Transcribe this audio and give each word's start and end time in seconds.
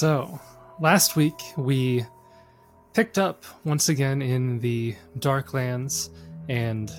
So, 0.00 0.40
last 0.80 1.14
week 1.14 1.38
we 1.58 2.06
picked 2.94 3.18
up 3.18 3.44
once 3.66 3.90
again 3.90 4.22
in 4.22 4.58
the 4.60 4.94
Darklands 5.18 6.08
and 6.48 6.90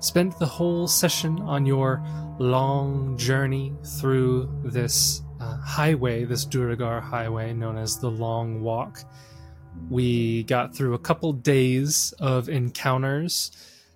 spent 0.00 0.38
the 0.38 0.44
whole 0.44 0.86
session 0.86 1.40
on 1.40 1.64
your 1.64 2.04
long 2.38 3.16
journey 3.16 3.72
through 3.98 4.50
this 4.62 5.22
uh, 5.40 5.56
highway, 5.56 6.26
this 6.26 6.44
Duergar 6.44 7.00
highway 7.00 7.54
known 7.54 7.78
as 7.78 7.98
the 7.98 8.10
Long 8.10 8.60
Walk. 8.60 9.02
We 9.88 10.42
got 10.42 10.76
through 10.76 10.92
a 10.92 10.98
couple 10.98 11.32
days 11.32 12.12
of 12.20 12.50
encounters. 12.50 13.52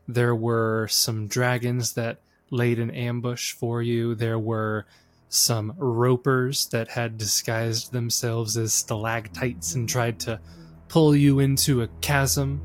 There 0.09 0.35
were 0.35 0.89
some 0.89 1.27
dragons 1.27 1.93
that 1.93 2.23
laid 2.51 2.79
an 2.79 2.93
ambush 2.93 3.53
for 3.53 3.83
you. 3.83 4.15
There 4.15 4.39
were 4.39 4.87
some 5.29 5.75
ropers 5.77 6.67
that 6.69 6.89
had 6.89 7.19
disguised 7.19 7.93
themselves 7.93 8.57
as 8.57 8.73
stalactites 8.73 9.75
and 9.75 9.89
tried 9.89 10.19
to 10.21 10.41
pull 10.89 11.15
you 11.15 11.39
into 11.41 11.83
a 11.83 11.89
chasm, 12.01 12.63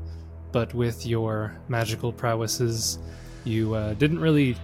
but 0.52 0.72
with 0.72 1.06
your 1.06 1.56
magical 1.68 2.12
prowesses, 2.12 2.98
you 3.44 3.74
uh, 3.74 3.94
didn't 3.94 4.20
really. 4.20 4.56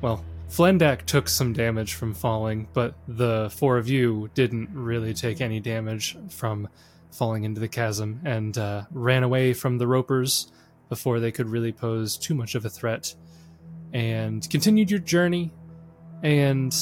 Well, 0.00 0.24
Flendak 0.48 1.06
took 1.06 1.28
some 1.28 1.52
damage 1.52 1.94
from 1.94 2.14
falling, 2.14 2.68
but 2.72 2.94
the 3.08 3.50
four 3.50 3.78
of 3.78 3.88
you 3.88 4.30
didn't 4.34 4.68
really 4.72 5.14
take 5.14 5.40
any 5.40 5.58
damage 5.58 6.16
from 6.28 6.68
falling 7.10 7.44
into 7.44 7.60
the 7.60 7.68
chasm 7.68 8.20
and 8.24 8.56
uh, 8.58 8.82
ran 8.90 9.22
away 9.22 9.54
from 9.54 9.78
the 9.78 9.86
ropers 9.86 10.52
before 10.88 11.18
they 11.18 11.32
could 11.32 11.48
really 11.48 11.72
pose 11.72 12.16
too 12.16 12.34
much 12.34 12.54
of 12.54 12.64
a 12.64 12.70
threat 12.70 13.14
and 13.92 14.48
continued 14.50 14.90
your 14.90 15.00
journey 15.00 15.52
and 16.22 16.76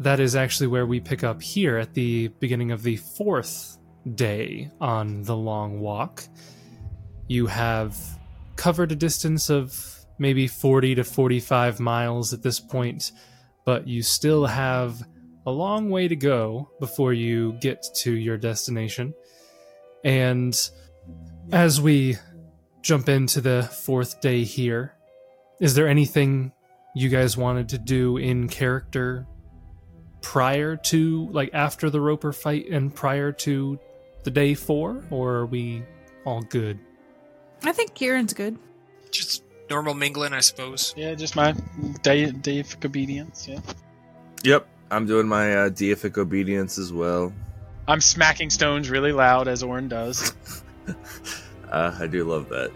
that 0.00 0.20
is 0.20 0.34
actually 0.34 0.66
where 0.66 0.86
we 0.86 1.00
pick 1.00 1.24
up 1.24 1.42
here 1.42 1.78
at 1.78 1.94
the 1.94 2.28
beginning 2.40 2.72
of 2.72 2.82
the 2.82 2.96
fourth 2.96 3.78
day 4.14 4.70
on 4.80 5.22
the 5.22 5.36
long 5.36 5.80
walk. 5.80 6.24
You 7.28 7.46
have 7.46 7.96
covered 8.56 8.92
a 8.92 8.96
distance 8.96 9.48
of 9.50 10.04
maybe 10.18 10.46
40 10.46 10.96
to 10.96 11.04
45 11.04 11.80
miles 11.80 12.32
at 12.32 12.42
this 12.42 12.60
point, 12.60 13.12
but 13.64 13.86
you 13.86 14.02
still 14.02 14.46
have 14.46 15.02
a 15.46 15.50
long 15.50 15.90
way 15.90 16.08
to 16.08 16.16
go 16.16 16.70
before 16.78 17.12
you 17.12 17.54
get 17.60 17.84
to 17.96 18.12
your 18.12 18.36
destination. 18.36 19.14
And 20.04 20.56
as 21.50 21.80
we 21.80 22.16
jump 22.82 23.08
into 23.08 23.40
the 23.40 23.62
fourth 23.62 24.20
day 24.20 24.44
here, 24.44 24.94
is 25.60 25.74
there 25.74 25.88
anything 25.88 26.52
you 26.94 27.08
guys 27.08 27.36
wanted 27.36 27.68
to 27.70 27.78
do 27.78 28.16
in 28.16 28.48
character 28.48 29.26
prior 30.22 30.76
to 30.76 31.28
like 31.30 31.50
after 31.52 31.90
the 31.90 32.00
Roper 32.00 32.32
fight 32.32 32.68
and 32.70 32.94
prior 32.94 33.32
to 33.32 33.78
the 34.22 34.30
day 34.30 34.54
four, 34.54 35.04
or 35.10 35.34
are 35.34 35.46
we 35.46 35.82
all 36.24 36.42
good? 36.42 36.78
I 37.64 37.72
think 37.72 37.94
Kieran's 37.94 38.32
good. 38.32 38.58
Just 39.10 39.42
normal 39.68 39.94
mingling, 39.94 40.32
I 40.32 40.40
suppose. 40.40 40.94
Yeah, 40.96 41.14
just 41.14 41.36
my 41.36 41.52
de- 42.02 42.32
deific 42.32 42.84
obedience. 42.84 43.46
Yeah. 43.48 43.60
Yep, 44.44 44.66
I'm 44.90 45.06
doing 45.06 45.26
my 45.26 45.54
uh, 45.54 45.70
deific 45.70 46.18
obedience 46.18 46.78
as 46.78 46.92
well. 46.92 47.32
I'm 47.88 48.00
smacking 48.00 48.50
stones 48.50 48.90
really 48.90 49.12
loud 49.12 49.48
as 49.48 49.62
Orin 49.62 49.88
does. 49.88 50.32
uh, 51.70 51.96
I 51.98 52.06
do 52.06 52.24
love 52.24 52.48
that. 52.50 52.70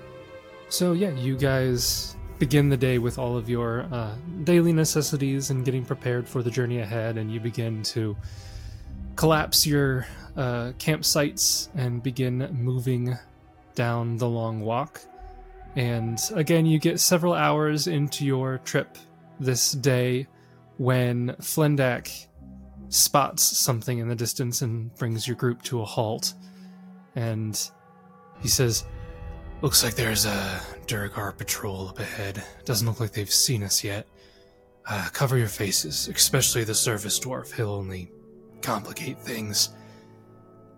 So 0.68 0.92
yeah, 0.92 1.10
you 1.10 1.36
guys 1.36 2.15
begin 2.38 2.68
the 2.68 2.76
day 2.76 2.98
with 2.98 3.18
all 3.18 3.36
of 3.36 3.48
your 3.48 3.86
uh, 3.92 4.14
daily 4.44 4.72
necessities 4.72 5.50
and 5.50 5.64
getting 5.64 5.84
prepared 5.84 6.28
for 6.28 6.42
the 6.42 6.50
journey 6.50 6.80
ahead, 6.80 7.16
and 7.16 7.32
you 7.32 7.40
begin 7.40 7.82
to 7.82 8.16
collapse 9.16 9.66
your 9.66 10.06
uh, 10.36 10.72
campsites 10.78 11.68
and 11.74 12.02
begin 12.02 12.48
moving 12.52 13.16
down 13.74 14.16
the 14.18 14.28
long 14.28 14.60
walk. 14.60 15.00
And 15.76 16.18
again, 16.34 16.66
you 16.66 16.78
get 16.78 17.00
several 17.00 17.34
hours 17.34 17.86
into 17.86 18.24
your 18.24 18.58
trip 18.58 18.96
this 19.40 19.72
day 19.72 20.26
when 20.78 21.30
Flendak 21.40 22.26
spots 22.88 23.42
something 23.42 23.98
in 23.98 24.08
the 24.08 24.14
distance 24.14 24.62
and 24.62 24.94
brings 24.96 25.26
your 25.26 25.36
group 25.36 25.62
to 25.62 25.80
a 25.80 25.84
halt. 25.84 26.34
And 27.14 27.58
he 28.40 28.48
says, 28.48 28.84
Looks 29.66 29.82
like 29.82 29.96
there's 29.96 30.26
a 30.26 30.60
Duergar 30.86 31.32
patrol 31.32 31.88
up 31.88 31.98
ahead. 31.98 32.40
Doesn't 32.64 32.86
look 32.86 33.00
like 33.00 33.10
they've 33.10 33.28
seen 33.28 33.64
us 33.64 33.82
yet. 33.82 34.06
Uh, 34.88 35.08
cover 35.12 35.36
your 35.36 35.48
faces, 35.48 36.06
especially 36.06 36.62
the 36.62 36.72
service 36.72 37.18
dwarf. 37.18 37.52
He'll 37.52 37.72
only 37.72 38.08
complicate 38.62 39.18
things. 39.18 39.70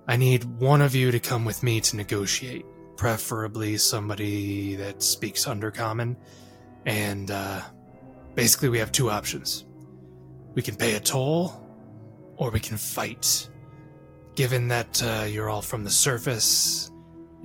I 0.07 0.17
need 0.17 0.45
one 0.45 0.81
of 0.81 0.95
you 0.95 1.11
to 1.11 1.21
come 1.21 1.45
with 1.45 1.63
me 1.63 1.83
to 1.83 1.97
negotiate, 1.97 2.65
preferably 2.97 3.77
somebody 3.77 4.75
that 4.77 5.03
speaks 5.03 5.45
Undercommon. 5.45 6.17
And 6.87 7.31
uh, 7.31 7.61
basically, 8.37 8.71
we 8.71 8.79
have 8.79 8.91
two 8.91 9.11
options 9.11 9.67
we 10.55 10.63
can 10.63 10.77
pay 10.77 10.95
a 10.95 11.01
toll, 11.01 11.63
or 12.39 12.51
we 12.51 12.59
can 12.59 12.79
fight. 12.79 13.51
Given 14.35 14.69
that 14.69 15.03
uh, 15.03 15.27
you're 15.29 15.51
all 15.51 15.61
from 15.61 15.85
the 15.85 15.91
surface, 15.91 16.91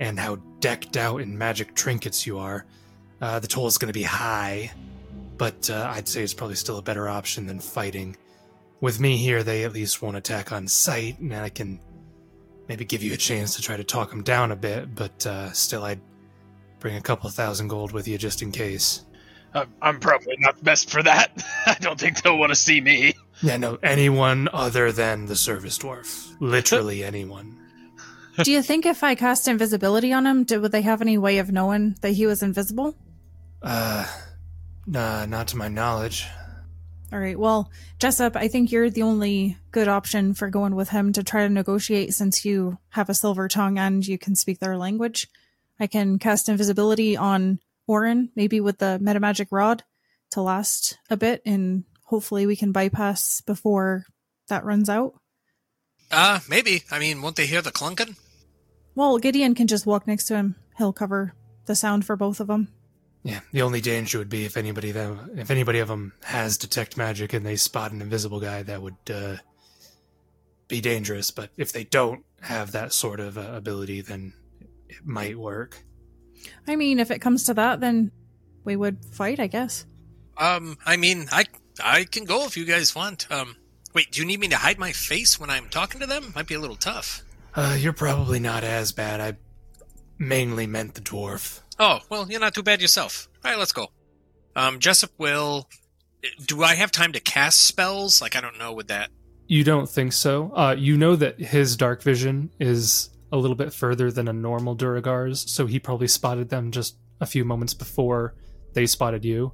and 0.00 0.18
how 0.18 0.36
decked 0.60 0.96
out 0.96 1.20
in 1.20 1.36
magic 1.36 1.74
trinkets 1.74 2.26
you 2.26 2.38
are, 2.38 2.66
uh, 3.20 3.38
the 3.38 3.46
toll 3.46 3.66
is 3.66 3.78
going 3.78 3.92
to 3.92 3.98
be 3.98 4.02
high. 4.02 4.72
But 5.36 5.68
uh, 5.70 5.90
I'd 5.94 6.08
say 6.08 6.22
it's 6.22 6.34
probably 6.34 6.56
still 6.56 6.78
a 6.78 6.82
better 6.82 7.08
option 7.08 7.46
than 7.46 7.58
fighting. 7.58 8.16
With 8.80 9.00
me 9.00 9.16
here, 9.16 9.42
they 9.42 9.64
at 9.64 9.72
least 9.72 10.02
won't 10.02 10.16
attack 10.16 10.52
on 10.52 10.68
sight, 10.68 11.18
and 11.18 11.34
I 11.34 11.48
can 11.48 11.80
maybe 12.68 12.84
give 12.84 13.02
you 13.02 13.14
a 13.14 13.16
chance 13.16 13.56
to 13.56 13.62
try 13.62 13.76
to 13.76 13.84
talk 13.84 14.10
them 14.10 14.22
down 14.22 14.52
a 14.52 14.56
bit. 14.56 14.94
But 14.94 15.26
uh, 15.26 15.52
still, 15.52 15.84
I'd 15.84 16.00
bring 16.80 16.96
a 16.96 17.00
couple 17.00 17.28
thousand 17.30 17.68
gold 17.68 17.92
with 17.92 18.06
you 18.06 18.18
just 18.18 18.42
in 18.42 18.52
case. 18.52 19.04
I'm 19.80 20.00
probably 20.00 20.36
not 20.38 20.62
best 20.64 20.90
for 20.90 21.02
that. 21.02 21.44
I 21.66 21.76
don't 21.80 21.98
think 21.98 22.22
they'll 22.22 22.38
want 22.38 22.50
to 22.50 22.56
see 22.56 22.80
me. 22.80 23.14
Yeah, 23.42 23.56
no, 23.56 23.78
anyone 23.82 24.48
other 24.52 24.90
than 24.92 25.26
the 25.26 25.36
service 25.36 25.78
dwarf. 25.78 26.34
Literally 26.40 27.04
anyone. 27.04 27.58
Do 28.42 28.50
you 28.50 28.62
think 28.62 28.84
if 28.84 29.04
I 29.04 29.14
cast 29.14 29.46
invisibility 29.46 30.12
on 30.12 30.26
him, 30.26 30.44
do, 30.44 30.60
would 30.60 30.72
they 30.72 30.82
have 30.82 31.00
any 31.00 31.18
way 31.18 31.38
of 31.38 31.52
knowing 31.52 31.96
that 32.00 32.12
he 32.12 32.26
was 32.26 32.42
invisible? 32.42 32.96
Uh, 33.62 34.06
nah, 34.86 35.24
not 35.26 35.48
to 35.48 35.56
my 35.56 35.68
knowledge. 35.68 36.26
All 37.12 37.20
right. 37.20 37.38
Well, 37.38 37.70
Jessup, 38.00 38.34
I 38.34 38.48
think 38.48 38.72
you're 38.72 38.90
the 38.90 39.02
only 39.02 39.56
good 39.70 39.86
option 39.86 40.34
for 40.34 40.50
going 40.50 40.74
with 40.74 40.88
him 40.88 41.12
to 41.12 41.22
try 41.22 41.46
to 41.46 41.52
negotiate 41.52 42.12
since 42.12 42.44
you 42.44 42.78
have 42.88 43.08
a 43.08 43.14
silver 43.14 43.46
tongue 43.46 43.78
and 43.78 44.04
you 44.04 44.18
can 44.18 44.34
speak 44.34 44.58
their 44.58 44.76
language. 44.76 45.28
I 45.78 45.86
can 45.86 46.18
cast 46.18 46.48
invisibility 46.48 47.16
on 47.16 47.60
Orin, 47.86 48.30
maybe 48.34 48.60
with 48.60 48.78
the 48.78 48.98
metamagic 49.00 49.48
rod 49.52 49.84
to 50.32 50.42
last 50.42 50.98
a 51.08 51.16
bit, 51.16 51.42
and 51.46 51.84
hopefully 52.02 52.46
we 52.46 52.56
can 52.56 52.72
bypass 52.72 53.40
before 53.42 54.06
that 54.48 54.64
runs 54.64 54.88
out. 54.88 55.14
Uh, 56.10 56.40
maybe. 56.48 56.82
I 56.90 56.98
mean, 56.98 57.22
won't 57.22 57.36
they 57.36 57.46
hear 57.46 57.62
the 57.62 57.70
clunking? 57.70 58.16
Well, 58.94 59.18
Gideon 59.18 59.54
can 59.54 59.66
just 59.66 59.86
walk 59.86 60.06
next 60.06 60.24
to 60.26 60.36
him. 60.36 60.56
He'll 60.78 60.92
cover 60.92 61.34
the 61.66 61.74
sound 61.74 62.04
for 62.04 62.16
both 62.16 62.40
of 62.40 62.46
them. 62.46 62.68
Yeah, 63.22 63.40
the 63.52 63.62
only 63.62 63.80
danger 63.80 64.18
would 64.18 64.28
be 64.28 64.44
if 64.44 64.56
anybody 64.56 64.92
them, 64.92 65.30
if 65.36 65.50
anybody 65.50 65.78
of 65.78 65.88
them 65.88 66.12
has 66.24 66.58
detect 66.58 66.96
magic 66.96 67.32
and 67.32 67.44
they 67.44 67.56
spot 67.56 67.90
an 67.92 68.02
invisible 68.02 68.38
guy, 68.38 68.62
that 68.62 68.82
would 68.82 68.96
uh, 69.12 69.36
be 70.68 70.80
dangerous. 70.82 71.30
But 71.30 71.50
if 71.56 71.72
they 71.72 71.84
don't 71.84 72.24
have 72.42 72.72
that 72.72 72.92
sort 72.92 73.20
of 73.20 73.38
uh, 73.38 73.52
ability, 73.54 74.02
then 74.02 74.34
it 74.88 74.98
might 75.04 75.38
work. 75.38 75.82
I 76.68 76.76
mean, 76.76 76.98
if 76.98 77.10
it 77.10 77.20
comes 77.20 77.44
to 77.44 77.54
that, 77.54 77.80
then 77.80 78.12
we 78.64 78.76
would 78.76 79.02
fight, 79.06 79.40
I 79.40 79.46
guess. 79.46 79.86
Um, 80.36 80.76
I 80.84 80.98
mean, 80.98 81.26
I 81.32 81.44
I 81.82 82.04
can 82.04 82.24
go 82.24 82.44
if 82.44 82.56
you 82.56 82.66
guys 82.66 82.94
want. 82.94 83.30
Um, 83.30 83.56
wait, 83.94 84.10
do 84.12 84.20
you 84.20 84.26
need 84.26 84.40
me 84.40 84.48
to 84.48 84.56
hide 84.56 84.78
my 84.78 84.92
face 84.92 85.40
when 85.40 85.48
I'm 85.48 85.68
talking 85.70 86.00
to 86.00 86.06
them? 86.06 86.32
Might 86.34 86.46
be 86.46 86.54
a 86.54 86.60
little 86.60 86.76
tough. 86.76 87.22
Uh, 87.54 87.76
you're 87.78 87.92
probably 87.92 88.40
not 88.40 88.64
as 88.64 88.92
bad. 88.92 89.20
I 89.20 89.36
mainly 90.18 90.66
meant 90.66 90.94
the 90.94 91.00
dwarf. 91.00 91.60
Oh, 91.78 92.00
well, 92.08 92.30
you're 92.30 92.40
not 92.40 92.54
too 92.54 92.62
bad 92.62 92.80
yourself. 92.80 93.28
All 93.44 93.50
right, 93.50 93.58
let's 93.58 93.72
go. 93.72 93.88
Um, 94.56 94.78
Jessup 94.78 95.10
will. 95.18 95.68
Do 96.46 96.62
I 96.62 96.74
have 96.74 96.90
time 96.90 97.12
to 97.12 97.20
cast 97.20 97.60
spells? 97.62 98.22
Like, 98.22 98.34
I 98.36 98.40
don't 98.40 98.58
know 98.58 98.72
with 98.72 98.88
that. 98.88 99.10
You 99.46 99.62
don't 99.62 99.88
think 99.88 100.12
so? 100.12 100.52
Uh, 100.54 100.74
you 100.78 100.96
know 100.96 101.16
that 101.16 101.38
his 101.38 101.76
dark 101.76 102.02
vision 102.02 102.50
is 102.58 103.10
a 103.30 103.36
little 103.36 103.56
bit 103.56 103.74
further 103.74 104.10
than 104.10 104.28
a 104.28 104.32
normal 104.32 104.74
Duergar's, 104.74 105.50
so 105.50 105.66
he 105.66 105.78
probably 105.78 106.08
spotted 106.08 106.48
them 106.48 106.70
just 106.70 106.96
a 107.20 107.26
few 107.26 107.44
moments 107.44 107.74
before 107.74 108.34
they 108.72 108.86
spotted 108.86 109.24
you. 109.24 109.52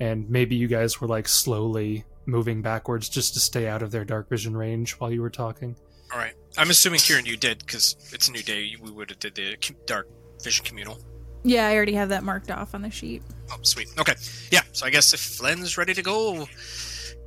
And 0.00 0.28
maybe 0.28 0.56
you 0.56 0.68
guys 0.68 1.00
were 1.00 1.08
like 1.08 1.26
slowly 1.26 2.04
moving 2.26 2.62
backwards 2.62 3.08
just 3.08 3.34
to 3.34 3.40
stay 3.40 3.66
out 3.66 3.82
of 3.82 3.90
their 3.90 4.04
dark 4.04 4.28
vision 4.28 4.56
range 4.56 4.92
while 4.92 5.10
you 5.10 5.20
were 5.20 5.30
talking. 5.30 5.76
All 6.12 6.18
right. 6.18 6.34
I'm 6.56 6.70
assuming 6.70 7.00
Kieran, 7.00 7.26
you 7.26 7.36
did 7.36 7.58
because 7.58 7.96
it's 8.12 8.28
a 8.28 8.32
new 8.32 8.42
day. 8.42 8.76
We 8.80 8.90
would 8.90 9.10
have 9.10 9.18
did 9.18 9.34
the 9.34 9.56
dark 9.86 10.08
vision 10.42 10.64
communal. 10.64 10.98
Yeah, 11.42 11.66
I 11.66 11.74
already 11.74 11.94
have 11.94 12.08
that 12.08 12.24
marked 12.24 12.50
off 12.50 12.74
on 12.74 12.82
the 12.82 12.90
sheet. 12.90 13.22
Oh, 13.50 13.58
sweet. 13.62 13.88
Okay. 13.98 14.14
Yeah. 14.50 14.62
So 14.72 14.86
I 14.86 14.90
guess 14.90 15.12
if 15.12 15.20
Flynn's 15.20 15.76
ready 15.76 15.92
to 15.94 16.02
go, 16.02 16.46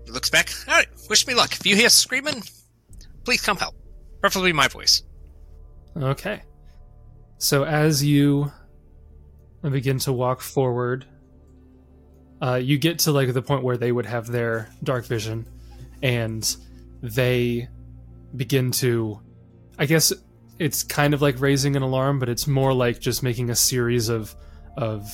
he 0.05 0.11
looks 0.11 0.29
back. 0.29 0.49
All 0.67 0.73
right. 0.73 0.87
Wish 1.09 1.27
me 1.27 1.35
luck. 1.35 1.51
If 1.53 1.65
you 1.65 1.75
hear 1.75 1.89
screaming, 1.89 2.41
please 3.25 3.41
come 3.41 3.57
help. 3.57 3.75
Preferably 4.21 4.53
my 4.53 4.67
voice. 4.67 5.03
Okay. 5.95 6.41
So 7.37 7.63
as 7.63 8.03
you 8.03 8.51
begin 9.61 9.99
to 9.99 10.13
walk 10.13 10.41
forward, 10.41 11.05
uh, 12.41 12.55
you 12.55 12.77
get 12.77 12.99
to 12.99 13.11
like 13.11 13.33
the 13.33 13.41
point 13.41 13.63
where 13.63 13.77
they 13.77 13.91
would 13.91 14.05
have 14.05 14.27
their 14.27 14.69
dark 14.83 15.05
vision, 15.05 15.47
and 16.01 16.55
they 17.01 17.67
begin 18.37 18.71
to. 18.71 19.21
I 19.79 19.85
guess 19.85 20.13
it's 20.59 20.83
kind 20.83 21.13
of 21.13 21.21
like 21.21 21.39
raising 21.39 21.75
an 21.75 21.83
alarm, 21.83 22.19
but 22.19 22.29
it's 22.29 22.47
more 22.47 22.73
like 22.73 22.99
just 22.99 23.23
making 23.23 23.49
a 23.49 23.55
series 23.55 24.09
of 24.09 24.35
of 24.77 25.09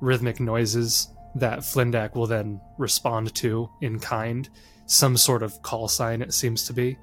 rhythmic 0.00 0.40
noises 0.40 1.08
that 1.36 1.60
Flendak 1.60 2.14
will 2.14 2.26
then 2.26 2.60
respond 2.78 3.34
to 3.36 3.70
in 3.80 3.98
kind, 3.98 4.48
some 4.86 5.16
sort 5.16 5.42
of 5.42 5.60
call 5.62 5.88
sign. 5.88 6.22
It 6.22 6.34
seems 6.34 6.64
to 6.64 6.72
be, 6.72 6.98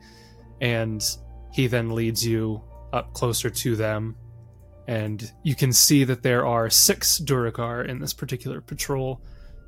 and 0.61 1.03
he 1.51 1.67
then 1.67 1.95
leads 1.95 2.25
you 2.25 2.61
up 2.93 3.13
closer 3.13 3.49
to 3.49 3.75
them 3.75 4.15
and 4.87 5.31
you 5.43 5.55
can 5.55 5.73
see 5.73 6.03
that 6.03 6.21
there 6.21 6.45
are 6.45 6.69
six 6.69 7.17
Duergar 7.17 7.83
in 7.83 7.99
this 7.99 8.13
particular 8.13 8.61
patrol. 8.61 9.21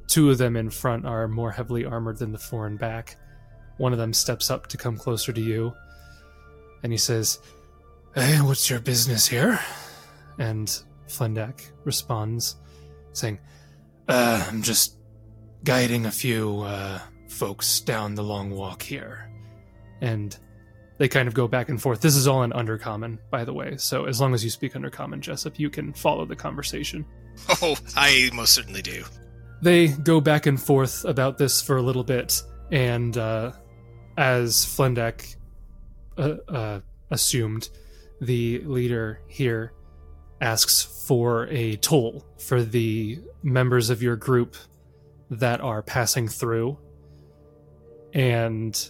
Two 0.07 0.29
of 0.29 0.37
them 0.37 0.55
in 0.55 0.69
front 0.69 1.05
are 1.05 1.27
more 1.27 1.51
heavily 1.51 1.85
armored 1.85 2.19
than 2.19 2.31
the 2.31 2.37
four 2.37 2.67
in 2.67 2.77
back. 2.77 3.17
One 3.77 3.93
of 3.93 3.99
them 3.99 4.13
steps 4.13 4.49
up 4.49 4.67
to 4.67 4.77
come 4.77 4.97
closer 4.97 5.31
to 5.31 5.41
you, 5.41 5.73
and 6.83 6.91
he 6.91 6.97
says, 6.97 7.39
"Hey, 8.15 8.37
what's 8.41 8.69
your 8.69 8.79
business 8.79 9.27
here?" 9.27 9.59
And 10.39 10.67
Flendak 11.07 11.71
responds, 11.83 12.57
saying, 13.13 13.39
uh, 14.07 14.45
"I'm 14.47 14.61
just 14.61 14.97
guiding 15.63 16.05
a 16.05 16.11
few 16.11 16.61
uh, 16.61 16.99
folks 17.27 17.79
down 17.81 18.15
the 18.15 18.23
long 18.23 18.51
walk 18.51 18.81
here." 18.81 19.29
And 20.01 20.37
they 20.97 21.07
kind 21.07 21.27
of 21.27 21.33
go 21.33 21.47
back 21.47 21.69
and 21.69 21.81
forth. 21.81 22.01
This 22.01 22.15
is 22.15 22.27
all 22.27 22.43
in 22.43 22.51
Undercommon, 22.51 23.19
by 23.29 23.45
the 23.45 23.53
way. 23.53 23.77
So 23.77 24.05
as 24.05 24.19
long 24.19 24.33
as 24.33 24.43
you 24.43 24.49
speak 24.49 24.73
Undercommon, 24.73 25.19
Jessup, 25.19 25.59
you 25.59 25.69
can 25.69 25.93
follow 25.93 26.25
the 26.25 26.35
conversation. 26.35 27.05
Oh, 27.61 27.77
I 27.95 28.31
most 28.33 28.53
certainly 28.53 28.81
do. 28.81 29.03
They 29.61 29.89
go 29.89 30.19
back 30.19 30.47
and 30.47 30.59
forth 30.59 31.05
about 31.05 31.37
this 31.37 31.61
for 31.61 31.77
a 31.77 31.83
little 31.83 32.03
bit, 32.03 32.41
and 32.71 33.15
uh, 33.15 33.51
as 34.17 34.65
Flendak 34.65 35.35
uh, 36.17 36.35
uh, 36.47 36.79
assumed, 37.11 37.69
the 38.19 38.59
leader 38.61 39.21
here 39.27 39.73
asks 40.41 40.83
for 41.07 41.47
a 41.47 41.75
toll 41.77 42.25
for 42.37 42.63
the 42.63 43.19
members 43.43 43.89
of 43.89 44.01
your 44.01 44.15
group 44.15 44.55
that 45.29 45.61
are 45.61 45.81
passing 45.81 46.27
through. 46.27 46.77
And 48.13 48.89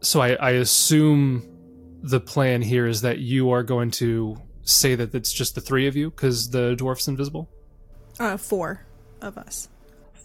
so 0.00 0.20
I, 0.20 0.34
I 0.34 0.50
assume 0.52 1.48
the 2.02 2.20
plan 2.20 2.62
here 2.62 2.86
is 2.86 3.00
that 3.00 3.18
you 3.18 3.50
are 3.50 3.62
going 3.62 3.90
to 3.92 4.36
say 4.62 4.94
that 4.94 5.14
it's 5.14 5.32
just 5.32 5.54
the 5.54 5.60
three 5.60 5.86
of 5.86 5.96
you 5.96 6.10
because 6.10 6.50
the 6.50 6.74
dwarf's 6.76 7.08
invisible. 7.08 7.48
Uh, 8.18 8.36
four 8.36 8.84
of 9.20 9.38
us. 9.38 9.68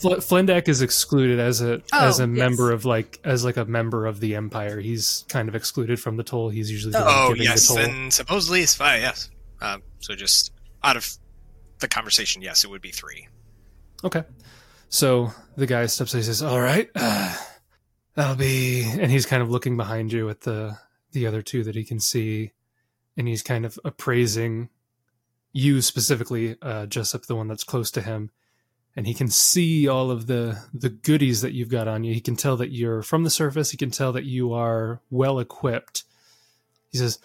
Fl- 0.02 0.16
Flendak 0.16 0.68
is 0.68 0.82
excluded 0.82 1.40
as 1.40 1.62
a 1.62 1.82
Oh, 1.94 2.08
as 2.08 2.20
a 2.20 2.24
yes. 2.28 2.30
member 2.38 2.72
of 2.72 2.86
like 2.86 3.20
as 3.24 3.46
like 3.46 3.58
a 3.58 3.66
member 3.66 4.06
of 4.08 4.20
the 4.20 4.36
empire. 4.36 4.80
He's 4.80 5.26
kind 5.30 5.48
of 5.48 5.56
excluded 5.56 6.00
from 6.00 6.18
the 6.18 6.24
toll. 6.24 6.50
He's 6.50 6.72
usually 6.72 6.94
the 6.94 7.00
one 7.02 7.08
Oh, 7.10 7.28
giving 7.30 7.44
yes, 7.44 7.68
the 7.68 7.76
toll. 7.76 7.84
then 7.84 8.12
supposedly 8.12 8.62
it's 8.62 8.76
five, 8.76 9.02
yes. 9.02 9.30
Um, 9.62 9.84
so 10.00 10.16
just 10.16 10.52
out 10.84 10.98
of 10.98 11.08
the 11.80 11.88
conversation, 11.88 12.42
yes, 12.42 12.64
it 12.64 12.70
would 12.70 12.82
be 12.82 12.92
three. 12.92 13.28
Okay. 14.04 14.24
So 14.90 15.32
the 15.56 15.68
guy 15.68 15.86
steps. 15.86 16.12
He 16.14 16.22
says, 16.24 16.42
"All 16.42 16.60
right, 16.60 16.90
uh, 16.96 17.36
that'll 18.16 18.36
be." 18.36 18.84
And 18.84 19.12
he's 19.12 19.26
kind 19.26 19.42
of 19.44 19.50
looking 19.50 19.78
behind 19.78 20.12
you 20.12 20.30
at 20.30 20.42
the 20.42 20.78
the 21.12 21.28
other 21.28 21.42
two 21.42 21.64
that 21.64 21.76
he 21.76 21.84
can 21.84 22.00
see, 22.00 22.52
and 23.16 23.28
he's 23.28 23.44
kind 23.44 23.66
of 23.66 23.78
appraising 23.86 24.70
you 25.54 25.82
specifically, 25.82 26.56
uh, 26.62 26.86
Jessup, 26.86 27.26
the 27.26 27.36
one 27.36 27.48
that's 27.50 27.64
close 27.66 27.92
to 27.92 28.02
him, 28.02 28.32
and 28.96 29.08
he 29.08 29.14
can 29.14 29.30
see 29.30 29.88
all 29.88 30.12
of 30.12 30.28
the 30.28 30.58
the 30.74 30.90
goodies 30.90 31.42
that 31.42 31.54
you've 31.54 31.70
got 31.70 31.88
on 31.88 32.04
you. 32.04 32.14
He 32.14 32.22
can 32.22 32.36
tell 32.36 32.58
that 32.58 32.72
you're 32.72 33.02
from 33.02 33.24
the 33.24 33.30
surface. 33.30 33.72
He 33.72 33.78
can 33.78 33.92
tell 33.92 34.12
that 34.14 34.26
you 34.26 34.54
are 34.54 35.02
well 35.10 35.40
equipped. 35.40 36.04
He 36.92 36.98
says, 36.98 37.20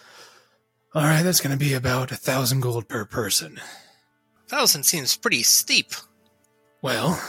"All 0.93 1.03
right, 1.03 1.23
that's 1.23 1.41
going 1.41 1.57
to 1.57 1.63
be 1.63 1.73
about 1.73 2.11
a 2.11 2.15
thousand 2.15 2.61
gold 2.61 2.87
per 2.87 3.05
person." 3.05 3.59
Thousand 4.47 4.83
seems 4.83 5.17
pretty 5.17 5.43
steep. 5.43 5.91
Well, 6.81 7.21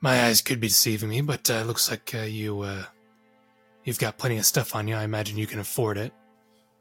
my 0.00 0.24
eyes 0.24 0.40
could 0.40 0.60
be 0.60 0.68
deceiving 0.68 1.08
me, 1.08 1.20
but 1.20 1.50
uh, 1.50 1.62
looks 1.62 1.90
like 1.90 2.14
uh, 2.14 2.18
you 2.18 2.60
uh, 2.60 2.84
you've 3.84 3.98
got 3.98 4.18
plenty 4.18 4.38
of 4.38 4.46
stuff 4.46 4.76
on 4.76 4.86
you. 4.86 4.94
I 4.94 5.02
imagine 5.02 5.36
you 5.36 5.46
can 5.48 5.58
afford 5.58 5.98
it. 5.98 6.12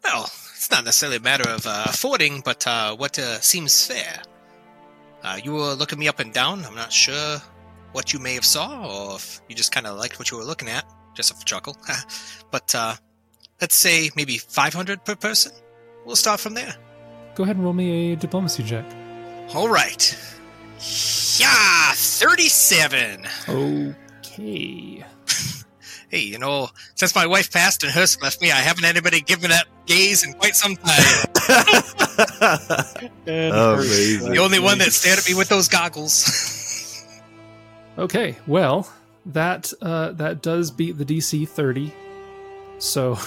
Well, 0.04 0.24
it's 0.24 0.70
not 0.70 0.86
necessarily 0.86 1.18
a 1.18 1.22
matter 1.22 1.50
of 1.50 1.66
uh, 1.66 1.86
affording, 1.88 2.42
but 2.46 2.68
uh, 2.68 2.96
what 2.96 3.18
uh, 3.18 3.40
seems 3.42 3.88
fair. 3.88 4.22
Uh, 5.24 5.40
you 5.44 5.54
were 5.54 5.74
looking 5.74 6.00
me 6.00 6.08
up 6.08 6.20
and 6.20 6.34
down. 6.34 6.64
I'm 6.66 6.76
not 6.76 6.92
sure 6.92 7.38
what 7.92 8.14
you 8.14 8.20
may 8.20 8.34
have 8.36 8.46
saw, 8.46 8.86
or 8.86 9.16
if 9.16 9.42
you 9.48 9.56
just 9.56 9.72
kind 9.72 9.88
of 9.88 9.98
liked 9.98 10.20
what 10.20 10.32
you 10.32 10.38
were 10.38 10.44
looking 10.44 10.70
at. 10.70 10.86
Just 11.16 11.32
a 11.32 11.46
chuckle. 11.46 11.76
but 12.52 12.74
uh, 12.76 12.96
let's 13.60 13.76
say 13.76 14.10
maybe 14.16 14.38
500 14.38 15.04
per 15.04 15.16
person. 15.16 15.52
We'll 16.06 16.16
start 16.16 16.40
from 16.40 16.54
there. 16.54 16.76
Go 17.36 17.44
ahead 17.44 17.56
and 17.56 17.66
roll 17.66 17.74
me 17.74 18.14
a 18.14 18.16
diplomacy 18.16 18.64
check. 18.64 18.86
All 19.54 19.70
right. 19.70 20.18
Yeah, 21.38 21.92
37. 21.94 23.28
Okay. 23.50 25.06
Hey, 26.10 26.20
you 26.22 26.40
know, 26.40 26.70
since 26.96 27.14
my 27.16 27.28
wife 27.28 27.52
passed 27.52 27.84
and 27.84 27.92
Hursk 27.92 28.22
left 28.24 28.42
me, 28.42 28.50
I 28.50 28.56
haven't 28.56 28.84
had 28.86 28.92
anybody 28.96 29.20
give 29.22 29.42
me 29.42 29.50
that 29.50 29.68
gaze 29.86 30.24
in 30.24 30.34
quite 30.34 30.56
some 30.56 30.78
time. 30.78 31.26
Amazing. 33.28 34.32
the 34.32 34.40
only 34.40 34.60
one 34.60 34.78
that 34.78 34.94
stared 34.94 35.20
at 35.20 35.28
me 35.28 35.36
with 35.36 35.50
those 35.50 35.68
goggles. 35.68 36.44
Okay. 37.98 38.38
Well, 38.46 38.88
that 39.26 39.74
uh, 39.82 40.12
that 40.12 40.44
does 40.44 40.70
beat 40.70 41.00
the 41.00 41.04
DC 41.06 41.48
thirty. 41.50 41.92
So 42.78 43.18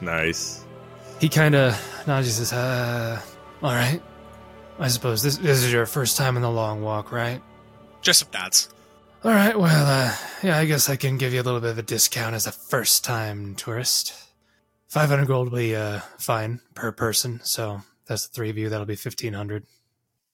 nice. 0.00 0.64
he 1.20 1.28
kind 1.28 1.54
of 1.54 1.78
nods. 2.06 2.26
He 2.26 2.32
says, 2.32 2.52
"Uh, 2.54 3.20
all 3.62 3.72
right. 3.72 4.00
I 4.78 4.88
suppose 4.88 5.22
this 5.22 5.36
this 5.36 5.62
is 5.62 5.70
your 5.70 5.84
first 5.84 6.16
time 6.16 6.36
in 6.36 6.42
the 6.42 6.50
long 6.50 6.80
walk, 6.80 7.12
right?" 7.12 7.42
Just 8.00 8.20
some 8.20 8.28
nods. 8.32 8.70
All 9.24 9.30
right. 9.30 9.58
Well, 9.58 9.86
uh, 9.86 10.14
yeah, 10.42 10.58
I 10.58 10.66
guess 10.66 10.90
I 10.90 10.96
can 10.96 11.16
give 11.16 11.32
you 11.32 11.40
a 11.40 11.42
little 11.42 11.60
bit 11.60 11.70
of 11.70 11.78
a 11.78 11.82
discount 11.82 12.34
as 12.34 12.46
a 12.46 12.52
first-time 12.52 13.54
tourist. 13.54 14.12
Five 14.86 15.08
hundred 15.08 15.28
gold 15.28 15.50
will 15.50 15.58
be 15.60 15.74
uh, 15.74 16.00
fine 16.18 16.60
per 16.74 16.92
person. 16.92 17.40
So 17.42 17.80
that's 18.04 18.26
the 18.26 18.34
three 18.34 18.50
of 18.50 18.58
you. 18.58 18.68
That'll 18.68 18.84
be 18.84 18.96
fifteen 18.96 19.32
hundred. 19.32 19.64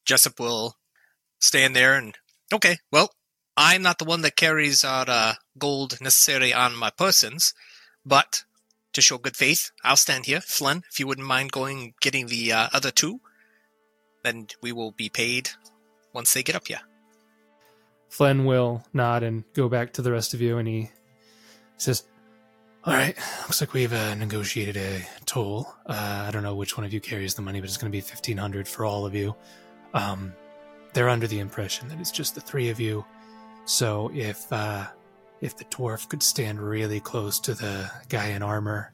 Jessup 0.05 0.41
will 0.41 0.75
stand 1.39 1.77
there 1.77 1.95
and, 1.95 2.19
okay, 2.53 2.79
well, 2.91 3.15
I'm 3.57 3.81
not 3.81 4.01
the 4.01 4.05
one 4.05 4.23
that 4.23 4.35
carries 4.35 4.83
our 4.83 5.05
uh, 5.07 5.35
gold 5.57 6.01
necessarily 6.01 6.53
on 6.53 6.75
my 6.75 6.91
persons, 6.91 7.55
but 8.05 8.43
to 8.93 9.01
show 9.01 9.19
good 9.19 9.37
faith, 9.37 9.71
I'll 9.85 9.95
stand 9.95 10.27
here. 10.27 10.41
Flynn, 10.41 10.83
if 10.91 10.99
you 10.99 11.07
wouldn't 11.07 11.29
mind 11.29 11.53
going 11.53 11.95
getting 12.01 12.27
the 12.27 12.53
uh, 12.53 12.69
other 12.73 12.91
two, 12.91 13.21
then 14.25 14.49
we 14.61 14.73
will 14.73 14.91
be 14.91 15.09
paid 15.09 15.51
once 16.13 16.35
they 16.35 16.43
get 16.43 16.57
up 16.57 16.67
here. 16.67 16.81
Flen 18.11 18.45
will 18.45 18.85
nod 18.93 19.23
and 19.23 19.45
go 19.55 19.69
back 19.69 19.93
to 19.95 20.03
the 20.03 20.11
rest 20.13 20.35
of 20.35 20.41
you, 20.43 20.59
and 20.59 20.67
he 20.67 20.91
says, 21.79 22.03
"All 22.85 22.93
right, 22.93 23.17
looks 23.43 23.61
like 23.61 23.73
we've 23.73 23.93
uh, 23.93 24.15
negotiated 24.17 24.77
a 24.77 25.07
toll. 25.27 25.73
Uh, 25.87 26.25
I 26.27 26.31
don't 26.33 26.43
know 26.43 26.57
which 26.57 26.77
one 26.77 26.85
of 26.85 26.93
you 26.93 27.01
carries 27.01 27.35
the 27.35 27.43
money, 27.43 27.61
but 27.61 27.69
it's 27.69 27.77
going 27.77 27.91
to 27.91 27.97
be 27.97 28.03
fifteen 28.03 28.37
hundred 28.37 28.67
for 28.67 28.85
all 28.85 29.07
of 29.07 29.15
you. 29.15 29.35
Um, 29.95 30.35
they're 30.93 31.09
under 31.09 31.29
the 31.29 31.39
impression 31.39 31.89
that 31.89 32.01
it's 32.01 32.11
just 32.11 32.35
the 32.35 32.41
three 32.41 32.69
of 32.69 32.81
you. 32.81 33.05
So 33.65 34.11
if 34.13 34.53
uh, 34.53 34.87
if 35.41 35.57
the 35.57 35.65
dwarf 35.67 36.09
could 36.09 36.23
stand 36.23 36.61
really 36.61 36.99
close 36.99 37.39
to 37.41 37.55
the 37.55 37.91
guy 38.09 38.27
in 38.27 38.43
armor 38.43 38.93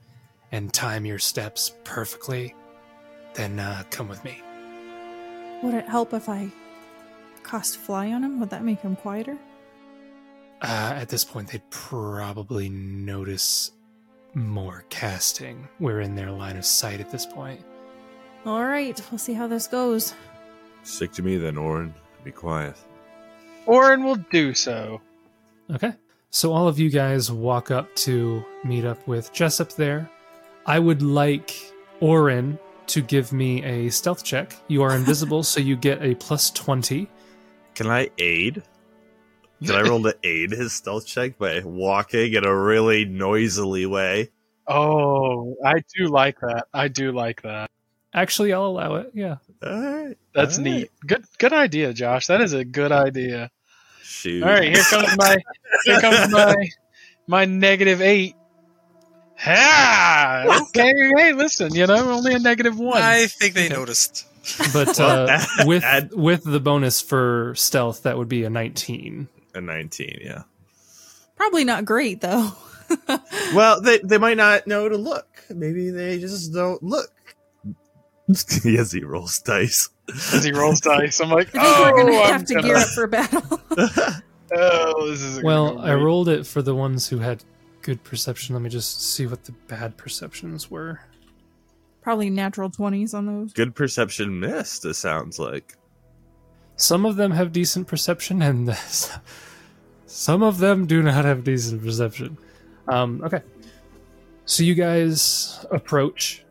and 0.52 0.72
time 0.72 1.06
your 1.06 1.18
steps 1.18 1.74
perfectly, 1.84 2.54
then 3.34 3.58
uh, 3.58 3.82
come 3.90 4.08
with 4.08 4.22
me." 4.24 4.42
Would 5.62 5.72
it 5.72 5.88
help 5.88 6.12
if 6.12 6.28
I 6.28 6.52
cast 7.46 7.78
fly 7.78 8.12
on 8.12 8.24
him? 8.24 8.40
Would 8.40 8.50
that 8.50 8.64
make 8.64 8.80
him 8.80 8.96
quieter? 8.96 9.38
Uh, 10.62 10.94
at 10.96 11.08
this 11.08 11.24
point, 11.24 11.48
they'd 11.48 11.70
probably 11.70 12.68
notice 12.68 13.72
more 14.34 14.84
casting. 14.90 15.68
We're 15.80 16.00
in 16.00 16.14
their 16.14 16.30
line 16.30 16.56
of 16.56 16.64
sight 16.64 17.00
at 17.00 17.10
this 17.10 17.26
point. 17.26 17.62
All 18.44 18.64
right, 18.64 19.00
we'll 19.10 19.18
see 19.18 19.32
how 19.32 19.46
this 19.46 19.66
goes. 19.66 20.14
Stick 20.82 21.12
to 21.12 21.22
me 21.22 21.36
then, 21.36 21.56
Orin. 21.56 21.94
Be 22.24 22.30
quiet. 22.30 22.76
Orin 23.66 24.04
will 24.04 24.16
do 24.16 24.54
so. 24.54 25.00
Okay. 25.70 25.94
So 26.30 26.52
all 26.52 26.68
of 26.68 26.78
you 26.78 26.90
guys 26.90 27.30
walk 27.32 27.70
up 27.70 27.94
to 27.96 28.44
meet 28.64 28.84
up 28.84 29.06
with 29.08 29.32
Jessup 29.32 29.72
there. 29.72 30.08
I 30.66 30.78
would 30.78 31.02
like 31.02 31.56
Orin 32.00 32.58
to 32.88 33.00
give 33.00 33.32
me 33.32 33.64
a 33.64 33.88
stealth 33.90 34.22
check. 34.22 34.56
You 34.68 34.82
are 34.82 34.94
invisible, 34.94 35.42
so 35.42 35.60
you 35.60 35.76
get 35.76 36.02
a 36.02 36.14
plus 36.16 36.50
20. 36.50 37.08
Can 37.76 37.86
I 37.86 38.10
aid? 38.18 38.62
Can 39.64 39.74
I 39.76 39.82
roll 39.88 40.02
to 40.02 40.16
aid 40.24 40.50
his 40.50 40.72
stealth 40.72 41.06
check 41.06 41.38
by 41.38 41.60
walking 41.64 42.32
in 42.34 42.44
a 42.44 42.54
really 42.54 43.04
noisily 43.04 43.86
way? 43.86 44.30
Oh, 44.66 45.54
I 45.64 45.84
do 45.96 46.08
like 46.08 46.40
that. 46.40 46.64
I 46.74 46.88
do 46.88 47.12
like 47.12 47.42
that. 47.42 47.70
Actually, 48.12 48.52
I'll 48.52 48.66
allow 48.66 48.96
it. 48.96 49.12
Yeah. 49.14 49.36
All 49.62 49.80
right. 49.80 50.16
That's 50.34 50.58
all 50.58 50.64
right. 50.64 50.72
neat. 50.72 50.90
Good 51.06 51.24
good 51.38 51.52
idea, 51.52 51.92
Josh. 51.92 52.26
That 52.26 52.40
is 52.40 52.52
a 52.52 52.64
good 52.64 52.90
idea. 52.90 53.50
Shoot. 54.02 54.42
All 54.42 54.48
right, 54.48 54.72
here 54.74 54.82
comes 54.84 55.16
my 55.16 55.36
here 55.84 56.00
comes 56.00 56.28
my 56.32 56.54
my 57.26 57.44
negative 57.44 58.00
eight. 58.00 58.34
Ha! 59.38 60.44
Okay, 60.74 60.92
hey, 61.18 61.32
listen, 61.34 61.74
you 61.74 61.86
know, 61.86 62.10
only 62.10 62.34
a 62.34 62.38
negative 62.38 62.78
one. 62.78 63.02
I 63.02 63.26
think 63.26 63.54
they 63.54 63.66
Okay. 63.66 63.74
noticed. 63.74 64.24
But 64.72 64.98
Well, 64.98 65.30
uh, 65.30 65.42
with 65.66 65.84
add- 65.84 66.12
with 66.14 66.44
the 66.44 66.60
bonus 66.60 67.00
for 67.00 67.54
stealth, 67.56 68.02
that 68.04 68.16
would 68.18 68.28
be 68.28 68.44
a 68.44 68.50
19. 68.50 69.28
A 69.54 69.60
19, 69.60 70.18
yeah. 70.22 70.42
Probably 71.36 71.64
not 71.64 71.84
great 71.84 72.20
though. 72.20 72.52
Well, 73.54 73.80
they 73.80 73.98
they 73.98 74.18
might 74.18 74.36
not 74.36 74.66
know 74.68 74.88
to 74.88 74.96
look. 74.96 75.26
Maybe 75.50 75.90
they 75.90 76.18
just 76.20 76.52
don't 76.52 76.80
look. 76.82 77.10
yes, 78.64 78.92
he 78.92 79.02
rolls 79.02 79.40
dice. 79.40 79.88
As 80.32 80.44
he 80.44 80.52
rolls 80.52 80.80
dice, 80.80 81.20
I'm 81.20 81.30
like, 81.30 81.48
I 81.48 81.50
think 81.50 81.64
oh, 81.64 81.82
we're 81.82 82.04
gonna 82.04 82.16
I'm 82.18 82.32
have 82.32 82.44
to 82.46 82.54
gonna- 82.54 82.66
gear 82.66 82.76
up 82.76 82.88
for 82.88 83.06
battle. 83.08 83.60
Oh, 84.54 85.08
this 85.10 85.20
is 85.22 85.42
Well, 85.42 85.80
I 85.80 85.94
rolled 85.94 86.28
it 86.28 86.46
for 86.46 86.62
the 86.62 86.74
ones 86.74 87.08
who 87.08 87.18
had 87.18 87.42
good 87.82 88.02
perception. 88.04 88.54
Let 88.54 88.62
me 88.62 88.70
just 88.70 89.02
see 89.14 89.26
what 89.26 89.44
the 89.44 89.52
bad 89.68 89.96
perceptions 89.96 90.70
were. 90.70 91.00
Probably 92.06 92.30
natural 92.30 92.70
twenties 92.70 93.14
on 93.14 93.26
those. 93.26 93.52
Good 93.52 93.74
perception 93.74 94.38
missed. 94.38 94.84
It 94.84 94.94
sounds 94.94 95.40
like. 95.40 95.74
Some 96.76 97.04
of 97.04 97.16
them 97.16 97.32
have 97.32 97.50
decent 97.50 97.88
perception, 97.88 98.42
and 98.42 98.76
some 100.06 100.44
of 100.44 100.58
them 100.58 100.86
do 100.86 101.02
not 101.02 101.24
have 101.24 101.42
decent 101.42 101.82
perception. 101.82 102.38
Um, 102.86 103.22
okay, 103.24 103.40
so 104.44 104.62
you 104.62 104.76
guys 104.76 105.66
approach, 105.72 106.44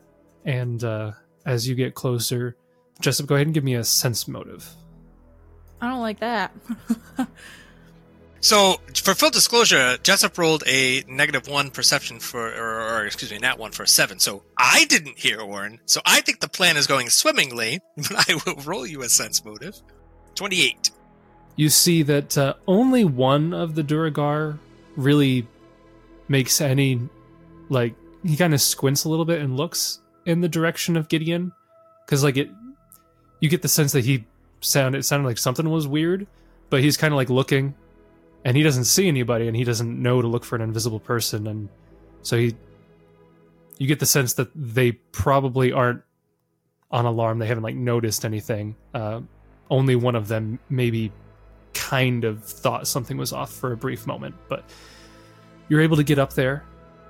and 0.43 0.83
uh, 0.83 1.13
as 1.45 1.65
you 1.65 1.73
get 1.73 1.95
closer, 1.95 2.57
Jessup, 2.99 3.25
go 3.25 3.35
ahead 3.35 3.47
and 3.47 3.53
give 3.53 3.63
me 3.63 3.75
a 3.75 3.83
sense 3.85 4.27
motive. 4.27 4.69
I 5.79 5.87
don't 5.87 6.01
like 6.01 6.19
that. 6.19 6.53
So, 8.45 8.79
for 8.93 9.15
full 9.15 9.31
disclosure, 9.31 9.97
Jessup 10.03 10.37
rolled 10.37 10.63
a 10.67 11.03
negative 11.07 11.47
one 11.47 11.71
perception 11.71 12.19
for, 12.19 12.47
or, 12.53 12.79
or 12.79 13.05
excuse 13.07 13.31
me, 13.31 13.39
nat 13.39 13.57
one 13.57 13.71
for 13.71 13.81
a 13.81 13.87
seven. 13.87 14.19
So 14.19 14.43
I 14.55 14.85
didn't 14.85 15.17
hear 15.17 15.41
Orin. 15.41 15.79
So 15.87 15.99
I 16.05 16.21
think 16.21 16.41
the 16.41 16.47
plan 16.47 16.77
is 16.77 16.85
going 16.85 17.09
swimmingly, 17.09 17.79
but 17.97 18.29
I 18.29 18.39
will 18.45 18.61
roll 18.63 18.85
you 18.85 19.01
a 19.01 19.09
sense 19.09 19.43
motive. 19.43 19.81
28. 20.35 20.91
You 21.55 21.69
see 21.69 22.03
that 22.03 22.37
uh, 22.37 22.53
only 22.67 23.03
one 23.03 23.51
of 23.51 23.73
the 23.73 23.81
Duergar 23.81 24.59
really 24.95 25.47
makes 26.27 26.61
any 26.61 27.01
like 27.69 27.95
he 28.23 28.37
kind 28.37 28.53
of 28.53 28.61
squints 28.61 29.05
a 29.05 29.09
little 29.09 29.25
bit 29.25 29.41
and 29.41 29.57
looks 29.57 30.01
in 30.27 30.41
the 30.41 30.49
direction 30.49 30.97
of 30.97 31.09
Gideon 31.09 31.51
because 32.05 32.23
like 32.23 32.37
it 32.37 32.51
you 33.39 33.49
get 33.49 33.63
the 33.63 33.67
sense 33.67 33.91
that 33.93 34.05
he 34.05 34.23
sounded 34.61 34.99
it 34.99 35.03
sounded 35.03 35.25
like 35.25 35.39
something 35.39 35.67
was 35.67 35.87
weird 35.87 36.27
but 36.69 36.81
he's 36.81 36.95
kind 36.95 37.11
of 37.11 37.15
like 37.15 37.29
looking 37.29 37.73
and 38.45 38.55
he 38.55 38.63
doesn't 38.63 38.85
see 38.85 39.07
anybody 39.07 39.47
and 39.47 39.57
he 39.57 39.63
doesn't 39.63 40.01
know 40.01 40.21
to 40.21 40.27
look 40.27 40.45
for 40.45 40.55
an 40.55 40.61
invisible 40.61 40.99
person 40.99 41.47
and 41.47 41.67
so 42.21 42.37
he 42.37 42.55
you 43.77 43.87
get 43.87 43.99
the 43.99 44.05
sense 44.05 44.33
that 44.33 44.49
they 44.55 44.93
probably 44.93 45.73
aren't 45.73 46.01
on 46.91 47.05
alarm 47.05 47.39
they 47.39 47.47
haven't 47.47 47.63
like 47.63 47.75
noticed 47.75 48.23
anything 48.23 48.75
uh, 48.93 49.19
only 49.69 49.95
one 49.95 50.15
of 50.15 50.27
them 50.29 50.59
maybe 50.69 51.11
kind 51.73 52.23
of 52.23 52.43
thought 52.45 52.87
something 52.87 53.17
was 53.17 53.33
off 53.33 53.51
for 53.51 53.73
a 53.73 53.77
brief 53.77 54.07
moment 54.07 54.33
but 54.47 54.63
you're 55.67 55.81
able 55.81 55.97
to 55.97 56.03
get 56.03 56.19
up 56.19 56.31
there 56.33 56.63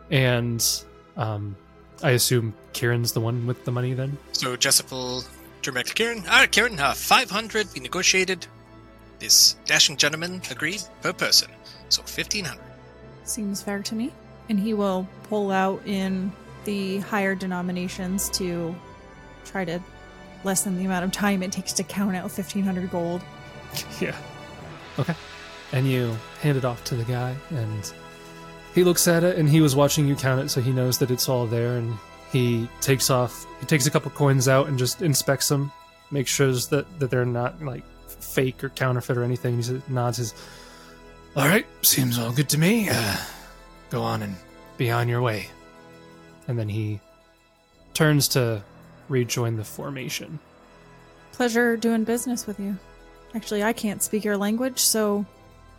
and 0.09 0.83
um, 1.17 1.55
i 2.01 2.11
assume 2.11 2.53
kieran's 2.73 3.11
the 3.11 3.21
one 3.21 3.45
with 3.45 3.63
the 3.65 3.71
money 3.71 3.93
then 3.93 4.17
So 4.31 4.55
Jessup 4.55 4.89
will 4.91 5.23
turn 5.61 5.73
back 5.73 5.85
to 5.87 5.93
Kieran. 5.93 6.19
All 6.27 6.39
right, 6.39 6.51
Kieran, 6.51 6.79
uh, 6.79 6.93
500 6.93 7.67
we 7.73 7.79
negotiated. 7.79 8.45
This 9.19 9.55
dashing 9.65 9.97
gentleman 9.97 10.41
agreed 10.49 10.81
per 11.01 11.13
person. 11.13 11.49
So 11.89 12.01
1500. 12.01 12.59
Seems 13.23 13.61
fair 13.61 13.81
to 13.81 13.95
me. 13.95 14.11
And 14.49 14.59
he 14.59 14.73
will 14.73 15.07
pull 15.23 15.51
out 15.51 15.81
in 15.85 16.31
the 16.65 16.99
higher 16.99 17.35
denominations 17.35 18.29
to 18.29 18.75
try 19.45 19.65
to 19.65 19.79
lessen 20.43 20.77
the 20.77 20.85
amount 20.85 21.05
of 21.05 21.11
time 21.11 21.41
it 21.41 21.51
takes 21.51 21.73
to 21.73 21.83
count 21.83 22.15
out 22.15 22.23
1500 22.23 22.91
gold. 22.91 23.21
yeah 23.99 24.15
okay 24.99 25.15
and 25.73 25.87
you 25.87 26.15
hand 26.41 26.57
it 26.57 26.65
off 26.65 26.83
to 26.85 26.95
the 26.95 27.03
guy 27.03 27.35
and 27.49 27.93
he 28.73 28.83
looks 28.83 29.07
at 29.07 29.23
it 29.23 29.37
and 29.37 29.49
he 29.49 29.61
was 29.61 29.75
watching 29.75 30.07
you 30.07 30.15
count 30.15 30.39
it 30.39 30.49
so 30.49 30.61
he 30.61 30.71
knows 30.71 30.97
that 30.97 31.11
it's 31.11 31.27
all 31.27 31.45
there 31.45 31.77
and 31.77 31.93
he 32.31 32.69
takes 32.81 33.09
off 33.09 33.45
he 33.59 33.65
takes 33.65 33.85
a 33.85 33.91
couple 33.91 34.09
coins 34.11 34.47
out 34.47 34.67
and 34.67 34.77
just 34.77 35.01
inspects 35.01 35.49
them 35.49 35.71
makes 36.11 36.29
sure 36.29 36.51
that 36.51 36.85
that 36.99 37.09
they're 37.09 37.25
not 37.25 37.61
like 37.61 37.83
fake 38.19 38.63
or 38.63 38.69
counterfeit 38.69 39.17
or 39.17 39.23
anything 39.23 39.57
he 39.57 39.63
says, 39.63 39.81
nods 39.87 40.17
his 40.17 40.33
all 41.35 41.47
right 41.47 41.65
seems 41.81 42.17
all 42.17 42.31
good 42.31 42.49
to 42.49 42.57
me 42.57 42.87
uh, 42.89 43.17
go 43.89 44.01
on 44.01 44.21
and 44.21 44.35
be 44.77 44.89
on 44.91 45.07
your 45.07 45.21
way 45.21 45.47
and 46.47 46.57
then 46.57 46.69
he 46.69 46.99
turns 47.93 48.27
to 48.27 48.63
rejoin 49.09 49.55
the 49.55 49.63
formation 49.63 50.39
Pleasure 51.35 51.75
doing 51.75 52.05
business 52.05 52.47
with 52.47 52.61
you. 52.61 52.77
Actually, 53.33 53.61
I 53.61 53.73
can't 53.73 54.01
speak 54.01 54.23
your 54.23 54.37
language, 54.37 54.79
so 54.79 55.25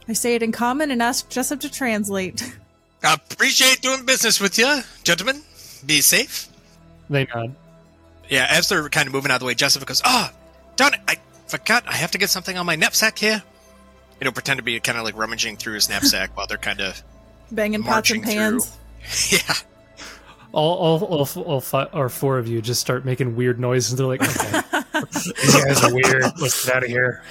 I 0.06 0.12
say 0.12 0.34
it 0.34 0.42
in 0.42 0.52
common 0.52 0.90
and 0.90 1.00
ask 1.00 1.30
Jessup 1.30 1.60
to 1.60 1.70
translate. 1.70 2.54
Appreciate 3.02 3.80
doing 3.80 4.04
business 4.04 4.38
with 4.38 4.58
you, 4.58 4.80
gentlemen. 5.02 5.40
Be 5.86 6.02
safe. 6.02 6.48
they 7.08 7.26
nod 7.34 7.54
Yeah, 8.28 8.46
as 8.50 8.68
they're 8.68 8.86
kind 8.90 9.06
of 9.06 9.14
moving 9.14 9.30
out 9.30 9.36
of 9.36 9.40
the 9.40 9.46
way, 9.46 9.54
Jessup 9.54 9.86
goes, 9.86 10.02
Ah, 10.04 10.30
darn 10.76 10.92
it, 10.92 11.00
I 11.08 11.16
forgot 11.46 11.84
I 11.86 11.94
have 11.94 12.10
to 12.12 12.18
get 12.18 12.30
something 12.30 12.56
on 12.58 12.66
my 12.66 12.76
knapsack 12.76 13.18
here. 13.18 13.42
You 14.20 14.24
know, 14.24 14.32
pretend 14.32 14.58
to 14.58 14.62
be 14.64 14.78
kind 14.80 14.96
of 14.98 15.04
like 15.04 15.16
rummaging 15.16 15.56
through 15.58 15.74
his 15.74 15.88
knapsack 15.88 16.36
while 16.36 16.46
they're 16.46 16.56
kind 16.58 16.80
of, 16.80 17.02
Banging 17.52 17.82
pots 17.82 18.10
and 18.10 18.22
pans. 18.22 18.76
yeah. 19.30 19.54
all 20.52 20.74
all 20.76 21.04
all, 21.04 21.22
f- 21.22 21.36
all 21.36 21.60
five 21.60 21.88
or 21.92 22.08
four 22.08 22.38
of 22.38 22.48
you 22.48 22.60
just 22.62 22.80
start 22.80 23.04
making 23.04 23.36
weird 23.36 23.60
noises. 23.60 23.94
They're 23.96 24.06
like, 24.06 24.22
okay, 24.22 24.60
these 25.12 25.64
guys 25.64 25.84
are 25.84 25.94
weird. 25.94 26.24
Let's 26.40 26.64
get 26.66 26.76
out 26.76 26.82
of 26.84 26.88
here. 26.88 27.22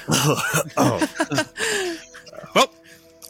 oh, 0.78 1.08
Well, 2.56 2.72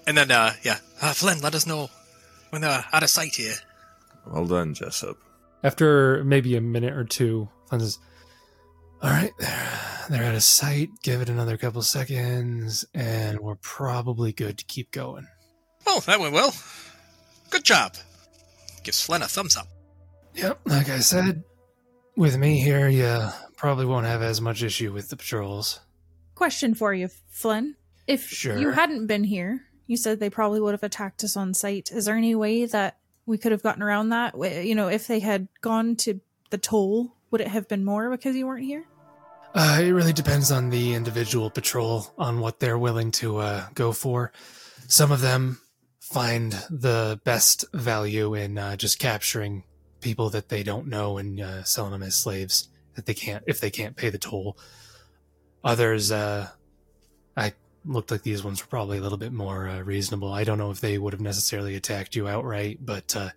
and 0.05 0.15
then, 0.17 0.29
uh, 0.31 0.53
yeah, 0.63 0.77
uh, 1.01 1.13
Flynn, 1.13 1.39
let 1.41 1.55
us 1.55 1.65
know 1.65 1.89
when 2.51 2.61
they're 2.61 2.85
out 2.93 3.01
of 3.03 3.09
sight 3.09 3.35
here. 3.35 3.55
well 4.27 4.45
done, 4.45 4.73
Jessup. 4.73 5.17
After 5.63 6.23
maybe 6.23 6.55
a 6.55 6.61
minute 6.61 6.93
or 6.93 7.03
two, 7.05 7.49
Flynn 7.69 7.81
says, 7.81 7.97
"All 9.05 9.11
right, 9.11 9.31
they're, 9.37 9.79
they're 10.09 10.23
out 10.23 10.35
of 10.35 10.43
sight. 10.43 10.89
Give 11.03 11.21
it 11.21 11.29
another 11.29 11.57
couple 11.57 11.81
seconds, 11.83 12.85
and 12.93 13.39
we're 13.39 13.55
probably 13.55 14.31
good 14.33 14.57
to 14.57 14.65
keep 14.65 14.91
going." 14.91 15.27
Oh, 15.87 15.99
that 16.07 16.19
went 16.19 16.33
well. 16.33 16.53
Good 17.51 17.63
job. 17.63 17.95
Gives 18.83 19.01
Flynn 19.05 19.21
a 19.21 19.27
thumbs 19.27 19.55
up. 19.55 19.67
Yep, 20.33 20.61
like 20.65 20.89
I 20.89 20.99
said, 20.99 21.43
with 22.17 22.37
me 22.37 22.59
here, 22.59 22.87
you 22.89 23.27
probably 23.55 23.85
won't 23.85 24.05
have 24.07 24.21
as 24.21 24.41
much 24.41 24.63
issue 24.63 24.91
with 24.91 25.09
the 25.09 25.15
patrols. 25.15 25.79
Question 26.33 26.73
for 26.73 26.93
you, 26.93 27.09
Flynn. 27.29 27.75
If 28.07 28.27
Sure. 28.27 28.57
you 28.57 28.71
hadn't 28.71 29.07
been 29.07 29.23
here, 29.23 29.65
you 29.87 29.97
said 29.97 30.19
they 30.19 30.29
probably 30.29 30.59
would 30.59 30.73
have 30.73 30.83
attacked 30.83 31.23
us 31.23 31.37
on 31.37 31.53
sight. 31.53 31.91
Is 31.91 32.05
there 32.05 32.15
any 32.17 32.35
way 32.35 32.65
that 32.65 32.97
we 33.25 33.37
could 33.37 33.51
have 33.51 33.63
gotten 33.63 33.81
around 33.83 34.09
that? 34.09 34.35
You 34.65 34.75
know, 34.75 34.87
if 34.87 35.07
they 35.07 35.19
had 35.19 35.47
gone 35.61 35.95
to 35.97 36.19
the 36.49 36.57
toll, 36.57 37.15
would 37.31 37.41
it 37.41 37.47
have 37.47 37.67
been 37.67 37.85
more 37.85 38.09
because 38.09 38.35
you 38.35 38.45
weren't 38.47 38.65
here? 38.65 38.85
Uh, 39.57 39.79
it 39.81 39.91
really 39.91 40.11
depends 40.11 40.51
on 40.51 40.69
the 40.69 40.93
individual 40.93 41.49
patrol 41.49 42.13
on 42.17 42.41
what 42.41 42.59
they're 42.59 42.77
willing 42.77 43.09
to 43.09 43.37
uh, 43.37 43.65
go 43.73 43.93
for. 43.93 44.33
Some 44.89 45.13
of 45.13 45.21
them 45.21 45.61
find 46.01 46.51
the 46.69 47.21
best 47.23 47.63
value 47.73 48.33
in 48.33 48.57
uh, 48.57 48.75
just 48.75 48.99
capturing 48.99 49.63
people 50.01 50.29
that 50.29 50.49
they 50.49 50.61
don't 50.61 50.87
know 50.87 51.17
and 51.17 51.39
uh, 51.39 51.63
selling 51.63 51.93
them 51.93 52.03
as 52.03 52.17
slaves 52.17 52.67
that 52.95 53.05
they 53.05 53.13
can't 53.13 53.45
if 53.47 53.61
they 53.61 53.69
can't 53.69 53.95
pay 53.95 54.09
the 54.09 54.17
toll. 54.17 54.57
Others, 55.63 56.11
uh, 56.11 56.49
I 57.37 57.53
looked 57.85 58.11
like 58.11 58.23
these 58.23 58.43
ones 58.43 58.61
were 58.61 58.67
probably 58.67 58.97
a 58.97 59.01
little 59.01 59.17
bit 59.17 59.31
more 59.31 59.69
uh, 59.69 59.79
reasonable. 59.79 60.33
I 60.33 60.43
don't 60.43 60.57
know 60.57 60.71
if 60.71 60.81
they 60.81 60.97
would 60.97 61.13
have 61.13 61.21
necessarily 61.21 61.75
attacked 61.75 62.13
you 62.13 62.27
outright, 62.27 62.79
but 62.85 63.15
uh, 63.15 63.29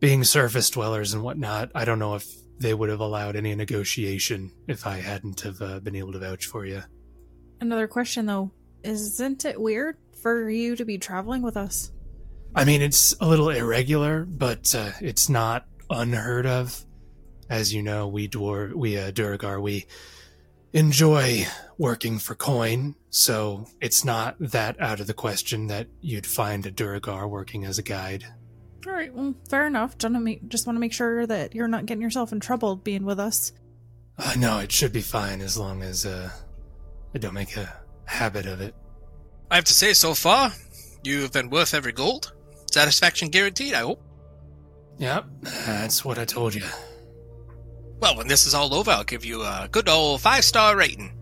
being 0.00 0.24
surface 0.24 0.70
dwellers 0.70 1.12
and 1.12 1.22
whatnot, 1.22 1.70
I 1.74 1.84
don't 1.84 1.98
know 1.98 2.14
if 2.14 2.41
they 2.62 2.74
would 2.74 2.88
have 2.88 3.00
allowed 3.00 3.36
any 3.36 3.54
negotiation 3.54 4.52
if 4.68 4.86
I 4.86 4.98
hadn't 4.98 5.40
have 5.40 5.60
uh, 5.60 5.80
been 5.80 5.96
able 5.96 6.12
to 6.12 6.18
vouch 6.18 6.46
for 6.46 6.64
you. 6.64 6.82
Another 7.60 7.86
question 7.86 8.26
though, 8.26 8.52
isn't 8.82 9.44
it 9.44 9.60
weird 9.60 9.96
for 10.22 10.48
you 10.48 10.76
to 10.76 10.84
be 10.84 10.98
traveling 10.98 11.42
with 11.42 11.56
us? 11.56 11.92
I 12.54 12.64
mean, 12.64 12.82
it's 12.82 13.14
a 13.20 13.26
little 13.26 13.48
irregular, 13.48 14.24
but 14.24 14.74
uh, 14.74 14.90
it's 15.00 15.28
not 15.28 15.66
unheard 15.90 16.46
of. 16.46 16.84
As 17.48 17.74
you 17.74 17.82
know, 17.82 18.08
we 18.08 18.28
Dwar- 18.28 18.74
we 18.74 18.98
uh, 18.98 19.10
Duergar, 19.10 19.60
we 19.60 19.86
enjoy 20.72 21.46
working 21.78 22.18
for 22.18 22.34
coin, 22.34 22.94
so 23.10 23.66
it's 23.80 24.04
not 24.04 24.36
that 24.38 24.80
out 24.80 25.00
of 25.00 25.06
the 25.06 25.14
question 25.14 25.66
that 25.66 25.88
you'd 26.00 26.26
find 26.26 26.64
a 26.64 26.70
Duergar 26.70 27.28
working 27.28 27.64
as 27.64 27.78
a 27.78 27.82
guide. 27.82 28.24
All 28.86 28.92
right, 28.92 29.14
well, 29.14 29.34
fair 29.48 29.66
enough. 29.66 29.96
Just, 29.98 30.66
want 30.66 30.76
to 30.76 30.80
make 30.80 30.92
sure 30.92 31.26
that 31.26 31.54
you're 31.54 31.68
not 31.68 31.86
getting 31.86 32.02
yourself 32.02 32.32
in 32.32 32.40
trouble 32.40 32.76
being 32.76 33.04
with 33.04 33.20
us. 33.20 33.52
Uh, 34.18 34.34
no, 34.36 34.58
it 34.58 34.72
should 34.72 34.92
be 34.92 35.00
fine 35.00 35.40
as 35.40 35.56
long 35.56 35.82
as 35.82 36.04
uh, 36.04 36.30
I 37.14 37.18
don't 37.18 37.34
make 37.34 37.56
a 37.56 37.72
habit 38.04 38.46
of 38.46 38.60
it. 38.60 38.74
I 39.50 39.56
have 39.56 39.64
to 39.64 39.72
say, 39.72 39.92
so 39.92 40.14
far, 40.14 40.52
you've 41.04 41.32
been 41.32 41.50
worth 41.50 41.74
every 41.74 41.92
gold. 41.92 42.32
Satisfaction 42.70 43.28
guaranteed, 43.28 43.74
I 43.74 43.80
hope. 43.80 44.02
Yep, 44.98 45.26
that's 45.66 46.04
what 46.04 46.18
I 46.18 46.24
told 46.24 46.54
you. 46.54 46.64
Well, 48.00 48.16
when 48.16 48.28
this 48.28 48.46
is 48.46 48.54
all 48.54 48.74
over, 48.74 48.90
I'll 48.90 49.04
give 49.04 49.24
you 49.24 49.42
a 49.42 49.68
good 49.70 49.88
old 49.88 50.20
five 50.20 50.44
star 50.44 50.76
rating. 50.76 51.12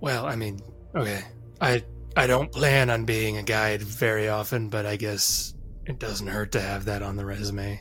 Well, 0.00 0.26
I 0.26 0.36
mean, 0.36 0.60
okay, 0.94 1.22
I 1.60 1.84
I 2.16 2.26
don't 2.26 2.50
plan 2.50 2.90
on 2.90 3.04
being 3.04 3.36
a 3.36 3.42
guide 3.42 3.82
very 3.82 4.28
often, 4.28 4.68
but 4.68 4.86
I 4.86 4.96
guess 4.96 5.53
it 5.86 5.98
doesn't 5.98 6.26
hurt 6.26 6.52
to 6.52 6.60
have 6.60 6.84
that 6.86 7.02
on 7.02 7.16
the 7.16 7.24
resume. 7.24 7.80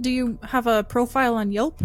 Do 0.00 0.10
you 0.10 0.38
have 0.42 0.66
a 0.66 0.84
profile 0.84 1.34
on 1.34 1.52
Yelp? 1.52 1.80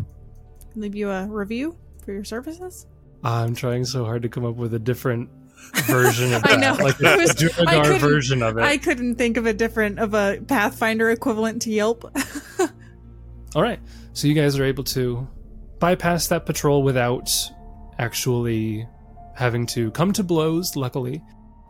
Leave 0.76 0.96
you 0.96 1.10
a 1.10 1.26
review 1.28 1.78
for 2.04 2.12
your 2.14 2.24
services? 2.24 2.86
I'm 3.24 3.56
trying 3.56 3.86
so 3.86 4.06
hard 4.06 4.22
to 4.24 4.30
come 4.30 4.46
up 4.46 4.56
with 4.56 4.74
a 4.74 4.80
different 4.80 5.30
version 5.86 6.34
of 6.34 6.44
that, 6.44 6.52
I 6.52 6.56
know. 6.58 6.74
like 6.84 7.00
a 7.02 7.18
was- 7.92 8.02
version 8.02 8.44
of 8.44 8.58
it. 8.58 8.64
I 8.64 8.78
couldn't 8.78 9.16
think 9.16 9.38
of 9.38 9.46
a 9.46 9.54
different 9.54 10.00
of 10.00 10.14
a 10.14 10.40
Pathfinder 10.48 11.10
equivalent 11.10 11.62
to 11.64 11.72
Yelp. 11.72 12.06
All 13.56 13.62
right. 13.62 13.80
So 14.14 14.28
you 14.28 14.34
guys 14.34 14.60
are 14.60 14.66
able 14.66 14.84
to 14.86 15.28
bypass 15.80 16.28
that 16.28 16.46
patrol 16.46 16.84
without 16.84 17.32
actually 17.98 18.88
having 19.36 19.66
to 19.68 19.92
come 19.92 20.14
to 20.14 20.24
blows, 20.24 20.76
luckily. 20.76 21.22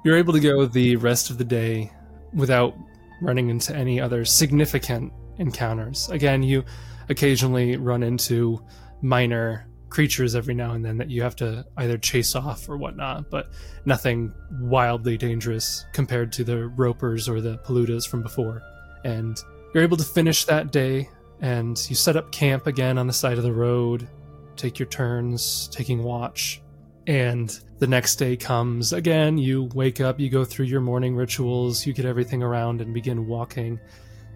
You're 0.03 0.17
able 0.17 0.33
to 0.33 0.39
go 0.39 0.65
the 0.65 0.95
rest 0.97 1.29
of 1.29 1.37
the 1.37 1.43
day 1.43 1.91
without 2.33 2.75
running 3.21 3.49
into 3.49 3.75
any 3.75 3.99
other 3.99 4.25
significant 4.25 5.11
encounters. 5.37 6.09
Again, 6.09 6.43
you 6.43 6.63
occasionally 7.09 7.77
run 7.77 8.03
into 8.03 8.63
minor 9.01 9.67
creatures 9.89 10.35
every 10.35 10.53
now 10.53 10.71
and 10.73 10.83
then 10.83 10.97
that 10.97 11.09
you 11.09 11.21
have 11.21 11.35
to 11.37 11.65
either 11.77 11.97
chase 11.97 12.35
off 12.35 12.67
or 12.67 12.77
whatnot, 12.77 13.29
but 13.29 13.49
nothing 13.85 14.33
wildly 14.59 15.17
dangerous 15.17 15.85
compared 15.93 16.31
to 16.33 16.43
the 16.43 16.67
ropers 16.67 17.29
or 17.29 17.39
the 17.39 17.57
pollutas 17.59 18.07
from 18.07 18.21
before. 18.21 18.61
And 19.03 19.39
you're 19.73 19.83
able 19.83 19.97
to 19.97 20.03
finish 20.03 20.45
that 20.45 20.71
day 20.71 21.09
and 21.41 21.77
you 21.89 21.95
set 21.95 22.15
up 22.15 22.31
camp 22.31 22.67
again 22.67 22.97
on 22.97 23.07
the 23.07 23.13
side 23.13 23.37
of 23.37 23.43
the 23.43 23.53
road, 23.53 24.07
take 24.55 24.79
your 24.79 24.87
turns 24.87 25.67
taking 25.69 26.03
watch. 26.03 26.61
And 27.07 27.57
the 27.79 27.87
next 27.87 28.15
day 28.15 28.35
comes 28.35 28.93
again, 28.93 29.37
you 29.37 29.69
wake 29.75 30.01
up, 30.01 30.19
you 30.19 30.29
go 30.29 30.43
through 30.43 30.65
your 30.65 30.81
morning 30.81 31.15
rituals, 31.15 31.85
you 31.85 31.93
get 31.93 32.05
everything 32.05 32.41
around 32.41 32.81
and 32.81 32.93
begin 32.93 33.27
walking. 33.27 33.79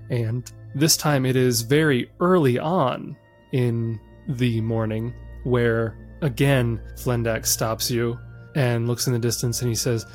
And 0.09 0.51
this 0.75 0.97
time 0.97 1.25
it 1.25 1.35
is 1.35 1.61
very 1.61 2.11
early 2.19 2.59
on 2.59 3.17
in 3.51 3.99
the 4.27 4.61
morning 4.61 5.13
where 5.43 5.97
again 6.21 6.79
Flendak 6.95 7.45
stops 7.45 7.89
you 7.89 8.19
and 8.55 8.87
looks 8.87 9.07
in 9.07 9.13
the 9.13 9.19
distance 9.19 9.61
and 9.61 9.69
he 9.69 9.75
says, 9.75 10.05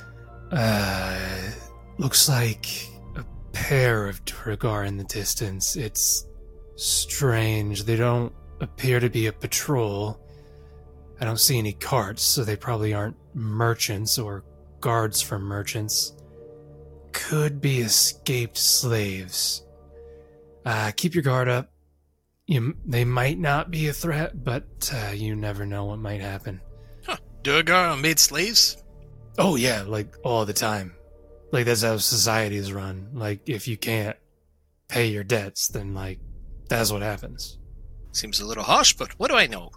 uh, 0.52 1.50
looks 1.98 2.28
like 2.28 2.66
a 3.16 3.24
pair 3.52 4.06
of 4.06 4.24
Duergar 4.24 4.84
in 4.84 4.96
the 4.96 5.04
distance. 5.04 5.76
It's 5.76 6.26
strange. 6.76 7.84
They 7.84 7.96
don't 7.96 8.32
appear 8.60 9.00
to 9.00 9.10
be 9.10 9.26
a 9.26 9.32
patrol. 9.32 10.20
I 11.24 11.26
don't 11.26 11.40
see 11.40 11.56
any 11.56 11.72
carts, 11.72 12.22
so 12.22 12.44
they 12.44 12.54
probably 12.54 12.92
aren't 12.92 13.16
merchants 13.32 14.18
or 14.18 14.44
guards 14.80 15.22
for 15.22 15.38
merchants. 15.38 16.12
Could 17.12 17.62
be 17.62 17.78
escaped 17.78 18.58
slaves. 18.58 19.64
Uh, 20.66 20.92
keep 20.94 21.14
your 21.14 21.22
guard 21.22 21.48
up. 21.48 21.72
You, 22.46 22.76
they 22.84 23.06
might 23.06 23.38
not 23.38 23.70
be 23.70 23.88
a 23.88 23.94
threat, 23.94 24.44
but 24.44 24.92
uh, 24.92 25.12
you 25.12 25.34
never 25.34 25.64
know 25.64 25.86
what 25.86 25.98
might 25.98 26.20
happen. 26.20 26.60
Huh. 27.06 27.16
Duergar 27.42 27.92
are 27.92 27.96
made 27.96 28.18
slaves? 28.18 28.84
Oh 29.38 29.56
yeah, 29.56 29.82
like 29.86 30.16
all 30.24 30.44
the 30.44 30.52
time. 30.52 30.94
Like 31.52 31.64
that's 31.64 31.80
how 31.80 31.96
societies 31.96 32.70
run. 32.70 33.08
Like 33.14 33.48
if 33.48 33.66
you 33.66 33.78
can't 33.78 34.18
pay 34.88 35.06
your 35.06 35.24
debts, 35.24 35.68
then 35.68 35.94
like 35.94 36.18
that's 36.68 36.92
what 36.92 37.00
happens. 37.00 37.58
Seems 38.12 38.40
a 38.40 38.46
little 38.46 38.64
harsh, 38.64 38.92
but 38.92 39.18
what 39.18 39.30
do 39.30 39.36
I 39.36 39.46
know? 39.46 39.70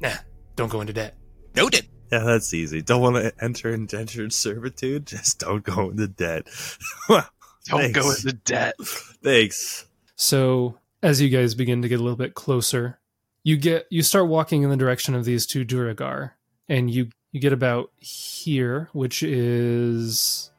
Nah, 0.00 0.16
don't 0.58 0.68
go 0.68 0.80
into 0.80 0.92
debt. 0.92 1.14
Noted. 1.54 1.86
Yeah, 2.10 2.24
that's 2.24 2.52
easy. 2.52 2.82
Don't 2.82 3.00
want 3.00 3.16
to 3.16 3.32
enter 3.42 3.72
indentured 3.72 4.32
servitude? 4.32 5.06
Just 5.06 5.38
don't 5.38 5.62
go 5.62 5.90
into 5.90 6.08
debt. 6.08 6.48
Well, 7.70 7.82
Don't 7.82 7.92
go 7.92 8.10
into 8.10 8.32
debt. 8.32 8.74
Thanks. 9.22 9.86
So 10.16 10.78
as 11.02 11.20
you 11.20 11.28
guys 11.28 11.54
begin 11.54 11.82
to 11.82 11.88
get 11.88 12.00
a 12.00 12.02
little 12.02 12.16
bit 12.16 12.34
closer, 12.34 12.98
you 13.44 13.58
get 13.58 13.86
you 13.90 14.02
start 14.02 14.26
walking 14.26 14.62
in 14.62 14.70
the 14.70 14.76
direction 14.76 15.14
of 15.14 15.26
these 15.26 15.44
two 15.44 15.64
Duergar, 15.64 16.30
and 16.66 16.90
you 16.90 17.10
you 17.30 17.40
get 17.40 17.52
about 17.52 17.90
here, 17.98 18.88
which 18.92 19.22
is 19.22 20.50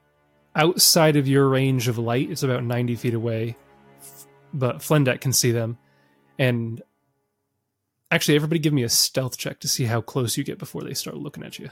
outside 0.55 1.15
of 1.15 1.27
your 1.27 1.49
range 1.49 1.87
of 1.87 1.97
light. 1.97 2.29
It's 2.29 2.43
about 2.43 2.63
ninety 2.63 2.95
feet 2.95 3.15
away, 3.15 3.57
but 4.53 4.77
Flendak 4.77 5.19
can 5.19 5.33
see 5.33 5.51
them. 5.51 5.79
And 6.37 6.81
actually, 8.11 8.35
everybody, 8.35 8.59
give 8.59 8.73
me 8.73 8.83
a 8.83 8.89
stealth 8.89 9.37
check 9.37 9.59
to 9.59 9.67
see 9.67 9.85
how 9.85 10.01
close 10.01 10.37
you 10.37 10.43
get 10.43 10.57
before 10.57 10.83
they 10.83 10.93
start 10.93 11.17
looking 11.17 11.43
at 11.43 11.59
you. 11.59 11.69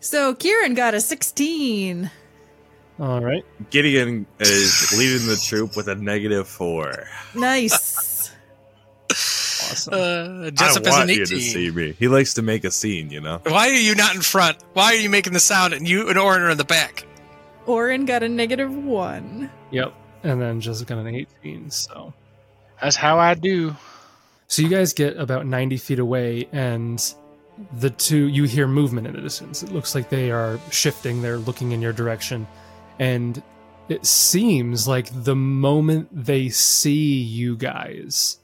so 0.00 0.34
Kieran 0.34 0.74
got 0.74 0.94
a 0.94 1.00
16. 1.00 2.10
All 2.98 3.20
right. 3.20 3.44
Gideon 3.70 4.26
is 4.40 4.94
leading 4.98 5.26
the 5.28 5.36
troop 5.36 5.76
with 5.76 5.88
a 5.88 5.94
negative 5.94 6.48
four. 6.48 7.06
Nice. 7.34 8.32
Awesome. 9.10 9.94
Uh, 9.94 10.46
I 10.46 10.50
Jessup 10.50 10.82
don't 10.82 10.92
is 10.92 10.94
an 10.94 11.00
want 11.00 11.10
you 11.10 11.26
to 11.26 11.40
see 11.40 11.70
me. 11.70 11.92
He 11.98 12.08
likes 12.08 12.34
to 12.34 12.42
make 12.42 12.64
a 12.64 12.70
scene, 12.70 13.10
you 13.10 13.20
know? 13.20 13.40
Why 13.46 13.68
are 13.68 13.72
you 13.72 13.94
not 13.94 14.14
in 14.14 14.22
front? 14.22 14.58
Why 14.74 14.92
are 14.92 14.96
you 14.96 15.10
making 15.10 15.32
the 15.32 15.40
sound 15.40 15.74
and 15.74 15.86
you 15.88 16.08
and 16.08 16.18
Orin 16.18 16.42
are 16.42 16.50
in 16.50 16.56
the 16.58 16.64
back? 16.64 17.04
Orin 17.66 18.04
got 18.06 18.22
a 18.22 18.28
negative 18.28 18.72
one. 18.74 19.50
yep. 19.70 19.92
And 20.22 20.40
then 20.40 20.60
Jessup 20.60 20.88
got 20.88 20.98
an 20.98 21.14
18. 21.14 21.70
So. 21.70 22.14
That's 22.80 22.96
how 22.96 23.18
I 23.18 23.34
do. 23.34 23.76
So 24.48 24.62
you 24.62 24.68
guys 24.68 24.92
get 24.92 25.16
about 25.16 25.46
90 25.46 25.76
feet 25.76 25.98
away, 25.98 26.48
and 26.52 27.02
the 27.78 27.90
two, 27.90 28.28
you 28.28 28.44
hear 28.44 28.68
movement 28.68 29.06
in 29.06 29.14
the 29.14 29.20
distance. 29.20 29.62
It 29.62 29.72
looks 29.72 29.94
like 29.94 30.08
they 30.08 30.30
are 30.30 30.60
shifting, 30.70 31.22
they're 31.22 31.38
looking 31.38 31.72
in 31.72 31.82
your 31.82 31.92
direction. 31.92 32.46
And 32.98 33.42
it 33.88 34.04
seems 34.06 34.86
like 34.86 35.08
the 35.24 35.36
moment 35.36 36.08
they 36.12 36.48
see 36.48 37.20
you 37.20 37.56
guys, 37.56 38.38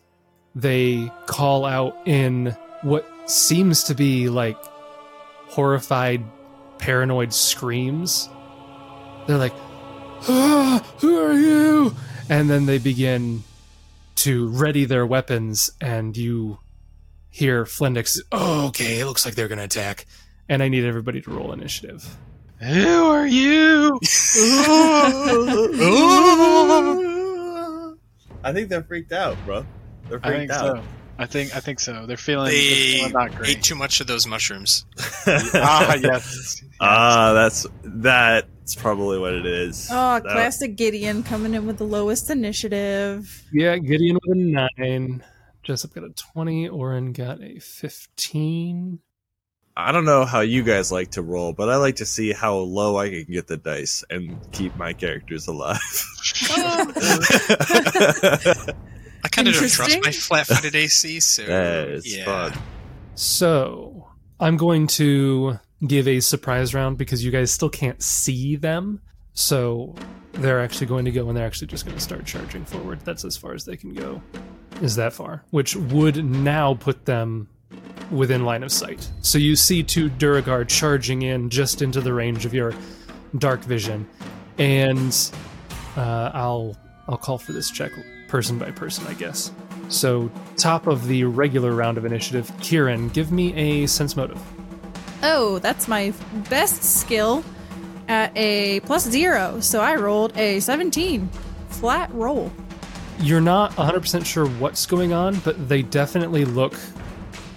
they 0.55 1.11
call 1.27 1.65
out 1.65 1.97
in 2.07 2.57
what 2.83 3.07
seems 3.31 3.85
to 3.85 3.95
be 3.95 4.29
like 4.29 4.59
horrified, 5.47 6.25
paranoid 6.79 7.33
screams. 7.33 8.29
They're 9.27 9.39
like, 9.39 9.55
ah, 10.29 10.85
Who 10.99 11.19
are 11.19 11.35
you? 11.35 11.95
And 12.29 12.49
then 12.49 12.67
they 12.67 12.79
begin 12.79 13.43
to 14.23 14.49
ready 14.49 14.85
their 14.85 15.05
weapons, 15.05 15.71
and 15.81 16.17
you 16.17 16.59
hear 17.29 17.65
Flendix, 17.65 18.21
oh, 18.31 18.69
okay, 18.69 19.01
it 19.01 19.07
looks 19.07 19.25
like 19.25 19.35
they're 19.35 19.49
going 19.49 19.59
to 19.59 19.65
attack. 19.65 20.07
And 20.49 20.63
I 20.63 20.69
need 20.69 20.85
everybody 20.85 21.21
to 21.23 21.31
roll 21.31 21.53
initiative. 21.53 22.17
Who 22.61 23.05
are 23.07 23.27
you? 23.27 23.99
I 28.45 28.53
think 28.53 28.69
they're 28.69 28.85
freaked 28.85 29.13
out, 29.13 29.37
bro. 29.45 29.67
They're 30.09 30.21
I 30.23 30.31
think 30.31 30.53
out. 30.53 30.77
so. 30.77 30.83
I 31.19 31.27
think 31.27 31.55
I 31.57 31.61
think 31.61 31.81
so. 31.81 32.07
They're 32.07 32.17
feeling, 32.17 32.51
they're 32.51 32.61
feeling 32.61 33.13
not 33.13 33.35
great. 33.35 33.59
ate 33.59 33.63
too 33.63 33.75
much 33.75 34.01
of 34.01 34.07
those 34.07 34.27
mushrooms. 34.27 34.87
ah, 35.27 35.95
yes. 35.95 36.63
Ah, 36.81 37.33
that's 37.33 37.67
that's 38.73 38.83
probably 38.83 39.19
what 39.19 39.35
it 39.35 39.45
is. 39.45 39.89
Oh, 39.91 40.15
That- 40.15 40.23
classic 40.25 40.77
Gideon 40.77 41.23
coming 41.23 41.53
in 41.55 41.67
with 41.67 41.77
the 41.79 41.85
lowest 41.85 42.31
initiative. 42.31 43.45
Yeah, 43.53 43.77
Gideon 43.77 44.19
with 44.27 44.39
a 44.39 44.69
9. 44.79 45.25
Jessup 45.63 45.95
got 45.95 46.05
a 46.05 46.11
20. 46.11 46.69
Orin 46.69 47.13
got 47.13 47.43
a 47.43 47.59
15. 47.59 48.99
I 49.77 49.93
don't 49.93 50.05
know 50.05 50.25
how 50.25 50.41
you 50.41 50.63
guys 50.63 50.91
like 50.91 51.13
to 51.13 51.23
roll, 51.23 51.53
but 51.53 51.69
I 51.69 51.77
like 51.77 51.97
to 51.97 52.07
see 52.07 52.33
how 52.33 52.57
low 52.57 52.97
I 52.97 53.11
can 53.11 53.25
get 53.25 53.47
the 53.47 53.57
dice 53.57 54.05
and 54.11 54.39
keep 54.53 54.75
my 54.77 54.93
characters 54.95 55.47
alive. 55.47 55.79
I 59.25 59.29
kind 59.31 59.49
of 59.49 59.55
don't 59.55 59.71
trust 59.71 59.99
my 60.03 60.13
flat-footed 60.13 60.75
AC, 60.75 61.21
so 61.21 61.43
that 61.47 61.89
is 61.89 62.17
yeah. 62.17 62.25
fun. 62.25 62.53
So 63.15 64.09
I'm 64.41 64.57
going 64.57 64.87
to 64.89 65.59
give 65.87 66.07
a 66.09 66.21
surprise 66.21 66.75
round 66.75 66.99
because 66.99 67.25
you 67.25 67.31
guys 67.31 67.51
still 67.51 67.71
can't 67.71 68.03
see 68.03 68.57
them. 68.57 69.01
So 69.35 69.95
they're 70.33 70.61
actually 70.61 70.87
going 70.87 71.05
to 71.05 71.11
go 71.11 71.29
and 71.29 71.37
they're 71.37 71.47
actually 71.47 71.69
just 71.69 71.85
going 71.85 71.97
to 71.97 72.03
start 72.03 72.25
charging 72.25 72.65
forward. 72.65 73.01
That's 73.01 73.25
as 73.25 73.37
far 73.37 73.55
as 73.55 73.65
they 73.65 73.77
can 73.77 73.95
go, 73.95 74.23
is 74.81 74.97
that 74.97 75.13
far, 75.13 75.45
which 75.51 75.75
would 75.77 76.25
now 76.25 76.75
put 76.75 77.05
them 77.05 77.49
within 78.11 78.45
line 78.45 78.63
of 78.63 78.71
sight. 78.71 79.11
So 79.23 79.39
you 79.39 79.57
see 79.57 79.83
two 79.83 80.11
Duergar 80.11 80.69
charging 80.69 81.23
in 81.23 81.49
just 81.49 81.83
into 81.83 82.01
the 82.01 82.13
range 82.13 82.45
of 82.45 82.53
your 82.53 82.75
dark 83.39 83.61
vision, 83.63 84.07
and 84.59 85.31
uh, 85.97 86.31
I'll 86.35 86.77
I'll 87.09 87.17
call 87.17 87.39
for 87.39 87.53
this 87.53 87.71
check 87.71 87.93
person 88.29 88.59
by 88.59 88.71
person, 88.71 89.07
I 89.07 89.15
guess. 89.15 89.51
So, 89.89 90.31
top 90.57 90.87
of 90.87 91.07
the 91.07 91.25
regular 91.25 91.73
round 91.73 91.99
of 91.99 92.07
initiative, 92.07 92.51
Kieran, 92.61 93.09
give 93.11 93.31
me 93.31 93.55
a 93.55 93.87
sense 93.87 94.17
motive. 94.17 94.41
Oh, 95.23 95.59
that's 95.61 95.87
my 95.87 96.13
best 96.51 96.83
skill 96.83 97.45
at 98.09 98.37
a 98.37 98.81
plus 98.81 99.09
zero. 99.09 99.61
So 99.61 99.81
I 99.81 99.95
rolled 99.97 100.37
a 100.37 100.61
17. 100.61 101.29
Flat 101.69 102.13
roll. 102.13 102.53
You're 103.21 103.41
not 103.41 103.73
100% 103.73 104.27
sure 104.27 104.47
what's 104.47 104.85
going 104.87 105.13
on, 105.13 105.39
but 105.41 105.69
they 105.69 105.83
definitely 105.83 106.45
look 106.45 106.75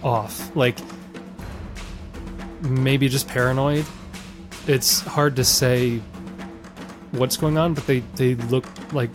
off. 0.04 0.56
Like, 0.56 0.78
maybe 2.62 3.10
just 3.10 3.28
paranoid. 3.28 3.86
It's 4.68 5.02
hard 5.02 5.36
to 5.36 5.44
say 5.44 6.02
what's 7.12 7.38
going 7.38 7.58
on, 7.58 7.74
but 7.74 7.86
they, 7.88 8.00
they 8.16 8.36
look 8.36 8.66
like 8.94 9.10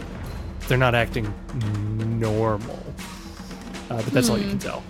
they're 0.68 0.78
not 0.78 0.94
acting 0.94 1.32
normal. 2.18 2.78
Uh, 3.90 3.96
but 3.96 4.06
that's 4.06 4.28
all 4.28 4.38
you 4.38 4.48
can 4.48 4.58
tell. 4.58 4.82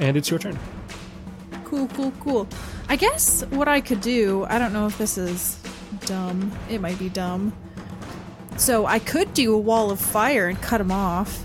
And 0.00 0.16
it's 0.16 0.30
your 0.30 0.38
turn. 0.38 0.58
Cool, 1.68 1.88
cool, 1.88 2.12
cool. 2.20 2.48
I 2.88 2.96
guess 2.96 3.44
what 3.50 3.68
I 3.68 3.80
could 3.80 4.00
do, 4.00 4.46
I 4.48 4.58
don't 4.58 4.72
know 4.72 4.86
if 4.86 4.96
this 4.96 5.18
is 5.18 5.60
dumb. 6.06 6.50
It 6.70 6.80
might 6.80 6.98
be 6.98 7.08
dumb. 7.10 7.52
So 8.56 8.86
I 8.86 8.98
could 8.98 9.34
do 9.34 9.54
a 9.54 9.58
wall 9.58 9.90
of 9.90 10.00
fire 10.00 10.48
and 10.48 10.60
cut 10.60 10.80
him 10.80 10.90
off. 10.90 11.44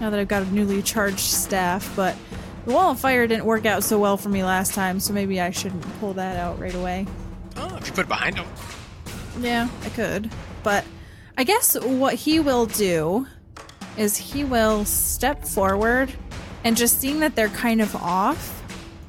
Now 0.00 0.10
that 0.10 0.20
I've 0.20 0.28
got 0.28 0.42
a 0.42 0.52
newly 0.52 0.82
charged 0.82 1.18
staff, 1.18 1.90
but 1.96 2.14
the 2.66 2.72
wall 2.72 2.90
of 2.90 3.00
fire 3.00 3.26
didn't 3.26 3.46
work 3.46 3.64
out 3.64 3.82
so 3.82 3.98
well 3.98 4.16
for 4.16 4.28
me 4.28 4.44
last 4.44 4.74
time, 4.74 5.00
so 5.00 5.12
maybe 5.12 5.40
I 5.40 5.50
shouldn't 5.50 5.82
pull 5.98 6.12
that 6.14 6.36
out 6.36 6.60
right 6.60 6.74
away. 6.74 7.06
Oh, 7.56 7.76
if 7.76 7.86
you 7.88 7.92
put 7.94 8.04
it 8.04 8.08
behind 8.08 8.36
him. 8.36 8.46
Yeah, 9.40 9.68
I 9.82 9.88
could. 9.88 10.30
But 10.62 10.84
I 11.38 11.44
guess 11.44 11.74
what 11.80 12.14
he 12.14 12.38
will 12.38 12.66
do 12.66 13.26
is 13.96 14.16
he 14.16 14.44
will 14.44 14.84
step 14.84 15.44
forward 15.44 16.12
and 16.64 16.76
just 16.76 17.00
seeing 17.00 17.20
that 17.20 17.34
they're 17.34 17.48
kind 17.48 17.80
of 17.80 17.96
off, 17.96 18.57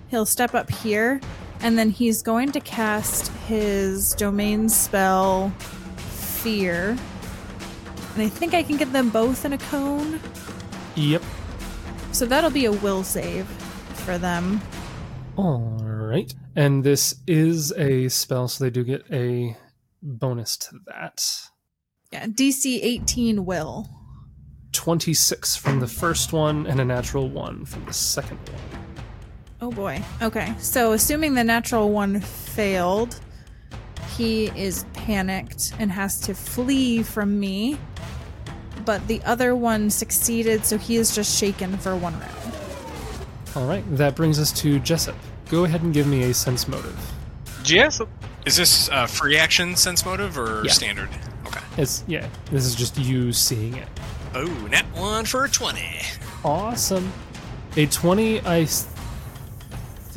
he'll 0.09 0.25
step 0.25 0.55
up 0.55 0.69
here 0.69 1.21
and 1.61 1.77
then 1.77 1.89
he's 1.89 2.21
going 2.21 2.51
to 2.53 2.59
cast 2.59 3.31
his 3.47 4.13
domain 4.13 4.69
spell 4.69 5.49
Fear. 6.39 6.97
And 8.13 8.23
I 8.23 8.29
think 8.29 8.53
I 8.53 8.63
can 8.63 8.77
get 8.77 8.93
them 8.93 9.09
both 9.09 9.43
in 9.43 9.51
a 9.51 9.57
cone. 9.57 10.21
Yep. 10.95 11.21
So 12.13 12.25
that'll 12.25 12.49
be 12.49 12.65
a 12.65 12.71
will 12.71 13.03
save 13.03 13.45
for 14.05 14.17
them. 14.17 14.61
All 15.35 15.77
right. 15.83 16.33
And 16.55 16.83
this 16.83 17.15
is 17.27 17.73
a 17.73 18.07
spell, 18.07 18.47
so 18.47 18.63
they 18.63 18.69
do 18.69 18.83
get 18.85 19.03
a 19.11 19.57
bonus 20.01 20.55
to 20.57 20.79
that. 20.87 21.25
Yeah, 22.11 22.25
DC 22.25 22.79
18 22.81 23.45
will. 23.45 23.89
26 24.71 25.55
from 25.55 25.79
the 25.79 25.87
first 25.87 26.31
one 26.31 26.67
and 26.67 26.79
a 26.79 26.85
natural 26.85 27.29
1 27.29 27.65
from 27.65 27.85
the 27.85 27.93
second 27.93 28.37
one. 28.49 28.88
Oh 29.61 29.71
boy. 29.71 30.01
Okay. 30.21 30.53
So 30.59 30.93
assuming 30.93 31.33
the 31.33 31.43
natural 31.43 31.89
one 31.89 32.21
failed, 32.21 33.19
he 34.17 34.47
is 34.55 34.85
panicked 34.93 35.73
and 35.79 35.91
has 35.91 36.19
to 36.21 36.33
flee 36.33 37.03
from 37.03 37.39
me. 37.39 37.77
But 38.85 39.05
the 39.07 39.21
other 39.23 39.55
one 39.55 39.89
succeeded, 39.89 40.65
so 40.65 40.77
he 40.77 40.95
is 40.95 41.13
just 41.13 41.37
shaken 41.37 41.77
for 41.77 41.95
one 41.95 42.17
round. 42.19 42.53
All 43.55 43.67
right. 43.67 43.83
That 43.97 44.15
brings 44.15 44.39
us 44.39 44.51
to 44.61 44.79
Jessup. 44.79 45.15
Go 45.49 45.65
ahead 45.65 45.81
and 45.81 45.93
give 45.93 46.07
me 46.07 46.23
a 46.23 46.33
sense 46.33 46.67
motive. 46.67 46.97
Jessup. 47.63 48.07
Is 48.45 48.55
this 48.55 48.89
uh, 48.89 49.05
free 49.05 49.37
action 49.37 49.75
sense 49.75 50.05
motive 50.05 50.37
or 50.37 50.63
Yeah. 50.63 50.71
standard? 50.71 51.09
Okay. 51.47 51.59
It's 51.77 52.03
yeah. 52.07 52.27
This 52.51 52.65
is 52.65 52.75
just 52.75 52.97
you 52.97 53.33
seeing 53.33 53.75
it. 53.75 53.87
Oh, 54.33 54.45
net 54.71 54.85
one 54.93 55.25
for 55.25 55.43
a 55.43 55.49
20. 55.49 55.81
Awesome. 56.45 57.11
A 57.75 57.85
20, 57.87 58.39
I 58.41 58.65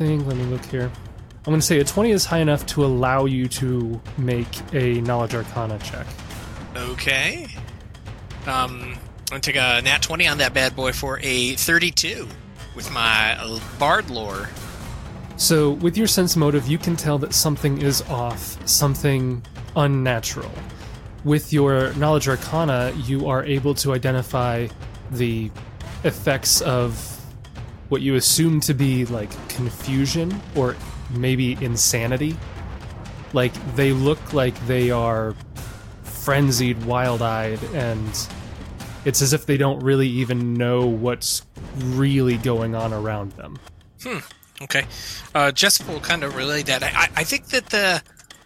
let 0.07 0.37
me 0.37 0.43
look 0.45 0.65
here. 0.65 0.91
I'm 1.45 1.51
going 1.51 1.59
to 1.59 1.65
say 1.65 1.79
a 1.79 1.83
20 1.83 2.11
is 2.11 2.25
high 2.25 2.39
enough 2.39 2.65
to 2.67 2.85
allow 2.85 3.25
you 3.25 3.47
to 3.49 4.01
make 4.17 4.47
a 4.73 5.01
Knowledge 5.01 5.35
Arcana 5.35 5.79
check. 5.79 6.07
Okay. 6.75 7.47
Um, 8.45 8.97
I'm 9.33 9.39
gonna 9.39 9.39
take 9.39 9.55
a 9.55 9.81
nat 9.81 10.01
20 10.01 10.27
on 10.27 10.37
that 10.39 10.53
bad 10.53 10.75
boy 10.75 10.91
for 10.91 11.19
a 11.23 11.55
32 11.55 12.27
with 12.75 12.91
my 12.91 13.59
bard 13.79 14.09
lore. 14.09 14.49
So, 15.37 15.71
with 15.71 15.97
your 15.97 16.07
sense 16.07 16.35
motive, 16.35 16.67
you 16.67 16.77
can 16.77 16.95
tell 16.95 17.17
that 17.19 17.33
something 17.33 17.81
is 17.81 18.01
off, 18.03 18.57
something 18.67 19.43
unnatural. 19.75 20.51
With 21.23 21.53
your 21.53 21.93
Knowledge 21.93 22.27
Arcana, 22.27 22.93
you 23.05 23.27
are 23.27 23.43
able 23.43 23.73
to 23.75 23.93
identify 23.93 24.67
the 25.11 25.49
effects 26.03 26.61
of 26.61 27.12
what 27.93 28.01
you 28.01 28.15
assume 28.15 28.59
to 28.59 28.73
be 28.73 29.05
like 29.05 29.29
confusion 29.49 30.41
or 30.55 30.75
maybe 31.11 31.55
insanity. 31.61 32.35
Like, 33.33 33.53
they 33.75 33.91
look 33.91 34.33
like 34.33 34.55
they 34.65 34.89
are 34.89 35.35
frenzied, 36.01 36.85
wild 36.85 37.21
eyed, 37.21 37.63
and 37.75 38.09
it's 39.05 39.21
as 39.21 39.31
if 39.31 39.45
they 39.45 39.57
don't 39.57 39.79
really 39.83 40.07
even 40.07 40.55
know 40.55 40.87
what's 40.87 41.45
really 41.75 42.37
going 42.37 42.73
on 42.73 42.93
around 42.93 43.33
them. 43.33 43.59
Hmm. 44.01 44.17
Okay. 44.63 44.85
Uh, 45.35 45.51
Jessup 45.51 45.87
will 45.87 45.99
kind 45.99 46.23
of 46.23 46.35
relay 46.35 46.63
that. 46.63 46.81
I, 46.81 47.09
I, 47.15 47.23
think 47.23 47.49
that 47.49 47.67
the 47.67 48.01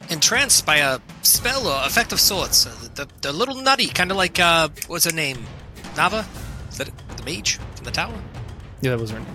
entranced 0.09 0.65
by 0.65 0.77
a 0.77 0.99
spell 1.21 1.67
or 1.67 1.85
effect 1.85 2.11
of 2.11 2.19
sorts. 2.19 2.65
Uh, 2.65 2.89
the, 2.95 3.07
the 3.21 3.31
little 3.31 3.55
nutty, 3.55 3.87
kind 3.87 4.11
of 4.11 4.17
like, 4.17 4.41
uh, 4.41 4.67
what's 4.87 5.05
her 5.05 5.15
name? 5.15 5.45
Nava? 5.95 6.25
Is 6.69 6.79
that 6.79 6.91
the 7.15 7.23
mage 7.23 7.59
from 7.75 7.85
the 7.85 7.91
tower? 7.91 8.19
Yeah, 8.81 8.91
that 8.91 8.99
was 8.99 9.11
her 9.11 9.19
name. 9.19 9.27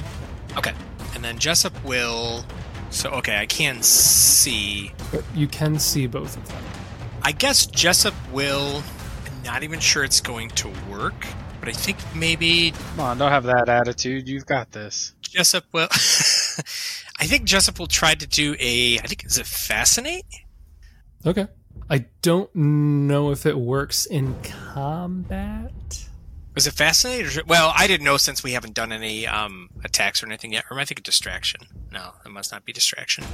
Okay. 0.56 0.72
And 1.14 1.24
then 1.24 1.38
Jessup 1.38 1.72
will. 1.84 2.44
So, 2.90 3.10
okay, 3.10 3.38
I 3.38 3.46
can 3.46 3.82
see. 3.82 4.92
But 5.10 5.24
you 5.34 5.46
can 5.46 5.78
see 5.78 6.06
both 6.06 6.36
of 6.36 6.46
them. 6.48 6.62
I 7.22 7.32
guess 7.32 7.66
Jessup 7.66 8.14
will. 8.32 8.82
I'm 9.26 9.42
not 9.42 9.62
even 9.62 9.80
sure 9.80 10.04
it's 10.04 10.20
going 10.20 10.50
to 10.50 10.70
work, 10.90 11.26
but 11.60 11.68
I 11.68 11.72
think 11.72 11.96
maybe 12.14 12.72
Come 12.72 13.00
on, 13.00 13.18
don't 13.18 13.30
have 13.30 13.44
that 13.44 13.68
attitude. 13.68 14.28
You've 14.28 14.46
got 14.46 14.72
this. 14.72 15.12
Jessup 15.22 15.64
will. 15.72 15.88
I 15.90 17.26
think 17.26 17.44
Jessup 17.44 17.78
will 17.78 17.86
try 17.86 18.14
to 18.14 18.26
do 18.26 18.56
a. 18.58 18.98
I 18.98 19.06
think 19.06 19.24
is 19.24 19.38
it 19.38 19.46
fascinate? 19.46 20.24
Okay. 21.24 21.46
I 21.88 22.06
don't 22.20 22.54
know 22.54 23.30
if 23.30 23.46
it 23.46 23.58
works 23.58 24.06
in 24.06 24.34
combat. 24.42 25.72
Was 26.54 26.66
it 26.66 26.74
fascinate? 26.74 27.36
Or, 27.36 27.42
well, 27.46 27.72
I 27.74 27.86
didn't 27.86 28.04
know 28.04 28.18
since 28.18 28.42
we 28.44 28.52
haven't 28.52 28.74
done 28.74 28.92
any 28.92 29.26
um, 29.26 29.70
attacks 29.84 30.22
or 30.22 30.26
anything 30.26 30.52
yet. 30.52 30.64
Or 30.70 30.74
am 30.74 30.80
I 30.80 30.84
thinking 30.84 31.02
distraction? 31.02 31.62
No, 31.90 32.12
it 32.24 32.30
must 32.30 32.52
not 32.52 32.64
be 32.64 32.72
distraction. 32.72 33.24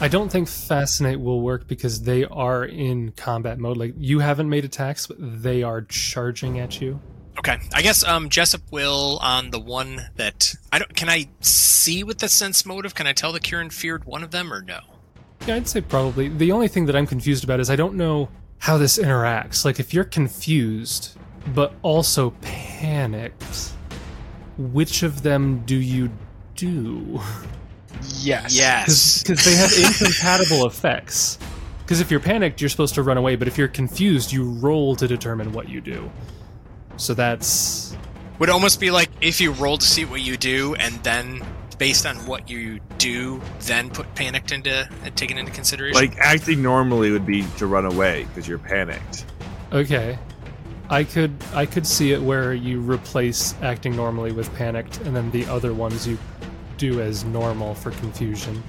I 0.00 0.08
don't 0.08 0.30
think 0.30 0.48
Fascinate 0.48 1.20
will 1.20 1.42
work 1.42 1.68
because 1.68 2.02
they 2.02 2.24
are 2.24 2.64
in 2.64 3.12
combat 3.12 3.58
mode. 3.58 3.76
Like, 3.76 3.94
you 3.98 4.20
haven't 4.20 4.48
made 4.48 4.64
attacks, 4.64 5.06
but 5.06 5.16
they 5.20 5.62
are 5.62 5.82
charging 5.82 6.58
at 6.58 6.80
you. 6.80 6.98
Okay, 7.38 7.58
I 7.72 7.82
guess 7.82 8.04
um, 8.04 8.28
Jessup 8.28 8.62
will 8.70 9.18
on 9.22 9.50
the 9.50 9.58
one 9.58 10.10
that 10.16 10.54
I 10.70 10.78
don't. 10.78 10.94
Can 10.94 11.08
I 11.08 11.28
see 11.40 12.04
with 12.04 12.18
the 12.18 12.28
sense 12.28 12.66
motive? 12.66 12.94
Can 12.94 13.06
I 13.06 13.14
tell 13.14 13.32
the 13.32 13.40
Kieran 13.40 13.70
feared 13.70 14.04
one 14.04 14.22
of 14.22 14.32
them 14.32 14.52
or 14.52 14.60
no? 14.60 14.80
Yeah, 15.46 15.56
I'd 15.56 15.66
say 15.66 15.80
probably. 15.80 16.28
The 16.28 16.52
only 16.52 16.68
thing 16.68 16.86
that 16.86 16.96
I'm 16.96 17.06
confused 17.06 17.42
about 17.42 17.58
is 17.58 17.70
I 17.70 17.76
don't 17.76 17.94
know 17.94 18.28
how 18.58 18.76
this 18.76 18.98
interacts. 18.98 19.64
Like, 19.64 19.80
if 19.80 19.94
you're 19.94 20.04
confused, 20.04 21.16
but 21.48 21.74
also 21.82 22.30
panicked, 22.40 23.72
which 24.58 25.02
of 25.02 25.22
them 25.22 25.62
do 25.66 25.76
you 25.76 26.10
do? 26.54 27.20
Yes. 28.20 28.54
Yes. 28.54 29.22
Because 29.22 29.44
they 29.44 29.54
have 29.54 29.72
incompatible 29.72 30.66
effects. 30.66 31.38
Because 31.80 32.00
if 32.00 32.10
you're 32.10 32.20
panicked, 32.20 32.60
you're 32.60 32.70
supposed 32.70 32.94
to 32.94 33.02
run 33.02 33.16
away, 33.16 33.36
but 33.36 33.48
if 33.48 33.58
you're 33.58 33.68
confused, 33.68 34.32
you 34.32 34.44
roll 34.44 34.96
to 34.96 35.06
determine 35.06 35.52
what 35.52 35.68
you 35.68 35.80
do. 35.80 36.10
So 36.96 37.14
that's. 37.14 37.96
Would 38.38 38.50
almost 38.50 38.80
be 38.80 38.90
like 38.90 39.10
if 39.20 39.40
you 39.40 39.52
roll 39.52 39.78
to 39.78 39.86
see 39.86 40.04
what 40.04 40.20
you 40.20 40.36
do, 40.36 40.74
and 40.76 40.94
then 41.04 41.44
based 41.78 42.06
on 42.06 42.16
what 42.26 42.48
you 42.48 42.80
do, 42.98 43.40
then 43.60 43.90
put 43.90 44.12
panicked 44.14 44.52
into 44.52 44.82
uh, 44.82 45.10
taken 45.14 45.38
into 45.38 45.52
consideration. 45.52 46.00
Like 46.00 46.16
acting 46.18 46.62
normally 46.62 47.10
would 47.10 47.26
be 47.26 47.44
to 47.58 47.66
run 47.66 47.84
away 47.84 48.24
because 48.24 48.48
you're 48.48 48.58
panicked. 48.58 49.26
Okay. 49.72 50.18
I 50.92 51.04
could 51.04 51.34
I 51.54 51.64
could 51.64 51.86
see 51.86 52.12
it 52.12 52.20
where 52.20 52.52
you 52.52 52.80
replace 52.80 53.54
acting 53.62 53.96
normally 53.96 54.30
with 54.30 54.54
panicked, 54.56 54.98
and 55.00 55.16
then 55.16 55.30
the 55.30 55.46
other 55.46 55.72
ones 55.72 56.06
you 56.06 56.18
do 56.76 57.00
as 57.00 57.24
normal 57.24 57.74
for 57.74 57.92
confusion. 57.92 58.62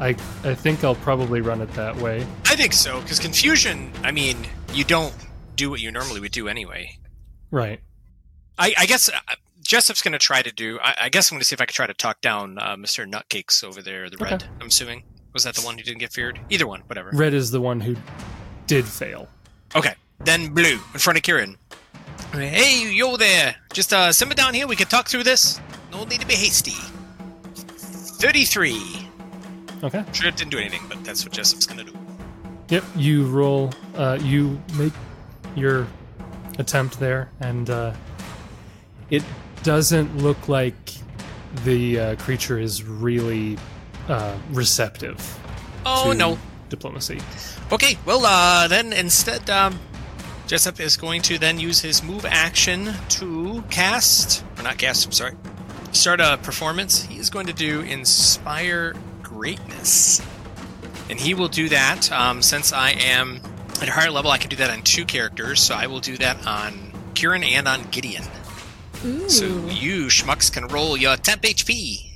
I 0.00 0.08
I 0.42 0.54
think 0.54 0.82
I'll 0.82 0.96
probably 0.96 1.40
run 1.40 1.60
it 1.60 1.72
that 1.74 1.96
way. 1.96 2.26
I 2.46 2.56
think 2.56 2.72
so 2.72 3.00
because 3.00 3.20
confusion. 3.20 3.92
I 4.02 4.10
mean, 4.10 4.36
you 4.74 4.82
don't 4.82 5.14
do 5.54 5.70
what 5.70 5.78
you 5.78 5.92
normally 5.92 6.18
would 6.18 6.32
do 6.32 6.48
anyway. 6.48 6.98
Right. 7.52 7.80
I, 8.58 8.74
I 8.76 8.86
guess 8.86 9.08
uh, 9.08 9.12
Jessup's 9.64 10.02
going 10.02 10.12
to 10.12 10.18
try 10.18 10.42
to 10.42 10.52
do. 10.52 10.80
I, 10.82 10.94
I 11.02 11.08
guess 11.08 11.30
I'm 11.30 11.36
going 11.36 11.40
to 11.40 11.44
see 11.46 11.54
if 11.54 11.60
I 11.60 11.66
can 11.66 11.74
try 11.74 11.86
to 11.86 11.94
talk 11.94 12.20
down 12.20 12.58
uh, 12.58 12.76
Mister 12.76 13.06
Nutcakes 13.06 13.62
over 13.62 13.80
there, 13.80 14.10
the 14.10 14.16
Okay. 14.16 14.32
red. 14.32 14.44
I'm 14.60 14.66
assuming 14.66 15.04
was 15.32 15.44
that 15.44 15.54
the 15.54 15.62
one 15.62 15.78
who 15.78 15.84
didn't 15.84 16.00
get 16.00 16.12
feared? 16.12 16.40
Either 16.50 16.66
one, 16.66 16.82
whatever. 16.88 17.10
Red 17.12 17.32
is 17.32 17.52
the 17.52 17.60
one 17.60 17.78
who 17.80 17.94
did 18.66 18.84
fail. 18.84 19.28
Okay, 19.76 19.94
then 20.24 20.52
blue 20.54 20.78
in 20.92 20.98
front 20.98 21.16
of 21.18 21.22
Kieran. 21.22 21.56
Hey, 22.32 22.92
yo 22.92 23.16
there! 23.16 23.56
Just 23.72 23.92
uh, 23.92 24.12
simmer 24.12 24.34
down 24.34 24.54
here. 24.54 24.66
We 24.66 24.76
can 24.76 24.86
talk 24.86 25.08
through 25.08 25.24
this. 25.24 25.60
No 25.90 26.04
need 26.04 26.20
to 26.20 26.26
be 26.26 26.34
hasty. 26.34 26.76
Thirty-three. 28.20 29.08
Okay. 29.82 30.04
Sure, 30.12 30.28
it 30.28 30.36
didn't 30.36 30.50
do 30.50 30.58
anything, 30.58 30.82
but 30.88 31.02
that's 31.04 31.24
what 31.24 31.32
Jessup's 31.32 31.66
gonna 31.66 31.84
do. 31.84 31.92
Yep, 32.68 32.84
you 32.94 33.24
roll, 33.26 33.72
uh, 33.96 34.18
you 34.20 34.60
make 34.76 34.92
your 35.56 35.86
attempt 36.58 37.00
there, 37.00 37.30
and 37.40 37.68
uh, 37.70 37.92
it 39.08 39.24
doesn't 39.64 40.18
look 40.18 40.48
like 40.48 40.76
the 41.64 41.98
uh, 41.98 42.16
creature 42.16 42.58
is 42.60 42.84
really 42.84 43.58
uh, 44.08 44.36
receptive 44.52 45.18
Oh 45.84 46.12
no. 46.16 46.38
diplomacy. 46.68 47.18
Okay, 47.72 47.98
well, 48.06 48.24
uh, 48.24 48.68
then 48.68 48.92
instead, 48.92 49.48
um, 49.50 49.80
Jessup 50.50 50.80
is 50.80 50.96
going 50.96 51.22
to 51.22 51.38
then 51.38 51.60
use 51.60 51.80
his 51.80 52.02
move 52.02 52.26
action 52.28 52.92
to 53.08 53.62
cast, 53.70 54.44
or 54.58 54.64
not 54.64 54.78
cast, 54.78 55.06
I'm 55.06 55.12
sorry, 55.12 55.36
start 55.92 56.20
a 56.20 56.40
performance. 56.42 57.04
He 57.04 57.20
is 57.20 57.30
going 57.30 57.46
to 57.46 57.52
do 57.52 57.82
Inspire 57.82 58.96
Greatness. 59.22 60.20
And 61.08 61.20
he 61.20 61.34
will 61.34 61.46
do 61.46 61.68
that, 61.68 62.10
um, 62.10 62.42
since 62.42 62.72
I 62.72 62.90
am 62.90 63.40
at 63.80 63.86
a 63.86 63.92
higher 63.92 64.10
level, 64.10 64.32
I 64.32 64.38
can 64.38 64.50
do 64.50 64.56
that 64.56 64.70
on 64.70 64.82
two 64.82 65.04
characters, 65.04 65.60
so 65.60 65.76
I 65.76 65.86
will 65.86 66.00
do 66.00 66.16
that 66.16 66.44
on 66.44 66.94
Kieran 67.14 67.44
and 67.44 67.68
on 67.68 67.84
Gideon. 67.92 68.24
Ooh. 69.04 69.28
So 69.28 69.44
you, 69.44 70.06
schmucks, 70.06 70.52
can 70.52 70.66
roll 70.66 70.96
your 70.96 71.16
temp 71.16 71.42
HP. 71.42 72.10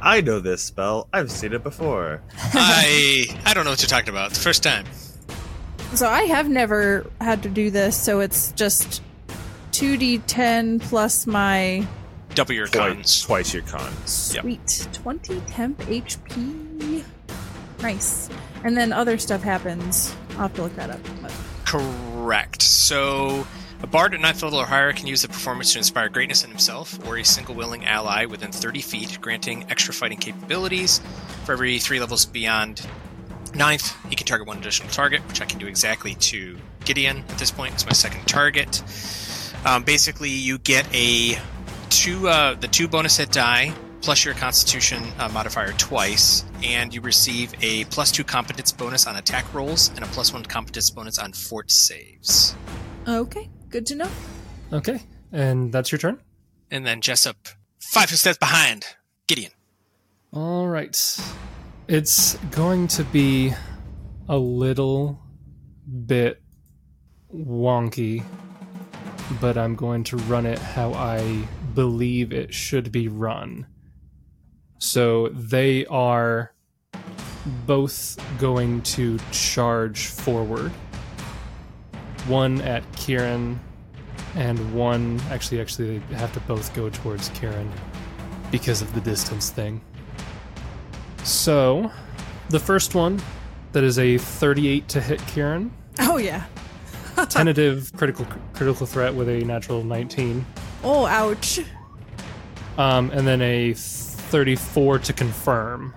I 0.00 0.22
know 0.22 0.40
this 0.40 0.62
spell. 0.62 1.08
I've 1.12 1.30
seen 1.30 1.52
it 1.52 1.62
before. 1.62 2.22
I 2.38 3.26
I 3.44 3.52
don't 3.52 3.64
know 3.64 3.70
what 3.72 3.82
you're 3.82 3.88
talking 3.90 4.08
about. 4.08 4.30
It's 4.30 4.38
the 4.38 4.44
first 4.44 4.62
time. 4.62 4.86
So 5.94 6.08
I 6.08 6.22
have 6.22 6.48
never 6.48 7.10
had 7.20 7.42
to 7.42 7.48
do 7.48 7.70
this, 7.70 7.96
so 8.00 8.20
it's 8.20 8.52
just 8.52 9.02
2d10 9.72 10.80
plus 10.82 11.26
my 11.26 11.86
Double 12.34 12.54
your 12.54 12.68
Twice, 12.68 12.92
cons. 12.94 13.22
twice 13.22 13.52
your 13.54 13.62
con. 13.64 13.92
sweet 14.06 14.88
20 14.92 15.40
temp 15.50 15.78
HP. 15.80 17.04
Nice. 17.82 18.28
And 18.62 18.76
then 18.76 18.92
other 18.92 19.18
stuff 19.18 19.42
happens. 19.42 20.14
I'll 20.32 20.42
have 20.42 20.54
to 20.54 20.62
look 20.62 20.76
that 20.76 20.90
up. 20.90 21.00
But 21.20 21.32
Correct. 21.64 22.62
So, 22.62 23.46
a 23.82 23.86
bard 23.86 24.14
at 24.14 24.20
ninth 24.20 24.42
level 24.42 24.58
or 24.60 24.66
higher 24.66 24.92
can 24.92 25.06
use 25.08 25.22
the 25.22 25.28
performance 25.28 25.72
to 25.72 25.78
inspire 25.78 26.08
greatness 26.08 26.44
in 26.44 26.50
himself 26.50 27.04
or 27.08 27.18
a 27.18 27.24
single 27.24 27.54
willing 27.54 27.84
ally 27.84 28.26
within 28.26 28.52
30 28.52 28.80
feet, 28.80 29.18
granting 29.20 29.66
extra 29.70 29.92
fighting 29.92 30.18
capabilities. 30.18 31.00
For 31.44 31.52
every 31.52 31.78
three 31.78 31.98
levels 31.98 32.26
beyond 32.26 32.86
ninth, 33.54 33.96
he 34.08 34.16
can 34.16 34.26
target 34.26 34.46
one 34.46 34.58
additional 34.58 34.90
target, 34.90 35.26
which 35.28 35.40
I 35.40 35.44
can 35.44 35.58
do 35.58 35.66
exactly 35.66 36.14
to 36.14 36.58
Gideon 36.84 37.24
at 37.28 37.38
this 37.38 37.50
point. 37.50 37.74
It's 37.74 37.86
my 37.86 37.92
second 37.92 38.26
target. 38.26 38.82
Um, 39.64 39.82
basically, 39.84 40.30
you 40.30 40.58
get 40.58 40.86
a 40.94 41.38
two 41.90 42.28
uh, 42.28 42.54
the 42.54 42.68
two 42.68 42.88
bonus 42.88 43.16
hit 43.16 43.30
die 43.30 43.74
plus 44.00 44.24
your 44.24 44.34
Constitution 44.34 45.02
uh, 45.18 45.28
modifier 45.28 45.72
twice, 45.72 46.44
and 46.62 46.94
you 46.94 47.00
receive 47.00 47.52
a 47.62 47.84
plus 47.86 48.10
two 48.10 48.24
competence 48.24 48.72
bonus 48.72 49.06
on 49.06 49.16
attack 49.16 49.52
rolls 49.52 49.90
and 49.94 50.04
a 50.04 50.06
plus 50.08 50.32
one 50.32 50.42
competence 50.44 50.90
bonus 50.90 51.18
on 51.18 51.32
fort 51.32 51.70
saves. 51.70 52.54
okay, 53.06 53.48
good 53.68 53.86
to 53.86 53.94
know. 53.94 54.08
Okay, 54.72 55.00
and 55.32 55.72
that's 55.72 55.92
your 55.92 55.98
turn. 55.98 56.20
And 56.70 56.86
then 56.86 57.00
Jessup, 57.00 57.48
five 57.78 58.10
steps 58.10 58.38
behind 58.38 58.84
Gideon. 59.26 59.52
All 60.32 60.68
right. 60.68 60.96
It's 61.92 62.36
going 62.52 62.86
to 62.86 63.02
be 63.02 63.52
a 64.28 64.38
little 64.38 65.18
bit 66.06 66.40
wonky, 67.34 68.22
but 69.40 69.58
I'm 69.58 69.74
going 69.74 70.04
to 70.04 70.16
run 70.16 70.46
it 70.46 70.60
how 70.60 70.92
I 70.92 71.48
believe 71.74 72.32
it 72.32 72.54
should 72.54 72.92
be 72.92 73.08
run. 73.08 73.66
So 74.78 75.30
they 75.30 75.84
are 75.86 76.54
both 77.66 78.24
going 78.38 78.82
to 78.82 79.18
charge 79.32 80.06
forward. 80.06 80.70
One 82.28 82.60
at 82.60 82.84
Kieran 82.94 83.58
and 84.36 84.72
one 84.72 85.20
actually 85.28 85.60
actually 85.60 85.98
they 85.98 86.14
have 86.14 86.32
to 86.34 86.40
both 86.42 86.72
go 86.72 86.88
towards 86.88 87.30
Kieran 87.30 87.68
because 88.52 88.80
of 88.80 88.94
the 88.94 89.00
distance 89.00 89.50
thing. 89.50 89.80
So, 91.24 91.90
the 92.48 92.58
first 92.58 92.94
one, 92.94 93.20
that 93.72 93.84
is 93.84 93.98
a 93.98 94.18
38 94.18 94.88
to 94.88 95.00
hit 95.00 95.24
Kieran. 95.28 95.70
Oh, 96.00 96.16
yeah. 96.16 96.44
Tentative 97.28 97.92
critical 97.96 98.26
critical 98.54 98.86
threat 98.86 99.14
with 99.14 99.28
a 99.28 99.40
natural 99.44 99.84
19. 99.84 100.44
Oh, 100.82 101.06
ouch. 101.06 101.60
Um, 102.78 103.10
and 103.10 103.26
then 103.26 103.42
a 103.42 103.74
34 103.74 105.00
to 105.00 105.12
confirm. 105.12 105.94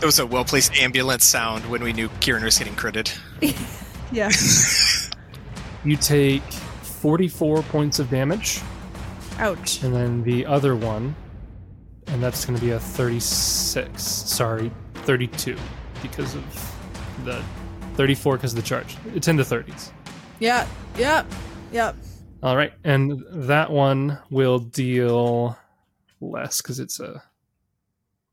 That 0.00 0.06
was 0.06 0.18
a 0.18 0.26
well 0.26 0.44
placed 0.44 0.76
ambulance 0.76 1.24
sound 1.24 1.64
when 1.66 1.82
we 1.82 1.92
knew 1.92 2.08
Kieran 2.20 2.42
was 2.44 2.58
getting 2.58 2.74
critted. 2.74 3.16
Yeah. 4.10 4.30
You 5.84 5.96
take 5.96 6.42
44 6.42 7.62
points 7.64 7.98
of 7.98 8.10
damage, 8.10 8.60
ouch. 9.38 9.82
and 9.84 9.94
then 9.94 10.24
the 10.24 10.44
other 10.44 10.74
one, 10.74 11.14
and 12.10 12.22
that's 12.22 12.44
going 12.44 12.58
to 12.58 12.64
be 12.64 12.72
a 12.72 12.80
36. 12.80 14.02
Sorry, 14.02 14.70
32 14.94 15.56
because 16.02 16.34
of 16.34 16.74
the 17.24 17.42
34 17.94 18.36
because 18.36 18.52
of 18.52 18.56
the 18.56 18.62
charge. 18.62 18.96
It's 19.14 19.28
in 19.28 19.36
the 19.36 19.42
30s. 19.42 19.90
Yeah, 20.40 20.66
yep, 20.96 21.26
yep. 21.72 21.96
All 22.42 22.56
right, 22.56 22.72
and 22.84 23.22
that 23.32 23.70
one 23.70 24.18
will 24.30 24.60
deal 24.60 25.58
less 26.20 26.62
because 26.62 26.78
it's 26.78 27.00
a. 27.00 27.22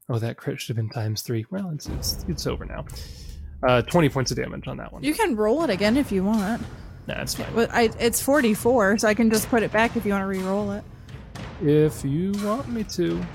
Oh, 0.08 0.20
that 0.20 0.38
crit 0.38 0.62
should 0.62 0.78
have 0.78 0.86
been 0.86 0.92
times 0.94 1.24
three. 1.24 1.48
Well, 1.50 1.72
it's 1.74 1.88
it's, 1.88 2.24
it's 2.28 2.46
over 2.46 2.64
now. 2.66 2.86
Uh, 3.68 3.82
Twenty 3.82 4.08
points 4.10 4.30
of 4.30 4.38
damage 4.38 4.68
on 4.68 4.78
that 4.78 4.94
one. 4.94 5.02
You 5.02 5.16
can 5.16 5.36
roll 5.36 5.64
it 5.64 5.72
again 5.72 5.98
if 5.98 6.12
you 6.12 6.24
want. 6.24 6.62
nah, 7.08 7.22
it's 7.22 7.34
fine. 7.34 7.48
But 7.56 7.72
I, 7.74 7.90
it's 8.00 8.22
44, 8.22 9.00
so 9.00 9.08
I 9.08 9.16
can 9.16 9.32
just 9.32 9.50
put 9.50 9.64
it 9.64 9.72
back 9.72 9.96
if 9.98 10.06
you 10.06 10.12
want 10.12 10.22
to 10.22 10.28
re-roll 10.28 10.72
it. 10.74 10.84
If 11.64 12.06
you 12.06 12.34
want 12.44 12.68
me 12.70 12.84
to. 12.84 13.26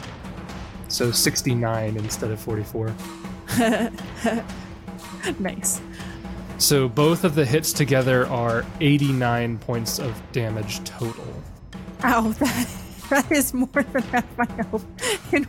So 0.91 1.13
sixty-nine 1.13 1.97
instead 1.97 2.33
of 2.33 2.41
forty-four. 2.41 2.93
nice. 5.39 5.81
So 6.59 6.89
both 6.89 7.23
of 7.25 7.37
the 7.37 7.47
hits 7.47 7.73
together 7.73 8.27
are 8.27 8.67
eighty-nine 8.81 9.59
points 9.59 10.01
of 10.01 10.21
damage 10.33 10.83
total. 10.85 11.25
Ow, 12.03 12.33
that, 12.39 12.69
that 13.09 13.33
is 13.33 13.55
more 13.55 13.69
than 13.69 14.03
half 14.03 14.27
my 14.37 14.47
health 14.53 14.85
in 15.33 15.45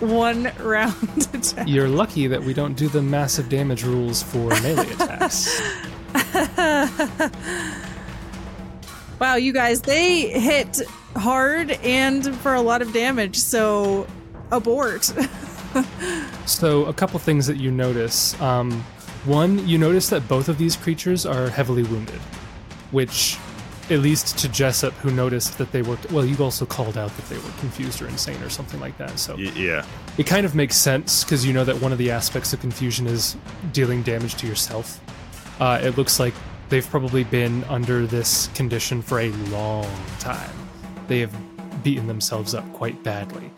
one 0.00 0.50
round 0.58 1.28
attack. 1.32 1.68
You're 1.68 1.88
lucky 1.88 2.26
that 2.26 2.42
we 2.42 2.52
don't 2.52 2.74
do 2.74 2.88
the 2.88 3.02
massive 3.02 3.48
damage 3.48 3.84
rules 3.84 4.24
for 4.24 4.48
melee 4.60 4.90
attacks. 4.90 5.62
wow, 9.20 9.36
you 9.36 9.52
guys, 9.52 9.82
they 9.82 10.28
hit 10.40 10.80
hard 11.16 11.70
and 11.70 12.34
for 12.38 12.54
a 12.54 12.60
lot 12.60 12.82
of 12.82 12.92
damage, 12.92 13.36
so 13.36 14.06
abort. 14.52 15.12
So, 16.46 16.84
a 16.84 16.92
couple 16.92 17.18
things 17.18 17.46
that 17.48 17.56
you 17.56 17.72
notice. 17.72 18.38
Um, 18.40 18.70
one, 19.24 19.66
you 19.66 19.76
notice 19.76 20.08
that 20.10 20.28
both 20.28 20.48
of 20.48 20.56
these 20.56 20.76
creatures 20.76 21.26
are 21.26 21.48
heavily 21.48 21.82
wounded, 21.82 22.20
which, 22.92 23.38
at 23.90 23.98
least 23.98 24.38
to 24.38 24.48
Jessup, 24.48 24.92
who 24.94 25.10
noticed 25.10 25.58
that 25.58 25.72
they 25.72 25.82
were. 25.82 25.98
Well, 26.12 26.24
you 26.24 26.36
also 26.44 26.64
called 26.64 26.96
out 26.96 27.10
that 27.16 27.26
they 27.28 27.38
were 27.38 27.50
confused 27.58 28.00
or 28.02 28.06
insane 28.06 28.40
or 28.42 28.50
something 28.50 28.78
like 28.78 28.96
that. 28.98 29.18
So, 29.18 29.34
Y- 29.34 29.50
yeah. 29.56 29.84
it 30.16 30.26
kind 30.28 30.46
of 30.46 30.54
makes 30.54 30.76
sense 30.76 31.24
because 31.24 31.44
you 31.44 31.52
know 31.52 31.64
that 31.64 31.80
one 31.80 31.90
of 31.90 31.98
the 31.98 32.10
aspects 32.12 32.52
of 32.52 32.60
confusion 32.60 33.06
is 33.08 33.36
dealing 33.72 34.02
damage 34.02 34.36
to 34.36 34.46
yourself. 34.46 35.00
Uh, 35.60 35.80
it 35.82 35.96
looks 35.96 36.20
like 36.20 36.34
they've 36.68 36.88
probably 36.88 37.24
been 37.24 37.64
under 37.64 38.06
this 38.06 38.46
condition 38.54 39.02
for 39.02 39.18
a 39.18 39.30
long 39.50 39.90
time. 40.20 40.50
They 41.08 41.18
have 41.20 41.34
beaten 41.82 42.06
themselves 42.06 42.54
up 42.54 42.70
quite 42.74 43.02
badly. 43.02 43.50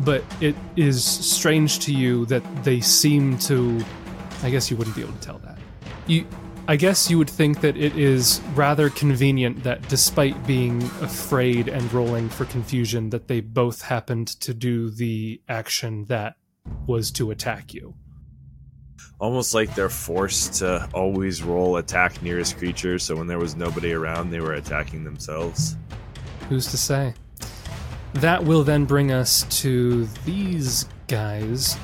But 0.00 0.24
it 0.40 0.56
is 0.76 1.04
strange 1.04 1.78
to 1.80 1.92
you 1.92 2.26
that 2.26 2.42
they 2.64 2.80
seem 2.80 3.38
to. 3.38 3.84
I 4.42 4.50
guess 4.50 4.70
you 4.70 4.76
wouldn't 4.76 4.96
be 4.96 5.02
able 5.02 5.12
to 5.12 5.20
tell 5.20 5.38
that. 5.38 5.58
You. 6.06 6.26
I 6.68 6.76
guess 6.76 7.10
you 7.10 7.18
would 7.18 7.28
think 7.28 7.60
that 7.62 7.76
it 7.76 7.98
is 7.98 8.40
rather 8.54 8.88
convenient 8.88 9.64
that 9.64 9.88
despite 9.88 10.46
being 10.46 10.80
afraid 11.00 11.66
and 11.66 11.92
rolling 11.92 12.28
for 12.28 12.44
confusion, 12.44 13.10
that 13.10 13.26
they 13.26 13.40
both 13.40 13.82
happened 13.82 14.28
to 14.40 14.54
do 14.54 14.88
the 14.88 15.40
action 15.48 16.04
that 16.04 16.36
was 16.86 17.10
to 17.12 17.32
attack 17.32 17.74
you. 17.74 17.94
Almost 19.18 19.54
like 19.54 19.74
they're 19.74 19.88
forced 19.88 20.54
to 20.54 20.88
always 20.94 21.42
roll 21.42 21.78
attack 21.78 22.22
nearest 22.22 22.58
creature, 22.58 22.98
so 22.98 23.16
when 23.16 23.26
there 23.26 23.38
was 23.38 23.56
nobody 23.56 23.92
around, 23.92 24.30
they 24.30 24.40
were 24.40 24.54
attacking 24.54 25.02
themselves. 25.02 25.76
Who's 26.48 26.68
to 26.68 26.76
say? 26.76 27.14
That 28.14 28.44
will 28.44 28.62
then 28.62 28.84
bring 28.84 29.10
us 29.10 29.44
to 29.62 30.06
these 30.24 30.86
guys 31.08 31.76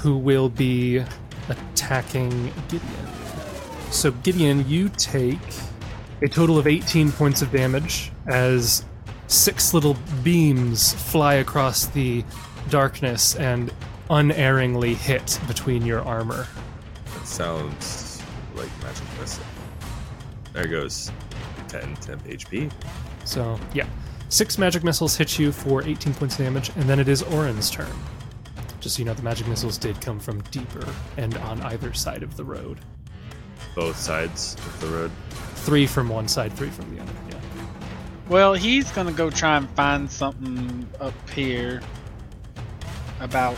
who 0.00 0.16
will 0.16 0.48
be 0.48 1.02
attacking 1.48 2.52
Gideon. 2.68 3.08
So, 3.90 4.10
Gideon, 4.10 4.68
you 4.68 4.88
take 4.90 5.38
a 6.22 6.28
total 6.28 6.58
of 6.58 6.66
18 6.66 7.12
points 7.12 7.42
of 7.42 7.50
damage 7.52 8.10
as 8.26 8.84
six 9.28 9.74
little 9.74 9.96
beams 10.22 10.92
fly 10.94 11.34
across 11.34 11.86
the 11.86 12.24
darkness 12.70 13.36
and 13.36 13.72
unerringly 14.10 14.94
hit 14.94 15.38
between 15.46 15.84
your 15.84 16.02
armor. 16.02 16.46
That 17.14 17.26
sounds 17.26 18.22
like 18.54 18.68
magic 18.82 19.04
missile. 19.20 19.44
There 20.52 20.66
goes 20.66 21.12
10 21.68 21.96
temp 21.96 22.24
HP. 22.24 22.72
So, 23.24 23.58
yeah. 23.74 23.86
Six 24.30 24.58
magic 24.58 24.84
missiles 24.84 25.16
hit 25.16 25.38
you 25.38 25.52
for 25.52 25.82
18 25.82 26.12
points 26.14 26.38
of 26.38 26.44
damage, 26.44 26.70
and 26.76 26.84
then 26.84 27.00
it 27.00 27.08
is 27.08 27.22
Orin's 27.22 27.70
turn. 27.70 27.90
Just 28.80 28.96
so 28.96 29.00
you 29.00 29.06
know, 29.06 29.14
the 29.14 29.22
magic 29.22 29.48
missiles 29.48 29.78
did 29.78 30.00
come 30.02 30.20
from 30.20 30.40
deeper 30.50 30.86
and 31.16 31.36
on 31.38 31.62
either 31.62 31.94
side 31.94 32.22
of 32.22 32.36
the 32.36 32.44
road. 32.44 32.78
Both 33.74 33.96
sides 33.96 34.54
of 34.54 34.80
the 34.80 34.86
road. 34.88 35.10
Three 35.54 35.86
from 35.86 36.10
one 36.10 36.28
side, 36.28 36.52
three 36.52 36.68
from 36.68 36.94
the 36.94 37.02
other. 37.02 37.12
Yeah. 37.30 37.40
Well, 38.28 38.52
he's 38.52 38.90
gonna 38.92 39.12
go 39.12 39.30
try 39.30 39.56
and 39.56 39.68
find 39.70 40.10
something 40.10 40.86
up 41.00 41.14
here. 41.30 41.80
About. 43.20 43.56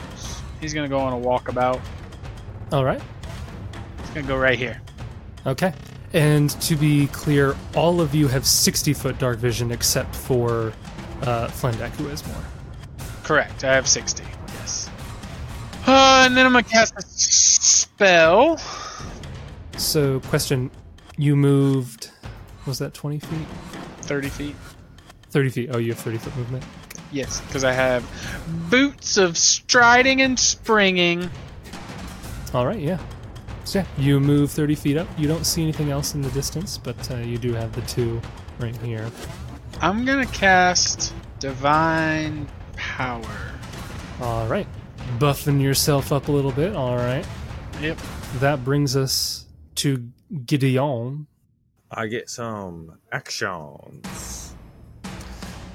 He's 0.61 0.72
gonna 0.72 0.88
go 0.88 0.98
on 1.00 1.12
a 1.12 1.26
walkabout. 1.26 1.80
All 2.72 2.85
right. 2.85 3.02
He's 4.00 4.11
gonna 4.11 4.26
go 4.26 4.38
right 4.38 4.59
here. 4.59 4.80
Okay. 5.46 5.74
And 6.12 6.51
to 6.62 6.75
be 6.77 7.07
clear, 7.09 7.57
all 7.77 8.01
of 8.01 8.14
you 8.14 8.27
have 8.29 8.44
60 8.44 8.92
foot 8.94 9.18
dark 9.18 9.38
vision 9.38 9.70
except 9.70 10.14
for 10.14 10.73
uh, 11.23 11.49
Flendak, 11.49 11.90
who 11.90 12.09
has 12.09 12.27
more. 12.27 12.42
Correct. 13.23 13.62
I 13.64 13.75
have 13.75 13.87
60. 13.87 14.25
Yes. 14.49 14.90
Uh, 15.87 16.25
and 16.27 16.37
then 16.37 16.46
I'm 16.46 16.53
gonna 16.53 16.64
cast 16.64 16.94
a 16.96 17.03
spell. 17.03 18.59
So, 19.77 20.20
question 20.20 20.70
you 21.16 21.37
moved, 21.37 22.11
was 22.66 22.79
that 22.81 22.92
20 22.92 23.20
feet? 23.20 23.46
30 24.03 24.29
feet. 24.29 24.57
30 25.31 25.51
feet. 25.51 25.70
Oh, 25.73 25.79
you 25.79 25.92
have 25.92 25.99
30 26.01 26.18
foot 26.18 26.37
movement. 26.37 26.64
Yes, 27.12 27.40
because 27.42 27.64
I 27.64 27.73
have 27.73 28.05
boots 28.70 29.16
of 29.16 29.37
striding 29.38 30.23
and 30.23 30.38
springing. 30.38 31.31
All 32.53 32.66
right, 32.66 32.81
yeah. 32.81 32.99
So, 33.70 33.78
yeah, 33.78 33.87
you 33.98 34.18
move 34.18 34.50
30 34.50 34.74
feet 34.74 34.96
up. 34.96 35.06
You 35.16 35.28
don't 35.28 35.46
see 35.46 35.62
anything 35.62 35.92
else 35.92 36.16
in 36.16 36.22
the 36.22 36.30
distance, 36.30 36.76
but 36.76 37.09
uh, 37.09 37.18
you 37.18 37.38
do 37.38 37.52
have 37.52 37.72
the 37.72 37.83
two 37.83 38.20
right 38.59 38.76
here. 38.78 39.09
I'm 39.80 40.04
gonna 40.04 40.26
cast 40.26 41.14
divine 41.38 42.48
power. 42.74 43.52
All 44.20 44.48
right. 44.48 44.66
Buffing 45.20 45.62
yourself 45.62 46.11
up 46.11 46.26
a 46.26 46.33
little 46.33 46.50
bit. 46.50 46.74
All 46.74 46.96
right. 46.96 47.24
Yep. 47.80 47.96
That 48.40 48.64
brings 48.64 48.96
us 48.96 49.46
to 49.76 50.04
Gideon. 50.46 51.28
I 51.92 52.09
get 52.09 52.28
some 52.28 52.98
actions. 53.12 54.56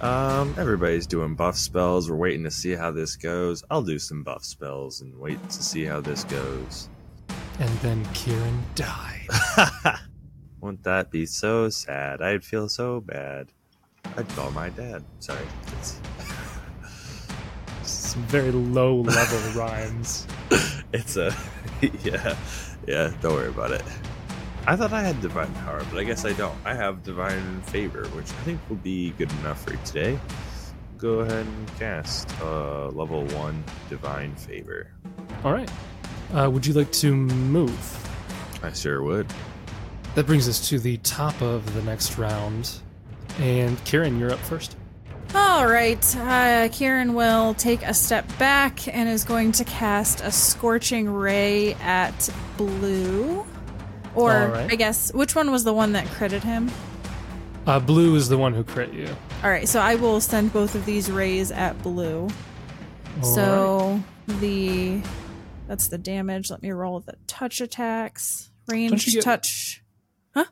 Um, 0.01 0.53
everybody's 0.57 1.07
doing 1.07 1.35
buff 1.35 1.55
spells. 1.55 2.11
We're 2.11 2.17
waiting 2.17 2.43
to 2.43 2.51
see 2.51 2.73
how 2.73 2.91
this 2.91 3.15
goes. 3.15 3.63
I'll 3.71 3.83
do 3.83 3.99
some 3.99 4.21
buff 4.21 4.43
spells 4.43 4.99
and 4.99 5.17
wait 5.17 5.41
to 5.49 5.63
see 5.63 5.85
how 5.85 6.01
this 6.01 6.25
goes. 6.25 6.89
And 7.59 7.69
then 7.79 8.05
Kieran 8.13 8.63
died. 8.75 9.27
Wouldn't 10.61 10.83
that 10.83 11.09
be 11.11 11.25
so 11.25 11.69
sad? 11.69 12.21
I'd 12.21 12.43
feel 12.43 12.67
so 12.67 12.99
bad. 12.99 13.47
I'd 14.17 14.27
call 14.29 14.51
my 14.51 14.69
dad. 14.69 15.03
Sorry. 15.19 15.45
It's, 15.77 15.99
Some 17.83 18.23
very 18.23 18.51
low 18.51 18.97
level 18.97 19.39
rhymes. 19.61 20.27
it's 20.93 21.17
a 21.17 21.35
yeah, 22.03 22.35
yeah. 22.87 23.13
Don't 23.21 23.33
worry 23.33 23.49
about 23.49 23.71
it. 23.71 23.83
I 24.67 24.75
thought 24.75 24.91
I 24.93 25.03
had 25.03 25.21
divine 25.21 25.53
power, 25.55 25.83
but 25.91 25.99
I 25.99 26.03
guess 26.03 26.25
I 26.25 26.33
don't. 26.33 26.55
I 26.65 26.73
have 26.73 27.03
divine 27.03 27.61
favor, 27.63 28.05
which 28.09 28.29
I 28.31 28.43
think 28.43 28.59
will 28.67 28.77
be 28.77 29.11
good 29.11 29.31
enough 29.41 29.63
for 29.63 29.75
today. 29.85 30.19
Go 30.97 31.19
ahead 31.19 31.45
and 31.45 31.77
cast 31.77 32.29
uh, 32.41 32.87
level 32.89 33.25
one 33.27 33.63
divine 33.89 34.35
favor. 34.35 34.91
All 35.43 35.53
right. 35.53 35.69
Uh, 36.35 36.49
would 36.49 36.65
you 36.65 36.73
like 36.73 36.91
to 36.91 37.15
move? 37.15 38.09
I 38.61 38.73
sure 38.73 39.01
would. 39.01 39.25
That 40.15 40.25
brings 40.25 40.49
us 40.49 40.67
to 40.69 40.79
the 40.79 40.97
top 40.97 41.41
of 41.41 41.73
the 41.73 41.81
next 41.83 42.17
round. 42.17 42.71
And 43.39 43.81
Kieran, 43.85 44.19
you're 44.19 44.33
up 44.33 44.39
first. 44.39 44.75
All 45.33 45.65
right. 45.65 46.15
Uh, 46.17 46.67
Kieran 46.73 47.13
will 47.13 47.53
take 47.53 47.83
a 47.83 47.93
step 47.93 48.25
back 48.37 48.85
and 48.93 49.07
is 49.07 49.23
going 49.23 49.53
to 49.53 49.63
cast 49.63 50.19
a 50.21 50.31
scorching 50.31 51.09
ray 51.09 51.73
at 51.75 52.29
blue. 52.57 53.45
Or, 54.13 54.33
All 54.33 54.47
right. 54.47 54.69
I 54.69 54.75
guess, 54.75 55.13
which 55.13 55.35
one 55.35 55.51
was 55.51 55.63
the 55.63 55.73
one 55.73 55.93
that 55.93 56.05
critted 56.07 56.43
him? 56.43 56.69
Uh, 57.65 57.79
blue 57.79 58.13
is 58.15 58.27
the 58.27 58.37
one 58.37 58.53
who 58.53 58.63
crit 58.63 58.93
you. 58.93 59.07
All 59.41 59.49
right, 59.49 59.67
so 59.67 59.79
I 59.79 59.95
will 59.95 60.19
send 60.19 60.51
both 60.51 60.75
of 60.75 60.85
these 60.85 61.09
rays 61.09 61.51
at 61.51 61.81
blue. 61.81 62.27
so 63.21 64.01
the 64.27 65.01
that's 65.67 65.87
the 65.87 65.97
damage. 65.97 66.49
Let 66.51 66.61
me 66.61 66.71
roll 66.71 66.99
the 66.99 67.15
touch 67.27 67.61
attacks. 67.61 68.49
Range 68.67 69.05
get- 69.05 69.23
touch. 69.23 69.81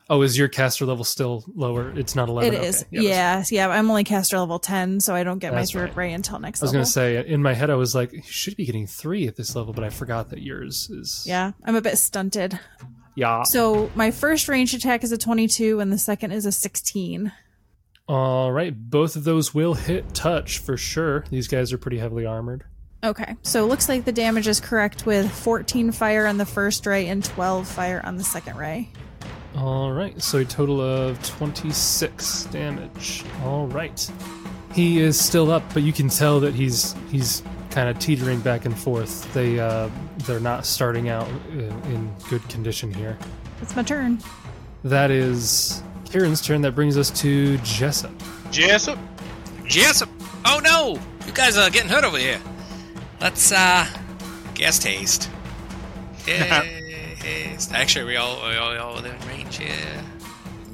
Oh, 0.10 0.22
is 0.22 0.38
your 0.38 0.48
caster 0.48 0.86
level 0.86 1.04
still 1.04 1.44
lower? 1.56 1.92
It's 2.00 2.16
not 2.16 2.30
11. 2.30 2.54
It 2.54 2.58
Okay. 2.58 2.68
is. 2.68 2.86
Yeah, 2.90 3.02
Yeah, 3.02 3.44
yeah. 3.52 3.68
I'm 3.68 3.90
only 3.90 4.06
caster 4.06 4.40
level 4.40 4.58
10, 4.58 5.02
so 5.02 5.14
I 5.14 5.24
don't 5.26 5.40
get 5.40 5.52
That's 5.52 5.74
my 5.76 5.82
third 5.82 5.90
right. 5.90 5.98
ray 5.98 6.14
until 6.14 6.40
next 6.40 6.62
I 6.62 6.66
was 6.66 6.72
level. 6.74 6.86
to 6.86 6.90
say, 6.90 7.28
in 7.28 7.42
my 7.42 7.54
head, 7.54 7.70
I 7.70 7.76
was 7.76 7.94
like, 7.94 8.14
you 8.14 8.22
should 8.24 8.56
be 8.56 8.66
getting 8.66 8.88
three 8.88 9.28
at 9.28 9.36
this 9.36 9.58
level, 9.58 9.74
but 9.74 9.84
I 9.84 9.90
forgot 9.90 10.30
that 10.30 10.42
yours 10.42 10.90
is. 10.90 11.26
yeah, 11.28 11.52
I'm 11.66 11.76
a 11.76 11.82
bit 11.82 11.98
stunted. 11.98 12.58
Yeah. 13.16 13.44
So 13.44 13.92
my 13.94 14.10
first 14.12 14.48
range 14.48 14.74
attack 14.74 15.04
is 15.04 15.12
a 15.12 15.18
22, 15.18 15.82
and 15.82 15.92
the 15.92 15.98
second 15.98 16.32
is 16.32 16.46
a 16.46 16.54
16. 16.54 17.34
All 18.08 18.54
right. 18.54 18.74
Both 18.90 19.18
of 19.18 19.26
those 19.26 19.54
will 19.54 19.74
hit 19.74 20.14
touch 20.14 20.60
for 20.60 20.78
sure. 20.78 21.26
These 21.30 21.50
guys 21.50 21.74
are 21.74 21.78
pretty 21.78 21.98
heavily 22.00 22.26
armored. 22.26 22.64
Okay, 23.04 23.36
so 23.42 23.66
it 23.66 23.68
looks 23.68 23.90
like 23.90 24.06
the 24.06 24.14
damage 24.14 24.48
is 24.48 24.62
correct 24.62 25.06
with 25.06 25.30
14 25.30 25.92
fire 25.92 26.26
on 26.26 26.38
the 26.38 26.46
first 26.46 26.86
ray 26.86 27.08
and 27.08 27.24
12 27.24 27.68
fire 27.68 28.02
on 28.06 28.16
the 28.16 28.24
second 28.24 28.56
ray. 28.56 28.90
All 29.58 29.92
right, 29.92 30.20
so 30.22 30.40
a 30.40 30.46
total 30.46 30.80
of 30.80 31.22
26 31.24 32.46
damage. 32.46 33.26
All 33.44 33.68
right. 33.68 34.10
He 34.74 35.00
is 35.00 35.20
still 35.20 35.52
up, 35.52 35.64
but 35.74 35.84
you 35.84 35.92
can 35.92 36.08
tell 36.08 36.40
that 36.40 36.56
he's 36.56 36.96
he's 37.12 37.44
kind 37.70 37.90
of 37.90 38.00
teetering 38.00 38.40
back 38.40 38.66
and 38.66 38.78
forth. 38.78 39.32
They 39.34 39.60
uh, 39.60 39.90
they're 40.20 40.40
not 40.40 40.66
starting 40.66 41.10
out 41.10 41.28
uh, 41.28 41.60
in 41.60 42.12
good 42.30 42.48
condition 42.50 42.92
here. 42.92 43.18
It's 43.62 43.76
my 43.76 43.84
turn. 43.84 44.20
That 44.84 45.12
is 45.12 45.84
Kieran's 46.06 46.42
turn. 46.42 46.62
That 46.62 46.74
brings 46.74 46.98
us 46.98 47.12
to 47.22 47.58
Jessup. 47.60 48.14
Jessup. 48.50 48.98
Jessup! 49.66 50.10
Oh 50.46 50.60
no! 50.64 51.00
You 51.28 51.34
guys 51.34 51.58
are 51.58 51.70
getting 51.70 51.90
hurt 51.90 52.04
over 52.04 52.18
here. 52.18 52.40
Let's, 53.24 53.54
uh, 53.54 53.88
guest 54.54 54.84
haste. 54.84 55.30
Haste. 56.26 57.72
Actually, 57.74 58.04
we 58.04 58.18
all, 58.18 58.36
we 58.46 58.58
all, 58.58 58.72
we 58.72 58.78
all 58.78 58.96
within 58.96 59.18
range 59.30 59.60
here. 59.60 60.04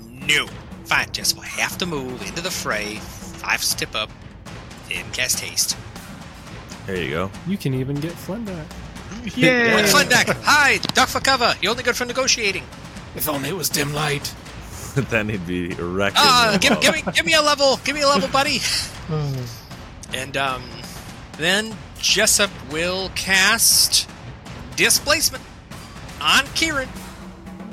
No. 0.09 0.47
Fine, 0.85 1.12
Jessup. 1.12 1.43
I 1.43 1.45
have 1.45 1.77
to 1.77 1.85
move 1.85 2.19
into 2.27 2.41
the 2.41 2.49
fray. 2.49 2.95
Five 2.95 3.63
step 3.63 3.93
up. 3.93 4.09
Then 4.89 5.05
cast 5.12 5.41
haste. 5.41 5.77
There 6.88 6.95
you 6.95 7.12
go. 7.12 7.31
You 7.45 7.55
can 7.55 7.75
even 7.75 7.95
get 7.97 8.13
Flendak. 8.13 8.65
Yeah. 9.35 9.75
With 9.75 9.93
Flendak, 9.93 10.35
hide! 10.43 10.81
Duck 10.93 11.10
for 11.10 11.19
cover! 11.19 11.54
You're 11.62 11.71
only 11.71 11.83
good 11.83 11.95
for 11.95 12.06
negotiating. 12.06 12.63
If 13.15 13.27
only 13.29 13.50
it 13.50 13.56
was 13.56 13.69
dim 13.69 13.93
light. 13.93 14.33
then 14.95 15.29
he'd 15.29 15.45
be 15.45 15.67
wrecked. 15.75 16.15
Uh, 16.19 16.58
give, 16.58 16.79
give 16.81 16.95
me, 16.95 17.04
give 17.13 17.25
me 17.25 17.33
a 17.33 17.41
level, 17.41 17.79
give 17.83 17.95
me 17.95 18.02
a 18.02 18.08
level, 18.08 18.29
buddy. 18.29 18.60
And 20.13 20.37
um, 20.37 20.63
then 21.37 21.75
Jessup 22.02 22.50
will 22.71 23.10
cast 23.15 24.10
displacement 24.75 25.43
on 26.21 26.45
Kieran 26.56 26.87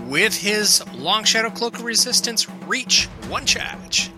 with 0.07 0.37
his 0.37 0.85
long 0.95 1.25
shadow 1.25 1.51
cloak 1.51 1.77
of 1.77 1.85
resistance. 1.85 2.49
Reach 2.67 3.07
one 3.29 3.45
charge 3.47 4.11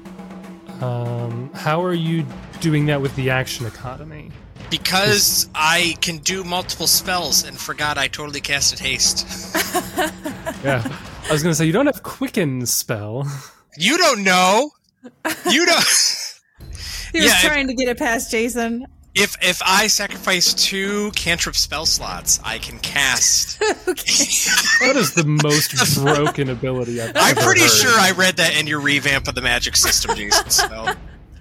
Um, 0.81 1.51
how 1.55 1.83
are 1.83 1.93
you 1.95 2.25
doing 2.61 2.87
that 2.87 3.01
with 3.01 3.15
the 3.17 3.31
action 3.31 3.67
economy? 3.67 4.31
because 4.71 5.49
I 5.55 5.97
can 6.03 6.19
do 6.19 6.45
multiple 6.45 6.87
spells 6.87 7.43
and 7.43 7.59
forgot 7.59 7.97
I 7.97 8.07
totally 8.09 8.41
casted 8.43 8.79
haste. 8.79 9.27
Yeah, 10.65 10.83
I 11.29 11.33
was 11.33 11.43
gonna 11.43 11.55
say 11.55 11.65
you 11.67 11.73
don't 11.73 11.87
have 11.87 12.03
quicken 12.03 12.67
spell. 12.67 13.27
You 13.81 13.97
don't 13.97 14.25
know. 14.25 14.71
You 15.49 15.65
don't. 15.67 15.85
He 17.13 17.21
was 17.21 17.27
Yeah, 17.31 17.37
if- 17.37 17.43
trying 17.45 17.69
to 17.69 17.75
get 17.75 17.89
it 17.89 17.97
past 17.97 18.31
Jason. 18.31 18.87
If 19.21 19.37
if 19.43 19.61
I 19.67 19.89
sacrifice 19.89 20.55
two 20.55 21.11
cantrip 21.13 21.57
spell 21.57 21.87
slots, 21.87 22.39
I 22.45 22.59
can 22.59 22.79
cast. 22.79 23.61
okay. 23.89 24.15
That 24.87 24.95
is 24.95 25.13
the 25.15 25.25
most 25.25 25.75
broken 26.03 26.51
ability 26.51 27.01
I've 27.01 27.11
ever 27.11 27.19
had. 27.19 27.25
I'm 27.33 27.39
ever 27.39 27.41
pretty 27.47 27.63
heard. 27.63 27.71
sure 27.71 27.99
I 27.99 28.13
read 28.13 28.37
that 28.37 28.57
in 28.59 28.69
your 28.69 28.81
revamp 28.81 29.27
of 29.27 29.35
the 29.35 29.43
magic 29.43 29.75
system, 29.75 30.15
Jason. 30.15 30.49
So, 30.51 30.95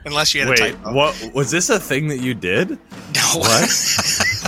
unless 0.05 0.34
you 0.34 0.41
had 0.41 0.49
a 0.49 0.55
typo. 0.55 0.91
what 0.91 1.32
was 1.36 1.51
this 1.51 1.69
a 1.69 1.80
thing 1.80 2.07
that 2.07 2.17
you 2.19 2.34
did? 2.34 2.71
No. 2.71 3.21
What? 3.36 3.69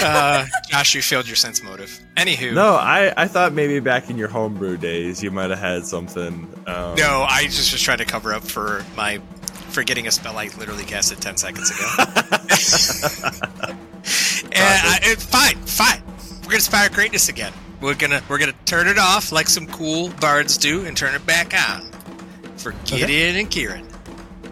Uh, 0.00 0.46
Josh, 0.68 0.94
you 0.94 1.02
failed 1.02 1.26
your 1.26 1.34
sense 1.34 1.60
motive. 1.60 1.98
Anywho, 2.16 2.54
No, 2.54 2.74
I, 2.74 3.12
I 3.16 3.26
thought 3.26 3.52
maybe 3.52 3.80
back 3.80 4.08
in 4.08 4.16
your 4.16 4.28
homebrew 4.28 4.76
days 4.76 5.24
you 5.24 5.32
might 5.32 5.50
have 5.50 5.58
had 5.58 5.86
something. 5.86 6.48
Um, 6.68 6.94
no, 6.94 7.26
I 7.28 7.44
just 7.46 7.72
was 7.72 7.82
trying 7.82 7.98
to 7.98 8.04
cover 8.04 8.32
up 8.32 8.44
for 8.44 8.84
my 8.96 9.20
forgetting 9.78 10.08
a 10.08 10.10
spell 10.10 10.36
I 10.36 10.48
literally 10.58 10.82
casted 10.82 11.20
ten 11.20 11.36
seconds 11.36 11.70
ago. 11.70 11.86
and 13.68 14.56
I, 14.56 14.98
it, 15.02 15.20
fine, 15.20 15.54
fine. 15.66 16.02
We're 16.40 16.46
gonna 16.46 16.56
inspire 16.56 16.88
greatness 16.88 17.28
again. 17.28 17.52
We're 17.80 17.94
gonna 17.94 18.20
we're 18.28 18.38
gonna 18.38 18.54
turn 18.64 18.88
it 18.88 18.98
off 18.98 19.30
like 19.30 19.48
some 19.48 19.68
cool 19.68 20.08
bards 20.20 20.58
do, 20.58 20.84
and 20.84 20.96
turn 20.96 21.14
it 21.14 21.24
back 21.26 21.54
on 21.54 21.82
for 22.56 22.72
Gideon 22.86 23.36
and 23.36 23.48
Kieran. 23.48 23.86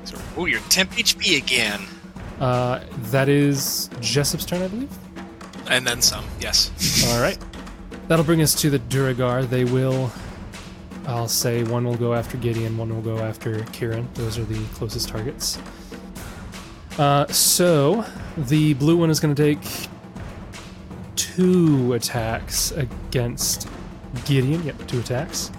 So, 0.05 0.17
oh, 0.37 0.45
you're 0.47 0.61
temp 0.69 0.93
HP 0.93 1.39
again, 1.39 1.81
Uh, 2.39 2.85
that 3.11 3.29
is 3.29 3.91
Jessup's 4.01 4.45
turn, 4.45 4.63
I 4.63 4.69
believe. 4.69 4.97
and 5.69 5.85
then 5.85 6.01
some. 6.03 6.25
Yes. 6.41 6.71
All 7.09 7.21
right. 7.21 7.39
That'll 8.07 8.25
bring 8.25 8.43
us 8.43 8.55
to 8.61 8.71
the 8.71 8.79
Duergar. 8.79 9.43
They 9.47 9.65
will, 9.65 10.13
I'll 11.07 11.29
say, 11.29 11.63
one 11.63 11.85
will 11.85 11.97
go 11.97 12.15
after 12.15 12.37
Gideon, 12.37 12.77
one 12.77 12.93
will 12.95 13.03
go 13.03 13.19
after 13.19 13.63
Kieran. 13.67 14.09
Those 14.15 14.39
are 14.39 14.45
the 14.45 14.63
closest 14.75 15.09
targets. 15.09 15.59
Uh, 16.99 17.27
so, 17.29 18.05
the 18.37 18.75
blue 18.75 18.97
one 18.97 19.11
is 19.11 19.21
going 19.21 19.35
to 19.35 19.43
take 19.43 19.89
two 21.15 21.93
attacks 21.93 22.73
against 22.73 23.69
Gideon. 24.25 24.65
Yep, 24.65 24.87
two 24.87 25.01
attacks. 25.01 25.53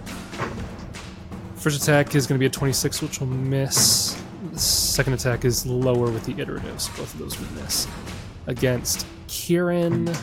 First 1.55 1.81
attack 1.81 2.15
is 2.15 2.27
going 2.27 2.37
to 2.37 2.39
be 2.39 2.45
a 2.45 2.49
26, 2.49 3.01
which 3.01 3.19
will 3.19 3.27
miss. 3.27 4.21
Second 4.53 5.13
attack 5.13 5.45
is 5.45 5.65
lower 5.65 6.09
with 6.09 6.25
the 6.25 6.33
iteratives. 6.33 6.87
Both 6.97 7.13
of 7.13 7.19
those 7.19 7.39
will 7.39 7.51
miss. 7.61 7.87
Against 8.47 9.05
Kieran, 9.27 10.13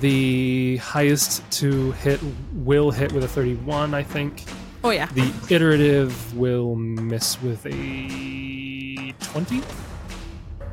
the 0.00 0.76
highest 0.78 1.48
to 1.52 1.92
hit 1.92 2.20
will 2.54 2.90
hit 2.90 3.12
with 3.12 3.24
a 3.24 3.28
31, 3.28 3.94
I 3.94 4.02
think. 4.02 4.44
Oh 4.84 4.90
yeah. 4.90 5.06
The 5.06 5.32
iterative 5.50 6.36
will 6.36 6.74
miss 6.76 7.40
with 7.40 7.64
a 7.66 9.12
20. 9.20 9.62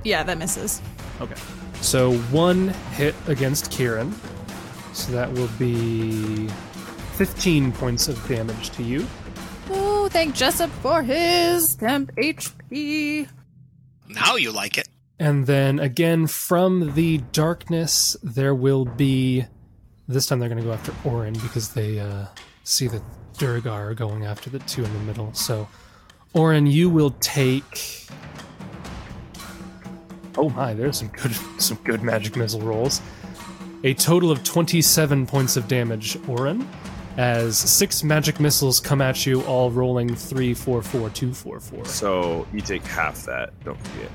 Yeah, 0.04 0.24
that 0.24 0.38
misses. 0.38 0.82
Okay. 1.22 1.36
So 1.82 2.14
one 2.14 2.70
hit 2.94 3.16
against 3.28 3.72
Kieran. 3.72 4.14
So 4.94 5.12
that 5.12 5.32
will 5.32 5.50
be 5.60 6.48
15 7.14 7.72
points 7.74 8.08
of 8.08 8.26
damage 8.28 8.72
to 8.72 8.84
you. 8.84 9.06
Oh, 9.70 10.10
thank 10.10 10.34
Jessup 10.36 10.70
for 10.82 11.04
his 11.04 11.76
temp 11.76 12.16
HP. 12.16 13.28
Now 14.08 14.36
you 14.36 14.52
like 14.52 14.78
it. 14.78 14.88
And 15.20 15.46
then 15.46 15.80
again 15.80 16.28
from 16.28 16.94
the 16.96 17.18
darkness, 17.34 18.16
there 18.24 18.56
will 18.56 18.86
be. 18.86 19.46
This 20.08 20.26
time 20.26 20.40
they're 20.40 20.50
going 20.50 20.62
to 20.62 20.66
go 20.66 20.74
after 20.74 20.94
Orin 21.08 21.34
because 21.34 21.74
they 21.74 22.00
uh, 22.00 22.26
see 22.64 22.88
that 22.88 23.04
Duergar 23.38 23.92
are 23.92 23.94
going 23.94 24.26
after 24.26 24.50
the 24.50 24.60
two 24.60 24.84
in 24.84 24.92
the 24.92 25.00
middle. 25.00 25.34
So, 25.34 25.68
Orin, 26.34 26.66
you 26.66 26.90
will 26.90 27.12
take. 27.20 28.08
Oh 30.38 30.50
my, 30.50 30.74
there's 30.74 31.00
some 31.00 31.10
good 31.10 31.34
some 31.58 31.78
good 31.84 32.02
magic 32.02 32.36
missile 32.36 32.62
rolls. 32.62 33.02
A 33.84 33.94
total 33.94 34.30
of 34.32 34.44
27 34.44 35.26
points 35.26 35.56
of 35.56 35.70
damage, 35.70 36.18
Orin, 36.28 36.68
as 37.18 37.58
six 37.58 38.04
magic 38.04 38.40
missiles 38.40 38.80
come 38.82 39.02
at 39.02 39.26
you, 39.26 39.42
all 39.44 39.72
rolling 39.72 40.14
three, 40.16 40.54
four, 40.54 40.82
four, 40.82 41.10
two, 41.12 41.34
four, 41.34 41.60
four. 41.62 41.86
So 41.86 42.46
you 42.54 42.60
take 42.62 42.84
half 42.84 43.24
that. 43.24 43.54
Don't 43.64 43.80
forget. 43.88 44.12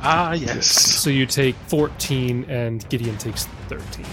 Ah, 0.00 0.32
yes. 0.32 0.66
So 0.66 1.10
you 1.10 1.26
take 1.26 1.54
14 1.66 2.44
and 2.48 2.88
Gideon 2.88 3.18
takes 3.18 3.46
13. 3.68 4.06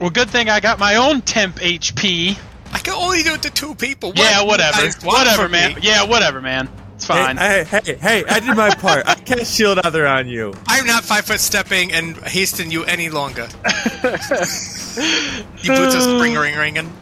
Well, 0.00 0.10
good 0.10 0.30
thing 0.30 0.48
I 0.48 0.60
got 0.60 0.78
my 0.78 0.96
own 0.96 1.20
temp 1.22 1.56
HP. 1.56 2.36
I 2.72 2.78
can 2.78 2.94
only 2.94 3.22
do 3.22 3.34
it 3.34 3.42
to 3.42 3.50
two 3.50 3.74
people. 3.74 4.10
What 4.10 4.18
yeah, 4.18 4.42
whatever. 4.42 4.88
Whatever, 5.04 5.48
man. 5.48 5.74
me? 5.74 5.80
Yeah, 5.82 6.04
whatever, 6.04 6.40
man. 6.40 6.68
It's 6.96 7.04
fine. 7.04 7.36
Hey, 7.36 7.64
hey, 7.64 7.80
hey, 7.84 7.94
hey, 7.94 8.24
I 8.28 8.40
did 8.40 8.56
my 8.56 8.74
part. 8.74 9.06
I 9.06 9.14
can't 9.14 9.46
shield 9.46 9.78
other 9.78 10.06
on 10.06 10.28
you. 10.28 10.54
I'm 10.66 10.86
not 10.86 11.04
five 11.04 11.24
foot 11.24 11.40
stepping 11.40 11.92
and 11.92 12.16
hasting 12.16 12.70
you 12.70 12.84
any 12.84 13.10
longer. 13.10 13.48
You 14.94 15.68
boots 15.68 15.94
of 15.94 16.02
spring 16.02 16.34
ring 16.34 16.56
ringing. 16.56 16.92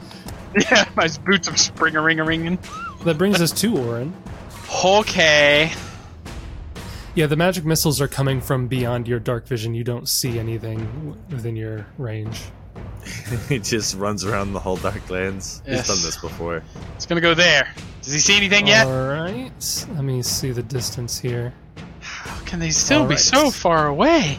yeah, 0.57 0.89
my 0.95 1.09
boots 1.25 1.49
of 1.49 1.59
spring 1.59 1.95
ring 1.95 2.21
a 2.21 2.25
ringing. 2.25 2.59
That 3.05 3.19
brings 3.19 3.41
us 3.41 3.51
to 3.63 3.77
Orin. 3.77 4.15
Okay. 4.85 5.73
Yeah, 7.15 7.27
the 7.27 7.37
magic 7.37 7.65
missiles 7.65 8.01
are 8.01 8.09
coming 8.09 8.41
from 8.41 8.69
beyond 8.69 9.09
your 9.09 9.19
dark 9.19 9.47
vision. 9.47 9.75
You 9.75 9.83
don't 9.85 10.09
see 10.09 10.39
anything 10.39 11.17
within 11.31 11.57
your 11.57 11.87
range. 11.99 12.41
he 13.49 13.59
just 13.59 13.97
runs 13.97 14.25
around 14.25 14.53
the 14.53 14.61
whole 14.61 14.77
Darklands. 14.79 15.63
Yes. 15.67 15.87
He's 15.89 15.89
done 15.89 16.05
this 16.07 16.17
before. 16.21 16.63
It's 16.95 17.07
gonna 17.07 17.21
go 17.21 17.35
there. 17.35 17.69
Does 18.03 18.13
he 18.13 18.19
see 18.21 18.37
anything 18.37 18.67
yet? 18.67 18.87
All 18.87 19.09
right. 19.09 19.51
Let 19.95 20.05
me 20.05 20.23
see 20.23 20.53
the 20.53 20.63
distance 20.63 21.19
here. 21.19 21.53
How 22.01 22.39
can 22.45 22.59
they 22.61 22.71
still 22.71 23.01
All 23.03 23.07
be 23.07 23.15
right. 23.15 23.21
so 23.21 23.51
far 23.51 23.89
away? 23.89 24.39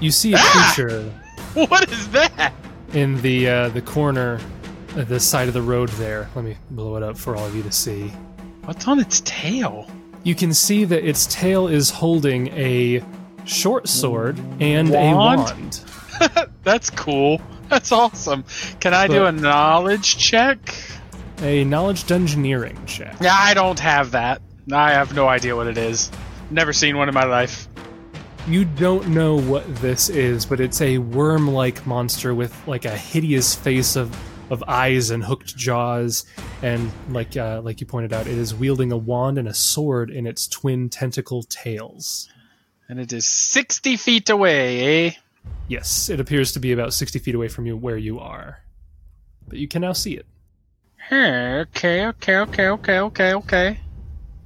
You 0.00 0.10
see 0.10 0.32
a 0.34 0.36
Ah! 0.38 0.72
creature 0.76 1.12
What 1.68 1.90
is 1.90 2.08
that? 2.10 2.52
in 2.94 3.20
the 3.22 3.48
uh, 3.48 3.68
the 3.70 3.82
corner, 3.82 4.38
at 4.96 5.08
the 5.08 5.18
side 5.18 5.48
of 5.48 5.54
the 5.54 5.62
road 5.62 5.88
there. 5.90 6.28
Let 6.36 6.44
me 6.44 6.56
blow 6.70 6.96
it 6.96 7.02
up 7.02 7.18
for 7.18 7.34
all 7.36 7.46
of 7.46 7.54
you 7.56 7.62
to 7.64 7.72
see. 7.72 8.08
What's 8.64 8.86
on 8.86 9.00
its 9.00 9.20
tail? 9.24 9.86
You 10.24 10.34
can 10.34 10.54
see 10.54 10.84
that 10.84 11.04
its 11.04 11.26
tail 11.26 11.66
is 11.66 11.90
holding 11.90 12.48
a 12.48 13.02
short 13.44 13.88
sword 13.88 14.38
and 14.60 14.90
Wand? 14.90 15.12
a 15.12 15.16
wand. 15.16 16.50
That's 16.62 16.90
cool. 16.90 17.40
That's 17.68 17.90
awesome. 17.90 18.44
Can 18.80 18.94
I 18.94 19.08
do 19.08 19.24
a 19.24 19.32
knowledge 19.32 20.18
check? 20.18 20.58
A 21.40 21.64
knowledge 21.64 22.04
dungeoneering 22.04 22.86
check. 22.86 23.16
Yeah, 23.20 23.34
I 23.34 23.54
don't 23.54 23.80
have 23.80 24.12
that. 24.12 24.42
I 24.70 24.92
have 24.92 25.14
no 25.14 25.26
idea 25.26 25.56
what 25.56 25.66
it 25.66 25.76
is. 25.76 26.10
Never 26.50 26.72
seen 26.72 26.96
one 26.96 27.08
in 27.08 27.14
my 27.14 27.24
life. 27.24 27.66
You 28.46 28.64
don't 28.64 29.08
know 29.08 29.36
what 29.40 29.74
this 29.76 30.08
is, 30.08 30.46
but 30.46 30.60
it's 30.60 30.80
a 30.80 30.98
worm-like 30.98 31.86
monster 31.86 32.34
with 32.34 32.54
like 32.68 32.84
a 32.84 32.96
hideous 32.96 33.54
face 33.54 33.96
of 33.96 34.14
of 34.52 34.62
eyes 34.68 35.10
and 35.10 35.24
hooked 35.24 35.56
jaws, 35.56 36.26
and 36.60 36.92
like 37.08 37.36
uh, 37.36 37.62
like 37.64 37.80
you 37.80 37.86
pointed 37.86 38.12
out, 38.12 38.26
it 38.26 38.36
is 38.36 38.54
wielding 38.54 38.92
a 38.92 38.96
wand 38.96 39.38
and 39.38 39.48
a 39.48 39.54
sword 39.54 40.10
in 40.10 40.26
its 40.26 40.46
twin 40.46 40.90
tentacle 40.90 41.42
tails. 41.42 42.28
And 42.88 43.00
it 43.00 43.12
is 43.12 43.26
60 43.26 43.96
feet 43.96 44.28
away, 44.28 45.06
eh? 45.06 45.10
Yes, 45.68 46.10
it 46.10 46.20
appears 46.20 46.52
to 46.52 46.60
be 46.60 46.72
about 46.72 46.92
sixty 46.92 47.18
feet 47.18 47.34
away 47.34 47.48
from 47.48 47.64
you 47.66 47.76
where 47.76 47.96
you 47.96 48.20
are, 48.20 48.62
but 49.48 49.58
you 49.58 49.66
can 49.66 49.80
now 49.80 49.94
see 49.94 50.14
it. 50.14 50.26
Okay, 51.10 52.06
okay, 52.06 52.36
okay, 52.36 52.68
okay, 52.68 53.00
okay, 53.00 53.34
okay. 53.34 53.80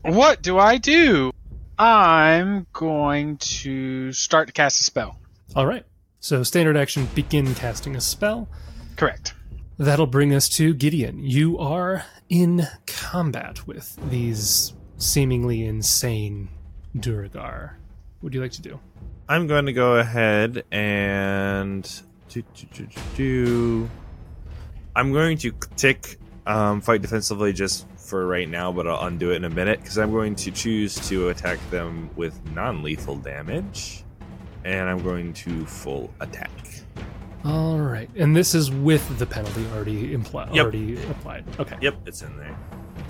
What 0.03 0.41
do 0.41 0.57
I 0.59 0.79
do? 0.79 1.33
I'm 1.79 2.67
going 2.73 3.39
to 3.39 4.13
start 4.13 4.47
to 4.47 4.53
cast 4.53 4.81
a 4.81 4.85
spell. 4.85 5.19
All 5.55 5.67
right. 5.67 5.85
So 6.21 6.45
standard 6.45 6.77
action, 6.77 7.09
begin 7.15 7.55
casting 7.55 7.97
a 7.97 8.01
spell. 8.01 8.49
Correct. 8.97 9.35
That'll 9.79 10.07
bring 10.07 10.35
us 10.35 10.49
to 10.51 10.73
Gideon. 10.73 11.23
You 11.23 11.59
are 11.59 12.07
in 12.31 12.67
combat 12.87 13.67
with 13.67 13.99
these 14.11 14.73
seemingly 14.97 15.67
insane 15.67 16.49
Duergar. 16.99 17.77
What 18.21 18.33
do 18.33 18.39
you 18.39 18.43
like 18.43 18.53
to 18.53 18.63
do? 18.63 18.81
I'm 19.29 19.47
going 19.47 19.67
to 19.67 19.75
go 19.75 19.97
ahead 19.97 20.65
and 20.71 21.83
do, 22.31 22.43
do, 22.73 22.87
do. 23.17 23.91
I'm 24.95 25.13
going 25.13 25.37
to 25.39 25.53
tick 25.77 26.19
um, 26.47 26.81
fight 26.81 27.03
defensively 27.03 27.53
just 27.53 27.87
for 27.99 28.27
right 28.27 28.49
now, 28.49 28.73
but 28.73 28.87
I'll 28.87 29.07
undo 29.07 29.33
it 29.33 29.37
in 29.37 29.45
a 29.45 29.51
minute 29.51 29.81
because 29.81 29.99
I'm 29.99 30.11
going 30.11 30.37
to 30.37 30.51
choose 30.51 30.95
to 31.09 31.29
attack 31.29 31.59
them 31.71 32.09
with 32.17 32.41
non-lethal 32.53 33.17
damage, 33.17 34.05
and 34.65 34.89
I'm 34.89 35.03
going 35.03 35.35
to 35.35 35.67
full 35.67 36.15
attack. 36.21 36.51
All 37.47 37.79
right, 37.79 38.11
and 38.17 38.35
this 38.37 38.55
is 38.55 38.71
with 38.71 39.19
the 39.19 39.27
penalty 39.27 39.65
already 39.75 40.17
impli- 40.17 40.53
Yep. 40.53 40.63
already 40.65 40.97
applied. 41.05 41.45
Okay. 41.61 41.77
Yep, 41.81 41.97
it's 42.07 42.23
in 42.23 42.37
there. 42.37 42.57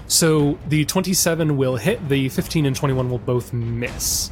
So 0.09 0.59
the 0.69 0.85
27 0.85 1.57
will 1.57 1.77
hit, 1.77 2.07
the 2.09 2.29
15 2.29 2.67
and 2.67 2.77
21 2.77 3.09
will 3.11 3.19
both 3.19 3.53
miss. 3.53 4.31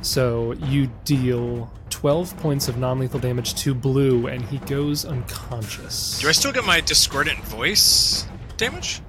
So 0.00 0.52
you 0.52 0.90
deal 1.04 1.70
12 1.90 2.36
points 2.38 2.68
of 2.68 2.78
non-lethal 2.78 3.20
damage 3.20 3.54
to 3.56 3.74
Blue, 3.74 4.26
and 4.28 4.42
he 4.46 4.58
goes 4.58 5.04
unconscious. 5.04 6.18
Do 6.20 6.28
I 6.28 6.32
still 6.32 6.50
get 6.52 6.64
my 6.64 6.80
discordant 6.80 7.38
voice 7.44 8.26
damage? 8.56 9.00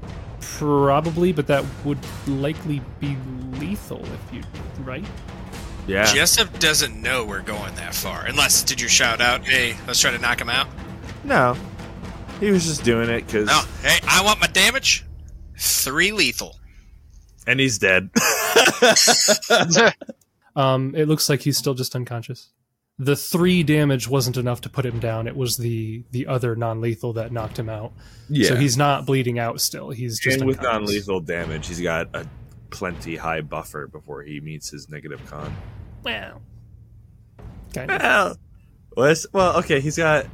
Probably, 0.42 1.32
but 1.32 1.48
that 1.48 1.64
would 1.86 1.98
likely 2.28 2.82
be 3.00 3.16
lethal 3.54 4.02
if 4.06 4.34
you 4.34 4.42
right. 4.84 5.06
Yeah. 5.88 6.06
Jessup 6.06 6.60
doesn't 6.60 7.02
know 7.02 7.26
we're 7.26 7.42
going 7.42 7.76
that 7.76 7.94
far. 7.94 8.26
Unless, 8.26 8.64
did 8.64 8.80
you 8.80 8.88
shout 8.88 9.20
out, 9.22 9.44
hey, 9.46 9.76
let's 9.86 10.00
try 10.00 10.12
to 10.12 10.18
knock 10.20 10.40
him 10.40 10.50
out? 10.50 10.68
No. 11.24 11.58
He 12.40 12.52
was 12.52 12.66
just 12.66 12.84
doing 12.84 13.10
it 13.10 13.26
because. 13.26 13.48
No. 13.48 13.62
Hey, 13.82 14.00
I 14.08 14.24
want 14.24 14.40
my 14.42 14.48
damage. 14.48 15.06
Three 15.58 16.12
lethal. 16.12 16.58
And 17.46 17.60
he's 17.60 17.78
dead. 17.78 18.10
Um, 20.56 20.94
it 20.96 21.08
looks 21.08 21.30
like 21.30 21.42
he's 21.42 21.58
still 21.58 21.74
just 21.74 21.96
unconscious. 21.96 22.50
the 23.00 23.16
three 23.16 23.64
damage 23.64 24.08
wasn't 24.08 24.38
enough 24.38 24.62
to 24.62 24.70
put 24.70 24.86
him 24.86 25.00
down. 25.00 25.26
It 25.28 25.36
was 25.36 25.58
the 25.58 26.04
the 26.12 26.28
other 26.28 26.56
non 26.56 26.80
lethal 26.80 27.14
that 27.14 27.32
knocked 27.32 27.58
him 27.58 27.70
out. 27.70 27.92
Yeah. 28.30 28.50
So 28.50 28.56
he's 28.56 28.78
not 28.78 29.08
bleeding 29.08 29.40
out 29.40 29.60
still. 29.62 29.90
He's 29.90 30.20
just 30.20 30.38
and 30.38 30.48
with 30.48 30.62
non-lethal 30.62 31.22
damage, 31.22 31.68
he's 31.68 31.82
got 31.82 32.16
a 32.16 32.28
plenty 32.74 33.16
high 33.16 33.42
buffer 33.42 33.88
before 33.88 34.24
he 34.24 34.40
meets 34.42 34.70
his 34.70 34.90
negative 34.90 35.22
con. 35.30 35.56
Well, 36.04 36.42
kind 37.74 37.92
of. 37.92 38.02
Well, 38.02 38.38
what's- 38.96 39.26
well, 39.34 39.58
okay, 39.60 39.80
he's 39.80 39.98
got. 39.98 40.26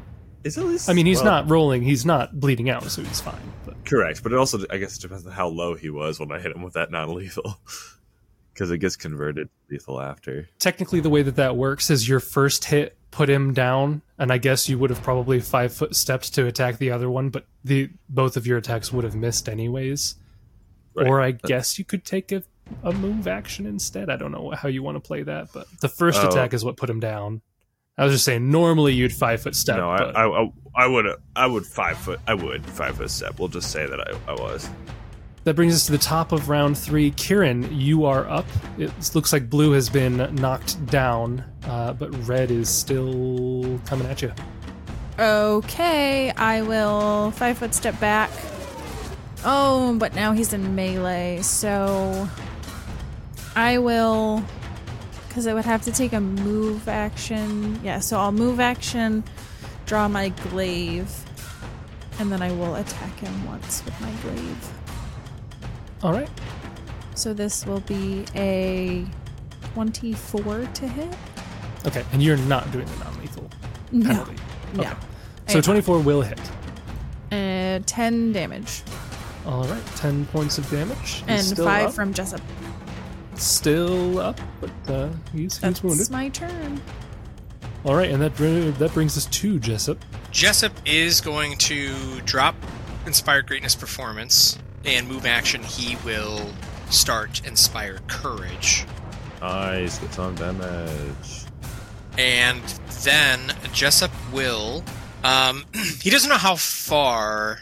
Is 0.43 0.57
at 0.57 0.63
least. 0.65 0.89
I 0.89 0.93
mean, 0.93 1.05
he's 1.05 1.17
well, 1.17 1.25
not 1.43 1.49
rolling. 1.49 1.81
He's 1.81 2.05
not 2.05 2.39
bleeding 2.39 2.69
out, 2.69 2.83
so 2.83 3.01
he's 3.03 3.19
fine. 3.19 3.35
But 3.65 3.83
correct, 3.85 4.23
but 4.23 4.31
it 4.31 4.37
also, 4.37 4.59
I 4.69 4.77
guess, 4.77 4.97
it 4.97 5.01
depends 5.01 5.25
on 5.25 5.33
how 5.33 5.49
low 5.49 5.75
he 5.75 5.89
was 5.89 6.17
when 6.19 6.31
I 6.31 6.39
hit 6.39 6.55
him 6.55 6.63
with 6.63 6.73
that 6.73 6.91
non-lethal, 6.91 7.57
because 8.53 8.71
it 8.71 8.77
gets 8.77 8.95
converted 8.95 9.49
to 9.49 9.73
lethal 9.73 9.99
after. 10.01 10.47
technically, 10.57 11.01
the 11.01 11.09
way 11.09 11.23
that 11.23 11.35
that 11.35 11.57
works 11.57 11.89
is 11.89 12.07
your 12.07 12.21
first 12.21 12.63
hit 12.65 12.95
put 13.11 13.29
him 13.29 13.53
down, 13.53 14.01
and 14.17 14.31
I 14.31 14.37
guess 14.37 14.69
you 14.69 14.77
would 14.79 14.91
have 14.91 15.01
probably 15.03 15.41
five 15.41 15.73
foot 15.73 15.93
stepped 15.93 16.33
to 16.35 16.45
attack 16.45 16.77
the 16.77 16.91
other 16.91 17.09
one, 17.09 17.29
but 17.31 17.45
the 17.65 17.89
both 18.07 18.37
of 18.37 18.47
your 18.47 18.57
attacks 18.59 18.93
would 18.93 19.03
have 19.03 19.15
missed 19.15 19.49
anyways. 19.49 20.15
Right. 20.95 21.07
Or 21.07 21.21
I 21.21 21.31
guess 21.31 21.77
you 21.79 21.85
could 21.85 22.03
take 22.03 22.31
a, 22.31 22.43
a 22.83 22.91
move 22.91 23.27
action 23.27 23.65
instead. 23.65 24.09
I 24.09 24.17
don't 24.17 24.31
know 24.31 24.51
how 24.51 24.67
you 24.69 24.83
want 24.83 24.95
to 24.95 24.99
play 25.01 25.23
that, 25.23 25.49
but 25.53 25.67
the 25.81 25.89
first 25.89 26.21
Oh. 26.23 26.27
attack 26.29 26.53
is 26.53 26.63
what 26.65 26.77
put 26.77 26.89
him 26.89 26.99
down. 26.99 27.41
I 27.97 28.05
was 28.05 28.13
just 28.13 28.23
saying, 28.25 28.49
normally 28.49 28.93
you'd 28.93 29.11
five 29.13 29.41
foot 29.41 29.55
step. 29.55 29.77
no, 29.77 29.89
I, 29.91 29.97
but 29.97 30.15
I, 30.15 30.25
I, 30.25 30.51
I 30.75 30.87
would, 30.87 31.05
I 31.35 31.45
would 31.47 31.65
five 31.65 31.97
foot, 31.97 32.19
I 32.27 32.33
would 32.33 32.65
five 32.65 32.95
foot 32.97 33.09
step. 33.11 33.39
We'll 33.39 33.49
just 33.49 33.71
say 33.71 33.85
that 33.85 33.99
I, 33.99 34.31
I 34.31 34.33
was. 34.35 34.69
that 35.43 35.55
brings 35.55 35.73
us 35.75 35.85
to 35.87 35.91
the 35.91 35.97
top 35.97 36.31
of 36.31 36.47
round 36.47 36.77
three. 36.77 37.11
Kieran, 37.11 37.67
you 37.77 38.05
are 38.05 38.27
up. 38.29 38.45
It 38.77 38.91
looks 39.15 39.33
like 39.33 39.49
blue 39.49 39.71
has 39.71 39.89
been 39.89 40.33
knocked 40.35 40.83
down, 40.85 41.43
uh, 41.65 41.91
but 41.93 42.09
red 42.27 42.51
is 42.51 42.69
still 42.69 43.79
coming 43.85 44.07
at 44.07 44.21
you. 44.21 44.31
Okay, 45.19 46.31
I 46.31 46.61
will 46.61 47.31
five 47.31 47.57
foot 47.57 47.73
step 47.73 47.99
back. 47.99 48.29
Oh, 49.45 49.95
but 49.97 50.13
now 50.15 50.33
he's 50.33 50.51
in 50.53 50.75
melee, 50.75 51.41
so 51.41 52.27
I 53.55 53.77
will. 53.77 54.43
Because 55.27 55.47
I 55.47 55.53
would 55.53 55.65
have 55.65 55.83
to 55.83 55.91
take 55.91 56.11
a 56.13 56.19
move 56.19 56.87
action. 56.89 57.79
Yeah, 57.83 57.99
so 57.99 58.19
I'll 58.19 58.31
move 58.31 58.59
action, 58.59 59.23
draw 59.85 60.07
my 60.07 60.29
glaive, 60.29 61.09
and 62.19 62.31
then 62.31 62.41
I 62.41 62.51
will 62.51 62.75
attack 62.75 63.19
him 63.19 63.45
once 63.45 63.83
with 63.85 63.99
my 64.01 64.11
glaive. 64.23 64.71
All 66.03 66.11
right. 66.13 66.29
So 67.15 67.33
this 67.33 67.65
will 67.65 67.81
be 67.81 68.25
a 68.35 69.05
24 69.73 70.65
to 70.73 70.87
hit? 70.87 71.15
Okay, 71.85 72.03
and 72.11 72.21
you're 72.23 72.37
not 72.37 72.69
doing 72.71 72.85
the 72.85 72.95
non-lethal 73.03 73.49
No. 73.91 74.07
penalty. 74.09 74.35
No. 74.73 74.81
Okay. 74.83 74.93
So 75.47 75.61
24 75.61 75.99
will 75.99 76.21
hit. 76.21 76.39
Uh, 77.31 77.79
10 77.85 78.31
damage. 78.33 78.81
All 79.45 79.63
right, 79.65 79.85
10 79.95 80.25
points 80.27 80.57
of 80.57 80.69
damage. 80.69 80.97
He's 81.15 81.23
And 81.27 81.43
still 81.43 81.65
5 81.65 81.87
up. 81.87 81.93
from 81.93 82.13
Jessup. 82.13 82.41
still 83.35 84.19
up, 84.19 84.39
but 84.61 84.69
uh, 84.93 85.09
he's, 85.31 85.39
he's 85.53 85.59
That's 85.59 85.83
wounded. 85.83 86.09
my 86.09 86.29
turn. 86.29 86.81
All 87.85 87.95
right, 87.95 88.11
and 88.11 88.21
that 88.21 88.35
br- 88.35 88.71
that 88.77 88.93
brings 88.93 89.15
us 89.17 89.25
to 89.27 89.57
Jessup. 89.59 90.03
Jessup 90.31 90.73
is 90.85 91.21
going 91.21 91.57
to 91.59 92.19
drop 92.21 92.55
Inspire 93.05 93.41
Greatness 93.41 93.73
Performance 93.75 94.59
and 94.85 95.07
move 95.07 95.25
action. 95.25 95.63
He 95.63 95.95
will 96.05 96.51
start 96.89 97.45
Inspire 97.47 97.99
Courage. 98.07 98.85
Nice, 99.41 99.97
get 99.99 100.13
some 100.13 100.35
damage. 100.35 101.45
And 102.17 102.61
then 103.03 103.39
Jessup 103.71 104.11
will. 104.33 104.83
Um, 105.23 105.63
he 106.01 106.09
doesn't 106.09 106.29
know 106.29 106.35
how 106.37 106.55
far 106.57 107.59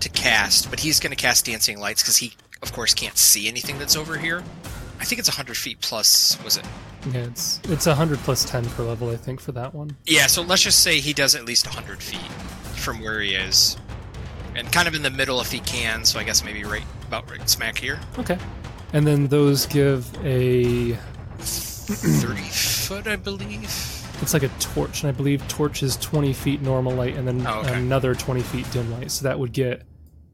to 0.00 0.08
cast, 0.08 0.70
but 0.70 0.80
he's 0.80 1.00
going 1.00 1.10
to 1.10 1.16
cast 1.16 1.46
Dancing 1.46 1.78
Lights 1.78 2.02
because 2.02 2.16
he, 2.16 2.32
of 2.62 2.72
course, 2.72 2.94
can't 2.94 3.16
see 3.16 3.48
anything 3.48 3.78
that's 3.78 3.96
over 3.96 4.16
here. 4.16 4.42
I 4.98 5.04
think 5.04 5.18
it's 5.18 5.28
100 5.28 5.56
feet 5.56 5.80
plus, 5.80 6.42
was 6.42 6.56
it? 6.56 6.64
Yeah, 7.12 7.20
it's 7.24 7.60
it's 7.64 7.86
100 7.86 8.18
plus 8.20 8.44
10 8.44 8.64
per 8.70 8.82
level, 8.82 9.10
I 9.10 9.16
think, 9.16 9.40
for 9.40 9.52
that 9.52 9.74
one. 9.74 9.96
Yeah, 10.06 10.26
so 10.26 10.42
let's 10.42 10.62
just 10.62 10.80
say 10.80 11.00
he 11.00 11.12
does 11.12 11.34
at 11.34 11.44
least 11.44 11.66
100 11.66 12.02
feet 12.02 12.20
from 12.74 13.00
where 13.00 13.20
he 13.20 13.34
is. 13.34 13.76
And 14.54 14.72
kind 14.72 14.88
of 14.88 14.94
in 14.94 15.02
the 15.02 15.10
middle 15.10 15.40
if 15.40 15.52
he 15.52 15.60
can, 15.60 16.04
so 16.04 16.18
I 16.18 16.24
guess 16.24 16.42
maybe 16.42 16.64
right 16.64 16.84
about 17.06 17.30
right 17.30 17.48
smack 17.48 17.78
here. 17.78 18.00
Okay. 18.18 18.38
And 18.92 19.06
then 19.06 19.26
those 19.28 19.66
give 19.66 20.06
a 20.24 20.92
30 21.38 22.42
foot, 22.42 23.06
I 23.06 23.16
believe. 23.16 23.95
It's 24.22 24.32
like 24.34 24.42
a 24.42 24.48
torch, 24.60 25.02
and 25.02 25.08
I 25.08 25.12
believe 25.12 25.46
torch 25.48 25.82
is 25.82 25.96
20 25.96 26.32
feet 26.32 26.62
normal 26.62 26.92
light, 26.94 27.16
and 27.16 27.26
then 27.28 27.46
Oh, 27.46 27.60
okay. 27.60 27.74
another 27.74 28.14
20 28.14 28.40
feet 28.42 28.70
dim 28.72 28.90
light. 28.92 29.10
So 29.10 29.24
that 29.24 29.38
would 29.38 29.52
get 29.52 29.82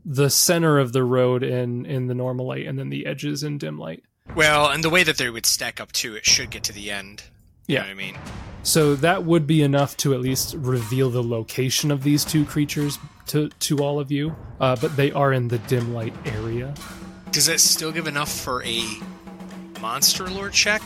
the 0.05 0.31
center 0.31 0.79
of 0.79 0.93
the 0.93 1.05
road 1.05 1.43
in 1.43 1.85
in 1.87 2.07
the 2.07 2.15
normal 2.15 2.47
light, 2.47 2.67
and 2.67 2.79
then 2.79 2.89
the 2.91 3.07
edges 3.07 3.43
in 3.43 3.59
dim 3.59 3.79
light. 3.79 4.03
Well, 4.35 4.69
and 4.71 4.83
the 4.85 4.91
way 4.91 5.03
that 5.03 5.17
they 5.19 5.31
would 5.31 5.47
stack 5.47 5.81
up 5.81 5.93
too, 5.93 6.15
it 6.15 6.25
should 6.25 6.51
get 6.51 6.63
to 6.65 6.73
the 6.73 6.91
end. 6.91 7.25
You 7.67 7.75
Yeah. 7.75 7.81
know 7.83 7.87
what 7.89 7.91
I 7.93 7.95
mean? 7.95 8.19
So 8.65 8.95
that 8.97 9.25
would 9.25 9.47
be 9.47 9.61
enough 9.63 9.97
to 9.99 10.15
at 10.15 10.21
least 10.21 10.55
reveal 10.57 11.11
the 11.11 11.23
location 11.23 11.91
of 11.91 12.05
these 12.05 12.25
two 12.25 12.45
creatures 12.45 12.99
to 13.27 13.49
to 13.61 13.79
all 13.79 13.99
of 13.99 14.11
you. 14.13 14.35
Uh, 14.61 14.77
but 14.77 14.97
they 14.97 15.11
are 15.13 15.33
in 15.33 15.49
the 15.49 15.59
dim 15.59 15.93
light 15.93 16.15
area. 16.25 16.73
Does 17.33 17.47
that 17.47 17.61
still 17.61 17.91
give 17.93 18.07
enough 18.07 18.31
for 18.33 18.63
a 18.65 18.85
monster 19.81 20.29
lore 20.29 20.51
check? 20.51 20.83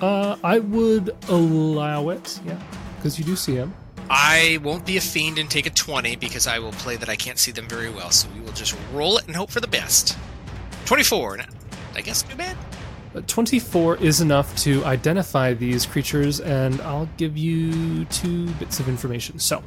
Uh, 0.00 0.36
I 0.44 0.60
would 0.60 1.16
allow 1.28 2.10
it, 2.10 2.40
yeah, 2.46 2.60
because 2.96 3.18
you 3.18 3.24
do 3.24 3.34
see 3.34 3.54
him. 3.54 3.74
I 4.10 4.58
won't 4.62 4.86
be 4.86 4.96
a 4.96 5.00
fiend 5.00 5.38
and 5.38 5.50
take 5.50 5.66
a 5.66 5.70
20 5.70 6.16
because 6.16 6.46
I 6.46 6.58
will 6.58 6.72
play 6.72 6.96
that 6.96 7.08
I 7.08 7.16
can't 7.16 7.38
see 7.38 7.50
them 7.50 7.68
very 7.68 7.90
well, 7.90 8.10
so 8.10 8.28
we 8.34 8.40
will 8.40 8.52
just 8.52 8.76
roll 8.92 9.18
it 9.18 9.26
and 9.26 9.36
hope 9.36 9.50
for 9.50 9.60
the 9.60 9.66
best. 9.66 10.16
24. 10.86 11.40
I 11.94 12.00
guess 12.00 12.22
too 12.22 12.36
bad. 12.36 12.56
Uh, 13.14 13.20
24 13.26 13.96
is 13.96 14.20
enough 14.20 14.54
to 14.58 14.84
identify 14.84 15.52
these 15.52 15.84
creatures, 15.84 16.40
and 16.40 16.80
I'll 16.82 17.08
give 17.16 17.36
you 17.36 18.04
two 18.06 18.46
bits 18.52 18.80
of 18.80 18.88
information. 18.88 19.38
So, 19.38 19.62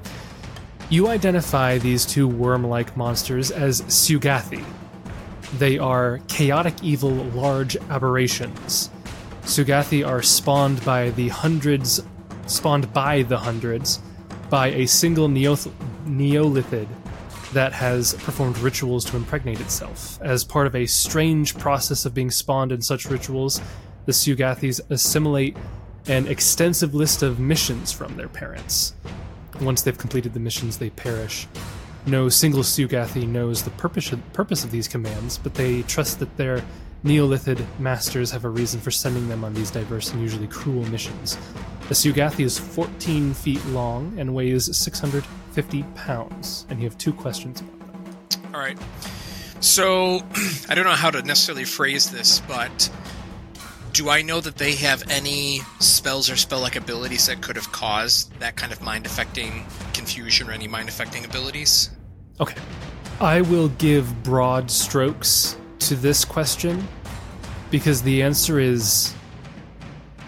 you 0.89 1.07
identify 1.07 1.77
these 1.77 2.05
two 2.05 2.27
worm 2.27 2.65
like 2.65 2.95
monsters 2.97 3.51
as 3.51 3.81
Sugathi. 3.83 4.63
They 5.57 5.77
are 5.77 6.19
chaotic 6.27 6.83
evil 6.83 7.11
large 7.11 7.77
aberrations. 7.89 8.89
Sugathi 9.43 10.07
are 10.07 10.21
spawned 10.21 10.83
by 10.85 11.09
the 11.11 11.29
hundreds, 11.29 12.01
spawned 12.47 12.93
by 12.93 13.23
the 13.23 13.37
hundreds, 13.37 13.99
by 14.49 14.67
a 14.67 14.85
single 14.85 15.27
Neoth- 15.27 15.71
Neothelid 16.05 16.87
that 17.53 17.73
has 17.73 18.13
performed 18.15 18.57
rituals 18.59 19.03
to 19.05 19.17
impregnate 19.17 19.59
itself. 19.59 20.19
As 20.21 20.43
part 20.43 20.67
of 20.67 20.75
a 20.75 20.85
strange 20.85 21.57
process 21.57 22.05
of 22.05 22.13
being 22.13 22.31
spawned 22.31 22.71
in 22.71 22.81
such 22.81 23.05
rituals, 23.05 23.61
the 24.05 24.11
Sugathis 24.11 24.79
assimilate 24.89 25.57
an 26.07 26.27
extensive 26.27 26.95
list 26.95 27.21
of 27.21 27.39
missions 27.39 27.91
from 27.91 28.15
their 28.15 28.29
parents. 28.29 28.93
Once 29.59 29.81
they've 29.81 29.97
completed 29.97 30.33
the 30.33 30.39
missions, 30.39 30.77
they 30.77 30.89
perish. 30.89 31.47
No 32.07 32.29
single 32.29 32.63
Sugathi 32.63 33.27
knows 33.27 33.61
the 33.61 33.69
purpose 33.71 34.11
of, 34.11 34.33
purpose 34.33 34.63
of 34.63 34.71
these 34.71 34.87
commands, 34.87 35.37
but 35.37 35.53
they 35.53 35.83
trust 35.83 36.19
that 36.19 36.35
their 36.37 36.63
Neothelid 37.03 37.65
masters 37.79 38.29
have 38.29 38.45
a 38.45 38.49
reason 38.49 38.79
for 38.79 38.91
sending 38.91 39.27
them 39.27 39.43
on 39.43 39.55
these 39.55 39.71
diverse 39.71 40.11
and 40.11 40.21
usually 40.21 40.47
cruel 40.47 40.85
missions. 40.85 41.35
The 41.87 41.95
Sugathi 41.95 42.45
is 42.45 42.59
14 42.59 43.33
feet 43.33 43.65
long 43.67 44.19
and 44.19 44.35
weighs 44.35 44.75
650 44.77 45.83
pounds, 45.95 46.67
and 46.69 46.79
you 46.79 46.87
have 46.87 46.97
two 46.99 47.11
questions. 47.11 47.63
All 48.53 48.59
right. 48.59 48.77
So, 49.61 50.21
I 50.69 50.75
don't 50.75 50.85
know 50.85 50.91
how 50.91 51.09
to 51.09 51.23
necessarily 51.23 51.65
phrase 51.65 52.11
this, 52.11 52.39
but 52.41 52.91
do 53.93 54.09
I 54.09 54.21
know 54.21 54.39
that 54.39 54.57
they 54.57 54.75
have 54.75 55.03
any 55.09 55.61
spells 55.79 56.29
or 56.29 56.35
spell 56.35 56.61
like 56.61 56.75
abilities 56.75 57.25
that 57.27 57.41
could 57.41 57.55
have 57.55 57.71
caused 57.71 58.31
that 58.39 58.55
kind 58.55 58.71
of 58.71 58.81
mind 58.81 59.07
affecting 59.07 59.65
confusion 59.93 60.49
or 60.49 60.51
any 60.51 60.67
mind 60.67 60.87
affecting 60.87 61.25
abilities? 61.25 61.89
Okay. 62.39 62.61
I 63.19 63.41
will 63.41 63.69
give 63.69 64.23
broad 64.23 64.69
strokes 64.69 65.57
to 65.81 65.95
this 65.95 66.23
question 66.23 66.87
because 67.71 68.01
the 68.01 68.21
answer 68.21 68.59
is 68.59 69.13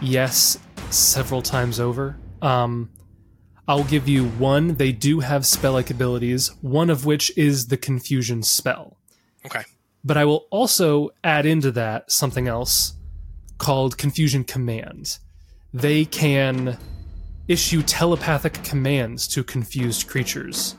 yes 0.02 0.58
several 0.90 1.42
times 1.42 1.80
over. 1.80 2.18
Um, 2.42 2.90
I'll 3.68 3.84
give 3.84 4.08
you 4.08 4.26
one. 4.26 4.76
They 4.76 4.92
do 4.92 5.20
have 5.20 5.46
spell 5.46 5.74
like 5.74 5.90
abilities, 5.90 6.50
one 6.62 6.90
of 6.90 7.06
which 7.06 7.36
is 7.38 7.68
the 7.68 7.78
confusion 7.78 8.44
spell. 8.44 8.98
Okay. 9.46 9.64
But 10.04 10.18
I 10.18 10.26
will 10.26 10.48
also 10.50 11.12
add 11.24 11.46
into 11.46 11.72
that 11.72 12.12
something 12.12 12.48
else 12.48 12.94
called 13.58 13.98
confusion 13.98 14.44
command. 14.44 15.20
They 15.74 16.06
can 16.06 16.78
issue 17.48 17.84
telepathic 17.84 18.64
commands 18.64 19.28
to 19.30 19.44
confused 19.44 20.08
creatures 20.08 20.76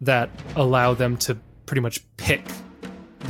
that 0.00 0.30
allow 0.56 0.94
them 0.94 1.16
to 1.16 1.36
pretty 1.66 1.80
much 1.80 2.04
pick 2.16 2.42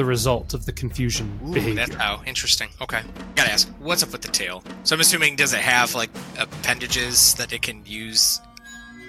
the 0.01 0.05
result 0.07 0.55
of 0.55 0.65
the 0.65 0.73
confusion 0.73 1.39
Ooh, 1.45 1.53
behavior. 1.53 1.75
that's 1.75 1.95
how 1.95 2.23
interesting. 2.25 2.71
Okay, 2.81 3.03
gotta 3.35 3.53
ask, 3.53 3.69
what's 3.81 4.03
up 4.03 4.13
with 4.13 4.23
the 4.23 4.29
tail? 4.29 4.65
So 4.83 4.97
I'm 4.97 5.01
assuming, 5.01 5.37
does 5.37 5.53
it 5.53 5.61
have 5.61 5.95
like 5.95 6.09
appendages 6.39 7.35
that 7.35 7.53
it 7.53 7.61
can 7.61 7.85
use 7.85 8.41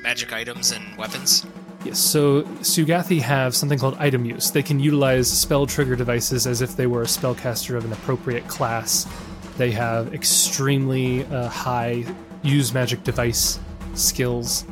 magic 0.01 0.33
items 0.33 0.73
and 0.73 0.97
weapons? 0.97 1.45
Yes, 1.85 1.97
so 1.97 2.41
Sugathi 2.59 3.21
have 3.21 3.55
something 3.55 3.79
called 3.79 3.95
item 3.99 4.25
use. 4.25 4.51
They 4.51 4.61
can 4.61 4.81
utilize 4.81 5.31
spell 5.31 5.65
trigger 5.65 5.95
devices 5.95 6.45
as 6.45 6.61
if 6.61 6.75
they 6.75 6.87
were 6.87 7.03
a 7.03 7.05
spellcaster 7.05 7.77
of 7.77 7.85
an 7.85 7.93
appropriate 7.93 8.45
class. 8.49 9.07
They 9.55 9.71
have 9.71 10.13
extremely 10.13 11.23
uh, 11.27 11.47
high 11.47 12.03
use 12.43 12.73
magic 12.73 13.05
device 13.05 13.61
skills, 13.93 14.65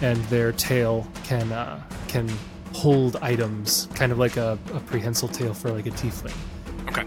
and 0.00 0.16
their 0.30 0.52
tail 0.52 1.06
can 1.24 1.52
uh, 1.52 1.82
can 2.08 2.32
hold 2.76 3.16
items, 3.22 3.88
kind 3.94 4.12
of 4.12 4.18
like 4.18 4.36
a, 4.36 4.58
a 4.74 4.80
prehensile 4.80 5.28
tail 5.28 5.54
for 5.54 5.70
like 5.70 5.86
a 5.86 5.90
tiefling. 5.90 6.36
Okay. 6.88 7.04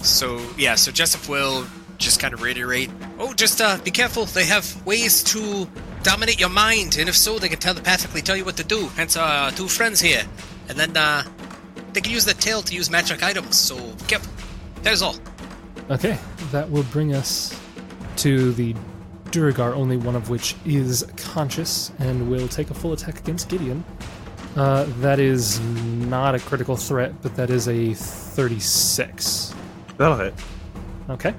So 0.00 0.40
yeah, 0.56 0.76
so 0.76 0.92
Jessup 0.92 1.28
will 1.28 1.66
just 1.98 2.20
kind 2.20 2.32
of 2.32 2.40
reiterate. 2.40 2.90
Oh, 3.18 3.34
just 3.34 3.60
uh, 3.60 3.78
be 3.82 3.90
careful. 3.90 4.26
They 4.26 4.44
have 4.44 4.64
ways 4.86 5.24
to 5.24 5.66
dominate 6.04 6.38
your 6.38 6.50
mind, 6.50 6.96
and 6.98 7.08
if 7.08 7.16
so, 7.16 7.38
they 7.38 7.48
can 7.48 7.58
telepathically 7.58 8.22
tell 8.22 8.36
you 8.36 8.44
what 8.44 8.56
to 8.58 8.64
do. 8.64 8.86
Hence, 8.96 9.16
uh, 9.16 9.50
two 9.56 9.66
friends 9.66 10.00
here, 10.00 10.22
and 10.68 10.78
then 10.78 10.96
uh, 10.96 11.24
they 11.92 12.00
can 12.00 12.12
use 12.12 12.24
the 12.24 12.34
tail 12.34 12.62
to 12.62 12.74
use 12.74 12.88
magic 12.88 13.22
items. 13.24 13.56
So 13.56 13.76
be 13.76 14.04
careful. 14.06 14.32
That 14.82 14.92
is 14.92 15.02
all. 15.02 15.16
Okay, 15.90 16.16
that 16.52 16.70
will 16.70 16.84
bring 16.84 17.12
us 17.14 17.58
to 18.18 18.52
the 18.52 18.74
Duergar, 19.32 19.74
only 19.74 19.96
one 19.96 20.14
of 20.14 20.30
which 20.30 20.54
is 20.64 21.04
conscious 21.16 21.90
and 21.98 22.30
will 22.30 22.48
take 22.48 22.70
a 22.70 22.74
full 22.74 22.92
attack 22.92 23.18
against 23.18 23.48
Gideon. 23.48 23.84
Uh, 24.56 24.86
that 25.00 25.20
is 25.20 25.60
not 25.60 26.34
a 26.34 26.38
critical 26.38 26.76
threat, 26.76 27.12
but 27.20 27.36
that 27.36 27.50
is 27.50 27.68
a 27.68 27.92
36. 27.92 29.54
That'll 29.98 30.16
hit. 30.16 30.34
Okay. 31.10 31.34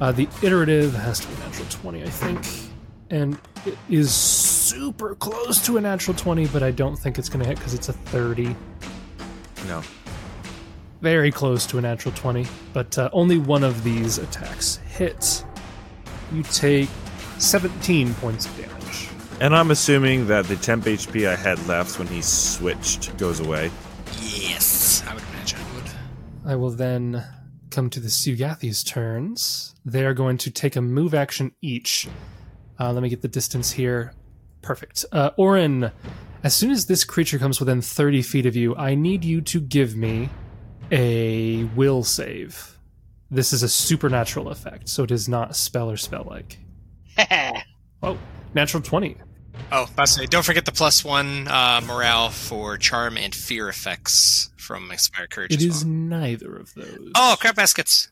Uh, 0.00 0.12
the 0.12 0.28
iterative 0.42 0.94
has 0.94 1.20
to 1.20 1.26
be 1.26 1.34
a 1.34 1.38
natural 1.40 1.68
20, 1.68 2.02
I 2.02 2.08
think. 2.08 2.70
And 3.10 3.36
it 3.66 3.76
is 3.90 4.14
super 4.14 5.16
close 5.16 5.64
to 5.66 5.76
a 5.76 5.80
natural 5.80 6.16
20, 6.16 6.46
but 6.48 6.62
I 6.62 6.70
don't 6.70 6.96
think 6.96 7.18
it's 7.18 7.28
going 7.28 7.42
to 7.42 7.48
hit 7.48 7.58
because 7.58 7.74
it's 7.74 7.88
a 7.88 7.92
30. 7.92 8.56
No. 9.66 9.82
Very 11.00 11.32
close 11.32 11.66
to 11.66 11.78
a 11.78 11.80
natural 11.80 12.14
20, 12.14 12.46
but 12.72 12.96
uh, 12.96 13.10
only 13.12 13.38
one 13.38 13.64
of 13.64 13.82
these 13.82 14.18
attacks 14.18 14.76
hits. 14.88 15.44
You 16.32 16.44
take 16.44 16.88
17 17.38 18.14
points 18.14 18.46
of 18.46 18.56
damage. 18.56 18.71
And 19.42 19.56
I'm 19.56 19.72
assuming 19.72 20.28
that 20.28 20.44
the 20.44 20.54
temp 20.54 20.84
HP 20.84 21.26
I 21.26 21.34
had 21.34 21.58
left 21.66 21.98
when 21.98 22.06
he 22.06 22.22
switched 22.22 23.16
goes 23.18 23.40
away. 23.40 23.72
Yes, 24.20 25.02
I 25.04 25.14
would 25.14 25.22
imagine 25.32 25.58
it 25.58 25.74
would. 25.74 25.90
I 26.46 26.54
will 26.54 26.70
then 26.70 27.24
come 27.68 27.90
to 27.90 27.98
the 27.98 28.06
Sugathi's 28.06 28.84
turns. 28.84 29.74
They 29.84 30.06
are 30.06 30.14
going 30.14 30.38
to 30.38 30.50
take 30.52 30.76
a 30.76 30.80
move 30.80 31.12
action 31.12 31.50
each. 31.60 32.06
Uh, 32.78 32.92
let 32.92 33.02
me 33.02 33.08
get 33.08 33.20
the 33.20 33.26
distance 33.26 33.72
here. 33.72 34.14
Perfect. 34.62 35.04
Uh, 35.10 35.30
Orin, 35.36 35.90
as 36.44 36.54
soon 36.54 36.70
as 36.70 36.86
this 36.86 37.02
creature 37.02 37.40
comes 37.40 37.58
within 37.58 37.82
30 37.82 38.22
feet 38.22 38.46
of 38.46 38.54
you, 38.54 38.76
I 38.76 38.94
need 38.94 39.24
you 39.24 39.40
to 39.40 39.60
give 39.60 39.96
me 39.96 40.28
a 40.92 41.64
will 41.74 42.04
save. 42.04 42.78
This 43.28 43.52
is 43.52 43.64
a 43.64 43.68
supernatural 43.68 44.50
effect, 44.50 44.88
so 44.88 45.02
it 45.02 45.10
is 45.10 45.28
not 45.28 45.56
spell 45.56 45.90
or 45.90 45.96
spell 45.96 46.28
like. 46.30 46.58
Oh, 48.04 48.18
natural 48.52 48.82
20. 48.82 49.16
Oh, 49.70 49.88
to 49.96 50.06
say, 50.06 50.26
don't 50.26 50.44
forget 50.44 50.64
the 50.64 50.72
plus 50.72 51.04
one 51.04 51.48
uh, 51.48 51.80
morale 51.84 52.28
for 52.30 52.76
charm 52.78 53.16
and 53.16 53.34
fear 53.34 53.68
effects 53.68 54.50
from 54.56 54.90
Inspire 54.90 55.26
Courage. 55.26 55.52
It 55.52 55.62
is 55.62 55.84
well. 55.84 55.92
neither 55.94 56.56
of 56.56 56.72
those. 56.74 57.10
Oh, 57.14 57.36
crap 57.40 57.56
baskets. 57.56 58.08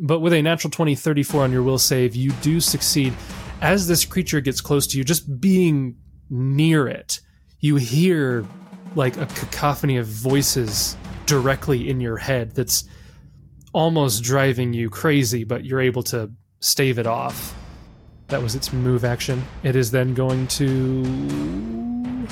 But 0.00 0.20
with 0.20 0.32
a 0.32 0.42
natural 0.42 0.70
20, 0.70 0.94
34 0.94 1.44
on 1.44 1.52
your 1.52 1.62
will 1.62 1.78
save, 1.78 2.14
you 2.14 2.30
do 2.42 2.60
succeed. 2.60 3.14
As 3.60 3.88
this 3.88 4.04
creature 4.04 4.40
gets 4.40 4.60
close 4.60 4.86
to 4.88 4.98
you, 4.98 5.04
just 5.04 5.40
being 5.40 5.96
near 6.30 6.86
it, 6.86 7.20
you 7.60 7.76
hear 7.76 8.46
like 8.94 9.16
a 9.16 9.26
cacophony 9.26 9.96
of 9.96 10.06
voices 10.06 10.96
directly 11.26 11.88
in 11.88 12.00
your 12.00 12.16
head 12.16 12.54
that's 12.54 12.84
almost 13.72 14.22
driving 14.22 14.72
you 14.72 14.88
crazy, 14.88 15.44
but 15.44 15.64
you're 15.64 15.80
able 15.80 16.02
to 16.04 16.30
stave 16.60 16.98
it 16.98 17.06
off. 17.06 17.54
That 18.28 18.42
was 18.42 18.54
its 18.54 18.72
move 18.74 19.04
action. 19.04 19.42
It 19.62 19.74
is 19.74 19.90
then 19.90 20.12
going 20.12 20.46
to 20.48 22.26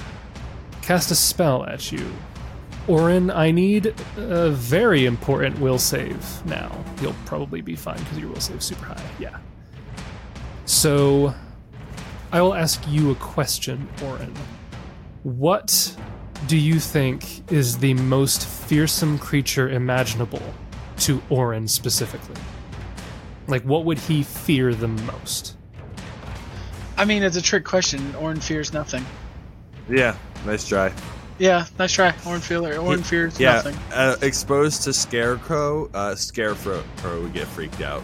cast 0.82 1.10
a 1.10 1.14
spell 1.14 1.64
at 1.64 1.90
you. 1.90 2.06
Orin, 2.86 3.30
I 3.30 3.50
need 3.50 3.94
a 4.16 4.50
very 4.50 5.06
important 5.06 5.58
will 5.58 5.78
save 5.78 6.44
now. 6.46 6.70
You'll 7.00 7.16
probably 7.24 7.62
be 7.62 7.74
fine 7.74 7.98
because 7.98 8.18
your 8.18 8.28
will 8.28 8.40
save 8.40 8.62
super 8.62 8.84
high. 8.84 9.02
Yeah. 9.18 9.38
So, 10.66 11.34
I 12.30 12.42
will 12.42 12.54
ask 12.54 12.86
you 12.88 13.10
a 13.10 13.14
question, 13.14 13.88
Orin. 14.04 14.34
What 15.22 15.96
do 16.46 16.58
you 16.58 16.78
think 16.78 17.50
is 17.50 17.78
the 17.78 17.94
most 17.94 18.46
fearsome 18.46 19.18
creature 19.18 19.70
imaginable 19.70 20.42
to 20.98 21.22
Orin 21.30 21.66
specifically? 21.66 22.40
Like, 23.48 23.62
what 23.62 23.84
would 23.86 23.98
he 23.98 24.22
fear 24.22 24.74
the 24.74 24.88
most? 24.88 25.56
I 26.96 27.04
mean, 27.04 27.22
it's 27.22 27.36
a 27.36 27.42
trick 27.42 27.64
question. 27.64 28.14
Orin 28.16 28.40
fears 28.40 28.72
nothing. 28.72 29.04
Yeah, 29.88 30.16
nice 30.44 30.66
try. 30.66 30.92
Yeah, 31.38 31.66
nice 31.78 31.92
try. 31.92 32.14
Orin 32.26 32.40
feeler. 32.40 32.76
Orin 32.78 33.02
fears 33.02 33.38
Yeah, 33.38 33.54
nothing. 33.56 33.76
uh, 33.92 34.16
exposed 34.22 34.82
to 34.82 34.92
Scarecrow, 34.92 35.90
uh, 35.92 36.14
Scarecrow 36.14 36.82
would 37.04 37.32
get 37.34 37.46
freaked 37.48 37.82
out. 37.82 38.02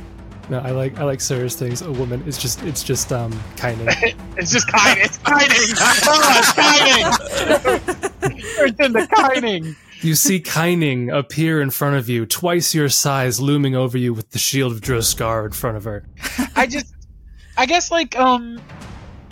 No, 0.50 0.58
I 0.58 0.72
like 0.72 0.98
I 0.98 1.04
like 1.04 1.20
Sarah's 1.20 1.54
things. 1.54 1.82
A 1.82 1.90
woman. 1.92 2.22
It's 2.26 2.36
just 2.36 2.62
it's 2.64 2.82
just 2.82 3.12
um 3.12 3.32
kind 3.56 3.80
of. 3.80 3.88
It's 4.36 4.50
just 4.50 4.66
kind. 4.70 4.98
It's 5.00 5.18
kiting. 5.18 5.76
Oh, 6.04 6.38
it's 6.38 6.52
kiting. 6.52 8.12
it's 8.66 8.80
in 8.80 8.92
the 8.92 9.06
kiting. 9.14 9.76
You 10.00 10.14
see 10.16 10.40
Kyning 10.40 11.16
appear 11.16 11.62
in 11.62 11.70
front 11.70 11.94
of 11.96 12.08
you, 12.08 12.26
twice 12.26 12.74
your 12.74 12.88
size, 12.88 13.40
looming 13.40 13.76
over 13.76 13.96
you 13.96 14.12
with 14.12 14.30
the 14.30 14.38
shield 14.38 14.72
of 14.72 14.80
Droskar 14.80 15.46
in 15.46 15.52
front 15.52 15.76
of 15.76 15.84
her. 15.84 16.04
I 16.56 16.66
just, 16.66 16.92
I 17.56 17.66
guess 17.66 17.90
like 17.90 18.16
um, 18.18 18.60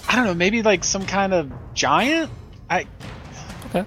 I 0.09 0.17
don't 0.17 0.27
know, 0.27 0.35
maybe 0.35 0.63
like 0.63 0.85
some 0.85 1.07
kind 1.07 1.33
of 1.33 1.53
giant. 1.75 2.31
I. 2.69 2.87
Okay. 3.67 3.85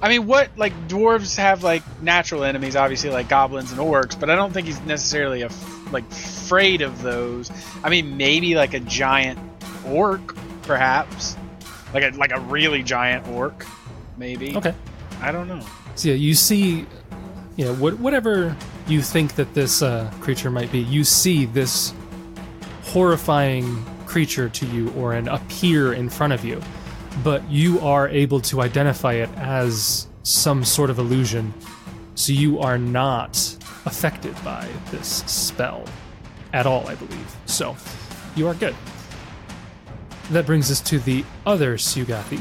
I 0.00 0.08
mean, 0.08 0.26
what 0.26 0.50
like 0.56 0.72
dwarves 0.88 1.36
have 1.36 1.62
like 1.62 1.82
natural 2.02 2.44
enemies, 2.44 2.76
obviously 2.76 3.10
like 3.10 3.28
goblins 3.28 3.70
and 3.70 3.80
orcs, 3.80 4.18
but 4.18 4.30
I 4.30 4.36
don't 4.36 4.52
think 4.52 4.66
he's 4.66 4.80
necessarily 4.82 5.42
a 5.42 5.50
like 5.92 6.04
afraid 6.10 6.82
of 6.82 7.02
those. 7.02 7.50
I 7.84 7.88
mean, 7.88 8.16
maybe 8.16 8.54
like 8.54 8.74
a 8.74 8.80
giant 8.80 9.38
orc, 9.86 10.34
perhaps, 10.62 11.36
like 11.94 12.02
a 12.02 12.16
like 12.16 12.32
a 12.32 12.40
really 12.40 12.82
giant 12.82 13.28
orc, 13.28 13.64
maybe. 14.16 14.56
Okay. 14.56 14.74
I 15.20 15.30
don't 15.30 15.46
know. 15.46 15.64
So 15.94 16.08
yeah, 16.08 16.14
you 16.14 16.34
see, 16.34 16.86
you 17.56 17.64
know, 17.64 17.74
what, 17.74 17.98
whatever 17.98 18.56
you 18.88 19.02
think 19.02 19.36
that 19.36 19.54
this 19.54 19.82
uh, 19.82 20.10
creature 20.20 20.50
might 20.50 20.72
be, 20.72 20.80
you 20.80 21.04
see 21.04 21.44
this 21.44 21.94
horrifying 22.92 23.84
creature 24.04 24.50
to 24.50 24.66
you, 24.66 24.90
or 24.90 25.14
an 25.14 25.26
appear 25.28 25.94
in 25.94 26.10
front 26.10 26.34
of 26.34 26.44
you, 26.44 26.60
but 27.24 27.42
you 27.50 27.80
are 27.80 28.08
able 28.08 28.38
to 28.40 28.60
identify 28.60 29.14
it 29.14 29.30
as 29.36 30.06
some 30.22 30.62
sort 30.62 30.90
of 30.90 30.98
illusion, 30.98 31.54
so 32.14 32.32
you 32.32 32.60
are 32.60 32.76
not 32.76 33.36
affected 33.86 34.34
by 34.44 34.68
this 34.90 35.24
spell 35.26 35.84
at 36.52 36.66
all, 36.66 36.86
I 36.86 36.94
believe. 36.94 37.36
So 37.46 37.74
you 38.36 38.46
are 38.46 38.54
good. 38.54 38.74
That 40.30 40.44
brings 40.44 40.70
us 40.70 40.80
to 40.82 40.98
the 40.98 41.24
other 41.46 41.78
Sugathi, 41.78 42.40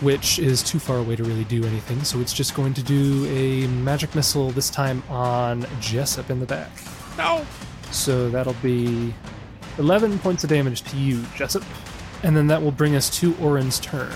which 0.00 0.38
is 0.38 0.62
too 0.62 0.78
far 0.78 0.96
away 0.96 1.16
to 1.16 1.24
really 1.24 1.44
do 1.44 1.64
anything, 1.64 2.02
so 2.02 2.18
it's 2.20 2.32
just 2.32 2.54
going 2.54 2.72
to 2.74 2.82
do 2.82 3.26
a 3.26 3.66
magic 3.82 4.14
missile 4.14 4.50
this 4.50 4.70
time 4.70 5.02
on 5.10 5.66
Jessup 5.80 6.30
in 6.30 6.40
the 6.40 6.46
back. 6.46 6.70
No. 7.18 7.44
So 7.90 8.30
that'll 8.30 8.54
be 8.54 9.14
11 9.78 10.18
points 10.20 10.44
of 10.44 10.50
damage 10.50 10.82
to 10.82 10.96
you, 10.96 11.24
Jessup. 11.36 11.62
And 12.22 12.36
then 12.36 12.46
that 12.48 12.62
will 12.62 12.70
bring 12.72 12.94
us 12.94 13.10
to 13.20 13.34
Orin's 13.36 13.80
turn. 13.80 14.12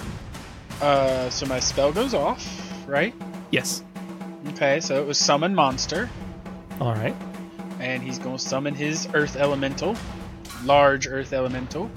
Uh, 0.80 1.28
so 1.30 1.46
my 1.46 1.58
spell 1.58 1.92
goes 1.92 2.14
off, 2.14 2.44
right? 2.86 3.14
Yes. 3.50 3.82
Okay, 4.48 4.78
so 4.80 5.00
it 5.00 5.06
was 5.06 5.18
summon 5.18 5.54
monster, 5.54 6.08
All 6.80 6.94
right. 6.94 7.16
and 7.80 8.02
he's 8.02 8.18
going 8.18 8.36
to 8.36 8.42
summon 8.42 8.74
his 8.74 9.08
earth 9.14 9.36
elemental, 9.36 9.96
large 10.64 11.08
earth 11.08 11.32
elemental. 11.32 11.90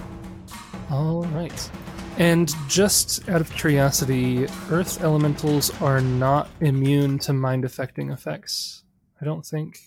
All 0.89 1.25
right. 1.25 1.71
And 2.17 2.53
just 2.67 3.29
out 3.29 3.39
of 3.39 3.49
curiosity, 3.51 4.45
Earth 4.69 5.01
elementals 5.01 5.69
are 5.81 6.01
not 6.01 6.49
immune 6.59 7.17
to 7.19 7.31
mind 7.31 7.63
affecting 7.63 8.09
effects. 8.11 8.83
I 9.21 9.25
don't 9.25 9.45
think. 9.45 9.79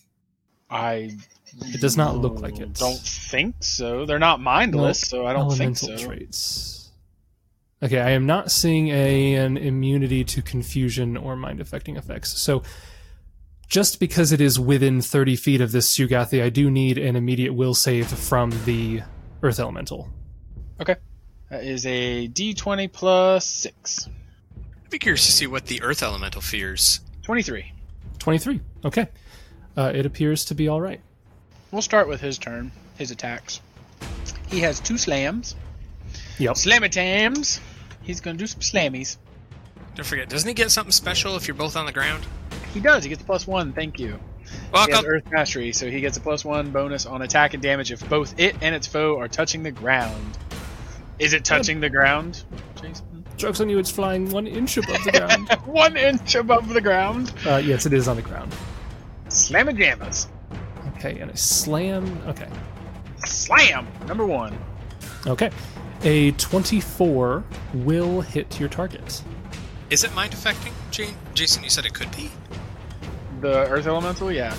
I. 0.70 1.16
It 1.60 1.80
does 1.80 1.96
not 1.96 2.16
look 2.16 2.40
like 2.40 2.58
it. 2.58 2.74
Don't 2.74 2.98
think 2.98 3.56
so. 3.60 4.06
They're 4.06 4.18
not 4.18 4.40
mindless, 4.40 5.00
so 5.00 5.26
I 5.26 5.32
don't 5.32 5.50
think 5.50 5.82
elemental 5.82 5.98
so. 5.98 6.06
traits. 6.06 6.90
Okay, 7.82 7.98
I 8.00 8.10
am 8.10 8.26
not 8.26 8.50
seeing 8.50 8.88
a 8.88 9.34
an 9.34 9.56
immunity 9.56 10.24
to 10.24 10.42
confusion 10.42 11.16
or 11.16 11.34
mind 11.36 11.60
affecting 11.60 11.96
effects. 11.96 12.38
So 12.40 12.62
just 13.72 13.98
because 13.98 14.32
it 14.32 14.40
is 14.40 14.60
within 14.60 15.00
30 15.00 15.34
feet 15.34 15.60
of 15.60 15.72
this 15.72 15.96
Sugathi, 15.96 16.42
I 16.42 16.50
do 16.50 16.70
need 16.70 16.98
an 16.98 17.16
immediate 17.16 17.54
will 17.54 17.74
save 17.74 18.06
from 18.06 18.52
the 18.66 19.02
Earth 19.42 19.58
Elemental. 19.58 20.10
Okay. 20.80 20.96
That 21.48 21.64
is 21.64 21.86
a 21.86 22.28
D20 22.28 22.92
plus 22.92 23.46
6. 23.46 24.08
I'd 24.84 24.90
be 24.90 24.98
curious 24.98 25.26
to 25.26 25.32
see 25.32 25.46
what 25.46 25.66
the 25.66 25.82
Earth 25.82 26.02
Elemental 26.02 26.42
fears. 26.42 27.00
23. 27.22 27.72
23. 28.18 28.60
Okay. 28.84 29.08
Uh, 29.76 29.90
it 29.94 30.06
appears 30.06 30.44
to 30.44 30.54
be 30.54 30.68
all 30.68 30.80
right. 30.80 31.00
We'll 31.72 31.82
start 31.82 32.06
with 32.06 32.20
his 32.20 32.36
turn, 32.36 32.70
his 32.98 33.10
attacks. 33.10 33.62
He 34.48 34.60
has 34.60 34.78
two 34.78 34.98
slams. 34.98 35.56
Yep. 36.38 36.54
Slammitams. 36.54 37.60
He's 38.02 38.20
going 38.20 38.36
to 38.36 38.42
do 38.42 38.46
some 38.46 38.60
slammies. 38.60 39.16
Don't 39.94 40.04
forget, 40.04 40.28
doesn't 40.28 40.46
he 40.46 40.54
get 40.54 40.70
something 40.70 40.92
special 40.92 41.34
if 41.36 41.48
you're 41.48 41.54
both 41.54 41.74
on 41.76 41.86
the 41.86 41.92
ground? 41.92 42.26
He 42.74 42.80
does. 42.80 43.04
He 43.04 43.08
gets 43.08 43.22
a 43.22 43.24
plus 43.24 43.46
one. 43.46 43.72
Thank 43.72 43.98
you. 43.98 44.18
He 44.38 44.48
has 44.74 44.88
Welcome. 44.88 45.06
Earth 45.06 45.30
Mastery, 45.30 45.72
so 45.72 45.90
he 45.90 46.00
gets 46.00 46.18
a 46.18 46.20
plus 46.20 46.44
one 46.44 46.72
bonus 46.72 47.06
on 47.06 47.22
attack 47.22 47.54
and 47.54 47.62
damage 47.62 47.90
if 47.90 48.06
both 48.06 48.38
it 48.38 48.54
and 48.60 48.74
its 48.74 48.86
foe 48.86 49.18
are 49.18 49.28
touching 49.28 49.62
the 49.62 49.70
ground. 49.70 50.38
Is 51.18 51.32
it 51.32 51.44
touching 51.44 51.80
the 51.80 51.88
ground, 51.88 52.44
Jason? 52.80 53.24
Joke's 53.36 53.60
on 53.60 53.70
you, 53.70 53.78
it's 53.78 53.90
flying 53.90 54.30
one 54.30 54.46
inch 54.46 54.76
above 54.76 55.04
the 55.04 55.12
ground. 55.12 55.48
one 55.64 55.96
inch 55.96 56.34
above 56.34 56.68
the 56.68 56.80
ground. 56.80 57.32
uh, 57.46 57.56
yes, 57.64 57.86
it 57.86 57.94
is 57.94 58.08
on 58.08 58.16
the 58.16 58.22
ground. 58.22 58.54
Slammajamas. 59.28 60.28
Okay, 61.04 61.18
and 61.18 61.32
a 61.32 61.36
slam. 61.36 62.22
Okay. 62.28 62.46
Slam. 63.26 63.88
Number 64.06 64.24
one. 64.24 64.56
Okay. 65.26 65.50
A 66.04 66.30
24 66.32 67.42
will 67.74 68.20
hit 68.20 68.60
your 68.60 68.68
target. 68.68 69.20
Is 69.90 70.04
it 70.04 70.14
mind 70.14 70.32
affecting, 70.32 70.72
Jane? 70.92 71.16
Jason? 71.34 71.64
You 71.64 71.70
said 71.70 71.86
it 71.86 71.92
could 71.92 72.14
be. 72.14 72.30
The 73.40 73.68
Earth 73.68 73.88
Elemental, 73.88 74.30
yeah. 74.30 74.54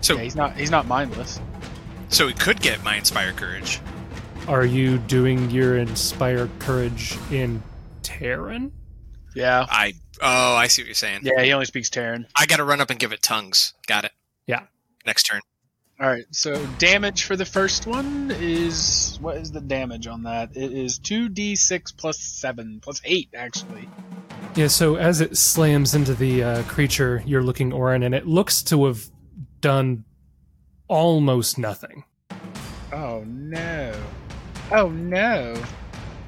So, 0.00 0.16
yeah. 0.16 0.22
He's 0.22 0.34
not. 0.34 0.56
He's 0.56 0.70
not 0.72 0.88
mindless. 0.88 1.38
so 2.08 2.26
he 2.26 2.34
could 2.34 2.60
get 2.60 2.82
my 2.82 2.96
Inspire 2.96 3.32
Courage. 3.32 3.78
Are 4.48 4.64
you 4.64 4.98
doing 4.98 5.48
your 5.52 5.78
Inspire 5.78 6.48
Courage 6.58 7.16
in 7.30 7.62
Terran? 8.02 8.72
Yeah. 9.36 9.64
I. 9.70 9.94
Oh, 10.20 10.56
I 10.56 10.66
see 10.66 10.82
what 10.82 10.86
you're 10.86 10.94
saying. 10.96 11.20
Yeah. 11.22 11.40
He 11.40 11.52
only 11.52 11.66
speaks 11.66 11.88
Terran. 11.88 12.26
I 12.34 12.46
got 12.46 12.56
to 12.56 12.64
run 12.64 12.80
up 12.80 12.90
and 12.90 12.98
give 12.98 13.12
it 13.12 13.22
tongues. 13.22 13.74
Got 13.86 14.04
it. 14.04 14.12
Yeah. 14.48 14.64
Next 15.06 15.22
turn. 15.22 15.40
All 16.02 16.08
right. 16.08 16.26
So 16.32 16.66
damage 16.78 17.22
for 17.22 17.36
the 17.36 17.44
first 17.44 17.86
one 17.86 18.32
is 18.40 19.18
what 19.20 19.36
is 19.36 19.52
the 19.52 19.60
damage 19.60 20.08
on 20.08 20.24
that? 20.24 20.50
It 20.56 20.72
is 20.72 20.98
two 20.98 21.28
d 21.28 21.54
six 21.54 21.92
plus 21.92 22.18
seven 22.18 22.80
plus 22.82 23.00
eight 23.04 23.28
actually. 23.36 23.88
Yeah, 24.56 24.66
so 24.66 24.96
as 24.96 25.20
it 25.20 25.36
slams 25.36 25.94
into 25.94 26.14
the 26.14 26.42
uh, 26.42 26.62
creature, 26.64 27.22
you're 27.24 27.44
looking 27.44 27.72
Orin, 27.72 28.02
and 28.02 28.16
it 28.16 28.26
looks 28.26 28.64
to 28.64 28.86
have 28.86 29.08
done 29.60 30.04
almost 30.88 31.56
nothing. 31.56 32.02
Oh 32.92 33.22
no. 33.24 33.94
Oh 34.72 34.88
no. 34.88 35.54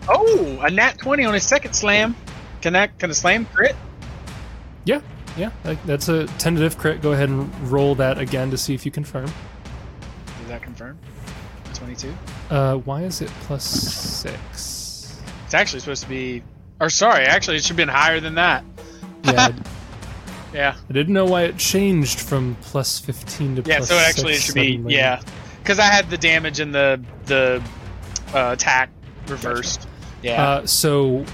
Oh, 0.08 0.60
a 0.62 0.70
nat 0.70 0.98
twenty 0.98 1.24
on 1.24 1.34
his 1.34 1.44
second 1.44 1.72
slam. 1.72 2.14
Can 2.62 2.74
that 2.74 2.96
can 3.00 3.10
a 3.10 3.14
slam 3.14 3.44
crit? 3.46 3.74
Yeah, 4.84 5.00
yeah, 5.36 5.50
that's 5.84 6.08
a 6.08 6.26
tentative 6.38 6.78
crit. 6.78 7.02
Go 7.02 7.10
ahead 7.10 7.28
and 7.28 7.52
roll 7.68 7.96
that 7.96 8.18
again 8.18 8.52
to 8.52 8.56
see 8.56 8.72
if 8.72 8.86
you 8.86 8.92
confirm. 8.92 9.32
That 10.54 10.62
confirmed? 10.62 11.00
Twenty 11.74 11.96
two. 11.96 12.14
Uh, 12.48 12.76
why 12.76 13.02
is 13.02 13.20
it 13.20 13.28
plus 13.40 13.64
six? 13.64 15.20
It's 15.46 15.54
actually 15.54 15.80
supposed 15.80 16.04
to 16.04 16.08
be. 16.08 16.44
Or 16.80 16.88
sorry, 16.88 17.24
actually, 17.24 17.56
it 17.56 17.62
should 17.64 17.70
have 17.70 17.76
been 17.76 17.88
higher 17.88 18.20
than 18.20 18.36
that. 18.36 18.64
Yeah, 19.24 19.48
Yeah. 20.54 20.76
I 20.88 20.92
didn't 20.92 21.12
know 21.12 21.24
why 21.24 21.42
it 21.42 21.58
changed 21.58 22.20
from 22.20 22.56
plus 22.60 23.00
15 23.00 23.56
to 23.56 23.62
Yeah. 23.66 23.78
plus 23.78 23.88
So 23.88 23.96
actually, 23.96 24.34
it 24.34 24.42
should 24.42 24.54
be 24.54 24.80
yeah, 24.86 25.20
because 25.58 25.80
I 25.80 25.86
had 25.86 26.08
the 26.08 26.18
damage 26.18 26.60
and 26.60 26.72
the 26.72 27.02
the 27.24 27.60
uh, 28.32 28.50
attack 28.52 28.90
reversed. 29.26 29.88
Yeah. 30.22 30.40
Uh, 30.40 30.66
so 30.66 31.24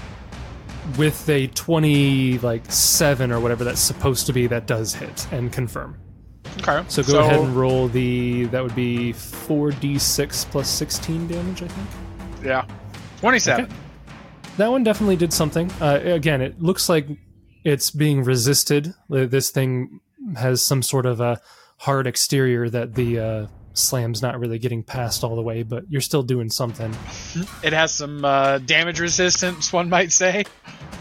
with 0.97 1.29
a 1.29 1.45
20 1.45 2.39
like 2.39 2.71
7 2.71 3.31
or 3.31 3.39
whatever 3.39 3.63
that's 3.63 3.79
supposed 3.79 4.25
to 4.25 4.33
be 4.33 4.47
that 4.47 4.65
does 4.65 4.95
hit 4.95 5.31
and 5.31 5.53
confirm 5.53 5.95
okay. 6.59 6.83
so 6.87 7.01
go 7.03 7.19
ahead 7.19 7.39
and 7.39 7.55
roll 7.55 7.87
the 7.87 8.45
that 8.45 8.61
would 8.63 8.75
be 8.75 9.13
4d6 9.13 10.45
plus 10.51 10.69
16 10.69 11.27
damage 11.27 11.61
i 11.63 11.67
think 11.67 11.89
yeah. 12.43 12.65
Twenty-seven. 13.19 13.65
Okay. 13.65 13.73
that 14.57 14.71
one 14.71 14.83
definitely 14.83 15.15
did 15.15 15.31
something 15.31 15.69
uh, 15.79 15.99
again 16.03 16.41
it 16.41 16.59
looks 16.61 16.89
like 16.89 17.07
it's 17.63 17.91
being 17.91 18.23
resisted 18.23 18.93
Uh, 19.11 19.25
this 19.25 19.51
thing 19.51 19.99
has 20.37 20.63
some 20.65 20.81
sort 20.81 21.05
of 21.05 21.21
a 21.21 21.39
hard 21.77 22.07
exterior 22.07 22.67
that 22.69 22.95
the 22.95 23.19
uh, 23.19 23.47
slam's 23.73 24.21
not 24.23 24.39
really 24.39 24.57
getting 24.57 24.81
past 24.83 25.23
all 25.23 25.35
the 25.35 25.41
way 25.43 25.61
but 25.61 25.83
you're 25.89 26.01
still 26.01 26.23
doing 26.23 26.49
something 26.49 26.91
It 27.63 27.73
has 27.73 27.93
some 27.93 28.25
uh, 28.25 28.57
damage 28.59 28.99
resistance, 28.99 29.71
one 29.71 29.87
might 29.89 30.11
say. 30.11 30.43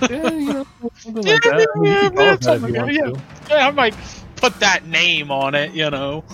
yeah, 0.02 0.30
you 0.30 0.52
know, 0.52 0.66
something 0.96 1.22
like 1.24 1.42
that. 1.42 1.68
I 1.74 1.78
mean, 1.80 1.92
you 1.92 2.00
can 2.00 2.14
call 2.16 2.28
it 2.34 2.40
that 2.42 2.56
if 2.62 2.68
you 2.68 2.74
want 2.74 2.92
Yeah. 2.92 3.12
Yeah, 3.56 3.68
I 3.68 3.70
might 3.70 3.94
put 4.40 4.58
that 4.60 4.86
name 4.86 5.30
on 5.30 5.54
it, 5.54 5.72
you 5.72 5.90
know. 5.90 6.24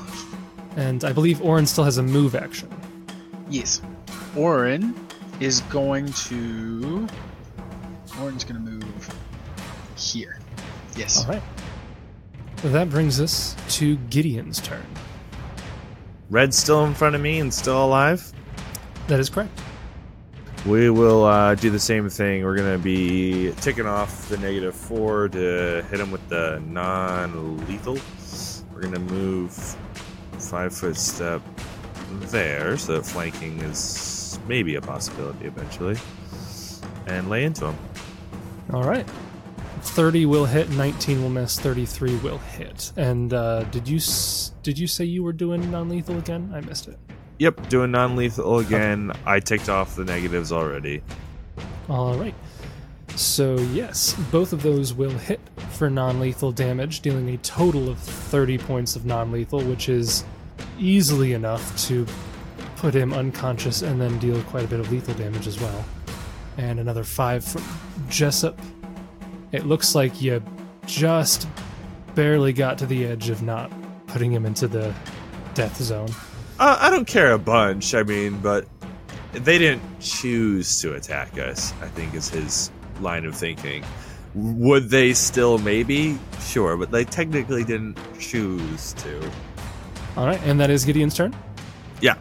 And 0.77 1.05
I 1.05 1.13
believe 1.13 1.43
Orin 1.43 1.67
still 1.67 1.85
has 1.85 1.99
a 1.99 2.03
move 2.03 2.35
action. 2.35 2.71
Yes. 3.51 3.81
Orin 4.37 4.95
is 5.41 5.61
going 5.63 6.13
to. 6.13 7.07
Orin's 8.21 8.45
going 8.45 8.65
to 8.65 8.71
move 8.71 9.15
here. 9.97 10.39
Yes. 10.97 11.25
All 11.25 11.33
right. 11.33 11.43
That 12.63 12.89
brings 12.89 13.21
us 13.21 13.55
to 13.71 13.97
Gideon's 14.11 14.61
turn. 14.61 14.87
Red's 16.31 16.57
still 16.57 16.85
in 16.85 16.95
front 16.95 17.15
of 17.15 17.21
me 17.21 17.41
and 17.41 17.53
still 17.53 17.85
alive. 17.85 18.33
That 19.09 19.21
is 19.21 19.29
correct. 19.29 19.61
We 20.67 20.91
will 20.91 21.25
uh, 21.25 21.55
do 21.55 21.71
the 21.71 21.79
same 21.79 22.09
thing. 22.09 22.43
We're 22.43 22.57
gonna 22.57 22.79
be 22.79 23.53
ticking 23.61 23.87
off 23.87 24.29
the 24.29 24.37
negative 24.39 24.75
four 24.75 25.29
to 25.29 25.85
hit 25.91 26.01
him 26.01 26.11
with 26.11 26.29
the 26.29 26.61
non-lethal. 26.67 27.99
We're 28.75 28.81
gonna 28.83 28.99
move 28.99 29.53
five 30.39 30.75
foot 30.75 30.97
step 30.97 31.41
there, 32.23 32.77
so 32.77 32.95
that 32.97 33.07
flanking 33.07 33.61
is 33.61 34.41
maybe 34.49 34.75
a 34.75 34.81
possibility 34.81 35.47
eventually, 35.47 35.97
and 37.07 37.31
lay 37.31 37.45
into 37.45 37.67
him. 37.67 37.79
All 38.73 38.83
right. 38.83 39.09
30 39.83 40.27
will 40.27 40.47
hit, 40.47 40.69
19 40.71 41.23
will 41.23 41.29
miss, 41.31 41.61
33 41.61 42.17
will 42.17 42.39
hit. 42.39 42.93
And 42.97 43.33
uh, 43.33 43.63
did 43.65 43.87
you 43.87 43.99
s- 43.99 44.51
did 44.65 44.79
you 44.81 44.89
say 44.89 45.05
you 45.05 45.23
were 45.23 45.33
doing 45.33 45.71
non-lethal 45.71 46.19
again? 46.19 46.51
I 46.53 46.61
missed 46.61 46.89
it. 46.89 46.99
Yep, 47.39 47.69
doing 47.69 47.91
non-lethal 47.91 48.61
again. 48.61 49.13
I 49.27 49.41
ticked 49.41 49.69
off 49.69 49.97
the 49.97 50.05
negatives 50.05 50.53
already. 50.53 51.03
All 51.89 52.15
right. 52.15 52.35
So, 53.15 53.57
yes, 53.73 54.15
both 54.31 54.53
of 54.53 54.63
those 54.63 54.93
will 54.93 55.11
hit 55.11 55.41
for 55.71 55.89
non 55.89 56.21
lethal 56.21 56.53
damage, 56.53 57.01
dealing 57.01 57.29
a 57.31 57.37
total 57.39 57.89
of 57.89 57.99
30 57.99 58.59
points 58.59 58.97
of 58.97 59.07
non 59.07 59.31
lethal, 59.33 59.63
which 59.63 59.89
is 59.89 60.25
easily 60.79 61.33
enough 61.33 61.77
to 61.87 62.07
put 62.77 62.95
him 62.95 63.13
unconscious 63.13 63.83
and 63.83 64.01
then 64.01 64.19
deal 64.19 64.43
quite 64.45 64.65
a 64.65 64.69
bit 64.69 64.81
of 64.81 64.91
lethal 64.91 65.15
damage 65.15 65.47
as 65.47 65.61
well. 65.61 65.85
And 66.59 66.79
another 66.79 67.05
5 67.05 67.45
from 67.45 67.65
Jessup. 68.09 68.59
It 69.53 69.67
looks 69.67 69.95
like 69.95 70.21
you 70.21 70.43
just 70.87 71.49
barely 72.15 72.53
got 72.53 72.79
to 72.79 72.87
the 72.87 73.07
edge 73.07 73.29
of 73.29 73.43
not 73.43 73.71
putting 74.07 74.33
him 74.33 74.47
into 74.47 74.69
the 74.69 74.95
death 75.55 75.77
zone. 75.77 76.09
Uh, 76.59 76.79
I 76.81 76.91
don't 76.91 77.07
care 77.07 77.33
a 77.33 77.39
bunch. 77.39 77.95
I 77.95 78.03
mean, 78.03 78.39
but 78.41 78.67
they 79.33 79.59
didn't 79.59 79.83
choose 80.01 80.81
to 80.81 80.95
attack 80.95 81.39
us. 81.39 81.73
I 81.83 81.89
think 81.89 82.15
is 82.15 82.29
his 82.29 82.71
line 83.01 83.25
of 83.27 83.35
thinking. 83.37 83.85
Would 84.35 84.89
they 84.91 85.13
still 85.15 85.59
maybe? 85.59 86.19
Sure, 86.41 86.77
but 86.77 86.91
they 86.91 87.05
technically 87.05 87.65
didn't 87.65 87.99
choose 88.19 88.93
to. 88.95 89.31
All 90.17 90.27
right, 90.27 90.41
and 90.45 90.59
that 90.61 90.71
is 90.71 90.85
Gideon's 90.85 91.15
turn. 91.15 91.35
Yeah, 92.01 92.17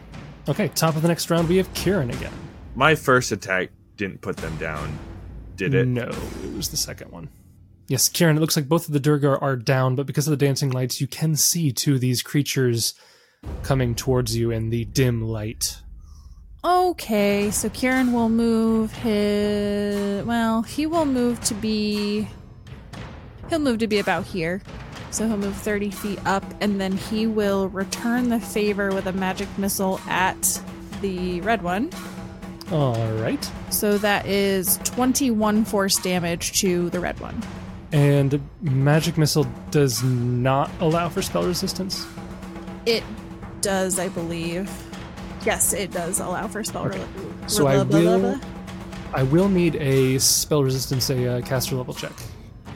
Okay, 0.48 0.68
top 0.68 0.94
of 0.96 1.02
the 1.02 1.08
next 1.08 1.28
round, 1.30 1.48
we 1.48 1.56
have 1.56 1.72
Kieran 1.74 2.10
again. 2.10 2.32
my 2.76 2.94
first 2.94 3.32
attack 3.32 3.70
didn't 3.96 4.20
put 4.20 4.36
them 4.36 4.56
down, 4.58 4.96
did 5.56 5.74
it? 5.74 5.86
No, 5.88 6.04
it 6.08 6.54
was 6.54 6.68
the 6.68 6.76
second 6.76 7.10
one. 7.10 7.28
Yes, 7.88 8.08
Kieran, 8.08 8.36
it 8.36 8.40
looks 8.40 8.56
like 8.56 8.68
both 8.68 8.86
of 8.86 8.92
the 8.94 9.00
Duergar 9.00 9.38
are 9.42 9.56
down, 9.56 9.96
but 9.96 10.06
because 10.06 10.26
of 10.28 10.30
the 10.30 10.36
dancing 10.46 10.70
lights, 10.70 11.00
you 11.00 11.06
can 11.06 11.34
see 11.36 11.72
two 11.72 11.94
of 11.94 12.00
these 12.00 12.22
creatures 12.22 12.94
coming 13.62 13.94
towards 13.94 14.36
you 14.36 14.52
in 14.52 14.70
the 14.70 14.84
dim 14.84 15.22
light. 15.22 15.78
Okay, 16.64 17.50
so 17.50 17.68
Kieran 17.68 18.12
will 18.12 18.28
move 18.28 18.92
his. 18.92 20.24
Well, 20.24 20.62
he 20.62 20.86
will 20.86 21.04
move 21.04 21.40
to 21.44 21.54
be. 21.54 22.28
He'll 23.48 23.58
move 23.58 23.78
to 23.78 23.86
be 23.86 23.98
about 23.98 24.24
here. 24.24 24.62
So 25.10 25.26
he'll 25.26 25.36
move 25.36 25.56
30 25.56 25.90
feet 25.90 26.18
up, 26.26 26.44
and 26.60 26.80
then 26.80 26.96
he 26.96 27.26
will 27.26 27.68
return 27.68 28.28
the 28.28 28.40
favor 28.40 28.92
with 28.92 29.06
a 29.06 29.12
magic 29.12 29.48
missile 29.58 30.00
at 30.06 30.60
the 31.00 31.40
red 31.40 31.62
one. 31.62 31.90
All 32.70 33.12
right. 33.14 33.50
So 33.70 33.98
that 33.98 34.26
is 34.26 34.78
21 34.84 35.64
force 35.64 35.96
damage 35.96 36.58
to 36.60 36.90
the 36.90 37.00
red 37.00 37.18
one. 37.20 37.40
And 37.92 38.40
magic 38.60 39.16
missile 39.16 39.46
does 39.70 40.02
not 40.02 40.70
allow 40.80 41.08
for 41.08 41.22
spell 41.22 41.44
resistance. 41.44 42.06
It 42.84 43.04
does, 43.66 43.98
I 43.98 44.08
believe. 44.08 44.70
Yes, 45.44 45.72
it 45.72 45.90
does 45.90 46.20
allow 46.20 46.46
for 46.46 46.62
spell 46.62 46.86
Okay. 46.86 46.98
rel- 47.00 47.48
So 47.48 47.66
I 47.66 47.74
blah, 47.82 47.84
blah, 47.84 48.00
blah, 48.00 48.16
will-. 48.30 48.40
I 49.12 49.22
will 49.24 49.48
need 49.48 49.74
a 49.76 50.18
spell 50.18 50.62
resistance, 50.62 51.10
a 51.10 51.38
uh, 51.38 51.40
caster 51.40 51.74
level 51.74 51.92
check. 51.92 52.12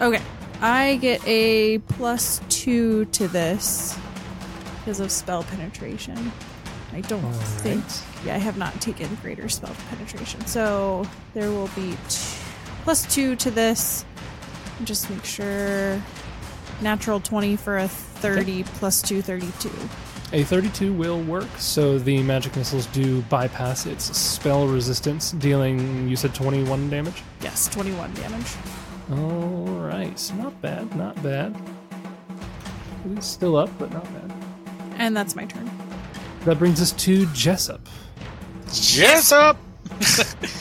Okay. 0.01 0.21
I 0.61 0.97
get 0.97 1.21
a 1.27 1.79
plus 1.79 2.41
two 2.49 3.05
to 3.07 3.29
this 3.29 3.97
because 4.81 4.99
of 4.99 5.13
spell 5.13 5.45
penetration. 5.45 6.33
I 6.93 7.03
don't 7.03 7.25
All 7.25 7.33
think. 7.63 7.85
right. 7.85 8.03
Yeah, 8.27 8.35
I 8.35 8.39
have 8.39 8.57
not 8.59 8.79
taken 8.81 9.15
greater 9.23 9.49
spell 9.49 9.75
penetration. 9.91 10.45
So 10.47 11.07
there 11.35 11.51
will 11.53 11.69
be 11.77 11.93
t- 12.09 12.19
plus 12.83 13.07
two 13.15 13.37
to 13.37 13.51
this. 13.53 14.05
Just 14.83 15.09
make 15.09 15.25
sure. 15.25 16.03
Natural 16.83 17.21
20 17.21 17.57
for 17.57 17.77
a 17.79 17.87
30 17.89 18.65
plus 18.65 19.03
2, 19.03 19.21
32. 19.23 19.71
A 20.33 20.45
32 20.45 20.93
will 20.93 21.21
work, 21.23 21.49
so 21.59 21.99
the 21.99 22.23
magic 22.23 22.55
missiles 22.55 22.87
do 22.87 23.21
bypass 23.23 23.85
its 23.87 24.17
spell 24.17 24.69
resistance, 24.69 25.33
dealing, 25.33 26.09
you 26.09 26.15
said 26.15 26.33
21 26.37 26.89
damage? 26.89 27.23
Yes, 27.43 27.69
21 27.69 28.15
damage. 28.15 28.47
Alright, 29.11 30.33
not 30.37 30.61
bad, 30.63 30.95
not 30.95 31.21
bad. 31.23 31.57
It 33.11 33.19
is 33.19 33.25
still 33.25 33.57
up, 33.57 33.71
but 33.77 33.93
not 33.93 34.05
bad. 34.05 34.33
And 34.99 35.17
that's 35.17 35.35
my 35.35 35.47
turn. 35.47 35.69
That 36.45 36.59
brings 36.61 36.81
us 36.81 36.93
to 36.93 37.27
Jessup. 37.33 37.81
Jessup! 38.73 39.57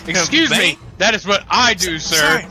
Excuse 0.08 0.50
me. 0.50 0.80
That 0.98 1.14
is 1.14 1.28
what 1.28 1.46
I 1.48 1.76
do, 1.76 2.00
sir. 2.00 2.16
Sorry. 2.42 2.46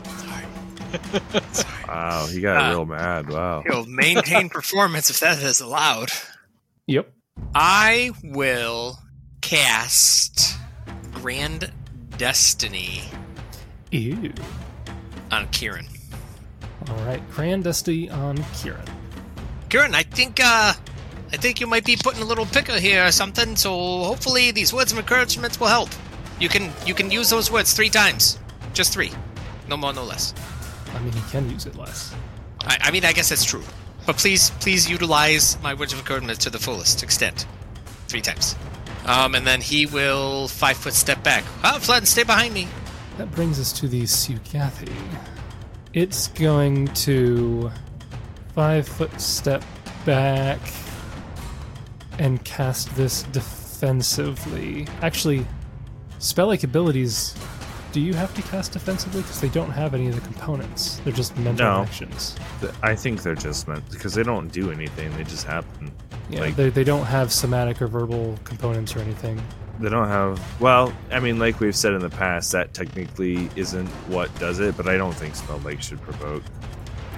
Sorry. 1.51 1.83
Wow, 1.87 2.27
he 2.27 2.39
got 2.39 2.63
Uh, 2.65 2.69
real 2.69 2.85
mad. 2.85 3.29
Wow. 3.29 3.63
He'll 3.67 3.85
maintain 3.85 4.47
performance 4.49 5.09
if 5.09 5.19
that 5.19 5.39
is 5.43 5.59
allowed. 5.59 6.11
Yep. 6.89 7.07
I 7.53 8.09
will 8.23 8.97
cast 9.41 10.57
Grand 11.13 11.71
Destiny 12.17 13.03
Ew. 13.91 14.33
on 15.29 15.47
Kieran. 15.49 15.85
Alright, 16.89 17.21
Grand 17.29 17.65
Destiny 17.65 18.09
on 18.09 18.43
Kieran. 18.55 18.87
Kieran, 19.69 19.93
I 19.93 20.01
think 20.01 20.39
uh 20.43 20.73
I 21.31 21.37
think 21.37 21.61
you 21.61 21.67
might 21.67 21.85
be 21.85 21.95
putting 21.95 22.23
a 22.23 22.25
little 22.25 22.47
picker 22.47 22.79
here 22.79 23.05
or 23.05 23.11
something, 23.11 23.55
so 23.55 23.69
hopefully 24.03 24.49
these 24.49 24.73
words 24.73 24.91
of 24.91 24.97
encouragement 24.97 25.59
will 25.59 25.67
help. 25.67 25.89
You 26.39 26.49
can 26.49 26.71
you 26.87 26.95
can 26.95 27.11
use 27.11 27.29
those 27.29 27.51
words 27.51 27.71
three 27.71 27.89
times. 27.89 28.39
Just 28.73 28.93
three. 28.93 29.11
No 29.67 29.77
more, 29.77 29.93
no 29.93 30.03
less. 30.03 30.33
I 30.95 30.99
mean, 31.01 31.13
he 31.13 31.21
can 31.29 31.51
use 31.51 31.67
it 31.67 31.75
less. 31.75 32.15
I, 32.61 32.79
I 32.81 32.89
mean 32.89 33.05
I 33.05 33.13
guess 33.13 33.29
that's 33.29 33.45
true. 33.45 33.63
But 34.09 34.17
please 34.17 34.49
please 34.59 34.89
utilize 34.89 35.61
my 35.61 35.75
words 35.75 35.93
of 35.93 35.99
encouragement 35.99 36.41
to 36.41 36.49
the 36.49 36.57
fullest 36.57 37.03
extent. 37.03 37.45
Three 38.07 38.21
times. 38.21 38.55
Um 39.05 39.35
and 39.35 39.45
then 39.45 39.61
he 39.61 39.85
will 39.85 40.47
five 40.47 40.77
foot 40.77 40.93
step 40.93 41.21
back. 41.21 41.43
Ah, 41.63 41.77
Flood, 41.79 42.07
stay 42.07 42.23
behind 42.23 42.55
me. 42.55 42.67
That 43.19 43.29
brings 43.29 43.59
us 43.59 43.71
to 43.73 43.87
the 43.87 44.01
Sugathi. 44.05 44.91
It's 45.93 46.29
going 46.29 46.87
to 47.05 47.69
five 48.55 48.87
foot 48.87 49.21
step 49.21 49.63
back 50.05 50.59
and 52.17 52.43
cast 52.43 52.89
this 52.95 53.21
defensively. 53.31 54.87
Actually, 55.03 55.45
spell 56.17 56.47
like 56.47 56.63
abilities. 56.63 57.35
Do 57.91 58.01
you 58.01 58.13
have 58.13 58.33
to 58.35 58.41
cast 58.43 58.73
defensively? 58.73 59.21
Because 59.23 59.41
they 59.41 59.49
don't 59.49 59.71
have 59.71 59.93
any 59.95 60.07
of 60.07 60.15
the 60.15 60.21
components. 60.21 61.01
They're 61.03 61.13
just 61.13 61.35
mental 61.37 61.65
No. 61.65 61.81
actions. 61.81 62.35
Th- 62.61 62.71
I 62.83 62.95
think 62.95 63.23
they're 63.23 63.33
just 63.35 63.67
meant 63.67 63.89
because 63.89 64.13
they 64.13 64.21
don't 64.23 64.51
do 64.51 64.71
anything. 64.71 65.11
They 65.17 65.23
just 65.23 65.45
happen. 65.45 65.91
Yeah, 66.29 66.41
Like- 66.41 66.55
they, 66.55 66.69
they 66.69 66.83
don't 66.83 67.05
have 67.05 67.31
somatic 67.33 67.81
or 67.81 67.87
verbal 67.87 68.37
components 68.43 68.95
or 68.95 68.99
anything. 68.99 69.41
They 69.79 69.89
don't 69.89 70.07
have. 70.09 70.39
Well, 70.61 70.93
I 71.11 71.19
mean, 71.19 71.39
like 71.39 71.59
we've 71.61 71.75
said 71.75 71.93
in 71.93 72.01
the 72.01 72.09
past, 72.09 72.51
that 72.51 72.73
technically 72.73 73.49
isn't 73.55 73.87
what 74.07 74.33
does 74.37 74.59
it. 74.59 74.75
But 74.77 74.87
I 74.87 74.97
don't 74.97 75.13
think 75.15 75.35
spell 75.35 75.57
like 75.59 75.81
should 75.81 76.01
provoke. 76.01 76.43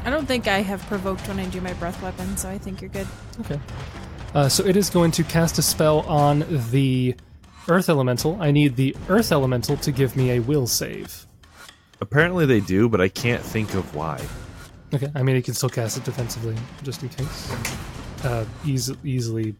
I 0.06 0.10
don't 0.10 0.28
think 0.28 0.48
I 0.48 0.62
have 0.62 0.82
provoked 0.88 1.28
when 1.28 1.40
I 1.40 1.46
do 1.46 1.60
my 1.60 1.74
breath 1.74 2.02
weapon, 2.02 2.38
so 2.38 2.50
I 2.50 2.58
think 2.58 2.80
you're 2.82 2.90
good. 2.92 3.08
Okay. 3.42 3.60
Uh, 4.34 4.48
so 4.48 4.64
it 4.66 4.78
is 4.78 4.90
going 4.90 5.12
to 5.12 5.24
cast 5.24 5.58
a 5.58 5.62
spell 5.62 6.00
on 6.02 6.46
the 6.72 7.16
Earth 7.68 7.90
Elemental. 7.90 8.38
I 8.42 8.52
need 8.52 8.76
the 8.76 8.96
Earth 9.10 9.32
Elemental 9.32 9.78
to 9.78 9.92
give 9.92 10.16
me 10.16 10.32
a 10.32 10.40
will 10.40 10.68
save. 10.68 11.26
Apparently 12.00 12.46
they 12.46 12.60
do, 12.60 12.90
but 12.90 13.00
I 13.00 13.08
can't 13.08 13.42
think 13.42 13.74
of 13.76 13.96
why. 13.96 14.20
Okay. 14.94 15.10
I 15.16 15.24
mean, 15.24 15.36
it 15.36 15.46
can 15.46 15.54
still 15.54 15.70
cast 15.70 15.98
it 15.98 16.04
defensively, 16.04 16.56
just 16.84 17.04
in 17.04 17.10
case. 17.10 17.52
Uh, 18.26 18.46
easy, 18.66 18.96
easily 19.04 19.56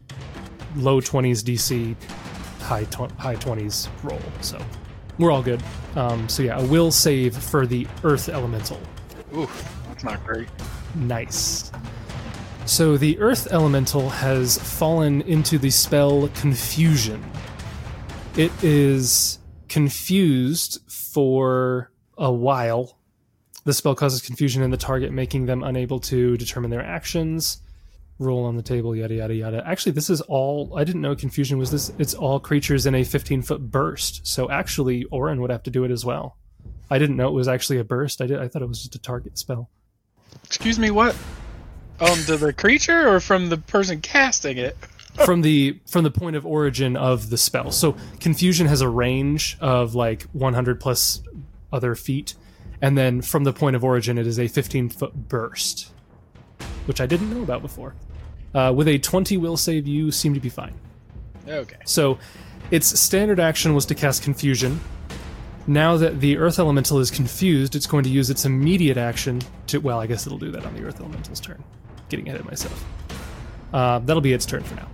low 0.76 1.00
20s 1.00 1.42
DC, 1.42 1.94
high, 2.62 2.84
tw- 2.84 3.10
high 3.12 3.36
20s 3.36 3.88
roll. 4.02 4.20
So 4.40 4.60
we're 5.18 5.30
all 5.30 5.42
good. 5.42 5.62
Um, 5.96 6.28
so 6.28 6.42
yeah, 6.42 6.58
a 6.58 6.64
will 6.66 6.90
save 6.90 7.36
for 7.36 7.66
the 7.66 7.86
Earth 8.04 8.28
Elemental. 8.28 8.80
Ooh, 9.34 9.48
that's 9.88 10.04
not 10.04 10.24
great. 10.24 10.48
Nice. 10.94 11.70
So 12.66 12.96
the 12.96 13.18
Earth 13.18 13.48
Elemental 13.52 14.08
has 14.08 14.58
fallen 14.58 15.22
into 15.22 15.58
the 15.58 15.70
spell 15.70 16.28
Confusion. 16.34 17.22
It 18.36 18.50
is 18.64 19.38
confused 19.68 20.80
for 20.90 21.92
a 22.16 22.32
while. 22.32 22.98
The 23.64 23.74
spell 23.74 23.94
causes 23.94 24.22
confusion 24.22 24.62
in 24.62 24.70
the 24.70 24.78
target, 24.78 25.12
making 25.12 25.44
them 25.44 25.62
unable 25.62 26.00
to 26.00 26.38
determine 26.38 26.70
their 26.70 26.82
actions, 26.82 27.58
roll 28.18 28.44
on 28.46 28.56
the 28.56 28.62
table, 28.62 28.96
yada 28.96 29.14
yada 29.14 29.34
yada. 29.34 29.62
Actually, 29.66 29.92
this 29.92 30.08
is 30.08 30.22
all. 30.22 30.72
I 30.78 30.84
didn't 30.84 31.02
know 31.02 31.14
confusion 31.14 31.58
was 31.58 31.70
this. 31.70 31.92
It's 31.98 32.14
all 32.14 32.40
creatures 32.40 32.86
in 32.86 32.94
a 32.94 33.04
15 33.04 33.42
foot 33.42 33.70
burst. 33.70 34.26
So 34.26 34.50
actually, 34.50 35.04
Orin 35.04 35.42
would 35.42 35.50
have 35.50 35.62
to 35.64 35.70
do 35.70 35.84
it 35.84 35.90
as 35.90 36.02
well. 36.02 36.38
I 36.90 36.98
didn't 36.98 37.16
know 37.16 37.28
it 37.28 37.32
was 37.32 37.48
actually 37.48 37.80
a 37.80 37.84
burst. 37.84 38.22
I 38.22 38.26
did. 38.26 38.40
I 38.40 38.48
thought 38.48 38.62
it 38.62 38.68
was 38.68 38.78
just 38.78 38.94
a 38.94 38.98
target 38.98 39.36
spell. 39.36 39.68
Excuse 40.44 40.78
me, 40.78 40.90
what? 40.90 41.14
Um, 42.00 42.18
to 42.24 42.38
the 42.38 42.54
creature 42.54 43.08
or 43.08 43.20
from 43.20 43.50
the 43.50 43.58
person 43.58 44.00
casting 44.00 44.56
it? 44.56 44.76
From 45.24 45.42
the 45.42 45.78
from 45.86 46.04
the 46.04 46.10
point 46.10 46.36
of 46.36 46.46
origin 46.46 46.96
of 46.96 47.30
the 47.30 47.36
spell. 47.36 47.70
So 47.70 47.96
confusion 48.20 48.66
has 48.66 48.80
a 48.80 48.88
range 48.88 49.56
of 49.60 49.94
like 49.94 50.22
100 50.32 50.80
plus 50.80 51.22
other 51.72 51.94
feet, 51.94 52.34
and 52.80 52.96
then 52.96 53.22
from 53.22 53.44
the 53.44 53.52
point 53.52 53.76
of 53.76 53.84
origin, 53.84 54.18
it 54.18 54.26
is 54.26 54.38
a 54.38 54.48
15 54.48 54.88
foot 54.90 55.14
burst, 55.28 55.92
which 56.86 57.00
I 57.00 57.06
didn't 57.06 57.32
know 57.32 57.42
about 57.42 57.62
before. 57.62 57.94
Uh, 58.54 58.72
with 58.74 58.86
a 58.88 58.98
20 58.98 59.36
will 59.38 59.56
save, 59.56 59.86
you 59.86 60.10
seem 60.10 60.34
to 60.34 60.40
be 60.40 60.50
fine. 60.50 60.74
Okay. 61.48 61.78
So 61.84 62.18
its 62.70 62.98
standard 63.00 63.40
action 63.40 63.74
was 63.74 63.86
to 63.86 63.94
cast 63.94 64.22
confusion. 64.22 64.80
Now 65.66 65.96
that 65.96 66.20
the 66.20 66.38
Earth 66.38 66.58
Elemental 66.58 66.98
is 66.98 67.10
confused, 67.10 67.76
it's 67.76 67.86
going 67.86 68.04
to 68.04 68.10
use 68.10 68.30
its 68.30 68.44
immediate 68.44 68.96
action 68.96 69.40
to. 69.68 69.78
Well, 69.78 70.00
I 70.00 70.06
guess 70.06 70.26
it'll 70.26 70.38
do 70.38 70.50
that 70.50 70.66
on 70.66 70.74
the 70.74 70.82
Earth 70.82 71.00
Elemental's 71.00 71.40
turn. 71.40 71.62
Getting 72.08 72.28
ahead 72.28 72.40
of 72.40 72.46
myself. 72.46 72.84
Uh, 73.72 74.00
that'll 74.00 74.20
be 74.20 74.32
its 74.32 74.44
turn 74.44 74.62
for 74.62 74.74
now. 74.74 74.88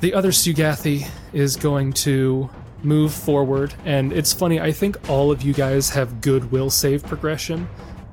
The 0.00 0.12
other 0.12 0.30
Sugathi 0.30 1.08
is 1.32 1.56
going 1.56 1.94
to 1.94 2.50
move 2.82 3.14
forward, 3.14 3.74
and 3.84 4.12
it's 4.12 4.32
funny, 4.32 4.60
I 4.60 4.70
think 4.70 5.08
all 5.08 5.30
of 5.30 5.42
you 5.42 5.54
guys 5.54 5.90
have 5.90 6.20
good 6.20 6.52
will 6.52 6.68
save 6.68 7.02
progression, 7.02 7.66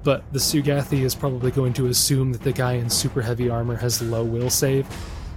but 0.03 0.23
the 0.31 0.39
Sugathi 0.39 1.01
is 1.01 1.13
probably 1.13 1.51
going 1.51 1.73
to 1.73 1.87
assume 1.87 2.31
that 2.31 2.41
the 2.41 2.53
guy 2.53 2.73
in 2.73 2.89
super 2.89 3.21
heavy 3.21 3.49
armor 3.49 3.75
has 3.75 4.01
low 4.01 4.23
will 4.23 4.49
save. 4.49 4.87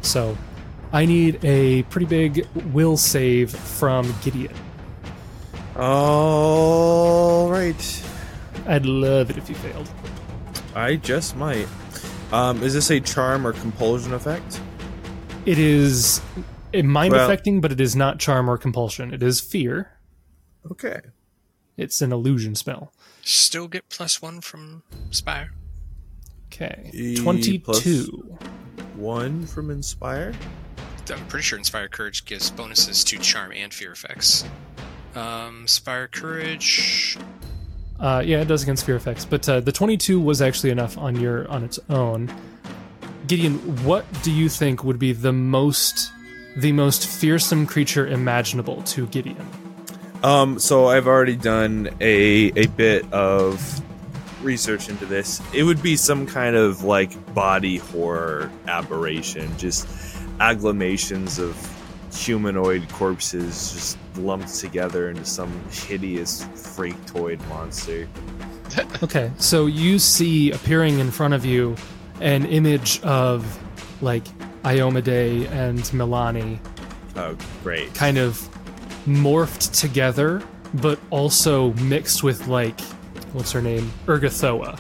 So 0.03 0.39
I 0.93 1.05
need 1.05 1.45
a 1.45 1.83
pretty 1.85 2.07
big 2.07 2.47
will 2.73 2.97
save 2.97 3.51
from 3.51 4.15
Gideon. 4.23 4.55
All 5.77 7.51
right. 7.51 8.05
I'd 8.67 8.87
love 8.87 9.31
it 9.31 9.37
if 9.37 9.49
you 9.49 9.57
failed. 9.57 9.91
I 10.75 10.97
just 10.97 11.37
might. 11.37 11.69
Um, 12.33 12.63
is 12.63 12.75
this 12.75 12.91
a 12.91 13.01
charm 13.01 13.47
or 13.47 13.53
compulsion 13.53 14.15
effect? 14.15 14.61
It 15.47 15.59
is 15.59 16.21
a 16.75 16.83
mind 16.83 17.13
Well- 17.13 17.25
affecting, 17.25 17.61
but 17.61 17.73
it 17.73 17.81
is 17.81 17.95
not 17.97 18.19
charm 18.19 18.51
or 18.51 18.59
compulsion. 18.59 19.15
It 19.15 19.23
is 19.23 19.41
fear. 19.41 19.93
Okay. 20.71 21.01
It's 21.77 22.03
an 22.03 22.13
illusion 22.13 22.55
spell. 22.55 22.93
Still 23.23 23.69
get 23.69 23.89
plus 23.89 24.21
one 24.23 24.41
from 24.41 24.83
Spire. 25.11 25.53
Okay. 26.47 26.91
E 26.93 27.17
22. 27.17 28.39
One 28.97 29.47
from 29.47 29.71
inspire. 29.71 30.33
I'm 31.11 31.27
pretty 31.27 31.45
sure 31.45 31.59
Inspire 31.59 31.87
Courage 31.87 32.25
gives 32.25 32.51
bonuses 32.51 33.05
to 33.05 33.19
Charm 33.19 33.53
and 33.53 33.73
Fear 33.73 33.93
effects. 33.93 34.45
Um, 35.15 35.61
Inspire 35.63 36.09
Courage. 36.09 37.17
Uh, 38.01 38.23
yeah, 38.25 38.41
it 38.41 38.47
does 38.49 38.63
against 38.63 38.85
fear 38.85 38.97
effects, 38.97 39.25
but 39.25 39.49
uh, 39.49 39.61
the 39.61 39.73
22 39.73 40.21
was 40.21 40.43
actually 40.43 40.71
enough 40.71 40.99
on 40.99 41.19
your 41.19 41.49
on 41.49 41.63
its 41.63 41.79
own. 41.89 42.31
Gideon, 43.27 43.55
what 43.85 44.05
do 44.23 44.31
you 44.31 44.49
think 44.49 44.85
would 44.85 44.99
be 44.99 45.13
the 45.13 45.33
most 45.33 46.13
the 46.57 46.73
most 46.73 47.07
fearsome 47.07 47.67
creature 47.67 48.07
imaginable 48.07 48.83
to 48.83 49.07
Gideon? 49.09 49.47
Um, 50.23 50.59
so 50.59 50.87
I've 50.87 51.07
already 51.07 51.37
done 51.37 51.91
a 52.01 52.53
a 52.57 52.67
bit 52.67 53.11
of 53.13 53.83
research 54.43 54.89
into 54.89 55.07
this. 55.07 55.41
It 55.53 55.65
would 55.65 55.83
be 55.83 55.97
some 55.97 56.27
kind 56.27 56.57
of 56.57 56.85
like 56.85 57.35
body 57.35 57.79
horror 57.79 58.51
aberration, 58.69 59.57
just 59.59 59.87
agglomerations 60.39 61.39
of 61.39 61.57
humanoid 62.15 62.89
corpses 62.91 63.73
just 63.73 63.99
lumped 64.17 64.55
together 64.55 65.11
into 65.11 65.25
some 65.25 65.53
hideous 65.71 66.45
freaktoid 66.55 67.47
monster. 67.49 68.09
Okay, 69.03 69.31
so 69.39 69.67
you 69.67 69.99
see 69.99 70.51
appearing 70.51 70.99
in 70.99 71.11
front 71.11 71.35
of 71.35 71.45
you 71.45 71.77
an 72.21 72.45
image 72.47 73.01
of 73.03 73.45
like 74.03 74.25
Iomedae 74.63 75.51
and 75.51 75.79
Milani 75.81 76.59
Oh, 77.17 77.37
great. 77.63 77.95
kind 77.95 78.19
of 78.19 78.37
morphed 79.07 79.79
together, 79.79 80.43
but 80.75 80.99
also 81.11 81.73
mixed 81.75 82.23
with 82.23 82.47
like 82.49 82.79
what's 83.33 83.53
her 83.53 83.63
name? 83.63 83.91
Urgathoa. 84.07 84.79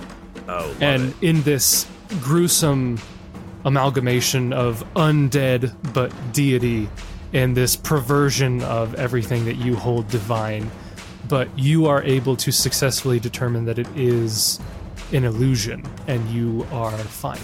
Oh, 0.48 0.74
and 0.80 1.14
it. 1.20 1.28
in 1.28 1.42
this 1.42 1.86
gruesome 2.20 2.98
amalgamation 3.64 4.52
of 4.52 4.84
undead 4.94 5.74
but 5.92 6.12
deity 6.32 6.88
and 7.32 7.56
this 7.56 7.74
perversion 7.74 8.62
of 8.62 8.94
everything 8.94 9.44
that 9.46 9.56
you 9.56 9.74
hold 9.74 10.06
divine 10.08 10.70
but 11.28 11.48
you 11.58 11.86
are 11.86 12.00
able 12.04 12.36
to 12.36 12.52
successfully 12.52 13.18
determine 13.18 13.64
that 13.64 13.76
it 13.80 13.88
is 13.96 14.60
an 15.12 15.24
illusion 15.24 15.84
and 16.06 16.28
you 16.30 16.66
are 16.72 16.96
fine 16.96 17.40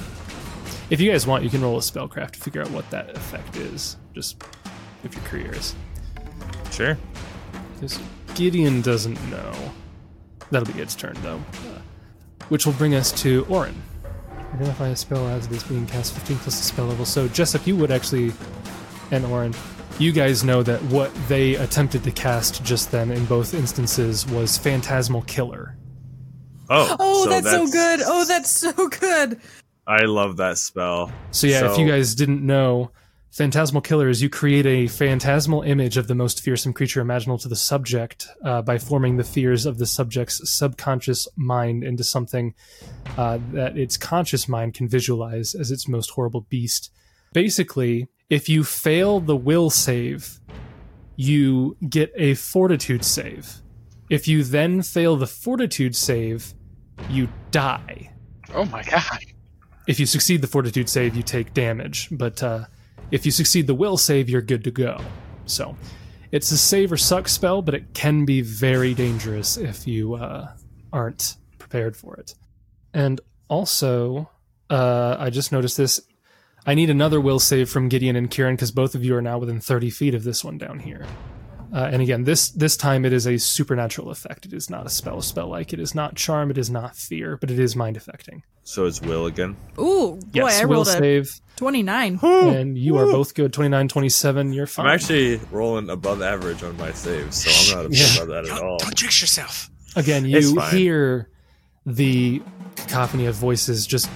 if 0.90 1.00
you 1.00 1.10
guys 1.10 1.26
want 1.26 1.44
you 1.44 1.50
can 1.50 1.62
roll 1.62 1.76
a 1.76 1.80
spellcraft 1.80 2.32
to 2.32 2.40
figure 2.40 2.62
out 2.62 2.70
what 2.70 2.88
that 2.90 3.16
effect 3.16 3.56
is 3.56 3.96
just 4.14 4.42
if 5.04 5.14
you're 5.14 5.24
curious 5.24 5.74
sure. 6.70 6.98
because 7.74 7.98
Gideon 8.34 8.80
doesn't 8.80 9.22
know. 9.30 9.52
That'll 10.50 10.72
be 10.72 10.80
its 10.80 10.94
turn, 10.94 11.16
though. 11.22 11.36
Uh, 11.36 11.80
which 12.48 12.66
will 12.66 12.72
bring 12.74 12.94
us 12.94 13.12
to 13.22 13.46
Orin. 13.48 13.80
Identify 14.54 14.88
a 14.88 14.96
spell 14.96 15.26
as 15.28 15.46
it 15.46 15.52
is 15.52 15.64
being 15.64 15.86
cast 15.86 16.14
15 16.14 16.38
plus 16.38 16.58
the 16.58 16.64
spell 16.64 16.86
level. 16.86 17.04
So, 17.04 17.28
Jessup, 17.28 17.66
you 17.66 17.76
would 17.76 17.90
actually, 17.90 18.32
and 19.10 19.24
Orin, 19.26 19.54
you 19.98 20.12
guys 20.12 20.44
know 20.44 20.62
that 20.62 20.82
what 20.84 21.14
they 21.28 21.54
attempted 21.56 22.04
to 22.04 22.10
cast 22.10 22.62
just 22.64 22.90
then 22.90 23.10
in 23.10 23.24
both 23.26 23.54
instances 23.54 24.26
was 24.26 24.58
Phantasmal 24.58 25.22
Killer. 25.22 25.76
Oh, 26.74 26.96
Oh, 26.98 27.24
so 27.24 27.30
that's, 27.30 27.50
so 27.50 27.66
good. 27.66 28.00
Oh, 28.04 28.24
that's 28.24 28.50
so 28.50 28.88
good. 28.88 29.40
I 29.86 30.04
love 30.04 30.38
that 30.38 30.58
spell. 30.58 31.12
So, 31.30 31.46
yeah, 31.46 31.70
if 31.70 31.78
you 31.78 31.86
guys 31.86 32.14
didn't 32.14 32.44
know, 32.44 32.90
Phantasmal 33.32 33.82
Killer 33.82 34.08
is 34.08 34.22
you 34.22 34.28
create 34.28 34.66
a 34.66 34.86
phantasmal 34.86 35.62
image 35.62 35.96
of 35.96 36.06
the 36.06 36.14
most 36.14 36.42
fearsome 36.42 36.72
creature 36.72 37.00
imaginable 37.00 37.38
to 37.38 37.48
the 37.48 37.56
subject 37.56 38.26
uh, 38.44 38.62
by 38.62 38.78
forming 38.78 39.16
the 39.16 39.24
fears 39.24 39.64
of 39.64 39.78
the 39.78 39.86
subject's 39.86 40.50
subconscious 40.50 41.26
mind 41.36 41.82
into 41.82 42.04
something 42.04 42.54
uh, 43.16 43.38
that 43.52 43.76
its 43.76 43.96
conscious 43.96 44.48
mind 44.48 44.74
can 44.74 44.86
visualize 44.88 45.54
as 45.54 45.70
its 45.70 45.88
most 45.88 46.10
horrible 46.10 46.42
beast. 46.42 46.90
Basically, 47.32 48.08
if 48.28 48.48
you 48.48 48.64
fail 48.64 49.18
the 49.18 49.36
will 49.36 49.70
save, 49.70 50.38
you 51.16 51.76
get 51.88 52.12
a 52.16 52.34
fortitude 52.34 53.04
save. 53.04 53.62
If 54.10 54.28
you 54.28 54.44
then 54.44 54.82
fail 54.82 55.16
the 55.16 55.26
fortitude 55.26 55.96
save, 55.96 56.52
you 57.10 57.28
die 57.50 58.10
Oh 58.54 58.64
my 58.66 58.82
god. 58.82 59.20
if 59.86 59.98
you 59.98 60.06
succeed 60.06 60.42
the 60.42 60.46
fortitude 60.46 60.88
save, 60.88 61.16
you 61.16 61.22
take 61.22 61.54
damage. 61.54 62.08
But 62.10 62.42
uh, 62.42 62.64
if 63.10 63.24
you 63.24 63.32
succeed 63.32 63.66
the 63.66 63.74
will 63.74 63.96
save, 63.96 64.28
you're 64.28 64.42
good 64.42 64.64
to 64.64 64.70
go. 64.70 65.00
So 65.46 65.76
it's 66.30 66.50
a 66.50 66.58
save 66.58 66.92
or 66.92 66.96
suck 66.96 67.28
spell, 67.28 67.62
but 67.62 67.74
it 67.74 67.94
can 67.94 68.24
be 68.24 68.40
very 68.40 68.94
dangerous 68.94 69.56
if 69.56 69.86
you 69.86 70.14
uh, 70.14 70.52
aren't 70.92 71.36
prepared 71.58 71.96
for 71.96 72.16
it. 72.16 72.34
And 72.94 73.20
also, 73.48 74.30
uh, 74.70 75.16
I 75.18 75.30
just 75.30 75.52
noticed 75.52 75.76
this. 75.76 76.00
I 76.64 76.74
need 76.74 76.90
another 76.90 77.20
will 77.20 77.40
save 77.40 77.68
from 77.70 77.88
Gideon 77.88 78.14
and 78.16 78.30
Kieran 78.30 78.54
because 78.54 78.70
both 78.70 78.94
of 78.94 79.04
you 79.04 79.16
are 79.16 79.22
now 79.22 79.38
within 79.38 79.60
30 79.60 79.90
feet 79.90 80.14
of 80.14 80.24
this 80.24 80.44
one 80.44 80.58
down 80.58 80.78
here. 80.78 81.06
Uh, 81.74 81.88
and 81.90 82.02
again, 82.02 82.24
this 82.24 82.50
this 82.50 82.76
time 82.76 83.04
it 83.06 83.12
is 83.14 83.26
a 83.26 83.38
supernatural 83.38 84.10
effect. 84.10 84.44
It 84.44 84.52
is 84.52 84.68
not 84.68 84.84
a 84.84 84.90
spell 84.90 85.22
spell 85.22 85.48
like. 85.48 85.72
It 85.72 85.80
is 85.80 85.94
not 85.94 86.16
charm. 86.16 86.50
It 86.50 86.58
is 86.58 86.68
not 86.68 86.94
fear, 86.96 87.38
but 87.38 87.50
it 87.50 87.58
is 87.58 87.74
mind 87.74 87.96
affecting. 87.96 88.42
So 88.64 88.84
it's 88.84 89.00
Will 89.00 89.24
again. 89.26 89.56
Ooh, 89.78 90.16
boy, 90.16 90.20
Yes, 90.34 90.60
I 90.60 90.66
will 90.66 90.74
rolled 90.74 90.88
a 90.88 90.90
save, 90.92 91.40
29. 91.56 92.18
and 92.22 92.76
you 92.78 92.96
are 92.98 93.06
both 93.06 93.34
good. 93.34 93.52
29, 93.52 93.88
27, 93.88 94.52
you're 94.52 94.66
fine. 94.66 94.86
I'm 94.86 94.94
actually 94.94 95.40
rolling 95.50 95.88
above 95.90 96.20
average 96.22 96.62
on 96.62 96.76
my 96.76 96.92
saves, 96.92 97.42
so 97.44 97.72
I'm 97.72 97.78
not 97.78 97.86
upset 97.86 98.16
Yeah. 98.16 98.22
about 98.22 98.32
that 98.32 98.52
at 98.52 98.56
Don't, 98.58 98.68
all. 98.68 98.78
don't 98.78 98.94
jinx 98.94 99.20
yourself. 99.20 99.68
Again, 99.96 100.24
you 100.26 100.60
hear 100.70 101.28
the 101.86 102.40
cacophony 102.76 103.26
of 103.26 103.34
voices 103.34 103.86
just 103.86 104.08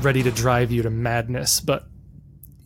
ready 0.00 0.22
to 0.22 0.30
drive 0.30 0.72
you 0.72 0.82
to 0.82 0.90
madness, 0.90 1.60
but 1.60 1.84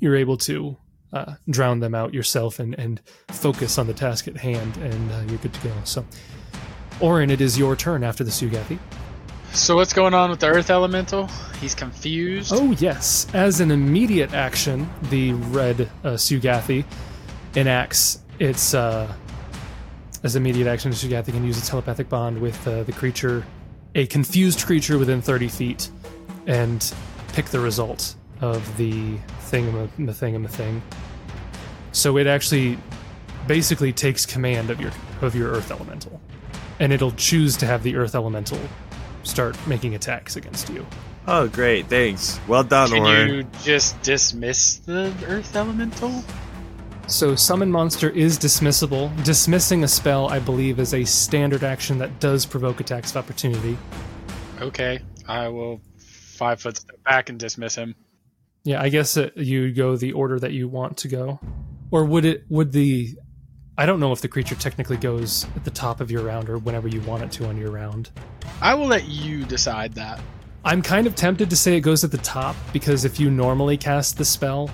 you're 0.01 0.17
able 0.17 0.37
to 0.39 0.77
uh, 1.13 1.35
drown 1.49 1.81
them 1.81 1.95
out 1.95 2.15
yourself 2.15 2.59
and, 2.59 2.79
and 2.79 3.01
focus 3.29 3.79
on 3.79 3.87
the 3.87 3.95
task 3.95 4.29
at 4.29 4.37
hand, 4.37 4.77
and 4.79 5.13
uh, 5.13 5.21
you're 5.29 5.39
good 5.39 5.53
to 5.53 5.61
go. 5.69 5.73
So, 5.85 6.05
Orin, 7.01 7.31
it 7.31 7.41
is 7.41 7.59
your 7.59 7.77
turn 7.77 8.05
after 8.05 8.25
the 8.25 8.31
Seugathi. 8.31 8.79
So 9.53 9.77
what's 9.77 9.93
going 9.93 10.15
on 10.15 10.31
with 10.31 10.41
the 10.41 10.47
Earth 10.47 10.71
Elemental? 10.71 11.27
He's 11.61 11.75
confused. 11.75 12.53
Oh, 12.55 12.73
yes. 12.73 13.27
As 13.35 13.61
an 13.61 13.71
immediate 13.71 14.33
action, 14.33 14.89
the 15.11 15.33
red 15.33 15.91
uh, 16.05 16.13
Seugathi 16.13 16.85
enacts 17.55 18.21
its. 18.39 18.73
Uh, 18.73 19.13
as 20.23 20.37
immediate 20.37 20.69
action, 20.69 20.91
the 20.91 20.97
Seugathi 20.97 21.33
can 21.33 21.45
use 21.45 21.63
a 21.63 21.67
telepathic 21.67 22.09
bond 22.09 22.41
with 22.41 22.67
uh, 22.67 22.85
the 22.85 22.93
creature, 22.93 23.45
a 23.95 24.07
confused 24.07 24.65
creature 24.65 24.97
within 24.97 25.21
30 25.21 25.49
feet, 25.49 25.91
and 26.47 26.95
pick 27.33 27.47
the 27.47 27.61
result 27.61 28.15
of 28.41 28.77
the 28.77 29.19
thingama 29.53 29.89
the 29.99 30.13
thingama 30.13 30.49
thing. 30.49 30.83
So 31.93 32.17
it 32.17 32.27
actually 32.27 32.79
basically 33.47 33.93
takes 33.93 34.25
command 34.25 34.71
of 34.71 34.81
your 34.81 34.93
of 35.21 35.35
your 35.35 35.51
Earth 35.51 35.71
Elemental, 35.71 36.21
and 36.81 36.93
it'll 36.93 37.13
choose 37.13 37.57
to 37.59 37.67
have 37.67 37.83
the 37.83 37.97
Earth 37.97 38.15
Elemental 38.15 38.59
start 39.23 39.57
making 39.67 39.95
attacks 39.95 40.37
against 40.37 40.69
you. 40.71 40.87
Oh, 41.29 41.47
great. 41.47 41.87
Thanks. 41.87 42.41
Well 42.49 42.65
done, 42.65 42.91
Can 42.91 43.03
Orin. 43.03 43.29
you 43.29 43.43
just 43.63 44.01
dismiss 44.03 44.79
the 44.79 45.15
Earth 45.29 45.55
Elemental? 45.55 46.25
So, 47.07 47.37
summon 47.37 47.71
monster 47.71 48.11
is 48.11 48.39
dismissible. 48.39 49.11
Dismissing 49.25 49.85
a 49.85 49.89
spell, 49.89 50.29
I 50.29 50.39
believe, 50.39 50.81
is 50.81 50.95
a 50.95 51.05
standard 51.05 51.63
action 51.63 51.99
that 51.99 52.21
does 52.21 52.47
provoke 52.47 52.81
attacks 52.81 53.11
of 53.11 53.19
opportunity. 53.19 53.77
Okay, 54.61 55.01
I 55.29 55.49
will 55.49 55.81
five 55.99 56.61
foot 56.61 56.79
step 56.79 57.03
back 57.05 57.29
and 57.29 57.39
dismiss 57.39 57.75
him. 57.75 57.95
Yeah, 58.65 58.81
I 58.81 58.89
guess 58.89 59.17
uh 59.17 59.31
you 59.35 59.73
go 59.73 59.97
the 59.97 60.13
order 60.13 60.39
that 60.39 60.53
you 60.53 60.69
want 60.69 60.97
to 60.99 61.09
go, 61.09 61.41
or 61.91 62.05
would 62.05 62.25
it? 62.25 62.45
Would 62.49 62.73
the? 62.73 63.17
I 63.77 63.87
don't 63.87 64.01
know 64.01 64.13
if 64.13 64.21
the 64.21 64.29
creature 64.29 64.55
technically 64.55 64.99
goes 64.99 65.47
at 65.57 65.65
the 65.65 65.71
top 65.71 66.01
of 66.01 66.11
your 66.11 66.23
round 66.23 66.49
or 66.49 66.59
whenever 66.59 66.89
you 66.89 67.01
want 67.03 67.23
it 67.23 67.33
to 67.33 67.49
on 67.49 67.57
your 67.57 67.71
round. 67.71 68.11
I 68.61 68.75
will 68.75 68.87
let 68.87 69.09
you 69.09 69.45
decide 69.45 69.95
that. 69.95 70.21
I'm 70.65 70.83
kind 70.83 71.07
of 71.07 71.17
tempted 71.17 71.51
to 71.51 71.57
say 71.57 71.77
it 71.77 71.81
goes 71.81 72.05
at 72.05 72.13
the 72.13 72.19
top 72.19 72.55
because 72.73 73.05
if 73.05 73.19
you 73.19 73.31
normally 73.31 73.77
cast 73.77 74.17
the 74.19 74.25
spell, 74.25 74.71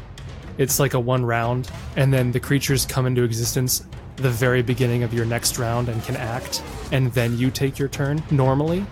it's 0.59 0.79
like 0.79 0.93
a 0.95 1.01
one 1.01 1.25
round, 1.25 1.71
and 1.97 2.13
then 2.13 2.33
the 2.33 2.41
creatures 2.41 2.85
come 2.85 3.07
into 3.07 3.23
existence 3.23 3.87
the 4.17 4.31
very 4.31 4.63
beginning 4.63 5.05
of 5.05 5.15
your 5.15 5.25
next 5.25 5.59
round 5.59 5.89
and 5.89 6.03
can 6.03 6.17
act, 6.17 6.63
and 6.93 7.13
then 7.13 7.39
you 7.39 7.51
take 7.51 7.79
your 7.79 7.89
turn 7.89 8.23
normally. 8.31 8.85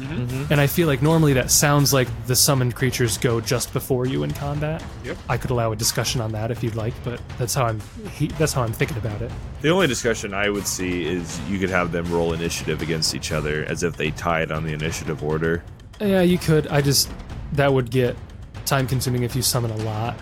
Mm-hmm. 0.00 0.50
And 0.50 0.60
I 0.60 0.66
feel 0.66 0.88
like 0.88 1.02
normally 1.02 1.34
that 1.34 1.50
sounds 1.50 1.92
like 1.92 2.08
the 2.26 2.34
summoned 2.34 2.74
creatures 2.74 3.18
go 3.18 3.40
just 3.40 3.72
before 3.72 4.06
you 4.06 4.22
in 4.22 4.32
combat. 4.32 4.82
Yep. 5.04 5.18
I 5.28 5.36
could 5.36 5.50
allow 5.50 5.72
a 5.72 5.76
discussion 5.76 6.20
on 6.20 6.32
that 6.32 6.50
if 6.50 6.62
you'd 6.62 6.74
like, 6.74 6.94
but 7.04 7.20
that's 7.38 7.54
how 7.54 7.66
I'm 7.66 7.80
he, 8.12 8.28
that's 8.28 8.52
how 8.52 8.62
I'm 8.62 8.72
thinking 8.72 8.96
about 8.96 9.20
it. 9.20 9.30
The 9.60 9.68
only 9.68 9.86
discussion 9.86 10.32
I 10.32 10.48
would 10.48 10.66
see 10.66 11.04
is 11.04 11.38
you 11.48 11.58
could 11.58 11.70
have 11.70 11.92
them 11.92 12.10
roll 12.10 12.32
initiative 12.32 12.80
against 12.80 13.14
each 13.14 13.30
other 13.30 13.64
as 13.66 13.82
if 13.82 13.96
they 13.96 14.10
tied 14.10 14.50
on 14.50 14.64
the 14.64 14.72
initiative 14.72 15.22
order. 15.22 15.62
Yeah, 16.00 16.22
you 16.22 16.38
could. 16.38 16.66
I 16.68 16.80
just 16.80 17.10
that 17.52 17.72
would 17.72 17.90
get 17.90 18.16
time 18.64 18.86
consuming 18.86 19.22
if 19.22 19.36
you 19.36 19.42
summon 19.42 19.70
a 19.70 19.76
lot. 19.78 20.16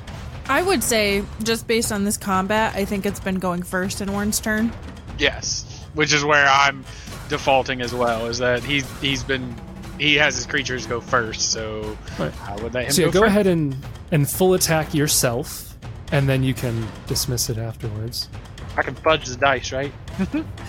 I 0.49 0.62
would 0.62 0.83
say, 0.83 1.22
just 1.43 1.66
based 1.66 1.93
on 1.93 2.05
this 2.05 2.16
combat, 2.16 2.74
I 2.74 2.85
think 2.85 3.05
it's 3.05 3.20
been 3.20 3.39
going 3.39 3.62
first 3.62 4.01
in 4.01 4.09
Orin's 4.09 4.41
turn. 4.41 4.72
Yes, 5.18 5.87
which 5.93 6.12
is 6.12 6.24
where 6.24 6.49
I'm 6.49 6.85
defaulting 7.29 7.83
as 7.83 7.95
well. 7.95 8.26
Is 8.26 8.39
that 8.39 8.64
he's 8.64 8.89
he's 9.01 9.22
been 9.22 9.55
he 9.99 10.14
has 10.16 10.34
his 10.36 10.46
creatures 10.46 10.86
go 10.86 11.01
first, 11.01 11.51
so 11.53 11.96
Right. 12.18 12.32
I 12.49 12.57
would 12.62 12.74
let 12.74 12.84
him 12.86 12.90
So 12.92 13.03
yeah, 13.03 13.11
go, 13.11 13.20
go 13.20 13.26
ahead 13.26 13.46
and 13.46 13.76
and 14.12 14.28
full 14.28 14.55
attack 14.55 14.94
yourself, 14.94 15.76
and 16.12 16.28
then 16.28 16.42
you 16.42 16.55
can 16.55 16.86
dismiss 17.07 17.51
it 17.51 17.59
afterwards. 17.59 18.28
I 18.76 18.82
can 18.82 18.94
fudge 18.94 19.26
the 19.26 19.36
dice, 19.36 19.72
right? 19.72 19.92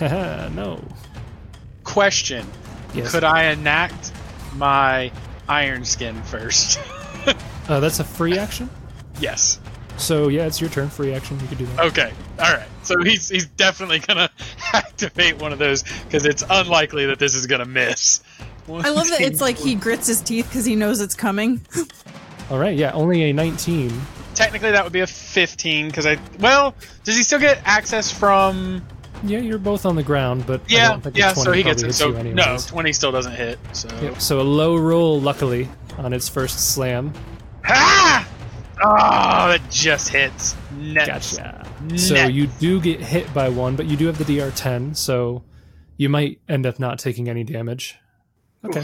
No. 0.54 0.82
Question: 1.84 2.46
Yes. 2.94 3.10
Could 3.12 3.24
I 3.24 3.44
enact 3.44 4.12
my 4.56 5.10
Iron 5.48 5.84
Skin 5.84 6.20
first? 6.22 6.78
Uh, 7.68 7.78
that's 7.78 8.00
a 8.00 8.04
free 8.04 8.36
action. 8.36 8.68
yes. 9.20 9.60
So 9.96 10.26
yeah, 10.26 10.46
it's 10.46 10.60
your 10.60 10.70
turn. 10.70 10.88
Free 10.88 11.14
action. 11.14 11.38
You 11.38 11.46
could 11.46 11.58
do 11.58 11.66
that. 11.66 11.84
Okay. 11.86 12.12
All 12.40 12.52
right. 12.52 12.66
So 12.90 13.00
he's 13.04 13.28
he's 13.28 13.46
definitely 13.46 14.00
gonna 14.00 14.28
activate 14.72 15.40
one 15.40 15.52
of 15.52 15.60
those 15.60 15.84
because 16.04 16.26
it's 16.26 16.42
unlikely 16.50 17.06
that 17.06 17.20
this 17.20 17.36
is 17.36 17.46
gonna 17.46 17.64
miss. 17.64 18.20
I 18.68 18.90
love 18.90 19.08
that 19.08 19.20
it's 19.20 19.40
like 19.40 19.56
he 19.56 19.76
grits 19.76 20.08
his 20.08 20.20
teeth 20.20 20.48
because 20.48 20.64
he 20.64 20.74
knows 20.74 21.00
it's 21.00 21.14
coming. 21.14 21.60
All 22.50 22.58
right, 22.58 22.76
yeah, 22.76 22.90
only 22.92 23.30
a 23.30 23.32
19. 23.32 23.92
Technically, 24.34 24.72
that 24.72 24.82
would 24.82 24.92
be 24.92 25.00
a 25.00 25.06
15 25.06 25.86
because 25.86 26.04
I. 26.04 26.18
Well, 26.40 26.74
does 27.04 27.16
he 27.16 27.22
still 27.22 27.38
get 27.38 27.60
access 27.64 28.10
from? 28.10 28.84
Yeah, 29.22 29.38
you're 29.38 29.58
both 29.58 29.86
on 29.86 29.94
the 29.94 30.02
ground, 30.02 30.46
but 30.46 30.60
I 30.62 30.64
Yeah, 30.68 30.88
don't 30.88 31.02
think 31.02 31.14
a 31.16 31.18
yeah. 31.18 31.32
20 31.32 31.44
So 31.44 31.52
he 31.52 31.62
gets 31.62 31.82
it. 31.82 31.92
So 31.92 32.10
no, 32.10 32.56
20 32.58 32.92
still 32.92 33.12
doesn't 33.12 33.34
hit. 33.34 33.58
So. 33.72 33.88
Yep, 34.02 34.20
so 34.20 34.40
a 34.40 34.42
low 34.42 34.76
roll, 34.76 35.20
luckily, 35.20 35.68
on 35.98 36.12
its 36.12 36.28
first 36.28 36.72
slam. 36.74 37.12
Ah! 37.66 38.26
Oh, 38.82 39.50
it 39.52 39.62
just 39.70 40.08
hits. 40.08 40.56
Nuts. 40.72 41.36
Gotcha. 41.36 41.59
So 41.96 42.26
you 42.26 42.46
do 42.46 42.80
get 42.80 43.00
hit 43.00 43.32
by 43.32 43.48
one, 43.48 43.76
but 43.76 43.86
you 43.86 43.96
do 43.96 44.06
have 44.06 44.18
the 44.18 44.24
DR10, 44.24 44.96
so 44.96 45.42
you 45.96 46.08
might 46.08 46.40
end 46.48 46.66
up 46.66 46.78
not 46.78 46.98
taking 46.98 47.28
any 47.28 47.44
damage. 47.44 47.96
Okay. 48.64 48.82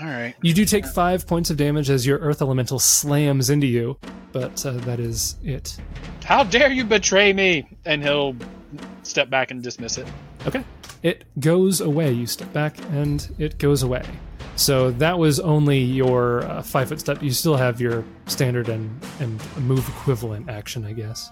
All 0.00 0.06
right. 0.06 0.34
You 0.42 0.52
do 0.52 0.64
take 0.64 0.84
five 0.86 1.26
points 1.26 1.50
of 1.50 1.56
damage 1.56 1.88
as 1.88 2.06
your 2.06 2.18
Earth 2.18 2.42
Elemental 2.42 2.78
slams 2.78 3.48
into 3.48 3.66
you, 3.66 3.98
but 4.32 4.64
uh, 4.66 4.72
that 4.72 5.00
is 5.00 5.36
it. 5.42 5.78
How 6.24 6.44
dare 6.44 6.70
you 6.70 6.84
betray 6.84 7.32
me? 7.32 7.66
And 7.86 8.02
he'll 8.02 8.36
step 9.02 9.30
back 9.30 9.50
and 9.50 9.62
dismiss 9.62 9.96
it. 9.96 10.06
Okay. 10.46 10.64
It 11.02 11.24
goes 11.40 11.80
away. 11.80 12.12
You 12.12 12.26
step 12.26 12.52
back 12.52 12.78
and 12.92 13.34
it 13.38 13.58
goes 13.58 13.82
away. 13.82 14.04
So 14.56 14.90
that 14.92 15.18
was 15.18 15.40
only 15.40 15.78
your 15.78 16.44
uh, 16.44 16.62
five 16.62 16.88
foot 16.88 17.00
step. 17.00 17.22
You 17.22 17.30
still 17.30 17.56
have 17.56 17.80
your 17.80 18.04
standard 18.26 18.68
and, 18.68 19.02
and 19.20 19.40
move 19.58 19.88
equivalent 19.88 20.48
action, 20.48 20.84
I 20.84 20.92
guess. 20.92 21.30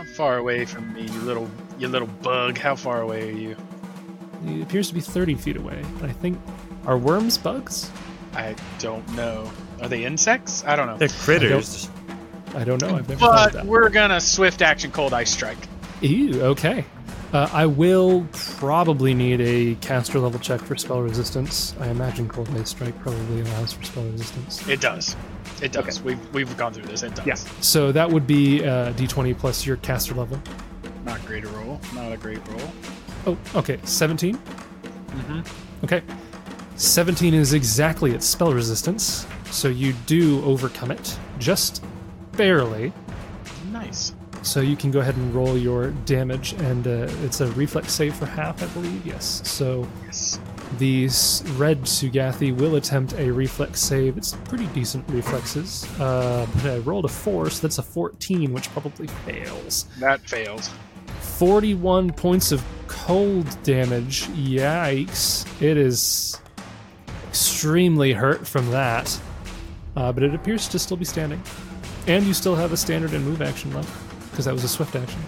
How 0.00 0.06
far 0.06 0.38
away 0.38 0.64
from 0.64 0.94
me, 0.94 1.02
you 1.02 1.20
little 1.20 1.46
you 1.78 1.86
little 1.86 2.08
bug? 2.08 2.56
How 2.56 2.74
far 2.74 3.02
away 3.02 3.28
are 3.28 3.32
you? 3.32 3.54
It 4.46 4.62
appears 4.62 4.88
to 4.88 4.94
be 4.94 5.00
30 5.02 5.34
feet 5.34 5.58
away. 5.58 5.84
I 6.02 6.10
think. 6.10 6.40
Are 6.86 6.96
worms 6.96 7.36
bugs? 7.36 7.90
I 8.32 8.56
don't 8.78 9.06
know. 9.14 9.52
Are 9.82 9.88
they 9.88 10.06
insects? 10.06 10.64
I 10.64 10.74
don't 10.74 10.86
know. 10.86 10.96
They're 10.96 11.08
critters. 11.08 11.90
I 12.54 12.64
don't 12.64 12.80
know. 12.80 12.96
I've 12.96 13.10
never 13.10 13.20
But 13.20 13.52
that. 13.52 13.66
we're 13.66 13.90
gonna 13.90 14.22
swift 14.22 14.62
action 14.62 14.90
cold 14.90 15.12
ice 15.12 15.30
strike. 15.30 15.58
Ew, 16.00 16.44
okay. 16.44 16.86
Uh, 17.34 17.50
I 17.52 17.66
will 17.66 18.26
probably 18.32 19.12
need 19.12 19.42
a 19.42 19.74
caster 19.82 20.18
level 20.18 20.40
check 20.40 20.62
for 20.62 20.78
spell 20.78 21.02
resistance. 21.02 21.74
I 21.78 21.88
imagine 21.88 22.26
Cold 22.26 22.48
Ice 22.58 22.70
Strike 22.70 22.98
probably 23.00 23.42
allows 23.42 23.74
for 23.74 23.84
spell 23.84 24.04
resistance. 24.04 24.66
It 24.66 24.80
does. 24.80 25.14
It 25.62 25.72
does. 25.72 26.00
We've 26.02 26.34
we've 26.34 26.56
gone 26.56 26.72
through 26.72 26.84
this. 26.86 27.02
It 27.02 27.14
does. 27.14 27.26
Yeah. 27.26 27.34
So 27.60 27.92
that 27.92 28.10
would 28.10 28.26
be 28.26 28.64
uh, 28.64 28.92
d20 28.94 29.36
plus 29.38 29.66
your 29.66 29.76
caster 29.78 30.14
level. 30.14 30.40
Not 31.04 31.24
great 31.26 31.44
a 31.44 31.48
roll. 31.48 31.80
Not 31.94 32.12
a 32.12 32.16
great 32.16 32.46
roll. 32.48 32.72
Oh, 33.26 33.38
okay. 33.54 33.78
17? 33.84 34.36
Mm-hmm. 34.36 35.84
Okay. 35.84 36.02
17 36.76 37.34
is 37.34 37.52
exactly 37.52 38.12
its 38.12 38.24
spell 38.26 38.54
resistance, 38.54 39.26
so 39.50 39.68
you 39.68 39.92
do 40.06 40.42
overcome 40.44 40.90
it, 40.90 41.18
just 41.38 41.84
barely. 42.32 42.92
Nice. 43.70 44.14
So 44.42 44.60
you 44.60 44.76
can 44.76 44.90
go 44.90 45.00
ahead 45.00 45.16
and 45.16 45.34
roll 45.34 45.58
your 45.58 45.90
damage, 46.06 46.54
and 46.54 46.86
uh, 46.86 47.06
it's 47.22 47.42
a 47.42 47.48
reflex 47.48 47.92
save 47.92 48.14
for 48.14 48.24
half, 48.24 48.62
I 48.62 48.66
believe. 48.68 49.04
Yes. 49.04 49.42
So 49.46 49.86
Yes. 50.06 50.40
The 50.78 51.06
s- 51.06 51.42
red 51.56 51.82
Seugathi 51.82 52.56
will 52.56 52.76
attempt 52.76 53.14
a 53.14 53.30
reflex 53.30 53.80
save. 53.80 54.16
It's 54.16 54.32
pretty 54.44 54.66
decent 54.68 55.04
reflexes, 55.10 55.84
uh, 56.00 56.46
but 56.54 56.66
I 56.66 56.78
rolled 56.78 57.04
a 57.04 57.08
four, 57.08 57.50
so 57.50 57.62
that's 57.62 57.78
a 57.78 57.82
14, 57.82 58.52
which 58.52 58.70
probably 58.70 59.08
fails. 59.26 59.86
That 59.98 60.20
fails. 60.20 60.70
41 61.20 62.12
points 62.12 62.52
of 62.52 62.64
cold 62.86 63.46
damage. 63.62 64.26
Yikes. 64.28 65.44
It 65.60 65.76
is 65.76 66.40
extremely 67.28 68.12
hurt 68.12 68.46
from 68.46 68.70
that. 68.70 69.20
Uh, 69.96 70.12
but 70.12 70.22
it 70.22 70.34
appears 70.34 70.68
to 70.68 70.78
still 70.78 70.96
be 70.96 71.04
standing. 71.04 71.42
And 72.06 72.24
you 72.24 72.32
still 72.32 72.54
have 72.54 72.72
a 72.72 72.76
standard 72.76 73.12
and 73.12 73.24
move 73.24 73.42
action 73.42 73.72
left, 73.74 73.90
because 74.30 74.44
that 74.44 74.54
was 74.54 74.64
a 74.64 74.68
swift 74.68 74.94
action. 74.96 75.20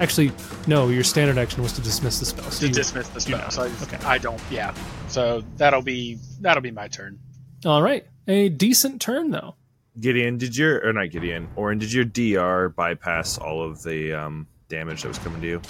Actually, 0.00 0.32
no, 0.66 0.88
your 0.88 1.02
standard 1.04 1.38
action 1.38 1.62
was 1.62 1.72
to 1.72 1.80
dismiss 1.80 2.18
the 2.20 2.26
spell. 2.26 2.50
So 2.50 2.60
To 2.60 2.68
you- 2.68 2.74
dismiss 2.74 3.08
the 3.08 3.20
spell. 3.20 3.50
So 3.50 3.62
I, 3.64 3.66
Okay. 3.82 3.98
I 4.04 4.18
don't. 4.18 4.40
Yeah. 4.50 4.74
So 5.08 5.42
that'll 5.56 5.82
be 5.82 6.18
that'll 6.40 6.62
be 6.62 6.70
my 6.70 6.88
turn. 6.88 7.18
All 7.64 7.82
right. 7.82 8.06
A 8.28 8.48
decent 8.48 9.00
turn, 9.00 9.30
though. 9.30 9.54
Gideon, 9.98 10.38
did 10.38 10.56
your 10.56 10.86
or 10.86 10.92
not 10.92 11.10
Gideon, 11.10 11.48
Orin, 11.56 11.78
did 11.78 11.92
your 11.92 12.04
DR 12.04 12.68
bypass 12.68 13.36
all 13.38 13.62
of 13.64 13.82
the 13.82 14.12
um, 14.12 14.46
damage 14.68 15.02
that 15.02 15.08
was 15.08 15.18
coming 15.18 15.40
to 15.40 15.46
you? 15.48 15.62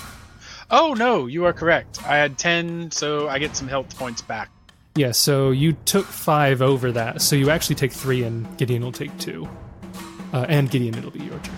Oh 0.70 0.92
no, 0.92 1.26
you 1.26 1.46
are 1.46 1.54
correct. 1.54 1.98
I 2.06 2.16
had 2.16 2.36
ten, 2.36 2.90
so 2.90 3.26
I 3.28 3.38
get 3.38 3.56
some 3.56 3.68
health 3.68 3.96
points 3.98 4.20
back. 4.20 4.50
Yeah, 4.96 5.12
so 5.12 5.50
you 5.52 5.72
took 5.86 6.04
five 6.04 6.60
over 6.60 6.92
that. 6.92 7.22
So 7.22 7.36
you 7.36 7.48
actually 7.48 7.76
take 7.76 7.92
three, 7.92 8.22
and 8.24 8.44
Gideon 8.58 8.82
will 8.82 8.92
take 8.92 9.16
two. 9.18 9.48
Uh, 10.34 10.44
and 10.46 10.70
Gideon, 10.70 10.94
it'll 10.96 11.10
be 11.10 11.20
your 11.20 11.38
turn. 11.38 11.54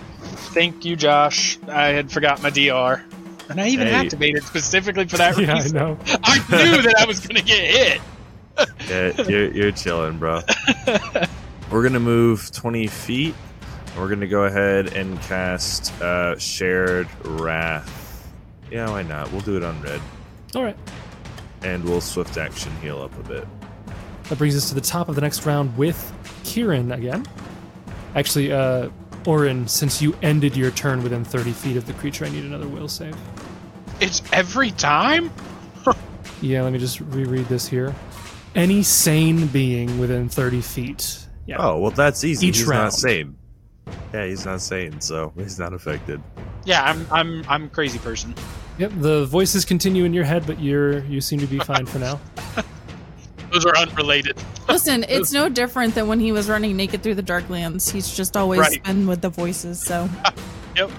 Thank 0.53 0.83
you, 0.85 0.95
Josh. 0.95 1.57
I 1.67 1.87
had 1.87 2.11
forgot 2.11 2.41
my 2.43 2.49
DR, 2.49 3.01
and 3.49 3.59
I 3.61 3.67
even 3.69 3.87
Hey. 3.87 3.93
activated 3.93 4.43
specifically 4.43 5.07
for 5.07 5.17
that 5.17 5.37
yeah, 5.39 5.51
I 5.53 5.55
reason. 5.55 5.77
know. 5.77 5.97
I 6.23 6.37
knew 6.49 6.81
that 6.81 6.95
I 6.99 7.05
was 7.05 7.19
gonna 7.25 7.41
get 7.41 7.59
hit. 7.59 8.01
Yeah, 8.89 9.21
you're, 9.29 9.51
you're 9.51 9.71
chilling, 9.71 10.17
bro. 10.19 10.41
We're 11.71 11.83
gonna 11.83 11.99
move 12.01 12.51
20 12.51 12.87
feet. 12.87 13.33
We're 13.97 14.09
gonna 14.09 14.27
go 14.27 14.43
ahead 14.43 14.93
and 14.93 15.19
cast 15.21 15.91
uh, 16.01 16.37
Shared 16.37 17.07
Wrath. 17.25 18.27
Yeah, 18.69 18.89
why 18.89 19.03
not? 19.03 19.31
We'll 19.31 19.41
do 19.41 19.57
it 19.57 19.63
on 19.63 19.81
red, 19.81 19.99
All 20.55 20.63
right. 20.63 20.77
and 21.63 21.83
we'll 21.83 21.99
swift 22.01 22.37
action 22.37 22.71
heal 22.81 23.01
up 23.01 23.17
a 23.19 23.23
bit. 23.27 23.47
That 24.29 24.37
brings 24.37 24.55
us 24.55 24.69
to 24.69 24.75
the 24.75 24.81
top 24.81 25.09
of 25.09 25.15
the 25.15 25.21
next 25.21 25.45
round 25.45 25.75
with 25.77 26.13
Kieran 26.45 26.91
again. 26.93 27.25
Actually, 28.15 28.51
uh, 28.51 28.89
Orin, 29.27 29.67
since 29.67 30.01
you 30.01 30.15
ended 30.21 30.55
your 30.55 30.71
turn 30.71 31.03
within 31.03 31.23
30 31.23 31.51
feet 31.51 31.77
of 31.77 31.85
the 31.85 31.93
creature, 31.93 32.25
I 32.25 32.29
need 32.29 32.43
another 32.43 32.67
will 32.67 32.87
save. 32.87 33.15
It's 33.99 34.21
every 34.31 34.71
time. 34.71 35.31
Yeah, 36.41 36.63
let 36.63 36.73
me 36.73 36.79
just 36.79 36.99
reread 36.99 37.45
this 37.49 37.67
here. 37.67 37.93
Any 38.55 38.81
sane 38.81 39.45
being 39.47 39.99
within 39.99 40.27
30 40.27 40.61
feet. 40.61 41.27
Yeah. 41.45 41.57
Oh 41.59 41.77
well, 41.77 41.91
that's 41.91 42.23
easy. 42.23 42.47
Each 42.47 42.57
he's 42.57 42.65
round. 42.65 42.85
not 42.85 42.93
sane. 42.93 43.35
Yeah, 44.11 44.25
he's 44.25 44.43
not 44.43 44.59
sane, 44.61 44.99
so 45.01 45.31
he's 45.37 45.59
not 45.59 45.71
affected. 45.73 46.19
Yeah, 46.65 46.83
I'm 46.83 47.05
I'm 47.11 47.45
I'm 47.47 47.63
a 47.65 47.69
crazy 47.69 47.99
person. 47.99 48.33
Yep, 48.79 48.91
the 48.97 49.25
voices 49.25 49.65
continue 49.65 50.03
in 50.03 50.13
your 50.13 50.23
head, 50.23 50.47
but 50.47 50.59
you're 50.59 51.05
you 51.05 51.21
seem 51.21 51.39
to 51.39 51.47
be 51.47 51.59
fine 51.59 51.85
for 51.85 51.99
now. 51.99 52.19
Those 53.51 53.65
are 53.65 53.75
unrelated. 53.77 54.37
Listen, 54.69 55.03
it's 55.09 55.31
no 55.31 55.49
different 55.49 55.95
than 55.95 56.07
when 56.07 56.19
he 56.19 56.31
was 56.31 56.49
running 56.49 56.75
naked 56.77 57.03
through 57.03 57.15
the 57.15 57.23
Darklands. 57.23 57.91
He's 57.91 58.13
just 58.15 58.35
always 58.37 58.59
Right. 58.59 58.83
been 58.83 59.07
with 59.07 59.21
the 59.21 59.29
voices, 59.29 59.81
so. 59.81 60.09
Yep. 60.77 60.89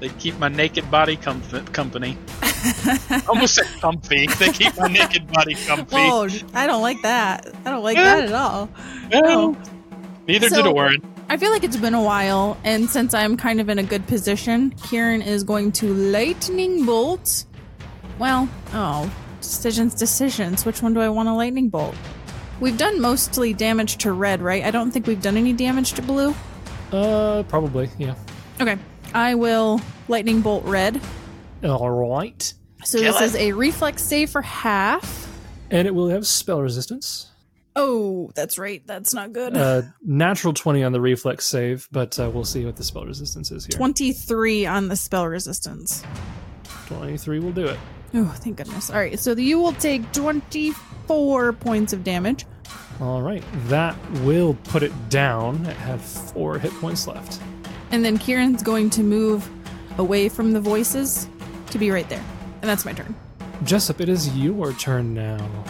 They 0.00 0.08
keep 0.08 0.38
my 0.38 0.48
naked 0.48 0.90
body 0.90 1.18
comf- 1.18 1.70
company. 1.72 2.16
Almost 3.28 3.56
said 3.56 3.66
comfy. 3.78 4.26
They 4.26 4.50
keep 4.50 4.74
my 4.78 4.88
naked 4.88 5.30
body 5.30 5.54
comfy. 5.54 5.96
Oh, 5.96 6.28
I 6.54 6.66
don't 6.66 6.80
like 6.80 7.02
that. 7.02 7.46
I 7.66 7.70
don't 7.70 7.82
like 7.84 7.96
that 7.98 8.24
at 8.24 8.32
all. 8.32 8.70
No. 9.10 9.50
Um, 9.50 9.62
Neither 10.26 10.48
So- 10.48 10.62
did 10.62 10.66
Orin. 10.66 11.02
I 11.28 11.36
feel 11.36 11.50
like 11.50 11.62
it's 11.62 11.76
been 11.76 11.94
a 11.94 12.02
while, 12.02 12.56
and 12.64 12.88
since 12.90 13.12
I'm 13.14 13.36
kind 13.36 13.60
of 13.60 13.68
in 13.68 13.78
a 13.78 13.82
good 13.82 14.06
position, 14.06 14.70
Kieran 14.88 15.22
is 15.22 15.44
going 15.44 15.72
to 15.72 15.92
lightning 15.92 16.84
bolt. 16.86 17.44
Well, 18.18 18.48
oh, 18.72 19.10
decisions, 19.42 19.94
decisions. 19.94 20.64
Which 20.64 20.82
one 20.82 20.94
do 20.94 21.00
I 21.00 21.08
want 21.08 21.28
a 21.28 21.34
lightning 21.34 21.68
bolt? 21.68 21.94
We've 22.60 22.78
done 22.78 23.00
mostly 23.00 23.52
damage 23.52 23.96
to 23.98 24.12
red, 24.12 24.40
right? 24.40 24.64
I 24.64 24.70
don't 24.70 24.90
think 24.90 25.06
we've 25.06 25.20
done 25.22 25.36
any 25.36 25.52
damage 25.52 25.92
to 25.94 26.02
blue. 26.02 26.34
Uh, 26.92 27.42
probably, 27.44 27.90
yeah. 27.98 28.14
Okay, 28.60 28.78
I 29.14 29.34
will 29.34 29.80
lightning 30.08 30.40
bolt 30.42 30.64
red. 30.64 31.00
All 31.64 31.90
right. 31.90 32.52
So 32.84 32.98
Kill 32.98 33.12
this 33.12 33.22
it. 33.22 33.24
is 33.24 33.36
a 33.36 33.52
reflex 33.52 34.02
save 34.02 34.30
for 34.30 34.42
half. 34.42 35.28
And 35.70 35.88
it 35.88 35.94
will 35.94 36.08
have 36.08 36.26
spell 36.26 36.60
resistance. 36.60 37.30
Oh, 37.74 38.30
that's 38.34 38.58
right. 38.58 38.86
That's 38.86 39.14
not 39.14 39.32
good. 39.32 39.56
Uh, 39.56 39.82
natural 40.02 40.52
20 40.52 40.82
on 40.84 40.92
the 40.92 41.00
reflex 41.00 41.46
save, 41.46 41.88
but 41.90 42.18
uh, 42.20 42.30
we'll 42.32 42.44
see 42.44 42.66
what 42.66 42.76
the 42.76 42.84
spell 42.84 43.06
resistance 43.06 43.50
is 43.50 43.64
here. 43.64 43.76
23 43.76 44.66
on 44.66 44.88
the 44.88 44.96
spell 44.96 45.26
resistance. 45.26 46.02
23 46.86 47.38
will 47.38 47.52
do 47.52 47.66
it. 47.66 47.78
Oh, 48.14 48.34
thank 48.38 48.56
goodness. 48.56 48.90
All 48.90 48.96
right, 48.96 49.18
so 49.18 49.32
you 49.32 49.58
will 49.58 49.72
take 49.72 50.10
24 50.12 51.52
points 51.54 51.92
of 51.92 52.04
damage. 52.04 52.44
All 53.00 53.22
right. 53.22 53.42
That 53.66 53.96
will 54.20 54.54
put 54.64 54.82
it 54.82 54.92
down. 55.08 55.66
It 55.66 55.76
had 55.76 56.00
four 56.00 56.58
hit 56.58 56.72
points 56.74 57.06
left. 57.06 57.40
And 57.90 58.04
then 58.04 58.18
Kieran's 58.18 58.62
going 58.62 58.90
to 58.90 59.02
move 59.02 59.48
away 59.98 60.28
from 60.28 60.52
the 60.52 60.60
voices 60.60 61.28
to 61.70 61.78
be 61.78 61.90
right 61.90 62.08
there. 62.08 62.24
And 62.60 62.70
that's 62.70 62.84
my 62.84 62.92
turn. 62.92 63.14
Jessup, 63.64 64.00
it 64.00 64.08
is 64.08 64.36
your 64.36 64.72
turn 64.74 65.14
now. 65.14 65.64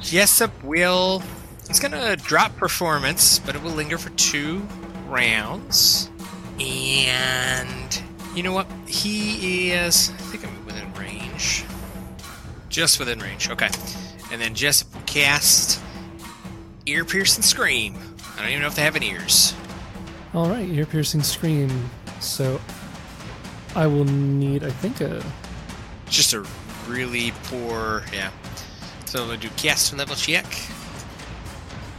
Jessup 0.00 0.50
will. 0.62 1.22
He's 1.66 1.80
gonna 1.80 2.16
drop 2.16 2.56
performance, 2.56 3.38
but 3.38 3.56
it 3.56 3.62
will 3.62 3.72
linger 3.72 3.98
for 3.98 4.10
two 4.10 4.66
rounds. 5.08 6.10
And 6.60 8.02
you 8.34 8.42
know 8.42 8.52
what? 8.52 8.66
He 8.86 9.72
is. 9.72 10.10
I 10.10 10.12
think 10.14 10.45
I'm 10.45 10.45
within 10.45 10.45
range. 11.36 11.64
Just 12.68 12.98
within 12.98 13.18
range. 13.18 13.48
Okay. 13.50 13.68
And 14.32 14.40
then 14.40 14.54
Jessup 14.54 14.92
will 14.94 15.02
cast 15.02 15.80
ear 16.86 17.04
piercing 17.04 17.42
scream. 17.42 17.96
I 18.36 18.40
don't 18.40 18.50
even 18.50 18.62
know 18.62 18.68
if 18.68 18.74
they 18.74 18.82
have 18.82 18.96
any 18.96 19.10
ears. 19.10 19.54
All 20.34 20.48
right, 20.48 20.68
ear 20.68 20.86
piercing 20.86 21.22
scream. 21.22 21.90
So 22.20 22.60
I 23.74 23.86
will 23.86 24.04
need, 24.04 24.64
I 24.64 24.70
think, 24.70 25.00
a 25.00 25.24
just 26.08 26.34
a 26.34 26.46
really 26.88 27.32
poor, 27.44 28.02
yeah. 28.12 28.30
So 29.06 29.22
I'm 29.22 29.28
gonna 29.28 29.40
do 29.40 29.48
cast 29.56 29.96
level 29.96 30.16
check. 30.16 30.46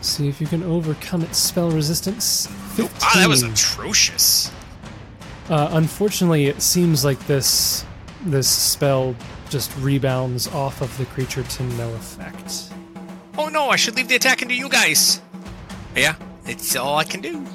see 0.01 0.27
if 0.27 0.39
you 0.39 0.47
can 0.47 0.63
overcome 0.63 1.21
its 1.23 1.37
spell 1.37 1.71
resistance. 1.71 2.47
15. 2.75 2.89
Ah, 3.01 3.13
that 3.15 3.27
was 3.27 3.43
atrocious. 3.43 4.51
Uh, 5.49 5.69
unfortunately, 5.71 6.47
it 6.47 6.61
seems 6.61 7.03
like 7.03 7.19
this 7.27 7.85
this 8.25 8.49
spell 8.49 9.15
just 9.49 9.75
rebounds 9.77 10.47
off 10.47 10.81
of 10.81 10.95
the 10.97 11.05
creature 11.05 11.43
to 11.43 11.63
no 11.63 11.93
effect. 11.95 12.71
Oh 13.37 13.49
no, 13.49 13.69
I 13.69 13.75
should 13.75 13.95
leave 13.95 14.07
the 14.07 14.15
attack 14.15 14.41
into 14.41 14.55
you 14.55 14.69
guys. 14.69 15.21
Yeah, 15.95 16.15
it's 16.45 16.75
all 16.75 16.97
I 16.97 17.03
can 17.03 17.21
do. 17.21 17.45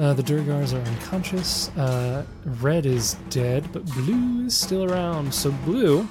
Uh, 0.00 0.12
the 0.12 0.22
Duergars 0.22 0.72
are 0.72 0.84
unconscious. 0.88 1.68
Uh, 1.76 2.24
red 2.44 2.84
is 2.84 3.14
dead, 3.30 3.70
but 3.72 3.84
blue 3.94 4.46
is 4.46 4.56
still 4.56 4.90
around. 4.90 5.32
So 5.32 5.52
blue 5.64 6.08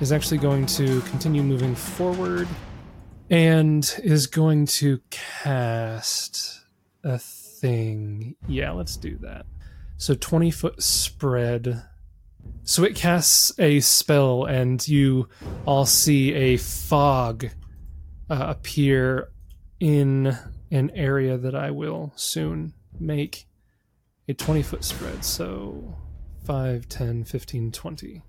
is 0.00 0.12
actually 0.12 0.38
going 0.38 0.66
to 0.66 1.00
continue 1.02 1.42
moving 1.42 1.74
forward 1.74 2.46
and 3.30 3.94
is 4.02 4.26
going 4.26 4.66
to 4.66 5.00
cast 5.10 6.60
a 7.02 7.18
thing. 7.18 8.36
Yeah, 8.46 8.70
let's 8.72 8.96
do 8.96 9.16
that. 9.18 9.46
So 9.96 10.14
20 10.14 10.50
foot 10.50 10.82
spread. 10.82 11.82
So 12.66 12.82
it 12.82 12.96
casts 12.96 13.52
a 13.58 13.80
spell, 13.80 14.46
and 14.46 14.86
you 14.88 15.28
all 15.66 15.84
see 15.84 16.32
a 16.32 16.56
fog 16.56 17.50
uh, 18.30 18.46
appear 18.48 19.28
in 19.80 20.36
an 20.70 20.90
area 20.94 21.36
that 21.36 21.54
I 21.54 21.70
will 21.70 22.12
soon 22.16 22.72
make 22.98 23.46
a 24.28 24.32
20 24.32 24.62
foot 24.62 24.82
spread. 24.82 25.24
So 25.26 25.94
5, 26.46 26.88
10, 26.88 27.24
15, 27.24 27.70
20. 27.70 28.22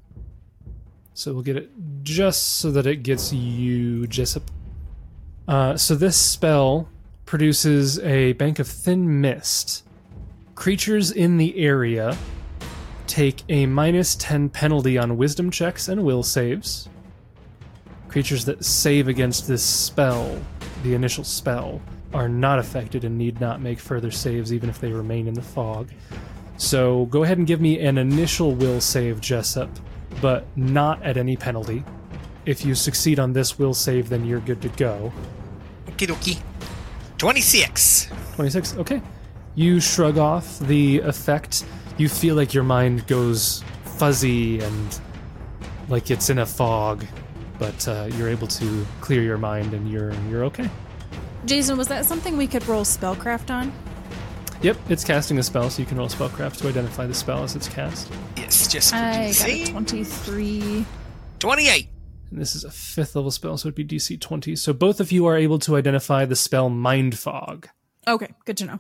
So 1.14 1.34
we'll 1.34 1.44
get 1.44 1.56
it 1.56 1.72
just 2.04 2.58
so 2.58 2.72
that 2.72 2.86
it 2.86 3.04
gets 3.04 3.32
you, 3.32 4.06
Jessup. 4.06 4.52
Uh, 5.48 5.78
so 5.78 5.96
this 5.96 6.18
spell 6.18 6.90
produces 7.26 8.00
a 8.00 8.34
bank 8.34 8.60
of 8.60 8.68
thin 8.68 9.22
mist. 9.22 9.84
Creatures 10.56 11.10
in 11.10 11.38
the 11.38 11.58
area 11.58 12.18
take 13.08 13.44
a 13.50 13.66
minus 13.66 14.16
10 14.16 14.50
penalty 14.50 14.98
on 14.98 15.18
wisdom 15.18 15.50
checks 15.52 15.88
and 15.88 16.04
will 16.04 16.24
saves. 16.24 16.90
Creatures 18.08 18.46
that 18.46 18.64
save 18.64 19.08
against 19.08 19.48
this 19.48 19.64
spell, 19.64 20.40
the 20.84 20.94
initial 20.94 21.24
spell, 21.24 21.82
are 22.14 22.30
not 22.30 22.60
affected 22.60 23.04
and 23.04 23.18
need 23.18 23.40
not 23.42 23.62
make 23.62 23.80
further 23.80 24.12
saves 24.12 24.54
even 24.54 24.70
if 24.70 24.80
they 24.80 24.92
remain 24.92 25.28
in 25.28 25.34
the 25.34 25.42
fog. 25.42 25.90
So 26.58 27.06
go 27.08 27.24
ahead 27.24 27.38
and 27.38 27.46
give 27.46 27.60
me 27.60 27.80
an 27.80 27.98
initial 27.98 28.54
will 28.56 28.80
save, 28.80 29.20
Jessup, 29.20 29.70
but 30.22 30.46
not 30.56 31.04
at 31.04 31.18
any 31.18 31.36
penalty. 31.36 31.84
If 32.46 32.64
you 32.64 32.76
succeed 32.76 33.20
on 33.20 33.34
this 33.34 33.60
will 33.60 33.74
save, 33.74 34.08
then 34.08 34.24
you're 34.26 34.40
good 34.40 34.62
to 34.62 34.70
go. 34.70 35.12
Okie 35.88 36.08
dokie. 36.08 36.40
26. 37.18 38.10
26. 38.36 38.78
Okay. 38.78 39.02
You 39.56 39.80
shrug 39.80 40.18
off 40.18 40.60
the 40.60 41.00
effect. 41.00 41.66
You 41.98 42.10
feel 42.10 42.36
like 42.36 42.54
your 42.54 42.64
mind 42.64 43.08
goes 43.08 43.64
fuzzy 43.84 44.60
and 44.60 45.00
like 45.88 46.12
it's 46.12 46.30
in 46.30 46.40
a 46.40 46.46
fog, 46.46 47.06
but 47.58 47.88
uh, 47.88 48.10
you're 48.16 48.30
able 48.30 48.48
to 48.48 48.86
clear 49.02 49.22
your 49.22 49.38
mind 49.38 49.74
and 49.74 49.90
you're 49.90 50.14
you're 50.30 50.44
okay. 50.46 50.70
Jason, 51.46 51.78
was 51.78 51.88
that 51.88 52.06
something 52.06 52.38
we 52.38 52.48
could 52.48 52.68
roll 52.68 52.84
spellcraft 52.84 53.50
on? 53.50 53.72
Yep, 54.62 54.78
it's 54.90 55.04
casting 55.04 55.38
a 55.38 55.44
spell, 55.44 55.70
so 55.70 55.82
you 55.82 55.86
can 55.86 55.98
roll 55.98 56.08
spellcraft 56.08 56.58
to 56.58 56.68
identify 56.68 57.06
the 57.06 57.14
spell 57.14 57.44
as 57.44 57.56
it's 57.56 57.68
cast. 57.68 58.12
Yes, 58.36 58.68
just 58.68 58.94
I 58.94 59.28
got 59.28 59.48
a 59.48 59.64
DC. 59.64 59.70
23. 59.70 60.86
28. 61.40 61.90
And 62.32 62.42
this 62.42 62.56
is 62.56 62.64
a 62.64 62.72
fifth 62.72 63.16
level 63.16 63.30
spell, 63.32 63.58
so 63.58 63.68
it'd 63.68 63.76
be 63.76 63.86
DC 63.86 64.20
20. 64.20 64.56
So 64.56 64.74
both 64.74 65.00
of 65.00 65.12
you 65.12 65.26
are 65.28 65.38
able 65.38 65.60
to 65.60 65.76
identify 65.76 66.26
the 66.26 66.36
spell 66.36 66.70
Mind 66.70 67.18
Fog. 67.18 67.70
Okay, 68.08 68.34
good 68.46 68.58
to 68.58 68.66
know. 68.66 68.80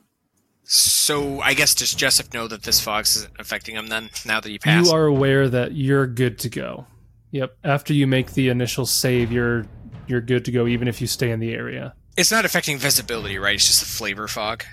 So 0.67 1.41
I 1.41 1.53
guess 1.53 1.75
does 1.75 1.93
Jessup 1.93 2.33
know 2.33 2.47
that 2.47 2.63
this 2.63 2.79
fog 2.79 3.05
isn't 3.05 3.31
affecting 3.37 3.75
him 3.75 3.87
then, 3.87 4.09
now 4.25 4.39
that 4.39 4.49
he 4.49 4.57
passed? 4.57 4.87
You 4.87 4.95
are 4.95 5.05
aware 5.05 5.47
that 5.47 5.73
you're 5.73 6.07
good 6.07 6.39
to 6.39 6.49
go. 6.49 6.87
Yep. 7.31 7.57
After 7.63 7.93
you 7.93 8.07
make 8.07 8.33
the 8.33 8.49
initial 8.49 8.85
save, 8.85 9.31
you're 9.31 9.65
you're 10.07 10.21
good 10.21 10.45
to 10.45 10.51
go, 10.51 10.67
even 10.67 10.87
if 10.87 11.01
you 11.01 11.07
stay 11.07 11.31
in 11.31 11.39
the 11.39 11.53
area. 11.53 11.93
It's 12.17 12.31
not 12.31 12.45
affecting 12.45 12.77
visibility, 12.77 13.37
right? 13.37 13.55
It's 13.55 13.67
just 13.67 13.83
a 13.83 13.85
flavor 13.85 14.27
fog. 14.27 14.63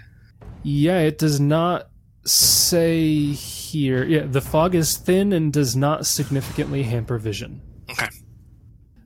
Yeah, 0.62 1.00
it 1.00 1.18
does 1.18 1.40
not 1.40 1.88
say 2.24 3.32
here. 3.32 4.04
Yeah, 4.04 4.26
the 4.26 4.40
fog 4.40 4.74
is 4.74 4.96
thin 4.96 5.32
and 5.32 5.52
does 5.52 5.74
not 5.74 6.06
significantly 6.06 6.84
hamper 6.84 7.18
vision. 7.18 7.60
Okay. 7.90 8.08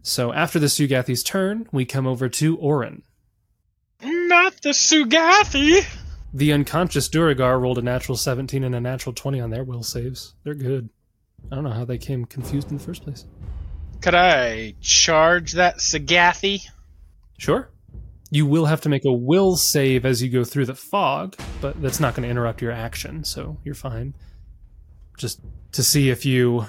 So 0.03 0.33
after 0.33 0.59
the 0.59 0.67
Seugathi's 0.67 1.23
turn, 1.23 1.67
we 1.73 1.85
come 1.85 2.07
over 2.07 2.29
to 2.29 2.57
Orin. 2.59 3.03
Not 4.03 4.61
the 4.63 4.71
Seugathi. 4.71 5.85
The 6.37 6.53
unconscious 6.53 7.09
Duergar 7.09 7.59
rolled 7.59 7.79
a 7.79 7.83
natural 7.83 8.15
17 8.15 8.63
and 8.63 8.75
a 8.75 8.81
natural 8.81 9.15
20 9.15 9.41
on 9.41 9.49
their 9.49 9.65
will 9.65 9.83
saves. 9.83 10.35
They're 10.45 10.53
good. 10.53 10.91
I 11.51 11.55
don't 11.55 11.65
know 11.65 11.71
how 11.71 11.87
they 11.87 11.97
came 11.97 12.27
confused 12.27 12.71
in 12.71 12.77
the 12.77 12.85
first 12.85 13.05
place. 13.05 13.25
Could 14.03 14.15
I 14.15 14.75
charge 14.83 15.53
that 15.53 15.79
Seugathi? 15.79 16.61
Sure. 17.39 17.71
You 18.31 18.45
will 18.45 18.67
have 18.67 18.83
to 18.83 18.91
make 18.91 19.07
a 19.07 19.13
will 19.15 19.57
save 19.57 20.05
as 20.05 20.23
you 20.23 20.29
go 20.29 20.45
through 20.45 20.67
the 20.67 20.75
fog, 20.75 21.37
but 21.63 21.81
that's 21.81 22.01
not 22.01 22.15
going 22.15 22.25
to 22.25 22.29
interrupt 22.29 22.61
your 22.61 22.73
action, 22.73 23.25
so 23.25 23.57
you're 23.65 23.75
fine. 23.75 24.13
Just 25.17 25.41
to 25.73 25.83
see 25.83 26.11
if 26.11 26.27
you. 26.27 26.67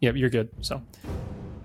Yep, 0.00 0.16
you're 0.16 0.28
good. 0.28 0.50
So 0.60 0.82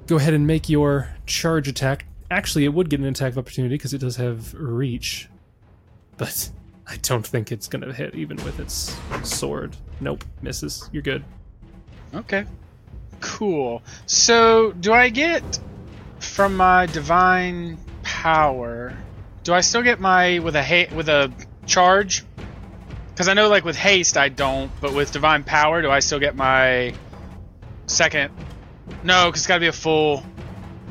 go 0.08 0.16
ahead 0.16 0.34
and 0.34 0.48
make 0.48 0.70
your 0.70 1.14
charge 1.26 1.68
attack. 1.68 2.06
Actually, 2.32 2.64
it 2.64 2.74
would 2.74 2.90
get 2.90 3.02
an 3.02 3.06
attack 3.08 3.34
of 3.34 3.40
opportunity 3.40 3.76
because 3.76 3.94
it 3.94 3.98
does 3.98 4.16
have 4.16 4.54
reach, 4.54 5.28
but 6.16 6.50
I 6.88 6.98
don't 6.98 7.26
think 7.26 7.52
it's 7.52 7.68
going 7.68 7.82
to 7.84 7.94
hit 7.94 8.16
even 8.16 8.38
with 8.38 8.60
its 8.60 8.96
sword. 9.24 9.76
Nope, 10.00 10.24
misses. 10.42 10.90
You're 10.92 11.02
good. 11.02 11.24
Okay. 12.14 12.46
Cool. 13.22 13.82
So, 14.06 14.72
do 14.74 14.94
I 14.94 15.10
get 15.10 15.60
from 16.20 16.56
my 16.58 16.86
divine 16.86 17.78
power? 18.04 18.96
Do 19.44 19.54
I 19.54 19.62
still 19.62 19.82
get 19.82 20.00
my 20.00 20.40
with 20.40 20.56
a 20.56 20.64
ha- 20.64 20.94
with 20.96 21.10
a 21.10 21.32
charge? 21.66 22.24
Because 23.10 23.28
I 23.30 23.34
know, 23.34 23.48
like 23.50 23.64
with 23.64 23.78
haste, 23.78 24.18
I 24.18 24.30
don't, 24.30 24.70
but 24.82 24.94
with 24.94 25.12
divine 25.12 25.44
power, 25.44 25.82
do 25.82 25.90
I 25.90 26.00
still 26.00 26.20
get 26.20 26.36
my 26.36 26.94
second? 27.88 28.34
No, 29.04 29.28
because 29.28 29.42
it's 29.42 29.48
got 29.48 29.56
to 29.56 29.60
be 29.62 29.68
a 29.68 29.72
full. 29.72 30.24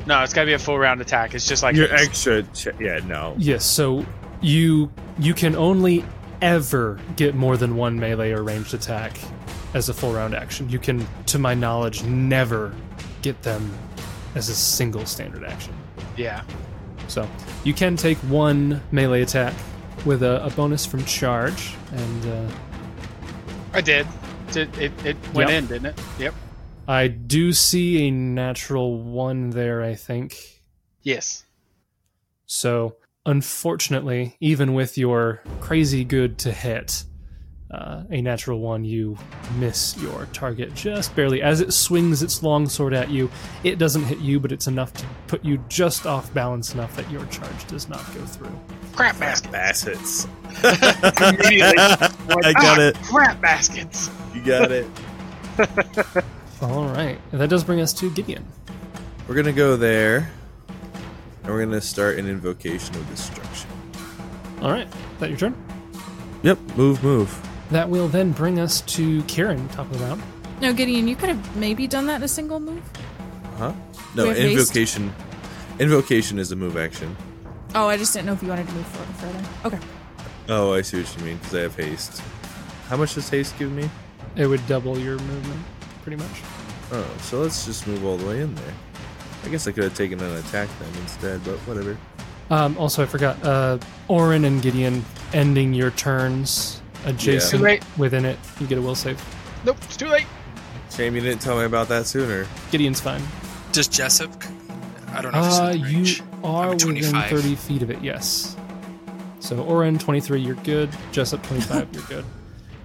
No, 0.05 0.23
it's 0.23 0.33
got 0.33 0.41
to 0.41 0.45
be 0.47 0.53
a 0.53 0.59
full 0.59 0.77
round 0.77 1.01
attack. 1.01 1.33
It's 1.35 1.47
just 1.47 1.63
like 1.63 1.75
Your 1.75 1.93
extra, 1.93 2.43
ch- 2.43 2.67
yeah, 2.79 2.99
no. 3.05 3.35
Yes, 3.37 3.65
so 3.65 4.05
you 4.41 4.91
you 5.19 5.33
can 5.33 5.55
only 5.55 6.03
ever 6.41 6.99
get 7.15 7.35
more 7.35 7.57
than 7.57 7.75
one 7.75 7.99
melee 7.99 8.31
or 8.31 8.43
ranged 8.43 8.73
attack 8.73 9.17
as 9.73 9.89
a 9.89 9.93
full 9.93 10.13
round 10.13 10.35
action. 10.35 10.69
You 10.69 10.79
can, 10.79 11.05
to 11.27 11.39
my 11.39 11.53
knowledge, 11.53 12.03
never 12.03 12.73
get 13.21 13.41
them 13.43 13.71
as 14.35 14.49
a 14.49 14.55
single 14.55 15.05
standard 15.05 15.43
action. 15.43 15.73
yeah. 16.17 16.43
So 17.07 17.29
you 17.63 17.73
can 17.73 17.95
take 17.95 18.17
one 18.19 18.81
melee 18.91 19.21
attack 19.21 19.53
with 20.05 20.23
a, 20.23 20.43
a 20.43 20.49
bonus 20.49 20.85
from 20.87 21.05
charge, 21.05 21.73
and 21.91 22.25
uh, 22.25 22.51
I 23.73 23.81
did. 23.81 24.07
It, 24.55 24.75
it, 24.79 24.91
it 25.05 25.17
went 25.33 25.49
Yep. 25.51 25.57
in, 25.63 25.67
didn't 25.67 25.85
it? 25.87 26.01
Yep. 26.19 26.33
I 26.87 27.07
do 27.07 27.53
see 27.53 28.07
a 28.07 28.11
natural 28.11 28.99
one 29.01 29.51
there. 29.51 29.83
I 29.83 29.93
think 29.95 30.61
Yes. 31.03 31.43
so. 32.47 32.95
Unfortunately, 33.25 34.35
even 34.39 34.73
with 34.73 34.97
your 34.97 35.41
crazy 35.59 36.03
good 36.03 36.37
to 36.39 36.51
hit, 36.51 37.03
uh, 37.71 38.03
a 38.11 38.21
natural 38.21 38.59
one, 38.59 38.85
you 38.85 39.17
miss 39.57 39.97
your 39.97 40.27
target 40.31 40.73
just 40.75 41.15
barely. 41.15 41.41
As 41.41 41.59
it 41.59 41.73
swings 41.73 42.21
its 42.21 42.43
long 42.43 42.69
sword 42.69 42.93
at 42.93 43.09
you, 43.09 43.29
it 43.63 43.79
doesn't 43.79 44.03
hit 44.03 44.19
you, 44.19 44.39
but 44.39 44.51
it's 44.51 44.67
enough 44.67 44.93
to 44.93 45.05
put 45.27 45.43
you 45.43 45.57
just 45.67 46.05
off 46.05 46.31
balance 46.33 46.73
enough 46.75 46.95
that 46.95 47.09
your 47.09 47.25
charge 47.25 47.65
does 47.67 47.89
not 47.89 48.05
go 48.13 48.21
through. 48.25 48.57
Crap 48.93 49.17
basket. 49.19 49.51
Bassets. 49.51 50.27
Immediately. 51.33 51.77
I 51.79 52.53
got 52.53 52.79
Ah, 52.79 52.81
it. 52.81 52.95
Crap 53.01 53.41
baskets. 53.41 54.11
You 54.35 54.41
got 54.43 54.71
it. 54.71 54.85
All 56.61 56.85
right, 56.85 57.19
and 57.31 57.41
that 57.41 57.49
does 57.49 57.63
bring 57.63 57.81
us 57.81 57.91
to 57.93 58.11
Gideon. 58.11 58.45
We're 59.27 59.35
gonna 59.35 59.51
go 59.51 59.75
there, 59.75 60.31
and 61.45 61.53
we're 61.53 61.63
gonna 61.63 61.79
start 61.79 62.17
an 62.17 62.27
invocation 62.27 62.95
of 62.95 63.07
destruction. 63.09 63.69
All 64.61 64.71
right, 64.71 64.87
is 64.87 65.19
that 65.19 65.29
your 65.29 65.37
turn? 65.37 65.55
Yep, 66.41 66.57
move, 66.75 67.03
move. 67.03 67.47
That 67.69 67.87
will 67.89 68.07
then 68.07 68.31
bring 68.31 68.59
us 68.59 68.81
to 68.81 69.21
Kieran, 69.23 69.67
top 69.69 69.89
of 69.91 69.99
the 69.99 70.05
round. 70.05 70.23
No, 70.61 70.73
Gideon, 70.73 71.07
you 71.07 71.15
could 71.15 71.29
have 71.29 71.55
maybe 71.55 71.87
done 71.87 72.07
that 72.07 72.15
in 72.17 72.23
a 72.23 72.27
single 72.27 72.59
move. 72.59 72.81
Huh? 73.57 73.73
No, 74.15 74.23
We 74.27 74.29
haste? 74.33 74.69
invocation. 74.75 75.13
Invocation 75.79 76.39
is 76.39 76.51
a 76.51 76.55
move 76.55 76.77
action. 76.77 77.15
Oh, 77.75 77.87
I 77.87 77.97
just 77.97 78.13
didn't 78.13 78.27
know 78.27 78.33
if 78.33 78.41
you 78.41 78.49
wanted 78.49 78.67
to 78.67 78.73
move 78.73 78.85
forward 78.87 79.15
further. 79.15 79.75
Okay. 79.75 79.85
Oh, 80.49 80.73
I 80.73 80.81
see 80.81 81.01
what 81.01 81.17
you 81.17 81.25
mean, 81.25 81.37
because 81.37 81.55
I 81.55 81.61
have 81.61 81.75
haste. 81.75 82.21
How 82.87 82.97
much 82.97 83.15
does 83.15 83.29
haste 83.29 83.57
give 83.59 83.71
me? 83.71 83.89
It 84.35 84.47
would 84.47 84.65
double 84.67 84.97
your 84.97 85.17
movement, 85.19 85.61
pretty 86.03 86.17
much. 86.17 86.41
Oh, 86.91 87.05
so 87.21 87.41
let's 87.41 87.65
just 87.65 87.87
move 87.87 88.05
all 88.05 88.15
the 88.17 88.25
way 88.27 88.41
in 88.41 88.53
there. 88.55 88.73
I 89.45 89.49
guess 89.49 89.67
I 89.67 89.71
could 89.71 89.83
have 89.83 89.95
taken 89.95 90.19
an 90.19 90.35
attack 90.37 90.67
then 90.79 91.01
instead, 91.03 91.43
but 91.43 91.57
whatever. 91.67 91.97
Um, 92.49 92.77
also, 92.77 93.03
I 93.03 93.05
forgot. 93.05 93.41
Uh, 93.43 93.77
Orin 94.07 94.45
and 94.45 94.61
Gideon 94.61 95.03
ending 95.33 95.73
your 95.73 95.91
turns 95.91 96.81
adjacent 97.05 97.59
Too 97.59 97.63
late. 97.63 97.83
within 97.97 98.25
it. 98.25 98.37
You 98.59 98.67
get 98.67 98.77
a 98.77 98.81
will 98.81 98.95
save. 98.95 99.23
Nope, 99.65 99.77
it's 99.83 99.97
too 99.97 100.07
late. 100.07 100.25
Shame 100.91 101.15
you 101.15 101.21
didn't 101.21 101.41
tell 101.41 101.57
me 101.57 101.65
about 101.65 101.87
that 101.89 102.05
sooner. 102.05 102.47
Gideon's 102.71 103.01
fine. 103.01 103.21
Does 103.71 103.87
Jessup? 103.87 104.31
I 105.13 105.21
don't 105.21 105.31
know. 105.33 105.39
if 105.45 105.53
Uh, 105.53 105.69
you 105.75 105.83
range. 105.97 106.23
are 106.43 106.65
I'm 106.65 106.71
within 106.71 107.01
25. 107.01 107.29
30 107.29 107.55
feet 107.55 107.81
of 107.81 107.89
it, 107.91 108.01
yes. 108.03 108.55
So, 109.39 109.59
Orin, 109.63 109.97
23, 109.99 110.39
you're 110.41 110.55
good. 110.55 110.89
Jessup, 111.11 111.41
25, 111.43 111.93
you're 111.93 112.03
good. 112.03 112.25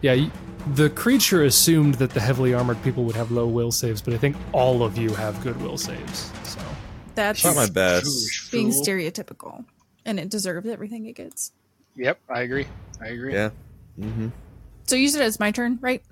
Yeah, 0.02 0.14
y 0.14 0.30
the 0.74 0.90
creature 0.90 1.44
assumed 1.44 1.94
that 1.94 2.10
the 2.10 2.20
heavily 2.20 2.54
armored 2.54 2.82
people 2.82 3.04
would 3.04 3.16
have 3.16 3.30
low 3.30 3.46
will 3.46 3.72
saves, 3.72 4.00
but 4.02 4.14
I 4.14 4.18
think 4.18 4.36
all 4.52 4.82
of 4.82 4.98
you 4.98 5.14
have 5.14 5.40
good 5.42 5.60
will 5.62 5.78
saves. 5.78 6.30
So, 6.44 6.60
That's 7.14 7.44
Not 7.44 7.56
my 7.56 7.68
best. 7.68 8.50
Being 8.52 8.70
stereotypical. 8.70 9.64
And 10.04 10.18
it 10.18 10.30
deserves 10.30 10.68
everything 10.68 11.06
it 11.06 11.16
gets. 11.16 11.52
Yep, 11.96 12.18
I 12.28 12.40
agree. 12.42 12.66
I 13.00 13.08
agree. 13.08 13.34
Yeah. 13.34 13.50
Mm-hmm. 13.98 14.28
So 14.86 14.96
you 14.96 15.08
said 15.08 15.22
it's 15.22 15.38
my 15.38 15.50
turn, 15.50 15.78
right? 15.80 16.02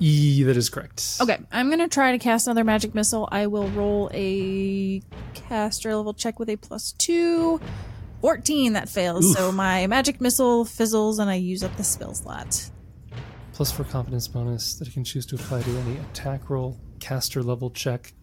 e, 0.00 0.42
that 0.44 0.56
is 0.56 0.70
correct. 0.70 1.18
Okay, 1.20 1.38
I'm 1.52 1.70
gonna 1.70 1.88
try 1.88 2.12
to 2.12 2.18
cast 2.18 2.46
another 2.46 2.64
magic 2.64 2.94
missile. 2.94 3.28
I 3.30 3.46
will 3.46 3.68
roll 3.68 4.10
a 4.14 5.02
caster 5.34 5.94
level 5.94 6.14
check 6.14 6.38
with 6.38 6.48
a 6.48 6.56
plus 6.56 6.92
two. 6.92 7.60
14 8.22 8.74
that 8.74 8.88
fails. 8.88 9.24
Oof. 9.24 9.36
So 9.36 9.52
my 9.52 9.86
magic 9.86 10.20
missile 10.20 10.64
fizzles 10.64 11.18
and 11.18 11.30
I 11.30 11.36
use 11.36 11.64
up 11.64 11.74
the 11.76 11.84
spell 11.84 12.14
slot. 12.14 12.70
Plus 13.60 13.72
four 13.72 13.84
confidence 13.84 14.26
bonus 14.26 14.72
that 14.76 14.86
you 14.86 14.94
can 14.94 15.04
choose 15.04 15.26
to 15.26 15.34
apply 15.34 15.60
to 15.60 15.70
any 15.80 15.98
attack 15.98 16.48
roll, 16.48 16.80
caster 16.98 17.42
level 17.42 17.68
check. 17.68 18.14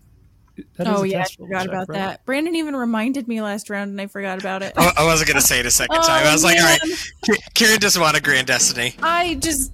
That 0.77 0.87
is 0.87 0.93
oh 0.99 1.03
a 1.03 1.07
yeah, 1.07 1.19
I 1.19 1.25
forgot 1.25 1.59
check, 1.59 1.67
about 1.67 1.89
right? 1.89 1.95
that. 1.95 2.25
Brandon 2.25 2.55
even 2.55 2.75
reminded 2.75 3.27
me 3.27 3.39
last 3.39 3.69
round 3.69 3.91
and 3.91 4.01
I 4.01 4.07
forgot 4.07 4.39
about 4.39 4.63
it. 4.63 4.73
I 4.75 4.93
I 4.97 5.05
wasn't 5.05 5.27
gonna 5.27 5.41
say 5.41 5.59
it 5.59 5.67
a 5.67 5.69
second 5.69 6.01
time. 6.01 6.25
I 6.25 6.33
was 6.33 6.43
like, 6.43 6.57
all 6.57 6.63
right, 6.63 6.79
oh, 6.83 6.87
man. 7.27 7.37
Kieran 7.53 7.79
doesn't 7.79 8.01
want 8.01 8.17
a 8.17 8.19
grand 8.19 8.47
destiny. 8.47 8.95
I 9.03 9.35
just 9.35 9.71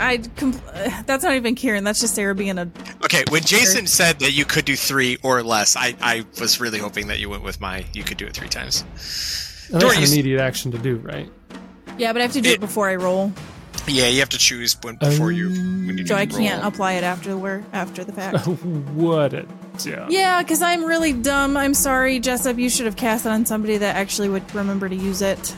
I 0.00 0.18
compl- 0.18 1.06
that's 1.06 1.22
not 1.22 1.34
even 1.34 1.54
Kieran. 1.54 1.84
That's 1.84 2.00
just 2.00 2.16
Sarah 2.16 2.34
being 2.34 2.58
a 2.58 2.68
Okay, 3.04 3.22
when 3.30 3.42
Jason 3.42 3.86
said 3.86 4.18
that 4.18 4.32
you 4.32 4.44
could 4.44 4.64
do 4.64 4.74
three 4.74 5.18
or 5.22 5.44
less, 5.44 5.76
I, 5.76 5.94
I 6.00 6.24
was 6.40 6.58
really 6.58 6.80
hoping 6.80 7.06
that 7.06 7.20
you 7.20 7.30
went 7.30 7.44
with 7.44 7.60
my 7.60 7.84
you 7.92 8.02
could 8.02 8.16
do 8.16 8.26
it 8.26 8.34
three 8.34 8.48
times. 8.48 8.80
And 9.72 9.80
That's 9.80 9.96
an 9.96 10.02
immediate 10.02 10.40
action 10.40 10.72
to 10.72 10.78
do, 10.78 10.96
right? 10.96 11.30
yeah, 11.98 12.12
but 12.12 12.20
I 12.20 12.24
have 12.24 12.32
to 12.32 12.40
do 12.40 12.50
it, 12.50 12.54
It- 12.54 12.60
before 12.60 12.88
I 12.88 12.96
roll, 12.96 13.32
Yeah, 13.86 14.06
you 14.06 14.20
have 14.20 14.30
to 14.30 14.38
choose 14.38 14.76
when, 14.82 14.96
before 14.96 15.30
you 15.30 15.48
when 15.48 15.98
you 15.98 16.04
do 16.04 16.06
so 16.06 16.14
I 16.14 16.26
can't 16.26 16.60
roll. 16.62 16.68
apply 16.68 16.92
it 16.94 17.04
after 17.04 17.36
where 17.36 17.62
after 17.72 18.04
the 18.04 18.12
fact. 18.12 18.46
what 18.94 19.34
a 19.34 19.46
yeah. 19.84 20.06
Yeah, 20.08 20.42
because 20.42 20.62
I'm 20.62 20.84
really 20.84 21.12
dumb. 21.12 21.56
I'm 21.56 21.74
sorry, 21.74 22.20
Jessup. 22.20 22.58
You 22.58 22.70
should 22.70 22.86
have 22.86 22.96
cast 22.96 23.26
it 23.26 23.30
on 23.30 23.44
somebody 23.44 23.76
that 23.78 23.96
actually 23.96 24.28
would 24.28 24.54
remember 24.54 24.88
to 24.88 24.94
use 24.94 25.20
it. 25.20 25.56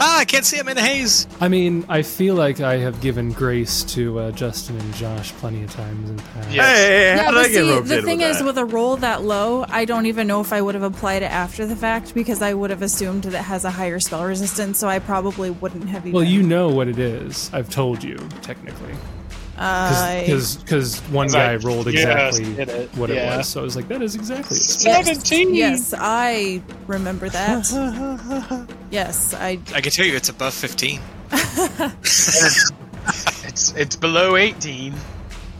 Ah, 0.00 0.18
I 0.20 0.24
can't 0.24 0.44
see 0.44 0.56
him 0.56 0.68
in 0.68 0.76
the 0.76 0.82
haze. 0.82 1.26
I 1.40 1.48
mean, 1.48 1.84
I 1.88 2.02
feel 2.02 2.34
like 2.34 2.60
I 2.60 2.76
have 2.78 3.00
given 3.00 3.32
grace 3.32 3.82
to 3.94 4.18
uh, 4.20 4.30
Justin 4.30 4.78
and 4.78 4.94
Josh 4.94 5.32
plenty 5.32 5.64
of 5.64 5.72
times 5.72 6.08
in 6.08 6.16
the 6.16 6.22
past. 6.22 6.50
Yeah. 6.50 6.62
Hey, 6.62 7.16
how 7.16 7.22
yeah, 7.22 7.30
did 7.30 7.34
but 7.34 7.36
I 7.36 7.48
get 7.48 7.54
see, 7.54 7.70
roped 7.70 7.88
the 7.88 8.02
thing 8.02 8.18
with 8.18 8.26
is, 8.30 8.38
that? 8.38 8.44
with 8.44 8.58
a 8.58 8.64
roll 8.64 8.96
that 8.98 9.22
low, 9.22 9.64
I 9.68 9.84
don't 9.84 10.06
even 10.06 10.26
know 10.26 10.40
if 10.40 10.52
I 10.52 10.60
would 10.60 10.74
have 10.74 10.84
applied 10.84 11.22
it 11.22 11.30
after 11.32 11.66
the 11.66 11.74
fact 11.76 12.14
because 12.14 12.42
I 12.42 12.54
would 12.54 12.70
have 12.70 12.82
assumed 12.82 13.24
that 13.24 13.34
it 13.34 13.42
has 13.42 13.64
a 13.64 13.70
higher 13.70 13.98
spell 13.98 14.24
resistance, 14.24 14.78
so 14.78 14.88
I 14.88 15.00
probably 15.00 15.50
wouldn't 15.50 15.88
have 15.88 16.02
even. 16.06 16.12
Well, 16.12 16.24
you 16.24 16.42
know 16.42 16.68
what 16.68 16.86
it 16.88 16.98
is. 16.98 17.50
I've 17.52 17.68
told 17.70 18.02
you 18.04 18.16
technically 18.42 18.92
I- 18.92 19.17
because 19.58 21.00
one 21.10 21.28
guy 21.28 21.52
I 21.52 21.56
rolled 21.56 21.88
exactly 21.88 22.44
did 22.54 22.68
it, 22.68 22.88
what 22.96 23.10
yeah. 23.10 23.34
it 23.34 23.38
was. 23.38 23.48
So 23.48 23.60
I 23.60 23.64
was 23.64 23.74
like, 23.74 23.88
that 23.88 24.02
is 24.02 24.14
exactly 24.14 24.56
it. 24.56 24.60
Seventeen. 24.60 25.54
Yes, 25.54 25.92
I 25.96 26.62
remember 26.86 27.28
that. 27.28 28.68
yes, 28.90 29.34
I. 29.34 29.58
I 29.74 29.80
can 29.80 29.90
tell 29.90 30.06
you 30.06 30.14
it's 30.14 30.28
above 30.28 30.54
fifteen. 30.54 31.00
It's 33.48 33.72
it's 33.74 33.96
below 33.96 34.36
eighteen. 34.36 34.94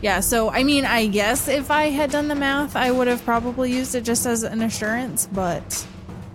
Yeah, 0.01 0.21
so 0.21 0.49
I 0.49 0.63
mean, 0.63 0.85
I 0.85 1.07
guess 1.07 1.47
if 1.47 1.69
I 1.71 1.89
had 1.89 2.11
done 2.11 2.29
the 2.29 2.35
math, 2.35 2.75
I 2.75 2.91
would 2.91 3.07
have 3.07 3.23
probably 3.25 3.71
used 3.73 3.95
it 3.95 4.05
just 4.05 4.25
as 4.25 4.43
an 4.43 4.61
assurance, 4.61 5.27
but. 5.33 5.85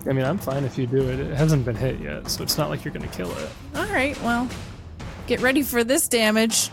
I 0.07 0.13
mean, 0.13 0.23
I'm 0.23 0.37
fine 0.37 0.65
if 0.65 0.77
you 0.77 0.85
do 0.85 1.09
it. 1.09 1.19
It 1.19 1.35
hasn't 1.35 1.65
been 1.65 1.75
hit 1.75 1.99
yet, 1.99 2.29
so 2.29 2.43
it's 2.43 2.59
not 2.59 2.69
like 2.69 2.85
you're 2.85 2.93
going 2.93 3.09
to 3.09 3.17
kill 3.17 3.31
it. 3.31 3.49
Alright, 3.75 4.21
well. 4.21 4.47
Get 5.25 5.41
ready 5.41 5.63
for 5.63 5.83
this 5.83 6.07
damage. 6.07 6.69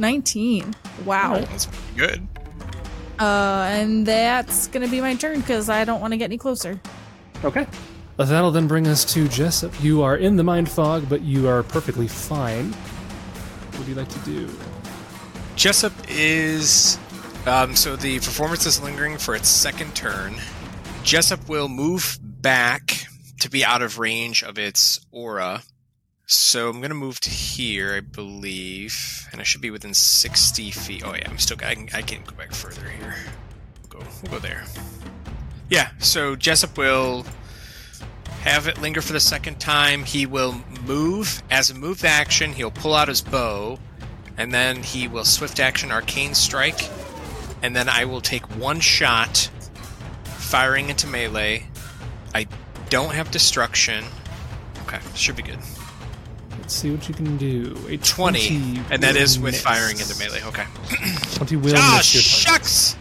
19. 0.00 0.74
Wow. 1.04 1.34
That's 1.36 1.66
pretty 1.66 1.96
good. 1.96 2.28
Uh, 3.18 3.68
and 3.70 4.06
that's 4.06 4.66
gonna 4.68 4.88
be 4.88 5.00
my 5.00 5.14
turn 5.14 5.40
because 5.40 5.68
I 5.68 5.84
don't 5.84 6.00
want 6.00 6.12
to 6.12 6.16
get 6.16 6.24
any 6.24 6.38
closer. 6.38 6.80
Okay. 7.44 7.66
That'll 8.16 8.50
then 8.50 8.66
bring 8.66 8.86
us 8.86 9.04
to 9.14 9.28
Jessup. 9.28 9.72
You 9.82 10.02
are 10.02 10.16
in 10.16 10.36
the 10.36 10.42
mind 10.42 10.68
fog, 10.68 11.08
but 11.08 11.22
you 11.22 11.48
are 11.48 11.62
perfectly 11.62 12.08
fine. 12.08 12.72
What 12.72 13.78
would 13.78 13.88
you 13.88 13.94
like 13.94 14.08
to 14.08 14.18
do? 14.20 14.48
Jessup 15.56 15.92
is 16.08 16.98
um, 17.46 17.74
so 17.74 17.96
the 17.96 18.18
performance 18.18 18.66
is 18.66 18.82
lingering 18.82 19.16
for 19.16 19.34
its 19.34 19.48
second 19.48 19.94
turn. 19.94 20.34
Jessup 21.02 21.48
will 21.48 21.68
move 21.68 22.18
back 22.22 23.06
to 23.40 23.48
be 23.48 23.64
out 23.64 23.80
of 23.80 23.98
range 23.98 24.42
of 24.42 24.58
its 24.58 25.00
aura. 25.10 25.62
So 26.32 26.68
I'm 26.68 26.80
gonna 26.80 26.94
move 26.94 27.18
to 27.22 27.30
here, 27.30 27.92
I 27.92 27.98
believe, 27.98 29.28
and 29.32 29.40
I 29.40 29.44
should 29.44 29.60
be 29.60 29.72
within 29.72 29.92
60 29.92 30.70
feet. 30.70 31.02
Oh 31.04 31.12
yeah, 31.12 31.28
I'm 31.28 31.38
still. 31.38 31.56
I 31.60 31.74
can, 31.74 31.88
I 31.92 32.02
can 32.02 32.22
go 32.22 32.36
back 32.36 32.52
further 32.52 32.88
here. 32.88 33.16
We'll 33.82 34.00
go. 34.00 34.06
We'll 34.22 34.32
go 34.34 34.38
there. 34.38 34.62
Yeah. 35.70 35.90
So 35.98 36.36
Jessup 36.36 36.78
will 36.78 37.26
have 38.42 38.68
it 38.68 38.80
linger 38.80 39.02
for 39.02 39.12
the 39.12 39.18
second 39.18 39.58
time. 39.58 40.04
He 40.04 40.24
will 40.24 40.54
move 40.86 41.42
as 41.50 41.68
a 41.70 41.74
move 41.74 42.04
action. 42.04 42.52
He'll 42.52 42.70
pull 42.70 42.94
out 42.94 43.08
his 43.08 43.22
bow, 43.22 43.80
and 44.36 44.54
then 44.54 44.84
he 44.84 45.08
will 45.08 45.24
swift 45.24 45.58
action 45.58 45.90
arcane 45.90 46.34
strike, 46.34 46.88
and 47.60 47.74
then 47.74 47.88
I 47.88 48.04
will 48.04 48.20
take 48.20 48.44
one 48.56 48.78
shot, 48.78 49.50
firing 50.22 50.90
into 50.90 51.08
melee. 51.08 51.66
I 52.36 52.46
don't 52.88 53.14
have 53.14 53.32
destruction. 53.32 54.04
Okay, 54.86 55.00
should 55.16 55.34
be 55.34 55.42
good. 55.42 55.58
Let's 56.70 56.78
see 56.78 56.92
what 56.92 57.08
you 57.08 57.14
can 57.16 57.36
do. 57.36 57.76
A 57.88 57.96
20, 57.96 58.80
and 58.92 59.02
that 59.02 59.16
is 59.16 59.40
with 59.40 59.54
miss. 59.54 59.60
firing 59.60 59.98
into 59.98 60.16
melee. 60.20 60.40
Okay. 60.44 60.64
20 61.34 61.56
will 61.56 61.74
Ah, 61.76 61.96
miss 61.96 62.14
your 62.14 62.22
target. 62.22 62.64
shucks! 62.64 62.96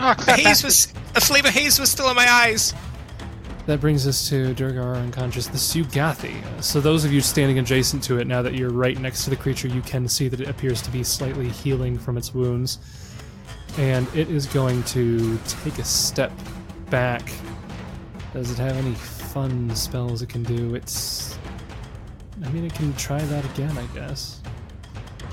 Oh, 0.00 0.14
The 0.14 0.32
haze 0.32 0.64
was 0.64 0.92
a 1.14 1.20
flame 1.20 1.46
of 1.46 1.52
haze 1.52 1.78
was 1.78 1.88
still 1.92 2.10
in 2.10 2.16
my 2.16 2.28
eyes. 2.28 2.74
That 3.66 3.80
brings 3.80 4.08
us 4.08 4.28
to 4.30 4.52
Duergar 4.54 4.96
unconscious, 4.96 5.46
the 5.46 5.58
Seugathi. 5.58 6.34
So 6.60 6.80
those 6.80 7.04
of 7.04 7.12
you 7.12 7.20
standing 7.20 7.60
adjacent 7.60 8.02
to 8.02 8.18
it, 8.18 8.26
now 8.26 8.42
that 8.42 8.54
you're 8.54 8.72
right 8.72 8.98
next 8.98 9.22
to 9.24 9.30
the 9.30 9.36
creature, 9.36 9.68
you 9.68 9.82
can 9.82 10.08
see 10.08 10.26
that 10.26 10.40
it 10.40 10.48
appears 10.48 10.82
to 10.82 10.90
be 10.90 11.04
slightly 11.04 11.48
healing 11.48 11.96
from 11.96 12.18
its 12.18 12.34
wounds. 12.34 12.78
And 13.78 14.08
it 14.12 14.28
is 14.28 14.46
going 14.46 14.82
to 14.86 15.38
take 15.62 15.78
a 15.78 15.84
step 15.84 16.32
back. 16.90 17.30
Does 18.32 18.50
it 18.50 18.58
have 18.58 18.76
any 18.76 18.94
fun 18.96 19.72
spells 19.76 20.20
it 20.20 20.30
can 20.30 20.42
do? 20.42 20.74
It's. 20.74 21.38
I 22.44 22.50
mean, 22.50 22.64
it 22.64 22.74
can 22.74 22.94
try 22.94 23.18
that 23.18 23.44
again, 23.46 23.76
I 23.76 23.86
guess. 23.94 24.40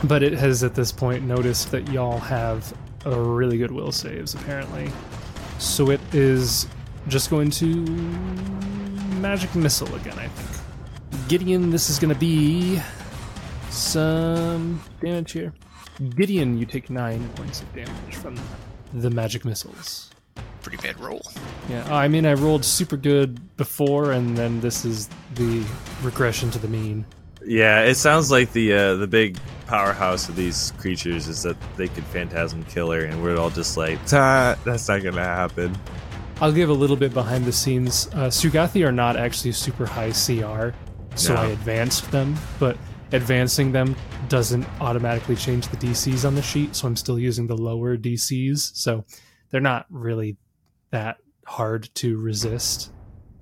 But 0.05 0.23
it 0.23 0.33
has 0.33 0.63
at 0.63 0.73
this 0.73 0.91
point 0.91 1.23
noticed 1.23 1.71
that 1.71 1.87
y'all 1.91 2.19
have 2.19 2.73
a 3.05 3.19
really 3.19 3.57
good 3.57 3.71
will 3.71 3.91
saves, 3.91 4.33
apparently. 4.33 4.89
So 5.59 5.91
it 5.91 6.01
is 6.13 6.67
just 7.07 7.29
going 7.29 7.49
to 7.51 7.75
magic 9.19 9.53
missile 9.55 9.93
again, 9.95 10.17
I 10.17 10.27
think. 10.27 11.27
Gideon, 11.27 11.69
this 11.69 11.89
is 11.89 11.99
going 11.99 12.13
to 12.13 12.19
be 12.19 12.81
some 13.69 14.81
damage 15.01 15.33
here. 15.33 15.53
Gideon, 16.15 16.57
you 16.57 16.65
take 16.65 16.89
nine 16.89 17.27
points 17.29 17.61
of 17.61 17.73
damage 17.73 18.15
from 18.15 18.39
the 18.93 19.09
magic 19.09 19.45
missiles. 19.45 20.10
Pretty 20.61 20.77
bad 20.77 20.99
roll. 20.99 21.21
Yeah, 21.69 21.83
I 21.93 22.07
mean, 22.07 22.25
I 22.25 22.33
rolled 22.33 22.63
super 22.63 22.97
good 22.97 23.55
before, 23.57 24.11
and 24.11 24.37
then 24.37 24.61
this 24.61 24.85
is 24.85 25.09
the 25.35 25.63
regression 26.03 26.51
to 26.51 26.59
the 26.59 26.67
mean. 26.67 27.05
Yeah, 27.43 27.81
it 27.81 27.95
sounds 27.95 28.29
like 28.29 28.51
the 28.53 28.73
uh, 28.73 28.95
the 28.95 29.07
big 29.07 29.39
powerhouse 29.65 30.29
of 30.29 30.35
these 30.35 30.71
creatures 30.77 31.27
is 31.27 31.41
that 31.43 31.57
they 31.77 31.87
could 31.87 32.03
phantasm 32.05 32.63
killer, 32.65 33.05
and 33.05 33.23
we're 33.23 33.37
all 33.37 33.49
just 33.49 33.77
like, 33.77 33.97
"Ah, 34.13 34.55
that's 34.63 34.87
not 34.87 35.01
gonna 35.01 35.23
happen. 35.23 35.75
I'll 36.39 36.51
give 36.51 36.69
a 36.69 36.73
little 36.73 36.95
bit 36.95 37.13
behind 37.13 37.45
the 37.45 37.51
scenes. 37.51 38.07
Uh, 38.13 38.27
Seugathi 38.27 38.85
are 38.85 38.91
not 38.91 39.15
actually 39.17 39.51
super 39.53 39.85
high 39.85 40.11
CR, 40.11 40.73
so 41.15 41.33
No. 41.33 41.41
I 41.41 41.45
advanced 41.47 42.11
them, 42.11 42.35
but 42.59 42.77
advancing 43.11 43.71
them 43.71 43.95
doesn't 44.29 44.65
automatically 44.79 45.35
change 45.35 45.67
the 45.67 45.77
DCs 45.77 46.25
on 46.25 46.35
the 46.35 46.41
sheet, 46.41 46.75
so 46.75 46.87
I'm 46.87 46.95
still 46.95 47.17
using 47.19 47.47
the 47.47 47.57
lower 47.57 47.95
DCs, 47.97 48.71
so 48.75 49.05
they're 49.49 49.61
not 49.61 49.85
really 49.89 50.37
that 50.91 51.17
hard 51.45 51.89
to 51.95 52.17
resist. 52.17 52.91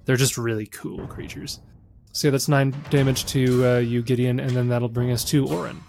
They're 0.06 0.16
just 0.16 0.38
really 0.38 0.66
cool 0.66 1.06
creatures. 1.08 1.60
So 2.12 2.28
yeah, 2.28 2.32
that's 2.32 2.48
nine 2.48 2.76
damage 2.90 3.26
to 3.28 3.68
uh, 3.68 3.78
you, 3.80 4.02
Gideon, 4.02 4.40
and 4.40 4.52
then 4.52 4.70
that'll 4.70 4.90
bring 4.90 5.12
us 5.12 5.24
to 5.26 5.48
Orin. 5.48 5.82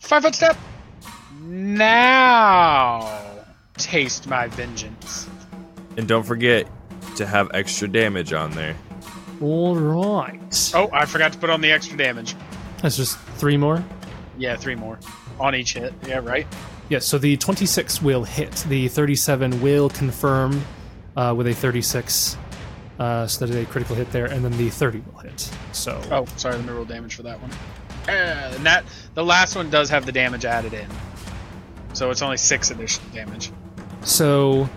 Five 0.00 0.22
foot 0.22 0.34
step. 0.34 0.56
Now, 1.40 3.22
taste 3.78 4.26
my 4.26 4.48
vengeance. 4.48 5.28
And 5.96 6.08
don't 6.08 6.24
forget 6.24 6.66
to 7.16 7.26
have 7.26 7.50
extra 7.54 7.88
damage 7.88 8.32
on 8.32 8.50
there. 8.52 8.76
All 9.40 9.76
right. 9.76 10.72
Oh, 10.74 10.90
I 10.92 11.06
forgot 11.06 11.32
to 11.32 11.38
put 11.38 11.50
on 11.50 11.60
the 11.60 11.70
extra 11.70 11.96
damage. 11.96 12.34
That's 12.82 12.96
just 12.96 13.18
three 13.18 13.56
more. 13.56 13.84
Yeah, 14.36 14.56
three 14.56 14.74
more 14.74 14.98
on 15.40 15.54
each 15.54 15.74
hit. 15.74 15.94
Yeah, 16.06 16.18
right. 16.18 16.46
Yes, 16.88 17.06
so 17.06 17.18
the 17.18 17.36
26 17.36 18.02
will 18.02 18.24
hit. 18.24 18.52
The 18.68 18.88
37 18.88 19.60
will 19.62 19.88
confirm 19.88 20.62
uh, 21.16 21.34
with 21.36 21.46
a 21.46 21.54
36. 21.54 22.36
Uh, 22.98 23.26
so 23.26 23.44
that 23.44 23.52
is 23.54 23.60
a 23.60 23.66
critical 23.66 23.96
hit 23.96 24.10
there, 24.12 24.26
and 24.26 24.44
then 24.44 24.56
the 24.56 24.70
30 24.70 25.02
will 25.10 25.18
hit. 25.20 25.50
So 25.72 26.00
Oh, 26.10 26.24
sorry, 26.36 26.56
let 26.56 26.64
me 26.64 26.72
roll 26.72 26.84
damage 26.84 27.16
for 27.16 27.24
that 27.24 27.40
one. 27.40 27.50
And 28.08 28.64
that 28.64 28.84
the 29.14 29.24
last 29.24 29.56
one 29.56 29.68
does 29.70 29.88
have 29.90 30.06
the 30.06 30.12
damage 30.12 30.44
added 30.44 30.74
in, 30.74 30.86
so 31.92 32.10
it's 32.10 32.22
only 32.22 32.36
six 32.36 32.70
additional 32.70 33.10
damage. 33.12 33.50
So 34.02 34.68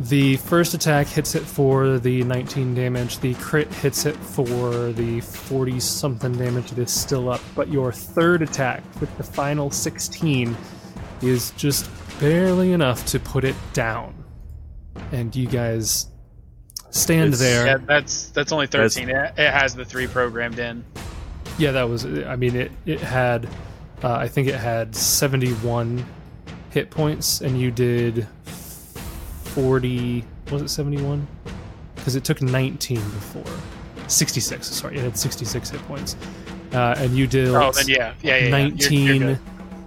the 0.00 0.36
first 0.38 0.74
attack 0.74 1.06
hits 1.06 1.34
it 1.34 1.42
for 1.42 1.98
the 1.98 2.24
19 2.24 2.74
damage. 2.74 3.18
The 3.18 3.34
crit 3.34 3.68
hits 3.74 4.06
it 4.06 4.16
for 4.16 4.92
the 4.92 5.20
40 5.20 5.78
something 5.78 6.32
damage. 6.32 6.72
It 6.72 6.78
is 6.78 6.90
still 6.90 7.28
up. 7.30 7.40
But 7.54 7.68
your 7.68 7.92
third 7.92 8.42
attack 8.42 8.82
with 9.00 9.14
the 9.18 9.24
final 9.24 9.70
16 9.70 10.56
is 11.20 11.50
just 11.52 11.90
barely 12.18 12.72
enough 12.72 13.04
to 13.06 13.20
put 13.20 13.44
it 13.44 13.56
down. 13.74 14.14
And 15.12 15.34
you 15.34 15.46
guys 15.46 16.08
stand 16.90 17.34
It's- 17.34 17.40
there. 17.40 17.66
Yeah, 17.66 17.78
that's 17.86 18.28
that's 18.30 18.52
only 18.52 18.66
thirteen. 18.66 19.08
It, 19.10 19.32
it 19.38 19.50
has 19.52 19.74
the 19.74 19.84
three 19.84 20.06
programmed 20.06 20.58
in. 20.58 20.84
Yeah, 21.58 21.72
that 21.72 21.88
was. 21.88 22.04
I 22.04 22.36
mean, 22.36 22.54
it 22.56 22.72
it 22.86 23.00
had. 23.00 23.48
Uh, 24.02 24.12
I 24.12 24.28
think 24.28 24.46
it 24.48 24.54
had 24.54 24.94
seventy 24.94 25.52
one 25.54 26.04
hit 26.70 26.90
points, 26.90 27.40
and 27.40 27.58
you 27.60 27.70
did 27.70 28.26
forty. 29.44 30.24
Was 30.50 30.62
it 30.62 30.68
seventy 30.68 31.02
one? 31.02 31.26
Because 31.96 32.16
it 32.16 32.24
took 32.24 32.40
nineteen 32.42 33.00
before. 33.00 33.44
Sixty 34.06 34.40
six. 34.40 34.66
Sorry, 34.68 34.96
it 34.96 35.02
had 35.02 35.16
sixty 35.18 35.44
six 35.44 35.70
hit 35.70 35.82
points, 35.82 36.16
uh, 36.72 36.94
and 36.98 37.16
you 37.16 37.26
did 37.26 37.48
Oh, 37.48 37.70
then 37.72 37.88
yeah, 37.88 37.96
yeah, 37.96 38.14
yeah. 38.22 38.36
yeah. 38.36 38.36
You're- 38.36 38.50
nineteen. 38.50 39.20
you're. 39.22 39.40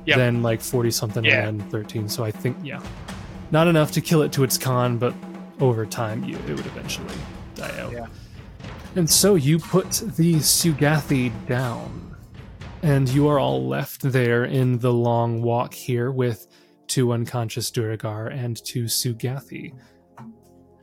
Yep. 0.08 0.18
Then 0.18 0.42
like 0.42 0.62
forty 0.62 0.90
something, 0.90 1.24
Yeah. 1.24 1.48
and 1.48 1.62
then 1.62 1.70
thirteen. 1.70 2.10
So 2.10 2.24
I 2.24 2.32
think 2.32 2.58
yeah, 2.64 2.82
not 3.52 3.68
enough 3.68 3.92
to 3.94 4.02
kill 4.02 4.22
it 4.22 4.32
to 4.34 4.44
its 4.44 4.58
con, 4.58 4.98
but 4.98 5.14
over 5.60 5.86
time, 5.86 6.24
you 6.24 6.36
it 6.48 6.56
would 6.56 6.66
eventually 6.66 7.16
die 7.56 7.78
out. 7.80 7.92
Yeah. 7.92 8.08
And 8.96 9.10
so 9.10 9.36
you 9.36 9.60
put 9.60 9.90
the 10.18 10.36
Seugathi 10.36 11.32
down, 11.48 12.16
and 12.82 13.08
you 13.10 13.28
are 13.28 13.40
all 13.40 13.68
left 13.68 14.02
there 14.02 14.46
in 14.46 14.80
the 14.80 14.92
long 14.92 15.42
walk 15.42 15.74
here 15.74 16.12
with 16.12 16.48
two 16.88 17.14
unconscious 17.14 17.72
Duergar 17.72 18.28
and 18.28 18.64
two 18.66 18.86
Seugathi. 18.86 19.74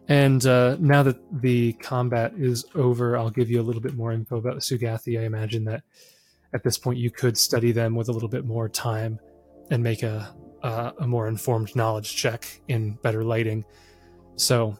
And 0.09 0.47
uh, 0.47 0.77
now 0.81 1.03
that 1.03 1.19
the 1.43 1.75
combat 1.75 2.33
is 2.39 2.65
over, 2.75 3.19
I'll 3.19 3.29
give 3.29 3.51
you 3.51 3.61
a 3.61 3.63
little 3.63 3.83
bit 3.83 3.95
more 3.95 4.13
info 4.13 4.39
about 4.39 4.55
the 4.55 4.61
Seugathi. 4.61 5.21
I 5.21 5.25
imagine 5.25 5.65
that 5.65 5.83
at 6.55 6.63
this 6.63 6.79
point 6.79 6.99
you 6.99 7.11
could 7.11 7.37
study 7.37 7.73
them 7.73 7.95
with 7.95 8.09
a 8.09 8.13
little 8.13 8.29
bit 8.29 8.47
more 8.47 8.71
time 8.71 9.21
and 9.71 9.83
make 9.83 10.03
a 10.03 10.35
uh, 10.63 10.93
a 10.99 11.07
more 11.07 11.29
informed 11.29 11.75
knowledge 11.77 12.15
check 12.17 12.61
in 12.69 12.99
better 13.03 13.25
lighting. 13.25 13.65
So 14.37 14.77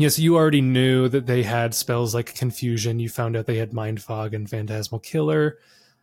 Yes, 0.00 0.16
you 0.16 0.36
already 0.36 0.60
knew 0.60 1.08
that 1.08 1.26
they 1.26 1.42
had 1.42 1.74
spells 1.74 2.14
like 2.14 2.32
confusion. 2.32 3.00
You 3.00 3.08
found 3.08 3.36
out 3.36 3.46
they 3.46 3.56
had 3.56 3.72
mind 3.72 4.00
fog 4.00 4.32
and 4.32 4.48
phantasmal 4.48 5.00
killer. 5.00 5.58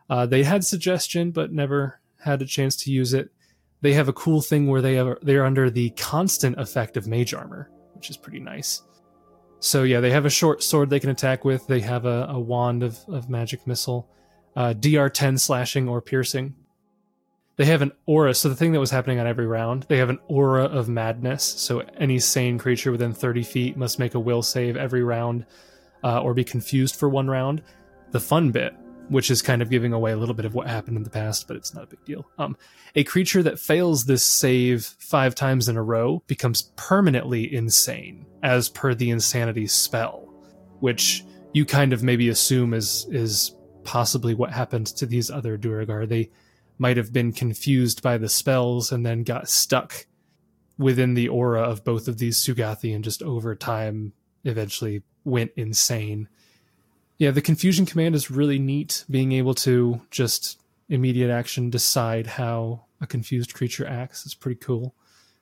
Uh, 0.09 0.25
they 0.25 0.43
had 0.43 0.65
suggestion, 0.65 1.31
but 1.31 1.53
never 1.53 2.01
had 2.19 2.41
a 2.41 2.45
chance 2.45 2.75
to 2.75 2.91
use 2.91 3.13
it. 3.13 3.29
They 3.79 3.93
have 3.93 4.09
a 4.09 4.13
cool 4.13 4.41
thing 4.41 4.67
where 4.67 4.81
they 4.81 4.99
are 4.99 5.17
they're 5.21 5.45
under 5.45 5.69
the 5.69 5.91
constant 5.91 6.59
effect 6.59 6.97
of 6.97 7.07
mage 7.07 7.33
armor, 7.33 7.71
which 7.93 8.09
is 8.09 8.17
pretty 8.17 8.41
nice. 8.41 8.81
So 9.61 9.83
yeah, 9.83 10.01
they 10.01 10.11
have 10.11 10.25
a 10.25 10.29
short 10.29 10.61
sword 10.61 10.89
they 10.89 10.99
can 10.99 11.09
attack 11.09 11.45
with. 11.45 11.65
They 11.65 11.79
have 11.79 12.05
a, 12.05 12.27
a 12.29 12.39
wand 12.39 12.83
of, 12.83 12.99
of 13.07 13.29
magic 13.29 13.65
missile, 13.65 14.09
uh, 14.57 14.73
DR 14.73 15.07
ten 15.07 15.37
slashing 15.37 15.87
or 15.87 16.01
piercing. 16.01 16.53
They 17.57 17.65
have 17.65 17.81
an 17.81 17.93
aura. 18.05 18.33
So 18.33 18.49
the 18.49 18.55
thing 18.55 18.73
that 18.73 18.79
was 18.79 18.91
happening 18.91 19.19
on 19.19 19.27
every 19.27 19.47
round, 19.47 19.83
they 19.83 19.97
have 19.97 20.09
an 20.09 20.19
aura 20.27 20.65
of 20.65 20.89
madness. 20.89 21.43
So 21.43 21.79
any 21.97 22.19
sane 22.19 22.57
creature 22.57 22.91
within 22.91 23.13
30 23.13 23.43
feet 23.43 23.77
must 23.77 23.99
make 23.99 24.13
a 24.13 24.19
will 24.19 24.41
save 24.41 24.75
every 24.75 25.03
round, 25.03 25.45
uh, 26.03 26.21
or 26.21 26.33
be 26.33 26.43
confused 26.43 26.97
for 26.97 27.07
one 27.07 27.29
round. 27.29 27.61
The 28.11 28.19
fun 28.19 28.51
bit, 28.51 28.73
which 29.07 29.31
is 29.31 29.41
kind 29.41 29.61
of 29.61 29.69
giving 29.69 29.93
away 29.93 30.11
a 30.11 30.17
little 30.17 30.35
bit 30.35 30.45
of 30.45 30.53
what 30.53 30.67
happened 30.67 30.97
in 30.97 31.03
the 31.03 31.09
past, 31.09 31.47
but 31.47 31.55
it's 31.55 31.73
not 31.73 31.85
a 31.85 31.87
big 31.87 32.03
deal. 32.03 32.29
Um, 32.37 32.57
a 32.95 33.03
creature 33.03 33.43
that 33.43 33.59
fails 33.59 34.05
this 34.05 34.25
save 34.25 34.83
five 34.83 35.33
times 35.33 35.69
in 35.69 35.77
a 35.77 35.83
row 35.83 36.23
becomes 36.27 36.73
permanently 36.75 37.53
insane, 37.53 38.25
as 38.43 38.67
per 38.67 38.93
the 38.93 39.11
insanity 39.11 39.67
spell, 39.67 40.29
which 40.79 41.23
you 41.53 41.65
kind 41.65 41.93
of 41.93 42.03
maybe 42.03 42.27
assume 42.27 42.73
is 42.73 43.07
is 43.11 43.55
possibly 43.85 44.33
what 44.33 44.51
happened 44.51 44.87
to 44.87 45.05
these 45.05 45.31
other 45.31 45.57
Duergar. 45.57 46.05
They 46.05 46.29
might 46.77 46.97
have 46.97 47.13
been 47.13 47.31
confused 47.31 48.01
by 48.01 48.17
the 48.17 48.29
spells 48.29 48.91
and 48.91 49.05
then 49.05 49.23
got 49.23 49.49
stuck 49.49 50.05
within 50.77 51.13
the 51.13 51.29
aura 51.29 51.61
of 51.61 51.83
both 51.83 52.07
of 52.07 52.17
these 52.17 52.37
Seugathi 52.37 52.93
and 52.93 53.03
just 53.03 53.23
over 53.23 53.55
time 53.55 54.13
eventually 54.43 55.03
went 55.23 55.51
insane. 55.55 56.27
Yeah, 57.17 57.31
the 57.31 57.41
confusion 57.41 57.85
command 57.85 58.13
is 58.13 58.29
really 58.29 58.59
neat, 58.59 59.05
being 59.09 59.31
able 59.31 59.53
to 59.55 60.01
just 60.11 60.59
immediate 60.89 61.31
action 61.31 61.69
decide 61.69 62.27
how 62.27 62.85
a 63.01 63.07
confused 63.07 63.53
creature 63.53 63.87
acts 63.87 64.25
is 64.25 64.35
pretty 64.35 64.59
cool. 64.59 64.93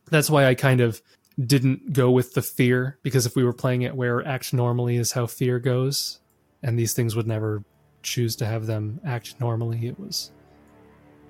That's 0.09 0.29
why 0.29 0.45
I 0.45 0.53
kind 0.53 0.81
of 0.81 1.01
didn't 1.43 1.93
go 1.93 2.11
with 2.11 2.35
the 2.35 2.43
fear, 2.43 2.99
because 3.01 3.25
if 3.25 3.35
we 3.35 3.43
were 3.43 3.53
playing 3.53 3.81
it 3.81 3.95
where 3.95 4.25
act 4.27 4.53
normally 4.53 4.97
is 4.97 5.13
how 5.13 5.25
fear 5.25 5.57
goes, 5.57 6.19
and 6.61 6.77
these 6.77 6.93
things 6.93 7.15
would 7.15 7.27
never 7.27 7.63
choose 8.03 8.35
to 8.35 8.45
have 8.45 8.67
them 8.67 9.01
act 9.03 9.39
normally, 9.39 9.87
it 9.87 9.99
was 9.99 10.31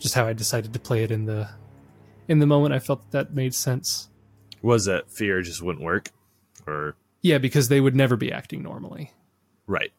just 0.04 0.14
how 0.14 0.28
I 0.28 0.34
decided 0.34 0.74
to 0.74 0.80
play 0.80 1.04
it 1.04 1.10
in 1.10 1.26
the 1.26 1.50
in 2.28 2.40
the 2.40 2.46
moment. 2.46 2.74
I 2.74 2.80
felt 2.80 3.10
that, 3.12 3.30
that 3.30 3.34
made 3.34 3.56
sense. 3.56 4.10
Was 4.62 4.86
that 4.86 5.10
fear 5.10 5.42
just 5.42 5.62
wouldn't 5.62 5.84
work? 5.84 6.12
Or 6.68 6.96
Yeah, 7.22 7.40
because 7.40 7.70
they 7.70 7.82
would 7.82 7.96
never 7.96 8.16
be 8.16 8.32
acting 8.32 8.62
normally, 8.62 9.12
right. 9.66 9.92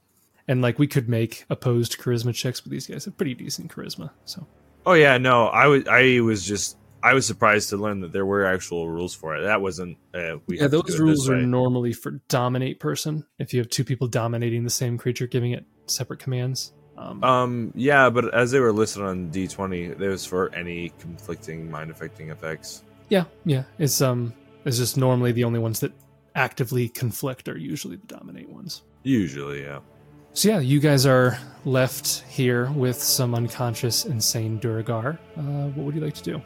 and 0.47 0.62
like 0.62 0.78
we 0.78 0.86
could 0.86 1.09
make 1.09 1.44
opposed 1.51 1.98
charisma 1.98 2.35
checks, 2.35 2.60
but 2.60 2.70
these 2.70 2.86
guys 2.86 3.06
have 3.06 3.16
pretty 3.16 3.35
decent 3.35 3.74
charisma. 3.74 4.10
So 4.24 4.47
Oh 4.86 4.93
yeah, 4.93 5.18
no, 5.18 5.47
I 5.47 5.66
was 5.66 5.89
I 5.89 6.20
was 6.20 6.44
just 6.44 6.76
I 7.02 7.14
was 7.14 7.26
surprised 7.26 7.70
to 7.70 7.76
learn 7.76 8.01
that 8.01 8.12
there 8.12 8.26
were 8.26 8.44
actual 8.44 8.89
rules 8.89 9.14
for 9.14 9.36
it. 9.36 9.43
That 9.43 9.62
wasn't 9.62 9.97
uh, 10.14 10.36
we 10.47 10.60
yeah, 10.60 10.68
those 10.68 10.98
rules 10.98 11.28
are 11.28 11.36
normally 11.36 11.94
for 11.94 12.22
dominate 12.28 12.78
person. 12.78 13.26
If 13.39 13.55
you 13.55 13.60
have 13.60 13.70
two 13.70 13.85
people 13.85 14.06
dominating 14.06 14.64
the 14.64 14.70
same 14.70 14.98
creature, 14.98 15.26
giving 15.26 15.52
it 15.52 15.64
separate 15.86 16.20
commands. 16.20 16.72
Um, 16.97 17.25
Um, 17.25 17.73
yeah, 17.75 18.09
but 18.11 18.33
as 18.35 18.51
they 18.53 18.61
were 18.61 18.73
listed 18.73 19.03
on 19.03 19.29
D 19.31 19.49
twenty, 19.49 19.85
it 19.87 19.99
was 19.99 20.25
for 20.25 20.55
any 20.55 20.91
conflicting 21.01 21.71
mind 21.71 21.91
affecting 21.91 22.31
effects. 22.31 22.85
yeah, 23.09 23.25
yeah, 23.45 23.65
it's 23.79 24.01
um, 24.01 24.33
it's 24.65 24.79
just 24.79 24.97
normally 24.97 25.33
the 25.33 25.45
only 25.45 25.59
ones 25.59 25.81
that 25.81 25.93
actively 26.35 26.89
conflict 26.89 27.49
are 27.49 27.59
usually 27.59 27.97
the 27.97 28.07
dominate 28.07 28.49
ones. 28.49 28.83
Usually, 29.03 29.62
yeah. 29.62 29.81
So 30.33 30.49
yeah, 30.49 30.59
you 30.61 30.81
guys 30.81 31.05
are 31.07 31.39
left 31.65 32.25
here 32.29 32.71
with 32.73 33.01
some 33.01 33.35
unconscious, 33.35 34.05
insane 34.05 34.59
Duergar. 34.59 35.19
Uh, 35.37 35.69
what 35.75 35.87
would 35.87 35.95
you 35.95 36.01
like 36.01 36.15
to 36.15 36.23
do? 36.23 36.43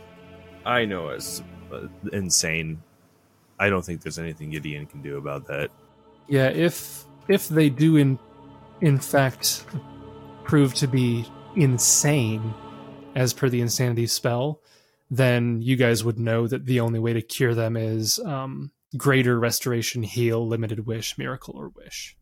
I 0.66 0.84
know 0.84 1.08
it's 1.08 1.42
uh, 1.72 1.88
insane. 2.12 2.82
I 3.58 3.68
don't 3.70 3.84
think 3.84 4.02
there's 4.02 4.18
anything 4.18 4.50
Gideon 4.50 4.86
can 4.86 5.00
do 5.02 5.16
about 5.18 5.46
that. 5.46 5.70
Yeah, 6.28 6.48
if 6.48 7.04
if 7.28 7.48
they 7.48 7.68
do 7.70 7.96
in 7.96 8.18
in 8.80 8.98
fact 8.98 9.64
prove 10.48 10.72
to 10.72 10.88
be 10.88 11.26
insane 11.54 12.54
as 13.14 13.32
per 13.34 13.48
the 13.48 13.60
insanity 13.60 14.06
spell, 14.06 14.60
then 15.10 15.60
you 15.60 15.76
guys 15.76 16.02
would 16.02 16.18
know 16.18 16.46
that 16.46 16.64
the 16.64 16.80
only 16.80 16.98
way 16.98 17.12
to 17.12 17.20
cure 17.20 17.54
them 17.54 17.76
is 17.76 18.18
um, 18.20 18.70
greater 18.96 19.38
restoration, 19.38 20.02
heal, 20.02 20.44
limited 20.46 20.86
wish, 20.86 21.18
miracle, 21.18 21.54
or 21.56 21.68
wish. 21.68 22.16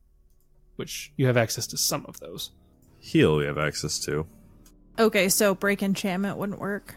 Which 0.74 1.12
you 1.16 1.26
have 1.26 1.36
access 1.36 1.66
to 1.68 1.78
some 1.78 2.04
of 2.06 2.18
those. 2.20 2.50
Heal, 2.98 3.36
we 3.36 3.46
have 3.46 3.58
access 3.58 3.98
to. 4.00 4.26
Okay, 4.98 5.28
so 5.28 5.54
break 5.54 5.82
enchantment 5.82 6.36
wouldn't 6.36 6.58
work. 6.58 6.96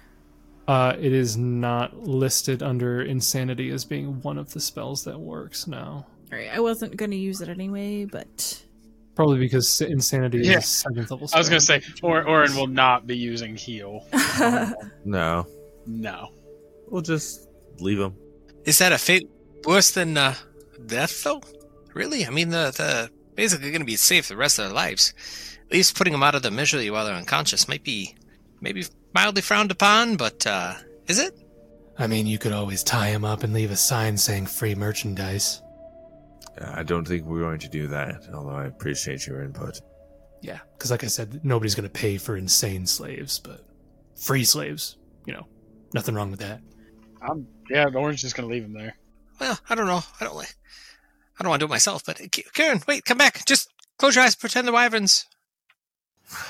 Uh, 0.67 0.95
it 0.99 1.13
is 1.13 1.37
not 1.37 1.95
listed 1.97 2.63
under 2.63 3.01
insanity 3.01 3.69
as 3.69 3.85
being 3.85 4.21
one 4.21 4.37
of 4.37 4.53
the 4.53 4.59
spells 4.59 5.03
that 5.03 5.19
works 5.19 5.67
now. 5.67 6.07
All 6.31 6.37
right, 6.37 6.49
I 6.51 6.59
wasn't 6.59 6.97
going 6.97 7.11
to 7.11 7.17
use 7.17 7.41
it 7.41 7.49
anyway, 7.49 8.05
but 8.05 8.63
Probably 9.19 9.37
because 9.39 9.81
insanity 9.81 10.37
Yeah. 10.37 10.59
is 10.59 10.65
seventh 10.65 11.11
level. 11.11 11.29
I 11.33 11.39
was 11.39 11.49
gonna 11.49 11.59
say, 11.59 11.81
or 12.01 12.23
Orin 12.25 12.55
will 12.55 12.67
not 12.67 13.05
be 13.05 13.17
using 13.17 13.53
heal. 13.57 14.07
No, 15.03 15.45
No. 15.85 16.29
we'll 16.87 17.01
just 17.01 17.49
leave 17.81 17.99
him. 17.99 18.13
Is 18.63 18.77
that 18.77 18.93
a 18.93 18.97
fate 18.97 19.29
worse 19.65 19.91
than 19.91 20.15
uh, 20.17 20.35
death, 20.85 21.21
though? 21.25 21.41
Really? 21.93 22.25
I 22.25 22.29
mean, 22.29 22.47
the 22.47 22.71
the 22.71 23.09
basically 23.35 23.71
going 23.71 23.81
to 23.81 23.85
be 23.85 23.97
safe 23.97 24.29
the 24.29 24.37
rest 24.37 24.57
of 24.57 24.65
their 24.67 24.73
lives. 24.73 25.13
At 25.65 25.73
least 25.73 25.97
putting 25.97 26.13
them 26.13 26.23
out 26.23 26.35
of 26.35 26.41
the 26.43 26.49
misery 26.51 26.89
while 26.89 27.03
they're 27.03 27.13
unconscious 27.13 27.67
might 27.67 27.83
be 27.83 28.15
maybe 28.61 28.85
mildly 29.13 29.41
frowned 29.41 29.69
upon, 29.71 30.15
but 30.15 30.47
uh, 30.47 30.75
is 31.07 31.19
it? 31.19 31.37
I 31.97 32.07
mean, 32.07 32.25
you 32.25 32.37
could 32.37 32.53
always 32.53 32.83
tie 32.83 33.09
him 33.09 33.25
up 33.25 33.43
and 33.43 33.51
leave 33.53 33.71
a 33.71 33.75
sign 33.75 34.15
saying 34.15 34.45
free 34.45 34.75
merchandise. 34.75 35.61
I 36.61 36.83
don't 36.83 37.07
think 37.07 37.25
we're 37.25 37.41
going 37.41 37.59
to 37.59 37.69
do 37.69 37.87
that, 37.87 38.27
although 38.33 38.55
I 38.55 38.65
appreciate 38.65 39.25
your 39.25 39.43
input. 39.43 39.79
Yeah, 40.41 40.59
because 40.77 40.91
like 40.91 41.03
I 41.03 41.07
said, 41.07 41.43
nobody's 41.43 41.75
going 41.75 41.87
to 41.87 41.89
pay 41.89 42.17
for 42.17 42.35
insane 42.37 42.85
slaves, 42.85 43.39
but 43.39 43.65
free 44.15 44.43
slaves, 44.43 44.97
you 45.25 45.33
know, 45.33 45.47
nothing 45.93 46.15
wrong 46.15 46.31
with 46.31 46.39
that. 46.39 46.61
I'm, 47.21 47.47
yeah, 47.69 47.87
Orange 47.93 48.23
is 48.23 48.33
gonna 48.33 48.47
leave 48.47 48.63
him 48.63 48.73
there. 48.73 48.95
Well, 49.39 49.59
I 49.69 49.75
don't 49.75 49.87
know. 49.87 50.01
I 50.19 50.23
don't. 50.25 50.37
li- 50.37 50.45
I 51.39 51.43
don't 51.43 51.49
want 51.51 51.61
to 51.61 51.67
do 51.67 51.69
it 51.69 51.75
myself, 51.75 52.03
but 52.05 52.19
K- 52.31 52.43
Karen, 52.53 52.81
wait, 52.87 53.05
come 53.05 53.17
back. 53.17 53.45
Just 53.45 53.69
close 53.97 54.15
your 54.15 54.25
eyes, 54.25 54.35
pretend 54.35 54.67
they're 54.67 54.73
wyverns. 54.73 55.25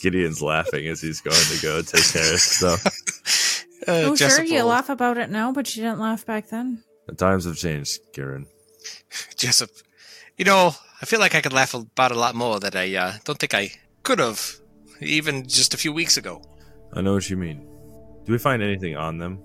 Gideon's 0.00 0.42
laughing 0.42 0.88
as 0.88 1.00
he's 1.00 1.20
going 1.20 1.36
to 1.36 1.62
go 1.62 1.82
take 1.82 2.10
care 2.12 2.32
of 2.34 2.40
stuff. 2.40 2.82
Uh, 3.86 4.10
oh, 4.10 4.14
sure, 4.16 4.44
you 4.44 4.62
laugh 4.62 4.88
about 4.88 5.18
it 5.18 5.30
now, 5.30 5.52
but 5.52 5.74
you 5.74 5.82
didn't 5.82 5.98
laugh 5.98 6.24
back 6.24 6.48
then. 6.48 6.82
The 7.08 7.14
times 7.14 7.44
have 7.44 7.56
changed, 7.56 8.00
Kieran. 8.12 8.46
Jessup. 9.36 9.70
You 10.36 10.44
know, 10.44 10.74
I 11.00 11.06
feel 11.06 11.20
like 11.20 11.34
I 11.34 11.40
could 11.40 11.52
laugh 11.52 11.74
about 11.74 12.12
a 12.12 12.18
lot 12.18 12.34
more 12.34 12.60
that 12.60 12.76
I 12.76 12.94
uh, 12.94 13.14
don't 13.24 13.38
think 13.38 13.54
I 13.54 13.72
could 14.02 14.18
have, 14.18 14.40
even 15.00 15.46
just 15.46 15.74
a 15.74 15.76
few 15.76 15.92
weeks 15.92 16.16
ago. 16.16 16.42
I 16.92 17.00
know 17.00 17.14
what 17.14 17.28
you 17.28 17.36
mean. 17.36 17.66
Do 18.24 18.32
we 18.32 18.38
find 18.38 18.62
anything 18.62 18.96
on 18.96 19.18
them? 19.18 19.42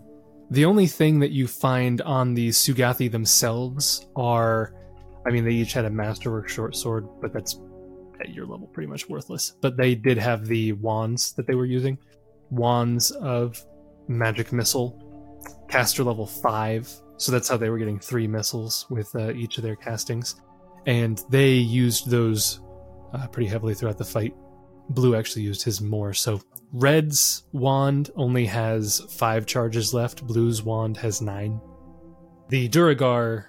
The 0.51 0.65
only 0.65 0.87
thing 0.87 1.19
that 1.19 1.31
you 1.31 1.47
find 1.47 2.01
on 2.01 2.33
the 2.33 2.49
Seugathi 2.49 3.11
themselves 3.11 4.07
are, 4.15 4.73
I 5.27 5.31
mean, 5.31 5.43
they 5.43 5.51
each 5.51 5.73
had 5.73 5.85
a 5.85 5.89
masterwork 5.89 6.47
short 6.47 6.75
sword, 6.75 7.07
but 7.21 7.33
that's 7.33 7.59
at 8.21 8.33
your 8.33 8.45
level 8.45 8.67
pretty 8.67 8.87
much 8.87 9.09
worthless. 9.09 9.53
But 9.61 9.77
they 9.77 9.95
did 9.95 10.17
have 10.17 10.45
the 10.45 10.73
wands 10.73 11.33
that 11.33 11.47
they 11.47 11.55
were 11.55 11.65
using, 11.65 11.97
wands 12.49 13.11
of 13.11 13.61
magic 14.07 14.51
missile, 14.51 15.03
caster 15.69 16.03
level 16.03 16.25
five. 16.25 16.89
So 17.17 17.31
that's 17.31 17.49
how 17.49 17.57
they 17.57 17.69
were 17.69 17.79
getting 17.79 17.99
three 17.99 18.27
missiles 18.27 18.85
with 18.89 19.13
uh, 19.15 19.31
each 19.31 19.57
of 19.57 19.63
their 19.63 19.75
castings, 19.75 20.35
and 20.85 21.23
they 21.29 21.53
used 21.53 22.09
those 22.09 22.61
uh, 23.13 23.27
pretty 23.27 23.49
heavily 23.49 23.73
throughout 23.73 23.97
the 23.97 24.05
fight. 24.05 24.35
Blue 24.89 25.15
actually 25.15 25.41
used 25.41 25.63
his 25.63 25.81
more, 25.81 26.13
so 26.13 26.39
Red's 26.71 27.43
wand 27.53 28.11
only 28.15 28.45
has 28.45 29.01
five 29.09 29.45
charges 29.45 29.93
left. 29.93 30.25
Blue's 30.25 30.61
wand 30.63 30.97
has 30.97 31.21
nine. 31.21 31.59
The 32.49 32.69
Duergar, 32.69 33.45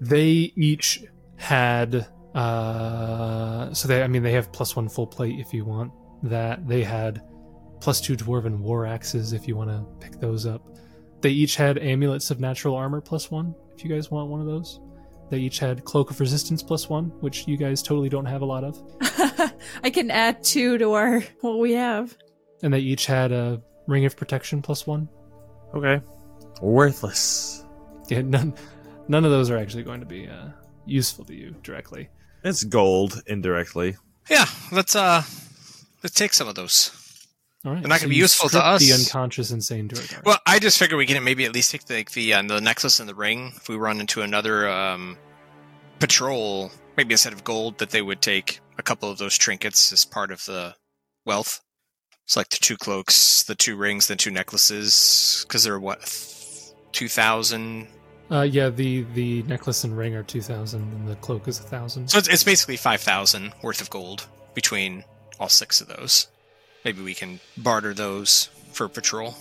they 0.00 0.52
each 0.56 1.04
had. 1.36 2.06
Uh, 2.34 3.72
so 3.72 3.88
they, 3.88 4.02
I 4.02 4.08
mean, 4.08 4.22
they 4.22 4.32
have 4.32 4.52
plus 4.52 4.76
one 4.76 4.88
full 4.88 5.06
plate 5.06 5.38
if 5.38 5.54
you 5.54 5.64
want 5.64 5.92
that. 6.24 6.66
They 6.66 6.82
had 6.82 7.22
plus 7.86 8.00
two 8.00 8.16
dwarven 8.16 8.58
war 8.58 8.84
axes 8.84 9.32
if 9.32 9.46
you 9.46 9.54
want 9.54 9.70
to 9.70 9.86
pick 10.00 10.18
those 10.18 10.44
up. 10.44 10.60
They 11.20 11.30
each 11.30 11.54
had 11.54 11.78
amulets 11.78 12.32
of 12.32 12.40
natural 12.40 12.74
armor 12.74 13.00
plus 13.00 13.30
one 13.30 13.54
if 13.76 13.84
you 13.84 13.88
guys 13.88 14.10
want 14.10 14.28
one 14.28 14.40
of 14.40 14.46
those. 14.48 14.80
They 15.30 15.38
each 15.38 15.60
had 15.60 15.84
cloak 15.84 16.10
of 16.10 16.18
resistance 16.18 16.64
plus 16.64 16.88
one, 16.88 17.12
which 17.20 17.46
you 17.46 17.56
guys 17.56 17.84
totally 17.84 18.08
don't 18.08 18.26
have 18.26 18.42
a 18.42 18.44
lot 18.44 18.64
of. 18.64 18.82
I 19.84 19.90
can 19.90 20.10
add 20.10 20.42
two 20.42 20.78
to 20.78 20.94
our 20.94 21.20
what 21.42 21.60
we 21.60 21.74
have. 21.74 22.16
And 22.64 22.74
they 22.74 22.80
each 22.80 23.06
had 23.06 23.30
a 23.30 23.62
ring 23.86 24.04
of 24.04 24.16
protection 24.16 24.62
plus 24.62 24.84
one. 24.84 25.08
Okay. 25.72 26.00
Worthless. 26.60 27.64
Yeah, 28.08 28.22
none, 28.22 28.52
none 29.06 29.24
of 29.24 29.30
those 29.30 29.48
are 29.48 29.58
actually 29.58 29.84
going 29.84 30.00
to 30.00 30.06
be 30.06 30.26
uh, 30.26 30.48
useful 30.86 31.24
to 31.26 31.34
you 31.36 31.54
directly. 31.62 32.08
It's 32.42 32.64
gold 32.64 33.22
indirectly. 33.28 33.94
Yeah, 34.28 34.46
let's 34.72 34.96
uh, 34.96 35.22
let's 36.02 36.16
take 36.16 36.34
some 36.34 36.48
of 36.48 36.56
those. 36.56 37.05
All 37.66 37.72
right, 37.72 37.82
They're 37.82 37.88
not 37.88 37.98
gonna 37.98 38.10
be 38.10 38.16
useful 38.16 38.48
to 38.50 38.64
us. 38.64 38.80
The 38.80 38.92
us. 38.92 39.06
unconscious 39.06 39.50
insane 39.50 39.88
Duergar. 39.88 40.22
Well, 40.24 40.38
I 40.46 40.60
just 40.60 40.78
figure 40.78 40.96
we 40.96 41.04
can 41.04 41.22
maybe 41.24 41.44
at 41.44 41.52
least 41.52 41.72
take 41.72 41.84
the 41.86 42.06
the, 42.14 42.34
uh, 42.34 42.42
the 42.42 42.60
necklace 42.60 43.00
and 43.00 43.08
the 43.08 43.14
ring 43.14 43.52
if 43.56 43.68
we 43.68 43.74
run 43.74 43.98
into 43.98 44.22
another 44.22 44.68
um, 44.68 45.18
patrol. 45.98 46.70
Maybe 46.96 47.12
instead 47.12 47.32
of 47.32 47.42
gold, 47.42 47.78
that 47.78 47.90
they 47.90 48.02
would 48.02 48.22
take 48.22 48.60
a 48.78 48.82
couple 48.82 49.10
of 49.10 49.18
those 49.18 49.36
trinkets 49.36 49.92
as 49.92 50.04
part 50.04 50.30
of 50.30 50.44
the 50.44 50.76
wealth. 51.24 51.60
It's 52.24 52.36
like 52.36 52.50
the 52.50 52.56
two 52.56 52.76
cloaks, 52.76 53.42
the 53.42 53.56
two 53.56 53.76
rings, 53.76 54.06
the 54.06 54.14
two 54.16 54.30
necklaces, 54.30 55.44
because 55.46 55.64
they're 55.64 55.80
what 55.80 56.00
two 56.92 57.08
thousand. 57.08 57.88
uh, 58.30 58.42
yeah, 58.42 58.68
the 58.68 59.02
the 59.14 59.42
necklace 59.42 59.82
and 59.82 59.96
ring 59.96 60.14
are 60.14 60.22
two 60.22 60.40
thousand, 60.40 60.82
and 60.82 61.08
the 61.08 61.16
cloak 61.16 61.48
is 61.48 61.58
a 61.58 61.64
thousand. 61.64 62.08
So 62.08 62.18
it's, 62.18 62.28
it's 62.28 62.44
basically 62.44 62.76
five 62.76 63.00
thousand 63.00 63.52
worth 63.62 63.80
of 63.80 63.90
gold 63.90 64.28
between 64.54 65.02
all 65.40 65.48
six 65.48 65.80
of 65.80 65.88
those. 65.88 66.28
Maybe 66.86 67.02
we 67.02 67.14
can 67.14 67.40
barter 67.56 67.92
those 67.92 68.48
for 68.70 68.88
patrol. 68.88 69.34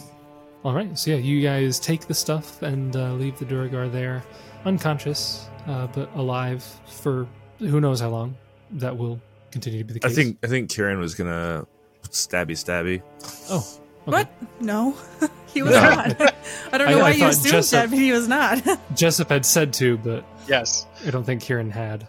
All 0.64 0.74
right, 0.74 0.98
so 0.98 1.12
yeah, 1.12 1.18
you 1.18 1.44
guys 1.44 1.80
take 1.80 2.08
the 2.08 2.14
stuff 2.16 2.64
and 2.64 2.96
uh, 2.96 3.14
leave 3.14 3.38
the 3.38 3.46
Duergar 3.46 3.88
there, 3.88 4.24
unconscious, 4.66 5.48
uh, 5.68 5.86
but 5.86 6.10
alive 6.16 6.64
for 6.88 7.28
who 7.60 7.80
knows 7.80 8.00
how 8.00 8.10
long. 8.10 8.36
That 8.72 8.98
will 8.98 9.22
continue 9.52 9.78
to 9.78 9.86
be 9.86 9.94
the 9.94 10.00
case. 10.00 10.06
I 10.12 10.16
case. 10.16 10.26
think 10.26 10.38
I 10.44 10.48
think 10.48 10.72
Kieran 10.72 10.98
was 11.00 11.14
gonna 11.14 11.68
stabby 12.10 12.54
stabby. 12.54 13.04
Oh, 13.52 13.58
okay. 13.60 13.78
What? 14.06 14.30
No, 14.60 14.98
he 15.54 15.62
was 15.62 15.74
No. 15.74 15.82
not. 15.82 16.20
I 16.72 16.78
don't 16.80 16.90
know 16.90 16.98
I- 16.98 17.02
why 17.04 17.10
I 17.10 17.12
you 17.12 17.26
assumed 17.28 17.52
Jessup- 17.54 17.82
that, 17.84 17.90
but 17.92 18.00
he 18.00 18.12
was 18.12 18.28
not. 18.28 18.64
Jessup 18.96 19.30
had 19.30 19.46
said 19.46 19.72
to, 19.74 20.00
but 20.00 20.26
Yes. 20.48 20.88
I 21.06 21.12
don't 21.12 21.24
think 21.24 21.44
Kieran 21.44 21.70
had. 21.70 22.08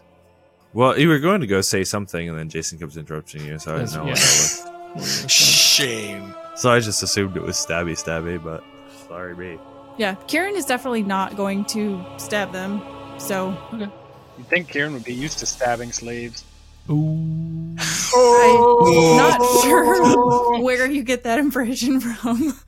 Well, 0.73 0.99
you 0.99 1.11
were 1.11 1.19
going 1.19 1.43
to 1.43 1.47
go 1.47 1.61
say 1.61 1.85
something, 1.85 2.27
and 2.27 2.39
then 2.39 2.49
Jason 2.49 2.79
comes 2.79 2.97
interrupting 2.97 3.45
you, 3.45 3.59
so 3.59 3.75
I 3.75 3.79
didn't 3.81 3.93
know 3.93 4.05
yeah. 4.05 4.09
what 4.13 4.17
that 4.17 4.65
was. 4.65 4.76
Shame. 5.29 6.35
So 6.55 6.71
I 6.71 6.81
just 6.81 7.03
assumed 7.03 7.37
it 7.37 7.43
was 7.43 7.57
stabby 7.57 7.93
stabby, 7.93 8.43
but 8.43 8.65
sorry 9.09 9.35
me. 9.37 9.59
yeah, 9.99 10.15
Kieran 10.27 10.57
is 10.57 10.65
definitely 10.65 11.03
not 11.03 11.37
going 11.37 11.65
to 11.67 12.05
stab 12.17 12.53
them. 12.53 12.83
So 13.19 13.57
You'd 13.73 14.49
think 14.49 14.69
Kieran 14.69 14.93
would 14.93 15.05
be 15.05 15.15
used 15.15 15.39
to 15.39 15.47
stabbing 15.47 15.93
slaves. 15.93 16.45
Ooh. 16.89 17.77
I'm 17.79 18.17
oh. 18.19 19.17
not 19.19 19.63
sure 19.63 20.61
where 20.63 20.91
you 20.91 21.03
get 21.03 21.25
that 21.25 21.39
impression 21.39 22.01
from. 22.01 22.59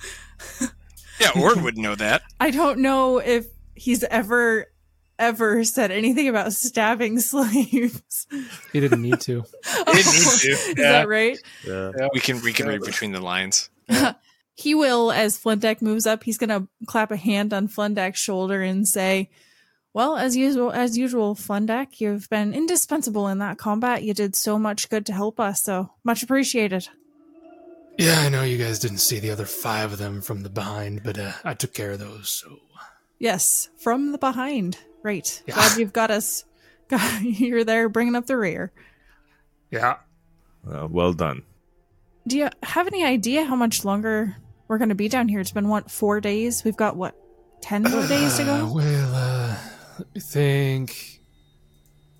Yeah, 1.20 1.30
Ord 1.40 1.62
would 1.62 1.76
know 1.76 1.94
that. 1.94 2.22
I 2.40 2.50
don't 2.50 2.80
know 2.80 3.18
if 3.18 3.46
he's 3.74 4.04
ever 4.04 4.66
ever 5.18 5.64
said 5.64 5.90
anything 5.90 6.28
about 6.28 6.52
stabbing 6.52 7.18
slaves. 7.20 8.26
He 8.72 8.80
didn't 8.80 9.02
need 9.02 9.20
to. 9.20 9.44
He 9.64 9.92
didn't 9.94 10.12
need 10.12 10.38
to. 10.40 10.48
Is 10.50 10.74
Yeah. 10.76 10.92
that 10.92 11.08
right? 11.08 11.38
Yeah. 11.66 11.92
We 12.14 12.20
can 12.20 12.40
we 12.42 12.52
can 12.52 12.66
read 12.66 12.80
between 12.82 13.12
the 13.12 13.20
lines. 13.20 13.70
He 14.54 14.74
will, 14.74 15.12
as 15.12 15.38
Flendak 15.38 15.80
moves 15.82 16.04
up, 16.06 16.24
he's 16.24 16.36
gonna 16.38 16.66
clap 16.86 17.10
a 17.12 17.16
hand 17.16 17.52
on 17.54 17.68
Flendak's 17.68 18.18
shoulder 18.18 18.60
and 18.62 18.88
say, 18.88 19.30
Well, 19.94 20.16
as 20.16 20.36
usual 20.36 20.72
as 20.72 20.98
usual, 20.98 21.34
Flendak, 21.36 22.00
you've 22.00 22.28
been 22.28 22.52
indispensable 22.54 23.28
in 23.28 23.38
that 23.38 23.56
combat. 23.58 24.02
You 24.02 24.14
did 24.14 24.34
so 24.34 24.58
much 24.58 24.88
good 24.90 25.06
to 25.06 25.12
help 25.12 25.38
us, 25.38 25.62
so 25.62 25.92
much 26.04 26.22
appreciated. 26.24 26.88
Yeah, 27.98 28.20
I 28.20 28.28
know 28.28 28.42
you 28.42 28.58
guys 28.58 28.78
didn't 28.78 28.98
see 28.98 29.18
the 29.18 29.30
other 29.30 29.44
five 29.44 29.92
of 29.92 29.98
them 29.98 30.20
from 30.22 30.42
the 30.42 30.48
behind, 30.50 31.02
but 31.02 31.18
uh, 31.18 31.32
I 31.44 31.54
took 31.54 31.72
care 31.74 31.92
of 31.92 31.98
those. 32.00 32.28
So 32.30 32.58
Yes, 33.18 33.68
from 33.76 34.12
the 34.12 34.18
behind. 34.18 34.78
Right. 35.02 35.42
Yeah. 35.46 35.54
Glad 35.54 35.78
you've 35.78 35.92
got 35.92 36.10
us 36.10 36.44
got 36.88 37.22
you're 37.22 37.64
there 37.64 37.88
bringing 37.88 38.14
up 38.14 38.26
the 38.26 38.36
rear. 38.36 38.72
yeah, 39.70 39.96
Uh, 40.70 40.86
well 40.90 41.12
done. 41.12 41.42
Do 42.26 42.36
you 42.38 42.48
have 42.62 42.86
any 42.86 43.04
idea 43.04 43.44
how 43.44 43.56
much 43.56 43.84
longer 43.84 44.36
we're 44.66 44.78
going 44.78 44.88
to 44.90 44.94
be 44.94 45.08
down 45.08 45.28
here? 45.28 45.40
It's 45.40 45.50
been 45.52 45.68
what 45.68 45.90
four 45.90 46.20
days. 46.20 46.62
We've 46.64 46.76
got 46.76 46.96
what 46.96 47.14
ten 47.60 47.82
more 47.82 48.06
days 48.06 48.36
to 48.36 48.42
Uh, 48.42 48.60
go. 48.66 48.72
well, 48.74 49.14
uh, 49.14 49.56
let 49.98 50.14
me 50.14 50.20
think. 50.20 51.20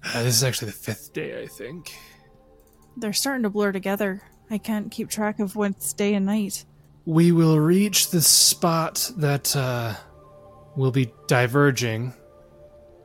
Uh, 0.05 0.23
this 0.23 0.37
is 0.37 0.45
actually 0.45 0.67
the 0.71 0.77
fifth 0.79 1.13
day, 1.13 1.43
I 1.43 1.47
think. 1.47 1.93
They're 2.97 3.13
starting 3.13 3.43
to 3.43 3.51
blur 3.51 3.73
together. 3.73 4.23
I 4.51 4.57
can't 4.59 4.91
keep 4.91 5.11
track 5.11 5.41
of 5.41 5.57
what's 5.57 5.93
day 5.93 6.15
and 6.15 6.25
night. 6.25 6.65
We 7.05 7.33
will 7.33 7.59
reach 7.61 8.11
the 8.11 8.21
spot 8.23 9.11
that 9.19 9.55
uh, 9.57 9.95
will 10.77 10.91
be 10.91 11.13
diverging 11.27 12.15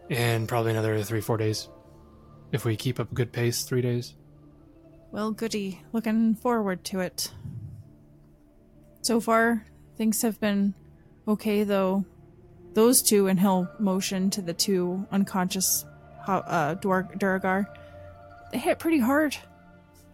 in 0.09 0.47
probably 0.47 0.71
another 0.71 1.01
three, 1.03 1.21
four 1.21 1.37
days. 1.37 1.69
If 2.51 2.65
we 2.65 2.75
keep 2.75 2.99
up 2.99 3.11
a 3.11 3.15
good 3.15 3.31
pace, 3.31 3.63
three 3.63 3.81
days. 3.81 4.15
Well, 5.11 5.31
goody. 5.31 5.81
Looking 5.91 6.35
forward 6.35 6.83
to 6.85 6.99
it. 6.99 7.31
So 9.01 9.19
far, 9.19 9.65
things 9.97 10.21
have 10.21 10.39
been 10.39 10.73
okay, 11.27 11.63
though. 11.63 12.05
Those 12.73 13.01
two, 13.01 13.27
and 13.27 13.39
he'll 13.39 13.67
motion 13.79 14.29
to 14.31 14.41
the 14.41 14.53
two 14.53 15.05
unconscious 15.11 15.85
uh, 16.27 16.75
Dur- 16.75 17.09
Duergar. 17.17 17.67
They 18.51 18.57
hit 18.57 18.79
pretty 18.79 18.99
hard. 18.99 19.35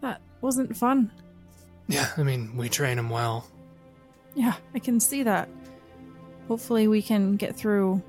That 0.02 0.20
wasn't 0.40 0.76
fun. 0.76 1.10
Yeah, 1.88 2.08
I 2.16 2.22
mean, 2.22 2.56
we 2.56 2.68
train 2.68 2.96
them 2.96 3.10
well. 3.10 3.46
Yeah, 4.34 4.54
I 4.74 4.78
can 4.78 5.00
see 5.00 5.22
that. 5.22 5.48
Hopefully, 6.48 6.88
we 6.88 7.02
can 7.02 7.36
get 7.36 7.56
through 7.56 8.02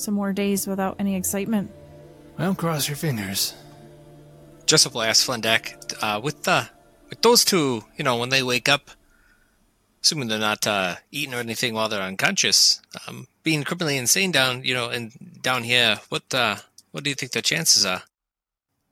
some 0.00 0.14
more 0.14 0.32
days 0.32 0.66
without 0.66 0.96
any 0.98 1.14
excitement. 1.16 1.70
Well, 2.38 2.54
cross 2.54 2.88
your 2.88 2.96
fingers. 2.96 3.54
Jessup 4.66 4.94
will 4.94 5.02
ask 5.02 5.26
Flendak, 5.26 5.94
uh, 6.02 6.20
with 6.20 6.44
the 6.44 6.68
with 7.08 7.20
those 7.22 7.44
two, 7.44 7.84
you 7.96 8.04
know, 8.04 8.16
when 8.16 8.28
they 8.28 8.42
wake 8.42 8.68
up, 8.68 8.90
assuming 10.02 10.28
they're 10.28 10.38
not 10.38 10.66
uh, 10.66 10.96
eating 11.10 11.34
or 11.34 11.38
anything 11.38 11.74
while 11.74 11.88
they're 11.88 12.00
unconscious, 12.02 12.80
um, 13.06 13.26
being 13.42 13.64
criminally 13.64 13.96
insane 13.96 14.30
down, 14.30 14.62
you 14.64 14.72
know, 14.72 14.88
and 14.88 15.12
down 15.42 15.64
here, 15.64 16.00
what 16.08 16.32
uh, 16.32 16.56
what 16.92 17.04
do 17.04 17.10
you 17.10 17.16
think 17.16 17.32
the 17.32 17.42
chances 17.42 17.84
are? 17.84 18.02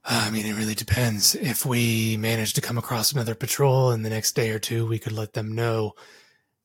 I 0.05 0.29
mean, 0.31 0.45
it 0.45 0.53
really 0.53 0.75
depends. 0.75 1.35
If 1.35 1.65
we 1.65 2.17
manage 2.17 2.53
to 2.53 2.61
come 2.61 2.77
across 2.77 3.11
another 3.11 3.35
patrol 3.35 3.91
in 3.91 4.03
the 4.03 4.09
next 4.09 4.33
day 4.33 4.49
or 4.49 4.59
two, 4.59 4.87
we 4.87 4.97
could 4.97 5.11
let 5.11 5.33
them 5.33 5.53
know, 5.53 5.93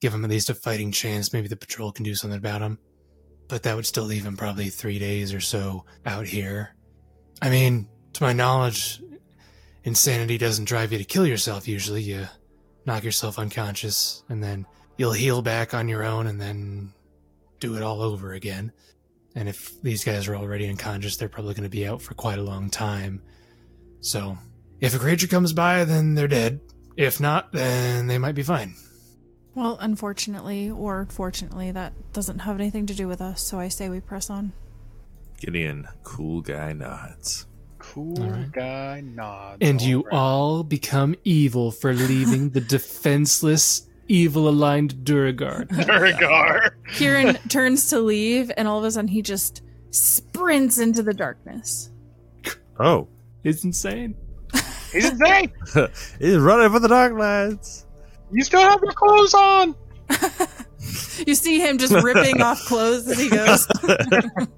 give 0.01 0.13
them 0.13 0.25
at 0.25 0.31
least 0.31 0.51
a 0.51 0.55
fighting 0.55 0.93
chance. 0.93 1.33
Maybe 1.33 1.49
the 1.49 1.57
patrol 1.57 1.93
can 1.93 2.05
do 2.05 2.15
something 2.15 2.39
about 2.39 2.61
them. 2.61 2.79
But 3.49 3.63
that 3.65 3.77
would 3.77 3.87
still 3.87 4.05
leave 4.05 4.25
him 4.25 4.37
probably 4.37 4.71
three 4.71 4.99
days 4.99 5.35
or 5.35 5.41
so 5.41 5.85
out 6.07 6.27
here. 6.27 6.75
I 7.43 7.51
mean, 7.51 7.89
to 8.15 8.23
my 8.23 8.33
knowledge, 8.33 9.03
insanity 9.85 10.39
doesn't 10.39 10.65
drive 10.65 10.93
you 10.93 10.99
to 10.99 11.05
kill 11.05 11.27
yourself 11.27 11.69
usually. 11.69 12.03
You 12.03 12.27
knock 12.87 13.05
yourself 13.05 13.39
unconscious 13.39 14.23
and 14.29 14.43
then 14.43 14.67
you'll 14.97 15.13
heal 15.13 15.43
back 15.43 15.75
on 15.75 15.89
your 15.89 16.05
own 16.05 16.27
and 16.27 16.41
then 16.41 16.93
do 17.61 17.77
it 17.77 17.83
all 17.83 18.03
over 18.03 18.33
again. 18.33 18.73
And 19.35 19.49
if 19.49 19.81
these 19.83 20.05
guys 20.05 20.29
are 20.29 20.37
already 20.37 20.69
unconscious, 20.69 21.17
they're 21.17 21.29
probably 21.29 21.55
going 21.55 21.65
to 21.65 21.69
be 21.69 21.87
out 21.87 22.01
for 22.01 22.15
quite 22.15 22.39
a 22.39 22.43
long 22.43 22.71
time. 22.71 23.23
So, 24.01 24.39
if 24.81 24.95
a 24.95 24.99
creature 24.99 25.27
comes 25.27 25.53
by, 25.53 25.85
then 25.85 26.15
they're 26.15 26.29
dead. 26.29 26.61
If 26.97 27.21
not, 27.21 27.53
then 27.53 28.07
they 28.07 28.19
might 28.19 28.35
be 28.35 28.43
fine. 28.43 28.75
Well, 29.55 29.77
unfortunately, 29.81 30.71
or 30.71 31.07
fortunately, 31.11 31.71
that 31.71 31.93
doesn't 32.13 32.41
have 32.41 32.59
anything 32.59 32.87
to 32.87 32.95
do 32.95 33.07
with 33.07 33.21
us, 33.21 33.41
so 33.43 33.59
I 33.61 33.69
say 33.69 33.89
we 33.89 34.01
press 34.01 34.29
on. 34.31 34.53
Gideon, 35.39 35.87
cool 36.03 36.41
guy 36.41 36.73
nods. 36.73 37.47
Cool 37.79 38.21
All 38.23 38.31
right. 38.31 38.51
guy 38.51 39.01
nods. 39.03 39.59
And 39.61 39.81
you 39.81 40.03
right. 40.03 40.13
all 40.13 40.65
become 40.65 41.15
evil 41.25 41.71
for 41.71 41.93
leaving 41.93 42.51
the 42.51 42.61
defenseless, 42.61 43.87
evil 44.09 44.49
aligned 44.49 45.05
Duergar. 45.05 45.67
Duergar. 45.71 46.71
Kieran 46.95 47.35
turns 47.49 47.91
to 47.91 48.01
leave, 48.01 48.51
and 48.57 48.67
all 48.67 48.79
of 48.79 48.85
a 48.85 48.91
sudden 48.91 49.09
he 49.09 49.23
just 49.23 49.63
sprints 49.91 50.79
into 50.79 51.03
the 51.03 51.15
darkness. 51.15 51.91
Oh, 52.81 53.07
It's 53.45 53.63
insane. 53.65 54.17
He's 54.93 55.11
insane. 55.11 55.53
he's 56.19 56.39
running 56.39 56.71
for 56.71 56.81
the 56.81 56.89
dark 56.89 57.13
Darklands. 57.13 57.85
You 58.33 58.43
still 58.43 58.61
have 58.61 58.81
your 58.83 58.93
clothes 58.93 59.35
on. 59.35 59.75
You 61.27 61.35
see 61.35 61.61
him 61.61 61.79
just 61.79 61.93
ripping 61.93 62.43
off 62.43 62.61
clothes 62.67 63.09
as 63.09 63.19
he 63.19 63.31
goes. 63.31 63.67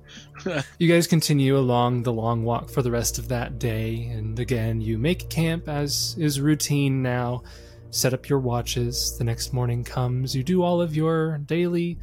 You 0.78 0.86
guys 0.86 1.09
continue 1.09 1.59
along 1.59 2.05
the 2.05 2.12
long 2.12 2.44
walk 2.44 2.70
for 2.70 2.80
the 2.80 2.90
rest 2.90 3.18
of 3.18 3.26
that 3.28 3.59
day, 3.59 4.05
and 4.12 4.38
again, 4.38 4.80
you 4.80 4.97
make 4.97 5.28
camp 5.28 5.68
as 5.68 6.14
is 6.18 6.40
routine 6.40 7.02
now. 7.02 7.43
Set 7.90 8.14
up 8.14 8.28
your 8.28 8.38
watches. 8.38 9.16
The 9.18 9.24
next 9.24 9.52
morning 9.52 9.82
comes. 9.82 10.36
You 10.36 10.44
do 10.44 10.62
all 10.62 10.80
of 10.80 10.94
your 10.94 11.38
daily 11.38 11.98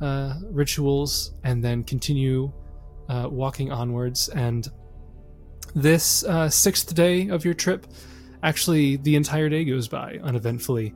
uh, 0.00 0.34
rituals, 0.42 1.32
and 1.42 1.64
then 1.64 1.82
continue 1.82 2.52
uh, 3.08 3.26
walking 3.28 3.72
onwards. 3.72 4.28
And 4.28 4.68
this 5.74 6.22
uh, 6.22 6.48
sixth 6.48 6.94
day 6.94 7.28
of 7.30 7.44
your 7.44 7.54
trip, 7.54 7.88
actually, 8.44 8.96
the 8.96 9.16
entire 9.16 9.48
day 9.48 9.64
goes 9.64 9.88
by 9.88 10.20
uneventfully. 10.22 10.94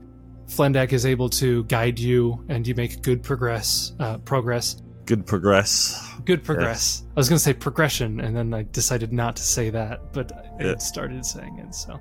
Flendak 0.57 0.93
is 0.93 1.07
able 1.07 1.29
to 1.31 1.65
guide 1.65 1.99
you, 1.99 2.45
and 2.49 2.67
you 2.67 2.75
make 2.75 3.03
good 3.03 3.23
progress. 3.23 3.93
Uh, 3.99 4.19
progress 4.19 4.83
Good 5.07 5.27
progress. 5.27 5.99
good 6.25 6.45
progress. 6.45 7.03
I 7.17 7.21
was 7.21 7.29
going 7.29 7.37
to 7.37 7.43
say 7.43 7.53
progression, 7.55 8.21
and 8.21 8.37
then 8.37 8.55
I 8.55 8.63
decided 8.63 9.13
not 9.13 9.35
to 9.37 9.43
say 9.43 9.71
that, 9.71 10.13
but 10.13 10.31
I 10.61 10.65
Yeah. 10.65 10.77
started 10.77 11.25
saying 11.27 11.59
it. 11.59 11.75
So, 11.75 11.99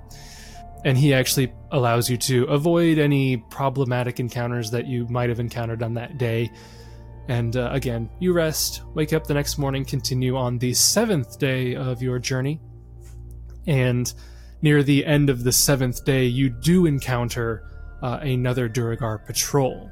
and 0.84 0.96
he 0.96 1.12
actually 1.12 1.52
allows 1.72 2.08
you 2.08 2.16
to 2.18 2.44
avoid 2.44 2.98
any 2.98 3.38
problematic 3.50 4.20
encounters 4.20 4.70
that 4.70 4.86
you 4.86 5.06
might 5.08 5.30
have 5.30 5.40
encountered 5.40 5.82
on 5.82 5.94
that 5.94 6.16
day. 6.18 6.50
And 7.28 7.56
uh, 7.56 7.70
again, 7.72 8.08
you 8.20 8.32
rest, 8.32 8.82
wake 8.94 9.12
up 9.12 9.26
the 9.26 9.34
next 9.34 9.58
morning, 9.58 9.84
continue 9.84 10.36
on 10.36 10.58
the 10.58 10.72
seventh 10.74 11.38
day 11.38 11.74
of 11.74 12.02
your 12.02 12.18
journey, 12.18 12.60
and 13.66 14.12
near 14.60 14.82
the 14.82 15.04
end 15.04 15.28
of 15.30 15.42
the 15.44 15.52
seventh 15.52 16.04
day, 16.04 16.24
you 16.26 16.50
do 16.50 16.86
encounter 16.86 17.64
uh, 18.02 18.18
another 18.22 18.68
Duergar 18.68 19.18
patrol. 19.18 19.90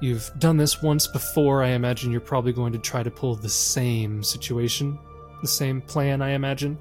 You've 0.00 0.30
done 0.38 0.56
this 0.56 0.82
once 0.82 1.06
before. 1.06 1.62
I 1.62 1.68
imagine 1.68 2.12
you're 2.12 2.20
probably 2.20 2.52
going 2.52 2.72
to 2.72 2.78
try 2.78 3.02
to 3.02 3.10
pull 3.10 3.34
the 3.34 3.48
same 3.48 4.22
situation, 4.22 4.98
the 5.40 5.48
same 5.48 5.80
plan. 5.80 6.20
I 6.20 6.30
imagine, 6.30 6.76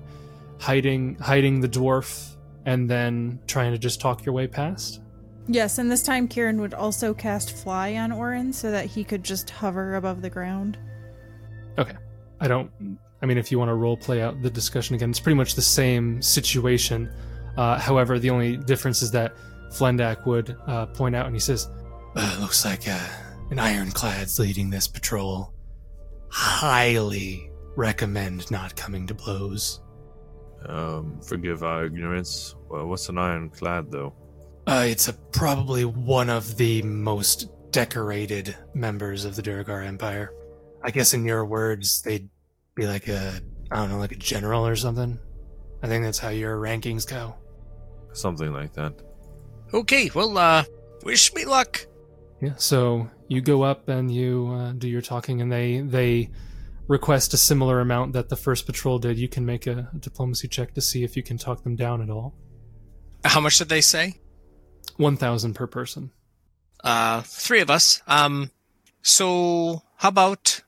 hiding 0.60 1.16
hiding 1.16 1.62
the 1.62 1.70
dwarf, 1.70 2.36
and 2.66 2.90
then 2.90 3.40
trying 3.48 3.72
to 3.72 3.78
just 3.78 4.02
talk 4.02 4.26
your 4.26 4.34
way 4.34 4.48
past. 4.48 5.02
yes, 5.48 5.78
and 5.78 5.90
this 5.90 6.04
time 6.04 6.28
Kieran 6.28 6.60
would 6.60 6.74
also 6.74 7.14
cast 7.14 7.56
Fly 7.56 7.96
on 7.96 8.12
Orin 8.12 8.52
so 8.52 8.72
that 8.72 8.86
he 8.86 9.04
could 9.04 9.24
just 9.24 9.50
hover 9.50 9.96
above 9.96 10.22
the 10.22 10.30
ground. 10.30 10.78
Okay. 11.78 11.96
I 12.40 12.48
don't. 12.48 12.70
I 13.22 13.26
mean, 13.26 13.38
if 13.38 13.52
you 13.52 13.58
want 13.58 13.70
to 13.70 13.76
role 13.76 13.98
play 13.98 14.22
out 14.22 14.42
the 14.42 14.50
discussion 14.50 14.96
again, 14.96 15.10
it's 15.10 15.20
pretty 15.20 15.38
much 15.38 15.56
the 15.56 15.62
same 15.62 16.22
situation. 16.22 17.10
Uh, 17.58 17.80
however, 17.80 18.20
the 18.20 18.30
only 18.30 18.58
difference 18.58 19.02
is 19.02 19.12
that 19.12 19.36
Flendak 19.70 20.26
would 20.26 20.58
uh, 20.68 20.86
point 20.88 21.16
out, 21.16 21.26
and 21.26 21.36
he 21.36 21.40
says, 21.40 21.70
uh, 22.16 22.38
"Looks 22.40 22.66
like 22.66 22.88
uh, 22.88 23.08
an 23.52 23.60
ironclad's 23.60 24.40
leading 24.40 24.70
this 24.70 24.88
patrol. 24.88 25.54
Highly 26.30 27.50
recommend 27.76 28.50
not 28.52 28.76
coming 28.76 29.08
to 29.08 29.14
blows." 29.14 29.82
Um, 30.68 31.20
forgive 31.22 31.64
our 31.64 31.86
ignorance. 31.86 32.56
Well, 32.70 32.88
what's 32.88 33.10
an 33.10 33.18
ironclad, 33.18 33.92
though? 33.92 34.14
Uh, 34.68 34.86
it's 34.88 35.08
a, 35.08 35.14
probably 35.14 35.86
one 35.86 36.30
of 36.30 36.58
the 36.58 36.82
most 36.82 37.52
decorated 37.72 38.56
members 38.74 39.26
of 39.26 39.36
the 39.36 39.42
Duergar 39.44 39.82
Empire. 39.82 40.34
I 40.84 40.92
guess 40.92 41.14
in 41.14 41.26
your 41.26 41.46
words, 41.46 42.02
they'd 42.02 42.30
be 42.74 42.88
like 42.88 43.08
a, 43.08 43.40
I 43.72 43.76
don't 43.76 43.90
know, 43.90 44.00
like 44.00 44.12
a 44.12 44.18
general 44.18 44.66
or 44.66 44.76
something. 44.76 45.20
I 45.84 45.88
think 45.88 46.04
that's 46.04 46.18
how 46.20 46.30
your 46.30 46.58
rankings 46.58 47.08
go. 47.08 47.36
Something 48.14 48.52
like 48.54 48.74
that. 48.74 48.94
Okay, 49.76 50.10
well, 50.16 50.38
uh, 50.38 50.64
wish 51.04 51.34
me 51.34 51.44
luck. 51.44 51.86
Yeah. 52.42 52.54
So 52.56 53.10
you 53.28 53.42
go 53.42 53.64
up 53.64 53.90
and 53.90 54.10
you 54.10 54.48
uh, 54.54 54.72
do 54.72 54.88
your 54.88 55.02
talking, 55.02 55.42
and 55.42 55.52
they 55.52 55.82
they 55.82 56.30
request 56.88 57.34
a 57.34 57.38
similar 57.38 57.82
amount 57.82 58.14
that 58.14 58.30
the 58.30 58.38
first 58.38 58.66
patrol 58.66 59.00
did. 59.00 59.18
You 59.18 59.28
can 59.28 59.46
make 59.46 59.68
a 59.68 59.90
diplomacy 60.00 60.48
check 60.48 60.74
to 60.76 60.82
see 60.82 61.04
if 61.04 61.18
you 61.18 61.24
can 61.24 61.38
talk 61.38 61.64
them 61.64 61.76
down 61.76 62.02
at 62.02 62.10
all. 62.10 62.36
How 63.26 63.42
much 63.42 63.58
did 63.58 63.68
they 63.68 63.82
say? 63.82 64.22
One 64.96 65.18
thousand 65.18 65.56
per 65.56 65.68
person. 65.68 66.12
Uh, 66.82 67.22
three 67.24 67.60
of 67.60 67.70
us. 67.70 68.02
Um, 68.08 68.52
so 69.02 69.84
how 69.98 70.10
about, 70.10 70.62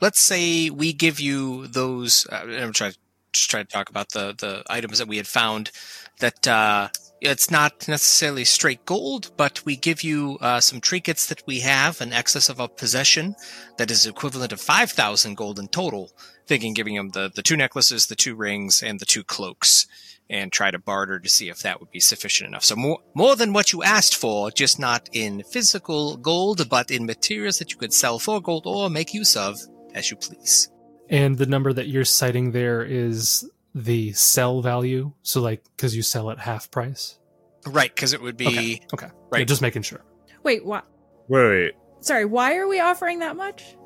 let's 0.00 0.18
say 0.18 0.70
we 0.70 0.92
give 0.92 1.20
you 1.20 1.66
those, 1.66 2.26
uh, 2.32 2.46
I'm 2.48 2.72
trying 2.72 2.92
to 2.92 2.98
just 3.32 3.50
try 3.50 3.62
to 3.62 3.68
talk 3.68 3.90
about 3.90 4.12
the, 4.12 4.34
the 4.36 4.62
items 4.68 4.98
that 4.98 5.08
we 5.08 5.18
had 5.18 5.26
found 5.26 5.70
that, 6.20 6.48
uh, 6.48 6.88
it's 7.24 7.50
not 7.50 7.88
necessarily 7.88 8.44
straight 8.44 8.84
gold, 8.84 9.30
but 9.36 9.64
we 9.64 9.76
give 9.76 10.02
you 10.02 10.38
uh, 10.40 10.60
some 10.60 10.80
trinkets 10.80 11.26
that 11.26 11.42
we 11.46 11.60
have 11.60 12.00
in 12.00 12.12
excess 12.12 12.48
of 12.48 12.60
a 12.60 12.68
possession 12.68 13.34
that 13.78 13.90
is 13.90 14.06
equivalent 14.06 14.52
of 14.52 14.60
5,000 14.60 15.34
gold 15.34 15.58
in 15.58 15.68
total. 15.68 16.12
Thinking 16.46 16.74
giving 16.74 16.94
them 16.94 17.08
the, 17.10 17.30
the 17.34 17.42
two 17.42 17.56
necklaces, 17.56 18.06
the 18.06 18.14
two 18.14 18.34
rings, 18.34 18.82
and 18.82 19.00
the 19.00 19.06
two 19.06 19.24
cloaks, 19.24 19.86
and 20.28 20.52
try 20.52 20.70
to 20.70 20.78
barter 20.78 21.18
to 21.18 21.28
see 21.28 21.48
if 21.48 21.62
that 21.62 21.80
would 21.80 21.90
be 21.90 22.00
sufficient 22.00 22.48
enough. 22.48 22.64
So 22.64 22.76
more 22.76 22.98
more 23.14 23.34
than 23.34 23.54
what 23.54 23.72
you 23.72 23.82
asked 23.82 24.14
for, 24.14 24.50
just 24.50 24.78
not 24.78 25.08
in 25.12 25.42
physical 25.44 26.18
gold, 26.18 26.68
but 26.68 26.90
in 26.90 27.06
materials 27.06 27.58
that 27.60 27.72
you 27.72 27.78
could 27.78 27.94
sell 27.94 28.18
for 28.18 28.42
gold 28.42 28.66
or 28.66 28.90
make 28.90 29.14
use 29.14 29.36
of 29.36 29.58
as 29.94 30.10
you 30.10 30.18
please. 30.18 30.68
And 31.08 31.38
the 31.38 31.46
number 31.46 31.72
that 31.72 31.88
you're 31.88 32.04
citing 32.04 32.52
there 32.52 32.82
is 32.82 33.48
the 33.74 34.12
sell 34.12 34.62
value. 34.62 35.12
So, 35.22 35.40
like, 35.40 35.64
because 35.76 35.94
you 35.96 36.02
sell 36.02 36.30
at 36.30 36.38
half 36.38 36.70
price. 36.70 37.18
Right, 37.66 37.94
because 37.94 38.12
it 38.12 38.20
would 38.22 38.36
be 38.36 38.46
Okay. 38.46 38.80
Okay. 38.92 39.08
Right. 39.30 39.38
Yeah, 39.40 39.44
just 39.44 39.62
making 39.62 39.82
sure. 39.82 40.04
Wait, 40.42 40.64
what? 40.64 40.84
Wait, 41.28 41.48
wait. 41.48 41.72
Sorry, 42.00 42.24
why 42.26 42.56
are 42.56 42.68
we 42.68 42.80
offering 42.80 43.20
that 43.20 43.36
much? 43.36 43.76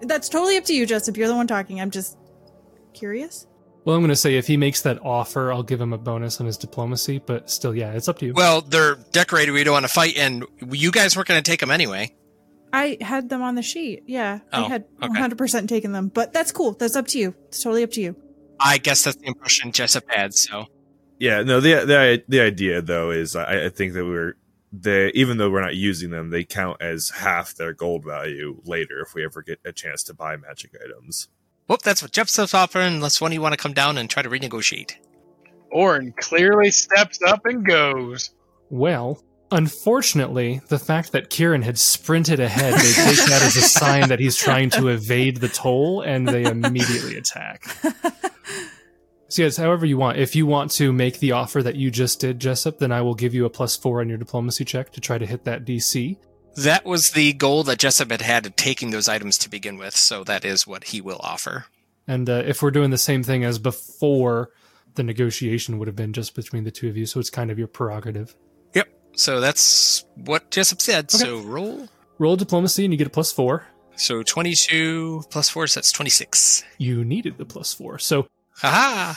That's 0.00 0.28
totally 0.28 0.56
up 0.56 0.64
to 0.64 0.74
you, 0.74 0.86
Jessup. 0.86 1.16
You're 1.16 1.28
the 1.28 1.36
one 1.36 1.46
talking. 1.46 1.80
I'm 1.80 1.90
just 1.90 2.16
curious. 2.94 3.46
Well, 3.84 3.94
I'm 3.94 4.00
going 4.00 4.08
to 4.08 4.16
say 4.16 4.36
if 4.36 4.46
he 4.46 4.56
makes 4.56 4.80
that 4.82 4.98
offer, 5.04 5.52
I'll 5.52 5.62
give 5.62 5.78
him 5.80 5.92
a 5.92 5.98
bonus 5.98 6.40
on 6.40 6.46
his 6.46 6.56
diplomacy. 6.56 7.18
But 7.24 7.50
still, 7.50 7.74
yeah, 7.74 7.92
it's 7.92 8.08
up 8.08 8.18
to 8.20 8.26
you. 8.26 8.32
well, 8.32 8.62
they're 8.62 8.94
decorated. 9.12 9.52
We 9.52 9.62
don't 9.62 9.74
want 9.74 9.84
to 9.84 9.92
fight, 9.92 10.16
and 10.16 10.44
you 10.70 10.90
guys 10.90 11.16
weren't 11.16 11.28
going 11.28 11.42
to 11.42 11.50
take 11.50 11.60
them 11.60 11.70
anyway. 11.70 12.14
I 12.72 12.96
had 13.02 13.28
them 13.28 13.42
on 13.42 13.54
the 13.54 13.62
sheet. 13.62 14.04
Yeah, 14.06 14.40
I 14.50 14.64
Oh, 14.64 14.68
had 14.68 14.84
okay. 15.02 15.12
100% 15.20 15.68
taken 15.68 15.92
them. 15.92 16.08
But 16.08 16.32
that's 16.32 16.50
cool. 16.50 16.72
That's 16.72 16.96
up 16.96 17.06
to 17.08 17.18
you. 17.18 17.34
It's 17.48 17.62
totally 17.62 17.82
up 17.84 17.90
to 17.92 18.00
you. 18.00 18.16
I 18.60 18.78
guess 18.78 19.04
that's 19.04 19.16
the 19.16 19.26
impression 19.26 19.72
Jessup 19.72 20.04
had. 20.08 20.34
So 20.34 20.66
Yeah, 21.18 21.42
no. 21.42 21.60
The 21.60 21.84
the 21.84 22.24
the 22.28 22.40
idea 22.40 22.82
though 22.82 23.10
is 23.10 23.36
I, 23.36 23.66
I 23.66 23.68
think 23.68 23.94
that 23.94 24.04
we're 24.04 24.34
they 24.72 25.10
even 25.14 25.36
though 25.38 25.50
we're 25.50 25.60
not 25.60 25.76
using 25.76 26.10
them, 26.10 26.30
they 26.30 26.44
count 26.44 26.80
as 26.80 27.10
half 27.10 27.54
their 27.54 27.72
gold 27.72 28.04
value 28.04 28.60
later 28.64 29.00
if 29.00 29.14
we 29.14 29.24
ever 29.24 29.42
get 29.42 29.60
a 29.64 29.72
chance 29.72 30.02
to 30.04 30.14
buy 30.14 30.36
magic 30.36 30.72
items. 30.82 31.28
Whoop, 31.66 31.82
that's 31.82 32.02
what 32.02 32.12
Jeff's 32.12 32.38
offering, 32.38 32.94
unless 32.94 33.20
one 33.20 33.30
of 33.30 33.34
you 33.34 33.40
want 33.40 33.54
to 33.54 33.58
come 33.62 33.72
down 33.72 33.96
and 33.96 34.10
try 34.10 34.22
to 34.22 34.28
renegotiate. 34.28 34.96
Orin 35.72 36.12
clearly 36.12 36.70
steps 36.70 37.18
up 37.26 37.46
and 37.46 37.64
goes. 37.64 38.30
Well, 38.68 39.22
unfortunately, 39.50 40.60
the 40.68 40.78
fact 40.78 41.12
that 41.12 41.30
Kieran 41.30 41.62
had 41.62 41.78
sprinted 41.78 42.38
ahead, 42.38 42.74
they 42.74 42.92
take 42.92 43.26
that 43.26 43.42
as 43.42 43.56
a 43.56 43.62
sign 43.62 44.08
that 44.08 44.20
he's 44.20 44.36
trying 44.36 44.70
to 44.70 44.88
evade 44.88 45.38
the 45.38 45.48
toll, 45.48 46.02
and 46.02 46.28
they 46.28 46.44
immediately 46.44 47.16
attack. 47.16 47.64
So 49.28 49.42
yes, 49.42 49.56
however 49.56 49.86
you 49.86 49.96
want. 49.96 50.18
If 50.18 50.36
you 50.36 50.46
want 50.46 50.70
to 50.72 50.92
make 50.92 51.18
the 51.18 51.32
offer 51.32 51.62
that 51.62 51.76
you 51.76 51.90
just 51.90 52.20
did, 52.20 52.38
Jessup, 52.38 52.78
then 52.78 52.92
I 52.92 53.02
will 53.02 53.14
give 53.14 53.34
you 53.34 53.44
a 53.44 53.50
plus 53.50 53.76
four 53.76 54.00
on 54.00 54.08
your 54.08 54.18
diplomacy 54.18 54.64
check 54.64 54.92
to 54.92 55.00
try 55.00 55.18
to 55.18 55.26
hit 55.26 55.44
that 55.44 55.64
DC. 55.64 56.16
That 56.56 56.84
was 56.84 57.10
the 57.10 57.32
goal 57.32 57.64
that 57.64 57.78
Jessup 57.78 58.10
had 58.10 58.20
had 58.20 58.46
of 58.46 58.54
taking 58.54 58.90
those 58.90 59.08
items 59.08 59.38
to 59.38 59.50
begin 59.50 59.76
with, 59.76 59.96
so 59.96 60.22
that 60.24 60.44
is 60.44 60.66
what 60.66 60.84
he 60.84 61.00
will 61.00 61.18
offer. 61.20 61.66
And 62.06 62.30
uh, 62.30 62.44
if 62.46 62.62
we're 62.62 62.70
doing 62.70 62.90
the 62.90 62.98
same 62.98 63.22
thing 63.22 63.44
as 63.44 63.58
before, 63.58 64.50
the 64.94 65.02
negotiation 65.02 65.78
would 65.78 65.88
have 65.88 65.96
been 65.96 66.12
just 66.12 66.36
between 66.36 66.62
the 66.62 66.70
two 66.70 66.88
of 66.88 66.96
you, 66.96 67.06
so 67.06 67.18
it's 67.18 67.30
kind 67.30 67.50
of 67.50 67.58
your 67.58 67.66
prerogative. 67.66 68.36
Yep. 68.74 68.88
So 69.16 69.40
that's 69.40 70.04
what 70.14 70.50
Jessup 70.50 70.80
said. 70.80 71.10
So 71.10 71.40
roll. 71.40 71.88
Roll 72.18 72.36
diplomacy 72.36 72.84
and 72.84 72.94
you 72.94 72.98
get 72.98 73.08
a 73.08 73.10
plus 73.10 73.32
four. 73.32 73.66
So 73.96 74.22
22 74.22 75.24
plus 75.30 75.48
4, 75.48 75.66
so 75.68 75.80
that's 75.80 75.92
26. 75.92 76.64
You 76.78 77.04
needed 77.04 77.38
the 77.38 77.44
plus 77.44 77.72
four. 77.72 77.98
So 77.98 78.26
Haha! 78.56 79.14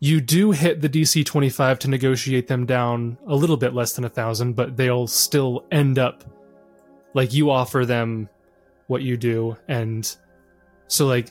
you 0.00 0.20
do 0.20 0.50
hit 0.50 0.80
the 0.80 0.88
DC 0.88 1.24
25 1.24 1.78
to 1.80 1.88
negotiate 1.88 2.46
them 2.46 2.66
down 2.66 3.18
a 3.26 3.34
little 3.34 3.56
bit 3.56 3.74
less 3.74 3.94
than 3.94 4.04
a 4.04 4.08
thousand, 4.08 4.54
but 4.54 4.76
they'll 4.76 5.06
still 5.06 5.64
end 5.70 5.98
up 5.98 6.24
like 7.14 7.32
you 7.32 7.50
offer 7.50 7.86
them 7.86 8.28
what 8.86 9.02
you 9.02 9.16
do. 9.16 9.56
And 9.68 10.14
so, 10.88 11.06
like, 11.06 11.30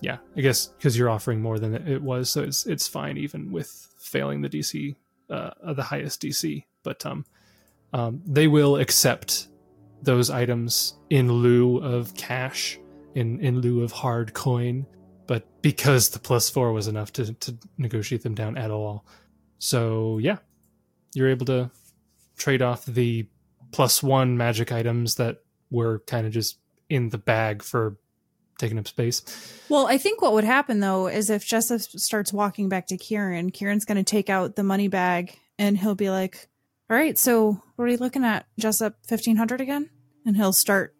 yeah, 0.00 0.18
I 0.36 0.40
guess 0.40 0.66
because 0.66 0.96
you're 0.96 1.10
offering 1.10 1.40
more 1.40 1.58
than 1.58 1.74
it 1.86 2.02
was, 2.02 2.30
so 2.30 2.42
it's 2.42 2.66
it's 2.66 2.86
fine 2.86 3.16
even 3.16 3.52
with 3.52 3.88
failing 3.98 4.40
the 4.40 4.48
DC, 4.48 4.96
uh, 5.28 5.50
uh, 5.62 5.72
the 5.74 5.82
highest 5.82 6.22
DC. 6.22 6.64
But 6.82 7.04
um, 7.04 7.24
um, 7.92 8.22
they 8.26 8.48
will 8.48 8.76
accept 8.76 9.48
those 10.02 10.30
items 10.30 10.98
in 11.10 11.30
lieu 11.30 11.78
of 11.78 12.14
cash, 12.14 12.78
in 13.14 13.40
in 13.40 13.60
lieu 13.60 13.82
of 13.82 13.92
hard 13.92 14.32
coin 14.32 14.86
but 15.30 15.62
because 15.62 16.08
the 16.08 16.18
plus 16.18 16.50
four 16.50 16.72
was 16.72 16.88
enough 16.88 17.12
to, 17.12 17.32
to 17.34 17.56
negotiate 17.78 18.24
them 18.24 18.34
down 18.34 18.58
at 18.58 18.72
all. 18.72 19.06
So 19.60 20.18
yeah, 20.18 20.38
you're 21.14 21.28
able 21.28 21.46
to 21.46 21.70
trade 22.36 22.62
off 22.62 22.84
the 22.84 23.28
plus 23.70 24.02
one 24.02 24.36
magic 24.36 24.72
items 24.72 25.14
that 25.14 25.44
were 25.70 26.00
kind 26.08 26.26
of 26.26 26.32
just 26.32 26.58
in 26.88 27.10
the 27.10 27.18
bag 27.18 27.62
for 27.62 27.96
taking 28.58 28.76
up 28.76 28.88
space. 28.88 29.22
Well, 29.68 29.86
I 29.86 29.98
think 29.98 30.20
what 30.20 30.32
would 30.32 30.42
happen 30.42 30.80
though 30.80 31.06
is 31.06 31.30
if 31.30 31.46
Jessup 31.46 31.80
starts 31.80 32.32
walking 32.32 32.68
back 32.68 32.88
to 32.88 32.96
Kieran, 32.96 33.50
Kieran's 33.50 33.84
going 33.84 33.98
to 33.98 34.10
take 34.10 34.30
out 34.30 34.56
the 34.56 34.64
money 34.64 34.88
bag 34.88 35.38
and 35.60 35.78
he'll 35.78 35.94
be 35.94 36.10
like, 36.10 36.48
"All 36.90 36.96
right, 36.96 37.16
so 37.16 37.62
what 37.76 37.84
are 37.84 37.88
you 37.88 37.98
looking 37.98 38.24
at, 38.24 38.46
Jessup? 38.58 38.96
Fifteen 39.06 39.36
hundred 39.36 39.60
again?" 39.60 39.90
And 40.26 40.36
he'll 40.36 40.52
start 40.52 40.96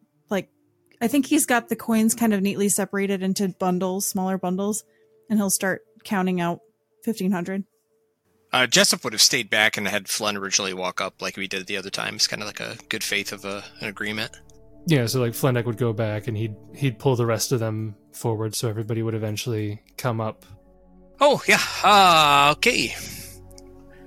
I 1.01 1.09
think 1.09 1.27
he's 1.27 1.47
got 1.47 1.69
the 1.69 1.77
coins 1.77 2.15
kind 2.15 2.35
of 2.35 2.43
neatly 2.43 2.69
separated 2.69 3.23
into 3.23 3.49
bundles, 3.49 4.07
smaller 4.07 4.39
bundles, 4.39 4.85
and 5.29 5.39
he'll 5.39 5.51
start 5.51 5.83
counting 6.05 6.41
out 6.41 6.61
1500. 7.05 7.65
Uh, 8.53 8.67
Jessup 8.67 9.05
would 9.05 9.13
have 9.13 9.23
stayed 9.23 9.49
back 9.49 9.77
and 9.77 9.87
had 9.87 10.09
Flynn 10.09 10.37
originally 10.37 10.75
walk 10.75 11.01
up 11.01 11.23
like 11.23 11.37
we 11.37 11.47
did 11.47 11.67
the 11.67 11.77
other 11.77 11.91
times, 11.91 12.27
kind 12.27 12.43
of 12.43 12.47
like 12.47 12.61
a 12.61 12.77
good 12.89 13.05
faith 13.05 13.33
of 13.33 13.45
a, 13.45 13.65
an 13.81 13.89
agreement. 13.89 14.33
Yeah, 14.87 15.07
so 15.07 15.21
like 15.21 15.33
Flendak 15.33 15.67
would 15.67 15.77
go 15.77 15.93
back 15.93 16.27
and 16.27 16.37
he'd 16.37 16.57
he'd 16.75 16.99
pull 16.99 17.15
the 17.15 17.27
rest 17.27 17.53
of 17.53 17.61
them 17.61 17.95
forward, 18.13 18.55
so 18.55 18.69
everybody 18.69 19.03
would 19.03 19.15
eventually 19.15 19.83
come 19.97 20.21
up. 20.21 20.45
Oh 21.21 21.43
yeah, 21.47 21.61
uh, 21.85 22.53
okay. 22.57 22.95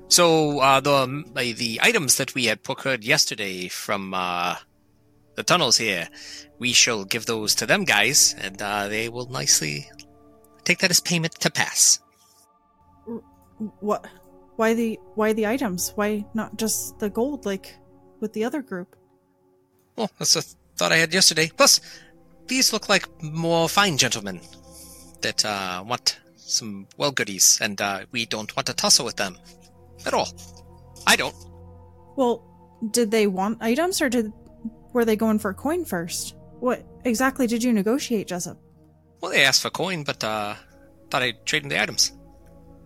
So 0.10 0.60
uh, 0.60 0.80
the 0.80 1.54
the 1.56 1.80
items 1.82 2.18
that 2.18 2.36
we 2.36 2.46
had 2.46 2.64
procured 2.64 3.04
yesterday 3.04 3.68
from 3.68 4.14
uh, 4.14 4.56
the 5.36 5.44
tunnels 5.44 5.78
here, 5.78 6.08
we 6.60 6.74
shall 6.74 7.04
give 7.04 7.26
those 7.26 7.56
to 7.56 7.66
them 7.66 7.84
guys, 7.84 8.36
and 8.40 8.62
uh, 8.62 8.88
they 8.88 9.10
will 9.10 9.28
nicely 9.28 9.90
take 10.64 10.80
that 10.80 10.92
as 10.92 11.00
payment 11.00 11.34
to 11.42 11.52
pass. 11.52 12.00
What? 13.80 14.06
Why 14.56 14.74
the 14.74 15.00
why 15.16 15.34
the 15.34 15.48
items? 15.48 15.92
Why 15.96 16.26
not 16.34 16.58
just 16.58 17.00
the 17.00 17.10
gold 17.10 17.46
like 17.46 17.76
with 18.20 18.34
the 18.34 18.44
other 18.44 18.62
group? 18.62 18.96
Well, 19.96 20.12
that's 20.20 20.36
a 20.36 20.42
thought 20.76 20.92
I 20.92 20.98
had 20.98 21.14
yesterday. 21.14 21.52
Plus, 21.56 21.82
these 22.48 22.74
look 22.74 22.90
like 22.90 23.08
more 23.22 23.68
fine 23.68 23.98
gentlemen 23.98 24.42
that 25.22 25.44
uh, 25.44 25.84
want 25.86 26.20
some 26.36 26.88
well 26.98 27.12
goodies, 27.12 27.58
and 27.62 27.82
uh, 27.82 28.06
we 28.12 28.26
don't 28.26 28.56
want 28.56 28.68
to 28.68 28.74
tussle 28.74 29.06
with 29.06 29.16
them 29.16 29.38
at 30.06 30.14
all. 30.14 30.30
I 31.08 31.16
don't. 31.16 31.36
Well, 32.16 32.44
did 32.92 33.12
they 33.12 33.28
want 33.28 33.62
items 33.62 34.02
or 34.02 34.10
did 34.10 34.32
were 34.94 35.06
they 35.06 35.16
going 35.16 35.40
for 35.40 35.52
a 35.52 35.56
coin 35.56 35.86
first? 35.86 36.36
What 36.60 36.86
exactly 37.04 37.48
did 37.48 37.64
you 37.64 37.74
negotiate, 37.74 38.28
Jessup? 38.28 38.58
Well, 39.20 39.32
they 39.32 39.44
asked 39.44 39.62
for 39.62 39.70
coin, 39.70 40.04
but 40.04 40.24
uh, 40.24 40.56
thought 41.10 41.24
I'd 41.24 41.46
trade 41.46 41.64
them 41.64 41.70
the 41.70 41.82
items. 41.82 42.14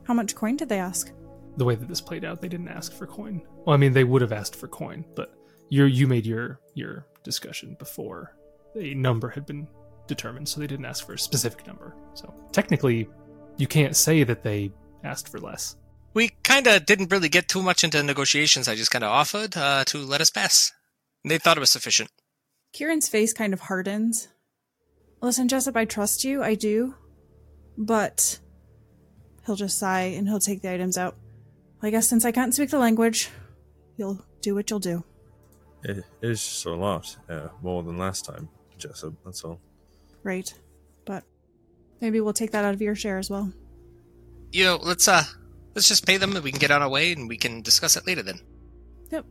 How 0.04 0.14
much 0.14 0.36
coin 0.36 0.56
did 0.56 0.70
they 0.70 0.80
ask? 0.80 1.12
The 1.58 1.66
way 1.66 1.76
that 1.76 1.88
this 1.88 2.02
played 2.02 2.24
out, 2.24 2.42
they 2.42 2.48
didn't 2.48 2.70
ask 2.70 2.94
for 2.94 3.08
coin. 3.08 3.42
Well, 3.66 3.74
I 3.74 3.78
mean, 3.78 3.94
they 3.94 4.04
would 4.04 4.22
have 4.22 4.32
asked 4.32 4.56
for 4.56 4.68
coin, 4.68 5.04
but 5.16 5.34
you 5.70 5.86
you 5.86 6.08
made 6.08 6.26
your 6.26 6.60
your 6.76 7.06
discussion 7.24 7.76
before 7.78 8.36
a 8.76 8.94
number 8.94 9.30
had 9.30 9.46
been 9.46 9.68
determined, 10.08 10.48
so 10.48 10.60
they 10.60 10.68
didn't 10.68 10.86
ask 10.86 11.06
for 11.06 11.14
a 11.14 11.20
specific 11.20 11.68
number. 11.68 11.96
So 12.14 12.34
technically, 12.52 13.10
you 13.58 13.68
can't 13.68 13.96
say 13.96 14.24
that 14.24 14.44
they 14.44 14.72
asked 15.04 15.30
for 15.30 15.40
less. 15.40 15.76
We 16.14 16.30
kind 16.44 16.68
of 16.68 16.86
didn't 16.86 17.12
really 17.12 17.30
get 17.30 17.48
too 17.48 17.62
much 17.62 17.84
into 17.84 18.02
negotiations. 18.02 18.68
I 18.68 18.76
just 18.76 18.92
kind 18.92 19.04
of 19.04 19.12
offered 19.12 19.58
uh, 19.58 19.84
to 19.86 19.98
let 20.00 20.22
us 20.22 20.30
pass. 20.30 20.72
And 21.28 21.32
they 21.34 21.40
thought 21.40 21.58
it 21.58 21.60
was 21.60 21.72
sufficient. 21.72 22.10
Kieran's 22.72 23.10
face 23.10 23.34
kind 23.34 23.52
of 23.52 23.60
hardens. 23.60 24.30
Listen, 25.20 25.49
Jessup, 25.49 25.76
I 25.76 25.84
trust 25.84 26.24
you, 26.24 26.41
I 26.41 26.56
do. 26.56 26.95
But 27.78 28.40
he'll 29.45 29.58
just 29.58 29.78
sigh 29.78 30.04
and 30.04 30.26
he'll 30.26 30.40
take 30.40 30.62
the 30.62 30.72
items 30.72 30.98
out. 30.98 31.18
I 31.84 31.90
guess 31.90 32.08
since 32.08 32.24
I 32.24 32.32
can't 32.32 32.54
speak 32.54 32.70
the 32.70 32.80
language, 32.80 33.30
you'll 33.98 34.24
do 34.40 34.56
what 34.56 34.70
you'll 34.70 34.80
do. 34.80 35.04
It 35.84 36.06
is 36.22 36.41
just 36.41 36.66
a 36.66 36.74
lot, 36.74 37.18
uh, 37.28 37.49
more 37.62 37.84
than 37.84 37.98
last 37.98 38.24
time, 38.24 38.48
Jessup. 38.78 39.14
That's 39.26 39.44
all. 39.44 39.60
Right. 40.24 40.54
But 41.04 41.26
maybe 41.99 42.22
we'll 42.22 42.32
take 42.32 42.52
that 42.52 42.64
out 42.64 42.74
of 42.74 42.82
your 42.82 42.95
share 42.95 43.18
as 43.18 43.30
well. 43.30 43.52
You 44.54 44.64
know, 44.64 44.80
let's 44.82 45.10
uh, 45.10 45.26
let's 45.76 45.90
just 45.90 46.06
pay 46.06 46.16
them, 46.16 46.38
and 46.38 46.44
we 46.45 46.52
can 46.52 46.60
get 46.62 46.72
on 46.72 46.82
our 46.82 46.88
way, 46.88 47.12
and 47.12 47.28
we 47.28 47.36
can 47.36 47.64
discuss 47.64 47.98
it 47.98 48.08
later. 48.08 48.24
Then. 48.24 48.40
Yep. 49.12 49.26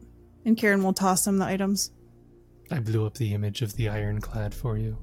And 0.46 0.56
Kieran 0.56 0.82
will 0.84 0.92
toss 0.92 1.26
him 1.26 1.38
the 1.38 1.44
items. 1.44 1.90
I 2.70 2.78
blew 2.78 3.04
up 3.04 3.14
the 3.14 3.34
image 3.34 3.62
of 3.62 3.74
the 3.76 3.88
ironclad 3.88 4.54
for 4.54 4.78
you. 4.78 4.96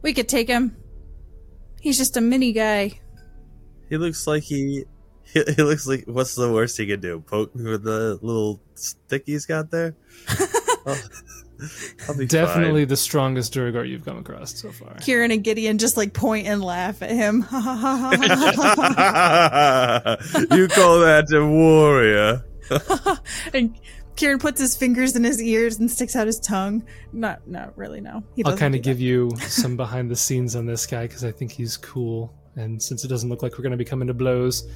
We 0.00 0.14
could 0.14 0.28
take 0.28 0.48
him. 0.48 0.76
He's 1.80 1.98
just 1.98 2.16
a 2.16 2.20
mini 2.20 2.52
guy. 2.52 3.00
He 3.90 3.96
looks 3.96 4.26
like 4.26 4.44
he. 4.44 4.84
He, 5.24 5.42
he 5.56 5.62
looks 5.62 5.86
like 5.86 6.04
what's 6.06 6.34
the 6.34 6.52
worst 6.52 6.76
he 6.76 6.86
could 6.86 7.00
do? 7.00 7.20
Poke 7.20 7.54
me 7.56 7.70
with 7.70 7.82
the 7.82 8.18
little 8.22 8.60
stick 8.74 9.24
he's 9.26 9.46
got 9.46 9.70
there. 9.70 9.96
I'll, 10.28 10.46
oh, 10.86 11.00
I'll 12.08 12.16
be 12.16 12.26
Definitely 12.26 12.84
the 12.84 12.96
strongest 12.96 13.54
Duergar 13.54 13.84
you've 13.84 14.04
come 14.04 14.18
across 14.18 14.54
so 14.60 14.70
far. 14.70 14.94
Kieran 14.96 15.30
and 15.30 15.42
Gideon 15.42 15.78
just 15.78 15.96
like 15.96 16.12
point 16.12 16.46
and 16.46 16.62
laugh 16.62 17.02
at 17.02 17.10
him. 17.10 17.36
you 20.56 20.68
call 20.68 21.00
that 21.00 21.32
a 21.32 21.44
warrior? 21.44 22.44
and 23.54 23.74
Kieran 24.16 24.38
puts 24.38 24.60
his 24.60 24.76
fingers 24.76 25.16
in 25.16 25.24
his 25.24 25.42
ears 25.42 25.78
and 25.78 25.90
sticks 25.90 26.14
out 26.14 26.26
his 26.26 26.38
tongue. 26.38 26.84
Not, 27.12 27.46
not 27.48 27.76
really. 27.76 28.00
No, 28.00 28.22
he 28.36 28.44
I'll 28.44 28.56
kind 28.56 28.74
of 28.74 28.82
give 28.82 29.00
you 29.00 29.30
some 29.40 29.76
behind 29.76 30.10
the 30.10 30.16
scenes 30.16 30.54
on 30.54 30.66
this 30.66 30.86
guy 30.86 31.06
because 31.06 31.24
I 31.24 31.32
think 31.32 31.50
he's 31.50 31.76
cool. 31.76 32.32
And 32.56 32.80
since 32.80 33.04
it 33.04 33.08
doesn't 33.08 33.28
look 33.28 33.42
like 33.42 33.52
we're 33.52 33.62
going 33.62 33.72
to 33.72 33.76
be 33.76 33.84
coming 33.84 34.06
to 34.06 34.14
blows, 34.14 34.68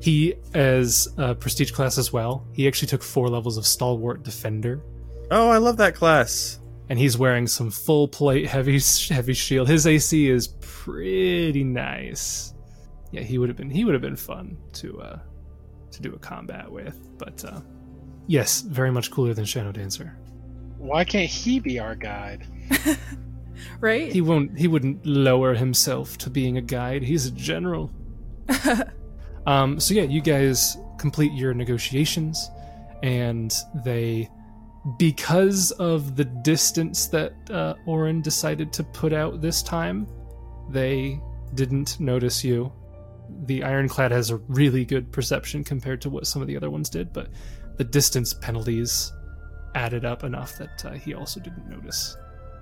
he, 0.00 0.34
as 0.54 1.08
a 1.16 1.34
prestige 1.34 1.70
class 1.70 1.96
as 1.96 2.12
well, 2.12 2.46
he 2.52 2.68
actually 2.68 2.88
took 2.88 3.02
four 3.02 3.28
levels 3.28 3.56
of 3.56 3.66
Stalwart 3.66 4.22
Defender. 4.22 4.82
Oh, 5.30 5.48
I 5.48 5.58
love 5.58 5.78
that 5.78 5.94
class. 5.94 6.60
And 6.88 6.98
he's 6.98 7.18
wearing 7.18 7.46
some 7.46 7.70
full 7.70 8.06
plate 8.06 8.46
heavy 8.46 8.78
heavy 9.08 9.34
shield. 9.34 9.68
His 9.68 9.86
AC 9.86 10.28
is 10.28 10.48
pretty 10.60 11.64
nice. 11.64 12.54
Yeah, 13.10 13.22
he 13.22 13.38
would 13.38 13.48
have 13.48 13.56
been 13.56 13.70
he 13.70 13.84
would 13.84 13.94
have 13.94 14.02
been 14.02 14.16
fun 14.16 14.56
to 14.74 15.00
uh 15.00 15.18
to 15.90 16.02
do 16.02 16.12
a 16.14 16.18
combat 16.18 16.70
with. 16.70 17.10
But 17.18 17.44
uh 17.44 17.60
yes, 18.26 18.60
very 18.62 18.90
much 18.90 19.10
cooler 19.10 19.34
than 19.34 19.44
Shadow 19.44 19.72
Dancer. 19.72 20.16
Why 20.78 21.04
can't 21.04 21.30
he 21.30 21.58
be 21.58 21.78
our 21.78 21.94
guide? 21.94 22.46
right. 23.80 24.12
He 24.12 24.20
won't. 24.20 24.56
He 24.58 24.68
wouldn't 24.68 25.04
lower 25.04 25.54
himself 25.54 26.18
to 26.18 26.30
being 26.30 26.58
a 26.58 26.62
guide. 26.62 27.02
He's 27.02 27.26
a 27.26 27.30
general. 27.30 27.90
um. 29.46 29.80
So 29.80 29.94
yeah, 29.94 30.04
you 30.04 30.20
guys 30.20 30.76
complete 30.98 31.32
your 31.32 31.54
negotiations, 31.54 32.50
and 33.02 33.54
they 33.84 34.30
because 34.98 35.72
of 35.72 36.16
the 36.16 36.24
distance 36.24 37.06
that 37.06 37.34
uh, 37.50 37.74
Orin 37.86 38.22
decided 38.22 38.72
to 38.74 38.84
put 38.84 39.12
out 39.12 39.40
this 39.40 39.62
time, 39.62 40.06
they 40.70 41.20
didn't 41.54 41.98
notice 41.98 42.44
you. 42.44 42.72
The 43.46 43.64
ironclad 43.64 44.12
has 44.12 44.30
a 44.30 44.36
really 44.36 44.84
good 44.84 45.10
perception 45.10 45.64
compared 45.64 46.00
to 46.02 46.10
what 46.10 46.26
some 46.26 46.40
of 46.40 46.46
the 46.46 46.56
other 46.56 46.70
ones 46.70 46.88
did, 46.88 47.12
but 47.12 47.30
the 47.76 47.84
distance 47.84 48.32
penalties 48.34 49.12
added 49.74 50.04
up 50.04 50.24
enough 50.24 50.56
that 50.58 50.84
uh, 50.84 50.92
he 50.92 51.14
also 51.14 51.40
didn't 51.40 51.68
notice. 51.68 52.16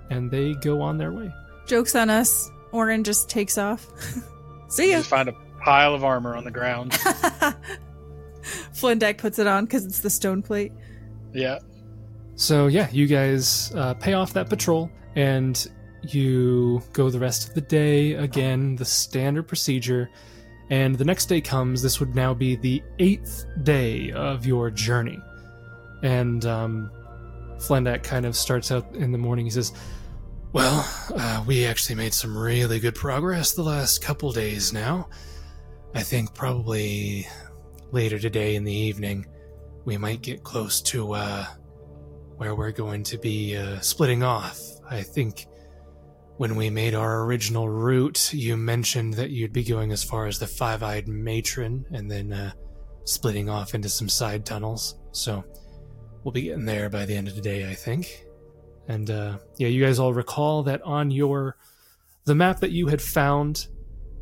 And 0.09 0.29
they 0.29 0.53
go 0.55 0.81
on 0.81 0.97
their 0.97 1.11
way. 1.11 1.33
Joke's 1.65 1.95
on 1.95 2.09
us. 2.09 2.49
Orin 2.71 3.03
just 3.03 3.29
takes 3.29 3.57
off. 3.57 3.85
See 4.67 4.91
You 4.91 4.97
just 4.97 5.09
find 5.09 5.29
a 5.29 5.33
pile 5.61 5.93
of 5.93 6.03
armor 6.03 6.35
on 6.35 6.43
the 6.43 6.51
ground. 6.51 6.91
Flendak 8.73 9.17
puts 9.17 9.39
it 9.39 9.47
on 9.47 9.65
because 9.65 9.85
it's 9.85 10.01
the 10.01 10.09
stone 10.09 10.41
plate. 10.41 10.71
yeah. 11.33 11.59
So 12.37 12.67
yeah, 12.67 12.89
you 12.91 13.07
guys 13.07 13.71
uh, 13.75 13.93
pay 13.93 14.11
off 14.11 14.33
that 14.33 14.49
patrol, 14.49 14.91
and 15.15 15.65
you 16.01 16.83
go 16.91 17.09
the 17.09 17.17
rest 17.17 17.47
of 17.47 17.53
the 17.55 17.61
day 17.61 18.11
again, 18.15 18.75
the 18.75 18.83
standard 18.83 19.43
procedure. 19.47 20.09
And 20.69 20.95
the 20.95 21.05
next 21.05 21.27
day 21.27 21.41
comes. 21.41 21.81
This 21.81 21.99
would 21.99 22.15
now 22.15 22.33
be 22.33 22.55
the 22.55 22.81
eighth 22.99 23.45
day 23.63 24.11
of 24.11 24.45
your 24.45 24.71
journey, 24.71 25.19
and 26.01 26.43
um, 26.45 26.91
Flendak 27.57 28.03
kind 28.03 28.25
of 28.25 28.35
starts 28.35 28.71
out 28.71 28.93
in 28.95 29.11
the 29.11 29.17
morning. 29.17 29.45
He 29.45 29.51
says, 29.51 29.73
"Well, 30.53 30.87
uh, 31.15 31.43
we 31.45 31.65
actually 31.65 31.95
made 31.95 32.13
some 32.13 32.35
really 32.35 32.79
good 32.79 32.95
progress 32.95 33.53
the 33.53 33.63
last 33.63 34.01
couple 34.01 34.31
days 34.31 34.73
now. 34.73 35.07
I 35.93 36.01
think 36.01 36.33
probably 36.33 37.27
later 37.91 38.17
today 38.17 38.55
in 38.55 38.63
the 38.63 38.73
evening, 38.73 39.27
we 39.85 39.97
might 39.97 40.21
get 40.21 40.43
close 40.43 40.81
to." 40.81 41.13
Uh, 41.13 41.45
where 42.37 42.55
we're 42.55 42.71
going 42.71 43.03
to 43.03 43.17
be 43.17 43.55
uh, 43.55 43.79
splitting 43.79 44.23
off. 44.23 44.59
I 44.89 45.01
think 45.01 45.47
when 46.37 46.55
we 46.55 46.69
made 46.69 46.93
our 46.93 47.23
original 47.23 47.69
route, 47.69 48.33
you 48.33 48.57
mentioned 48.57 49.13
that 49.15 49.29
you'd 49.29 49.53
be 49.53 49.63
going 49.63 49.91
as 49.91 50.03
far 50.03 50.27
as 50.27 50.37
the 50.37 50.47
Five 50.47 50.83
Eyed 50.83 51.07
Matron 51.07 51.85
and 51.91 52.11
then 52.11 52.33
uh, 52.33 52.51
splitting 53.05 53.49
off 53.49 53.73
into 53.73 53.87
some 53.87 54.09
side 54.09 54.45
tunnels. 54.45 54.99
So 55.11 55.43
we'll 56.23 56.33
be 56.33 56.41
getting 56.41 56.65
there 56.65 56.89
by 56.89 57.05
the 57.05 57.15
end 57.15 57.27
of 57.27 57.35
the 57.35 57.41
day, 57.41 57.69
I 57.69 57.73
think. 57.73 58.25
And 58.87 59.09
uh, 59.09 59.37
yeah, 59.57 59.69
you 59.69 59.83
guys 59.83 59.97
all 59.97 60.13
recall 60.13 60.63
that 60.63 60.81
on 60.83 61.09
your 61.09 61.57
the 62.25 62.35
map 62.35 62.59
that 62.59 62.71
you 62.71 62.87
had 62.87 63.01
found, 63.01 63.67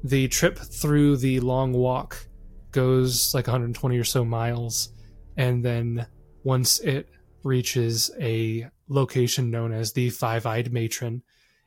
the 0.04 0.28
trip 0.28 0.58
through 0.58 1.18
the 1.18 1.40
long 1.40 1.72
walk 1.72 2.28
goes 2.72 3.34
like 3.34 3.48
120 3.48 3.98
or 3.98 4.04
so 4.04 4.26
miles, 4.26 4.90
and 5.38 5.64
then 5.64 6.06
once 6.44 6.80
it 6.80 7.10
reaches 7.44 8.12
a 8.20 8.68
location 8.90 9.50
known 9.50 9.72
as 9.74 9.94
the 9.94 10.10
Five 10.10 10.46
Eyed 10.46 10.72
Matron, 10.72 11.24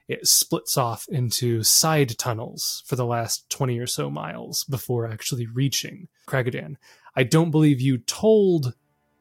it 0.09 0.27
splits 0.27 0.77
off 0.77 1.07
into 1.09 1.63
side 1.63 2.17
tunnels 2.19 2.83
for 2.87 2.97
the 2.97 3.07
last 3.07 3.49
20 3.51 3.79
or 3.79 3.87
so 3.87 4.09
miles 4.09 4.65
before 4.65 5.07
actually 5.07 5.47
reaching 5.47 6.09
Kraggodan. 6.29 6.77
I 7.17 7.25
don't 7.25 7.51
believe 7.51 7.81
you 7.81 7.99
told 7.99 8.75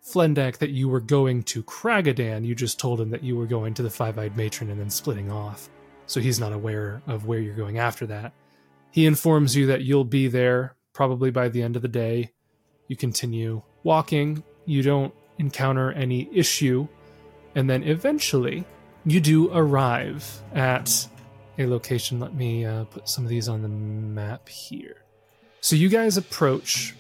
Flendak 0.06 0.58
that 0.58 0.70
you 0.70 0.88
were 0.88 1.00
going 1.00 1.42
to 1.44 1.64
Kraggodan, 1.64 2.46
you 2.46 2.54
just 2.54 2.80
told 2.80 3.02
him 3.02 3.10
that 3.10 3.24
you 3.24 3.36
were 3.36 3.48
going 3.48 3.74
to 3.74 3.84
the 3.84 3.90
Five 3.90 4.20
Eyed 4.20 4.38
Matron 4.38 4.70
and 4.70 4.80
then 4.80 4.90
splitting 4.90 5.32
off. 5.32 5.70
So 6.06 6.20
he's 6.20 6.40
not 6.40 6.54
aware 6.54 7.02
of 7.08 7.26
where 7.26 7.40
you're 7.40 7.56
going 7.56 7.80
after 7.80 8.06
that. 8.08 8.32
He 8.92 9.08
informs 9.08 9.56
you 9.56 9.66
that 9.68 9.82
you'll 9.82 10.06
be 10.06 10.28
there 10.28 10.76
probably 10.94 11.32
by 11.32 11.50
the 11.50 11.64
end 11.64 11.76
of 11.76 11.82
the 11.82 11.88
day. 11.88 12.32
You 12.88 12.96
continue 12.96 13.64
walking. 13.84 14.44
You 14.66 14.84
don't 14.84 15.14
encounter 15.40 15.92
any 15.92 16.30
issue. 16.32 16.88
And 17.56 17.68
then 17.70 17.84
eventually, 17.84 18.66
you 19.06 19.20
do 19.20 19.52
arrive 19.54 20.42
at 20.54 21.08
a 21.58 21.66
location. 21.68 22.20
Let 22.20 22.34
me 22.34 22.66
uh, 22.66 22.86
put 22.86 23.08
some 23.08 23.24
of 23.24 23.30
these 23.30 23.48
on 23.48 23.62
the 23.62 23.70
map 23.70 24.50
here. 24.50 24.98
So 25.62 25.76
you 25.76 25.90
guys 25.90 26.18
approach 26.18 26.96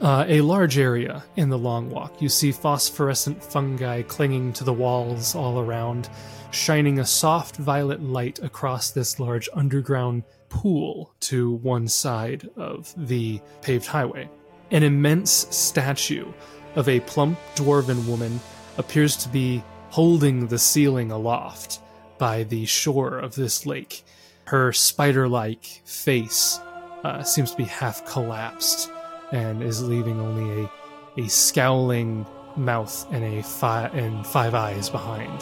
uh, 0.00 0.24
a 0.28 0.40
large 0.40 0.78
area 0.78 1.24
in 1.36 1.50
the 1.50 1.58
long 1.58 1.90
walk. 1.90 2.20
You 2.22 2.28
see 2.28 2.52
phosphorescent 2.52 3.42
fungi 3.42 4.02
clinging 4.02 4.52
to 4.54 4.64
the 4.64 4.72
walls 4.72 5.34
all 5.34 5.60
around, 5.60 6.08
shining 6.50 6.98
a 6.98 7.06
soft 7.06 7.56
violet 7.56 8.02
light 8.02 8.38
across 8.40 8.90
this 8.90 9.20
large 9.20 9.48
underground 9.54 10.24
pool 10.48 11.14
to 11.20 11.52
one 11.52 11.86
side 11.86 12.48
of 12.56 12.92
the 12.96 13.40
paved 13.62 13.86
highway. 13.86 14.28
An 14.70 14.82
immense 14.82 15.46
statue 15.50 16.32
of 16.76 16.88
a 16.88 17.00
plump 17.00 17.38
dwarven 17.56 18.06
woman 18.06 18.40
appears 18.78 19.16
to 19.16 19.28
be 19.28 19.62
holding 19.90 20.46
the 20.46 20.58
ceiling 20.58 21.10
aloft 21.10 21.80
by 22.18 22.44
the 22.44 22.64
shore 22.64 23.18
of 23.18 23.34
this 23.34 23.66
lake. 23.66 24.04
Her 24.44 24.72
spider 24.72 25.28
like 25.28 25.64
face 25.84 26.58
uh, 27.04 27.22
seems 27.22 27.50
to 27.52 27.56
be 27.56 27.64
half 27.64 28.04
collapsed 28.06 28.90
and 29.32 29.62
is 29.62 29.82
leaving 29.82 30.20
only 30.20 30.64
a, 30.64 31.22
a 31.24 31.28
scowling 31.28 32.26
mouth 32.56 33.06
and 33.12 33.24
a 33.24 33.42
fi- 33.42 33.88
and 33.88 34.26
five 34.26 34.54
eyes 34.54 34.90
behind. 34.90 35.40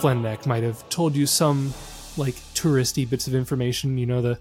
Flendak 0.00 0.46
might 0.46 0.62
have 0.62 0.88
told 0.88 1.14
you 1.14 1.26
some 1.26 1.72
like 2.16 2.34
touristy 2.54 3.08
bits 3.08 3.26
of 3.26 3.34
information. 3.34 3.98
You 3.98 4.06
know 4.06 4.22
the 4.22 4.38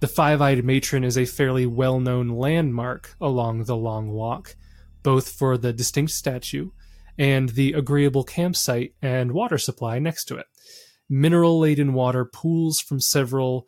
the 0.00 0.06
five-eyed 0.06 0.64
matron 0.64 1.02
is 1.02 1.18
a 1.18 1.24
fairly 1.24 1.66
well-known 1.66 2.28
landmark 2.28 3.16
along 3.20 3.64
the 3.64 3.76
long 3.76 4.10
walk 4.10 4.54
both 5.02 5.28
for 5.28 5.58
the 5.58 5.72
distinct 5.72 6.12
statue 6.12 6.70
and 7.18 7.50
the 7.50 7.72
agreeable 7.72 8.24
campsite 8.24 8.94
and 9.02 9.32
water 9.32 9.58
supply 9.58 9.98
next 9.98 10.24
to 10.26 10.36
it. 10.36 10.46
Mineral 11.08 11.58
laden 11.58 11.94
water 11.94 12.24
pools 12.24 12.80
from 12.80 13.00
several 13.00 13.66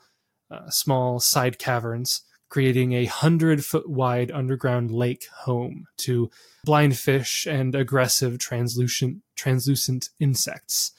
uh, 0.50 0.68
small 0.70 1.18
side 1.20 1.58
caverns, 1.58 2.22
creating 2.48 2.92
a 2.92 3.06
hundred 3.06 3.64
foot 3.64 3.88
wide 3.88 4.30
underground 4.30 4.90
lake 4.90 5.26
home 5.44 5.86
to 5.96 6.30
blind 6.64 6.96
fish 6.96 7.46
and 7.46 7.74
aggressive 7.74 8.38
translucent 8.38 9.18
translucent 9.36 10.10
insects. 10.20 10.92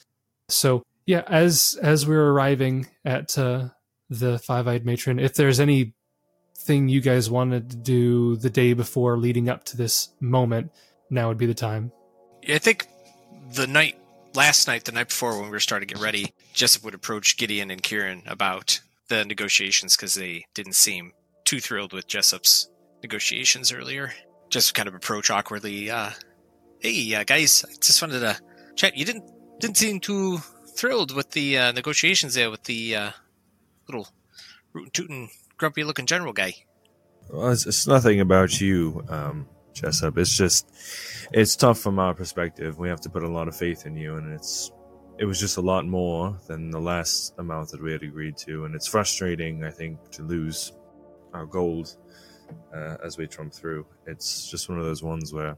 So 0.49 0.83
yeah, 1.05 1.23
as 1.27 1.77
as 1.81 2.07
we're 2.07 2.31
arriving 2.31 2.87
at 3.05 3.37
uh, 3.37 3.69
the 4.09 4.39
five 4.39 4.67
eyed 4.67 4.85
matron, 4.85 5.19
if 5.19 5.35
there's 5.35 5.59
any 5.59 5.93
thing 6.57 6.89
you 6.89 7.01
guys 7.01 7.29
wanted 7.29 7.69
to 7.71 7.77
do 7.77 8.35
the 8.35 8.49
day 8.49 8.73
before 8.73 9.17
leading 9.17 9.49
up 9.49 9.63
to 9.65 9.77
this 9.77 10.09
moment, 10.19 10.71
now 11.09 11.27
would 11.27 11.37
be 11.37 11.45
the 11.45 11.53
time. 11.53 11.91
I 12.47 12.57
think 12.57 12.87
the 13.53 13.67
night, 13.67 13.97
last 14.33 14.67
night, 14.67 14.85
the 14.85 14.91
night 14.91 15.09
before 15.09 15.33
when 15.35 15.45
we 15.45 15.51
were 15.51 15.59
starting 15.59 15.87
to 15.87 15.95
get 15.95 16.03
ready, 16.03 16.33
Jessup 16.53 16.83
would 16.83 16.93
approach 16.93 17.37
Gideon 17.37 17.71
and 17.71 17.81
Kieran 17.81 18.23
about 18.25 18.79
the 19.09 19.25
negotiations 19.25 19.95
because 19.95 20.15
they 20.15 20.45
didn't 20.53 20.75
seem 20.75 21.11
too 21.45 21.59
thrilled 21.59 21.93
with 21.93 22.07
Jessup's 22.07 22.69
negotiations 23.01 23.71
earlier. 23.71 24.13
Just 24.49 24.73
kind 24.73 24.87
of 24.87 24.95
approach 24.95 25.29
awkwardly. 25.29 25.89
Uh, 25.89 26.11
hey, 26.79 27.13
uh, 27.13 27.23
guys, 27.23 27.65
I 27.67 27.73
just 27.81 28.01
wanted 28.01 28.19
to 28.19 28.39
chat. 28.75 28.97
You 28.97 29.05
didn't 29.05 29.29
didn't 29.59 29.77
seem 29.77 29.99
too 29.99 30.39
thrilled 30.75 31.13
with 31.15 31.31
the 31.31 31.57
uh, 31.57 31.71
negotiations 31.71 32.33
there 32.33 32.49
with 32.49 32.63
the 32.63 32.95
uh, 32.95 33.11
little 33.87 34.07
rootin' 34.73 34.91
tootin' 34.91 35.29
grumpy 35.57 35.83
looking 35.83 36.05
general 36.05 36.33
guy. 36.33 36.53
Well, 37.29 37.51
it's, 37.51 37.65
it's 37.65 37.87
nothing 37.87 38.19
about 38.19 38.59
you, 38.59 39.05
um, 39.09 39.47
Jessup. 39.73 40.17
It's 40.17 40.35
just, 40.35 40.69
it's 41.31 41.55
tough 41.55 41.79
from 41.79 41.99
our 41.99 42.13
perspective. 42.13 42.77
We 42.77 42.89
have 42.89 43.01
to 43.01 43.09
put 43.09 43.23
a 43.23 43.29
lot 43.29 43.47
of 43.47 43.55
faith 43.55 43.85
in 43.85 43.95
you, 43.95 44.15
and 44.17 44.33
it's, 44.33 44.71
it 45.17 45.25
was 45.25 45.39
just 45.39 45.57
a 45.57 45.61
lot 45.61 45.85
more 45.85 46.37
than 46.47 46.71
the 46.71 46.79
last 46.79 47.33
amount 47.37 47.69
that 47.69 47.81
we 47.81 47.91
had 47.91 48.03
agreed 48.03 48.37
to, 48.37 48.65
and 48.65 48.75
it's 48.75 48.87
frustrating, 48.87 49.63
I 49.63 49.71
think, 49.71 50.09
to 50.11 50.23
lose 50.23 50.73
our 51.33 51.45
gold 51.45 51.95
uh, 52.75 52.97
as 53.03 53.17
we 53.17 53.27
trump 53.27 53.53
through. 53.53 53.85
It's 54.07 54.49
just 54.49 54.69
one 54.69 54.79
of 54.79 54.85
those 54.85 55.03
ones 55.03 55.33
where, 55.33 55.57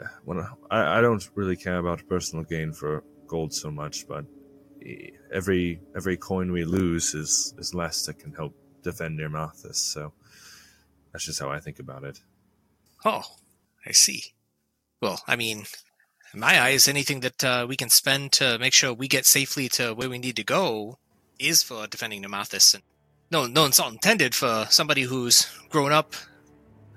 uh, 0.00 0.06
when 0.24 0.38
I, 0.70 0.98
I 0.98 1.00
don't 1.00 1.28
really 1.34 1.56
care 1.56 1.78
about 1.78 2.06
personal 2.08 2.44
gain 2.44 2.72
for 2.72 3.02
gold 3.26 3.52
so 3.52 3.70
much, 3.70 4.06
but 4.06 4.24
every 5.32 5.80
every 5.96 6.16
coin 6.16 6.52
we 6.52 6.64
lose 6.64 7.14
is 7.14 7.54
is 7.58 7.74
less 7.74 8.06
that 8.06 8.18
can 8.18 8.32
help 8.32 8.54
defend 8.82 9.18
Nirmathas. 9.18 9.76
So 9.76 10.12
that's 11.12 11.24
just 11.24 11.40
how 11.40 11.50
I 11.50 11.60
think 11.60 11.78
about 11.78 12.04
it. 12.04 12.20
Oh, 13.06 13.22
I 13.86 13.92
see. 13.92 14.34
Well, 15.00 15.22
I 15.28 15.36
mean, 15.36 15.66
in 16.34 16.40
my 16.40 16.60
eyes, 16.60 16.88
anything 16.88 17.20
that 17.20 17.44
uh, 17.44 17.64
we 17.68 17.76
can 17.76 17.88
spend 17.88 18.32
to 18.32 18.58
make 18.58 18.72
sure 18.72 18.92
we 18.92 19.06
get 19.06 19.26
safely 19.26 19.68
to 19.70 19.94
where 19.94 20.10
we 20.10 20.18
need 20.18 20.34
to 20.36 20.44
go 20.44 20.98
is 21.38 21.62
for 21.62 21.86
defending 21.86 22.24
Nirmathas. 22.24 22.74
And 22.74 22.82
no, 23.30 23.46
no 23.46 23.66
insult 23.66 23.92
intended 23.92 24.34
for 24.34 24.66
somebody 24.70 25.02
who's 25.02 25.46
grown 25.70 25.92
up 25.92 26.14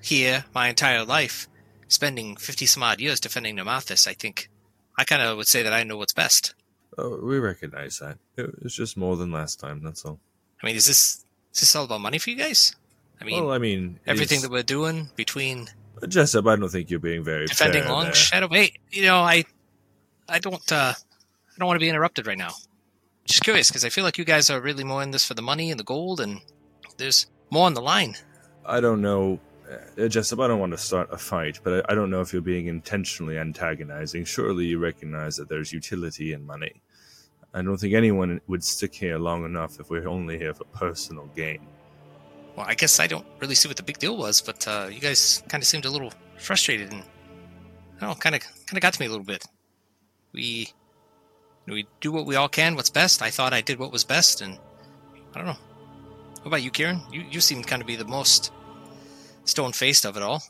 here 0.02 0.45
my 0.56 0.68
entire 0.68 1.06
life, 1.06 1.48
spending 1.88 2.38
50 2.38 2.65
some 2.65 2.81
odd 2.81 2.99
years 2.99 3.19
defending 3.19 3.57
Nirmathas. 3.57 4.07
I 4.07 4.14
think 4.14 4.49
I 4.98 5.03
kind 5.03 5.22
of 5.22 5.38
would 5.38 5.48
say 5.48 5.61
that 5.61 5.73
I 5.73 5.84
know 5.84 5.98
what's 5.98 6.14
best. 6.14 6.56
Oh, 6.98 7.19
we 7.23 7.38
recognize 7.38 7.99
that. 7.99 8.18
It 8.36 8.64
was 8.64 8.73
just 8.73 8.98
more 8.98 9.15
than 9.15 9.31
last 9.31 9.60
time. 9.60 9.84
That's 9.84 10.03
all. 10.06 10.19
I 10.64 10.65
mean, 10.65 10.76
is 10.76 10.88
this 10.88 11.23
is 11.53 11.60
this 11.60 11.76
all 11.76 11.86
about 11.86 12.02
money 12.02 12.18
for 12.18 12.31
you 12.31 12.36
guys? 12.36 12.76
I 13.22 13.26
mean, 13.26 13.44
well, 13.44 13.53
I 13.53 13.60
mean, 13.60 13.99
everything 14.07 14.41
that 14.41 14.49
we're 14.49 14.64
doing 14.64 15.10
between 15.15 15.69
Jessup, 16.08 16.48
I 16.48 16.56
don't 16.56 16.70
think 16.70 16.90
you're 16.90 17.00
being 17.00 17.24
very 17.24 17.48
defending 17.48 17.86
Long 17.88 18.06
there. 18.06 18.14
Shadow. 18.14 18.48
Hey, 18.50 18.74
you 18.92 19.04
know, 19.04 19.18
I, 19.18 19.44
I 20.28 20.40
don't, 20.40 20.72
uh, 20.72 20.94
I 20.96 21.54
don't 21.58 21.68
want 21.68 21.80
to 21.80 21.84
be 21.84 21.90
interrupted 21.90 22.28
right 22.28 22.38
now. 22.38 22.52
Just 23.26 23.44
curious 23.44 23.70
because 23.70 23.86
I 23.86 23.90
feel 23.90 24.04
like 24.04 24.18
you 24.18 24.26
guys 24.26 24.50
are 24.50 24.60
really 24.60 24.84
more 24.84 25.04
in 25.04 25.12
this 25.12 25.26
for 25.26 25.34
the 25.34 25.42
money 25.42 25.72
and 25.72 25.80
the 25.80 25.84
gold, 25.84 26.20
and 26.20 26.42
there's 26.98 27.28
more 27.52 27.66
on 27.66 27.74
the 27.74 27.82
line. 27.82 28.16
I 28.66 28.80
don't 28.80 29.02
know, 29.02 29.40
uh, 29.70 30.08
Jessup. 30.08 30.40
I 30.40 30.48
don't 30.48 30.60
want 30.60 30.72
to 30.72 30.78
start 30.78 31.10
a 31.12 31.18
fight, 31.18 31.60
but 31.64 31.86
I, 31.86 31.92
I 31.92 31.96
don't 31.96 32.10
know 32.10 32.22
if 32.22 32.34
you're 32.34 32.42
being 32.42 32.68
intentionally 32.68 33.38
antagonizing. 33.38 34.26
Surely 34.26 34.66
you 34.66 34.80
recognize 34.80 35.36
that 35.38 35.50
there's 35.50 35.72
utility 35.72 36.34
in 36.34 36.46
money. 36.46 36.82
I 37.54 37.62
don't 37.62 37.78
think 37.78 37.96
anyone 37.96 38.42
would 38.48 38.64
stick 38.64 38.94
here 38.94 39.18
long 39.18 39.44
enough 39.44 39.80
if 39.80 39.90
we're 39.90 40.08
only 40.08 40.38
here 40.38 40.54
for 40.54 40.66
personal 40.66 41.26
gain. 41.36 41.68
Well, 42.60 42.68
I 42.68 42.76
guess 42.76 42.99
I 42.99 43.07
don't 43.07 43.26
really 43.40 43.56
see 43.56 43.69
what 43.69 43.77
the 43.77 43.84
big 43.84 43.99
deal 43.99 44.18
was, 44.18 44.41
but 44.41 44.68
uh, 44.68 44.90
you 44.91 44.99
guys 44.99 45.41
kind 45.48 45.64
of 45.64 45.68
seemed 45.68 45.86
a 45.86 45.90
little 45.90 46.11
frustrated, 46.38 46.91
and 46.91 47.03
I 47.95 48.02
don't 48.02 48.10
know, 48.10 48.15
kind 48.15 48.36
of, 48.36 48.41
kind 48.41 48.77
of 48.77 48.81
got 48.81 48.91
to 48.91 48.99
me 48.99 49.06
a 49.06 49.10
little 49.10 49.23
bit. 49.23 49.45
We, 50.34 50.68
we 51.68 51.88
do 52.02 52.11
what 52.11 52.26
we 52.26 52.36
all 52.36 52.49
can, 52.49 52.76
what's 52.76 52.90
best. 52.90 53.22
I 53.22 53.30
thought 53.30 53.53
I 53.53 53.61
did 53.61 53.80
what 53.80 53.94
was 53.94 54.03
best, 54.03 54.41
and 54.41 54.60
I 55.34 55.38
don't 55.38 55.45
know. 55.45 55.56
What 56.41 56.48
about 56.48 56.61
you, 56.61 56.69
Kieran? 56.69 56.99
You, 57.14 57.23
you 57.31 57.40
seem 57.40 57.64
kind 57.64 57.81
of 57.81 57.88
be 57.88 57.95
the 57.95 58.03
most 58.03 58.52
stone 59.45 59.72
faced 59.72 60.03
of 60.03 60.18
it 60.18 60.22
all. 60.22 60.44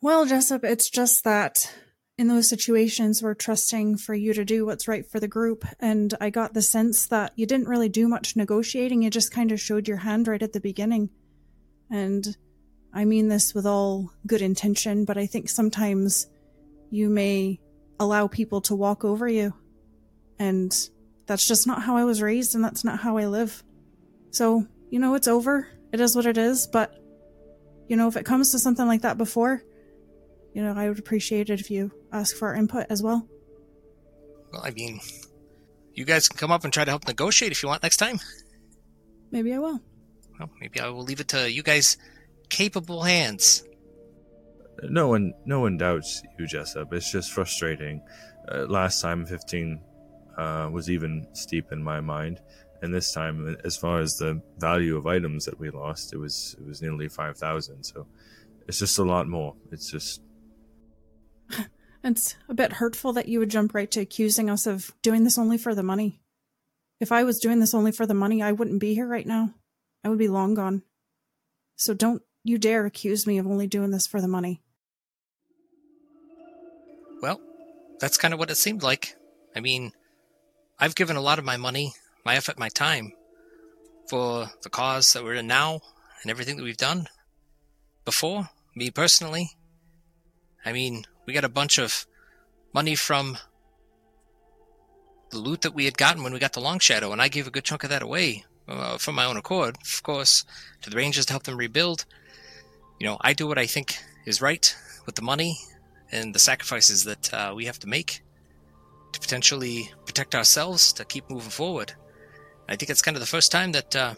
Well, 0.00 0.26
Jessup, 0.26 0.64
it's 0.64 0.90
just 0.90 1.22
that 1.22 1.72
in 2.18 2.26
those 2.26 2.48
situations 2.48 3.22
we're 3.22 3.34
trusting 3.34 3.96
for 3.96 4.12
you 4.12 4.34
to 4.34 4.44
do 4.44 4.66
what's 4.66 4.88
right 4.88 5.06
for 5.06 5.20
the 5.20 5.28
group, 5.28 5.64
and 5.78 6.12
I 6.20 6.30
got 6.30 6.52
the 6.52 6.62
sense 6.62 7.06
that 7.06 7.32
you 7.36 7.46
didn't 7.46 7.68
really 7.68 7.88
do 7.88 8.08
much 8.08 8.34
negotiating, 8.34 9.02
you 9.02 9.10
just 9.10 9.32
kind 9.32 9.52
of 9.52 9.60
showed 9.60 9.86
your 9.86 9.98
hand 9.98 10.26
right 10.26 10.42
at 10.42 10.52
the 10.52 10.60
beginning. 10.60 11.10
And 11.90 12.36
I 12.92 13.04
mean 13.04 13.28
this 13.28 13.54
with 13.54 13.66
all 13.66 14.12
good 14.26 14.42
intention, 14.42 15.04
but 15.04 15.16
I 15.16 15.26
think 15.26 15.48
sometimes 15.48 16.26
you 16.90 17.08
may 17.08 17.60
allow 18.00 18.26
people 18.26 18.60
to 18.62 18.74
walk 18.74 19.04
over 19.04 19.28
you. 19.28 19.54
And 20.40 20.72
that's 21.26 21.46
just 21.46 21.66
not 21.66 21.82
how 21.82 21.96
I 21.96 22.04
was 22.04 22.20
raised, 22.20 22.54
and 22.54 22.64
that's 22.64 22.84
not 22.84 22.98
how 22.98 23.16
I 23.16 23.26
live. 23.26 23.62
So, 24.30 24.66
you 24.90 24.98
know, 24.98 25.14
it's 25.14 25.28
over. 25.28 25.68
It 25.92 26.00
is 26.00 26.16
what 26.16 26.26
it 26.26 26.36
is, 26.36 26.66
but, 26.66 26.94
you 27.88 27.96
know, 27.96 28.08
if 28.08 28.16
it 28.16 28.26
comes 28.26 28.50
to 28.52 28.58
something 28.58 28.86
like 28.86 29.02
that 29.02 29.18
before, 29.18 29.62
you 30.52 30.62
know, 30.62 30.74
I 30.74 30.88
would 30.88 30.98
appreciate 30.98 31.50
it 31.50 31.60
if 31.60 31.70
you 31.70 31.92
ask 32.12 32.36
for 32.36 32.48
our 32.48 32.54
input 32.54 32.86
as 32.90 33.02
well. 33.02 33.26
Well, 34.52 34.62
I 34.64 34.70
mean, 34.70 35.00
you 35.94 36.04
guys 36.04 36.28
can 36.28 36.38
come 36.38 36.50
up 36.50 36.64
and 36.64 36.72
try 36.72 36.84
to 36.84 36.90
help 36.90 37.06
negotiate 37.06 37.52
if 37.52 37.62
you 37.62 37.68
want 37.68 37.82
next 37.82 37.98
time. 37.98 38.18
Maybe 39.30 39.52
I 39.52 39.58
will. 39.58 39.80
Well, 40.38 40.50
maybe 40.60 40.80
I 40.80 40.88
will 40.88 41.02
leave 41.02 41.20
it 41.20 41.28
to 41.28 41.50
you 41.50 41.62
guys' 41.62 41.98
capable 42.48 43.02
hands. 43.02 43.64
No 44.84 45.08
one, 45.08 45.34
no 45.44 45.60
one 45.60 45.76
doubts 45.76 46.22
you, 46.38 46.46
Jessup. 46.46 46.92
It's 46.92 47.10
just 47.10 47.32
frustrating. 47.32 48.00
Uh, 48.50 48.64
last 48.66 49.02
time, 49.02 49.26
fifteen 49.26 49.80
uh, 50.38 50.70
was 50.72 50.88
even 50.88 51.26
steep 51.32 51.72
in 51.72 51.82
my 51.82 52.00
mind, 52.00 52.40
and 52.80 52.94
this 52.94 53.12
time, 53.12 53.56
as 53.64 53.76
far 53.76 53.98
as 54.00 54.16
the 54.16 54.40
value 54.58 54.96
of 54.96 55.06
items 55.06 55.44
that 55.46 55.58
we 55.58 55.70
lost, 55.70 56.14
it 56.14 56.18
was 56.18 56.54
it 56.58 56.66
was 56.66 56.80
nearly 56.80 57.08
five 57.08 57.36
thousand. 57.36 57.82
So 57.84 58.06
it's 58.68 58.78
just 58.78 58.98
a 58.98 59.04
lot 59.04 59.28
more. 59.28 59.56
It's 59.72 59.90
just 59.90 60.22
It's 62.04 62.36
a 62.48 62.54
bit 62.54 62.74
hurtful 62.74 63.12
that 63.14 63.28
you 63.28 63.38
would 63.38 63.50
jump 63.50 63.74
right 63.74 63.90
to 63.90 64.00
accusing 64.00 64.48
us 64.48 64.66
of 64.66 64.92
doing 65.02 65.24
this 65.24 65.38
only 65.38 65.58
for 65.58 65.74
the 65.74 65.82
money. 65.82 66.20
If 67.00 67.12
I 67.12 67.24
was 67.24 67.38
doing 67.38 67.60
this 67.60 67.74
only 67.74 67.92
for 67.92 68.06
the 68.06 68.14
money, 68.14 68.42
I 68.42 68.52
wouldn't 68.52 68.80
be 68.80 68.94
here 68.94 69.06
right 69.06 69.26
now. 69.26 69.54
I 70.04 70.08
would 70.08 70.18
be 70.18 70.28
long 70.28 70.54
gone. 70.54 70.82
So 71.76 71.94
don't 71.94 72.22
you 72.44 72.58
dare 72.58 72.86
accuse 72.86 73.26
me 73.26 73.38
of 73.38 73.46
only 73.46 73.66
doing 73.66 73.90
this 73.90 74.06
for 74.06 74.20
the 74.20 74.28
money. 74.28 74.62
Well, 77.20 77.40
that's 78.00 78.16
kind 78.16 78.32
of 78.32 78.40
what 78.40 78.50
it 78.50 78.56
seemed 78.56 78.82
like. 78.82 79.16
I 79.54 79.60
mean, 79.60 79.92
I've 80.78 80.94
given 80.94 81.16
a 81.16 81.20
lot 81.20 81.38
of 81.38 81.44
my 81.44 81.56
money, 81.56 81.94
my 82.24 82.36
effort, 82.36 82.58
my 82.58 82.68
time 82.68 83.12
for 84.08 84.50
the 84.62 84.70
cause 84.70 85.12
that 85.12 85.24
we're 85.24 85.34
in 85.34 85.46
now 85.46 85.80
and 86.22 86.30
everything 86.30 86.56
that 86.56 86.62
we've 86.62 86.76
done 86.76 87.08
before. 88.04 88.48
Me 88.74 88.90
personally, 88.90 89.50
I 90.64 90.72
mean, 90.72 91.04
we 91.28 91.34
got 91.34 91.44
a 91.44 91.48
bunch 91.50 91.76
of 91.76 92.06
money 92.72 92.94
from 92.94 93.36
the 95.30 95.38
loot 95.38 95.60
that 95.60 95.74
we 95.74 95.84
had 95.84 95.98
gotten 95.98 96.22
when 96.22 96.32
we 96.32 96.38
got 96.38 96.54
the 96.54 96.60
Long 96.60 96.78
Shadow, 96.78 97.12
and 97.12 97.20
I 97.20 97.28
gave 97.28 97.46
a 97.46 97.50
good 97.50 97.64
chunk 97.64 97.84
of 97.84 97.90
that 97.90 98.02
away 98.02 98.46
uh, 98.66 98.96
from 98.96 99.16
my 99.16 99.26
own 99.26 99.36
accord, 99.36 99.76
of 99.82 100.02
course, 100.02 100.46
to 100.80 100.88
the 100.88 100.96
Rangers 100.96 101.26
to 101.26 101.34
help 101.34 101.42
them 101.42 101.58
rebuild. 101.58 102.06
You 102.98 103.06
know, 103.06 103.18
I 103.20 103.34
do 103.34 103.46
what 103.46 103.58
I 103.58 103.66
think 103.66 103.98
is 104.24 104.40
right 104.40 104.74
with 105.04 105.16
the 105.16 105.22
money 105.22 105.58
and 106.10 106.34
the 106.34 106.38
sacrifices 106.38 107.04
that 107.04 107.34
uh, 107.34 107.52
we 107.54 107.66
have 107.66 107.78
to 107.80 107.86
make 107.86 108.22
to 109.12 109.20
potentially 109.20 109.92
protect 110.06 110.34
ourselves 110.34 110.94
to 110.94 111.04
keep 111.04 111.28
moving 111.28 111.50
forward. 111.50 111.92
I 112.70 112.76
think 112.76 112.88
it's 112.88 113.02
kind 113.02 113.18
of 113.18 113.20
the 113.20 113.26
first 113.26 113.52
time 113.52 113.72
that 113.72 113.94
uh, 113.94 114.14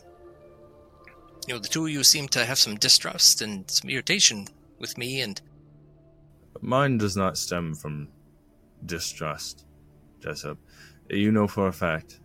you 1.48 1.54
know 1.54 1.58
the 1.58 1.66
two 1.66 1.86
of 1.86 1.90
you 1.90 2.04
seem 2.04 2.28
to 2.28 2.44
have 2.44 2.58
some 2.58 2.76
distrust 2.76 3.42
and 3.42 3.68
some 3.68 3.90
irritation 3.90 4.46
with 4.78 4.96
me, 4.96 5.20
and 5.22 5.40
mine 6.60 6.98
does 6.98 7.16
not 7.16 7.38
stem 7.38 7.74
from 7.74 8.08
distrust, 8.86 9.66
Jessup. 10.20 10.58
You 11.08 11.32
know 11.32 11.48
for 11.48 11.68
a 11.68 11.72
fact. 11.72 12.20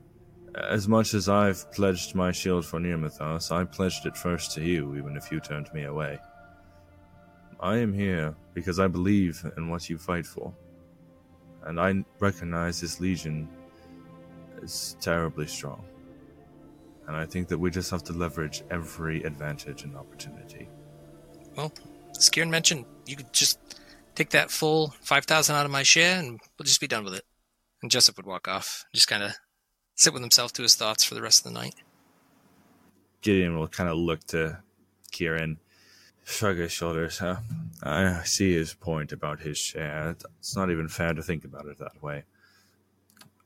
As 0.55 0.87
much 0.87 1.13
as 1.13 1.27
I've 1.27 1.69
pledged 1.73 2.15
my 2.15 2.31
shield 2.31 2.65
for 2.65 2.79
Nirmathas, 2.79 3.51
I 3.51 3.65
pledged 3.65 4.05
it 4.05 4.15
first 4.15 4.51
to 4.53 4.63
you, 4.63 4.95
even 4.95 5.17
if 5.17 5.31
you 5.31 5.39
turned 5.39 5.69
me 5.73 5.83
away. 5.83 6.17
I 7.59 7.77
am 7.77 7.93
here 7.93 8.35
because 8.53 8.79
I 8.79 8.87
believe 8.87 9.43
in 9.57 9.69
what 9.69 9.89
you 9.89 9.97
fight 9.97 10.25
for. 10.25 10.53
And 11.63 11.79
I 11.79 12.05
recognize 12.19 12.79
this 12.79 12.99
legion 12.99 13.49
is 14.61 14.95
terribly 15.01 15.47
strong. 15.47 15.83
And 17.07 17.15
I 17.15 17.25
think 17.25 17.47
that 17.49 17.57
we 17.57 17.69
just 17.69 17.91
have 17.91 18.03
to 18.03 18.13
leverage 18.13 18.63
every 18.71 19.23
advantage 19.23 19.83
and 19.83 19.95
opportunity. 19.95 20.69
well, 21.55 21.71
as 22.17 22.29
Kieran 22.29 22.49
mentioned, 22.49 22.85
you 23.05 23.15
could 23.15 23.31
just 23.33 23.79
take 24.15 24.31
that 24.31 24.51
full 24.51 24.95
five 25.01 25.25
thousand 25.25 25.55
out 25.55 25.65
of 25.65 25.71
my 25.71 25.83
share, 25.83 26.19
and 26.19 26.39
we'll 26.57 26.65
just 26.65 26.81
be 26.81 26.87
done 26.87 27.03
with 27.03 27.13
it. 27.13 27.23
And 27.81 27.91
Jessup 27.91 28.17
would 28.17 28.25
walk 28.25 28.47
off, 28.47 28.85
just 28.93 29.07
kind 29.07 29.23
of 29.23 29.33
sit 29.95 30.13
with 30.13 30.21
himself 30.21 30.53
to 30.53 30.63
his 30.63 30.75
thoughts 30.75 31.03
for 31.03 31.13
the 31.13 31.21
rest 31.21 31.45
of 31.45 31.51
the 31.51 31.59
night. 31.59 31.75
Gideon 33.21 33.57
will 33.57 33.67
kind 33.67 33.89
of 33.89 33.97
look 33.97 34.23
to 34.27 34.59
Kieran, 35.11 35.57
shrug 36.23 36.57
his 36.57 36.71
shoulders. 36.71 37.19
Huh? 37.19 37.37
I 37.83 38.23
see 38.23 38.53
his 38.53 38.73
point 38.73 39.11
about 39.11 39.39
his 39.41 39.57
share. 39.57 40.15
It's 40.39 40.55
not 40.55 40.71
even 40.71 40.87
fair 40.87 41.13
to 41.13 41.23
think 41.23 41.43
about 41.43 41.65
it 41.65 41.77
that 41.79 42.01
way. 42.01 42.23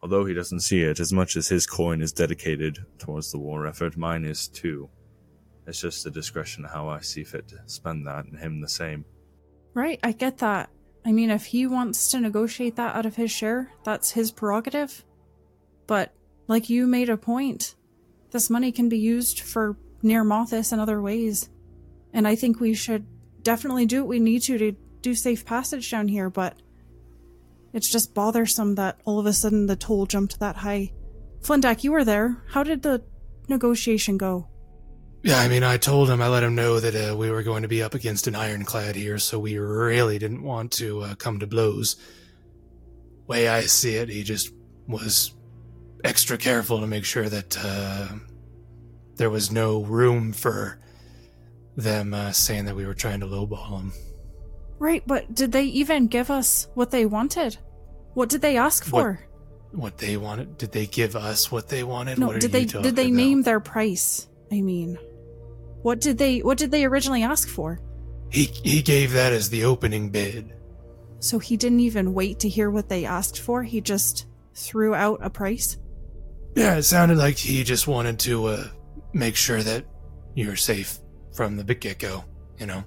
Although 0.02 0.26
he 0.26 0.34
doesn't 0.34 0.62
see 0.62 0.82
it, 0.84 1.00
as 1.00 1.12
much 1.12 1.36
as 1.36 1.50
his 1.50 1.68
coin 1.68 2.02
is 2.02 2.14
dedicated 2.14 2.86
towards 2.98 3.32
the 3.32 3.38
war 3.38 3.68
effort, 3.68 3.98
mine 3.98 4.24
is 4.24 4.48
too. 4.48 4.90
It's 5.68 5.82
just 5.82 6.06
a 6.06 6.10
discretion 6.10 6.64
how 6.64 6.88
I 6.88 7.02
see 7.02 7.24
fit 7.24 7.50
to 7.50 7.60
spend 7.66 8.08
that, 8.08 8.26
and 8.26 8.40
him 8.40 8.62
the 8.62 8.70
same. 8.70 9.06
Right, 9.74 10.00
I 10.04 10.12
get 10.12 10.40
that. 10.40 10.70
I 11.06 11.12
mean, 11.12 11.30
if 11.30 11.46
he 11.46 11.66
wants 11.66 12.12
to 12.12 12.20
negotiate 12.20 12.76
that 12.76 12.96
out 12.96 13.06
of 13.06 13.16
his 13.16 13.32
share, 13.32 13.72
that's 13.84 14.12
his 14.12 14.32
prerogative. 14.32 15.06
But, 15.88 16.14
like 16.48 16.70
you 16.70 16.88
made 16.88 17.10
a 17.10 17.18
point, 17.18 17.76
this 18.32 18.50
money 18.50 18.72
can 18.72 18.90
be 18.90 18.98
used 18.98 19.40
for 19.40 19.78
Nirmathas 20.04 20.72
and 20.72 20.82
other 20.82 21.02
ways. 21.02 21.50
And 22.14 22.28
I 22.28 22.36
think 22.36 22.60
we 22.60 22.74
should 22.74 23.06
definitely 23.44 23.86
do 23.86 24.02
what 24.02 24.10
we 24.10 24.20
need 24.20 24.42
to 24.44 24.58
to 24.58 24.76
do 25.02 25.16
safe 25.16 25.46
passage 25.46 25.90
down 25.90 26.08
here, 26.08 26.30
but 26.30 26.62
it's 27.74 27.90
just 27.90 28.14
bothersome 28.14 28.76
that 28.76 29.00
all 29.06 29.20
of 29.20 29.26
a 29.26 29.34
sudden 29.34 29.68
the 29.68 29.76
toll 29.76 30.06
jumped 30.06 30.40
that 30.40 30.58
high. 30.58 30.92
Flendak, 31.42 31.84
you 31.84 31.92
were 31.92 32.04
there. 32.04 32.44
How 32.50 32.64
did 32.64 32.82
the 32.82 33.04
negotiation 33.48 34.18
go? 34.18 34.48
Yeah, 35.22 35.38
I 35.38 35.50
mean, 35.50 35.64
I 35.64 35.78
told 35.78 36.10
him, 36.10 36.22
I 36.22 36.30
let 36.30 36.44
him 36.44 36.56
know 36.56 36.80
that 36.80 36.96
uh, 37.12 37.16
we 37.16 37.30
were 37.30 37.44
going 37.44 37.64
to 37.64 37.68
be 37.68 37.84
up 37.84 37.94
against 37.94 38.28
an 38.28 38.36
ironclad 38.36 38.96
here, 38.96 39.18
so 39.18 39.38
we 39.38 39.58
really 39.58 40.18
didn't 40.18 40.44
want 40.44 40.72
to 40.74 41.02
uh, 41.02 41.16
come 41.16 41.40
to 41.40 41.48
blows. 41.48 41.98
Way 43.28 43.50
I 43.50 43.62
see 43.62 43.96
it, 43.96 44.08
he 44.08 44.24
just 44.24 44.54
was 44.88 45.34
extra 46.06 46.38
careful 46.38 46.80
to 46.80 46.88
make 46.88 47.04
sure 47.04 47.28
that 47.28 47.58
uh, 47.62 48.08
there 49.18 49.30
was 49.30 49.52
no 49.52 49.84
room 49.84 50.32
for 50.32 50.80
them 51.76 52.14
uh, 52.14 52.32
saying 52.32 52.66
that 52.66 52.76
we 52.76 52.86
were 52.86 52.94
trying 52.94 53.20
to 53.20 53.26
lowball 53.26 53.82
him. 53.82 53.94
Right, 54.80 55.04
but 55.06 55.34
did 55.36 55.52
they 55.52 55.66
even 55.66 56.08
give 56.08 56.32
us 56.32 56.70
what 56.74 56.92
they 56.92 57.06
wanted? 57.06 57.58
What 58.14 58.30
did 58.30 58.42
they 58.42 58.56
ask 58.56 58.86
for? 58.86 59.20
What 59.72 59.98
they 59.98 60.16
wanted? 60.16 60.58
Did 60.58 60.72
they 60.72 60.86
give 60.88 61.18
us 61.18 61.52
what 61.52 61.68
they 61.68 61.84
wanted? 61.84 62.18
No, 62.18 62.28
What 62.28 62.40
did 62.40 62.54
they 62.54 62.66
did 62.66 62.96
they 62.96 63.04
talking 63.04 63.16
name 63.16 63.42
their 63.44 63.60
price? 63.60 64.28
I 64.52 64.62
mean, 64.62 64.98
what 65.82 66.00
did 66.02 66.18
they 66.18 66.40
what 66.40 66.58
did 66.58 66.72
they 66.72 66.86
originally 66.86 67.24
ask 67.24 67.48
for? 67.48 67.80
He 68.30 68.44
he 68.44 68.82
gave 68.82 69.14
that 69.14 69.34
as 69.34 69.50
the 69.50 69.64
opening 69.64 70.10
bid. 70.10 70.54
So 71.20 71.40
he 71.40 71.58
didn't 71.58 71.82
even 71.82 72.14
wait 72.14 72.40
to 72.40 72.50
hear 72.50 72.70
what 72.70 72.90
they 72.90 73.06
asked 73.06 73.40
for. 73.40 73.64
He 73.64 73.82
just 73.82 74.28
threw 74.54 74.96
out 74.96 75.20
a 75.22 75.30
price. 75.30 75.78
Yeah, 76.56 76.76
it 76.76 76.84
sounded 76.84 77.18
like 77.18 77.38
he 77.38 77.64
just 77.64 77.88
wanted 77.88 78.20
to 78.20 78.46
uh, 78.48 78.68
make 79.14 79.36
sure 79.36 79.62
that 79.62 79.86
you're 80.36 80.56
safe 80.56 81.00
from 81.34 81.58
the 81.58 81.76
get 81.76 82.00
go. 82.00 82.24
You 82.58 82.66
know, 82.68 82.84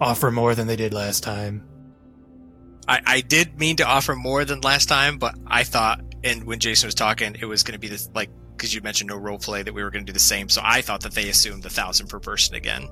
offer 0.00 0.30
more 0.30 0.54
than 0.54 0.66
they 0.66 0.76
did 0.76 0.94
last 0.94 1.22
time. 1.22 1.66
I, 2.86 3.00
I 3.06 3.20
did 3.22 3.58
mean 3.58 3.76
to 3.76 3.86
offer 3.86 4.14
more 4.14 4.44
than 4.44 4.60
last 4.60 4.88
time, 4.88 5.18
but 5.18 5.34
I 5.46 5.64
thought, 5.64 6.00
and 6.22 6.44
when 6.44 6.58
Jason 6.58 6.86
was 6.86 6.94
talking, 6.94 7.36
it 7.40 7.46
was 7.46 7.62
going 7.62 7.72
to 7.72 7.78
be 7.78 7.88
this 7.88 8.10
like 8.14 8.30
because 8.56 8.74
you 8.74 8.80
mentioned 8.82 9.08
no 9.08 9.16
role 9.16 9.38
play 9.38 9.62
that 9.62 9.74
we 9.74 9.82
were 9.82 9.90
going 9.90 10.04
to 10.04 10.10
do 10.10 10.14
the 10.14 10.18
same. 10.18 10.48
So 10.48 10.60
I 10.64 10.80
thought 10.80 11.02
that 11.02 11.12
they 11.12 11.28
assumed 11.28 11.62
the 11.62 11.70
thousand 11.70 12.08
per 12.08 12.20
person 12.20 12.54
again. 12.54 12.88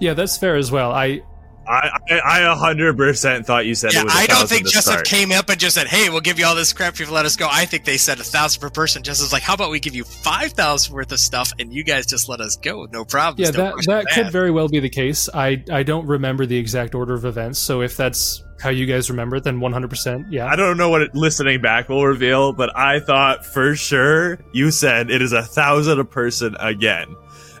Yeah, 0.00 0.14
that's 0.14 0.36
fair 0.36 0.56
as 0.56 0.70
well. 0.70 0.92
I 0.92 1.22
I 1.68 2.20
I 2.24 2.40
a 2.40 2.54
hundred 2.54 2.96
percent 2.96 3.46
thought 3.46 3.66
you 3.66 3.74
said 3.74 3.92
Yeah, 3.92 4.00
it 4.02 4.04
was. 4.04 4.14
a 4.14 4.18
I 4.18 4.26
don't 4.26 4.48
think 4.48 4.66
to 4.66 4.70
Jessup 4.72 4.92
start. 4.92 5.06
came 5.06 5.32
up 5.32 5.48
and 5.48 5.58
just 5.58 5.74
said, 5.74 5.86
"Hey, 5.88 6.08
we'll 6.08 6.20
give 6.20 6.38
you 6.38 6.46
all 6.46 6.54
this 6.54 6.72
crap 6.72 6.94
if 6.94 7.00
you 7.00 7.10
let 7.10 7.24
us 7.26 7.36
go." 7.36 7.48
I 7.50 7.64
think 7.64 7.84
they 7.84 7.96
said 7.96 8.20
a 8.20 8.24
thousand 8.24 8.60
per 8.60 8.70
person. 8.70 9.02
Jessup's 9.02 9.32
like, 9.32 9.42
"How 9.42 9.54
about 9.54 9.70
we 9.70 9.80
give 9.80 9.94
you 9.94 10.04
five 10.04 10.52
thousand 10.52 10.94
worth 10.94 11.10
of 11.12 11.18
stuff 11.20 11.52
and 11.58 11.72
you 11.72 11.82
guys 11.84 12.06
just 12.06 12.28
let 12.28 12.40
us 12.40 12.56
go? 12.56 12.86
No 12.92 13.04
problem." 13.04 13.42
yeah, 13.44 13.50
No 13.50 13.64
that 13.64 13.72
question 13.74 13.94
that 13.94 14.06
could 14.14 14.30
very 14.30 14.50
well 14.50 14.68
be 14.68 14.78
the 14.80 14.88
case. 14.90 15.28
I 15.34 15.62
I 15.70 15.82
don't 15.82 16.06
remember 16.06 16.46
the 16.46 16.56
exact 16.56 16.94
order 16.94 17.14
of 17.14 17.24
events, 17.24 17.58
so 17.58 17.82
if 17.82 17.96
that's 17.96 18.42
how 18.60 18.70
you 18.70 18.86
guys 18.86 19.10
remember 19.10 19.36
it, 19.36 19.44
then 19.44 19.60
100%. 19.60 20.26
Yeah. 20.30 20.46
I 20.46 20.56
don't 20.56 20.78
know 20.78 20.88
what 20.88 21.02
it, 21.02 21.14
listening 21.14 21.60
back 21.60 21.90
will 21.90 22.06
reveal, 22.06 22.54
but 22.54 22.74
I 22.74 23.00
thought 23.00 23.44
for 23.44 23.76
sure 23.76 24.38
you 24.52 24.70
said 24.70 25.10
it 25.10 25.20
is 25.20 25.32
a 25.34 25.42
thousand 25.42 26.00
a 26.00 26.06
person 26.06 26.56
again, 26.58 27.14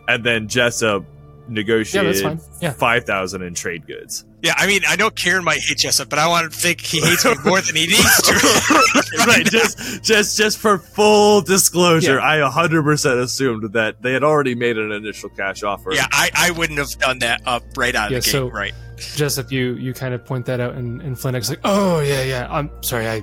and 0.08 0.24
then 0.24 0.48
Jessup 0.48 1.04
negotiated 1.48 2.22
fine. 2.22 2.40
Yeah. 2.60 2.72
five 2.72 3.04
thousand 3.04 3.42
in 3.42 3.54
trade 3.54 3.86
goods. 3.86 4.24
Yeah, 4.42 4.54
I 4.56 4.66
mean, 4.66 4.82
I 4.86 4.96
know 4.96 5.10
Kieran 5.10 5.44
might 5.44 5.60
hate 5.60 5.78
Jessup, 5.78 6.08
but 6.08 6.18
I 6.18 6.28
want 6.28 6.52
to 6.52 6.56
think 6.58 6.80
he 6.80 7.00
hates 7.00 7.24
me 7.24 7.34
more 7.44 7.60
than 7.60 7.74
he 7.74 7.86
needs 7.86 8.22
to. 8.22 8.32
right, 9.26 9.44
just 9.44 10.02
just 10.04 10.36
just 10.36 10.58
for 10.58 10.78
full 10.78 11.40
disclosure, 11.42 12.16
Yeah. 12.16 12.20
I 12.24 12.36
a 12.36 12.48
hundred 12.50 12.82
percent 12.84 13.18
assumed 13.20 13.72
that 13.72 14.02
they 14.02 14.12
had 14.12 14.22
already 14.24 14.54
made 14.54 14.76
an 14.78 14.92
initial 14.92 15.28
cash 15.30 15.62
offer. 15.62 15.92
yeah, 15.92 16.06
I, 16.12 16.30
I 16.34 16.50
wouldn't 16.52 16.78
have 16.78 16.90
done 16.98 17.18
that 17.20 17.42
up 17.46 17.62
right 17.76 17.94
out 17.94 18.06
of 18.06 18.12
Yeah, 18.12 18.18
the 18.18 18.24
gate. 18.24 18.30
so- 18.30 18.50
right. 18.50 18.72
Jessup, 18.98 19.52
you 19.52 19.74
you 19.74 19.92
kind 19.92 20.14
of 20.14 20.24
point 20.24 20.46
that 20.46 20.58
out, 20.58 20.74
and, 20.74 21.02
and 21.02 21.16
Flendak's 21.16 21.50
like, 21.50 21.60
"Oh 21.64 22.00
yeah, 22.00 22.22
yeah. 22.22 22.46
I'm 22.50 22.70
sorry. 22.82 23.06
I 23.06 23.22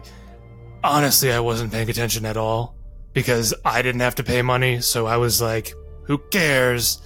honestly 0.83 1.31
I 1.31 1.39
wasn't 1.39 1.71
paying 1.71 1.89
attention 1.89 2.25
at 2.25 2.37
all 2.37 2.75
because 3.13 3.53
I 3.65 3.81
didn't 3.81 4.01
have 4.01 4.15
to 4.15 4.23
pay 4.23 4.41
money, 4.41 4.81
so 4.81 5.05
I 5.07 5.17
was 5.17 5.41
like, 5.41 5.73
who 6.05 6.17
cares? 6.31 7.01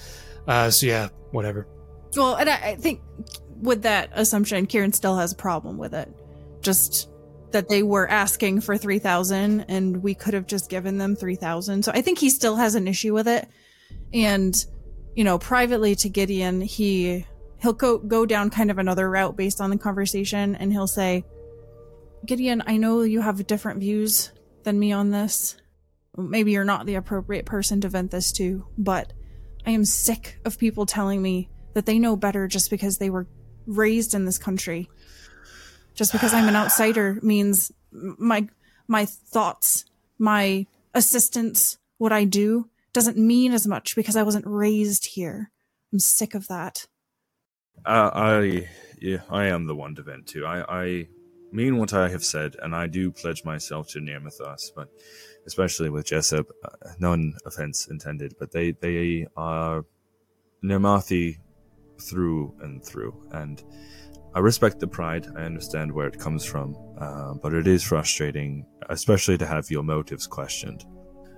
Uh, 0.47 0.69
so 0.69 0.85
yeah, 0.85 1.09
whatever. 1.31 1.67
Well, 2.15 2.35
and 2.35 2.49
I, 2.49 2.55
I 2.55 2.75
think 2.75 3.01
with 3.61 3.83
that 3.83 4.09
assumption, 4.13 4.65
Kieran 4.65 4.93
still 4.93 5.17
has 5.17 5.33
a 5.33 5.35
problem 5.35 5.77
with 5.77 5.93
it. 5.93 6.09
Just 6.61 7.09
that 7.51 7.69
they 7.69 7.83
were 7.83 8.07
asking 8.09 8.61
for 8.61 8.77
3000 8.77 9.61
and 9.61 10.03
we 10.03 10.13
could 10.13 10.33
have 10.33 10.47
just 10.47 10.69
given 10.69 10.97
them 10.97 11.15
3000. 11.15 11.83
So 11.83 11.91
I 11.93 12.01
think 12.01 12.19
he 12.19 12.29
still 12.29 12.55
has 12.55 12.75
an 12.75 12.87
issue 12.87 13.13
with 13.13 13.27
it. 13.27 13.47
And, 14.13 14.55
you 15.15 15.23
know, 15.23 15.39
privately 15.39 15.95
to 15.95 16.09
Gideon, 16.09 16.61
he 16.61 17.25
he'll 17.59 17.73
go 17.73 17.97
go 17.97 18.25
down 18.25 18.49
kind 18.49 18.69
of 18.69 18.77
another 18.77 19.09
route 19.09 19.35
based 19.35 19.61
on 19.61 19.69
the 19.69 19.77
conversation 19.77 20.55
and 20.55 20.71
he'll 20.71 20.87
say, 20.87 21.25
"Gideon, 22.25 22.63
I 22.67 22.77
know 22.77 23.01
you 23.01 23.21
have 23.21 23.47
different 23.47 23.79
views 23.79 24.31
than 24.63 24.77
me 24.77 24.91
on 24.91 25.11
this. 25.11 25.55
Maybe 26.17 26.51
you're 26.51 26.65
not 26.65 26.85
the 26.85 26.95
appropriate 26.95 27.45
person 27.45 27.81
to 27.81 27.89
vent 27.89 28.11
this 28.11 28.31
to, 28.33 28.65
but 28.77 29.13
I 29.67 29.71
am 29.71 29.83
sick 29.83 30.39
of 30.45 30.57
people 30.57 30.85
telling 30.85 31.21
me 31.21 31.49
that 31.73 31.85
they 31.85 31.99
know 31.99 32.15
better 32.15 32.47
just 32.47 32.69
because 32.69 32.97
they 32.97 33.09
were 33.09 33.27
raised 33.65 34.13
in 34.13 34.23
this 34.23 34.37
country. 34.37 34.89
Just 35.93 36.13
because 36.13 36.33
I'm 36.33 36.47
an 36.47 36.55
outsider 36.55 37.19
means 37.21 37.73
my 37.91 38.47
my 38.87 39.05
thoughts, 39.05 39.83
my 40.17 40.65
assistance, 40.93 41.77
what 41.97 42.13
I 42.13 42.23
do 42.23 42.69
doesn't 42.93 43.17
mean 43.17 43.51
as 43.51 43.67
much 43.67 43.93
because 43.93 44.15
I 44.15 44.23
wasn't 44.23 44.47
raised 44.47 45.05
here. 45.05 45.51
I'm 45.91 45.99
sick 45.99 46.33
of 46.33 46.47
that. 46.47 46.87
Uh, 47.85 48.09
I 48.13 48.69
yeah, 49.01 49.23
I 49.29 49.47
am 49.47 49.67
the 49.67 49.75
one 49.75 49.95
to 49.95 50.01
vent 50.01 50.27
to. 50.27 50.45
I, 50.45 50.63
I 50.83 51.07
mean 51.51 51.77
what 51.77 51.93
I 51.93 52.09
have 52.09 52.23
said, 52.23 52.55
and 52.61 52.75
I 52.75 52.87
do 52.87 53.11
pledge 53.11 53.43
myself 53.43 53.89
to 53.89 53.99
Nirmathas, 53.99 54.71
but 54.75 54.89
especially 55.45 55.89
with 55.89 56.05
Jessup, 56.05 56.51
uh, 56.63 56.89
none 56.99 57.33
offense 57.45 57.87
intended, 57.87 58.35
but 58.39 58.51
they 58.51 58.71
they 58.71 59.27
are 59.35 59.85
Nirmathi 60.63 61.37
through 62.01 62.53
and 62.61 62.83
through, 62.83 63.27
and 63.31 63.63
I 64.35 64.39
respect 64.39 64.79
the 64.79 64.87
pride. 64.87 65.27
I 65.35 65.41
understand 65.41 65.91
where 65.91 66.07
it 66.07 66.19
comes 66.19 66.45
from, 66.45 66.75
uh, 66.99 67.33
but 67.35 67.53
it 67.53 67.65
is 67.67 67.83
frustrating, 67.83 68.65
especially 68.89 69.37
to 69.39 69.47
have 69.47 69.71
your 69.71 69.83
motives 69.83 70.27
questioned. 70.27 70.85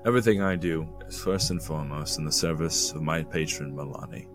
Everything 0.05 0.41
I 0.41 0.55
do 0.55 0.87
is 1.07 1.21
first 1.21 1.51
and 1.51 1.61
foremost 1.61 2.19
in 2.19 2.25
the 2.25 2.31
service 2.31 2.91
of 2.91 3.01
my 3.01 3.23
patron 3.23 3.73
Milani. 3.73 4.27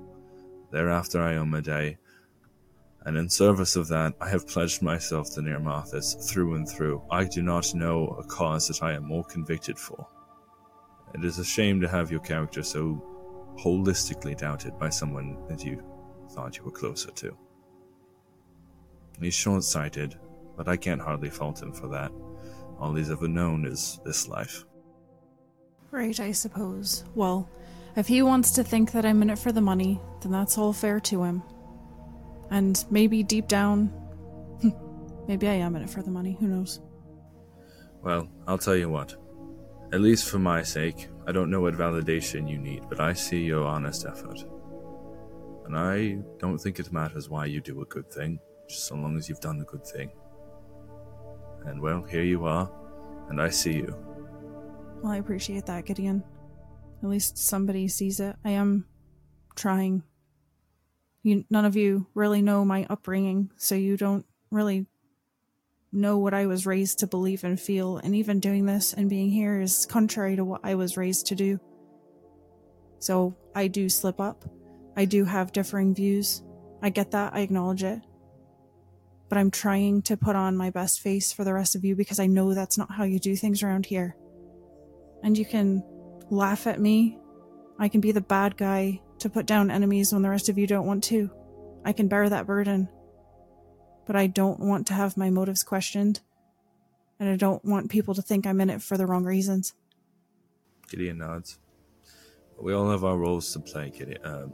Thereafter 0.71 1.23
I 1.23 1.37
own 1.37 1.51
my 1.51 1.61
day, 1.61 1.99
and 3.07 3.17
in 3.19 3.29
service 3.29 3.77
of 3.77 3.89
that, 3.89 4.15
I 4.21 4.29
have 4.29 4.49
pledged 4.49 4.81
myself 4.81 5.35
to 5.35 5.41
Nirmathas 5.41 6.29
through 6.31 6.55
and 6.55 6.69
through. 6.69 7.03
I 7.11 7.25
do 7.25 7.43
not 7.43 7.75
know 7.75 8.17
a 8.19 8.25
cause 8.25 8.69
that 8.69 8.83
I 8.83 8.95
am 8.95 9.05
more 9.05 9.25
convicted 9.25 9.79
for. 9.79 10.07
It 11.15 11.25
is 11.25 11.39
a 11.39 11.45
shame 11.45 11.81
to 11.81 11.89
have 11.89 12.11
your 12.11 12.21
character 12.21 12.63
so 12.63 13.03
holistically 13.59 14.37
doubted 14.37 14.79
by 14.79 14.89
someone 14.89 15.37
that 15.49 15.65
you 15.65 15.83
thought 16.31 16.57
you 16.57 16.65
were 16.65 16.71
closer 16.71 17.11
to. 17.11 17.37
He's 19.21 19.35
short 19.35 19.63
sighted, 19.63 20.19
but 20.57 20.67
I 20.67 20.77
can't 20.77 21.01
hardly 21.01 21.31
fault 21.31 21.63
him 21.63 21.73
for 21.73 21.89
that. 21.89 22.11
All 22.81 22.95
he's 22.95 23.11
ever 23.11 23.29
known 23.29 23.67
is 23.67 24.01
this 24.05 24.29
life. 24.29 24.65
Right, 25.91 26.19
I 26.19 26.33
suppose. 26.33 27.05
Well, 27.15 27.49
if 27.97 28.09
he 28.09 28.23
wants 28.23 28.51
to 28.53 28.65
think 28.65 28.91
that 28.93 29.07
I'm 29.07 29.23
in 29.23 29.31
it 29.31 29.39
for 29.39 29.53
the 29.53 29.61
money, 29.61 30.01
then 30.21 30.33
that's 30.33 30.59
all 30.59 30.73
fair 30.73 30.99
to 31.01 31.23
him. 31.23 31.43
And 32.55 32.85
maybe 32.89 33.25
deep 33.25 33.49
down, 33.49 33.93
maybe 35.27 35.49
I 35.49 35.55
am 35.55 35.75
in 35.75 35.83
it 35.83 35.91
for 35.91 36.03
the 36.03 36.11
money. 36.13 36.37
Who 36.39 36.47
knows? 36.47 36.81
Well, 38.01 38.29
I'll 38.47 38.59
tell 38.59 38.77
you 38.77 38.89
what. 38.89 39.17
At 39.93 40.01
least 40.01 40.31
for 40.31 40.39
my 40.39 40.63
sake, 40.63 41.09
I 41.27 41.33
don't 41.33 41.51
know 41.51 41.61
what 41.61 41.75
validation 41.75 42.49
you 42.49 42.59
need, 42.59 42.83
but 42.89 43.01
I 43.01 43.13
see 43.13 43.43
your 43.43 43.65
honest 43.67 44.07
effort. 44.07 44.45
And 45.67 45.77
I 45.77 46.19
don't 46.39 46.59
think 46.59 46.79
it 46.79 46.93
matters 46.93 47.29
why 47.29 47.47
you 47.47 47.61
do 47.61 47.83
a 47.83 47.87
good 47.87 48.09
thing, 48.09 48.39
just 48.69 48.87
so 48.87 48.95
long 48.95 49.17
as 49.17 49.29
you've 49.29 49.41
done 49.41 49.61
a 49.61 49.65
good 49.65 49.85
thing. 49.85 50.13
And 51.65 51.81
well, 51.81 52.05
here 52.05 52.23
you 52.23 52.45
are, 52.45 52.71
and 53.31 53.43
I 53.43 53.49
see 53.49 53.79
you. 53.79 53.97
Well, 55.03 55.11
I 55.11 55.17
appreciate 55.17 55.67
that, 55.67 55.87
Gideon. 55.87 56.23
At 57.03 57.09
least 57.09 57.37
somebody 57.37 57.89
sees 57.89 58.21
it. 58.21 58.37
I 58.45 58.51
am 58.51 58.87
trying. 59.57 60.05
You, 61.25 61.45
none 61.51 61.65
of 61.65 61.75
you 61.75 62.07
really 62.15 62.41
know 62.41 62.65
my 62.65 62.87
upbringing, 62.89 63.51
so 63.57 63.75
you 63.75 63.97
don't 63.97 64.25
really 64.53 64.87
know 65.91 66.19
what 66.19 66.35
I 66.35 66.47
was 66.47 66.67
raised 66.67 67.01
to 67.01 67.09
believe 67.09 67.43
and 67.43 67.59
feel. 67.59 67.97
And 67.97 68.15
even 68.15 68.39
doing 68.39 68.67
this 68.67 68.93
and 68.93 69.11
being 69.11 69.31
here 69.31 69.61
is 69.61 69.87
contrary 69.87 70.37
to 70.37 70.45
what 70.45 70.61
I 70.63 70.77
was 70.77 70.97
raised 70.97 71.27
to 71.27 71.35
do. 71.35 71.59
So 73.01 73.37
I 73.55 73.67
do 73.67 73.89
slip 73.89 74.21
up. 74.21 74.45
I 74.97 75.05
do 75.05 75.25
have 75.25 75.51
differing 75.51 75.95
views. 75.95 76.45
I 76.83 76.91
get 76.91 77.11
that. 77.11 77.35
I 77.35 77.41
acknowledge 77.41 77.83
it. 77.83 78.01
But 79.29 79.39
I'm 79.39 79.51
trying 79.51 80.03
to 80.03 80.17
put 80.17 80.37
on 80.37 80.57
my 80.57 80.71
best 80.71 81.01
face 81.01 81.33
for 81.33 81.43
the 81.43 81.55
rest 81.55 81.75
of 81.75 81.85
you 81.85 81.97
because 81.97 82.21
I 82.21 82.27
know 82.27 82.55
that's 82.55 82.79
not 82.79 82.93
how 82.93 83.03
you 83.05 83.19
do 83.19 83.35
things 83.35 83.65
around 83.65 83.87
here 83.87 84.17
and 85.25 85.39
you 85.39 85.47
can 85.47 85.83
laugh 86.31 86.67
at 86.69 86.79
me. 86.79 87.19
I 87.79 87.89
can 87.89 88.01
be 88.01 88.13
the 88.13 88.21
bad 88.21 88.57
guy 88.57 89.01
to 89.25 89.31
put 89.31 89.47
down 89.47 89.71
enemies 89.71 90.13
when 90.13 90.23
the 90.23 90.31
rest 90.31 90.49
of 90.49 90.57
you 90.59 90.67
don't 90.67 90.87
want 90.87 91.03
to. 91.05 91.31
I 91.85 91.93
can 91.93 92.09
bear 92.09 92.29
that 92.29 92.47
burden. 92.47 92.89
But 94.07 94.17
I 94.17 94.27
don't 94.27 94.61
want 94.61 94.87
to 94.89 94.95
have 94.95 95.17
my 95.17 95.31
motives 95.31 95.63
questioned. 95.63 96.21
And 97.19 97.29
I 97.29 97.37
don't 97.37 97.65
want 97.65 97.91
people 97.91 98.15
to 98.15 98.23
think 98.23 98.47
I'm 98.47 98.61
in 98.61 98.71
it 98.71 98.83
for 98.83 98.97
the 98.97 99.07
wrong 99.07 99.25
reasons. 99.25 99.73
Gideon 100.91 101.19
nods. 101.19 101.59
We 102.61 102.73
all 102.75 102.91
have 102.91 103.05
our 103.05 103.17
roles 103.17 103.53
to 103.55 103.61
play, 103.61 103.91
Gideon. 103.91 104.23
Uh, 104.25 104.47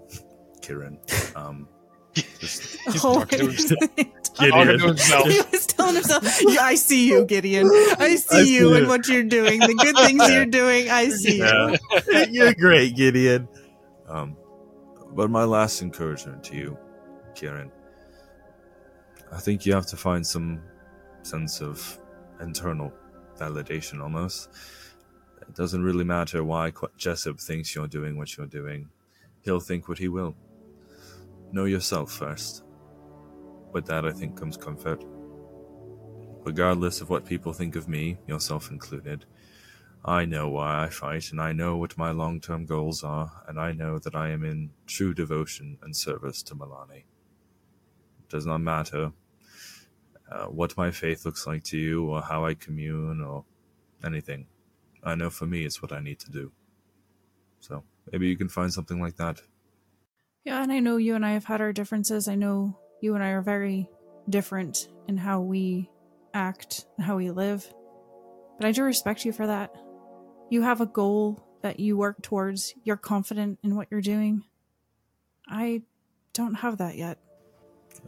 Kieran. 0.63 0.99
Um, 1.35 1.69
just- 2.15 2.79
He's 2.87 3.05
Oh, 3.05 3.21
talking 3.21 3.39
to 3.41 3.47
himself. 3.47 3.81
Gideon. 4.39 4.79
To 4.79 4.87
himself. 4.89 5.29
he 5.29 5.41
was 5.51 5.67
telling 5.67 5.95
himself, 5.97 6.41
"Yeah, 6.43 6.63
I 6.63 6.75
see 6.77 7.09
you, 7.09 7.25
Gideon. 7.27 7.67
I 7.67 8.15
see 8.17 8.37
I 8.37 8.41
you 8.41 8.47
see 8.71 8.77
and 8.77 8.85
it. 8.85 8.89
what 8.89 9.09
you're 9.09 9.25
doing, 9.25 9.59
the 9.61 9.75
good 9.75 9.97
things 9.97 10.31
you're 10.31 10.47
doing. 10.47 10.89
I 10.89 11.09
see 11.11 11.39
you. 11.39 11.77
You're 12.31 12.55
great, 12.55 12.95
Gideon. 12.97 13.49
Um, 14.09 14.37
but 15.13 15.31
my 15.31 15.45
last 15.45 15.83
encouragement 15.83 16.45
to 16.45 16.57
you, 16.57 16.79
Kieran, 17.35 17.71
I 19.33 19.39
think 19.39 19.67
you 19.67 19.73
have 19.75 19.87
to 19.87 19.97
find 19.97 20.27
some 20.27 20.61
sense 21.23 21.61
of 21.61 21.99
internal 22.41 22.93
validation 23.39 24.01
almost. 24.03 24.49
It 25.41 25.55
doesn't 25.55 25.83
really 25.83 26.05
matter 26.05 26.45
why 26.45 26.73
Jessup 26.97 27.41
thinks 27.41 27.75
you're 27.75 27.89
doing 27.89 28.17
what 28.17 28.37
you're 28.37 28.47
doing. 28.47 28.89
He'll 29.43 29.61
think 29.61 29.89
what 29.89 29.99
he 29.99 30.09
will. 30.09 30.37
Know 31.53 31.65
yourself 31.65 32.13
first. 32.13 32.63
With 33.73 33.87
that, 33.87 34.05
I 34.05 34.13
think 34.13 34.37
comes 34.37 34.57
comfort. 34.57 35.05
Regardless 36.45 37.01
of 37.01 37.11
what 37.11 37.25
people 37.25 37.53
think 37.53 37.77
of 37.77 37.89
me, 37.89 38.19
yourself 38.27 38.71
included, 38.71 39.25
I 40.05 40.25
know 40.25 40.49
why 40.49 40.85
I 40.85 40.89
fight, 40.89 41.31
and 41.31 41.41
I 41.41 41.53
know 41.53 41.77
what 41.77 41.99
my 41.99 42.11
long 42.11 42.41
term 42.41 42.65
goals 42.65 43.05
are, 43.05 43.43
and 43.47 43.61
I 43.61 43.73
know 43.73 43.99
that 43.99 44.15
I 44.15 44.31
am 44.31 44.45
in 44.45 44.71
true 44.87 45.13
devotion 45.13 45.79
and 45.83 45.95
service 45.95 46.43
to 46.45 46.55
Milani. 46.55 47.05
It 48.21 48.29
does 48.31 48.47
not 48.47 48.63
matter 48.63 49.13
uh, 50.31 50.47
what 50.47 50.77
my 50.77 50.91
faith 50.91 51.27
looks 51.27 51.47
like 51.47 51.65
to 51.65 51.79
you, 51.79 52.09
or 52.09 52.23
how 52.23 52.47
I 52.47 52.55
commune, 52.55 53.21
or 53.21 53.45
anything. 54.03 54.47
I 55.05 55.15
know 55.15 55.29
for 55.29 55.47
me 55.47 55.65
it's 55.65 55.83
what 55.83 55.93
I 55.93 56.01
need 56.01 56.19
to 56.21 56.31
do. 56.31 56.53
So 57.61 57.85
maybe 58.11 58.29
you 58.29 58.37
can 58.37 58.49
find 58.49 58.73
something 58.73 59.01
like 59.01 59.17
that. 59.17 59.43
Yeah, 60.45 60.63
and 60.63 60.73
I 60.73 60.81
know 60.81 60.97
you 60.97 61.15
and 61.15 61.27
I 61.27 61.33
have 61.33 61.45
had 61.45 61.61
our 61.61 61.73
differences. 61.73 62.27
I 62.27 62.35
know 62.35 62.79
you 63.03 63.15
and 63.15 63.23
I 63.23 63.31
are 63.31 63.43
very 63.43 63.87
different 64.31 64.89
in 65.09 65.19
how 65.19 65.41
we 65.41 65.91
act 66.33 66.87
how 66.99 67.17
we 67.17 67.31
live. 67.31 67.71
But 68.57 68.67
I 68.67 68.73
do 68.73 68.83
respect 68.83 69.25
you 69.25 69.33
for 69.33 69.47
that. 69.47 69.75
You 70.51 70.63
have 70.63 70.81
a 70.81 70.87
goal 70.87 71.47
that 71.63 71.79
you 71.79 71.97
work 71.97 72.23
towards, 72.23 72.75
you're 72.83 72.97
confident 72.97 73.59
in 73.63 73.77
what 73.77 73.89
you're 73.91 74.01
doing. 74.01 74.45
I 75.49 75.83
don't 76.33 76.55
have 76.55 76.79
that 76.79 76.97
yet. 76.97 77.19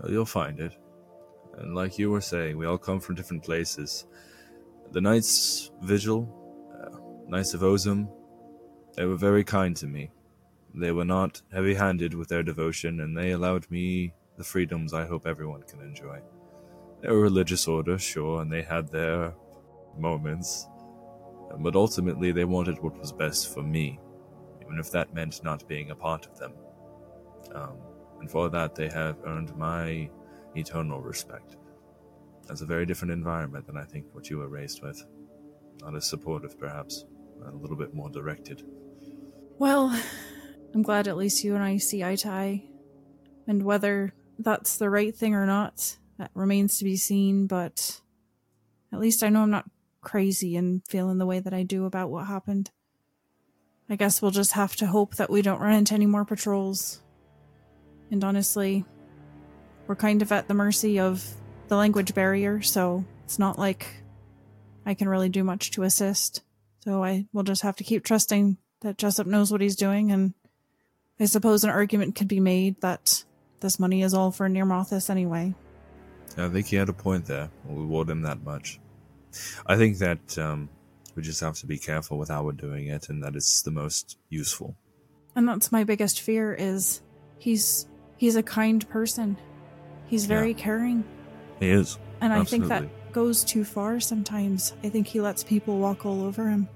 You'll 0.09 0.25
find 0.25 0.59
it. 0.59 0.73
And 1.59 1.75
like 1.75 1.99
you 1.99 2.11
were 2.11 2.21
saying, 2.21 2.57
we 2.57 2.67
all 2.67 2.79
come 2.79 3.01
from 3.01 3.15
different 3.15 3.45
places. 3.45 4.07
The 4.91 5.01
Knights 5.01 5.71
Vigil, 5.83 6.29
uh, 6.73 6.99
Knights 7.29 7.55
of 7.55 7.61
Ozem, 7.61 8.09
they 8.97 9.05
were 9.05 9.17
very 9.17 9.45
kind 9.45 9.77
to 9.77 9.87
me. 9.87 10.11
They 10.75 10.93
were 10.93 11.05
not 11.05 11.43
heavy 11.53 11.75
handed 11.75 12.15
with 12.15 12.29
their 12.29 12.43
devotion, 12.43 13.01
and 13.01 13.17
they 13.17 13.33
allowed 13.33 13.71
me 13.71 14.15
the 14.37 14.45
freedoms 14.45 14.95
I 14.95 15.05
hope 15.07 15.27
everyone 15.27 15.63
can 15.63 15.81
enjoy. 15.81 16.21
They're 17.01 17.13
a 17.13 17.17
religious 17.17 17.69
order, 17.69 17.99
sure, 17.99 18.41
and 18.41 18.51
they 18.51 18.63
had 18.63 18.89
their 18.89 19.35
moments. 19.99 20.69
But 21.59 21.77
ultimately, 21.77 22.33
they 22.33 22.45
wanted 22.45 22.83
what 22.83 22.99
was 22.99 23.13
best 23.13 23.53
for 23.53 23.63
me, 23.63 24.01
even 24.63 24.79
if 24.79 24.91
that 24.93 25.15
meant 25.15 25.45
not 25.45 25.69
being 25.69 25.91
a 25.91 25.95
part 25.95 26.27
of 26.27 26.39
them. 26.39 26.55
Um, 27.55 27.77
and 28.21 28.31
for 28.31 28.49
that, 28.49 28.75
they 28.75 28.89
have 28.89 29.19
earned 29.27 29.57
my 29.57 30.09
eternal 30.55 31.01
respect. 31.01 31.57
That's 32.47 32.63
a 32.63 32.67
very 32.67 32.87
different 32.87 33.13
environment 33.13 33.67
than 33.67 33.77
I 33.77 33.85
think 33.85 34.07
what 34.13 34.31
you 34.31 34.39
were 34.39 34.49
raised 34.49 34.83
with. 34.83 35.05
Not 35.81 35.95
as 35.95 36.09
supportive, 36.09 36.59
perhaps, 36.59 37.05
a 37.45 37.51
little 37.51 37.77
bit 37.77 37.95
more 37.95 38.11
directed. 38.11 38.65
Well, 39.59 39.97
I'm 40.75 40.83
glad 40.83 41.09
at 41.09 41.17
least 41.17 41.45
you 41.45 41.55
and 41.55 41.63
I 41.63 41.77
see 41.77 42.03
eye 42.03 42.17
to 42.17 42.29
eye. 42.29 42.65
And 43.47 43.63
whether 43.63 44.15
that's 44.39 44.77
the 44.77 44.91
right 44.91 45.15
thing 45.15 45.35
or 45.35 45.47
not, 45.47 45.97
that 46.19 46.31
remains 46.35 46.79
to 46.79 46.85
be 46.85 46.97
seen, 46.97 47.47
but 47.47 48.01
at 48.93 49.01
least 49.01 49.23
I 49.23 49.29
know 49.29 49.43
I'm 49.43 49.51
not 49.51 49.69
crazy 50.03 50.57
and 50.57 50.83
feeling 50.89 51.19
the 51.19 51.27
way 51.27 51.41
that 51.41 51.55
I 51.55 51.63
do 51.63 51.87
about 51.87 52.11
what 52.11 52.27
happened. 52.27 52.71
I 53.89 53.97
guess 53.97 54.21
we'll 54.21 54.31
just 54.31 54.53
have 54.53 54.77
to 54.77 54.87
hope 54.87 55.17
that 55.17 55.31
we 55.31 55.43
don't 55.43 55.61
run 55.61 55.75
into 55.75 55.95
any 55.95 56.07
more 56.07 56.25
patrols. 56.25 57.01
And 58.11 58.23
honestly, 58.25 58.85
we're 59.87 59.97
kind 59.97 60.23
of 60.23 60.33
at 60.33 60.49
the 60.49 60.55
mercy 60.55 61.01
of 61.01 61.27
the 61.69 61.77
language 61.77 62.15
barrier, 62.15 62.63
so 62.63 63.05
it's 63.25 63.39
not 63.39 63.59
like 63.59 63.87
I 64.85 64.95
can 64.95 65.09
really 65.09 65.29
do 65.29 65.45
much 65.45 65.71
to 65.73 65.83
assist. 65.83 66.43
So 66.85 67.03
I 67.03 67.27
will 67.33 67.43
just 67.43 67.63
have 67.63 67.77
to 67.77 67.85
keep 67.85 68.05
trusting 68.05 68.59
that 68.81 68.99
Jessup 68.99 69.27
knows 69.27 69.51
what 69.51 69.61
he's 69.61 69.77
doing, 69.77 70.11
and 70.11 70.35
I 71.21 71.27
suppose 71.27 71.65
an 71.65 71.71
argument 71.71 72.17
could 72.17 72.29
be 72.29 72.41
made 72.41 72.81
that 72.81 73.25
this 73.61 73.79
money 73.79 74.03
is 74.03 74.13
all 74.13 74.33
for 74.33 74.49
Nirmathas 74.49 75.09
anyway. 75.09 75.55
I 76.37 76.49
think 76.49 76.67
he 76.67 76.77
had 76.77 76.89
a 76.89 76.95
point 76.95 77.27
there. 77.27 77.51
We'll 77.65 77.83
reward 77.83 78.11
him 78.11 78.23
that 78.23 78.43
much. 78.43 78.81
I 79.67 79.77
think 79.77 79.99
that 79.99 80.39
um, 80.39 80.69
we 81.15 81.23
just 81.23 81.41
have 81.41 81.55
to 81.59 81.67
be 81.67 81.79
careful 81.79 82.19
with 82.19 82.29
how 82.29 82.43
we're 82.45 82.53
doing 82.53 82.87
it, 82.89 83.09
and 83.09 83.23
that 83.23 83.37
it's 83.37 83.63
the 83.63 83.71
most 83.71 84.19
useful. 84.29 84.77
And 85.35 85.49
that's 85.49 85.73
my 85.73 85.85
biggest 85.85 86.21
fear 86.21 86.55
is 86.55 87.03
he's 87.39 87.87
he's 88.17 88.37
a 88.37 88.43
kind 88.43 88.89
person. 88.89 89.37
He's 90.07 90.27
very 90.27 90.51
Yeah. 90.51 90.59
caring. 90.59 91.05
He 91.59 91.71
is. 91.71 91.99
And 92.21 92.33
I 92.33 92.45
think 92.45 92.67
that 92.69 93.13
goes 93.13 93.45
too 93.45 93.65
far 93.65 93.99
sometimes. 94.01 94.75
I 94.85 94.89
think 94.89 95.07
he 95.07 95.21
lets 95.21 95.43
people 95.43 95.79
walk 95.79 96.05
all 96.07 96.23
over 96.23 96.49
him. 96.49 96.69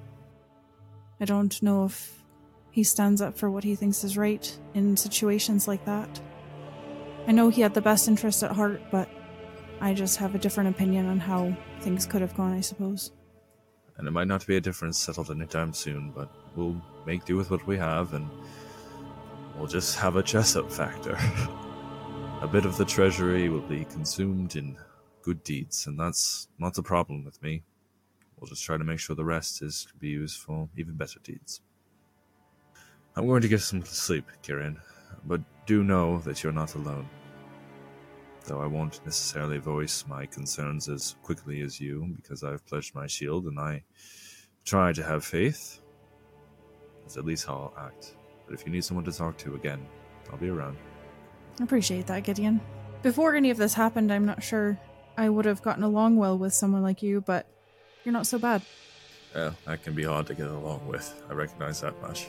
I 1.20 1.24
don't 1.24 1.62
know 1.62 1.84
if 1.84 2.22
he 2.70 2.82
stands 2.82 3.20
up 3.22 3.38
for 3.38 3.50
what 3.50 3.64
he 3.64 3.74
thinks 3.74 4.04
is 4.04 4.16
right 4.18 4.58
in 4.74 4.96
situations 4.96 5.66
like 5.68 5.84
that. 5.86 6.20
I 7.26 7.32
know 7.32 7.48
he 7.48 7.62
had 7.62 7.74
the 7.74 7.80
best 7.80 8.06
interest 8.06 8.42
at 8.42 8.52
heart, 8.52 8.80
but 8.90 9.08
I 9.80 9.94
just 9.94 10.18
have 10.18 10.34
a 10.34 10.38
different 10.38 10.70
opinion 10.70 11.06
on 11.06 11.18
how 11.18 11.56
things 11.80 12.06
could 12.06 12.20
have 12.20 12.34
gone, 12.34 12.52
I 12.52 12.60
suppose. 12.60 13.12
And 13.96 14.06
it 14.06 14.10
might 14.10 14.28
not 14.28 14.46
be 14.46 14.56
a 14.56 14.60
difference 14.60 14.98
settled 14.98 15.30
anytime 15.30 15.72
soon, 15.72 16.10
but 16.10 16.30
we'll 16.54 16.80
make 17.06 17.24
do 17.24 17.36
with 17.36 17.50
what 17.50 17.66
we 17.66 17.76
have, 17.78 18.12
and 18.12 18.28
we'll 19.56 19.66
just 19.66 19.96
have 19.96 20.16
a 20.16 20.22
Jessup 20.22 20.70
factor. 20.70 21.16
a 22.42 22.48
bit 22.50 22.66
of 22.66 22.76
the 22.76 22.84
treasury 22.84 23.48
will 23.48 23.62
be 23.62 23.84
consumed 23.86 24.56
in 24.56 24.76
good 25.22 25.42
deeds, 25.42 25.86
and 25.86 25.98
that's 25.98 26.48
not 26.58 26.78
a 26.78 26.82
problem 26.82 27.24
with 27.24 27.42
me. 27.42 27.62
We'll 28.38 28.48
just 28.48 28.64
try 28.64 28.76
to 28.76 28.84
make 28.84 28.98
sure 28.98 29.16
the 29.16 29.24
rest 29.24 29.62
is 29.62 29.86
to 29.90 29.96
be 29.96 30.08
used 30.08 30.38
for 30.38 30.68
even 30.76 30.94
better 30.94 31.18
deeds. 31.20 31.62
I'm 33.16 33.26
going 33.26 33.40
to 33.40 33.48
get 33.48 33.62
some 33.62 33.82
sleep, 33.84 34.26
Kieran, 34.42 34.78
but 35.24 35.40
do 35.64 35.82
know 35.82 36.18
that 36.18 36.42
you're 36.42 36.52
not 36.52 36.74
alone. 36.74 37.08
Though 38.46 38.62
I 38.62 38.66
won't 38.66 39.00
necessarily 39.04 39.58
voice 39.58 40.04
my 40.08 40.24
concerns 40.24 40.88
as 40.88 41.16
quickly 41.22 41.62
as 41.62 41.80
you, 41.80 42.14
because 42.14 42.44
I've 42.44 42.64
pledged 42.66 42.94
my 42.94 43.08
shield 43.08 43.46
and 43.46 43.58
I 43.58 43.82
try 44.64 44.92
to 44.92 45.02
have 45.02 45.24
faith. 45.24 45.80
That's 47.02 47.16
at 47.16 47.24
least 47.24 47.46
how 47.46 47.72
I'll 47.76 47.86
act. 47.86 48.14
But 48.46 48.54
if 48.54 48.64
you 48.64 48.70
need 48.70 48.84
someone 48.84 49.04
to 49.06 49.12
talk 49.12 49.36
to 49.38 49.56
again, 49.56 49.84
I'll 50.30 50.38
be 50.38 50.48
around. 50.48 50.76
I 51.60 51.64
appreciate 51.64 52.06
that, 52.06 52.22
Gideon. 52.22 52.60
Before 53.02 53.34
any 53.34 53.50
of 53.50 53.56
this 53.56 53.74
happened, 53.74 54.12
I'm 54.12 54.24
not 54.24 54.42
sure 54.42 54.78
I 55.16 55.28
would 55.28 55.44
have 55.44 55.62
gotten 55.62 55.82
along 55.82 56.16
well 56.16 56.38
with 56.38 56.54
someone 56.54 56.82
like 56.82 57.02
you, 57.02 57.22
but 57.22 57.46
you're 58.04 58.12
not 58.12 58.26
so 58.26 58.38
bad. 58.38 58.62
Yeah, 59.34 59.52
that 59.64 59.82
can 59.82 59.94
be 59.94 60.04
hard 60.04 60.28
to 60.28 60.34
get 60.34 60.46
along 60.46 60.86
with. 60.86 61.20
I 61.28 61.34
recognize 61.34 61.80
that 61.80 62.00
much. 62.00 62.28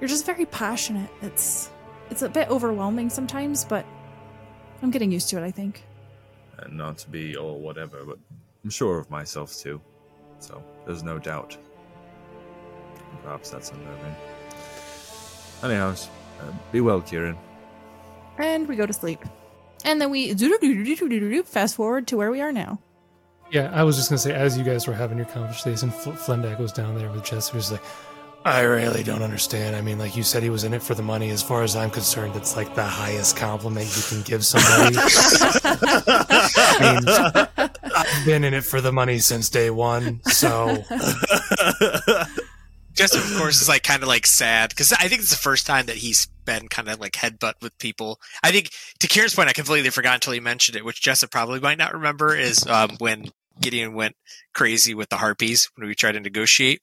You're 0.00 0.08
just 0.08 0.24
very 0.24 0.46
passionate. 0.46 1.10
It's 1.20 1.70
it's 2.10 2.22
a 2.22 2.28
bit 2.28 2.48
overwhelming 2.48 3.10
sometimes, 3.10 3.64
but 3.64 3.84
I'm 4.82 4.90
getting 4.90 5.12
used 5.12 5.28
to 5.30 5.38
it, 5.38 5.44
I 5.44 5.50
think. 5.50 5.84
And 6.58 6.76
not 6.76 6.98
to 6.98 7.08
be 7.08 7.36
all 7.36 7.58
whatever, 7.60 8.04
but 8.04 8.18
I'm 8.64 8.70
sure 8.70 8.98
of 8.98 9.10
myself 9.10 9.56
too. 9.56 9.80
So 10.38 10.62
there's 10.86 11.02
no 11.02 11.18
doubt. 11.18 11.56
Perhaps 13.22 13.50
that's 13.50 13.70
unnerving. 13.70 14.14
Anyhows, 15.62 16.08
uh, 16.40 16.52
be 16.72 16.80
well, 16.80 17.00
Kieran. 17.00 17.36
And 18.38 18.66
we 18.66 18.76
go 18.76 18.86
to 18.86 18.92
sleep. 18.92 19.20
And 19.84 20.00
then 20.00 20.10
we 20.10 20.34
fast 21.44 21.76
forward 21.76 22.06
to 22.08 22.16
where 22.16 22.30
we 22.30 22.40
are 22.40 22.52
now. 22.52 22.80
Yeah, 23.50 23.70
I 23.72 23.84
was 23.84 23.96
just 23.96 24.08
gonna 24.08 24.18
say, 24.18 24.34
as 24.34 24.56
you 24.56 24.64
guys 24.64 24.86
were 24.86 24.94
having 24.94 25.18
your 25.18 25.26
conversation, 25.26 25.90
Fl- 25.90 26.12
Flendak 26.12 26.58
was 26.58 26.72
down 26.72 26.96
there 26.96 27.10
with 27.10 27.24
Jess. 27.24 27.50
He 27.50 27.56
was 27.56 27.70
like, 27.70 27.82
"I 28.44 28.60
really 28.60 29.02
don't 29.02 29.22
understand. 29.22 29.76
I 29.76 29.80
mean, 29.80 29.98
like 29.98 30.16
you 30.16 30.22
said, 30.22 30.42
he 30.42 30.50
was 30.50 30.64
in 30.64 30.74
it 30.74 30.82
for 30.82 30.94
the 30.94 31.02
money. 31.02 31.30
As 31.30 31.42
far 31.42 31.62
as 31.62 31.76
I'm 31.76 31.90
concerned, 31.90 32.36
it's 32.36 32.56
like 32.56 32.74
the 32.74 32.84
highest 32.84 33.36
compliment 33.36 33.94
you 33.96 34.02
can 34.02 34.22
give 34.22 34.44
somebody. 34.44 34.96
I 36.64 37.46
mean, 37.58 37.68
I've 37.94 38.24
been 38.26 38.44
in 38.44 38.54
it 38.54 38.64
for 38.64 38.80
the 38.80 38.92
money 38.92 39.18
since 39.18 39.48
day 39.48 39.70
one, 39.70 40.20
so 40.24 40.82
Just 42.94 43.14
of 43.14 43.38
course 43.38 43.60
is 43.60 43.68
like 43.68 43.82
kind 43.82 44.02
of 44.02 44.08
like 44.08 44.26
sad 44.26 44.70
because 44.70 44.92
I 44.92 45.08
think 45.08 45.22
it's 45.22 45.30
the 45.30 45.36
first 45.36 45.66
time 45.66 45.86
that 45.86 45.96
he's 45.96 46.26
been 46.44 46.68
kind 46.68 46.88
of 46.88 47.00
like 47.00 47.12
headbutt 47.12 47.54
with 47.62 47.76
people. 47.78 48.20
I 48.42 48.50
think 48.50 48.70
to 49.00 49.08
Kieran's 49.08 49.34
point, 49.34 49.48
I 49.48 49.52
completely 49.52 49.90
forgot 49.90 50.14
until 50.14 50.34
he 50.34 50.40
mentioned 50.40 50.76
it, 50.76 50.84
which 50.84 51.00
Jessup 51.00 51.30
probably 51.30 51.60
might 51.60 51.78
not 51.78 51.94
remember, 51.94 52.36
is 52.36 52.66
um, 52.66 52.96
when 52.98 53.30
Gideon 53.60 53.94
went 53.94 54.16
crazy 54.52 54.94
with 54.94 55.08
the 55.08 55.16
harpies 55.16 55.70
when 55.74 55.88
we 55.88 55.94
tried 55.94 56.12
to 56.12 56.20
negotiate. 56.20 56.82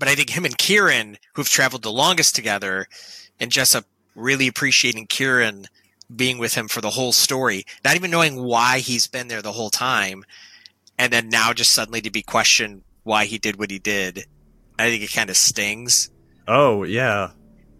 But 0.00 0.08
I 0.08 0.14
think 0.14 0.30
him 0.30 0.46
and 0.46 0.56
Kieran, 0.56 1.18
who've 1.34 1.48
traveled 1.48 1.82
the 1.82 1.92
longest 1.92 2.34
together, 2.34 2.88
and 3.38 3.52
Jessup 3.52 3.84
really 4.14 4.48
appreciating 4.48 5.06
Kieran 5.06 5.66
being 6.16 6.38
with 6.38 6.54
him 6.54 6.68
for 6.68 6.80
the 6.80 6.90
whole 6.90 7.12
story, 7.12 7.66
not 7.84 7.96
even 7.96 8.10
knowing 8.10 8.42
why 8.42 8.78
he's 8.78 9.06
been 9.06 9.28
there 9.28 9.42
the 9.42 9.52
whole 9.52 9.68
time, 9.68 10.24
and 10.98 11.12
then 11.12 11.28
now 11.28 11.52
just 11.52 11.74
suddenly 11.74 12.00
to 12.00 12.10
be 12.10 12.22
questioned 12.22 12.82
why 13.02 13.26
he 13.26 13.36
did 13.36 13.58
what 13.58 13.70
he 13.70 13.78
did. 13.78 14.24
I 14.78 14.88
think 14.88 15.04
it 15.04 15.12
kind 15.12 15.28
of 15.28 15.36
stings 15.36 16.10
oh, 16.48 16.84
yeah. 16.84 17.32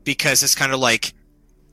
because 0.05 0.43
it's 0.43 0.55
kind 0.55 0.73
of 0.73 0.79
like 0.79 1.15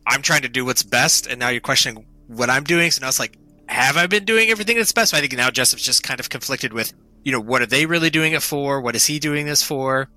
I'm 0.07 0.21
trying 0.21 0.43
to 0.43 0.49
do 0.49 0.63
what's 0.63 0.81
best, 0.81 1.27
and 1.27 1.41
now 1.41 1.49
you're 1.49 1.59
questioning 1.59 2.05
what 2.27 2.49
I'm 2.49 2.63
doing. 2.63 2.89
So 2.91 3.01
now 3.01 3.09
it's 3.09 3.19
like, 3.19 3.37
have 3.67 3.97
I 3.97 4.07
been 4.07 4.23
doing 4.23 4.49
everything 4.49 4.77
that's 4.77 4.93
best? 4.93 5.11
So 5.11 5.17
I 5.17 5.19
think 5.19 5.33
now 5.33 5.51
Jessup's 5.51 5.83
just 5.83 6.03
kind 6.03 6.21
of 6.21 6.29
conflicted 6.29 6.71
with, 6.71 6.93
you 7.25 7.33
know, 7.33 7.41
what 7.41 7.61
are 7.61 7.65
they 7.65 7.85
really 7.85 8.09
doing 8.09 8.31
it 8.31 8.41
for? 8.41 8.79
What 8.79 8.95
is 8.95 9.05
he 9.05 9.19
doing 9.19 9.45
this 9.45 9.61
for? 9.61 10.07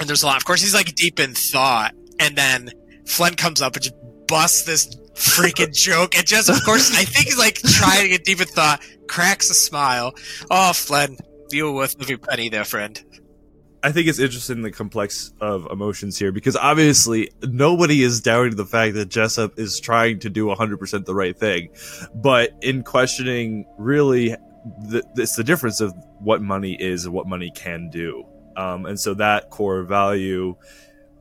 And 0.00 0.08
there's 0.08 0.22
a 0.22 0.26
lot. 0.26 0.36
Of 0.36 0.44
course, 0.44 0.60
he's 0.60 0.74
like 0.74 0.94
deep 0.94 1.20
in 1.20 1.34
thought, 1.34 1.94
and 2.18 2.36
then 2.36 2.70
Flynn 3.06 3.34
comes 3.34 3.62
up 3.62 3.74
and 3.74 3.82
just 3.84 3.94
busts 4.26 4.64
this 4.64 4.94
freaking 5.14 5.72
joke, 5.74 6.16
and 6.16 6.26
just 6.26 6.48
of 6.48 6.62
course, 6.64 6.90
I 6.92 7.04
think 7.04 7.26
he's 7.26 7.38
like 7.38 7.56
trying 7.56 8.02
to 8.02 8.08
get 8.08 8.24
deep 8.24 8.40
in 8.40 8.46
thought, 8.46 8.82
cracks 9.08 9.50
a 9.50 9.54
smile. 9.54 10.14
Oh, 10.50 10.72
Flynn, 10.72 11.16
deal 11.48 11.74
with 11.74 11.96
every 12.00 12.16
penny 12.16 12.48
there, 12.48 12.64
friend. 12.64 13.02
I 13.84 13.92
think 13.92 14.08
it's 14.08 14.18
interesting 14.18 14.62
the 14.62 14.70
complex 14.70 15.34
of 15.42 15.68
emotions 15.70 16.18
here 16.18 16.32
because 16.32 16.56
obviously 16.56 17.30
nobody 17.42 18.02
is 18.02 18.22
doubting 18.22 18.56
the 18.56 18.64
fact 18.64 18.94
that 18.94 19.10
Jessup 19.10 19.58
is 19.58 19.78
trying 19.78 20.20
to 20.20 20.30
do 20.30 20.46
100% 20.46 21.04
the 21.04 21.14
right 21.14 21.38
thing. 21.38 21.68
But 22.14 22.52
in 22.62 22.82
questioning 22.82 23.66
really 23.76 24.30
the, 24.88 25.04
it's 25.16 25.36
the 25.36 25.44
difference 25.44 25.82
of 25.82 25.92
what 26.18 26.40
money 26.40 26.78
is 26.80 27.04
and 27.04 27.12
what 27.12 27.26
money 27.26 27.52
can 27.54 27.90
do. 27.90 28.24
Um, 28.56 28.86
and 28.86 28.98
so 28.98 29.14
that 29.14 29.50
core 29.50 29.82
value 29.82 30.56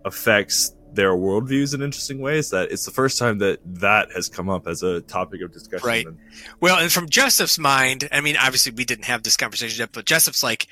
affects 0.05 0.73
their 0.93 1.11
worldviews 1.11 1.73
in 1.73 1.81
interesting 1.81 2.19
ways 2.19 2.51
that 2.51 2.71
it's 2.71 2.85
the 2.85 2.91
first 2.91 3.17
time 3.17 3.39
that 3.39 3.59
that 3.65 4.11
has 4.11 4.29
come 4.29 4.49
up 4.49 4.67
as 4.67 4.83
a 4.83 5.01
topic 5.01 5.41
of 5.41 5.51
discussion. 5.51 5.87
Right. 5.87 6.05
Well, 6.59 6.77
and 6.77 6.91
from 6.91 7.09
Jessup's 7.09 7.57
mind, 7.57 8.07
I 8.11 8.21
mean, 8.21 8.37
obviously 8.37 8.73
we 8.73 8.85
didn't 8.85 9.05
have 9.05 9.23
this 9.23 9.37
conversation 9.37 9.79
yet, 9.79 9.89
but 9.91 10.05
Jessup's 10.05 10.43
like, 10.43 10.67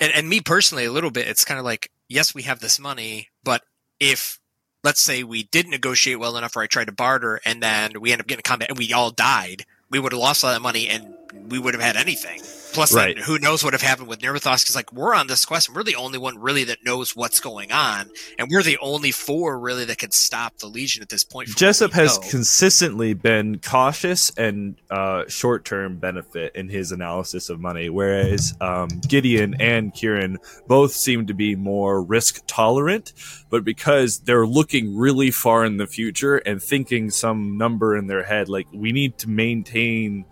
and, 0.00 0.12
and 0.14 0.28
me 0.28 0.40
personally, 0.40 0.86
a 0.86 0.92
little 0.92 1.10
bit, 1.10 1.28
it's 1.28 1.44
kind 1.44 1.58
of 1.58 1.64
like, 1.64 1.90
yes, 2.08 2.34
we 2.34 2.42
have 2.42 2.60
this 2.60 2.78
money, 2.80 3.28
but 3.42 3.62
if 4.00 4.40
let's 4.82 5.00
say 5.00 5.22
we 5.22 5.44
didn't 5.44 5.70
negotiate 5.70 6.18
well 6.18 6.36
enough 6.36 6.56
or 6.56 6.62
I 6.62 6.66
tried 6.66 6.86
to 6.86 6.92
barter 6.92 7.40
and 7.44 7.62
then 7.62 8.00
we 8.00 8.12
end 8.12 8.20
up 8.20 8.26
getting 8.26 8.40
a 8.40 8.42
combat 8.42 8.68
and 8.70 8.78
we 8.78 8.92
all 8.92 9.10
died, 9.10 9.64
we 9.90 9.98
would 9.98 10.12
have 10.12 10.20
lost 10.20 10.44
all 10.44 10.52
that 10.52 10.60
money 10.62 10.88
and 10.88 11.14
we 11.48 11.58
would 11.58 11.74
have 11.74 11.82
had 11.82 11.96
anything. 11.96 12.40
Plus, 12.74 12.92
right. 12.92 13.16
who 13.18 13.38
knows 13.38 13.62
what 13.62 13.72
have 13.72 13.82
happened 13.82 14.08
with 14.08 14.20
Nirmathas? 14.20 14.62
Because 14.62 14.74
like 14.74 14.92
we're 14.92 15.14
on 15.14 15.28
this 15.28 15.44
quest, 15.44 15.68
and 15.68 15.76
we're 15.76 15.84
the 15.84 15.94
only 15.94 16.18
one 16.18 16.38
really 16.38 16.64
that 16.64 16.84
knows 16.84 17.14
what's 17.14 17.40
going 17.40 17.72
on, 17.72 18.10
and 18.38 18.48
we're 18.50 18.62
the 18.62 18.78
only 18.82 19.12
four 19.12 19.58
really 19.58 19.84
that 19.84 19.98
can 19.98 20.10
stop 20.10 20.58
the 20.58 20.66
Legion 20.66 21.02
at 21.02 21.08
this 21.08 21.24
point. 21.24 21.48
Jessup 21.48 21.92
has 21.92 22.18
know. 22.18 22.28
consistently 22.28 23.14
been 23.14 23.60
cautious 23.60 24.30
and 24.36 24.76
uh, 24.90 25.24
short-term 25.28 25.98
benefit 25.98 26.54
in 26.56 26.68
his 26.68 26.92
analysis 26.92 27.48
of 27.48 27.60
money, 27.60 27.88
whereas 27.88 28.54
um, 28.60 28.88
Gideon 29.08 29.54
and 29.60 29.94
Kieran 29.94 30.38
both 30.66 30.92
seem 30.92 31.26
to 31.26 31.34
be 31.34 31.54
more 31.54 32.02
risk 32.02 32.42
tolerant. 32.46 33.12
But 33.50 33.64
because 33.64 34.20
they're 34.20 34.46
looking 34.46 34.96
really 34.96 35.30
far 35.30 35.64
in 35.64 35.76
the 35.76 35.86
future 35.86 36.38
and 36.38 36.60
thinking 36.60 37.10
some 37.10 37.56
number 37.56 37.96
in 37.96 38.08
their 38.08 38.24
head, 38.24 38.48
like 38.48 38.66
we 38.72 38.90
need 38.90 39.16
to 39.18 39.30
maintain 39.30 40.24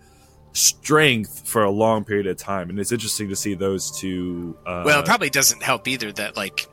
strength 0.53 1.49
for 1.49 1.65
a 1.65 1.71
long 1.71 2.05
period 2.05 2.27
of 2.27 2.37
time 2.37 2.69
and 2.69 2.79
it's 2.79 2.93
interesting 2.93 3.29
to 3.29 3.37
see 3.37 3.55
those 3.55 3.99
two 3.99 4.57
uh, 4.67 4.83
well 4.85 5.01
it 5.01 5.07
probably 5.07 5.31
doesn't 5.31 5.63
help 5.63 5.89
either 5.89 6.13
that 6.13 6.37
like 6.37 6.67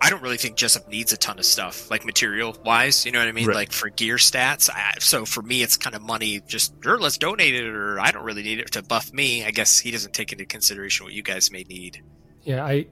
i 0.00 0.08
don't 0.08 0.22
really 0.22 0.38
think 0.38 0.56
jessup 0.56 0.88
needs 0.88 1.12
a 1.12 1.18
ton 1.18 1.38
of 1.38 1.44
stuff 1.44 1.90
like 1.90 2.06
material 2.06 2.56
wise 2.64 3.04
you 3.04 3.12
know 3.12 3.18
what 3.18 3.28
i 3.28 3.32
mean? 3.32 3.46
Right. 3.46 3.54
like 3.54 3.72
for 3.72 3.90
gear 3.90 4.16
stats 4.16 4.70
I, 4.70 4.94
so 5.00 5.26
for 5.26 5.42
me 5.42 5.62
it's 5.62 5.76
kind 5.76 5.94
of 5.94 6.00
money 6.00 6.40
just 6.46 6.74
sure 6.82 6.98
let's 6.98 7.18
donate 7.18 7.54
it 7.54 7.66
or 7.66 8.00
i 8.00 8.10
don't 8.10 8.24
really 8.24 8.42
need 8.42 8.60
it 8.60 8.72
to 8.72 8.82
buff 8.82 9.12
me. 9.12 9.44
I 9.44 9.50
guess 9.50 9.78
he 9.78 9.90
doesn't 9.90 10.14
take 10.14 10.32
into 10.32 10.46
consideration 10.46 11.04
what 11.04 11.12
you 11.12 11.22
guys 11.22 11.50
may 11.50 11.64
need. 11.64 12.02
Yeah 12.42 12.64
i 12.64 12.86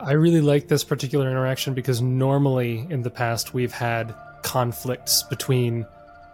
i 0.00 0.12
really 0.12 0.40
like 0.40 0.66
this 0.66 0.82
particular 0.82 1.30
interaction 1.30 1.74
because 1.74 2.02
normally 2.02 2.86
in 2.90 3.02
the 3.02 3.10
past 3.10 3.54
we've 3.54 3.72
had 3.72 4.12
conflicts 4.42 5.22
between 5.24 5.86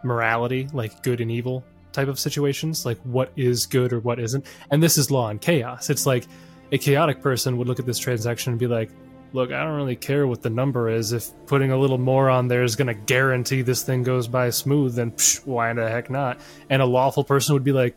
morality 0.03 0.67
like 0.73 1.03
good 1.03 1.21
and 1.21 1.31
evil 1.31 1.65
type 1.93 2.09
of 2.09 2.19
situations, 2.19 2.85
like 2.87 2.99
what 3.03 3.33
is 3.37 3.67
good 3.67 3.93
or 3.93 4.01
what 4.01 4.19
isn't. 4.19 4.47
And 4.71 4.83
this 4.83 4.99
is 4.99 5.11
law 5.11 5.29
and 5.29 5.41
chaos. 5.41 5.91
It's 5.91 6.07
like 6.07 6.27
a 6.73 6.79
chaotic 6.79 7.21
person 7.21 7.57
would 7.59 7.69
look 7.69 7.79
at 7.79 7.87
this 7.87 7.99
transaction 7.99 8.53
and 8.53 8.61
be 8.61 8.67
like, 8.67 8.91
look, 9.33 9.53
I 9.53 9.63
don't 9.63 9.77
really 9.77 9.97
care 9.97 10.27
what 10.27 10.43
the 10.43 10.51
number 10.51 10.89
is. 10.89 11.13
If 11.13 11.31
putting 11.47 11.71
a 11.71 11.79
little 11.79 11.99
more 11.99 12.29
on 12.29 12.49
there 12.49 12.63
is 12.63 12.77
going 12.77 12.89
to 12.89 12.95
guarantee 12.95 13.63
this 13.63 13.83
thing 13.83 14.03
goes 14.03 14.29
by 14.29 14.51
smooth, 14.51 14.95
then 14.95 15.13
psh, 15.13 15.45
why 15.47 15.73
the 15.73 15.89
heck 15.89 16.11
not? 16.11 16.41
And 16.69 16.83
a 16.83 16.87
lawful 16.87 17.25
person 17.25 17.55
would 17.55 17.65
be 17.65 17.73
like, 17.73 17.97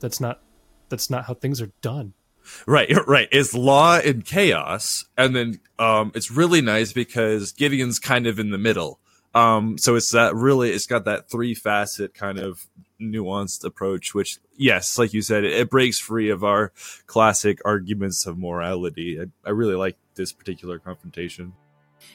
that's 0.00 0.20
not 0.20 0.40
that's 0.88 1.10
not 1.10 1.24
how 1.24 1.34
things 1.34 1.60
are 1.60 1.72
done. 1.80 2.12
Right, 2.66 2.90
right. 3.06 3.28
It's 3.32 3.54
law 3.54 3.98
and 3.98 4.24
chaos, 4.24 5.06
and 5.16 5.34
then 5.34 5.60
um, 5.78 6.12
it's 6.14 6.30
really 6.30 6.60
nice 6.60 6.92
because 6.92 7.52
Gideon's 7.52 7.98
kind 7.98 8.26
of 8.26 8.38
in 8.38 8.50
the 8.50 8.58
middle. 8.58 9.00
Um, 9.34 9.78
so 9.78 9.96
it's 9.96 10.10
that 10.12 10.34
really, 10.34 10.70
it's 10.70 10.86
got 10.86 11.06
that 11.06 11.28
three 11.28 11.54
facet 11.54 12.14
kind 12.14 12.38
of 12.38 12.66
nuanced 13.00 13.64
approach, 13.64 14.14
which, 14.14 14.38
yes, 14.56 14.98
like 14.98 15.12
you 15.12 15.22
said, 15.22 15.44
it, 15.44 15.52
it 15.52 15.70
breaks 15.70 15.98
free 15.98 16.30
of 16.30 16.44
our 16.44 16.72
classic 17.06 17.60
arguments 17.64 18.26
of 18.26 18.38
morality. 18.38 19.20
I, 19.20 19.26
I 19.46 19.50
really 19.50 19.74
like 19.74 19.96
this 20.14 20.32
particular 20.32 20.78
confrontation. 20.78 21.54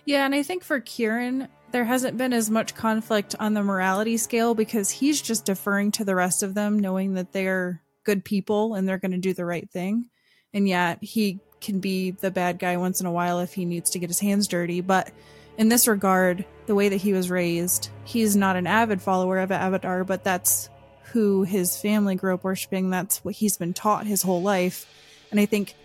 Yeah, 0.06 0.26
and 0.26 0.36
I 0.36 0.44
think 0.44 0.64
for 0.64 0.80
Kieran, 0.80 1.48
there 1.72 1.86
hasn't 1.86 2.18
been 2.18 2.34
as 2.34 2.50
much 2.50 2.76
conflict 2.76 3.36
on 3.40 3.54
the 3.54 3.64
morality 3.64 4.18
scale 4.18 4.54
because 4.54 4.90
he's 4.90 5.22
just 5.22 5.46
deferring 5.46 5.92
to 5.94 6.06
the 6.06 6.16
rest 6.16 6.44
of 6.44 6.54
them, 6.54 6.80
knowing 6.80 7.16
that 7.16 7.32
they're 7.32 7.82
good 8.04 8.24
people 8.24 8.76
and 8.76 8.88
they're 8.88 8.98
going 8.98 9.12
to 9.12 9.18
do 9.18 9.34
the 9.34 9.46
right 9.46 9.70
thing. 9.70 10.10
And 10.54 10.68
yet 10.68 11.04
he 11.04 11.40
can 11.62 11.80
be 11.80 12.12
the 12.12 12.32
bad 12.32 12.58
guy 12.58 12.78
once 12.78 13.02
in 13.02 13.06
a 13.06 13.12
while 13.12 13.40
if 13.40 13.54
he 13.54 13.66
needs 13.66 13.92
to 13.92 14.00
get 14.00 14.10
his 14.10 14.20
hands 14.20 14.48
dirty. 14.48 14.82
But 14.82 15.12
in 15.60 15.68
this 15.68 15.90
regard, 15.90 16.46
the 16.68 16.74
way 16.74 16.88
that 16.88 16.96
he 16.96 17.12
was 17.12 17.30
raised, 17.30 17.90
he's 18.06 18.36
not 18.36 18.56
an 18.56 18.66
avid 18.66 19.02
follower 19.02 19.40
of 19.40 19.50
Abadar, 19.50 20.08
but 20.08 20.24
that's 20.24 20.70
who 21.12 21.44
his 21.44 21.76
family 21.76 22.16
grew 22.16 22.34
up 22.34 22.46
worshiping. 22.46 22.90
That's 22.90 23.26
what 23.26 23.36
he's 23.36 23.58
been 23.58 23.74
taught 23.74 24.08
his 24.08 24.22
whole 24.22 24.42
life. 24.42 24.86
And 25.32 25.40
I 25.40 25.46
think 25.46 25.76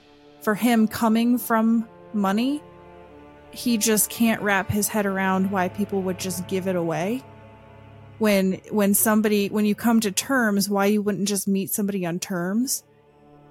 for 0.43 0.55
him 0.55 0.87
coming 0.87 1.39
from 1.39 1.89
money, 2.13 2.63
he 3.51 3.77
just 3.77 4.11
can't 4.11 4.43
wrap 4.43 4.71
his 4.71 4.87
head 4.87 5.07
around 5.07 5.51
why 5.51 5.69
people 5.69 6.03
would 6.03 6.21
just 6.21 6.47
give 6.47 6.69
it 6.69 6.77
away. 6.77 7.23
When 8.19 8.61
when 8.71 8.95
somebody 8.95 9.49
when 9.49 9.65
you 9.65 9.75
come 9.75 9.99
to 10.01 10.13
terms, 10.13 10.69
why 10.69 10.87
you 10.87 11.03
wouldn't 11.03 11.27
just 11.27 11.49
meet 11.49 11.71
somebody 11.71 12.07
on 12.07 12.21
terms. 12.21 12.85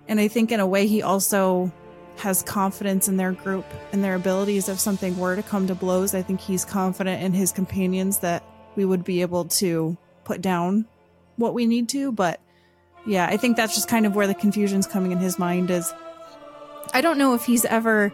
And 0.08 0.22
I 0.22 0.30
think 0.30 0.54
in 0.54 0.62
a 0.62 0.68
way 0.68 0.88
he 0.88 1.02
also 1.02 1.74
has 2.18 2.44
confidence 2.44 3.07
in 3.07 3.18
their 3.18 3.31
group 3.31 3.65
and 3.91 4.03
their 4.03 4.15
abilities 4.15 4.69
if 4.69 4.80
something 4.80 5.18
were 5.18 5.35
to 5.35 5.44
come 5.44 5.68
to 5.68 5.76
blows. 5.76 6.14
I 6.14 6.22
think 6.22 6.40
he's 6.40 6.64
confident 6.65 7.22
in 7.22 7.34
his 7.34 7.52
companions 7.52 8.19
that 8.19 8.44
we 8.76 8.85
would 8.85 9.03
be 9.03 9.22
able 9.22 9.45
to 9.45 9.98
put 10.23 10.41
down 10.41 10.85
what 11.35 11.53
we 11.53 11.65
need 11.65 11.90
to, 11.90 12.11
but 12.11 12.40
yeah, 13.06 13.26
I 13.26 13.38
think 13.38 13.57
that's 13.57 13.76
just 13.76 13.90
kind 13.90 14.06
of 14.06 14.15
where 14.15 14.27
the 14.27 14.34
confusion's 14.34 14.88
coming 14.88 15.11
in 15.11 15.18
his 15.18 15.38
mind 15.38 15.69
is 15.69 15.94
I 16.94 17.02
don't 17.02 17.18
know 17.18 17.34
if 17.34 17.44
he's 17.44 17.65
ever 17.65 18.14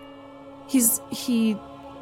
he's 0.67 1.01
he 1.11 1.57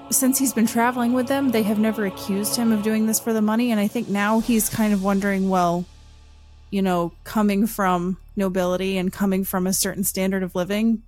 since 0.09 0.39
he's 0.39 0.53
been 0.53 0.67
traveling 0.67 1.11
with 1.11 1.27
them, 1.27 1.51
they 1.51 1.63
have 1.63 1.79
never 1.79 2.05
accused 2.05 2.55
him 2.55 2.71
of 2.71 2.81
doing 2.81 3.07
this 3.07 3.19
for 3.19 3.33
the 3.33 3.41
money 3.41 3.71
and 3.71 3.79
I 3.79 3.87
think 3.87 4.07
now 4.07 4.39
he's 4.39 4.69
kind 4.69 4.93
of 4.93 5.03
wondering, 5.03 5.49
well, 5.49 5.85
you 6.69 6.81
know, 6.81 7.11
coming 7.23 7.67
from 7.67 8.17
nobility 8.35 8.97
and 8.97 9.11
coming 9.11 9.43
from 9.43 9.67
a 9.67 9.73
certain 9.73 10.03
standard 10.03 10.43
of 10.43 10.55
living, 10.55 11.01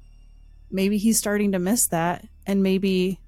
maybe 0.71 0.97
he's 0.97 1.17
starting 1.17 1.51
to 1.53 1.59
miss 1.59 1.87
that 1.87 2.25
and 2.45 2.63
maybe 2.63 3.19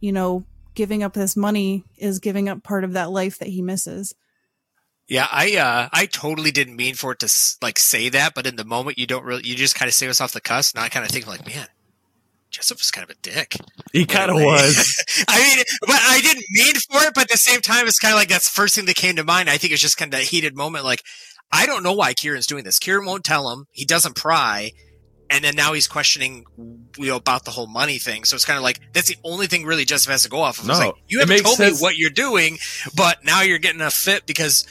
you 0.00 0.12
know, 0.12 0.44
giving 0.74 1.02
up 1.02 1.14
this 1.14 1.36
money 1.36 1.84
is 1.96 2.18
giving 2.18 2.48
up 2.48 2.62
part 2.62 2.84
of 2.84 2.92
that 2.92 3.10
life 3.10 3.38
that 3.38 3.48
he 3.48 3.62
misses. 3.62 4.14
Yeah, 5.08 5.26
I 5.30 5.56
uh, 5.56 5.88
I 5.92 6.06
totally 6.06 6.50
didn't 6.50 6.76
mean 6.76 6.94
for 6.94 7.12
it 7.12 7.20
to 7.20 7.32
like 7.62 7.78
say 7.78 8.10
that, 8.10 8.34
but 8.34 8.46
in 8.46 8.56
the 8.56 8.64
moment 8.64 8.98
you 8.98 9.06
don't 9.06 9.24
really, 9.24 9.46
you 9.46 9.54
just 9.54 9.74
kind 9.74 9.88
of 9.88 9.94
say 9.94 10.06
us 10.06 10.20
off 10.20 10.32
the 10.32 10.40
cuss, 10.40 10.72
and 10.72 10.84
I 10.84 10.90
kind 10.90 11.04
of 11.04 11.10
think 11.10 11.26
like, 11.26 11.46
man, 11.46 11.66
Jessup 12.50 12.76
was 12.76 12.90
kind 12.90 13.04
of 13.04 13.16
a 13.16 13.20
dick. 13.22 13.56
He 13.90 14.04
kind 14.04 14.30
of 14.30 14.36
was. 14.36 15.02
I 15.28 15.38
mean, 15.40 15.64
but 15.80 15.98
I 15.98 16.20
didn't 16.20 16.44
mean 16.50 16.74
for 16.74 17.02
it, 17.06 17.14
but 17.14 17.22
at 17.22 17.30
the 17.30 17.38
same 17.38 17.62
time, 17.62 17.86
it's 17.86 17.98
kind 17.98 18.12
of 18.12 18.18
like 18.18 18.28
that's 18.28 18.44
the 18.44 18.54
first 18.54 18.74
thing 18.74 18.84
that 18.84 18.96
came 18.96 19.16
to 19.16 19.24
mind. 19.24 19.48
I 19.48 19.56
think 19.56 19.72
it's 19.72 19.80
just 19.80 19.96
kind 19.96 20.12
of 20.12 20.20
a 20.20 20.24
heated 20.24 20.54
moment. 20.54 20.84
Like, 20.84 21.02
I 21.50 21.64
don't 21.64 21.82
know 21.82 21.94
why 21.94 22.12
Kieran's 22.12 22.46
doing 22.46 22.64
this. 22.64 22.78
Kieran 22.78 23.06
won't 23.06 23.24
tell 23.24 23.50
him. 23.50 23.64
He 23.72 23.86
doesn't 23.86 24.14
pry. 24.14 24.72
And 25.30 25.44
then 25.44 25.56
now 25.56 25.74
he's 25.74 25.86
questioning, 25.86 26.46
you 26.56 27.06
know, 27.08 27.16
about 27.16 27.44
the 27.44 27.50
whole 27.50 27.66
money 27.66 27.98
thing. 27.98 28.24
So 28.24 28.34
it's 28.34 28.46
kind 28.46 28.56
of 28.56 28.62
like 28.62 28.80
that's 28.92 29.08
the 29.08 29.16
only 29.24 29.46
thing 29.46 29.66
really 29.66 29.84
Jessup 29.84 30.10
has 30.10 30.22
to 30.22 30.30
go 30.30 30.40
off 30.40 30.58
of. 30.58 30.66
No, 30.66 30.78
like, 30.78 30.94
you 31.06 31.20
haven't 31.20 31.42
told 31.42 31.56
sense. 31.56 31.80
me 31.80 31.82
what 31.82 31.98
you're 31.98 32.10
doing, 32.10 32.58
but 32.96 33.24
now 33.24 33.42
you're 33.42 33.58
getting 33.58 33.82
a 33.82 33.90
fit 33.90 34.24
because 34.26 34.66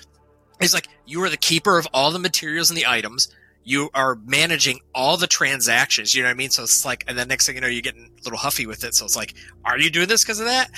it's 0.59 0.73
like 0.73 0.87
you 1.05 1.23
are 1.23 1.29
the 1.29 1.37
keeper 1.37 1.77
of 1.77 1.87
all 1.93 2.11
the 2.11 2.19
materials 2.19 2.71
and 2.71 2.77
the 2.77 2.87
items. 2.87 3.29
You 3.67 3.89
are 3.93 4.17
managing 4.25 4.79
all 4.95 5.17
the 5.17 5.27
transactions. 5.27 6.15
You 6.15 6.23
know 6.23 6.29
what 6.29 6.35
I 6.35 6.37
mean? 6.37 6.51
So 6.51 6.63
it's 6.63 6.85
like, 6.85 7.03
and 7.05 7.17
then 7.17 7.27
next 7.27 7.45
thing 7.45 7.55
you 7.55 7.61
know, 7.61 7.67
you're 7.67 7.81
getting 7.81 8.09
a 8.17 8.23
little 8.23 8.39
huffy 8.39 8.65
with 8.65 8.85
it. 8.85 8.95
So 8.95 9.03
it's 9.03 9.17
like, 9.17 9.33
are 9.65 9.77
you 9.77 9.89
doing 9.89 10.07
this 10.07 10.23
because 10.23 10.39
of 10.39 10.45
that? 10.45 10.71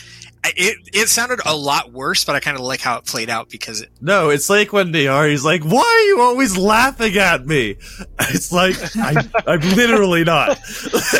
It 0.44 0.78
it 0.94 1.08
sounded 1.10 1.40
a 1.46 1.56
lot 1.56 1.92
worse, 1.92 2.26
but 2.26 2.36
I 2.36 2.40
kind 2.40 2.58
of 2.58 2.64
like 2.64 2.80
how 2.80 2.98
it 2.98 3.06
played 3.06 3.30
out 3.30 3.50
because 3.50 3.82
it, 3.82 3.90
no, 4.02 4.30
it's 4.30 4.50
like 4.50 4.74
when 4.74 4.92
they 4.92 5.08
are. 5.08 5.28
He's 5.28 5.44
like, 5.44 5.64
"Why 5.64 5.82
are 5.82 6.08
you 6.08 6.22
always 6.22 6.58
laughing 6.58 7.16
at 7.18 7.46
me?" 7.46 7.76
It's 8.22 8.52
like 8.52 8.76
I, 8.96 9.28
I'm 9.46 9.60
literally 9.76 10.24
not 10.24 10.58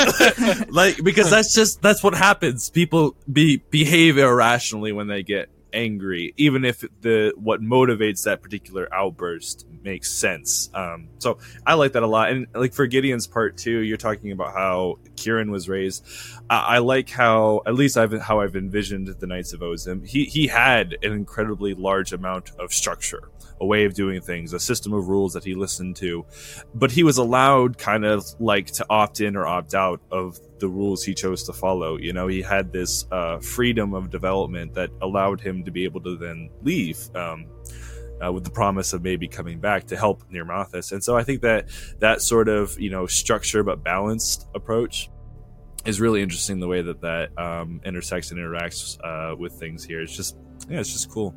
like 0.70 1.04
because 1.04 1.30
that's 1.30 1.54
just 1.54 1.82
that's 1.82 2.02
what 2.02 2.16
happens. 2.16 2.70
People 2.70 3.16
be 3.32 3.58
behave 3.58 4.18
irrationally 4.18 4.94
when 4.94 5.08
they 5.08 5.22
get 5.22 5.50
angry, 5.74 6.34
even 6.38 6.66
if 6.66 6.84
the 7.02 7.34
what 7.36 7.62
motivates 7.62 8.24
that 8.24 8.42
particular 8.42 8.88
outburst 8.94 9.66
makes 9.84 10.12
sense. 10.12 10.70
Um, 10.74 11.10
so 11.20 11.38
I 11.66 11.76
like 11.76 11.94
that 11.94 12.04
a 12.04 12.08
lot. 12.08 12.32
And 12.32 12.48
like 12.54 12.74
for 12.74 12.88
Gideon's 12.88 13.28
part 13.28 13.58
too, 13.58 13.80
you're 13.80 13.98
talking 13.98 14.32
about 14.32 14.54
how 14.54 15.00
Kieran 15.16 15.52
was 15.52 15.70
raised. 15.70 16.06
I, 16.50 16.76
I 16.76 16.78
like 16.80 17.10
how 17.10 17.62
at 17.66 17.76
least 17.76 17.98
I've 17.98 18.20
how 18.22 18.42
I've 18.42 18.56
envisioned 18.56 19.08
the 19.08 19.28
Knights 19.28 19.54
of 19.54 19.62
Ozem. 19.62 20.08
He 20.08 20.26
he 20.26 20.48
had 20.48 20.98
an 21.04 21.14
incredibly 21.14 21.74
large 21.74 22.14
amount 22.14 22.52
of 22.60 22.74
structure, 22.74 23.30
a 23.60 23.66
way 23.66 23.86
of 23.86 23.94
doing 23.94 24.22
things, 24.22 24.54
a 24.54 24.60
system 24.60 24.94
of 24.94 25.08
rules 25.08 25.34
that 25.34 25.44
he 25.44 25.56
listened 25.56 25.96
to, 25.98 26.26
but 26.74 26.92
he 26.92 27.04
was 27.04 27.18
allowed 27.18 27.78
kind 27.78 28.06
of 28.06 28.26
like 28.40 28.68
to 28.68 28.86
opt 28.90 29.22
in 29.22 29.36
or 29.36 29.46
opt 29.46 29.74
out 29.74 30.02
of 30.12 30.40
the 30.60 30.68
rules 30.68 31.04
he 31.04 31.14
chose 31.14 31.44
to 31.44 31.54
follow. 31.54 31.98
You 31.98 32.14
know, 32.14 32.28
he 32.28 32.42
had 32.42 32.72
this 32.72 33.06
uh, 33.12 33.40
freedom 33.40 33.94
of 33.94 34.10
development 34.10 34.74
that 34.76 34.90
allowed 35.02 35.42
him 35.42 35.64
to 35.64 35.72
be 35.72 35.84
able 35.84 36.02
to 36.02 36.18
then 36.18 36.50
leave. 36.62 36.98
Um, 37.16 37.48
uh, 38.22 38.32
with 38.32 38.44
the 38.44 38.50
promise 38.50 38.94
of 38.94 39.02
maybe 39.02 39.28
coming 39.28 39.60
back 39.60 39.86
to 39.86 39.96
help 39.96 40.30
Nirmathas. 40.30 40.92
And 40.92 41.04
so 41.04 41.16
I 41.16 41.24
think 41.24 41.42
that 41.42 41.70
that 42.00 42.22
sort 42.22 42.50
of, 42.50 42.78
you 42.80 42.90
know, 42.90 43.08
structure 43.08 43.64
but 43.64 43.84
balanced 43.84 44.48
approach 44.54 45.10
is 45.86 46.02
really 46.02 46.22
interesting 46.22 46.60
the 46.60 46.68
way 46.68 46.82
that 46.82 47.02
that 47.02 47.38
um, 47.40 47.82
intersects 47.86 48.32
and 48.32 48.40
interacts 48.40 48.98
uh, 49.04 49.36
with 49.36 49.54
things 49.54 49.84
here. 49.84 50.02
It's 50.02 50.16
just, 50.16 50.38
yeah, 50.70 50.80
it's 50.80 50.92
just 50.92 51.10
cool. 51.10 51.34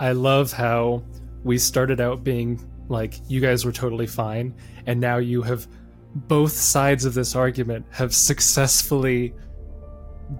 I 0.00 0.12
love 0.12 0.52
how 0.52 1.04
we 1.44 1.58
started 1.58 2.00
out 2.00 2.24
being 2.24 2.64
like 2.88 3.14
you 3.28 3.40
guys 3.40 3.64
were 3.64 3.72
totally 3.72 4.06
fine, 4.06 4.54
and 4.86 4.98
now 5.00 5.18
you 5.18 5.42
have 5.42 5.68
both 6.14 6.52
sides 6.52 7.04
of 7.04 7.14
this 7.14 7.36
argument 7.36 7.86
have 7.90 8.14
successfully 8.14 9.34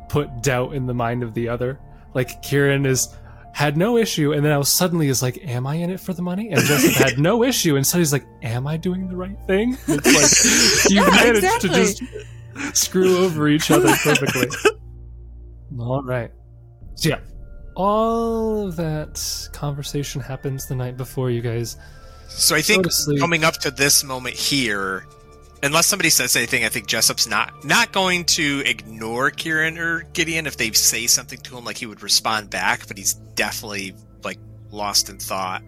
put 0.09 0.43
doubt 0.43 0.75
in 0.75 0.87
the 0.87 0.95
mind 0.95 1.23
of 1.23 1.35
the 1.35 1.49
other. 1.49 1.79
Like 2.15 2.43
Kieran 2.43 2.87
is 2.87 3.09
had 3.55 3.77
no 3.77 3.97
issue, 3.97 4.33
and 4.33 4.45
then 4.45 4.53
I 4.53 4.59
was 4.59 4.69
suddenly 4.69 5.09
is 5.09 5.23
like, 5.23 5.39
"Am 5.45 5.67
I 5.67 5.75
in 5.77 5.91
it 5.91 6.01
for 6.01 6.13
the 6.13 6.23
money?" 6.23 6.51
And 6.51 6.61
Jessup 6.63 6.93
had 6.95 7.19
no 7.19 7.43
issue, 7.53 7.77
and 7.77 7.87
suddenly 7.87 8.03
he's 8.03 8.13
like, 8.13 8.27
"Am 8.43 8.67
I 8.67 8.77
doing 8.77 9.09
the 9.09 9.17
right 9.17 9.37
thing?" 9.47 9.77
It's 9.89 10.87
like 10.87 10.91
you 10.91 11.01
Yeah, 11.03 11.11
managed 11.11 11.45
exactly. 11.45 11.69
to 11.71 11.75
just 11.75 12.03
screw 12.77 13.19
over 13.19 13.49
each 13.49 13.71
other 13.71 13.95
perfectly. 13.97 14.49
All 15.79 16.03
right. 16.03 16.31
So 16.95 17.11
yeah, 17.11 17.21
all 17.77 18.67
of 18.67 18.77
that 18.77 19.49
conversation 19.53 20.21
happens 20.21 20.67
the 20.67 20.75
night 20.75 20.97
before 20.97 21.31
you 21.31 21.41
guys 21.41 21.77
So 22.29 22.57
I 22.57 22.61
think 22.63 22.87
coming 23.21 23.45
up 23.45 23.59
to 23.59 23.71
this 23.71 24.03
moment 24.03 24.35
here, 24.35 25.07
unless 25.63 25.87
somebody 25.87 26.11
says 26.11 26.37
anything, 26.37 26.65
I 26.65 26.69
think 26.69 26.87
Jessup's 26.87 27.27
not 27.27 27.65
not 27.65 27.93
going 27.93 28.25
to 28.27 28.63
ignore 28.65 29.31
Kieran 29.31 29.79
or 29.79 30.03
Gideon 30.13 30.47
if 30.47 30.57
they 30.57 30.71
say 30.73 31.07
something 31.07 31.39
to 31.41 31.57
him. 31.57 31.65
Like 31.65 31.77
he 31.77 31.87
would 31.87 32.03
respond 32.03 32.51
back, 32.51 32.87
but 32.87 32.97
he's 32.97 33.15
definitely 33.15 33.95
like 34.23 34.39
lost 34.71 35.09
in 35.09 35.19
thought, 35.19 35.63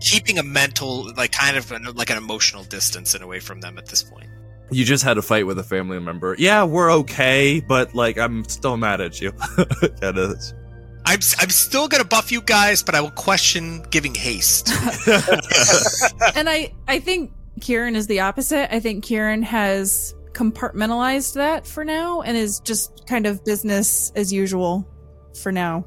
keeping 0.00 0.38
a 0.38 0.42
mental, 0.42 1.12
like 1.16 1.32
kind 1.32 1.56
of 1.56 1.70
an, 1.72 1.84
like 1.94 2.10
an 2.10 2.16
emotional 2.16 2.64
distance 2.64 3.14
and 3.14 3.22
away 3.22 3.40
from 3.40 3.60
them 3.60 3.78
at 3.78 3.86
this 3.86 4.02
point. 4.02 4.28
You 4.70 4.84
just 4.84 5.04
had 5.04 5.16
a 5.16 5.22
fight 5.22 5.46
with 5.46 5.58
a 5.58 5.64
family 5.64 6.00
member. 6.00 6.34
Yeah, 6.38 6.64
we're 6.64 6.90
okay, 6.92 7.60
but 7.60 7.94
like 7.94 8.18
I'm 8.18 8.44
still 8.44 8.76
mad 8.76 9.00
at 9.00 9.20
you. 9.20 9.32
kind 10.00 10.18
of. 10.18 10.40
I'm 11.08 11.20
I'm 11.38 11.50
still 11.50 11.86
gonna 11.86 12.04
buff 12.04 12.32
you 12.32 12.40
guys, 12.40 12.82
but 12.82 12.96
I 12.96 13.00
will 13.00 13.12
question 13.12 13.84
giving 13.90 14.14
haste. 14.14 14.68
and 16.34 16.48
I 16.48 16.72
I 16.88 16.98
think 16.98 17.32
Kieran 17.60 17.96
is 17.96 18.06
the 18.06 18.20
opposite. 18.20 18.74
I 18.74 18.80
think 18.80 19.04
Kieran 19.04 19.42
has 19.42 20.14
compartmentalized 20.32 21.34
that 21.34 21.66
for 21.66 21.84
now 21.84 22.20
and 22.20 22.36
is 22.36 22.60
just 22.60 23.06
kind 23.06 23.26
of 23.26 23.44
business 23.44 24.12
as 24.14 24.32
usual 24.32 24.86
for 25.40 25.50
now. 25.50 25.86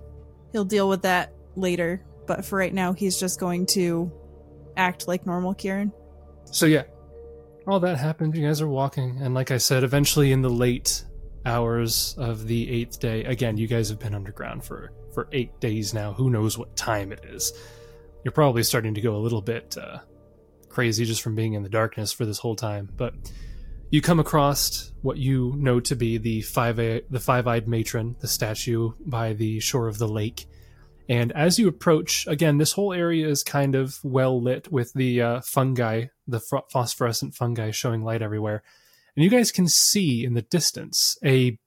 He'll 0.52 0.66
deal 0.66 0.90
with 0.90 1.04
that 1.04 1.34
later, 1.56 2.04
but 2.26 2.44
for 2.44 2.58
right 2.58 2.74
now 2.74 2.94
he's 2.94 3.20
just 3.20 3.40
going 3.40 3.68
to 3.68 4.12
act 4.76 5.08
like 5.08 5.26
normal 5.26 5.54
Kieran. 5.54 5.92
So 6.46 6.66
yeah, 6.66 6.84
all 7.68 7.80
that 7.82 7.98
happened. 7.98 8.36
You 8.36 8.48
guys 8.48 8.62
are 8.62 8.68
walking, 8.68 9.20
and 9.22 9.36
like 9.36 9.52
I 9.52 9.58
said, 9.58 9.84
eventually 9.84 10.32
in 10.32 10.42
the 10.42 10.50
late 10.50 11.06
hours 11.46 12.16
of 12.18 12.48
the 12.48 12.70
eighth 12.72 13.00
day, 13.00 13.24
again, 13.26 13.58
you 13.58 13.68
guys 13.68 13.90
have 13.90 14.00
been 14.00 14.16
underground 14.16 14.64
for 14.64 14.92
for 15.14 15.28
eight 15.32 15.60
days 15.60 15.94
now. 15.94 16.14
Who 16.14 16.30
knows 16.32 16.58
what 16.58 16.76
time 16.76 17.12
it 17.12 17.24
is? 17.26 17.54
You're 18.24 18.32
probably 18.32 18.64
starting 18.64 18.96
to 18.96 19.02
go 19.02 19.16
a 19.16 19.18
little 19.18 19.42
bit 19.42 19.78
uh, 19.78 20.00
crazy 20.80 21.04
just 21.04 21.22
from 21.22 21.36
being 21.36 21.56
in 21.56 21.64
the 21.64 21.68
darkness 21.68 22.14
for 22.14 22.26
this 22.26 22.40
whole 22.40 22.56
time. 22.56 22.90
But 22.96 23.14
you 23.90 24.02
come 24.02 24.18
across 24.18 24.94
what 25.02 25.18
you 25.18 25.54
know 25.58 25.82
to 25.82 25.94
be 25.94 26.18
the 26.18 26.40
five 26.40 26.78
the 26.78 27.20
five 27.20 27.48
eyed 27.48 27.68
matron, 27.68 28.16
the 28.22 28.30
statue 28.30 28.94
by 29.06 29.34
the 29.34 29.60
shore 29.60 29.90
of 29.90 29.98
the 29.98 30.08
lake. 30.08 30.46
And 31.10 31.34
as 31.34 31.60
you 31.60 31.68
approach, 31.68 32.26
again, 32.28 32.60
this 32.60 32.72
whole 32.72 32.94
area 32.94 33.28
is 33.28 33.44
kind 33.44 33.76
of 33.76 34.00
well 34.04 34.42
lit 34.42 34.72
with 34.72 34.94
the 34.94 35.22
uh, 35.22 35.42
fungi, 35.42 36.06
the 36.26 36.40
ph- 36.40 36.64
phosphorescent 36.72 37.36
fungi 37.36 37.72
showing 37.72 38.02
light 38.02 38.22
everywhere. 38.22 38.64
And 39.18 39.26
you 39.26 39.30
guys 39.30 39.52
can 39.52 39.68
see 39.68 40.24
in 40.24 40.34
the 40.34 40.44
distance 40.44 41.18
a 41.26 41.60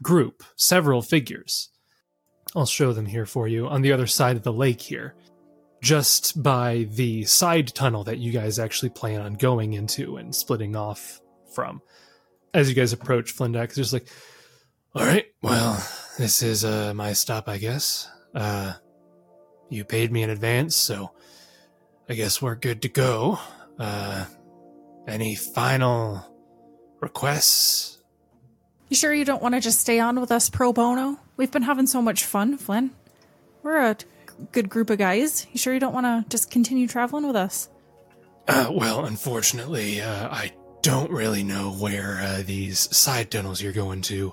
group, 0.00 0.44
several 0.54 1.02
figures. 1.02 1.70
I'll 2.54 2.66
show 2.66 2.92
them 2.92 3.06
here 3.06 3.26
for 3.26 3.48
you 3.48 3.66
on 3.66 3.82
the 3.82 3.90
other 3.90 4.06
side 4.06 4.36
of 4.36 4.44
the 4.44 4.52
lake 4.52 4.80
here, 4.80 5.16
just 5.80 6.42
by 6.42 6.86
the 6.90 7.24
side 7.24 7.68
tunnel 7.68 8.04
that 8.04 8.18
you 8.18 8.32
guys 8.32 8.58
actually 8.58 8.90
plan 8.90 9.20
on 9.20 9.34
going 9.34 9.74
into 9.74 10.16
and 10.16 10.34
splitting 10.34 10.76
off 10.76 11.20
from. 11.54 11.80
As 12.54 12.68
you 12.68 12.74
guys 12.74 12.92
approach 12.92 13.36
Flendak's, 13.36 13.78
it's 13.78 13.90
just 13.90 13.92
like, 13.92 14.08
all 14.94 15.04
right, 15.04 15.26
well, 15.42 15.74
this 16.18 16.42
is 16.42 16.64
uh, 16.64 16.92
my 16.94 17.12
stop, 17.12 17.48
I 17.48 17.58
guess. 17.58 18.10
Uh, 18.34 18.74
you 19.68 19.84
paid 19.84 20.10
me 20.10 20.22
in 20.22 20.30
advance, 20.30 20.74
so 20.74 21.12
I 22.08 22.14
guess 22.14 22.40
we're 22.40 22.54
good 22.56 22.82
to 22.82 22.88
go. 22.88 23.38
Uh, 23.78 24.24
any 25.06 25.34
final 25.34 26.24
requests? 27.00 27.98
You 28.88 28.96
sure 28.96 29.12
you 29.12 29.24
don't 29.24 29.42
want 29.42 29.54
to 29.54 29.60
just 29.60 29.80
stay 29.80 30.00
on 30.00 30.18
with 30.20 30.32
us 30.32 30.48
pro 30.48 30.72
bono? 30.72 31.18
We've 31.36 31.50
been 31.50 31.62
having 31.62 31.86
so 31.86 32.00
much 32.00 32.24
fun, 32.24 32.56
Flynn. 32.56 32.90
We're 33.62 33.90
a 33.90 33.96
good 34.52 34.68
group 34.68 34.90
of 34.90 34.98
guys. 34.98 35.46
You 35.52 35.58
sure 35.58 35.74
you 35.74 35.80
don't 35.80 35.94
want 35.94 36.06
to 36.06 36.24
just 36.28 36.50
continue 36.50 36.86
traveling 36.86 37.26
with 37.26 37.36
us? 37.36 37.68
Uh, 38.46 38.70
well, 38.70 39.04
unfortunately, 39.04 40.00
uh, 40.00 40.28
I 40.28 40.52
don't 40.82 41.10
really 41.10 41.42
know 41.42 41.72
where 41.72 42.18
uh, 42.20 42.42
these 42.44 42.94
side 42.96 43.30
tunnels 43.30 43.60
you're 43.60 43.72
going 43.72 44.02
to 44.02 44.32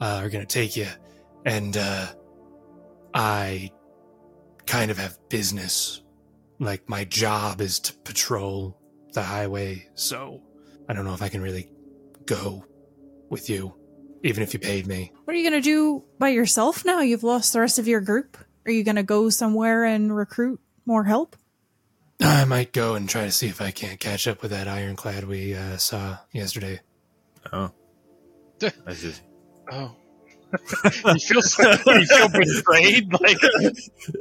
uh, 0.00 0.20
are 0.22 0.28
going 0.28 0.46
to 0.46 0.52
take 0.52 0.76
you, 0.76 0.86
and 1.46 1.76
uh, 1.76 2.06
I 3.14 3.70
kind 4.66 4.90
of 4.90 4.98
have 4.98 5.18
business. 5.28 6.02
Like 6.58 6.88
my 6.88 7.04
job 7.04 7.60
is 7.60 7.78
to 7.80 7.94
patrol 7.94 8.78
the 9.12 9.22
highway, 9.22 9.88
so 9.94 10.42
I 10.88 10.92
don't 10.92 11.04
know 11.04 11.14
if 11.14 11.22
I 11.22 11.28
can 11.28 11.40
really 11.40 11.70
go 12.26 12.64
with 13.30 13.48
you, 13.48 13.74
even 14.24 14.42
if 14.42 14.52
you 14.52 14.60
paid 14.60 14.86
me. 14.86 15.12
What 15.24 15.34
are 15.34 15.38
you 15.38 15.48
going 15.48 15.60
to 15.60 15.64
do 15.64 16.04
by 16.18 16.30
yourself 16.30 16.84
now? 16.84 17.00
You've 17.00 17.24
lost 17.24 17.52
the 17.52 17.60
rest 17.60 17.78
of 17.78 17.88
your 17.88 18.00
group. 18.00 18.36
Are 18.68 18.70
you 18.70 18.84
going 18.84 18.96
to 18.96 19.02
go 19.02 19.30
somewhere 19.30 19.84
and 19.84 20.14
recruit 20.14 20.60
more 20.84 21.02
help? 21.02 21.36
I 22.20 22.44
might 22.44 22.70
go 22.74 22.96
and 22.96 23.08
try 23.08 23.24
to 23.24 23.30
see 23.30 23.46
if 23.46 23.62
I 23.62 23.70
can't 23.70 23.98
catch 23.98 24.28
up 24.28 24.42
with 24.42 24.50
that 24.50 24.68
ironclad 24.68 25.24
we 25.24 25.54
uh, 25.54 25.78
saw 25.78 26.18
yesterday. 26.32 26.80
Oh. 27.50 27.70
I 28.62 28.92
just. 28.92 29.22
Oh. 29.72 29.96
you 30.84 31.18
feel 31.18 31.40
so, 31.40 31.70
you 31.86 32.04
feel 32.04 32.28
betrayed, 32.28 33.10
like 33.20 33.38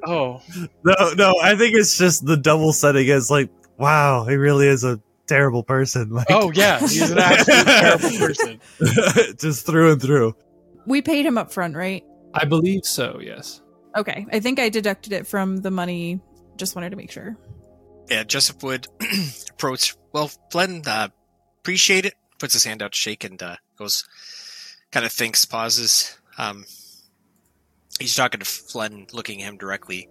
oh 0.06 0.42
No, 0.84 1.14
no, 1.18 1.36
I 1.42 1.56
think 1.56 1.76
it's 1.76 1.98
just 1.98 2.26
the 2.26 2.38
double 2.38 2.72
setting 2.72 3.08
is 3.08 3.30
like, 3.30 3.50
wow, 3.78 4.24
he 4.26 4.36
really 4.36 4.68
is 4.68 4.86
a 4.86 5.02
terrible 5.28 5.64
person. 5.64 6.10
Like, 6.14 6.28
oh 6.30 6.52
yeah, 6.54 6.80
he's 6.80 7.12
an 7.12 7.18
absolute 7.18 7.66
terrible 7.66 8.18
person. 8.18 8.60
just 9.38 9.66
through 9.66 9.92
and 9.92 10.02
through. 10.02 10.38
We 10.86 11.02
paid 11.02 11.26
him 11.26 11.38
up 11.38 11.52
front, 11.52 11.76
right? 11.76 12.06
I 12.34 12.46
believe 12.46 12.86
so, 12.86 13.20
yes. 13.22 13.62
Okay. 13.98 14.28
I 14.32 14.40
think 14.40 14.60
I 14.60 14.70
deducted 14.70 15.12
it 15.12 15.26
from 15.26 15.58
the 15.58 15.72
money. 15.72 16.22
Just 16.56 16.76
wanted 16.76 16.92
to 16.92 16.96
make 16.96 17.12
sure. 17.12 17.36
Yeah, 18.10 18.24
Jessup 18.24 18.64
would 18.64 18.88
approach. 19.50 19.96
Well, 20.14 20.32
Flynn, 20.52 20.84
uh, 20.86 21.10
appreciate 21.60 22.06
it. 22.06 22.14
Puts 22.40 22.54
his 22.54 22.64
hand 22.64 22.84
out 22.84 22.94
to 22.94 22.98
shake 22.98 23.24
and 23.24 23.42
uh, 23.42 23.56
goes, 23.78 24.08
kind 24.92 25.06
of 25.06 25.12
thinks, 25.12 25.44
pauses. 25.46 26.18
Um, 26.38 26.66
he's 28.00 28.16
talking 28.16 28.40
to 28.40 28.46
Flynn, 28.46 29.08
looking 29.12 29.42
at 29.42 29.50
him 29.50 29.58
directly. 29.58 30.08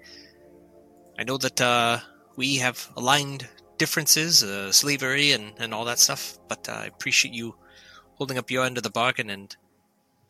I 1.19 1.25
know 1.25 1.39
that 1.39 1.61
uh, 1.61 2.01
we 2.37 2.57
have 2.57 2.91
aligned 2.97 3.49
differences, 3.79 4.43
uh, 4.43 4.73
slavery 4.73 5.33
and, 5.33 5.53
and 5.59 5.73
all 5.73 5.85
that 5.85 5.99
stuff, 6.01 6.39
but 6.49 6.69
uh, 6.69 6.73
I 6.73 6.87
appreciate 6.87 7.33
you 7.33 7.55
holding 8.15 8.39
up 8.39 8.51
your 8.51 8.65
end 8.65 8.77
of 8.77 8.83
the 8.83 8.91
bargain 8.91 9.31
and 9.31 9.55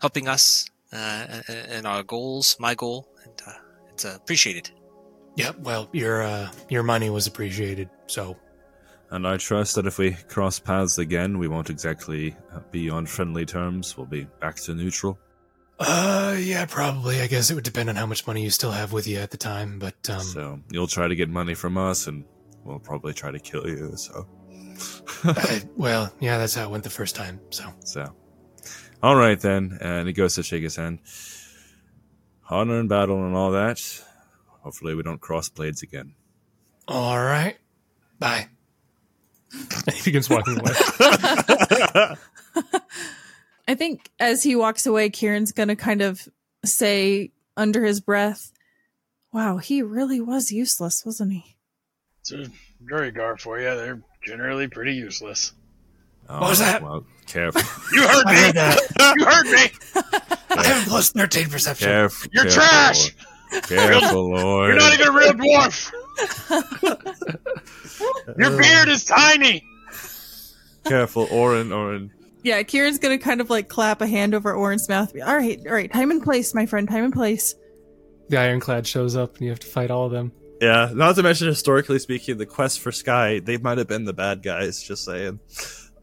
helping 0.01 0.29
us 0.29 0.69
uh, 0.93 1.41
in 1.71 1.87
our 1.87 2.03
goals, 2.03 2.57
my 2.59 2.75
goal, 2.75 3.09
and 3.25 3.35
uh, 3.47 3.53
it's 3.93 4.05
uh, 4.05 4.15
appreciated. 4.17 4.71
Yeah, 5.37 5.53
well, 5.59 5.89
your 5.93 6.23
uh, 6.23 6.51
your 6.69 6.83
money 6.83 7.11
was 7.11 7.27
appreciated, 7.27 7.91
so 8.07 8.37
And 9.11 9.27
I 9.27 9.37
trust 9.37 9.75
that 9.77 9.87
if 9.87 9.99
we 9.99 10.13
cross 10.29 10.59
paths 10.59 10.99
again, 10.99 11.39
we 11.39 11.47
won't 11.49 11.71
exactly 11.71 12.35
be 12.71 12.89
on 12.91 13.07
friendly 13.07 13.45
terms. 13.47 13.97
We'll 13.97 14.07
be 14.07 14.27
back 14.41 14.57
to 14.65 14.75
neutral. 14.75 15.19
uh 15.79 16.35
yeah, 16.39 16.65
probably. 16.67 17.21
I 17.21 17.27
guess 17.27 17.51
it 17.51 17.55
would 17.55 17.65
depend 17.65 17.89
on 17.91 17.97
how 17.97 18.07
much 18.07 18.27
money 18.27 18.43
you 18.43 18.51
still 18.51 18.73
have 18.73 18.93
with 18.93 19.07
you 19.07 19.19
at 19.19 19.31
the 19.31 19.37
time, 19.37 19.79
but 19.79 19.95
um 20.11 20.21
so 20.21 20.59
you'll 20.73 20.87
try 20.89 21.07
to 21.07 21.15
get 21.15 21.29
money 21.29 21.55
from 21.55 21.77
us, 21.77 22.07
and 22.07 22.25
we'll 22.65 22.79
probably 22.81 23.13
try 23.13 23.31
to 23.31 23.39
kill 23.39 23.67
you. 23.69 23.93
So, 23.97 24.27
I, 25.25 25.63
well, 25.77 26.11
yeah, 26.21 26.39
that's 26.39 26.55
how 26.55 26.65
it 26.65 26.71
went 26.71 26.83
the 26.85 26.91
first 26.91 27.15
time. 27.15 27.41
So, 27.51 27.65
so, 27.85 28.15
all 29.07 29.15
right 29.15 29.39
then. 29.39 29.79
And 29.81 30.09
he 30.09 30.13
goes 30.13 30.35
to 30.35 30.43
shake 30.43 30.65
his 30.65 30.75
hand. 30.75 30.99
Honor 32.51 32.81
and 32.81 32.89
battle 32.89 33.25
and 33.25 33.37
all 33.37 33.53
that. 33.53 33.81
Hopefully, 34.63 34.97
we 34.97 35.03
don't 35.05 35.21
cross 35.21 35.49
blades 35.49 35.83
again. 35.83 36.15
all 36.89 37.17
right. 37.17 37.57
Bye. 38.19 38.49
And 39.53 39.95
he 39.95 40.03
begins 40.05 40.29
walking 40.29 40.59
away. 40.59 40.73
I 43.69 43.75
think 43.77 44.11
as 44.19 44.43
he 44.43 44.57
walks 44.57 44.87
away, 44.87 45.09
Kieran's 45.11 45.53
going 45.53 45.69
to 45.69 45.77
kind 45.77 46.03
of 46.03 46.29
say 46.65 47.31
under 47.57 47.85
his 47.85 48.01
breath, 48.01 48.51
Wow, 49.33 49.59
he 49.59 49.83
really 49.83 50.21
was 50.21 50.51
useless, 50.51 51.05
wasn't 51.07 51.33
he? 51.33 51.57
It's 52.21 52.33
a 52.33 52.47
Duergar 52.85 53.37
for 53.37 53.59
you. 53.61 53.67
They're 53.67 54.03
generally 54.25 54.67
pretty 54.67 54.95
useless. 54.95 55.53
Oh, 56.29 56.41
What 56.41 56.51
was 56.51 56.59
that? 56.61 56.83
Well, 56.83 57.05
careful, 57.27 57.63
You 57.93 58.07
heard 58.07 58.27
me. 58.27 58.35
heard 58.35 58.55
that. 58.55 58.81
You 59.19 59.25
heard 59.25 59.47
me. 59.47 59.71
I 60.51 60.65
have 60.67 60.87
a 60.87 60.91
plus 60.91 61.11
13 61.11 61.49
perception. 61.51 61.89
careful. 61.89 62.31
You're 62.33 62.45
careful, 62.45 62.61
trash! 62.63 63.15
Lord. 63.53 63.63
Careful, 63.65 64.31
Lord. 64.31 64.69
You're 64.69 64.77
not 64.77 64.95
even 64.95 65.09
a 65.09 65.13
real 65.13 65.33
dwarf. 65.33 65.93
Your 68.39 68.51
beard 68.59 68.89
is 68.89 69.05
tiny. 69.05 69.65
Careful, 70.85 71.27
Orin, 71.31 71.73
Orin. 71.73 72.11
Yeah, 72.43 72.63
Kieran's 72.63 72.99
going 72.99 73.19
to 73.19 73.25
kind 73.25 73.41
of 73.41 73.51
like 73.51 73.69
clap 73.69 74.01
a 74.01 74.07
hand 74.07 74.35
over 74.35 74.53
Orin's 74.55 74.89
mouth. 74.89 75.13
All 75.25 75.37
right, 75.37 75.61
all 75.67 75.73
right, 75.73 75.93
time 75.93 76.11
and 76.11 76.23
place, 76.23 76.55
my 76.55 76.67
friend, 76.67 76.89
time 76.89 77.05
and 77.05 77.13
place. 77.13 77.55
The 78.29 78.39
ironclad 78.39 78.87
shows 78.87 79.17
up 79.17 79.37
and 79.37 79.43
you 79.45 79.51
have 79.51 79.61
to 79.61 79.67
fight 79.67 79.91
all 79.91 80.07
of 80.07 80.13
them. 80.13 80.33
Yeah, 80.61 80.91
not 80.95 81.17
to 81.17 81.23
mention 81.23 81.49
historically 81.49 81.99
speaking, 81.99 82.39
the 82.39 82.47
quest 82.47 82.81
for 82.81 82.91
Sky, 82.93 83.41
they 83.41 83.59
might 83.59 83.79
have 83.79 83.89
been 83.89 84.05
the 84.05 84.13
bad 84.13 84.43
guys. 84.43 84.83
Just 84.83 85.05
saying. 85.05 85.39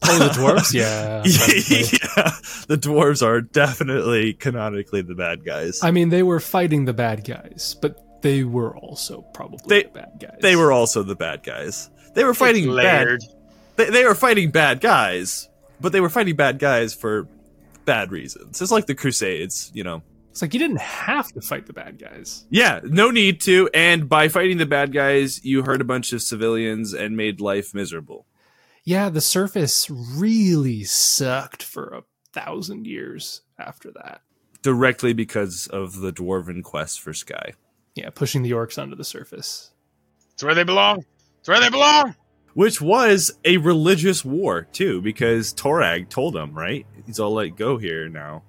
Oh, 0.06 0.18
the 0.18 0.28
dwarves? 0.34 0.72
Yeah. 0.74 1.22
yeah, 1.24 2.30
the 2.68 2.76
dwarves 2.78 3.22
are 3.24 3.40
definitely 3.40 4.34
canonically 4.34 5.02
the 5.02 5.14
bad 5.14 5.44
guys. 5.44 5.80
I 5.82 5.90
mean, 5.90 6.08
they 6.10 6.22
were 6.22 6.40
fighting 6.40 6.84
the 6.84 6.92
bad 6.92 7.24
guys, 7.24 7.76
but 7.80 8.00
they 8.22 8.44
were 8.44 8.76
also 8.76 9.22
probably 9.34 9.58
They- 9.68 9.82
the 9.84 9.88
bad 9.90 10.12
guys. 10.20 10.38
they 10.40 10.56
were 10.56 10.72
also 10.72 11.02
the 11.02 11.16
bad 11.16 11.42
guys. 11.42 11.90
They 12.14 12.24
were 12.24 12.34
fighting 12.34 12.64
bad. 12.66 13.06
layered. 13.06 13.20
They, 13.76 13.90
they 13.90 14.04
were 14.04 14.14
fighting 14.14 14.50
bad 14.50 14.80
guys, 14.80 15.48
but 15.80 15.92
they 15.92 16.00
were 16.00 16.08
fighting 16.08 16.36
bad 16.36 16.58
guys 16.58 16.94
for 16.94 17.26
bad 17.84 18.12
reasons. 18.12 18.62
It's 18.62 18.70
like 18.70 18.86
the 18.86 18.94
Crusades, 18.94 19.70
you 19.74 19.82
know. 19.84 20.02
It's 20.30 20.42
like 20.42 20.52
you 20.54 20.58
didn't 20.60 20.80
have 20.80 21.28
to 21.32 21.40
fight 21.40 21.66
the 21.66 21.72
bad 21.72 21.98
guys. 21.98 22.44
Yeah, 22.50 22.80
no 22.82 23.10
need 23.10 23.40
to. 23.42 23.68
And 23.74 24.08
by 24.08 24.28
fighting 24.28 24.58
the 24.58 24.66
bad 24.66 24.92
guys, 24.92 25.44
you 25.44 25.62
hurt 25.62 25.80
a 25.80 25.84
bunch 25.84 26.12
of 26.12 26.22
civilians 26.22 26.92
and 26.92 27.16
made 27.16 27.40
life 27.40 27.72
miserable. 27.74 28.26
Yeah, 28.84 29.08
the 29.08 29.20
surface 29.22 29.88
really 29.90 30.84
sucked 30.84 31.62
for 31.62 31.86
a 31.88 32.02
thousand 32.32 32.86
years 32.86 33.40
after 33.58 33.90
that. 33.92 34.20
Directly 34.62 35.12
because 35.12 35.66
of 35.68 36.00
the 36.00 36.12
dwarven 36.12 36.62
quest 36.62 37.00
for 37.00 37.14
Sky. 37.14 37.52
Yeah, 37.94 38.10
pushing 38.10 38.42
the 38.42 38.50
orcs 38.50 38.80
onto 38.80 38.96
the 38.96 39.04
surface. 39.04 39.72
It's 40.32 40.42
where 40.42 40.54
they 40.54 40.64
belong. 40.64 41.04
It's 41.38 41.48
where 41.48 41.60
they 41.60 41.70
belong. 41.70 42.14
Which 42.54 42.80
was 42.80 43.32
a 43.44 43.56
religious 43.56 44.24
war, 44.24 44.62
too, 44.72 45.00
because 45.00 45.54
Torag 45.54 46.08
told 46.08 46.34
them, 46.34 46.56
right? 46.56 46.86
He's 47.06 47.18
all 47.18 47.34
let 47.34 47.56
go 47.56 47.78
here 47.78 48.08
now. 48.08 48.42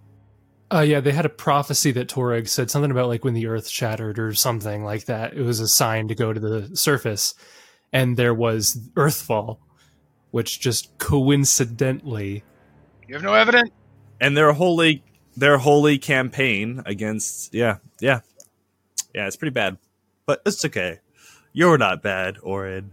Uh, 0.74 0.82
yeah, 0.82 1.00
they 1.00 1.12
had 1.12 1.26
a 1.26 1.30
prophecy 1.30 1.92
that 1.92 2.10
Torag 2.10 2.50
said 2.50 2.70
something 2.70 2.92
about 2.92 3.08
like 3.08 3.24
when 3.24 3.34
the 3.36 3.48
earth 3.48 3.70
shattered 3.70 4.20
or 4.20 4.34
something 4.34 4.84
like 4.84 5.06
that. 5.06 5.34
It 5.34 5.42
was 5.42 5.60
a 5.60 5.68
sign 5.68 6.08
to 6.08 6.16
go 6.16 6.34
to 6.34 6.40
the 6.40 6.76
surface, 6.76 7.36
and 7.94 8.18
there 8.18 8.34
was 8.34 8.76
Earthfall, 8.96 9.60
which 10.36 10.60
just 10.60 10.90
coincidentally, 10.98 12.44
You 13.08 13.16
have 13.16 13.24
no 13.24 13.34
evidence. 13.36 13.70
And 14.20 14.36
their 14.36 14.52
holy 14.52 15.02
their 15.38 15.58
holy 15.58 15.98
campaign 15.98 16.84
against 16.86 17.54
yeah, 17.54 17.78
yeah. 18.02 18.20
Yeah, 19.14 19.28
it's 19.28 19.38
pretty 19.38 19.54
bad. 19.54 19.78
But 20.26 20.42
it's 20.46 20.66
okay. 20.66 21.00
You're 21.54 21.78
not 21.78 22.04
bad, 22.04 22.38
Orin. 22.44 22.92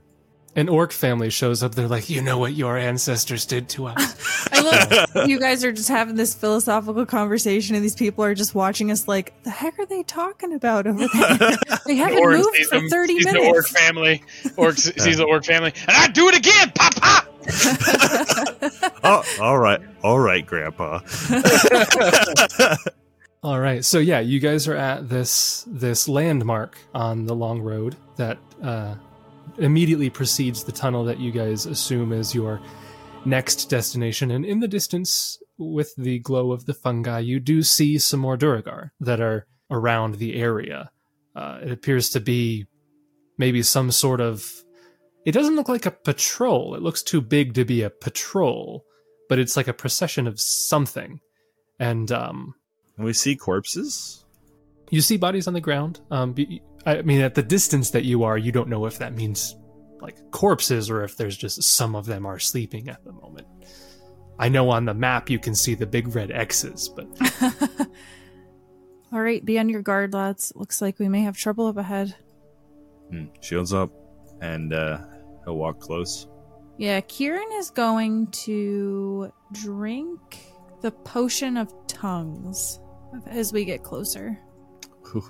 an 0.54 0.68
orc 0.68 0.92
family 0.92 1.30
shows 1.30 1.64
up. 1.64 1.74
They're 1.74 1.88
like, 1.88 2.08
you 2.08 2.22
know 2.22 2.38
what 2.38 2.52
your 2.52 2.78
ancestors 2.78 3.44
did 3.44 3.68
to 3.70 3.86
us. 3.86 4.48
I 4.52 4.60
love 4.60 5.28
you 5.28 5.40
guys 5.40 5.64
are 5.64 5.72
just 5.72 5.88
having 5.88 6.14
this 6.14 6.34
philosophical 6.34 7.06
conversation, 7.06 7.74
and 7.74 7.84
these 7.84 7.96
people 7.96 8.22
are 8.22 8.36
just 8.36 8.54
watching 8.54 8.92
us 8.92 9.08
like, 9.08 9.32
the 9.42 9.50
heck 9.50 9.76
are 9.80 9.86
they 9.86 10.04
talking 10.04 10.52
about 10.52 10.86
over 10.86 11.06
there? 11.12 11.56
They 11.86 11.96
haven't 11.96 12.20
Orc 12.20 12.36
moved 12.36 12.54
sees 12.54 12.68
for 12.68 12.76
them- 12.78 12.88
30 12.88 13.14
sees 13.14 13.24
the 13.32 13.38
orc 13.52 13.66
family. 13.66 14.22
Orc 14.56 14.74
s- 14.78 14.92
sees 15.02 15.16
the 15.16 15.24
orc 15.24 15.44
family, 15.44 15.72
and 15.88 15.96
I 15.96 16.06
do 16.06 16.28
it 16.28 16.36
again. 16.36 16.70
Pop 16.76 16.94
pop. 16.94 17.26
oh, 19.04 19.24
all 19.40 19.58
right. 19.58 19.80
All 20.02 20.18
right, 20.18 20.44
grandpa. 20.46 21.00
All 23.44 23.58
right, 23.58 23.84
so 23.84 23.98
yeah, 23.98 24.20
you 24.20 24.38
guys 24.38 24.68
are 24.68 24.76
at 24.76 25.08
this 25.08 25.64
this 25.66 26.08
landmark 26.08 26.78
on 26.94 27.26
the 27.26 27.34
long 27.34 27.60
road 27.60 27.96
that 28.14 28.38
uh, 28.62 28.94
immediately 29.58 30.08
precedes 30.08 30.62
the 30.62 30.70
tunnel 30.70 31.04
that 31.06 31.18
you 31.18 31.32
guys 31.32 31.66
assume 31.66 32.12
is 32.12 32.36
your 32.36 32.60
next 33.24 33.64
destination. 33.64 34.30
And 34.30 34.44
in 34.44 34.60
the 34.60 34.68
distance, 34.68 35.42
with 35.58 35.92
the 35.96 36.20
glow 36.20 36.52
of 36.52 36.66
the 36.66 36.74
fungi, 36.74 37.18
you 37.18 37.40
do 37.40 37.64
see 37.64 37.98
some 37.98 38.20
more 38.20 38.36
Duergar 38.36 38.92
that 39.00 39.20
are 39.20 39.48
around 39.72 40.16
the 40.16 40.36
area. 40.36 40.92
Uh, 41.34 41.58
it 41.64 41.72
appears 41.72 42.10
to 42.10 42.20
be 42.20 42.66
maybe 43.38 43.62
some 43.64 43.90
sort 43.90 44.20
of. 44.20 44.61
It 45.24 45.32
doesn't 45.32 45.56
look 45.56 45.68
like 45.68 45.86
a 45.86 45.90
patrol. 45.90 46.74
It 46.74 46.82
looks 46.82 47.02
too 47.02 47.20
big 47.20 47.54
to 47.54 47.64
be 47.64 47.82
a 47.82 47.90
patrol, 47.90 48.84
but 49.28 49.38
it's 49.38 49.56
like 49.56 49.68
a 49.68 49.72
procession 49.72 50.26
of 50.26 50.40
something. 50.40 51.20
And 51.78 52.10
um, 52.10 52.54
we 52.98 53.12
see 53.12 53.36
corpses? 53.36 54.24
you 54.90 55.00
see 55.00 55.16
bodies 55.16 55.48
on 55.48 55.54
the 55.54 55.60
ground. 55.60 56.00
Um, 56.10 56.34
I 56.84 57.00
mean, 57.00 57.22
at 57.22 57.34
the 57.34 57.42
distance 57.42 57.90
that 57.90 58.04
you 58.04 58.24
are, 58.24 58.36
you 58.36 58.52
don't 58.52 58.68
know 58.68 58.84
if 58.84 58.98
that 58.98 59.14
means 59.14 59.56
like 60.02 60.30
corpses 60.32 60.90
or 60.90 61.02
if 61.02 61.16
there's 61.16 61.36
just 61.36 61.62
some 61.62 61.96
of 61.96 62.04
them 62.04 62.26
are 62.26 62.38
sleeping 62.38 62.90
at 62.90 63.02
the 63.02 63.12
moment. 63.12 63.46
I 64.38 64.50
know 64.50 64.68
on 64.68 64.84
the 64.84 64.92
map 64.92 65.30
you 65.30 65.38
can 65.38 65.54
see 65.54 65.74
the 65.74 65.86
big 65.86 66.14
red 66.14 66.30
X's, 66.30 66.90
but 66.90 67.06
All 69.12 69.20
right, 69.22 69.42
be 69.44 69.58
on 69.58 69.68
your 69.70 69.80
guard, 69.82 70.12
lads. 70.12 70.52
Looks 70.54 70.82
like 70.82 70.98
we 70.98 71.08
may 71.08 71.22
have 71.22 71.36
trouble 71.38 71.66
up 71.68 71.78
ahead. 71.78 72.14
Hmm, 73.10 73.26
Shields 73.40 73.72
up, 73.72 73.92
and 74.42 74.74
uh, 74.74 74.98
he'll 75.44 75.56
walk 75.56 75.80
close. 75.80 76.26
Yeah, 76.78 77.00
Kieran 77.00 77.50
is 77.54 77.70
going 77.70 78.28
to 78.28 79.32
drink 79.52 80.20
the 80.80 80.90
potion 80.90 81.56
of 81.56 81.72
tongues 81.86 82.80
as 83.26 83.52
we 83.52 83.64
get 83.64 83.82
closer. 83.82 84.38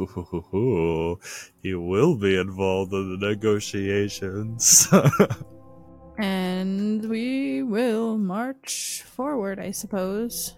he 1.63 1.75
will 1.75 2.17
be 2.17 2.37
involved 2.37 2.93
in 2.93 3.19
the 3.19 3.27
negotiations. 3.29 4.89
And 6.19 7.09
we 7.09 7.63
will 7.63 8.19
march 8.19 9.03
forward, 9.03 9.59
I 9.59 9.71
suppose. 9.71 10.55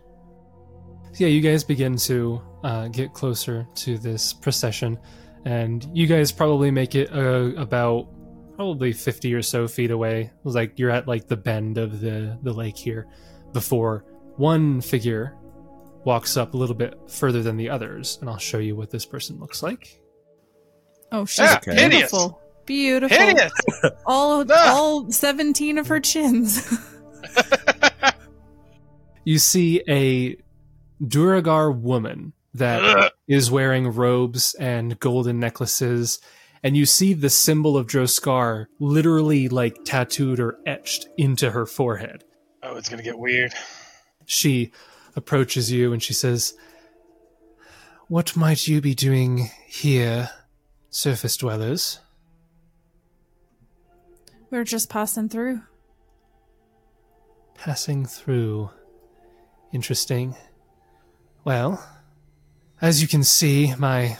yeah, 1.14 1.28
you 1.28 1.40
guys 1.40 1.62
begin 1.62 1.96
to 1.96 2.42
uh, 2.64 2.88
get 2.88 3.12
closer 3.12 3.66
to 3.76 3.96
this 3.98 4.32
procession, 4.32 4.98
and 5.44 5.88
you 5.94 6.06
guys 6.06 6.32
probably 6.32 6.70
make 6.70 6.94
it 6.94 7.12
uh, 7.12 7.52
about 7.56 8.08
probably 8.56 8.92
50 8.92 9.34
or 9.34 9.42
so 9.42 9.66
feet 9.68 9.90
away. 9.90 10.30
Like 10.44 10.78
you're 10.78 10.90
at 10.90 11.06
like 11.08 11.26
the 11.28 11.36
bend 11.36 11.78
of 11.78 12.00
the 12.00 12.38
the 12.42 12.52
lake 12.52 12.76
here, 12.76 13.06
before 13.52 14.04
one 14.36 14.80
figure 14.80 15.34
walks 16.04 16.36
up 16.36 16.54
a 16.54 16.56
little 16.56 16.74
bit 16.74 16.94
further 17.08 17.42
than 17.42 17.56
the 17.56 17.70
others, 17.70 18.18
and 18.20 18.28
I'll 18.28 18.36
show 18.38 18.58
you 18.58 18.76
what 18.76 18.90
this 18.90 19.06
person 19.06 19.38
looks 19.40 19.62
like. 19.62 20.00
Oh, 21.12 21.24
she's 21.24 21.38
Yeah, 21.40 21.56
Okay. 21.56 21.72
hideous. 21.74 21.90
beautiful. 22.10 22.40
Beautiful. 22.66 23.16
Hideous. 23.16 23.52
All 24.06 24.44
Ah. 24.50 24.74
all 24.74 25.10
17 25.10 25.78
of 25.78 25.86
her 25.88 26.00
chins. 26.00 26.66
You 29.26 29.38
see 29.38 29.82
a 29.88 30.36
Duergar 31.02 31.72
woman 31.72 32.34
that 32.52 33.12
is 33.26 33.50
wearing 33.50 33.88
robes 33.88 34.54
and 34.60 34.98
golden 35.00 35.40
necklaces, 35.40 36.20
and 36.64 36.78
you 36.78 36.86
see 36.86 37.12
the 37.12 37.28
symbol 37.28 37.76
of 37.76 37.86
Droskar 37.86 38.66
literally 38.80 39.50
like 39.50 39.84
tattooed 39.84 40.40
or 40.40 40.58
etched 40.64 41.06
into 41.18 41.50
her 41.50 41.66
forehead. 41.66 42.24
oh, 42.62 42.76
it's 42.76 42.88
gonna 42.88 43.02
get 43.02 43.18
weird. 43.18 43.52
She 44.24 44.72
approaches 45.14 45.70
you 45.70 45.92
and 45.92 46.02
she 46.02 46.14
says, 46.14 46.54
What 48.08 48.34
might 48.34 48.66
you 48.66 48.80
be 48.80 48.94
doing 48.94 49.50
here, 49.68 50.30
surface 50.88 51.36
dwellers? 51.36 52.00
We're 54.50 54.64
just 54.64 54.88
passing 54.88 55.28
through. 55.28 55.60
Passing 57.54 58.06
through. 58.06 58.70
Interesting. 59.72 60.34
Well, 61.44 61.84
as 62.80 63.02
you 63.02 63.08
can 63.08 63.22
see, 63.22 63.74
my 63.76 64.16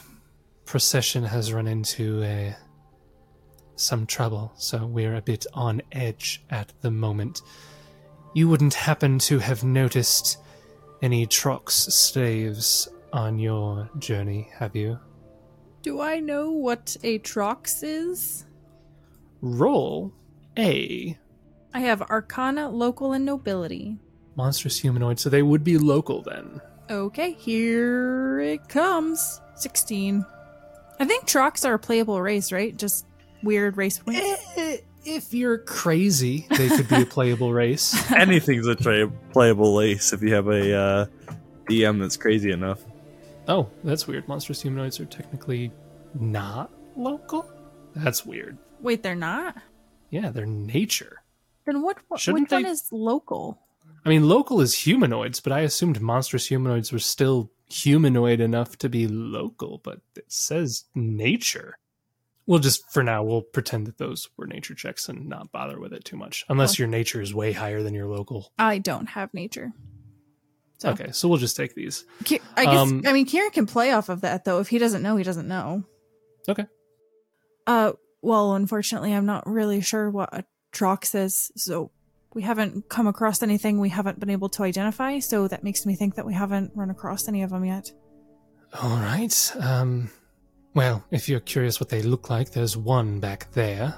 procession 0.65 1.25
has 1.25 1.53
run 1.53 1.67
into 1.67 2.23
a 2.23 2.57
some 3.77 4.07
trouble, 4.07 4.53
so 4.57 4.87
we're 4.87 5.17
a 5.17 5.23
bit 5.23 5.47
on 5.53 5.83
edge 5.93 6.45
at 6.51 6.73
the 6.81 6.91
moment. 6.91 7.43
You 8.33 8.49
wouldn't 8.49 8.75
happen 8.75 9.19
to 9.21 9.39
have 9.41 9.65
noticed 9.65 10.39
any 11.03 11.27
Trox 11.27 11.71
slaves 11.71 12.89
on 13.13 13.39
your 13.39 13.89
journey, 13.99 14.49
have 14.59 14.75
you? 14.77 14.99
Do 15.83 16.01
I 16.01 16.19
know 16.19 16.51
what 16.51 16.97
a 17.03 17.19
trox 17.19 17.83
is? 17.83 18.47
Roll 19.43 20.13
a 20.59 21.19
I 21.75 21.81
have 21.81 22.01
Arcana, 22.03 22.71
Local, 22.71 23.13
and 23.13 23.25
Nobility. 23.25 23.99
monstrous 24.37 24.79
humanoid, 24.79 25.19
so 25.21 25.29
they 25.29 25.43
would 25.43 25.63
be 25.63 25.77
local 25.77 26.23
then. 26.23 26.61
Okay, 26.91 27.33
here 27.33 28.39
it 28.41 28.69
comes. 28.69 29.41
16. 29.57 30.25
I 30.99 31.05
think 31.05 31.27
Trox 31.27 31.67
are 31.67 31.75
a 31.75 31.79
playable 31.79 32.21
race, 32.21 32.53
right? 32.53 32.77
Just 32.77 33.07
weird 33.43 33.77
race 33.77 33.99
points. 33.99 34.21
Eh, 34.57 34.79
if 35.05 35.35
you're 35.35 35.59
crazy, 35.59 36.47
they 36.57 36.69
could 36.69 36.89
be 36.89 37.03
a 37.03 37.07
playable 37.07 37.53
race. 37.53 38.11
Anything's 38.17 38.67
a 38.67 38.75
tra- 38.75 39.11
playable 39.33 39.77
race 39.77 40.13
if 40.13 40.23
you 40.23 40.35
have 40.35 40.49
a 40.49 40.75
uh, 40.75 41.07
DM 41.69 42.01
that's 42.01 42.17
crazy 42.17 42.53
enough. 42.53 42.81
Oh, 43.49 43.69
that's 43.83 44.07
weird. 44.07 44.27
Monstrous 44.29 44.63
humanoids 44.63 45.01
are 45.01 45.05
technically 45.05 45.71
not 46.15 46.71
local? 46.97 47.51
That's 47.95 48.25
weird. 48.25 48.57
Wait, 48.81 49.03
they're 49.03 49.15
not? 49.15 49.57
Yeah, 50.11 50.31
they're 50.31 50.47
nature. 50.47 51.23
Then 51.67 51.83
what, 51.83 51.99
what 52.09 52.21
Shouldn't 52.21 52.51
which 52.51 52.53
one 52.53 52.67
is 52.67 52.89
local? 52.91 53.59
I 54.05 54.09
mean, 54.09 54.29
local 54.29 54.61
is 54.61 54.75
humanoids, 54.75 55.41
but 55.41 55.53
I 55.53 55.61
assumed 55.61 56.01
monstrous 56.01 56.47
humanoids 56.47 56.93
were 56.93 56.99
still 56.99 57.51
humanoid 57.69 58.41
enough 58.41 58.77
to 58.79 58.89
be 58.89 59.07
local, 59.07 59.81
but 59.83 60.01
it 60.17 60.31
says 60.31 60.85
nature. 60.95 61.79
We'll 62.47 62.59
just, 62.59 62.91
for 62.93 63.03
now, 63.03 63.23
we'll 63.23 63.41
pretend 63.43 63.87
that 63.87 63.97
those 63.99 64.29
were 64.37 64.47
nature 64.47 64.75
checks 64.75 65.09
and 65.09 65.29
not 65.29 65.51
bother 65.51 65.81
with 65.81 65.93
it 65.95 66.05
too 66.05 66.17
much. 66.17 66.45
Unless 66.51 66.79
your 66.79 66.89
nature 66.89 67.23
is 67.23 67.35
way 67.35 67.53
higher 67.53 67.83
than 67.83 67.95
your 67.95 68.07
local. 68.07 68.53
I 68.59 68.79
don't 68.79 69.07
have 69.07 69.33
nature. 69.33 69.73
So 70.79 70.91
Okay, 70.91 71.11
so 71.13 71.29
we'll 71.29 71.39
just 71.39 71.57
take 71.57 71.75
these. 71.75 72.05
I 72.57 72.65
guess 72.65 72.77
Um, 72.77 73.03
I 73.07 73.13
mean 73.15 73.25
Kieran 73.25 73.51
can 73.53 73.65
play 73.65 73.93
off 73.93 74.09
of 74.11 74.21
that 74.23 74.45
though. 74.45 74.59
If 74.61 74.69
he 74.69 74.79
doesn't 74.79 75.03
know, 75.03 75.17
he 75.17 75.25
doesn't 75.25 75.49
know. 75.49 75.85
Okay. 76.49 76.67
Uh 77.67 77.93
well, 78.21 78.55
unfortunately 78.55 79.15
I'm 79.15 79.25
not 79.25 79.47
really 79.47 79.81
sure 79.81 80.11
what 80.11 80.29
a 80.35 80.45
Trox 80.73 81.15
is, 81.15 81.53
so 81.57 81.93
we 82.35 82.43
haven't 82.43 82.89
come 82.89 83.07
across 83.07 83.43
anything 83.43 83.79
we 83.79 83.89
haven't 83.89 84.19
been 84.21 84.31
able 84.31 84.49
to 84.51 84.65
identify, 84.65 85.21
so 85.21 85.49
that 85.49 85.63
makes 85.65 85.87
me 85.87 85.95
think 85.95 86.17
that 86.17 86.27
we 86.27 86.35
haven't 86.35 86.73
run 86.75 86.91
across 86.91 87.29
any 87.29 87.43
of 87.43 87.51
them 87.51 87.65
yet. 87.65 87.93
All 88.83 88.97
right. 88.97 89.53
Um, 89.61 90.11
well, 90.75 91.05
if 91.13 91.29
you're 91.29 91.41
curious 91.41 91.79
what 91.79 91.89
they 91.89 92.03
look 92.03 92.29
like, 92.29 92.51
there's 92.51 92.77
one 92.77 93.21
back 93.21 93.53
there. 93.53 93.95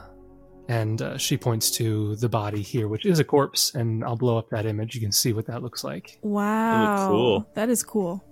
And 0.69 1.01
uh, 1.01 1.17
she 1.17 1.37
points 1.37 1.71
to 1.73 2.17
the 2.17 2.29
body 2.29 2.61
here, 2.61 2.89
which 2.89 3.07
is 3.07 3.21
a 3.21 3.25
corpse, 3.25 3.75
and 3.75 4.05
I'll 4.05 4.17
blow 4.17 4.37
up 4.37 4.51
that 4.51 4.67
image. 4.67 4.95
You 4.95 5.01
can 5.01 5.13
see 5.13 5.33
what 5.33 5.47
that 5.47 5.63
looks 5.63 5.85
like. 5.85 6.19
Wow. 6.23 7.09
cool. 7.09 7.51
That 7.55 7.71
is 7.71 7.85
cool. 7.85 8.25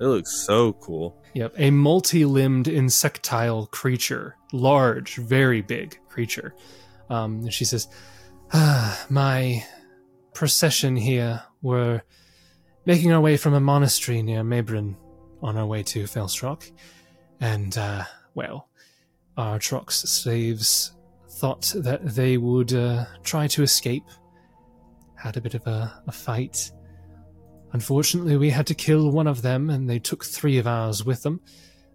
It 0.00 0.04
looks 0.04 0.32
so 0.32 0.72
cool. 0.74 1.22
Yep, 1.34 1.54
a 1.58 1.70
multi 1.70 2.24
limbed 2.24 2.68
insectile 2.68 3.66
creature. 3.66 4.36
Large, 4.52 5.16
very 5.16 5.60
big 5.60 5.98
creature. 6.08 6.54
Um, 7.10 7.40
and 7.40 7.52
she 7.52 7.64
says, 7.64 7.88
My 9.10 9.64
procession 10.34 10.96
here 10.96 11.42
were 11.62 12.02
making 12.84 13.12
our 13.12 13.20
way 13.20 13.36
from 13.36 13.54
a 13.54 13.60
monastery 13.60 14.22
near 14.22 14.42
Mabrin 14.42 14.96
on 15.40 15.56
our 15.56 15.66
way 15.66 15.84
to 15.84 16.04
Felstrock. 16.04 16.68
And, 17.40 17.76
uh, 17.78 18.04
well, 18.34 18.68
our 19.36 19.60
Trox 19.60 19.92
slaves 19.92 20.96
thought 21.28 21.72
that 21.76 22.04
they 22.04 22.38
would 22.38 22.72
uh, 22.72 23.04
try 23.22 23.46
to 23.48 23.62
escape. 23.62 24.04
Had 25.14 25.36
a 25.36 25.40
bit 25.40 25.54
of 25.54 25.64
a, 25.68 26.02
a 26.08 26.12
fight. 26.12 26.72
Unfortunately, 27.72 28.36
we 28.36 28.50
had 28.50 28.66
to 28.66 28.74
kill 28.74 29.12
one 29.12 29.28
of 29.28 29.42
them, 29.42 29.70
and 29.70 29.88
they 29.88 30.00
took 30.00 30.24
three 30.24 30.58
of 30.58 30.66
ours 30.66 31.04
with 31.04 31.22
them. 31.22 31.40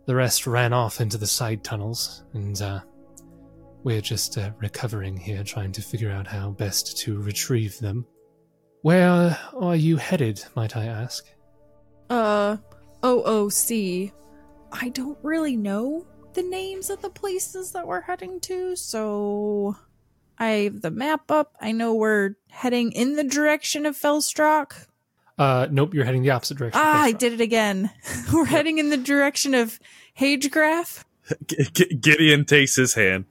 The 0.06 0.16
rest 0.16 0.48
ran 0.48 0.72
off 0.72 1.02
into 1.02 1.18
the 1.18 1.28
side 1.28 1.66
tunnels, 1.66 2.24
and 2.34 2.62
uh, 2.62 2.80
we're 3.86 4.02
just 4.02 4.38
uh, 4.38 4.50
recovering 4.60 5.16
here, 5.16 5.44
trying 5.44 5.72
to 5.72 5.82
figure 5.82 6.10
out 6.10 6.26
how 6.26 6.50
best 6.50 6.98
to 6.98 7.22
retrieve 7.22 7.78
them. 7.80 8.04
Where 8.82 9.38
are 9.56 9.76
you 9.76 9.98
headed, 9.98 10.44
might 10.56 10.76
I 10.76 10.86
ask? 10.86 11.26
Uh 12.10 12.58
OOC. 13.04 14.12
I 14.72 14.90
don't 14.90 15.18
really 15.22 15.56
know 15.56 16.06
the 16.34 16.42
names 16.44 16.90
of 16.90 17.02
the 17.02 17.10
places 17.10 17.72
that 17.72 17.88
we're 17.88 18.02
heading 18.02 18.40
to, 18.42 18.76
so 18.76 19.76
I 20.40 20.50
have 20.50 20.82
the 20.82 20.92
map 20.92 21.30
up. 21.30 21.54
I 21.62 21.72
know 21.72 21.94
we're 21.94 22.36
heading 22.50 22.92
in 22.92 23.16
the 23.16 23.24
direction 23.24 23.86
of 23.86 23.96
Felstrock. 23.96 24.88
Uh, 25.38 25.68
nope, 25.70 25.94
you're 25.94 26.06
heading 26.06 26.24
the 26.24 26.32
opposite 26.32 26.58
direction. 26.58 26.82
Ah, 26.84 27.04
I 27.04 27.12
did 27.12 27.34
it 27.34 27.42
again. 27.42 27.92
We're 28.34 28.46
heading 28.46 28.78
in 28.78 28.90
the 28.90 28.96
direction 28.96 29.54
of 29.54 29.80
Hagegraf. 30.18 31.04
G- 31.46 31.58
G- 31.74 31.96
Gideon 31.96 32.46
takes 32.46 32.78
his 32.78 32.94
hand 32.94 33.26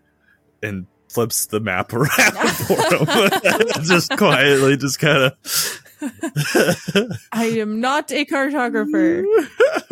and 0.65 0.87
flips 1.09 1.47
the 1.47 1.61
map 1.61 1.93
around 1.93 2.09
for 2.11 2.75
him. 2.75 3.69
just 3.85 4.17
quietly, 4.17 4.77
just 4.77 4.99
kind 4.99 5.23
of. 5.23 5.81
I 7.33 7.47
am 7.47 7.81
not 7.81 8.13
a 8.13 8.25
cartographer. 8.27 9.25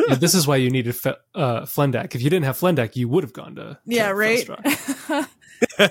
Yeah, 0.07 0.15
this 0.15 0.35
is 0.35 0.45
why 0.45 0.57
you 0.57 0.69
needed 0.69 0.95
Fe- 0.95 1.15
uh, 1.33 1.61
Flendak. 1.61 2.13
If 2.13 2.21
you 2.21 2.29
didn't 2.29 2.45
have 2.45 2.57
Flendak, 2.57 2.95
you 2.95 3.07
would 3.07 3.23
have 3.23 3.33
gone 3.33 3.55
to, 3.55 3.63
to 3.63 3.79
yeah, 3.85 4.09
right? 4.09 4.47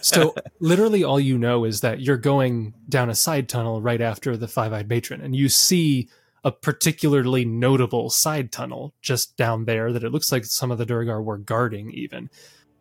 So 0.02 0.35
literally 0.61 1.02
all 1.02 1.19
you 1.19 1.39
know 1.39 1.65
is 1.65 1.81
that 1.81 2.01
you're 2.01 2.19
going 2.19 2.75
down 2.89 3.09
a 3.09 3.15
side 3.15 3.49
tunnel 3.49 3.81
right 3.81 4.01
after 4.01 4.36
the 4.36 4.47
five-eyed 4.47 4.89
matron 4.89 5.23
and 5.23 5.35
you 5.35 5.49
see 5.49 6.11
a 6.44 6.52
particularly 6.52 7.44
notable 7.44 8.11
side 8.11 8.52
tunnel 8.52 8.94
just 9.01 9.36
down 9.36 9.65
there 9.65 9.93
that 9.93 10.05
it 10.05 10.11
looks 10.11 10.31
like 10.31 10.44
some 10.44 10.70
of 10.70 10.78
the 10.78 10.85
duergar 10.85 11.23
were 11.23 11.39
guarding 11.39 11.91
even 11.93 12.28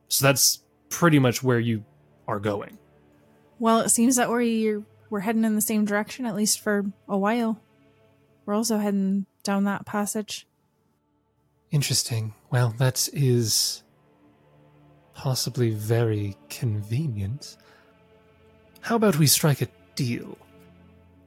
so 0.09 0.25
that's 0.25 0.63
pretty 0.89 1.19
much 1.19 1.41
where 1.41 1.59
you 1.59 1.85
are 2.31 2.39
going 2.39 2.77
well, 3.59 3.81
it 3.81 3.89
seems 3.89 4.15
that 4.15 4.29
we're 4.29 4.81
we're 5.11 5.19
heading 5.19 5.45
in 5.45 5.53
the 5.53 5.61
same 5.61 5.85
direction 5.85 6.25
at 6.25 6.35
least 6.35 6.59
for 6.61 6.83
a 7.07 7.17
while. 7.17 7.61
We're 8.45 8.55
also 8.55 8.79
heading 8.79 9.27
down 9.43 9.65
that 9.65 9.85
passage. 9.85 10.47
interesting 11.69 12.33
well 12.49 12.73
that 12.77 13.07
is 13.13 13.83
possibly 15.13 15.71
very 15.71 16.35
convenient 16.49 17.57
how 18.81 18.95
about 18.95 19.17
we 19.17 19.27
strike 19.27 19.61
a 19.61 19.67
deal 19.95 20.37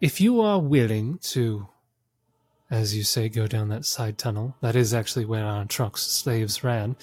if 0.00 0.20
you 0.20 0.40
are 0.40 0.58
willing 0.58 1.18
to 1.18 1.68
as 2.70 2.96
you 2.96 3.02
say, 3.02 3.28
go 3.28 3.46
down 3.46 3.68
that 3.68 3.84
side 3.84 4.18
tunnel. 4.18 4.56
That 4.60 4.74
is 4.74 4.94
actually 4.94 5.26
where 5.26 5.44
our 5.44 5.64
Trox 5.64 5.98
slaves 5.98 6.64
ran. 6.64 6.96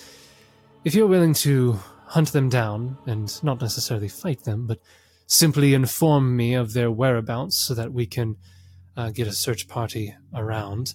If 0.84 0.96
you're 0.96 1.08
willing 1.08 1.34
to 1.36 1.80
hunt 2.12 2.34
them 2.34 2.50
down, 2.50 2.98
and 3.06 3.42
not 3.42 3.62
necessarily 3.62 4.10
fight 4.10 4.44
them, 4.44 4.68
but 4.68 4.80
simply 5.28 5.74
inform 5.74 6.36
me 6.36 6.54
of 6.54 6.74
their 6.74 6.92
whereabouts 6.92 7.56
so 7.56 7.74
that 7.74 7.94
we 7.94 8.06
can 8.06 8.36
uh, 8.98 9.10
get 9.12 9.28
a 9.28 9.32
search 9.32 9.70
party 9.70 10.14
around, 10.36 10.94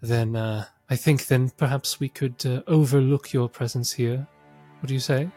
then 0.00 0.34
uh, 0.34 0.64
I 0.90 0.96
think 0.96 1.26
then 1.28 1.50
perhaps 1.50 2.00
we 2.00 2.08
could 2.08 2.44
uh, 2.44 2.62
overlook 2.66 3.32
your 3.32 3.48
presence 3.48 3.92
here. 3.92 4.26
What 4.80 4.88
do 4.88 4.94
you 4.94 5.00
say? 5.00 5.30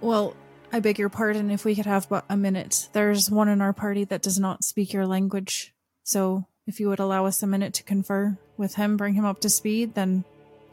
Well, 0.00 0.34
I 0.72 0.80
beg 0.80 0.98
your 0.98 1.10
pardon 1.10 1.50
if 1.50 1.66
we 1.66 1.74
could 1.74 1.84
have 1.84 2.08
but 2.08 2.24
a 2.30 2.36
minute. 2.36 2.88
There's 2.94 3.30
one 3.30 3.50
in 3.50 3.60
our 3.60 3.74
party 3.74 4.04
that 4.04 4.22
does 4.22 4.40
not 4.40 4.64
speak 4.64 4.94
your 4.94 5.06
language. 5.06 5.74
So 6.04 6.46
if 6.66 6.80
you 6.80 6.88
would 6.88 7.00
allow 7.00 7.26
us 7.26 7.42
a 7.42 7.46
minute 7.46 7.74
to 7.74 7.82
confer 7.82 8.38
with 8.56 8.76
him, 8.76 8.96
bring 8.96 9.12
him 9.12 9.26
up 9.26 9.40
to 9.40 9.50
speed, 9.50 9.94
then 9.94 10.24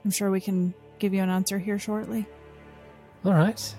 I'm 0.06 0.12
sure 0.12 0.32
we 0.32 0.40
can 0.40 0.74
give 0.98 1.14
you 1.14 1.22
an 1.22 1.30
answer 1.30 1.60
here 1.60 1.78
shortly. 1.78 2.26
All 3.26 3.34
right. 3.34 3.76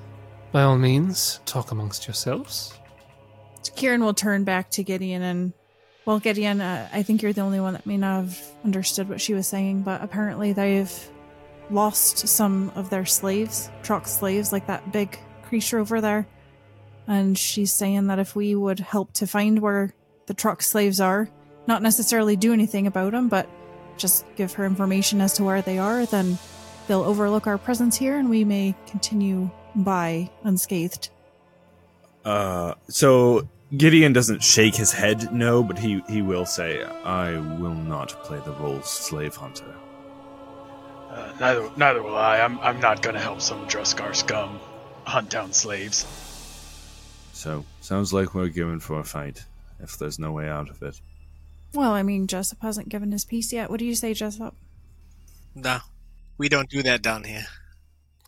By 0.53 0.63
all 0.63 0.79
means, 0.79 1.41
talk 1.47 1.71
amongst 1.71 2.07
yourselves. 2.07 2.75
Kieran 3.77 4.03
will 4.03 4.15
turn 4.15 4.45
back 4.45 4.71
to 4.73 4.83
Gideon 4.83 5.23
and 5.23 5.53
well, 6.07 6.19
Gideon, 6.19 6.61
uh, 6.61 6.89
I 6.93 7.03
think 7.03 7.23
you're 7.23 7.33
the 7.33 7.43
only 7.43 7.61
one 7.61 7.75
that 7.75 7.87
may 7.87 7.99
not 7.99 8.25
have 8.25 8.43
understood 8.65 9.09
what 9.09 9.21
she 9.21 9.35
was 9.35 9.47
saying, 9.47 9.83
but 9.83 10.03
apparently 10.03 10.53
they've 10.53 11.11
lost 11.71 12.27
some 12.27 12.73
of 12.75 12.91
their 12.91 13.05
slaves, 13.05 13.71
Trox 13.83 14.09
slaves, 14.09 14.51
like 14.51 14.67
that 14.67 14.93
big 14.93 15.19
creature 15.45 15.79
over 15.79 16.01
there. 16.01 16.27
And 17.07 17.37
she's 17.39 17.73
saying 17.73 18.07
that 18.07 18.19
if 18.19 18.35
we 18.35 18.55
would 18.55 18.81
help 18.81 19.13
to 19.15 19.27
find 19.27 19.61
where 19.61 19.93
the 20.27 20.35
Trox 20.35 20.63
slaves 20.63 21.01
are, 21.01 21.29
not 21.67 21.83
necessarily 21.83 22.35
do 22.35 22.53
anything 22.53 22.87
about 22.87 23.13
them, 23.13 23.29
but 23.29 23.49
just 23.97 24.25
give 24.37 24.55
her 24.55 24.65
information 24.65 25.21
as 25.21 25.35
to 25.35 25.45
where 25.45 25.63
they 25.63 25.79
are, 25.79 26.07
then 26.07 26.39
they'll 26.87 27.03
overlook 27.03 27.47
our 27.47 27.59
presence 27.59 27.97
here 27.97 28.19
and 28.19 28.29
we 28.29 28.45
may 28.45 28.75
continue 28.87 29.51
by 29.75 30.31
unscathed. 30.45 31.11
Uh, 32.25 32.75
so 32.89 33.49
Gideon 33.77 34.13
doesn't 34.13 34.43
shake 34.43 34.75
his 34.75 34.93
head, 34.93 35.33
no, 35.33 35.63
but 35.63 35.79
he, 35.79 36.03
he 36.09 36.23
will 36.23 36.45
say, 36.45 36.83
I 36.85 37.33
will 37.33 37.75
not 37.75 38.09
play 38.25 38.41
the 38.45 38.53
role 38.53 38.83
slave 38.83 39.37
hunter. 39.37 39.75
Uh, 41.11 41.33
neither 41.41 41.71
neither 41.77 42.03
will 42.03 42.17
I. 42.17 42.39
I'm 42.39 42.61
I'm 42.61 42.79
not 42.79 43.03
gonna 43.03 43.19
help 43.19 43.41
some 43.41 43.67
Droskar 43.67 44.15
scum 44.15 44.61
hunt 45.05 45.29
down 45.29 45.53
slaves. 45.53 46.07
So, 47.33 47.65
sounds 47.81 48.13
like 48.13 48.35
we're 48.35 48.49
given 48.49 48.79
for 48.79 49.01
a 49.01 49.05
fight, 49.05 49.45
if 49.81 49.99
there's 49.99 50.21
no 50.21 50.31
way 50.31 50.49
out 50.49 50.69
of 50.69 50.83
it. 50.83 51.01
Well, 51.75 51.91
I 51.91 52.05
mean, 52.05 52.29
Jessup 52.29 52.59
hasn't 52.63 52.91
given 52.91 53.11
his 53.11 53.25
piece 53.25 53.53
yet. 53.53 53.71
What 53.71 53.81
do 53.81 53.87
you 53.87 53.95
say, 53.97 54.15
Jessup? 54.15 54.55
No, 55.55 55.81
we 56.41 56.49
don't 56.49 56.71
do 56.71 56.83
that 56.83 57.03
down 57.03 57.25
here. 57.25 57.45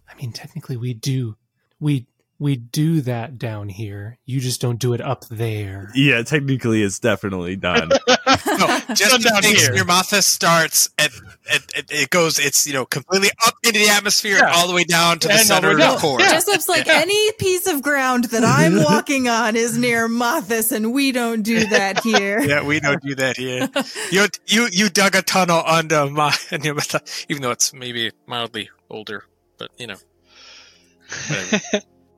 I 0.07 0.15
mean, 0.17 0.33
technically, 0.33 0.77
we 0.77 0.93
do. 0.93 1.39
We 1.81 2.05
we 2.43 2.57
do 2.57 3.01
that 3.03 3.39
down 3.39 3.69
here. 3.69 4.19
You 4.27 4.41
just 4.41 4.61
don't 4.61 4.81
do 4.81 4.95
it 4.95 5.01
up 5.01 5.25
there. 5.29 5.91
Yeah, 5.95 6.23
technically 6.25 6.83
it's 6.83 6.99
definitely 6.99 7.55
done. 7.55 7.89
no, 7.89 7.97
just 8.95 9.11
Sundown 9.11 9.43
thinks 9.43 9.63
here. 9.67 9.73
Nirmathas 9.77 10.25
starts 10.25 10.91
at, 10.99 11.13
at, 11.49 11.63
at 11.79 11.93
it 11.93 12.11
goes 12.11 12.41
it's 12.41 12.67
you 12.67 12.73
know 12.73 12.85
completely 12.85 13.31
up 13.47 13.55
into 13.65 13.79
the 13.79 13.89
atmosphere 13.89 14.39
Yeah. 14.39 14.51
all 14.55 14.67
the 14.67 14.75
way 14.75 14.83
down 14.83 15.21
to 15.21 15.29
the 15.29 15.35
And 15.35 15.41
the 15.43 15.45
center 15.45 15.71
of 15.71 15.79
down. 15.79 15.95
the 15.95 16.01
core. 16.01 16.21
Yeah. 16.21 16.31
Jessup's 16.33 16.69
like 16.69 16.89
any 16.89 17.31
piece 17.39 17.69
of 17.69 17.81
ground 17.81 18.25
that 18.25 18.45
I'm 18.45 18.83
walking 18.91 19.29
on 19.29 19.55
is 19.55 19.79
Nirmathas, 19.79 20.73
and 20.73 20.93
we 20.93 21.13
don't 21.13 21.43
do 21.43 21.65
that 21.69 22.01
here. 22.03 22.41
Yeah, 22.41 22.65
we 22.67 22.81
don't 22.81 23.01
do 23.03 23.15
that 23.15 23.37
here. 23.37 23.69
You 24.11 24.27
you 24.49 24.69
you 24.73 24.89
dug 24.89 25.15
a 25.15 25.23
tunnel 25.23 25.63
under 25.65 26.11
my 26.11 26.35
even 26.51 27.43
though 27.43 27.53
it's 27.53 27.73
maybe 27.73 28.11
mildly 28.27 28.69
older, 28.91 29.25
but 29.59 29.71
you 29.79 29.87
know. 29.87 29.97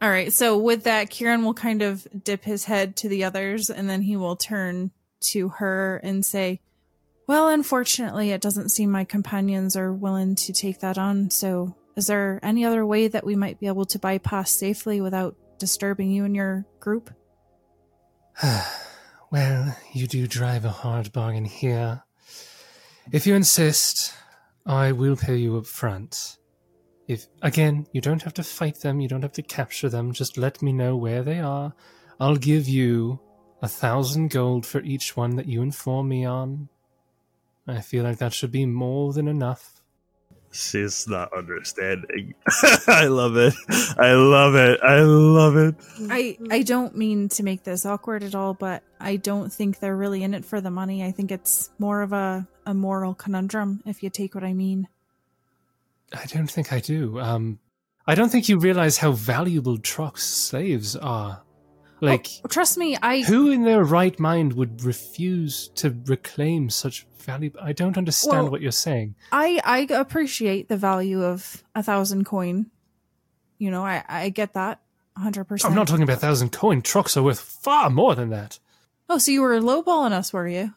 All 0.04 0.10
right. 0.10 0.30
So 0.30 0.58
with 0.58 0.84
that, 0.84 1.08
Kieran 1.08 1.46
will 1.46 1.54
kind 1.54 1.80
of 1.80 2.06
dip 2.24 2.44
his 2.44 2.66
head 2.66 2.94
to 2.96 3.08
the 3.08 3.24
others, 3.24 3.70
and 3.70 3.88
then 3.88 4.02
he 4.02 4.18
will 4.18 4.36
turn 4.36 4.90
to 5.32 5.48
her 5.48 5.96
and 6.02 6.26
say, 6.26 6.60
"Well, 7.26 7.48
unfortunately, 7.48 8.30
it 8.30 8.42
doesn't 8.42 8.68
seem 8.68 8.90
my 8.90 9.04
companions 9.04 9.76
are 9.76 9.94
willing 9.94 10.34
to 10.34 10.52
take 10.52 10.80
that 10.80 10.98
on. 10.98 11.30
So, 11.30 11.74
is 11.96 12.06
there 12.06 12.38
any 12.42 12.66
other 12.66 12.84
way 12.84 13.08
that 13.08 13.24
we 13.24 13.34
might 13.34 13.58
be 13.58 13.66
able 13.66 13.86
to 13.86 13.98
bypass 13.98 14.50
safely 14.50 15.00
without 15.00 15.36
disturbing 15.58 16.10
you 16.10 16.26
and 16.26 16.36
your 16.36 16.66
group?" 16.80 17.10
well, 19.32 19.74
you 19.94 20.06
do 20.06 20.26
drive 20.26 20.66
a 20.66 20.70
hard 20.70 21.14
bargain 21.14 21.46
here. 21.46 22.02
If 23.10 23.26
you 23.26 23.34
insist, 23.34 24.12
I 24.66 24.92
will 24.92 25.16
pay 25.16 25.36
you 25.36 25.56
up 25.56 25.64
front. 25.64 26.36
If 27.06 27.26
again, 27.42 27.86
you 27.92 28.00
don't 28.00 28.22
have 28.22 28.34
to 28.34 28.42
fight 28.42 28.80
them, 28.80 29.00
you 29.00 29.08
don't 29.08 29.22
have 29.22 29.32
to 29.32 29.42
capture 29.42 29.88
them, 29.88 30.12
just 30.12 30.38
let 30.38 30.62
me 30.62 30.72
know 30.72 30.96
where 30.96 31.22
they 31.22 31.40
are. 31.40 31.74
I'll 32.18 32.36
give 32.36 32.68
you 32.68 33.20
a 33.60 33.68
thousand 33.68 34.30
gold 34.30 34.64
for 34.64 34.80
each 34.80 35.16
one 35.16 35.36
that 35.36 35.46
you 35.46 35.62
inform 35.62 36.08
me 36.08 36.24
on. 36.24 36.68
I 37.66 37.80
feel 37.80 38.04
like 38.04 38.18
that 38.18 38.32
should 38.32 38.52
be 38.52 38.66
more 38.66 39.12
than 39.12 39.28
enough. 39.28 39.82
She's 40.54 41.08
not 41.08 41.36
understanding. 41.36 42.34
I 42.86 43.06
love 43.06 43.36
it. 43.36 43.54
I 43.98 44.12
love 44.12 44.54
it. 44.54 44.80
I 44.82 45.00
love 45.00 45.56
it. 45.56 45.74
I 46.08 46.38
I 46.48 46.62
don't 46.62 46.96
mean 46.96 47.28
to 47.30 47.42
make 47.42 47.64
this 47.64 47.84
awkward 47.84 48.22
at 48.22 48.36
all, 48.36 48.54
but 48.54 48.84
I 49.00 49.16
don't 49.16 49.52
think 49.52 49.80
they're 49.80 49.96
really 49.96 50.22
in 50.22 50.32
it 50.32 50.44
for 50.44 50.60
the 50.60 50.70
money. 50.70 51.02
I 51.02 51.10
think 51.10 51.32
it's 51.32 51.70
more 51.78 52.02
of 52.02 52.12
a 52.12 52.46
a 52.66 52.72
moral 52.72 53.14
conundrum, 53.14 53.82
if 53.84 54.02
you 54.04 54.10
take 54.10 54.36
what 54.36 54.44
I 54.44 54.52
mean. 54.52 54.86
I 56.14 56.26
don't 56.26 56.50
think 56.50 56.72
I 56.72 56.80
do. 56.80 57.18
Um, 57.20 57.58
I 58.06 58.14
don't 58.14 58.28
think 58.30 58.48
you 58.48 58.58
realize 58.58 58.98
how 58.98 59.12
valuable 59.12 59.78
Trox 59.78 60.18
slaves 60.18 60.94
are. 60.96 61.42
Like, 62.00 62.28
Oh, 62.44 62.48
trust 62.48 62.76
me, 62.76 62.96
I 63.00 63.22
who 63.22 63.50
in 63.50 63.62
their 63.64 63.82
right 63.84 64.18
mind 64.20 64.52
would 64.54 64.84
refuse 64.84 65.68
to 65.76 65.96
reclaim 66.06 66.68
such 66.68 67.06
valuable? 67.18 67.60
I 67.62 67.72
don't 67.72 67.96
understand 67.96 68.42
Well- 68.44 68.50
what 68.50 68.60
you're 68.60 68.72
saying. 68.72 69.14
I 69.32 69.60
I 69.64 69.86
appreciate 69.90 70.68
the 70.68 70.76
value 70.76 71.22
of 71.22 71.64
a 71.74 71.82
thousand 71.82 72.24
coin. 72.24 72.66
You 73.58 73.70
know, 73.70 73.84
I 73.86 74.04
I 74.08 74.28
get 74.28 74.52
that, 74.54 74.80
hundred 75.16 75.44
percent. 75.44 75.70
I'm 75.70 75.76
not 75.76 75.88
talking 75.88 76.02
about 76.02 76.18
thousand 76.18 76.50
coin. 76.52 76.82
Trox 76.82 77.16
are 77.16 77.22
worth 77.22 77.40
far 77.40 77.88
more 77.88 78.14
than 78.14 78.28
that. 78.30 78.58
Oh, 79.08 79.18
so 79.18 79.30
you 79.30 79.40
were 79.40 79.58
lowballing 79.60 80.12
us, 80.12 80.32
were 80.32 80.48
you? 80.48 80.74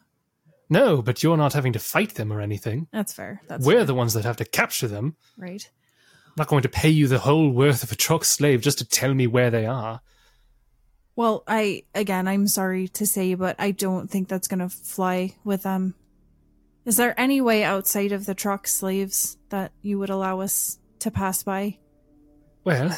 No, 0.70 1.00
but 1.02 1.22
you're 1.22 1.36
not 1.36 1.54
having 1.54 1.72
to 1.72 1.78
fight 1.78 2.14
them 2.16 2.32
or 2.32 2.40
anything. 2.40 2.88
That's 2.92 3.12
fair. 3.12 3.40
That's 3.48 3.64
We're 3.64 3.78
fair. 3.78 3.84
the 3.86 3.94
ones 3.94 4.12
that 4.14 4.24
have 4.24 4.36
to 4.36 4.44
capture 4.44 4.88
them. 4.88 5.16
right. 5.36 5.68
I'm 6.26 6.32
not 6.42 6.48
going 6.48 6.62
to 6.62 6.68
pay 6.68 6.88
you 6.90 7.08
the 7.08 7.18
whole 7.20 7.50
worth 7.50 7.82
of 7.82 7.90
a 7.90 7.96
Trox 7.96 8.24
slave 8.26 8.60
just 8.60 8.78
to 8.78 8.84
tell 8.84 9.12
me 9.12 9.26
where 9.26 9.50
they 9.50 9.66
are. 9.66 10.00
Well, 11.16 11.42
I 11.48 11.82
again, 11.96 12.28
I'm 12.28 12.46
sorry 12.46 12.86
to 12.88 13.06
say, 13.06 13.34
but 13.34 13.56
I 13.58 13.72
don't 13.72 14.08
think 14.08 14.28
that's 14.28 14.46
gonna 14.46 14.68
fly 14.68 15.34
with 15.42 15.64
them. 15.64 15.96
Is 16.84 16.96
there 16.96 17.18
any 17.18 17.40
way 17.40 17.64
outside 17.64 18.12
of 18.12 18.24
the 18.24 18.36
Trox 18.36 18.68
slaves 18.68 19.36
that 19.48 19.72
you 19.82 19.98
would 19.98 20.10
allow 20.10 20.40
us 20.40 20.78
to 21.00 21.10
pass 21.10 21.42
by? 21.42 21.78
Well, 22.62 22.96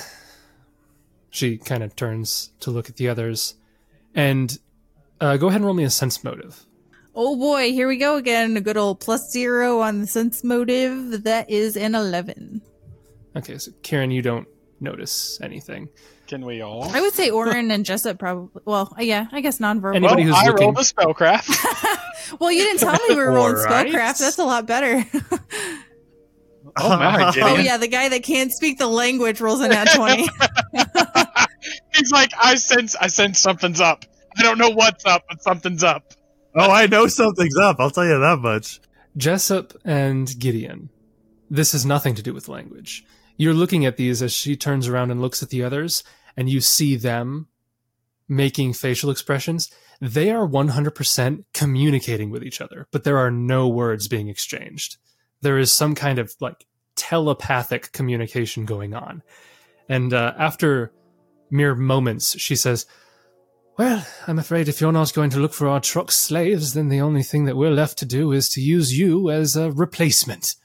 she 1.31 1.57
kind 1.57 1.83
of 1.83 1.97
turns 1.97 2.51
to 2.61 2.71
look 2.71 2.91
at 2.91 2.97
the 2.97 3.09
others, 3.09 3.55
and 4.15 4.59
uh, 5.19 5.39
go 5.39 5.47
ahead 5.49 5.61
and 5.63 5.65
roll 5.65 5.75
me 5.75 5.85
a 5.85 5.91
sense 5.91 6.23
motive. 6.23 6.67
Oh 7.15 7.37
boy, 7.37 7.73
here 7.73 7.89
we 7.89 7.97
go 7.97 8.17
again. 8.17 8.57
A 8.57 8.61
good 8.61 8.77
old 8.77 9.01
plus 9.01 9.31
zero 9.31 9.81
on 9.81 10.01
the 10.01 10.07
sense 10.07 10.45
motive. 10.45 11.25
That 11.25 11.51
is 11.51 11.77
an 11.77 11.95
eleven. 11.95 12.63
Okay, 13.37 13.59
so 13.59 13.73
Kieran, 13.83 14.11
you 14.11 14.23
don't 14.23 14.47
notice 14.81 15.41
anything. 15.43 15.89
Can 16.27 16.45
we 16.45 16.61
all? 16.63 16.85
I 16.85 17.01
would 17.01 17.13
say 17.13 17.31
Orin 17.31 17.71
and 17.73 17.85
Jessup 17.85 18.19
probably. 18.19 18.63
Well, 18.65 18.95
yeah, 19.01 19.27
I 19.33 19.41
guess 19.41 19.59
nonverbal. 19.59 19.97
Anybody 19.97 20.25
well, 20.25 20.35
who's 20.35 20.45
I 20.45 20.47
looking- 20.51 20.67
rolled 20.67 20.79
a 20.79 20.83
spellcraft. 20.83 21.99
well, 22.39 22.53
you 22.53 22.63
didn't 22.63 22.79
tell 22.79 22.93
me 22.93 23.01
we 23.09 23.17
were 23.17 23.33
rolling 23.33 23.57
Alright. 23.57 23.89
spellcraft. 23.89 24.19
That's 24.19 24.39
a 24.39 24.45
lot 24.45 24.67
better. 24.67 25.05
oh 26.77 26.89
my, 26.97 27.33
oh 27.37 27.57
yeah, 27.57 27.77
the 27.79 27.89
guy 27.89 28.09
that 28.09 28.23
can't 28.23 28.53
speak 28.53 28.79
the 28.79 28.87
language 28.87 29.41
rolls 29.41 29.61
an 29.61 29.73
at 29.73 29.87
twenty. 29.93 30.29
He's 31.95 32.13
like, 32.13 32.31
I 32.41 32.55
sense, 32.55 32.95
I 32.97 33.09
sense 33.09 33.39
something's 33.41 33.81
up. 33.81 34.05
I 34.39 34.43
don't 34.43 34.59
know 34.59 34.71
what's 34.71 35.05
up, 35.05 35.25
but 35.29 35.43
something's 35.43 35.83
up. 35.83 36.15
Oh, 36.55 36.71
I 36.71 36.87
know 36.87 37.07
something's 37.07 37.57
up. 37.57 37.77
I'll 37.79 37.91
tell 37.91 38.07
you 38.07 38.19
that 38.19 38.39
much. 38.41 38.81
Jessup 39.17 39.73
and 39.85 40.33
Gideon. 40.39 40.91
This 41.49 41.73
has 41.73 41.87
nothing 41.87 42.15
to 42.15 42.23
do 42.23 42.35
with 42.35 42.49
language. 42.49 43.05
You're 43.37 43.55
looking 43.55 43.87
at 43.87 43.97
these 43.97 44.23
as 44.23 44.33
she 44.33 44.57
turns 44.57 44.89
around 44.89 45.11
and 45.11 45.21
looks 45.21 45.43
at 45.43 45.51
the 45.51 45.63
others, 45.63 46.05
and 46.37 46.49
you 46.49 46.61
see 46.61 46.97
them 46.97 47.49
making 48.29 48.73
facial 48.73 49.11
expressions. 49.11 49.71
They 50.01 50.31
are 50.31 50.47
100% 50.47 51.45
communicating 51.53 52.31
with 52.31 52.45
each 52.45 52.61
other, 52.61 52.87
but 52.91 53.05
there 53.05 53.19
are 53.19 53.31
no 53.31 53.69
words 53.69 54.09
being 54.09 54.29
exchanged. 54.29 54.97
There 55.41 55.59
is 55.59 55.73
some 55.73 55.95
kind 55.95 56.19
of 56.19 56.35
like 56.41 56.67
telepathic 56.97 57.93
communication 57.93 58.65
going 58.65 58.95
on. 58.95 59.23
And 59.89 60.13
uh, 60.13 60.35
after 60.39 60.93
mere 61.51 61.75
moments, 61.75 62.39
she 62.39 62.55
says, 62.55 62.87
well, 63.81 64.07
I'm 64.27 64.39
afraid 64.39 64.69
if 64.69 64.79
you're 64.79 64.93
not 64.93 65.15
going 65.15 65.31
to 65.31 65.39
look 65.39 65.55
for 65.55 65.67
our 65.67 65.81
Trox 65.81 66.11
slaves, 66.11 66.75
then 66.75 66.91
the 66.91 67.01
only 67.01 67.23
thing 67.23 67.47
that 67.47 67.57
we're 67.57 67.71
left 67.71 67.97
to 68.01 68.05
do 68.05 68.31
is 68.31 68.51
to 68.51 68.61
use 68.61 68.99
you 68.99 69.31
as 69.31 69.57
a 69.57 69.71
replacement. 69.71 70.57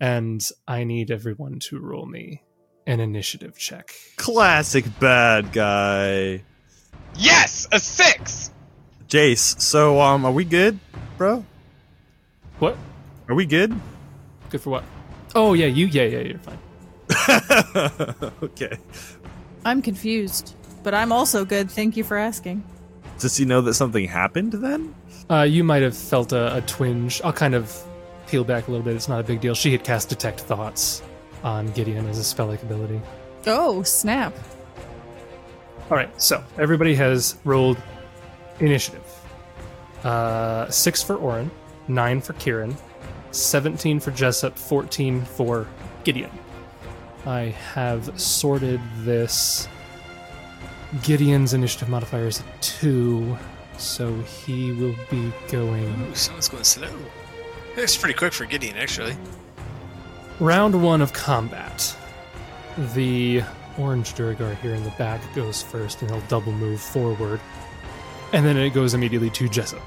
And 0.00 0.44
I 0.66 0.82
need 0.82 1.12
everyone 1.12 1.60
to 1.68 1.78
roll 1.78 2.06
me 2.06 2.42
an 2.88 2.98
initiative 2.98 3.56
check. 3.56 3.94
Classic 4.16 4.84
bad 4.98 5.52
guy. 5.52 6.42
Yes, 7.14 7.68
a 7.70 7.78
six. 7.78 8.50
Jace, 9.06 9.60
so 9.60 10.00
um 10.00 10.24
are 10.24 10.32
we 10.32 10.44
good, 10.44 10.80
bro? 11.16 11.46
What? 12.58 12.76
Are 13.28 13.36
we 13.36 13.46
good? 13.46 13.80
Good 14.50 14.60
for 14.60 14.70
what? 14.70 14.84
Oh 15.36 15.52
yeah, 15.52 15.66
you 15.66 15.86
yeah 15.86 16.02
yeah 16.02 16.18
you're 16.18 16.40
fine. 16.40 18.32
okay. 18.42 18.76
I'm 19.64 19.80
confused, 19.80 20.56
but 20.84 20.94
I'm 20.94 21.10
also 21.10 21.44
good. 21.44 21.68
Thank 21.68 21.96
you 21.96 22.04
for 22.04 22.16
asking. 22.16 22.62
Does 23.18 23.36
he 23.36 23.44
know 23.44 23.60
that 23.62 23.74
something 23.74 24.06
happened 24.06 24.52
then? 24.52 24.94
Uh, 25.28 25.42
you 25.42 25.64
might 25.64 25.82
have 25.82 25.96
felt 25.96 26.32
a, 26.32 26.58
a 26.58 26.60
twinge. 26.60 27.20
I'll 27.24 27.32
kind 27.32 27.54
of 27.54 27.76
peel 28.26 28.44
back 28.44 28.68
a 28.68 28.70
little 28.70 28.84
bit. 28.84 28.94
It's 28.94 29.08
not 29.08 29.20
a 29.20 29.24
big 29.24 29.40
deal. 29.40 29.54
She 29.54 29.72
had 29.72 29.82
cast 29.82 30.08
detect 30.08 30.40
thoughts 30.40 31.02
on 31.42 31.70
Gideon 31.72 32.06
as 32.06 32.18
a 32.18 32.24
spell-like 32.24 32.62
ability. 32.62 33.00
Oh 33.46 33.82
snap! 33.82 34.34
All 35.90 35.96
right, 35.96 36.10
so 36.20 36.42
everybody 36.58 36.94
has 36.94 37.36
rolled 37.44 37.76
initiative. 38.60 39.02
Uh, 40.02 40.70
six 40.70 41.02
for 41.02 41.16
Orin, 41.16 41.50
nine 41.88 42.20
for 42.20 42.32
Kieran, 42.34 42.76
seventeen 43.30 44.00
for 44.00 44.10
Jessup, 44.10 44.58
fourteen 44.58 45.22
for 45.22 45.66
Gideon. 46.04 46.30
I 47.26 47.54
have 47.74 48.18
sorted 48.20 48.80
this. 48.98 49.68
Gideon's 51.02 51.54
initiative 51.54 51.88
modifier 51.88 52.26
is 52.26 52.40
a 52.40 52.44
two, 52.60 53.36
so 53.78 54.14
he 54.20 54.72
will 54.72 54.94
be 55.10 55.32
going 55.50 55.84
Ooh, 56.02 56.14
someone's 56.14 56.48
going 56.48 56.64
slow. 56.64 56.90
It's 57.76 57.96
pretty 57.96 58.14
quick 58.14 58.32
for 58.32 58.44
Gideon, 58.44 58.76
actually. 58.76 59.16
round 60.38 60.80
one 60.80 61.02
of 61.02 61.12
combat. 61.12 61.96
The 62.94 63.42
orange 63.78 64.14
Duergar 64.14 64.54
here 64.56 64.74
in 64.74 64.84
the 64.84 64.90
back 64.90 65.20
goes 65.34 65.62
first, 65.62 66.02
and 66.02 66.10
he'll 66.10 66.20
double 66.28 66.52
move 66.52 66.80
forward, 66.80 67.40
and 68.32 68.44
then 68.46 68.56
it 68.56 68.70
goes 68.70 68.94
immediately 68.94 69.30
to 69.30 69.48
Jessup. 69.48 69.82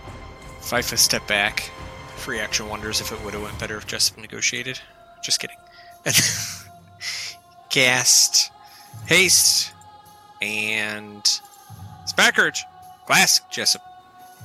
Could 0.70 1.00
step 1.00 1.26
back, 1.28 1.72
free 2.16 2.40
action 2.40 2.68
wonders 2.68 3.00
if 3.00 3.14
it 3.14 3.24
would 3.24 3.34
have 3.34 3.44
went 3.44 3.58
better 3.60 3.78
if 3.78 3.88
Jessup 3.88 4.18
negotiated. 4.18 4.80
Just 5.24 5.40
kidding. 5.40 5.56
Cast 7.70 8.52
haste 9.06 9.72
and 10.42 11.26
spark 12.06 12.38
urge. 12.40 12.64
Classic 13.06 13.44
Jessup. 13.52 13.82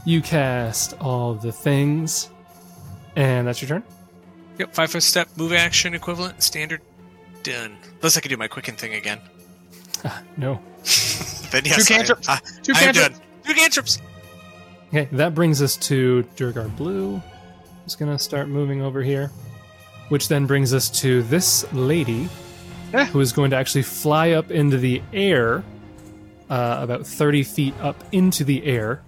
You 0.04 0.20
cast 0.20 0.94
all 1.00 1.34
the 1.34 1.52
things, 1.52 2.30
and 3.16 3.46
that's 3.46 3.60
your 3.62 3.68
turn. 3.68 3.82
Yep, 4.58 4.74
five 4.74 4.90
foot 4.90 5.02
step, 5.02 5.28
move 5.36 5.52
action 5.52 5.94
equivalent, 5.94 6.42
standard, 6.42 6.80
done. 7.42 7.76
Unless 7.96 8.16
I 8.16 8.20
could 8.20 8.28
do 8.28 8.36
my 8.36 8.48
quicken 8.48 8.74
thing 8.76 8.94
again. 8.94 9.20
Ah, 10.04 10.22
no. 10.36 10.60
Then 11.52 11.66
yes, 11.66 11.86
Two 11.86 11.94
cantrips. 11.94 12.28
I, 12.30 12.34
I, 12.34 12.38
Two 12.62 12.72
cantrips. 12.72 13.08
done. 13.18 13.20
Two 13.44 13.52
cantrips. 13.54 14.00
Okay, 14.88 15.06
that 15.12 15.34
brings 15.34 15.60
us 15.60 15.76
to 15.76 16.22
Duergar 16.36 16.68
Blue. 16.76 17.20
Just 17.84 17.98
gonna 17.98 18.18
start 18.18 18.48
moving 18.48 18.80
over 18.80 19.02
here. 19.02 19.30
Which 20.08 20.28
then 20.28 20.46
brings 20.46 20.72
us 20.72 20.88
to 21.00 21.22
this 21.24 21.70
lady, 21.74 22.28
Yeah. 22.92 23.04
who 23.06 23.20
is 23.20 23.32
going 23.32 23.50
to 23.50 23.56
actually 23.56 23.82
fly 23.82 24.30
up 24.30 24.50
into 24.50 24.78
the 24.78 25.02
air, 25.12 25.62
uh, 26.50 26.78
about 26.80 27.06
30 27.06 27.42
feet 27.42 27.74
up 27.80 28.02
into 28.12 28.44
the 28.44 28.64
air. 28.64 29.02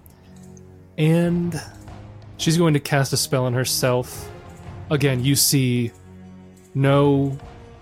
And 0.97 1.59
she's 2.37 2.57
going 2.57 2.73
to 2.73 2.79
cast 2.79 3.13
a 3.13 3.17
spell 3.17 3.45
on 3.45 3.53
herself. 3.53 4.29
Again, 4.89 5.23
you 5.23 5.35
see 5.35 5.91
no 6.73 7.37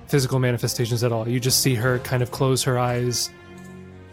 physical 0.08 0.40
manifestations 0.40 1.04
at 1.04 1.12
all. 1.12 1.28
You 1.28 1.40
just 1.40 1.62
see 1.62 1.76
her 1.76 2.00
kind 2.00 2.22
of 2.22 2.32
close 2.32 2.64
her 2.64 2.78
eyes, 2.78 3.30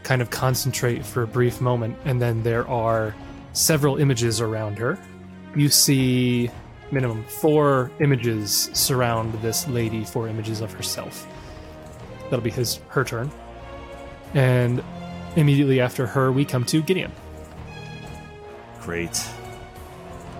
kind 0.03 0.23
of 0.23 0.31
concentrate 0.31 1.05
for 1.05 1.23
a 1.23 1.27
brief 1.27 1.61
moment, 1.61 1.97
and 2.05 2.21
then 2.21 2.43
there 2.43 2.67
are 2.69 3.15
several 3.53 3.99
images 3.99 4.41
around 4.41 4.79
her. 4.79 4.99
You 5.55 5.69
see 5.69 6.51
minimum 6.91 7.25
four 7.25 7.91
images 8.01 8.71
surround 8.73 9.35
this 9.43 9.69
lady, 9.69 10.05
four 10.05 10.29
images 10.29 10.61
of 10.61 10.73
herself. 10.73 11.27
That'll 12.25 12.41
be 12.41 12.51
his 12.51 12.81
her 12.89 13.05
turn. 13.05 13.31
And 14.35 14.83
immediately 15.37 15.81
after 15.81 16.07
her, 16.07 16.31
we 16.33 16.45
come 16.45 16.65
to 16.67 16.83
Gideon. 16.83 17.13
Great. 18.81 19.23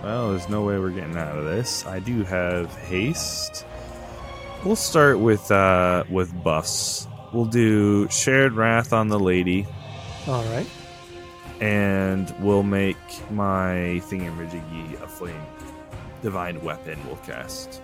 Well, 0.03 0.31
there's 0.31 0.49
no 0.49 0.63
way 0.63 0.79
we're 0.79 0.89
getting 0.89 1.15
out 1.15 1.37
of 1.37 1.45
this. 1.45 1.85
I 1.85 1.99
do 1.99 2.23
have 2.23 2.75
haste. 2.77 3.65
We'll 4.65 4.75
start 4.75 5.19
with 5.19 5.49
uh 5.51 6.03
with 6.09 6.31
buffs. 6.43 7.07
We'll 7.33 7.45
do 7.45 8.07
shared 8.09 8.53
wrath 8.53 8.93
on 8.93 9.07
the 9.07 9.19
lady, 9.19 9.65
All 10.27 10.43
right. 10.45 10.67
and 11.61 12.33
we'll 12.39 12.63
make 12.63 12.97
my 13.31 14.01
thingamajiggy 14.09 15.01
a 15.01 15.07
flame. 15.07 15.41
Divine 16.21 16.61
weapon 16.61 16.99
we'll 17.07 17.15
cast. 17.17 17.81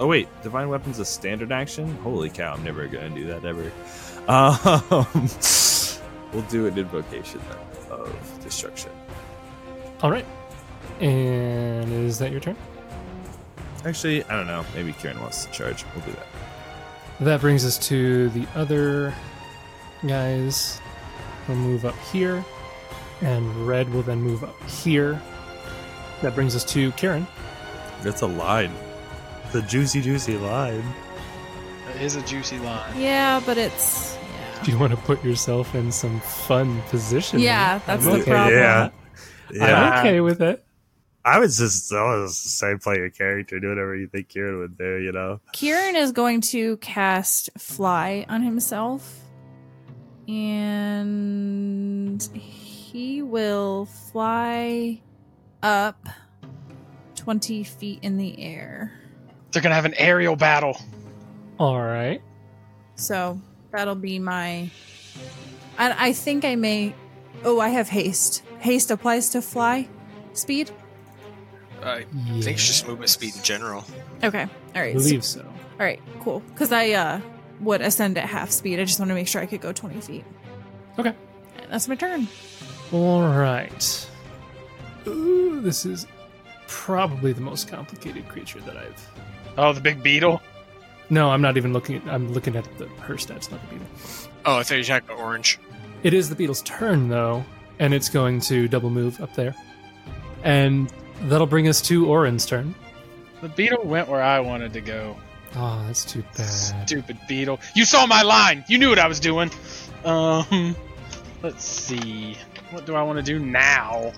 Oh 0.00 0.06
wait, 0.08 0.28
divine 0.42 0.68
weapon's 0.68 0.98
a 0.98 1.04
standard 1.04 1.52
action. 1.52 1.94
Holy 1.98 2.30
cow! 2.30 2.54
I'm 2.54 2.64
never 2.64 2.86
gonna 2.88 3.10
do 3.10 3.26
that 3.26 3.44
ever. 3.44 3.70
Um, 4.28 5.26
we'll 6.32 6.42
do 6.42 6.66
an 6.66 6.78
invocation 6.78 7.40
then 7.48 7.58
of 7.90 8.40
destruction. 8.42 8.90
All 10.02 10.10
right. 10.10 10.26
And 11.00 11.92
is 11.92 12.18
that 12.18 12.30
your 12.30 12.40
turn? 12.40 12.56
Actually, 13.84 14.24
I 14.24 14.36
don't 14.36 14.46
know. 14.46 14.64
Maybe 14.74 14.92
Kieran 14.92 15.20
wants 15.20 15.44
to 15.44 15.52
charge. 15.52 15.84
We'll 15.94 16.04
do 16.04 16.12
that. 16.12 16.26
That 17.20 17.40
brings 17.40 17.64
us 17.64 17.78
to 17.88 18.28
the 18.30 18.46
other 18.54 19.14
guys. 20.06 20.80
We'll 21.48 21.56
move 21.56 21.84
up 21.84 21.96
here, 22.12 22.44
and 23.20 23.66
Red 23.66 23.92
will 23.92 24.02
then 24.02 24.22
move 24.22 24.44
up 24.44 24.60
here. 24.68 25.20
That 26.22 26.34
brings 26.34 26.54
us 26.54 26.64
to 26.66 26.92
Kieran. 26.92 27.26
That's 28.02 28.22
a 28.22 28.26
line. 28.26 28.72
The 29.52 29.62
juicy, 29.62 30.00
juicy 30.00 30.38
line. 30.38 30.84
That 31.86 32.00
is 32.00 32.16
a 32.16 32.22
juicy 32.22 32.58
line. 32.58 32.98
Yeah, 32.98 33.40
but 33.44 33.58
it's 33.58 34.11
yeah. 34.11 34.11
Do 34.64 34.70
you 34.70 34.78
want 34.78 34.92
to 34.92 34.96
put 34.96 35.24
yourself 35.24 35.74
in 35.74 35.90
some 35.90 36.20
fun 36.20 36.80
position? 36.82 37.40
Yeah, 37.40 37.76
eh? 37.76 37.86
that's 37.86 38.06
I'm 38.06 38.12
the 38.12 38.20
okay. 38.20 38.30
problem. 38.30 38.58
Yeah. 38.58 38.90
I'm 39.60 39.98
okay 39.98 40.20
with 40.20 40.40
it. 40.40 40.64
I 41.24 41.38
was 41.38 41.58
just, 41.58 41.92
I 41.92 42.02
was 42.02 42.36
say 42.36 42.76
play 42.76 42.96
your 42.96 43.10
character, 43.10 43.58
do 43.58 43.68
whatever 43.68 43.96
you 43.96 44.06
think 44.06 44.28
Kieran 44.28 44.58
would 44.58 44.78
do, 44.78 44.96
you 44.98 45.12
know? 45.12 45.40
Kieran 45.52 45.96
is 45.96 46.12
going 46.12 46.40
to 46.42 46.76
cast 46.78 47.50
fly 47.58 48.24
on 48.28 48.42
himself. 48.42 49.20
And 50.28 52.22
he 52.32 53.22
will 53.22 53.86
fly 53.86 55.00
up 55.62 56.08
20 57.16 57.64
feet 57.64 57.98
in 58.02 58.16
the 58.16 58.40
air. 58.40 58.92
They're 59.50 59.62
gonna 59.62 59.74
have 59.74 59.84
an 59.84 59.94
aerial 59.96 60.36
battle. 60.36 60.80
All 61.58 61.80
right. 61.80 62.22
So 62.94 63.40
that'll 63.72 63.94
be 63.94 64.18
my. 64.18 64.70
And 65.78 65.94
I 65.98 66.12
think 66.12 66.44
I 66.44 66.54
may. 66.54 66.94
Oh, 67.44 67.58
I 67.60 67.70
have 67.70 67.88
haste. 67.88 68.42
Haste 68.60 68.90
applies 68.90 69.30
to 69.30 69.42
fly 69.42 69.88
speed. 70.32 70.70
I 71.82 72.04
think 72.40 72.56
it's 72.56 72.66
just 72.66 72.86
movement 72.86 73.10
speed 73.10 73.34
in 73.34 73.42
general. 73.42 73.84
Okay. 74.22 74.42
All 74.42 74.48
I 74.74 74.80
right. 74.80 74.94
believe 74.94 75.24
so. 75.24 75.40
All 75.40 75.86
right. 75.86 76.00
Cool. 76.20 76.40
Because 76.40 76.70
I 76.70 76.90
uh, 76.92 77.20
would 77.60 77.80
ascend 77.80 78.16
at 78.18 78.28
half 78.28 78.52
speed. 78.52 78.78
I 78.78 78.84
just 78.84 79.00
want 79.00 79.08
to 79.08 79.14
make 79.14 79.26
sure 79.26 79.42
I 79.42 79.46
could 79.46 79.60
go 79.60 79.72
20 79.72 80.00
feet. 80.00 80.24
Okay. 80.98 81.12
And 81.58 81.70
that's 81.72 81.88
my 81.88 81.96
turn. 81.96 82.28
All 82.92 83.22
right. 83.22 84.08
Ooh, 85.08 85.60
this 85.60 85.84
is 85.84 86.06
probably 86.68 87.32
the 87.32 87.40
most 87.40 87.66
complicated 87.68 88.28
creature 88.28 88.60
that 88.60 88.76
I've. 88.76 89.10
Oh, 89.58 89.72
the 89.72 89.80
big 89.80 90.02
beetle. 90.02 90.40
No, 91.10 91.30
I'm 91.30 91.42
not 91.42 91.56
even 91.56 91.72
looking. 91.72 91.96
At, 91.96 92.08
I'm 92.08 92.32
looking 92.32 92.56
at 92.56 92.64
the 92.78 92.86
her 92.86 93.14
stats, 93.14 93.50
not 93.50 93.60
the 93.62 93.74
beetle. 93.74 93.86
Oh, 94.46 94.58
I 94.58 94.62
thought 94.62 94.72
you 94.74 94.78
were 94.80 94.84
talking 94.84 95.08
about 95.10 95.18
orange. 95.22 95.58
It 96.02 96.14
is 96.14 96.28
the 96.28 96.34
beetle's 96.34 96.62
turn 96.62 97.08
though, 97.08 97.44
and 97.78 97.92
it's 97.94 98.08
going 98.08 98.40
to 98.42 98.66
double 98.68 98.90
move 98.90 99.20
up 99.20 99.34
there, 99.34 99.54
and 100.42 100.92
that'll 101.22 101.46
bring 101.46 101.68
us 101.68 101.80
to 101.82 102.06
Orin's 102.06 102.46
turn. 102.46 102.74
The 103.40 103.48
beetle 103.48 103.84
went 103.84 104.08
where 104.08 104.22
I 104.22 104.40
wanted 104.40 104.72
to 104.74 104.80
go. 104.80 105.16
Oh, 105.54 105.84
that's 105.86 106.04
too 106.04 106.22
bad. 106.36 106.86
Stupid 106.88 107.18
beetle. 107.28 107.60
You 107.74 107.84
saw 107.84 108.06
my 108.06 108.22
line. 108.22 108.64
You 108.68 108.78
knew 108.78 108.88
what 108.88 108.98
I 108.98 109.06
was 109.06 109.20
doing. 109.20 109.50
Um, 110.04 110.74
let's 111.42 111.62
see. 111.64 112.36
What 112.70 112.86
do 112.86 112.94
I 112.94 113.02
want 113.02 113.18
to 113.18 113.22
do 113.22 113.38
now? 113.38 114.12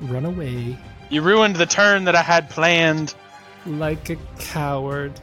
Run 0.00 0.24
away 0.24 0.76
You 1.10 1.22
ruined 1.22 1.54
the 1.56 1.66
turn 1.66 2.04
that 2.04 2.16
I 2.16 2.22
had 2.22 2.50
planned. 2.50 3.14
like 3.64 4.10
a 4.10 4.16
coward. 4.40 5.20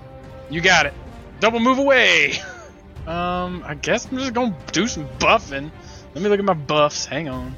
You 0.52 0.62
got 0.62 0.86
it. 0.86 0.94
Double 1.40 1.60
move 1.60 1.80
away. 1.80 2.34
Um, 3.08 3.64
I 3.66 3.74
guess 3.74 4.06
I'm 4.06 4.20
just 4.20 4.32
gonna 4.36 4.56
do 4.74 4.88
some 4.88 5.08
buffing. 5.18 5.72
Let 6.14 6.24
me 6.24 6.30
look 6.30 6.38
at 6.38 6.46
my 6.46 6.54
buffs. 6.54 7.04
Hang 7.04 7.30
on. 7.30 7.56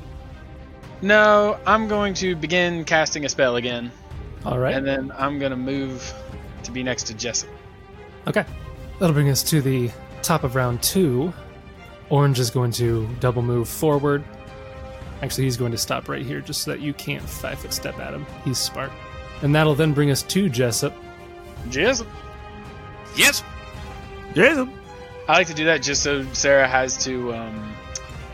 No, 1.02 1.60
I'm 1.68 1.90
going 1.90 2.14
to 2.16 2.34
begin 2.38 2.86
casting 2.86 3.26
a 3.26 3.30
spell 3.30 3.58
again, 3.58 3.92
All 4.46 4.58
right. 4.58 4.74
and 4.74 4.88
then 4.88 5.12
I'm 5.18 5.40
gonna 5.40 5.58
move 5.58 6.14
to 6.64 6.72
be 6.72 6.82
next 6.82 7.04
to 7.08 7.14
Jessup. 7.14 7.50
Okay. 8.26 8.46
That'll 9.00 9.14
bring 9.14 9.30
us 9.30 9.44
to 9.50 9.62
the 9.62 9.92
top 10.22 10.46
of 10.46 10.56
round 10.56 10.82
two. 10.82 11.34
Orange 12.10 12.40
is 12.40 12.50
going 12.50 12.72
to 12.74 13.06
double 13.20 13.42
move 13.42 13.68
forward. 13.68 14.24
Actually, 15.22 15.44
he's 15.44 15.58
going 15.58 15.74
to 15.74 15.78
stop 15.78 16.08
right 16.08 16.26
here 16.26 16.40
just 16.40 16.62
so 16.62 16.72
that 16.72 16.80
you 16.80 16.94
can't 16.94 17.22
five 17.22 17.60
foot 17.60 17.74
step 17.74 18.00
at 18.00 18.14
him. 18.14 18.26
He's 18.46 18.60
smart. 18.60 18.92
And 19.42 19.54
that'll 19.54 19.76
then 19.76 19.92
bring 19.94 20.10
us 20.10 20.24
to 20.24 20.48
Jessup. 20.48 20.94
Jessup. 21.70 22.08
Yes. 23.16 23.44
Jason! 24.34 24.72
I 25.28 25.34
like 25.34 25.48
to 25.48 25.54
do 25.54 25.66
that 25.66 25.82
just 25.82 26.04
so 26.04 26.26
Sarah 26.34 26.68
has 26.68 26.98
to 27.06 27.34
um, 27.34 27.74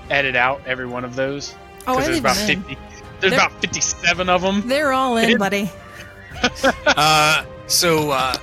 edit 0.10 0.36
out 0.36 0.62
every 0.66 0.86
one 0.88 1.04
of 1.06 1.16
those. 1.16 1.54
Oh, 1.88 1.94
I 1.98 2.02
there's 2.02 2.10
leave 2.16 2.20
about 2.24 2.36
them 2.38 2.50
in. 2.50 2.62
50. 2.64 2.78
There's 3.20 3.32
They're- 3.32 3.40
about 3.40 3.62
57 3.62 4.30
of 4.30 4.42
them. 4.42 4.68
They're 4.68 4.94
all 4.94 5.18
in, 5.18 5.38
buddy. 5.38 5.70
Uh, 6.88 7.44
so 7.68 8.12
uh, 8.12 8.34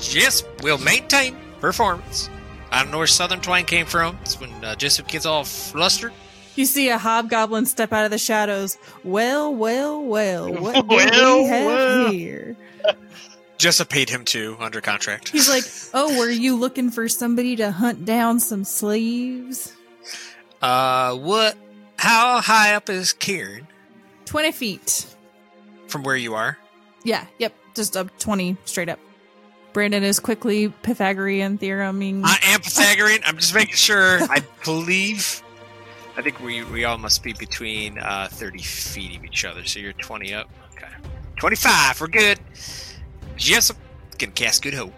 yes, 0.00 0.44
we'll 0.62 0.76
maintain 0.76 1.34
performance. 1.60 2.28
I 2.70 2.82
don't 2.82 2.92
know 2.92 2.98
where 2.98 3.06
Southern 3.06 3.40
Twine 3.40 3.64
came 3.64 3.86
from. 3.86 4.18
It's 4.20 4.38
when 4.38 4.50
uh, 4.62 4.74
Jessup 4.74 5.08
gets 5.08 5.24
all 5.24 5.44
flustered. 5.44 6.12
You 6.56 6.66
see 6.66 6.90
a 6.90 6.98
hobgoblin 6.98 7.64
step 7.64 7.90
out 7.94 8.04
of 8.04 8.10
the 8.10 8.18
shadows. 8.18 8.76
Well, 9.02 9.54
well, 9.54 10.02
well. 10.02 10.52
What 10.52 10.74
do 10.74 10.82
Well, 10.94 11.38
we 11.38 11.44
have 11.46 11.66
well. 11.66 12.10
here? 12.12 12.56
Jessup 13.58 13.88
paid 13.88 14.08
him 14.08 14.24
too 14.24 14.56
under 14.60 14.80
contract. 14.80 15.28
He's 15.30 15.48
like, 15.48 15.64
"Oh, 15.92 16.16
were 16.18 16.30
you 16.30 16.56
looking 16.56 16.90
for 16.90 17.08
somebody 17.08 17.56
to 17.56 17.70
hunt 17.72 18.04
down 18.04 18.38
some 18.40 18.64
slaves?" 18.64 19.72
Uh, 20.62 21.14
what? 21.16 21.56
How 21.96 22.40
high 22.40 22.74
up 22.74 22.88
is 22.88 23.12
Kieran 23.12 23.66
Twenty 24.24 24.52
feet. 24.52 25.06
from 25.88 26.02
where 26.04 26.16
you 26.16 26.34
are? 26.34 26.56
Yeah. 27.04 27.26
Yep. 27.38 27.54
Just 27.74 27.96
up 27.96 28.16
twenty 28.18 28.56
straight 28.64 28.88
up. 28.88 29.00
Brandon 29.72 30.02
is 30.02 30.18
quickly 30.20 30.68
Pythagorean 30.82 31.58
theoreming. 31.58 32.22
I 32.24 32.38
am 32.44 32.60
Pythagorean. 32.60 33.20
I'm 33.26 33.36
just 33.38 33.54
making 33.54 33.74
sure. 33.76 34.18
I 34.30 34.42
believe. 34.64 35.42
I 36.16 36.22
think 36.22 36.40
we 36.40 36.64
we 36.64 36.84
all 36.84 36.98
must 36.98 37.22
be 37.22 37.32
between 37.32 37.98
uh, 37.98 38.28
30 38.30 38.58
feet 38.60 39.16
of 39.18 39.24
each 39.24 39.44
other. 39.44 39.64
So 39.64 39.78
you're 39.78 39.92
20 39.92 40.34
up. 40.34 40.48
Okay. 40.72 40.88
25. 41.38 42.00
We're 42.00 42.06
good. 42.08 42.40
Jessup 43.38 43.76
can 44.18 44.32
cast 44.32 44.62
Good 44.62 44.74
Hope. 44.74 44.92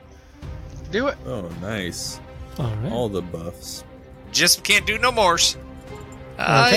Do 0.91 1.09
it. 1.09 1.17
Oh, 1.27 1.49
nice. 1.61 2.19
All 2.59 2.75
right. 2.77 2.93
All 2.93 3.09
the 3.09 3.23
buffs. 3.23 3.85
Jessup 4.33 4.65
can't 4.65 4.87
do 4.87 4.99
no 4.99 5.13
mores. 5.13 5.57
Uh, 6.39 6.73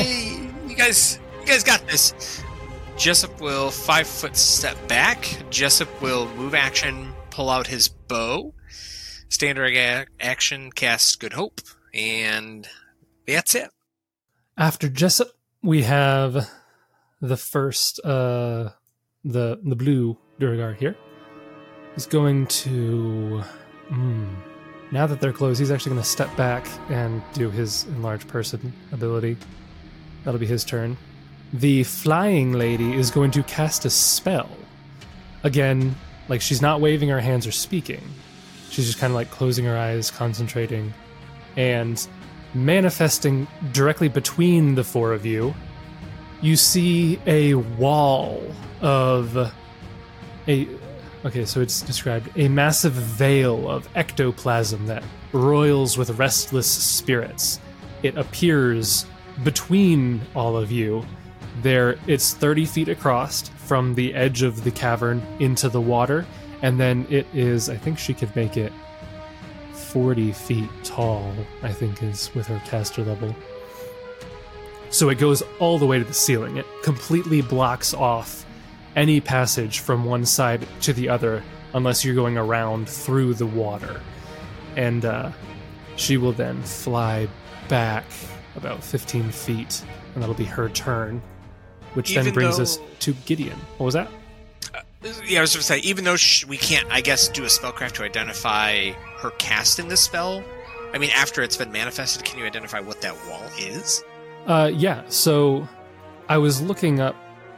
you 0.68 0.76
guys, 0.76 1.20
you 1.42 1.48
guys 1.48 1.64
got 1.64 1.88
this. 1.88 2.44
Jessup 2.98 3.40
will 3.42 3.72
five 3.72 4.06
foot 4.08 4.36
step 4.36 4.78
back. 4.88 5.38
Jessup 5.50 5.90
will 6.02 6.28
move 6.36 6.54
action, 6.54 7.14
pull 7.32 7.50
out 7.50 7.68
his 7.68 7.88
bow. 7.88 8.54
Standard 9.30 9.74
a- 9.76 10.06
action, 10.20 10.72
cast 10.72 11.20
Good 11.20 11.34
Hope, 11.34 11.62
and 11.94 12.68
that's 13.26 13.56
it. 13.56 13.72
After 14.58 14.90
Jessup, 14.90 15.30
we 15.64 15.84
have 15.84 16.48
the 17.20 17.38
first, 17.38 18.00
uh, 18.06 18.70
the 19.24 19.60
the 19.64 19.76
blue 19.76 20.18
Duergar 20.40 20.74
here 20.78 20.96
is 21.96 22.06
going 22.06 22.48
to. 22.48 23.44
Mm, 23.90 24.36
now 24.92 25.08
that 25.08 25.20
they're 25.20 25.34
closed, 25.34 25.60
he's 25.60 25.72
actually 25.72 25.92
going 25.92 26.04
to 26.04 26.08
step 26.08 26.36
back 26.38 26.68
and 26.90 27.22
do 27.34 27.50
his 27.50 27.86
enlarged 27.86 28.28
person 28.28 28.74
ability. 28.92 29.38
That'll 30.24 30.40
be 30.40 30.46
his 30.46 30.64
turn. 30.64 30.98
The 31.52 31.84
flying 31.84 32.54
lady 32.54 32.94
is 32.94 33.12
going 33.12 33.32
to 33.32 33.44
cast 33.44 33.86
a 33.86 33.90
spell. 33.90 34.50
Again, 35.44 35.96
like 36.30 36.42
she's 36.42 36.62
not 36.62 36.80
waving 36.80 37.10
her 37.10 37.20
hands 37.20 37.46
or 37.48 37.52
speaking. 37.52 38.02
She's 38.70 38.86
just 38.86 39.00
kind 39.00 39.12
of 39.12 39.16
like 39.16 39.30
closing 39.30 39.66
her 39.66 39.78
eyes, 39.78 40.10
concentrating, 40.10 40.94
and 41.58 42.08
manifesting 42.54 43.48
directly 43.72 44.08
between 44.08 44.76
the 44.76 44.84
four 44.84 45.14
of 45.14 45.26
you. 45.26 45.54
You 46.42 46.56
see 46.56 47.20
a 47.26 47.56
wall 47.56 48.44
of 48.82 49.52
a 50.48 50.68
Okay, 51.26 51.46
so 51.46 51.62
it's 51.62 51.82
described 51.82 52.30
a 52.38 52.50
massive 52.50 52.92
veil 52.92 53.70
of 53.70 53.88
ectoplasm 53.96 54.86
that 54.88 55.04
roils 55.32 55.98
with 55.98 56.10
restless 56.20 56.70
spirits. 56.70 57.62
It 58.04 58.18
appears 58.18 59.06
between 59.42 60.22
all 60.36 60.58
of 60.58 60.70
you. 60.70 61.06
There, 61.62 61.98
it's 62.08 62.34
30 62.34 62.66
feet 62.66 62.90
across 62.90 63.48
from 63.48 63.96
the 63.96 64.14
edge 64.14 64.42
of 64.42 64.66
the 64.66 64.72
cavern 64.72 65.26
into 65.40 65.70
the 65.70 65.80
water, 65.80 66.26
and 66.62 66.78
then 66.78 67.08
it 67.10 67.26
is, 67.34 67.70
I 67.70 67.78
think 67.78 68.00
she 68.00 68.14
could 68.14 68.36
make 68.36 68.58
it 68.58 68.74
40 69.72 70.34
feet 70.34 70.70
tall, 70.84 71.34
I 71.62 71.72
think 71.72 72.04
is 72.04 72.36
with 72.36 72.48
her 72.48 72.62
caster 72.66 73.02
level. 73.02 73.34
So 74.90 75.08
it 75.08 75.20
goes 75.20 75.42
all 75.60 75.80
the 75.80 75.86
way 75.86 76.00
to 76.00 76.06
the 76.06 76.14
ceiling. 76.14 76.58
It 76.58 76.66
completely 76.84 77.42
blocks 77.42 77.94
off 77.94 78.43
any 78.96 79.20
passage 79.22 79.80
from 79.80 80.06
one 80.06 80.26
side 80.26 80.68
to 80.82 80.94
the 80.94 81.10
other 81.10 81.44
unless 81.74 82.06
you're 82.06 82.16
going 82.16 82.38
around 82.38 82.88
through 82.88 83.34
the 83.34 83.46
water. 83.46 84.02
And 84.76 85.06
uh, 85.06 85.32
she 85.96 86.18
will 86.18 86.32
then 86.34 86.62
fly 86.64 87.28
back 87.68 88.06
about 88.56 88.84
15 88.84 89.32
feet, 89.32 89.84
and 90.14 90.22
that'll 90.22 90.36
be 90.36 90.46
her 90.46 90.70
turn. 90.70 91.22
Which 91.94 92.14
then 92.16 92.32
brings 92.34 92.58
though- 92.58 92.64
us 92.64 92.80
to 93.00 93.14
Gideon. 93.26 93.58
What 93.78 93.86
was 93.86 93.94
that? 93.94 94.10
Yeah, 95.28 95.40
I 95.40 95.42
was 95.42 95.54
going 95.54 95.60
to 95.60 95.64
say, 95.64 95.80
even 95.80 96.06
though 96.06 96.16
sh- 96.16 96.46
we 96.46 96.56
can't, 96.56 96.90
I 96.90 97.02
guess, 97.02 97.28
do 97.28 97.44
a 97.44 97.48
spellcraft 97.48 97.92
to 97.94 98.04
identify 98.04 98.92
her 99.18 99.32
casting 99.32 99.90
this 99.90 100.00
spell. 100.00 100.42
I 100.94 100.98
mean, 100.98 101.10
after 101.10 101.44
it's 101.44 101.58
been 101.58 101.74
manifested, 101.74 102.24
can 102.24 102.40
you 102.40 102.46
identify 102.46 102.80
what 102.80 103.02
that 103.02 103.14
wall 103.28 103.44
is? 103.60 104.02
Uh, 104.48 104.72
yeah. 104.74 105.04
So 105.10 105.68
I 106.30 106.38
was 106.38 106.62
looking 106.62 107.02
up. 107.02 107.16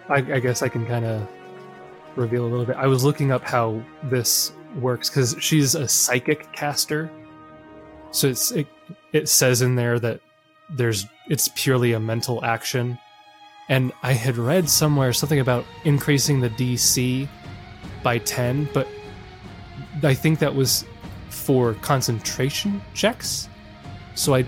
I, 0.09 0.15
I 0.17 0.39
guess 0.39 0.61
I 0.61 0.69
can 0.69 0.85
kind 0.85 1.05
of 1.05 1.27
reveal 2.15 2.45
a 2.45 2.49
little 2.49 2.65
bit. 2.65 2.75
I 2.75 2.87
was 2.87 3.03
looking 3.03 3.31
up 3.31 3.43
how 3.43 3.81
this 4.03 4.51
works 4.79 5.09
because 5.09 5.35
she's 5.39 5.75
a 5.75 5.87
psychic 5.87 6.51
caster. 6.53 7.09
So 8.11 8.27
it's 8.27 8.51
it, 8.51 8.67
it 9.13 9.29
says 9.29 9.61
in 9.61 9.75
there 9.75 9.99
that 9.99 10.21
there's 10.69 11.05
it's 11.29 11.49
purely 11.55 11.93
a 11.93 11.99
mental 11.99 12.43
action, 12.45 12.97
and 13.69 13.91
I 14.03 14.13
had 14.13 14.37
read 14.37 14.69
somewhere 14.69 15.11
something 15.13 15.39
about 15.39 15.65
increasing 15.83 16.39
the 16.39 16.49
DC 16.49 17.27
by 18.03 18.19
ten, 18.19 18.69
but 18.73 18.87
I 20.03 20.13
think 20.13 20.39
that 20.39 20.53
was 20.53 20.85
for 21.29 21.73
concentration 21.75 22.81
checks. 22.93 23.49
So 24.13 24.35
I 24.35 24.45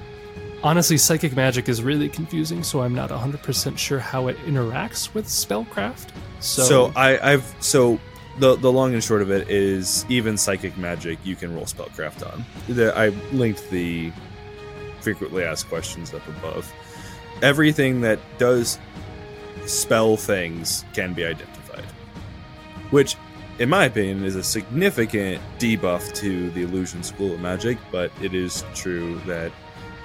honestly 0.68 0.98
psychic 0.98 1.36
magic 1.36 1.70
is 1.70 1.82
really 1.82 2.10
confusing 2.10 2.62
so 2.62 2.82
i'm 2.82 2.94
not 2.94 3.10
100% 3.10 3.78
sure 3.78 4.00
how 4.00 4.28
it 4.28 4.38
interacts 4.46 5.14
with 5.14 5.26
spellcraft 5.26 6.10
so, 6.40 6.64
So, 6.64 6.94
I, 6.96 7.34
I've 7.34 7.56
so 7.60 8.00
the 8.40 8.56
the 8.56 8.72
long 8.72 8.94
and 8.94 9.04
short 9.04 9.22
of 9.22 9.32
it 9.32 9.50
is 9.50 10.06
even 10.10 10.38
psychic 10.38 10.78
magic 10.78 11.18
you 11.24 11.36
can 11.36 11.54
roll 11.56 11.66
spellcraft 11.66 12.32
on. 12.32 12.46
The, 12.68 12.96
I 12.96 13.10
linked 13.34 13.70
the 13.70 14.12
frequently 15.02 15.44
asked 15.44 15.68
questions 15.70 16.14
up 16.14 16.28
above. 16.28 16.72
Everything 17.42 18.02
that 18.02 18.20
does 18.38 18.80
spell 19.66 20.18
things 20.18 20.86
can 20.94 21.14
be 21.14 21.26
identified, 21.26 21.86
which, 22.92 23.16
in 23.60 23.70
my 23.70 23.86
opinion, 23.86 24.24
is 24.24 24.36
a 24.36 24.44
significant 24.44 25.42
debuff 25.60 26.14
to 26.16 26.52
the 26.52 26.64
illusion 26.64 27.04
school 27.04 27.34
of 27.34 27.40
magic. 27.40 27.78
But 27.92 28.12
it 28.22 28.34
is 28.36 28.64
true 28.76 29.20
that 29.26 29.52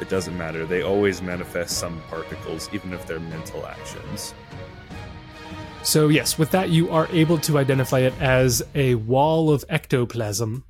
it 0.03 0.11
doesn't 0.11 0.37
matter; 0.37 0.67
they 0.67 0.83
always 0.83 1.23
manifest 1.23 1.79
some 1.79 2.03
particles, 2.11 2.69
even 2.73 2.93
if 2.93 3.07
they're 3.07 3.21
mental 3.21 3.65
actions. 3.67 4.35
so 5.83 6.09
yes 6.09 6.39
with 6.39 6.51
that 6.51 6.71
you 6.71 6.91
are 6.91 7.09
able 7.11 7.39
to 7.39 7.59
identify 7.59 8.01
it 8.01 8.15
as 8.21 8.63
a 8.75 8.95
wall 8.97 9.51
of 9.51 9.65
ectoplasm. 9.69 10.65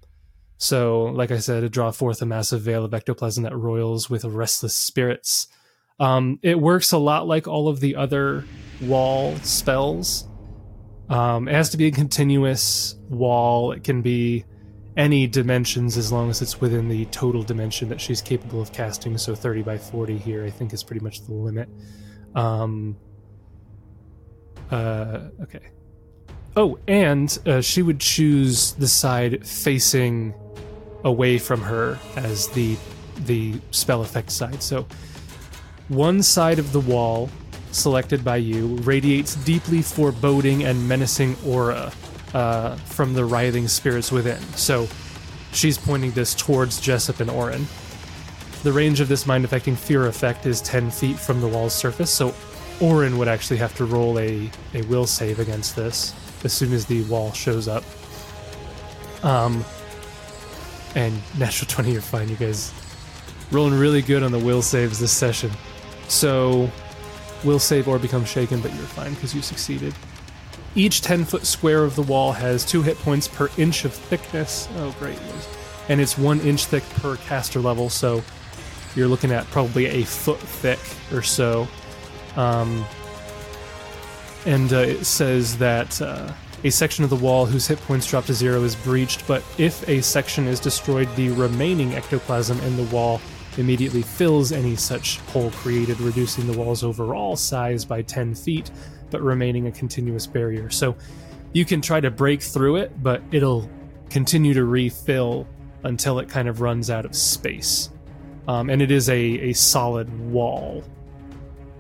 So 0.59 1.05
like 1.05 1.31
i 1.33 1.39
said 1.39 1.69
draw 1.73 1.91
forth 1.91 2.23
a 2.23 2.27
massive 2.27 2.62
veil 2.62 2.85
of 2.85 2.94
ectoplasm 2.94 3.43
that 3.44 3.57
roils 3.57 4.09
with 4.09 4.25
restless 4.25 4.77
spirits. 4.77 5.49
Um, 5.99 6.39
it 6.43 6.59
works 6.61 6.93
a 6.93 6.99
lot 6.99 7.27
like 7.27 7.47
all 7.47 7.69
of 7.69 7.81
the 7.81 7.97
other 7.97 8.44
wall 8.81 9.36
spells. 9.36 10.28
Um, 11.09 11.49
it 11.49 11.55
has 11.55 11.70
to 11.70 11.77
be 11.77 11.86
a 11.86 11.91
continuous 11.91 12.97
wall. 13.09 13.73
It 13.73 13.85
can 13.85 14.02
be 14.02 14.44
any 14.96 15.26
dimensions 15.26 15.96
as 15.96 16.12
long 16.12 16.28
as 16.28 16.42
it's 16.42 16.60
within 16.60 16.88
the 16.88 17.06
total 17.06 17.42
dimension 17.42 17.88
that 17.88 18.00
she's 18.00 18.20
capable 18.20 18.60
of 18.60 18.72
casting. 18.72 19.16
So 19.16 19.34
30 19.34 19.62
by 19.62 19.78
40 19.78 20.18
here, 20.18 20.44
I 20.44 20.50
think, 20.50 20.72
is 20.72 20.82
pretty 20.82 21.02
much 21.02 21.24
the 21.26 21.32
limit. 21.32 21.68
Um, 22.34 22.96
uh, 24.70 25.28
okay. 25.42 25.68
Oh, 26.56 26.78
and 26.86 27.38
uh, 27.46 27.60
she 27.62 27.80
would 27.80 28.00
choose 28.00 28.72
the 28.72 28.88
side 28.88 29.46
facing 29.46 30.34
away 31.04 31.38
from 31.38 31.62
her 31.62 31.98
as 32.16 32.48
the 32.48 32.76
the 33.26 33.60
spell 33.70 34.02
effect 34.02 34.30
side. 34.30 34.62
So 34.62 34.86
one 35.88 36.22
side 36.22 36.58
of 36.58 36.72
the 36.72 36.80
wall 36.80 37.30
selected 37.70 38.24
by 38.24 38.36
you 38.36 38.76
radiates 38.78 39.36
deeply 39.36 39.82
foreboding 39.82 40.64
and 40.64 40.88
menacing 40.88 41.36
aura 41.46 41.92
uh, 42.35 42.77
from 42.77 43.15
the 43.15 43.25
writhing 43.25 43.69
spirits 43.69 44.11
within. 44.11 44.41
So 44.57 44.89
she's 45.52 45.78
pointing 45.78 46.12
this 46.12 46.35
towards 46.35 46.81
Jessup 46.81 47.20
and 47.20 47.31
Orin. 47.31 47.67
The 48.62 48.73
range 48.73 49.01
of 49.01 49.09
this 49.09 49.27
mind 49.27 49.44
affecting 49.44 49.75
fear 49.75 50.07
effect 50.07 50.47
is 50.47 50.61
10 50.61 50.91
feet 50.91 51.19
from 51.19 51.41
the 51.41 51.49
wall's 51.49 51.75
surface, 51.75 52.11
so 52.11 52.35
Orin 52.81 53.19
would 53.19 53.28
actually 53.28 53.57
have 53.59 53.75
to 53.77 53.85
roll 53.85 54.19
a, 54.19 54.51
a 54.75 54.83
will 54.83 55.07
save 55.07 55.39
against 55.39 55.77
this 55.77 56.15
as 56.44 56.52
soon 56.52 56.73
as 56.73 56.86
the 56.86 57.02
wall 57.05 57.33
shows 57.33 57.69
up. 57.69 57.85
Um, 59.23 59.65
and 60.94 61.20
natural 61.39 61.69
20, 61.69 61.93
you're 61.93 62.02
fine. 62.02 62.28
You 62.28 62.36
guys 62.36 62.73
rolling 63.51 63.78
really 63.78 64.02
good 64.02 64.23
on 64.23 64.33
the 64.33 64.39
will 64.39 64.62
saves 64.62 64.99
this 64.99 65.12
session. 65.12 65.51
So, 66.09 66.70
will 67.44 67.59
save 67.59 67.89
or 67.89 67.99
become 67.99 68.25
shaken, 68.25 68.61
but 68.61 68.73
you're 68.75 68.83
fine 68.83 69.15
because 69.15 69.35
you 69.35 69.43
succeeded. 69.43 69.94
Each 70.75 71.02
10 71.02 71.25
foot 71.25 71.47
square 71.47 71.84
of 71.84 71.97
the 71.97 72.02
wall 72.02 72.33
has 72.33 72.65
two 72.65 72.83
hit 72.83 72.99
points 72.99 73.28
per 73.28 73.51
inch 73.59 73.84
of 73.84 73.92
thickness. 73.92 74.68
Oh, 74.76 74.94
great. 74.99 75.18
And 75.89 76.01
it's 76.01 76.17
one 76.17 76.41
inch 76.41 76.67
thick 76.67 76.83
per 76.97 77.17
caster 77.17 77.60
level, 77.60 77.91
so 77.91 78.23
you're 78.94 79.09
looking 79.09 79.33
at 79.33 79.44
probably 79.47 79.86
a 79.86 80.05
foot 80.05 80.39
thick 80.39 80.78
or 81.12 81.23
so. 81.23 81.68
Um, 82.36 82.84
and 84.47 84.73
uh, 84.73 84.78
it 84.78 85.05
says 85.05 85.59
that 85.59 86.01
uh, 86.01 86.33
a 86.65 86.70
section 86.70 87.05
of 87.05 87.10
the 87.10 87.17
wall 87.17 87.44
whose 87.44 87.67
hit 87.67 87.78
points 87.83 88.07
drop 88.07 88.25
to 88.26 88.34
zero 88.34 88.62
is 88.62 88.75
breached, 88.75 89.26
but 89.26 89.42
if 89.59 89.86
a 89.89 90.01
section 90.01 90.47
is 90.47 90.59
destroyed, 90.59 91.09
the 91.17 91.31
remaining 91.31 91.94
ectoplasm 91.94 92.59
in 92.60 92.76
the 92.76 92.84
wall 92.84 93.20
immediately 93.59 94.02
fills 94.02 94.52
any 94.52 94.76
such 94.76 95.18
hole 95.20 95.51
created, 95.51 96.01
reducing 96.01 96.47
the 96.47 96.57
wall's 96.57 96.83
overall 96.83 97.36
size 97.36 97.84
by 97.84 98.01
10 98.01 98.34
feet, 98.34 98.70
but 99.12 99.20
remaining 99.23 99.68
a 99.68 99.70
continuous 99.70 100.26
barrier. 100.26 100.70
So 100.70 100.97
you 101.52 101.65
can 101.65 101.81
try 101.81 102.00
to 102.00 102.10
break 102.10 102.42
through 102.42 102.76
it, 102.76 103.02
but 103.02 103.23
it'll 103.31 103.70
continue 104.10 104.55
to 104.55 104.65
refill 104.65 105.47
until 105.84 106.18
it 106.18 106.28
kind 106.28 106.49
of 106.49 106.60
runs 106.60 106.91
out 106.91 107.05
of 107.05 107.15
space. 107.15 107.91
Um, 108.49 108.70
and 108.70 108.82
it 108.82 108.91
is 108.91 109.08
a, 109.08 109.18
a 109.18 109.52
solid 109.52 110.12
wall 110.31 110.82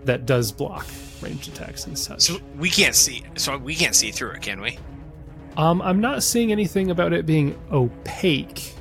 that 0.04 0.26
does 0.26 0.52
block 0.52 0.86
ranged 1.20 1.48
attacks 1.48 1.86
and 1.86 1.98
such. 1.98 2.22
So 2.22 2.38
we 2.58 2.70
can't 2.70 2.94
see. 2.94 3.24
So 3.36 3.56
we 3.56 3.74
can't 3.74 3.94
see 3.94 4.10
through 4.10 4.30
it, 4.32 4.42
can 4.42 4.60
we? 4.60 4.78
Um, 5.56 5.82
I'm 5.82 6.00
not 6.00 6.22
seeing 6.22 6.52
anything 6.52 6.90
about 6.90 7.12
it 7.12 7.26
being 7.26 7.58
opaque. 7.70 8.74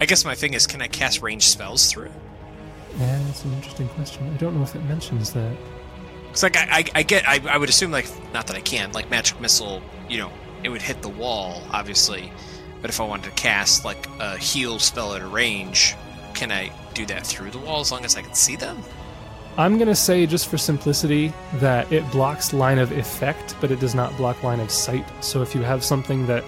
I 0.00 0.06
guess 0.06 0.24
my 0.24 0.34
thing 0.34 0.54
is, 0.54 0.66
can 0.66 0.80
I 0.82 0.88
cast 0.88 1.22
range 1.22 1.44
spells 1.44 1.90
through? 1.90 2.10
Yeah, 2.98 3.22
that's 3.24 3.44
an 3.44 3.52
interesting 3.54 3.88
question. 3.88 4.32
I 4.32 4.36
don't 4.36 4.56
know 4.56 4.62
if 4.62 4.74
it 4.74 4.84
mentions 4.84 5.32
that. 5.32 5.56
It's 6.36 6.42
like 6.42 6.58
I, 6.58 6.66
I, 6.70 6.84
I 6.96 7.02
get. 7.02 7.26
I, 7.26 7.40
I 7.48 7.56
would 7.56 7.70
assume 7.70 7.90
like 7.90 8.06
not 8.34 8.46
that 8.48 8.56
I 8.56 8.60
can 8.60 8.92
like 8.92 9.08
magic 9.08 9.40
missile. 9.40 9.80
You 10.06 10.18
know, 10.18 10.32
it 10.62 10.68
would 10.68 10.82
hit 10.82 11.00
the 11.00 11.08
wall, 11.08 11.62
obviously. 11.70 12.30
But 12.82 12.90
if 12.90 13.00
I 13.00 13.04
wanted 13.04 13.24
to 13.24 13.30
cast 13.30 13.86
like 13.86 14.06
a 14.20 14.36
heal 14.36 14.78
spell 14.78 15.14
at 15.14 15.22
a 15.22 15.26
range, 15.26 15.94
can 16.34 16.52
I 16.52 16.72
do 16.92 17.06
that 17.06 17.26
through 17.26 17.52
the 17.52 17.58
wall 17.58 17.80
as 17.80 17.90
long 17.90 18.04
as 18.04 18.16
I 18.16 18.20
can 18.20 18.34
see 18.34 18.54
them? 18.54 18.82
I'm 19.56 19.78
going 19.78 19.88
to 19.88 19.94
say, 19.94 20.26
just 20.26 20.48
for 20.48 20.58
simplicity, 20.58 21.32
that 21.54 21.90
it 21.90 22.08
blocks 22.10 22.52
line 22.52 22.76
of 22.80 22.92
effect, 22.92 23.56
but 23.58 23.70
it 23.70 23.80
does 23.80 23.94
not 23.94 24.14
block 24.18 24.42
line 24.42 24.60
of 24.60 24.70
sight. 24.70 25.06
So 25.24 25.40
if 25.40 25.54
you 25.54 25.62
have 25.62 25.82
something 25.82 26.26
that 26.26 26.44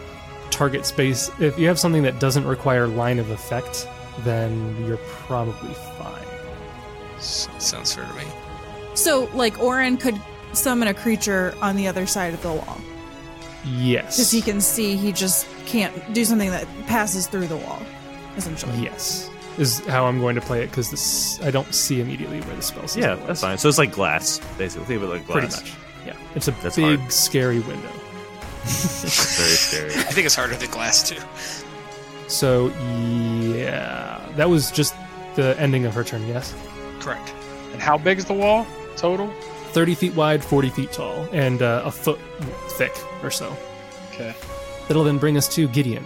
target 0.51 0.85
space, 0.85 1.31
if 1.41 1.59
you 1.59 1.67
have 1.67 1.79
something 1.79 2.03
that 2.03 2.21
doesn't 2.21 2.45
require 2.45 2.87
line 2.87 3.19
of 3.19 3.31
effect, 3.31 3.89
then 4.19 4.85
you're 4.85 4.99
probably 4.99 5.73
fine. 5.73 6.27
Sounds 7.21 7.95
fair 7.95 8.05
to 8.05 8.13
me. 8.13 8.25
So, 8.99 9.31
like, 9.33 9.61
Orin 9.61 9.97
could 9.97 10.21
summon 10.53 10.89
a 10.89 10.95
creature 10.95 11.55
on 11.63 11.77
the 11.77 11.87
other 11.87 12.05
side 12.05 12.35
of 12.35 12.43
the 12.43 12.53
wall. 12.53 12.79
Yes. 13.65 14.17
Because 14.17 14.31
he 14.33 14.43
can 14.43 14.61
see, 14.61 14.97
he 14.97 15.13
just 15.13 15.47
can't 15.67 16.13
do 16.13 16.25
something 16.25 16.51
that 16.51 16.67
passes 16.87 17.29
through 17.29 17.47
the 17.47 17.57
wall, 17.57 17.81
essentially. 18.37 18.77
Yes. 18.81 19.31
Is 19.57 19.79
how 19.87 20.07
I'm 20.07 20.19
going 20.19 20.35
to 20.35 20.41
play 20.41 20.63
it 20.65 20.71
because 20.71 21.41
I 21.43 21.53
don't 21.53 21.73
see 21.73 22.01
immediately 22.01 22.41
where 22.41 22.57
the 22.57 22.63
spell 22.63 22.85
is. 22.85 22.97
Yeah, 22.97 23.15
it 23.15 23.27
that's 23.27 23.41
fine. 23.41 23.57
So 23.59 23.69
it's 23.69 23.79
like 23.79 23.93
glass, 23.93 24.41
basically. 24.59 24.87
Think 24.87 25.03
of 25.03 25.11
it 25.11 25.13
like 25.13 25.27
Pretty 25.29 25.47
much. 25.49 25.75
Yeah. 26.05 26.17
It's 26.35 26.49
a 26.49 26.53
That's 26.53 26.75
big, 26.77 26.99
hard. 26.99 27.13
scary 27.13 27.61
window. 27.61 27.89
Very 28.65 28.69
scary. 29.57 29.91
I 29.95 30.11
think 30.13 30.27
it's 30.27 30.35
harder 30.35 30.57
than 30.57 30.71
glass 30.71 31.09
too. 31.09 31.21
So, 32.27 32.69
yeah. 33.41 34.29
That 34.37 34.51
was 34.51 34.73
just 34.73 34.95
the 35.37 35.57
ending 35.61 35.87
of 35.87 35.95
her 35.95 36.03
turn, 36.03 36.27
yes? 36.27 36.53
Correct. 36.99 37.33
And 37.73 37.81
how 37.81 37.97
big 37.97 38.19
is 38.19 38.25
the 38.25 38.35
wall 38.35 38.67
total? 38.99 39.29
30 39.73 39.95
feet 39.95 40.15
wide, 40.15 40.43
40 40.45 40.71
feet 40.71 40.93
tall, 40.93 41.29
and 41.33 41.63
uh, 41.63 41.83
a 41.85 41.91
foot 41.91 42.19
thick 42.71 42.95
or 43.23 43.31
so. 43.31 43.57
Okay. 44.13 44.35
That'll 44.89 45.05
then 45.05 45.19
bring 45.19 45.37
us 45.37 45.47
to 45.55 45.69
Gideon. 45.69 46.05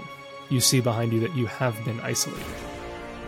You 0.51 0.61
see 0.61 0.81
behind 0.81 1.13
you 1.13 1.21
that 1.21 1.35
you 1.35 1.47
have 1.47 1.83
been 1.85 1.99
isolated. 2.01 2.45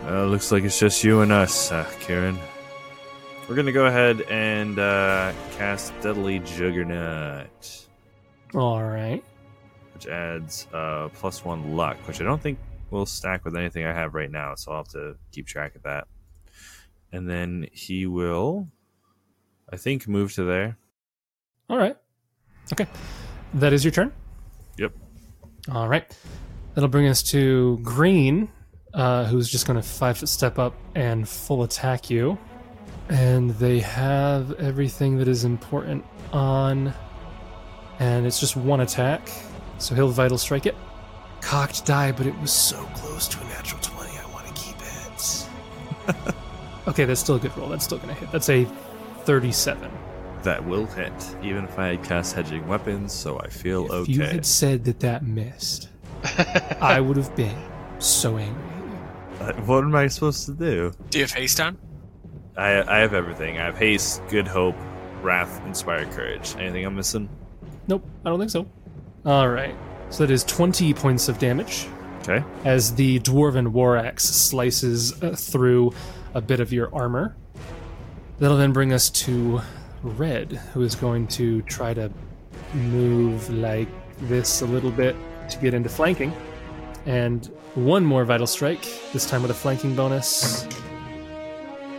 Well, 0.03 0.27
looks 0.27 0.51
like 0.51 0.63
it's 0.63 0.77
just 0.79 1.03
you 1.03 1.21
and 1.21 1.31
us, 1.31 1.71
uh, 1.71 1.89
Kieran. 2.01 2.37
We're 3.47 3.55
gonna 3.55 3.71
go 3.71 3.85
ahead 3.85 4.21
and 4.23 4.77
uh, 4.77 5.31
cast 5.57 5.93
Deadly 6.01 6.39
Juggernaut, 6.39 7.87
All 8.53 8.83
right. 8.83 9.23
which 9.93 10.07
adds 10.07 10.67
uh, 10.73 11.09
plus 11.13 11.45
one 11.45 11.75
luck, 11.75 11.97
which 12.07 12.21
I 12.21 12.23
don't 12.23 12.41
think 12.41 12.59
will 12.91 13.05
stack 13.05 13.45
with 13.45 13.55
anything 13.55 13.85
I 13.85 13.93
have 13.93 14.13
right 14.13 14.29
now, 14.31 14.55
so 14.55 14.71
I'll 14.71 14.77
have 14.79 14.87
to 14.89 15.15
keep 15.31 15.47
track 15.47 15.75
of 15.75 15.83
that. 15.83 16.07
And 17.11 17.29
then 17.29 17.67
he 17.71 18.05
will, 18.07 18.67
I 19.71 19.77
think, 19.77 20.07
move 20.07 20.33
to 20.33 20.43
there. 20.43 20.77
All 21.69 21.77
right. 21.77 21.97
Okay. 22.71 22.87
That 23.55 23.73
is 23.73 23.83
your 23.83 23.91
turn? 23.91 24.11
Yep. 24.77 24.93
All 25.71 25.87
right. 25.87 26.15
That'll 26.73 26.89
bring 26.89 27.07
us 27.07 27.23
to 27.23 27.79
Green, 27.81 28.49
uh, 28.93 29.25
who's 29.25 29.49
just 29.49 29.65
going 29.65 29.77
to 29.77 29.87
five 29.87 30.17
foot 30.17 30.29
step 30.29 30.59
up 30.59 30.75
and 30.93 31.27
full 31.27 31.63
attack 31.63 32.09
you. 32.09 32.37
And 33.09 33.51
they 33.51 33.79
have 33.79 34.51
everything 34.53 35.17
that 35.17 35.27
is 35.27 35.45
important 35.45 36.05
on. 36.33 36.93
And 37.99 38.25
it's 38.25 38.39
just 38.39 38.55
one 38.55 38.81
attack. 38.81 39.29
So 39.77 39.95
he'll 39.95 40.09
vital 40.09 40.37
strike 40.37 40.65
it. 40.65 40.75
Cocked 41.41 41.85
die, 41.85 42.11
but 42.11 42.25
it 42.25 42.37
was 42.39 42.51
so 42.51 42.77
close 42.95 43.27
to 43.29 43.39
a 43.39 43.43
natural 43.45 43.81
20. 43.81 44.17
I 44.17 44.25
want 44.33 44.47
to 44.47 44.53
keep 44.53 44.75
it. 44.79 45.47
okay, 46.87 47.05
that's 47.05 47.21
still 47.21 47.35
a 47.35 47.39
good 47.39 47.55
roll. 47.57 47.69
That's 47.69 47.85
still 47.85 47.99
going 47.99 48.13
to 48.13 48.19
hit. 48.19 48.31
That's 48.31 48.49
a 48.49 48.67
37. 49.25 49.91
That 50.43 50.63
will 50.65 50.85
hit, 50.85 51.11
even 51.41 51.63
if 51.65 51.77
I 51.79 51.87
had 51.95 52.03
cast 52.03 52.35
hedging 52.35 52.67
weapons, 52.67 53.11
so 53.11 53.39
I 53.39 53.49
feel 53.49 53.85
If 53.85 53.91
okay. 53.91 54.11
you 54.11 54.21
had 54.21 54.45
said 54.45 54.83
that 54.85 54.99
that 54.99 55.23
missed, 55.23 55.89
I 56.81 56.99
would 57.01 57.17
have 57.17 57.35
been 57.35 57.57
so 57.99 58.37
angry. 58.37 58.61
Uh, 59.39 59.53
what 59.63 59.83
am 59.83 59.95
I 59.95 60.07
supposed 60.07 60.45
to 60.45 60.53
do? 60.53 60.91
Do 61.09 61.17
you 61.17 61.23
have 61.23 61.31
haste 61.33 61.59
on? 61.59 61.77
I 62.55 62.81
I 62.83 62.99
have 62.99 63.13
everything. 63.13 63.57
I 63.57 63.65
have 63.65 63.77
haste, 63.77 64.21
good 64.29 64.47
hope, 64.47 64.75
wrath, 65.21 65.61
inspired 65.65 66.11
courage. 66.11 66.55
Anything 66.57 66.85
I'm 66.85 66.95
missing? 66.95 67.27
Nope, 67.87 68.05
I 68.23 68.29
don't 68.29 68.39
think 68.39 68.51
so. 68.51 68.67
All 69.25 69.49
right. 69.49 69.75
So 70.11 70.25
that 70.25 70.31
is 70.31 70.43
20 70.43 70.93
points 70.93 71.27
of 71.27 71.39
damage 71.39 71.87
Okay. 72.21 72.43
as 72.63 72.93
the 72.95 73.19
dwarven 73.21 73.69
war 73.69 73.97
axe 73.97 74.23
slices 74.23 75.21
uh, 75.23 75.35
through 75.35 75.91
a 76.35 76.41
bit 76.41 76.59
of 76.59 76.71
your 76.71 76.93
armor. 76.93 77.35
That'll 78.39 78.57
then 78.57 78.73
bring 78.73 78.91
us 78.91 79.09
to 79.11 79.61
Red, 80.03 80.53
who 80.73 80.81
is 80.81 80.95
going 80.95 81.27
to 81.27 81.61
try 81.63 81.93
to 81.93 82.11
move 82.73 83.49
like 83.49 83.87
this 84.21 84.61
a 84.61 84.65
little 84.65 84.91
bit 84.91 85.15
to 85.49 85.57
get 85.59 85.73
into 85.73 85.89
flanking. 85.89 86.33
And 87.05 87.45
one 87.75 88.03
more 88.03 88.25
vital 88.25 88.47
strike, 88.47 88.83
this 89.13 89.29
time 89.29 89.41
with 89.41 89.51
a 89.51 89.55
flanking 89.55 89.95
bonus. 89.95 90.67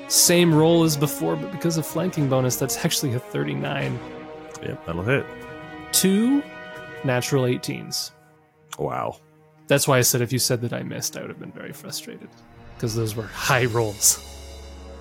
Same 0.08 0.54
roll 0.54 0.84
as 0.84 0.96
before, 0.96 1.36
but 1.36 1.50
because 1.52 1.78
of 1.78 1.86
flanking 1.86 2.28
bonus, 2.28 2.56
that's 2.56 2.84
actually 2.84 3.14
a 3.14 3.18
39. 3.18 3.98
Yep, 4.62 4.86
that'll 4.86 5.02
hit. 5.02 5.26
Two 5.92 6.42
natural 7.04 7.44
18s. 7.44 8.10
Wow. 8.78 9.18
That's 9.68 9.88
why 9.88 9.98
I 9.98 10.02
said 10.02 10.20
if 10.20 10.32
you 10.32 10.38
said 10.38 10.60
that 10.62 10.72
I 10.72 10.82
missed, 10.82 11.16
I 11.16 11.22
would 11.22 11.30
have 11.30 11.40
been 11.40 11.52
very 11.52 11.72
frustrated. 11.72 12.28
Because 12.74 12.94
those 12.94 13.16
were 13.16 13.24
high 13.24 13.64
rolls. 13.64 14.35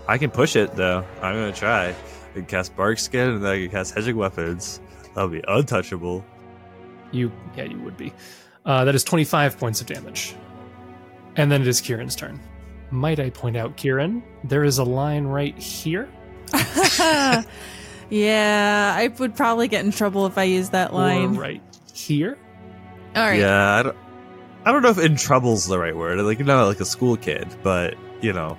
I 0.08 0.17
can 0.17 0.32
push 0.32 0.56
it 0.56 0.75
though. 0.75 1.06
I'm 1.22 1.35
gonna 1.35 1.51
try. 1.51 1.90
I 1.90 1.95
can 2.34 2.45
cast 2.45 2.75
bark 2.75 3.00
skin 3.00 3.30
and 3.30 3.43
then 3.43 3.51
I 3.51 3.61
can 3.64 3.72
cast 3.72 3.95
hedging 3.95 4.17
weapons. 4.17 4.80
That'll 5.14 5.30
be 5.30 5.43
untouchable. 5.48 6.24
You, 7.11 7.32
yeah, 7.56 7.64
you 7.64 7.80
would 7.80 7.98
be. 7.98 8.14
Uh, 8.66 8.84
that 8.85 8.95
is 8.95 9.03
25 9.03 9.58
points 9.58 9.80
of 9.80 9.88
damage. 9.88 10.35
And 11.38 11.51
then 11.51 11.61
it 11.61 11.67
is 11.67 11.82
Kieran's 11.82 12.16
turn. 12.16 12.40
Might 12.92 13.19
I 13.19 13.30
point 13.30 13.58
out, 13.58 13.77
Kieran, 13.77 14.24
there 14.43 14.64
is 14.64 14.77
a 14.77 14.84
line 14.84 15.25
right 15.25 15.58
here. 15.58 16.09
yeah, 18.09 18.93
I 18.98 19.14
would 19.19 19.35
probably 19.35 19.67
get 19.67 19.85
in 19.85 19.92
trouble 19.92 20.25
if 20.25 20.38
I 20.38 20.43
use 20.43 20.69
that 20.69 20.93
line. 20.93 21.35
Or 21.35 21.40
right 21.40 21.61
here. 21.93 22.38
All 23.16 23.24
right. 23.24 23.40
Yeah, 23.40 23.75
I 23.75 23.84
don't, 23.84 23.98
I 24.66 24.72
don't 24.72 24.82
know 24.82 24.90
if 24.90 25.00
in 25.00 25.16
trouble's 25.16 25.67
the 25.67 25.80
right 25.80 25.95
word. 25.95 26.19
Like 26.19 26.40
you're 26.40 26.48
not 26.48 26.66
like 26.67 26.80
a 26.80 26.85
school 26.85 27.17
kid, 27.17 27.48
but 27.64 27.95
you 28.22 28.34
know. 28.34 28.58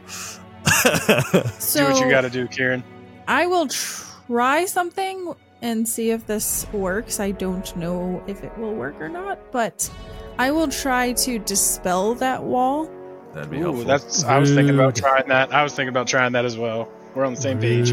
So 1.58 1.86
do 1.86 1.92
what 1.92 2.00
you 2.04 2.10
got 2.10 2.22
to 2.22 2.30
do, 2.30 2.46
Kieran. 2.48 2.82
I 3.28 3.46
will 3.46 3.68
try 3.68 4.64
something 4.66 5.34
and 5.62 5.88
see 5.88 6.10
if 6.10 6.26
this 6.26 6.66
works. 6.72 7.18
I 7.20 7.30
don't 7.30 7.74
know 7.76 8.22
if 8.26 8.44
it 8.44 8.56
will 8.58 8.74
work 8.74 9.00
or 9.00 9.08
not, 9.08 9.38
but 9.52 9.90
I 10.38 10.50
will 10.50 10.68
try 10.68 11.12
to 11.12 11.38
dispel 11.38 12.14
that 12.16 12.42
wall. 12.42 12.90
That'd 13.32 13.50
be 13.50 13.58
Ooh, 13.58 13.62
helpful. 13.62 13.84
that's. 13.84 14.24
I 14.24 14.38
was 14.38 14.54
thinking 14.54 14.74
about 14.74 14.96
trying 14.96 15.28
that. 15.28 15.52
I 15.52 15.62
was 15.62 15.74
thinking 15.74 15.88
about 15.88 16.06
trying 16.06 16.32
that 16.32 16.44
as 16.44 16.56
well. 16.56 16.88
We're 17.14 17.24
on 17.24 17.34
the 17.34 17.40
same 17.40 17.58
page. 17.58 17.92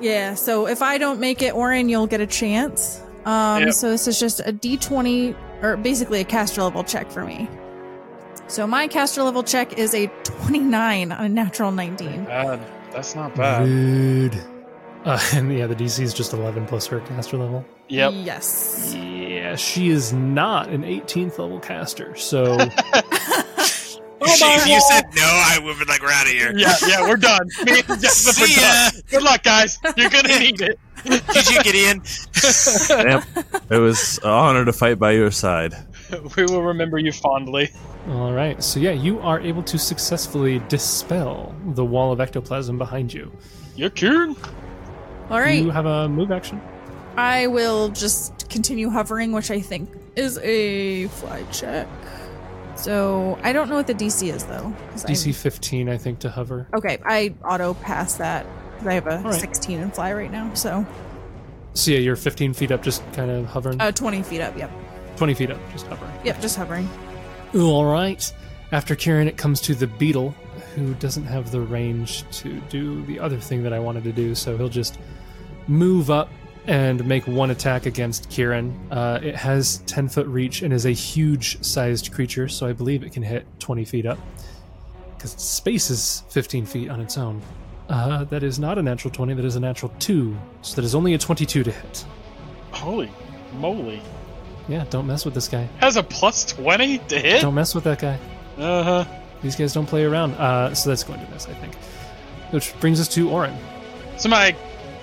Yeah, 0.00 0.34
so 0.34 0.66
if 0.66 0.82
I 0.82 0.98
don't 0.98 1.20
make 1.20 1.42
it, 1.42 1.54
Orin, 1.54 1.88
you'll 1.88 2.06
get 2.08 2.20
a 2.20 2.26
chance. 2.26 3.00
Um, 3.24 3.62
Yep. 3.62 3.72
So 3.72 3.90
this 3.90 4.06
is 4.08 4.20
just 4.20 4.40
a 4.40 4.52
d20, 4.52 5.34
or 5.62 5.76
basically 5.76 6.20
a 6.20 6.24
caster 6.24 6.62
level 6.62 6.84
check 6.84 7.10
for 7.10 7.24
me. 7.24 7.48
So 8.54 8.66
my 8.68 8.86
caster 8.86 9.24
level 9.24 9.42
check 9.42 9.78
is 9.78 9.96
a 9.96 10.06
29 10.22 11.10
on 11.10 11.24
a 11.24 11.28
natural 11.28 11.72
19. 11.72 12.20
Uh, 12.20 12.64
that's 12.92 13.16
not 13.16 13.34
bad. 13.34 13.66
Rude. 13.66 14.40
Uh, 15.04 15.18
and 15.34 15.52
yeah, 15.52 15.66
the 15.66 15.74
DC 15.74 15.98
is 15.98 16.14
just 16.14 16.32
11 16.32 16.66
plus 16.66 16.86
her 16.86 17.00
caster 17.00 17.36
level. 17.36 17.64
Yep. 17.88 18.12
Yes. 18.14 18.94
Yeah, 18.96 19.56
she 19.56 19.88
is 19.88 20.12
not 20.12 20.68
an 20.68 20.84
18th 20.84 21.36
level 21.36 21.58
caster, 21.58 22.14
so 22.14 22.44
if 22.60 24.68
you 24.68 24.80
said 24.82 25.02
no, 25.16 25.24
I 25.24 25.58
would 25.60 25.70
have 25.70 25.78
been 25.80 25.88
like, 25.88 26.00
we're 26.00 26.12
out 26.12 26.26
of 26.26 26.32
here. 26.32 26.56
Yeah, 26.56 26.74
yeah, 26.86 27.08
we're 27.08 27.16
done. 27.16 27.48
Me 27.64 27.82
and 27.88 28.00
Jessup 28.00 28.40
are 28.40 28.46
See 28.46 28.54
ya. 28.54 28.90
done. 28.90 29.02
Good 29.10 29.22
luck, 29.24 29.42
guys. 29.42 29.80
You're 29.96 30.10
gonna 30.10 30.38
need 30.38 30.60
it. 30.60 30.78
Did 31.02 31.50
you 31.50 31.60
get 31.64 31.74
in? 31.74 32.02
Yep. 32.88 33.24
It 33.70 33.78
was 33.78 34.18
an 34.18 34.30
honor 34.30 34.64
to 34.64 34.72
fight 34.72 35.00
by 35.00 35.10
your 35.10 35.32
side. 35.32 35.74
We 36.36 36.44
will 36.44 36.62
remember 36.62 36.98
you 36.98 37.12
fondly. 37.12 37.70
All 38.08 38.32
right. 38.32 38.62
So 38.62 38.78
yeah, 38.80 38.90
you 38.92 39.18
are 39.20 39.40
able 39.40 39.62
to 39.64 39.78
successfully 39.78 40.60
dispel 40.68 41.54
the 41.74 41.84
wall 41.84 42.12
of 42.12 42.20
ectoplasm 42.20 42.78
behind 42.78 43.12
you. 43.12 43.32
You're 43.76 43.90
Kieran. 43.90 44.36
All 45.30 45.40
right. 45.40 45.62
You 45.62 45.70
have 45.70 45.86
a 45.86 46.08
move 46.08 46.30
action. 46.30 46.60
I 47.16 47.46
will 47.46 47.88
just 47.90 48.48
continue 48.50 48.90
hovering, 48.90 49.32
which 49.32 49.50
I 49.50 49.60
think 49.60 49.88
is 50.16 50.38
a 50.38 51.06
fly 51.08 51.42
check. 51.52 51.88
So 52.76 53.38
I 53.42 53.52
don't 53.52 53.68
know 53.70 53.76
what 53.76 53.86
the 53.86 53.94
DC 53.94 54.32
is 54.34 54.44
though. 54.44 54.72
'cause 54.90 55.04
I'm- 55.04 55.14
DC 55.14 55.32
15, 55.34 55.88
I 55.88 55.96
think, 55.96 56.18
to 56.20 56.28
hover. 56.30 56.66
Okay, 56.74 56.98
I 57.06 57.32
auto 57.44 57.74
pass 57.74 58.14
that 58.14 58.46
because 58.72 58.86
I 58.88 58.94
have 58.94 59.06
a 59.06 59.16
All 59.18 59.22
right. 59.30 59.40
16 59.40 59.78
in 59.80 59.90
fly 59.92 60.12
right 60.12 60.30
now. 60.30 60.50
So 60.54 60.84
So 61.72 61.90
yeah, 61.92 61.98
you're 61.98 62.16
15 62.16 62.52
feet 62.52 62.70
up, 62.70 62.82
just 62.82 63.02
kind 63.12 63.30
of 63.30 63.46
hovering. 63.46 63.80
uh, 63.80 63.90
20 63.92 64.22
feet 64.22 64.40
up. 64.40 64.56
Yep. 64.58 64.70
20 65.16 65.34
feet 65.34 65.50
up, 65.50 65.58
just 65.72 65.86
hovering. 65.86 66.12
Yep. 66.24 66.40
Just 66.40 66.56
hovering. 66.56 66.88
All 67.54 67.84
right. 67.84 68.32
After 68.72 68.96
Kieran, 68.96 69.28
it 69.28 69.36
comes 69.36 69.60
to 69.62 69.74
the 69.74 69.86
beetle, 69.86 70.34
who 70.74 70.94
doesn't 70.94 71.24
have 71.24 71.50
the 71.50 71.60
range 71.60 72.28
to 72.38 72.60
do 72.68 73.02
the 73.06 73.20
other 73.20 73.38
thing 73.38 73.62
that 73.62 73.72
I 73.72 73.78
wanted 73.78 74.04
to 74.04 74.12
do. 74.12 74.34
So 74.34 74.56
he'll 74.56 74.68
just 74.68 74.98
move 75.68 76.10
up 76.10 76.28
and 76.66 77.06
make 77.06 77.26
one 77.26 77.50
attack 77.50 77.86
against 77.86 78.28
Kieran. 78.30 78.74
Uh, 78.90 79.20
it 79.22 79.36
has 79.36 79.78
10 79.86 80.08
foot 80.08 80.26
reach 80.26 80.62
and 80.62 80.72
is 80.72 80.86
a 80.86 80.90
huge 80.90 81.62
sized 81.62 82.12
creature, 82.12 82.48
so 82.48 82.66
I 82.66 82.72
believe 82.72 83.02
it 83.02 83.12
can 83.12 83.22
hit 83.22 83.46
20 83.60 83.84
feet 83.84 84.06
up. 84.06 84.18
Because 85.16 85.32
space 85.32 85.90
is 85.90 86.24
15 86.30 86.66
feet 86.66 86.90
on 86.90 87.00
its 87.00 87.16
own. 87.16 87.40
Uh, 87.88 88.24
that 88.24 88.42
is 88.42 88.58
not 88.58 88.78
a 88.78 88.82
natural 88.82 89.12
20, 89.12 89.34
that 89.34 89.44
is 89.44 89.56
a 89.56 89.60
natural 89.60 89.92
2. 89.98 90.36
So 90.62 90.76
that 90.76 90.84
is 90.84 90.94
only 90.94 91.14
a 91.14 91.18
22 91.18 91.64
to 91.64 91.70
hit. 91.70 92.04
Holy 92.72 93.10
moly! 93.54 94.00
Yeah, 94.68 94.84
don't 94.90 95.06
mess 95.06 95.24
with 95.24 95.34
this 95.34 95.48
guy. 95.48 95.68
Has 95.80 95.96
a 95.96 96.02
plus 96.02 96.44
twenty 96.44 96.98
to 96.98 97.18
hit. 97.18 97.42
Don't 97.42 97.54
mess 97.54 97.74
with 97.74 97.84
that 97.84 97.98
guy. 97.98 98.18
Uh 98.56 98.82
huh. 98.82 99.04
These 99.42 99.56
guys 99.56 99.74
don't 99.74 99.86
play 99.86 100.04
around. 100.04 100.32
Uh, 100.34 100.74
so 100.74 100.88
that's 100.88 101.04
going 101.04 101.20
to 101.20 101.30
miss, 101.30 101.46
I 101.46 101.52
think. 101.54 101.74
Which 102.50 102.78
brings 102.80 102.98
us 102.98 103.08
to 103.08 103.28
Orin. 103.28 103.54
So 104.16 104.28
my 104.30 104.56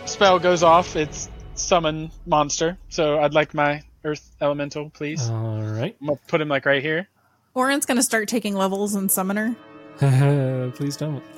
spell 0.05 0.39
goes 0.39 0.63
off. 0.63 0.95
It's 0.95 1.29
summon 1.53 2.09
monster. 2.25 2.77
So 2.89 3.19
I'd 3.19 3.35
like 3.35 3.53
my 3.53 3.83
earth 4.03 4.35
elemental, 4.41 4.89
please. 4.89 5.29
All 5.29 5.61
right. 5.61 5.95
I'm 6.01 6.07
gonna 6.07 6.19
put 6.27 6.41
him 6.41 6.47
like 6.47 6.65
right 6.65 6.81
here. 6.81 7.07
Orin's 7.53 7.85
gonna 7.85 8.01
start 8.01 8.27
taking 8.27 8.55
levels 8.55 8.95
in 8.95 9.09
Summoner. 9.09 9.55
Please 10.75 10.97
don't. 10.97 11.21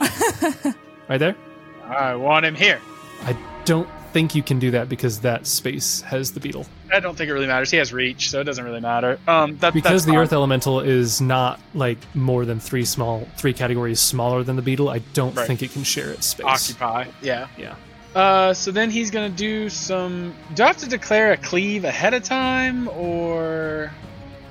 right 1.10 1.18
there? 1.18 1.36
I 1.84 2.16
want 2.16 2.46
him 2.46 2.56
here. 2.56 2.80
I 3.24 3.36
don't 3.66 3.90
think 4.14 4.36
you 4.36 4.44
can 4.44 4.60
do 4.60 4.72
that 4.72 4.88
because 4.88 5.20
that 5.22 5.46
space 5.48 6.02
has 6.02 6.32
the 6.32 6.40
beetle. 6.40 6.66
I 6.92 7.00
don't 7.00 7.18
think 7.18 7.30
it 7.30 7.34
really 7.34 7.48
matters. 7.48 7.72
He 7.72 7.78
has 7.78 7.92
reach, 7.92 8.30
so 8.30 8.40
it 8.40 8.44
doesn't 8.46 8.64
really 8.64 8.80
matter. 8.80 9.20
Um, 9.28 9.58
that, 9.58 9.74
Because 9.74 9.92
that's 9.92 10.06
the 10.06 10.12
fine. 10.12 10.20
earth 10.20 10.34
elemental 10.34 10.80
is 10.80 11.20
not 11.20 11.60
like 11.74 11.98
more 12.16 12.46
than 12.46 12.60
three 12.60 12.86
small 12.86 13.28
three 13.38 13.54
categories 13.54 14.00
smaller 14.00 14.44
than 14.44 14.56
the 14.56 14.62
beetle, 14.62 14.90
I 14.90 15.00
don't 15.14 15.36
Right. 15.36 15.48
think 15.48 15.62
it 15.64 15.72
can 15.74 15.84
share 15.84 16.10
its 16.12 16.28
space. 16.28 16.46
occupy. 16.46 17.06
Yeah. 17.22 17.48
Yeah. 17.58 17.74
Uh, 18.16 18.54
so 18.54 18.70
then 18.72 18.92
he's 18.92 19.10
gonna 19.10 19.30
do 19.30 19.70
some. 19.70 20.34
Do 20.54 20.64
I 20.64 20.68
have 20.68 20.78
to 20.78 20.88
declare 20.90 21.32
a 21.32 21.38
cleave 21.38 21.84
ahead 21.84 22.14
of 22.14 22.24
time, 22.24 22.88
or 22.90 23.92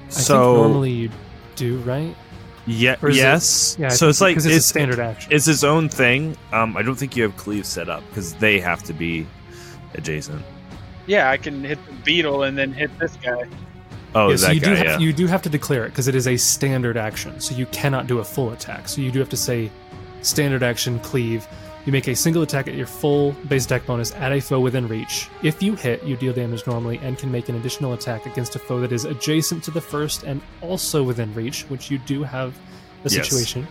I 0.08 0.10
So 0.10 0.54
think 0.54 0.56
normally 0.66 0.90
you 0.90 1.10
do, 1.54 1.76
right? 1.78 2.16
yeah, 2.66 2.96
Or 3.02 3.10
is 3.10 3.16
it- 3.18 3.20
yes. 3.20 3.76
Yeah. 3.78 3.88
So 3.90 4.08
it's 4.08 4.20
like 4.20 4.36
it's, 4.36 4.46
it's, 4.46 4.56
a 4.56 4.60
standard 4.62 4.98
action. 4.98 5.30
it's 5.32 5.46
its 5.46 5.62
own 5.62 5.88
thing. 5.88 6.36
Um, 6.52 6.76
I 6.76 6.82
don't 6.82 6.96
think 6.96 7.16
you 7.16 7.22
have 7.22 7.36
cleave 7.36 7.64
set 7.64 7.88
up 7.88 8.02
because 8.08 8.34
they 8.34 8.58
have 8.58 8.82
to 8.84 8.92
be 8.92 9.26
adjacent. 9.94 10.42
yeah, 11.06 11.30
I 11.30 11.36
can 11.36 11.62
hit 11.64 11.78
the 11.86 11.92
beetle 12.04 12.42
and 12.44 12.56
then 12.56 12.72
hit 12.72 12.96
this 12.98 13.16
guy. 13.16 13.44
Oh, 14.14 14.28
yeah, 14.30 14.36
so 14.36 14.46
that 14.48 14.54
you 14.54 14.60
guy. 14.60 14.66
do 14.68 14.74
have, 14.74 14.86
yeah. 14.86 14.98
you 14.98 15.12
do 15.12 15.26
have 15.26 15.42
to 15.42 15.48
declare 15.48 15.84
it 15.86 15.90
because 15.90 16.06
it 16.08 16.14
is 16.14 16.26
a 16.28 16.36
standard 16.36 16.96
action, 16.96 17.40
so 17.40 17.54
you 17.54 17.66
cannot 17.66 18.06
do 18.06 18.18
a 18.18 18.24
full 18.24 18.52
attack. 18.52 18.88
So 18.88 19.00
you 19.00 19.10
do 19.10 19.18
have 19.20 19.30
to 19.30 19.36
say 19.36 19.70
standard 20.20 20.62
action 20.62 20.98
cleave. 21.00 21.46
You 21.86 21.92
make 21.92 22.06
a 22.06 22.14
single 22.14 22.42
attack 22.42 22.68
at 22.68 22.74
your 22.74 22.86
full 22.86 23.32
base 23.48 23.64
attack 23.64 23.86
bonus 23.86 24.12
at 24.14 24.30
a 24.30 24.40
foe 24.40 24.60
within 24.60 24.86
reach. 24.86 25.28
If 25.42 25.62
you 25.62 25.74
hit, 25.74 26.04
you 26.04 26.16
deal 26.16 26.32
damage 26.32 26.64
normally 26.66 26.98
and 26.98 27.18
can 27.18 27.32
make 27.32 27.48
an 27.48 27.56
additional 27.56 27.94
attack 27.94 28.24
against 28.26 28.54
a 28.54 28.60
foe 28.60 28.80
that 28.80 28.92
is 28.92 29.04
adjacent 29.04 29.64
to 29.64 29.70
the 29.72 29.80
first 29.80 30.22
and 30.22 30.40
also 30.60 31.02
within 31.02 31.34
reach, 31.34 31.62
which 31.64 31.90
you 31.90 31.98
do 31.98 32.22
have 32.22 32.54
a 33.04 33.08
Yes. 33.08 33.28
situation. 33.28 33.66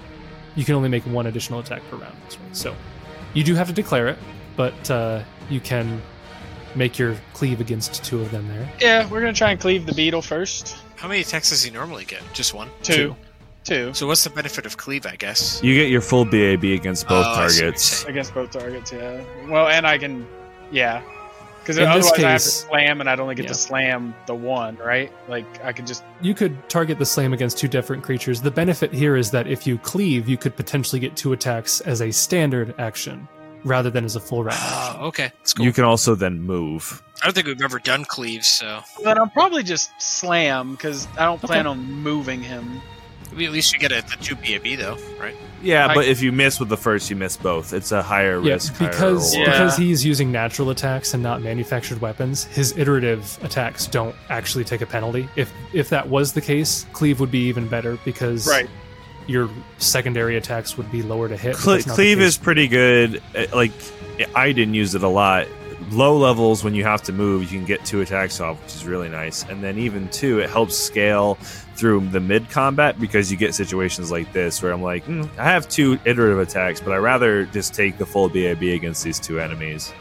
You 0.55 0.65
can 0.65 0.75
only 0.75 0.89
make 0.89 1.03
one 1.05 1.27
additional 1.27 1.59
attack 1.61 1.81
per 1.89 1.95
round. 1.95 2.17
So 2.51 2.75
you 3.33 3.45
do 3.45 3.55
have 3.55 3.67
to 3.67 3.73
declare 3.73 4.09
it, 4.09 4.17
but 4.57 4.91
uh, 4.91 5.21
you 5.49 5.61
can 5.61 6.01
make 6.75 6.97
your 6.99 7.15
cleave 7.33 7.59
against 7.61 8.03
two 8.03 8.21
of 8.21 8.31
them 8.31 8.47
there. 8.47 8.71
Yeah, 8.79 9.07
we're 9.09 9.21
gonna 9.21 9.33
try 9.33 9.51
and 9.51 9.59
cleave 9.59 9.85
the 9.85 9.93
beetle 9.93 10.21
first. 10.21 10.77
How 10.95 11.07
many 11.07 11.21
attacks 11.21 11.49
does 11.49 11.63
he 11.63 11.71
normally 11.71 12.05
get? 12.05 12.21
Just 12.33 12.53
one? 12.53 12.69
Two. 12.83 13.15
Two. 13.63 13.93
So 13.93 14.07
what's 14.07 14.23
the 14.23 14.29
benefit 14.31 14.65
of 14.65 14.77
cleave, 14.77 15.05
I 15.05 15.15
guess? 15.15 15.61
You 15.63 15.75
get 15.75 15.89
your 15.89 16.01
full 16.01 16.25
BAB 16.25 16.63
against 16.63 17.07
both 17.07 17.25
Oh, 17.27 17.29
I 17.31 17.47
see 17.47 17.57
what 17.57 17.61
you're 17.61 17.61
targets. 17.71 18.05
Against 18.05 18.33
both 18.33 18.51
targets, 18.51 18.91
yeah. 18.91 19.21
Well, 19.47 19.67
and 19.67 19.85
I 19.85 19.97
can, 19.99 20.27
yeah. 20.71 21.01
Because 21.59 21.77
In 21.77 21.83
this 21.83 22.07
otherwise 22.07 22.23
I 22.25 22.29
have 22.31 22.41
to 22.41 22.45
case- 22.45 22.53
slam, 22.67 23.01
and 23.01 23.09
I'd 23.09 23.19
only 23.19 23.35
get 23.35 23.43
Yeah. 23.43 23.49
to 23.49 23.53
slam 23.53 24.15
the 24.25 24.33
one, 24.33 24.77
right? 24.77 25.11
Like 25.29 25.45
I 25.63 25.71
could 25.73 25.85
just. 25.85 26.03
You 26.19 26.33
could 26.33 26.67
target 26.69 26.97
the 26.97 27.05
slam 27.05 27.33
against 27.33 27.59
two 27.59 27.67
different 27.67 28.01
creatures. 28.03 28.41
The 28.41 28.49
benefit 28.49 28.91
here 28.91 29.15
is 29.15 29.29
that 29.29 29.45
if 29.45 29.67
you 29.67 29.77
cleave, 29.77 30.27
you 30.27 30.37
could 30.37 30.55
potentially 30.55 30.99
get 30.99 31.15
two 31.15 31.33
attacks 31.33 31.79
as 31.81 32.01
a 32.01 32.09
standard 32.09 32.73
action 32.79 33.27
rather 33.63 33.89
than 33.89 34.05
as 34.05 34.15
a 34.15 34.19
full 34.19 34.43
round. 34.43 34.59
Oh, 34.61 35.07
okay. 35.07 35.31
That's 35.39 35.53
cool. 35.53 35.65
You 35.65 35.73
can 35.73 35.83
also 35.83 36.15
then 36.15 36.41
move. 36.41 37.01
I 37.21 37.25
don't 37.25 37.33
think 37.33 37.47
we've 37.47 37.61
ever 37.61 37.79
done 37.79 38.03
cleaves, 38.05 38.47
so 38.47 38.81
Then 39.03 39.17
I'll 39.19 39.27
probably 39.29 39.61
just 39.63 39.91
slam 40.01 40.71
because 40.71 41.07
I 41.19 41.25
don't 41.25 41.39
plan 41.41 41.67
Okay. 41.67 41.79
on 41.79 41.91
moving 41.91 42.41
him. 42.41 42.81
at 43.31 43.37
least 43.37 43.71
you 43.71 43.79
get 43.79 43.91
a, 43.93 44.01
the 44.01 44.17
two 44.21 44.35
BAB 44.35 44.77
though, 44.77 44.97
right? 45.19 45.35
Yeah, 45.61 45.87
I- 45.87 45.93
but 45.95 46.05
if 46.05 46.21
you 46.21 46.31
miss 46.33 46.59
with 46.59 46.67
the 46.67 46.75
first, 46.75 47.09
you 47.09 47.15
miss 47.15 47.37
both. 47.37 47.71
It's 47.73 47.91
a 47.93 48.01
higher 48.01 48.41
Yeah, 48.41 48.53
risk. 48.55 48.73
higher 48.75 48.89
because 48.89 49.33
reward. 49.33 49.47
Yeah. 49.47 49.53
because 49.63 49.77
he's 49.77 50.03
using 50.03 50.31
natural 50.33 50.69
attacks 50.71 51.13
and 51.13 51.21
not 51.23 51.41
manufactured 51.41 52.01
weapons, 52.01 52.43
his 52.45 52.75
iterative 52.77 53.37
attacks 53.43 53.85
don't 53.87 54.15
actually 54.29 54.63
take 54.65 54.81
a 54.81 54.85
penalty. 54.85 55.29
If 55.37 55.53
if 55.71 55.87
that 55.89 56.09
was 56.09 56.33
the 56.33 56.41
case, 56.41 56.85
cleave 56.91 57.19
would 57.21 57.31
be 57.31 57.47
even 57.47 57.67
better 57.69 57.97
because 58.03 58.47
Right. 58.47 58.67
Your 59.31 59.49
secondary 59.77 60.37
attacks 60.37 60.77
would 60.77 60.91
be 60.91 61.01
lower 61.01 61.27
to 61.27 61.35
hit. 61.37 61.55
Cle- 61.55 61.73
that's 61.73 61.87
not 61.87 61.93
the 61.93 62.03
cleave 62.03 62.21
is 62.21 62.37
pretty 62.37 62.67
good. 62.67 63.21
Uh, 63.35 63.45
Like 63.53 63.71
I 64.35 64.51
didn't 64.51 64.73
use 64.75 64.93
it 64.95 65.03
a 65.03 65.07
lot. 65.07 65.47
Low 65.89 66.15
levels 66.17 66.63
when 66.63 66.75
you 66.75 66.83
have 66.83 67.01
to 67.03 67.11
move, 67.13 67.41
you 67.51 67.57
can 67.57 67.65
get 67.65 67.83
two 67.83 68.01
attacks 68.01 68.39
off, 68.39 68.61
which 68.63 68.75
is 68.75 68.85
really 68.85 69.09
nice. 69.09 69.43
And 69.49 69.63
then 69.63 69.77
even 69.79 70.07
two, 70.09 70.39
it 70.39 70.49
helps 70.49 70.77
scale 70.77 71.35
through 71.75 72.07
the 72.09 72.19
mid 72.19 72.49
combat 72.51 72.99
because 72.99 73.31
you 73.31 73.37
get 73.37 73.55
situations 73.55 74.11
like 74.11 74.31
this 74.31 74.61
where 74.61 74.71
I'm 74.71 74.83
like, 74.83 75.03
"Hmm, 75.05 75.23
I 75.39 75.45
have 75.45 75.67
two 75.67 75.97
iterative 76.05 76.39
attacks, 76.39 76.79
but 76.79 76.91
I 76.93 76.97
rather 76.97 77.45
just 77.45 77.73
take 77.73 77.97
the 77.97 78.05
full 78.05 78.29
BAB 78.29 78.61
against 78.61 79.03
these 79.03 79.19
two 79.19 79.39
enemies. 79.39 79.91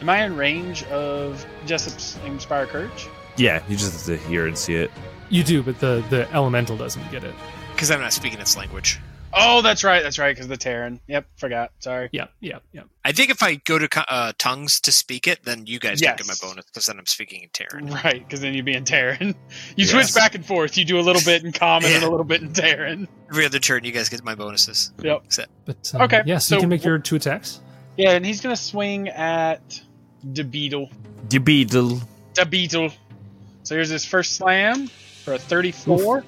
Am 0.00 0.08
I 0.08 0.24
in 0.24 0.36
range 0.36 0.84
of 0.84 1.44
Jessup's 1.66 2.18
Inspire 2.24 2.66
Courage? 2.66 3.06
Yeah, 3.36 3.62
you 3.68 3.76
just 3.76 3.92
have 4.08 4.18
to 4.20 4.28
hear 4.28 4.46
and 4.46 4.56
see 4.56 4.74
it. 4.76 4.90
You 5.28 5.44
do, 5.44 5.62
but 5.62 5.78
the 5.80 6.02
the 6.08 6.32
elemental 6.32 6.76
doesn't 6.76 7.08
get 7.10 7.24
it. 7.24 7.34
Because 7.76 7.90
I'm 7.90 8.00
not 8.00 8.14
speaking 8.14 8.40
its 8.40 8.56
language. 8.56 8.98
Oh, 9.34 9.60
that's 9.60 9.84
right. 9.84 10.02
That's 10.02 10.18
right. 10.18 10.34
Because 10.34 10.48
the 10.48 10.56
Terran. 10.56 10.98
Yep, 11.08 11.26
forgot. 11.36 11.72
Sorry. 11.80 12.08
Yeah, 12.10 12.28
yeah, 12.40 12.60
yeah. 12.72 12.84
I 13.04 13.12
think 13.12 13.28
if 13.28 13.42
I 13.42 13.56
go 13.56 13.78
to 13.78 14.10
uh, 14.10 14.32
tongues 14.38 14.80
to 14.80 14.92
speak 14.92 15.26
it, 15.26 15.44
then 15.44 15.66
you 15.66 15.78
guys 15.78 16.00
don't 16.00 16.16
get 16.16 16.26
my 16.26 16.34
bonus 16.40 16.64
because 16.64 16.86
then 16.86 16.98
I'm 16.98 17.04
speaking 17.04 17.42
in 17.42 17.50
Terran. 17.50 17.86
Right, 17.88 18.26
because 18.26 18.40
then 18.40 18.54
you'd 18.54 18.64
be 18.64 18.74
in 18.74 18.86
Terran. 18.86 19.34
You 19.76 19.84
Yes. 19.84 19.90
switch 19.90 20.14
back 20.14 20.34
and 20.34 20.44
forth. 20.44 20.78
You 20.78 20.86
do 20.86 20.98
a 20.98 21.02
little 21.02 21.20
bit 21.22 21.44
in 21.44 21.52
common 21.52 21.92
and 21.92 22.02
a 22.02 22.08
little 22.08 22.24
bit 22.24 22.40
in 22.40 22.54
Terran. 22.54 23.08
Every 23.28 23.44
other 23.44 23.58
turn, 23.58 23.84
you 23.84 23.92
guys 23.92 24.08
get 24.08 24.24
my 24.24 24.34
bonuses. 24.34 24.92
Yep. 25.02 25.24
But 25.66 25.92
um, 25.94 26.02
Okay, 26.02 26.22
yeah, 26.24 26.38
so, 26.38 26.54
you 26.54 26.60
can 26.62 26.70
make 26.70 26.82
your 26.82 26.98
two 26.98 27.16
attacks. 27.16 27.60
Yeah, 27.98 28.12
and 28.12 28.24
he's 28.24 28.40
gonna 28.40 28.56
swing 28.56 29.08
at 29.10 29.82
the 30.24 30.44
beetle. 30.44 30.88
The 31.28 31.38
beetle. 31.38 32.00
The 32.34 32.46
beetle. 32.46 32.90
So 33.64 33.74
here's 33.74 33.90
his 33.90 34.06
first 34.06 34.36
slam 34.36 34.86
for 35.24 35.34
a 35.34 35.38
34. 35.38 36.24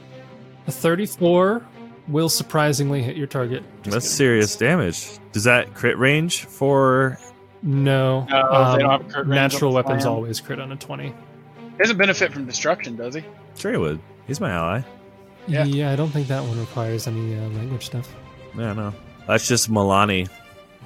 A 0.69 0.73
34 0.73 1.67
will 2.09 2.29
surprisingly 2.29 3.03
hit 3.03 3.17
your 3.17 3.27
target. 3.27 3.63
Just 3.83 3.95
That's 3.95 4.07
kidding. 4.07 4.17
serious 4.17 4.57
damage. 4.57 5.19
Does 5.33 5.45
that 5.45 5.75
crit 5.75 5.99
range 5.99 6.45
for? 6.45 7.19
No, 7.63 8.25
No, 8.31 8.43
um, 8.53 8.77
they 8.77 8.83
don't 8.85 8.91
have 9.03 9.13
crit 9.13 9.27
range 9.27 9.35
natural 9.35 9.73
weapons 9.73 10.03
slam. 10.05 10.15
always 10.15 10.41
crit 10.41 10.61
on 10.61 10.71
a 10.73 10.77
20. 10.77 11.07
He 11.09 11.13
doesn't 11.79 11.97
benefit 11.97 12.33
from 12.33 12.47
destruction, 12.47 12.97
does 12.97 13.15
he? 13.17 13.25
Sure, 13.57 13.73
he 13.73 13.79
would. 13.79 14.01
He's 14.27 14.41
my 14.41 14.51
ally. 14.51 14.83
Yeah. 15.49 15.65
Yeah. 15.65 15.91
I 15.91 15.97
don't 15.97 16.11
think 16.11 16.29
that 16.29 16.43
one 16.45 16.59
requires 16.61 17.07
any 17.07 17.35
uh, 17.37 17.41
language 17.49 17.87
stuff. 17.87 18.15
Yeah, 18.57 18.75
no. 18.75 18.93
That's 19.27 19.49
just 19.49 19.71
Milani 19.71 20.29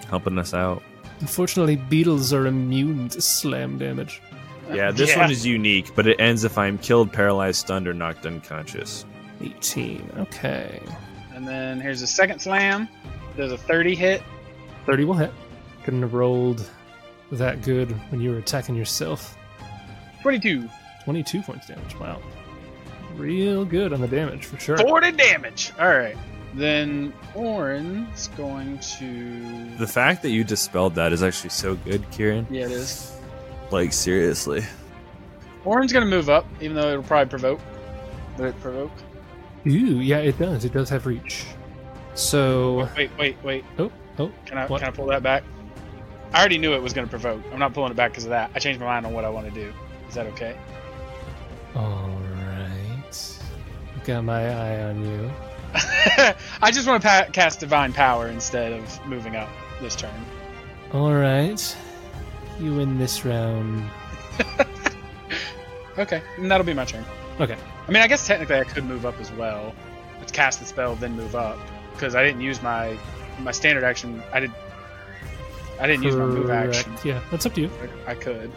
helping 0.09 0.39
us 0.39 0.55
out. 0.55 0.83
Unfortunately, 1.21 1.77
beetles 1.77 2.33
are 2.33 2.47
immune 2.47 3.09
to 3.11 3.21
slam 3.21 3.79
damage. 3.79 4.21
Yeah, 4.73 4.91
this 4.93 5.11
Yeah. 5.11 5.21
one 5.23 5.31
is 5.31 5.45
unique, 5.47 5.95
but 5.95 6.07
it 6.07 6.21
ends 6.21 6.45
if 6.45 6.57
I'm 6.57 6.79
killed, 6.79 7.13
paralyzed, 7.13 7.61
stunned, 7.61 7.87
or 7.87 7.93
knocked 7.95 8.25
unconscious. 8.27 9.05
18. 9.43 10.11
Okay. 10.19 10.81
And 11.35 11.47
then 11.47 11.81
here's 11.81 12.01
the 12.01 12.07
second 12.07 12.41
slam. 12.41 12.89
There's 13.37 13.53
a 13.53 13.59
30 13.59 13.95
hit. 13.95 14.23
30 14.87 15.05
will 15.05 15.15
hit. 15.15 15.33
Couldn't 15.85 16.03
have 16.03 16.15
rolled 16.15 16.69
that 17.33 17.63
good 17.63 17.91
when 18.11 18.21
you 18.21 18.31
were 18.31 18.39
attacking 18.39 18.75
yourself. 18.75 19.37
22. 20.23 20.69
22 21.05 21.43
points 21.43 21.67
damage. 21.67 21.99
Wow. 21.99 22.21
Real 23.17 23.65
good 23.65 23.93
on 23.93 24.01
the 24.01 24.09
damage 24.09 24.45
for 24.45 24.59
sure. 24.59 24.79
40 24.79 25.13
damage. 25.13 25.73
All 25.79 25.89
right. 25.89 26.17
Then 26.55 27.13
Orin's 27.35 28.29
going 28.29 28.79
to. 28.79 29.77
The 29.79 29.87
fact 29.87 30.23
that 30.23 30.31
you 30.31 30.45
dispelled 30.45 30.95
that 30.97 31.13
is 31.13 31.23
actually 31.23 31.51
so 31.51 31.75
good, 31.77 32.09
Kieran. 32.11 32.47
Yeah, 32.51 32.67
it 32.67 32.73
is. 32.73 33.17
Like, 33.71 33.93
seriously. 33.93 34.63
Orin's 35.65 35.93
going 35.93 36.05
to 36.05 36.11
move 36.11 36.29
up, 36.29 36.47
even 36.61 36.77
though 36.77 36.91
it'll 36.91 37.03
probably 37.03 37.31
provoke. 37.31 37.61
Will 38.37 38.47
it 38.47 38.61
provoke? 38.61 38.93
Ooh, 39.67 39.71
yeah, 40.01 40.19
it 40.19 40.39
does. 40.39 40.65
It 40.65 40.73
does 40.73 40.89
have 40.91 41.07
reach. 41.07 41.45
So, 42.15 42.89
Wait, 42.97 43.11
wait, 43.19 43.37
wait. 43.43 43.65
oh, 43.79 43.91
oh, 44.19 44.31
Can 44.47 44.59
I 44.59 44.67
What? 44.67 44.81
can 44.81 44.89
I 44.89 44.91
pull 44.93 45.07
that 45.07 45.23
back? 45.23 45.45
I 46.35 46.41
already 46.41 46.59
knew 46.59 46.75
it 46.75 46.83
was 46.83 46.93
going 46.93 47.07
to 47.07 47.11
provoke. 47.11 47.43
I'm 47.53 47.59
not 47.59 47.73
pulling 47.75 47.91
it 47.91 47.95
back 47.97 48.11
because 48.13 48.25
of 48.25 48.31
that. 48.31 48.51
I 48.55 48.59
changed 48.59 48.81
my 48.81 48.87
mind 48.87 49.07
on 49.07 49.13
what 49.13 49.25
I 49.25 49.29
want 49.29 49.47
to 49.47 49.53
do. 49.53 49.73
Is 50.09 50.15
that 50.15 50.27
okay? 50.29 50.57
all 51.75 52.11
right. 52.35 53.39
Got 54.05 54.25
my 54.25 54.47
eye 54.49 54.83
on 54.83 55.05
you. 55.05 55.31
I 56.61 56.71
just 56.71 56.87
want 56.87 57.03
to 57.03 57.09
pa- 57.09 57.27
cast 57.33 57.61
divine 57.61 57.93
power 57.95 58.29
instead 58.29 58.73
of 58.73 59.07
moving 59.07 59.37
up 59.37 59.49
this 59.81 59.95
turn. 59.97 60.11
All 60.93 61.15
right. 61.15 61.77
You 62.61 62.75
win 62.75 62.99
this 62.99 63.25
round. 63.25 63.89
Okay, 65.99 66.23
and 66.39 66.51
that'll 66.51 66.65
be 66.65 66.73
my 66.73 66.87
turn. 66.87 67.05
Okay. 67.43 67.57
I 67.89 67.91
mean, 67.91 68.03
I 68.03 68.07
guess 68.07 68.27
technically 68.27 68.57
I 68.57 68.65
could 68.65 68.85
move 68.85 69.05
up 69.05 69.19
as 69.21 69.33
well. 69.33 69.75
Let's 70.21 70.31
cast 70.31 70.61
the 70.61 70.67
spell, 70.67 70.95
then 70.95 71.17
move 71.17 71.35
up 71.35 71.59
because 71.93 72.15
I 72.15 72.23
didn't 72.23 72.41
use 72.41 72.63
my 72.63 72.97
my 73.41 73.51
standard 73.51 73.83
action. 73.83 74.23
I 74.33 74.41
did. 74.41 74.53
I 75.81 75.89
didn't 75.89 76.05
use 76.05 76.15
my 76.15 76.27
move 76.27 76.51
action. 76.51 76.93
Yeah, 77.05 77.21
that's 77.33 77.45
up 77.45 77.55
to 77.55 77.63
you. 77.63 77.71
I 78.07 78.15
could. 78.15 78.53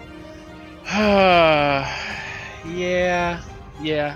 yeah, 0.86 1.90
yeah, 3.82 4.16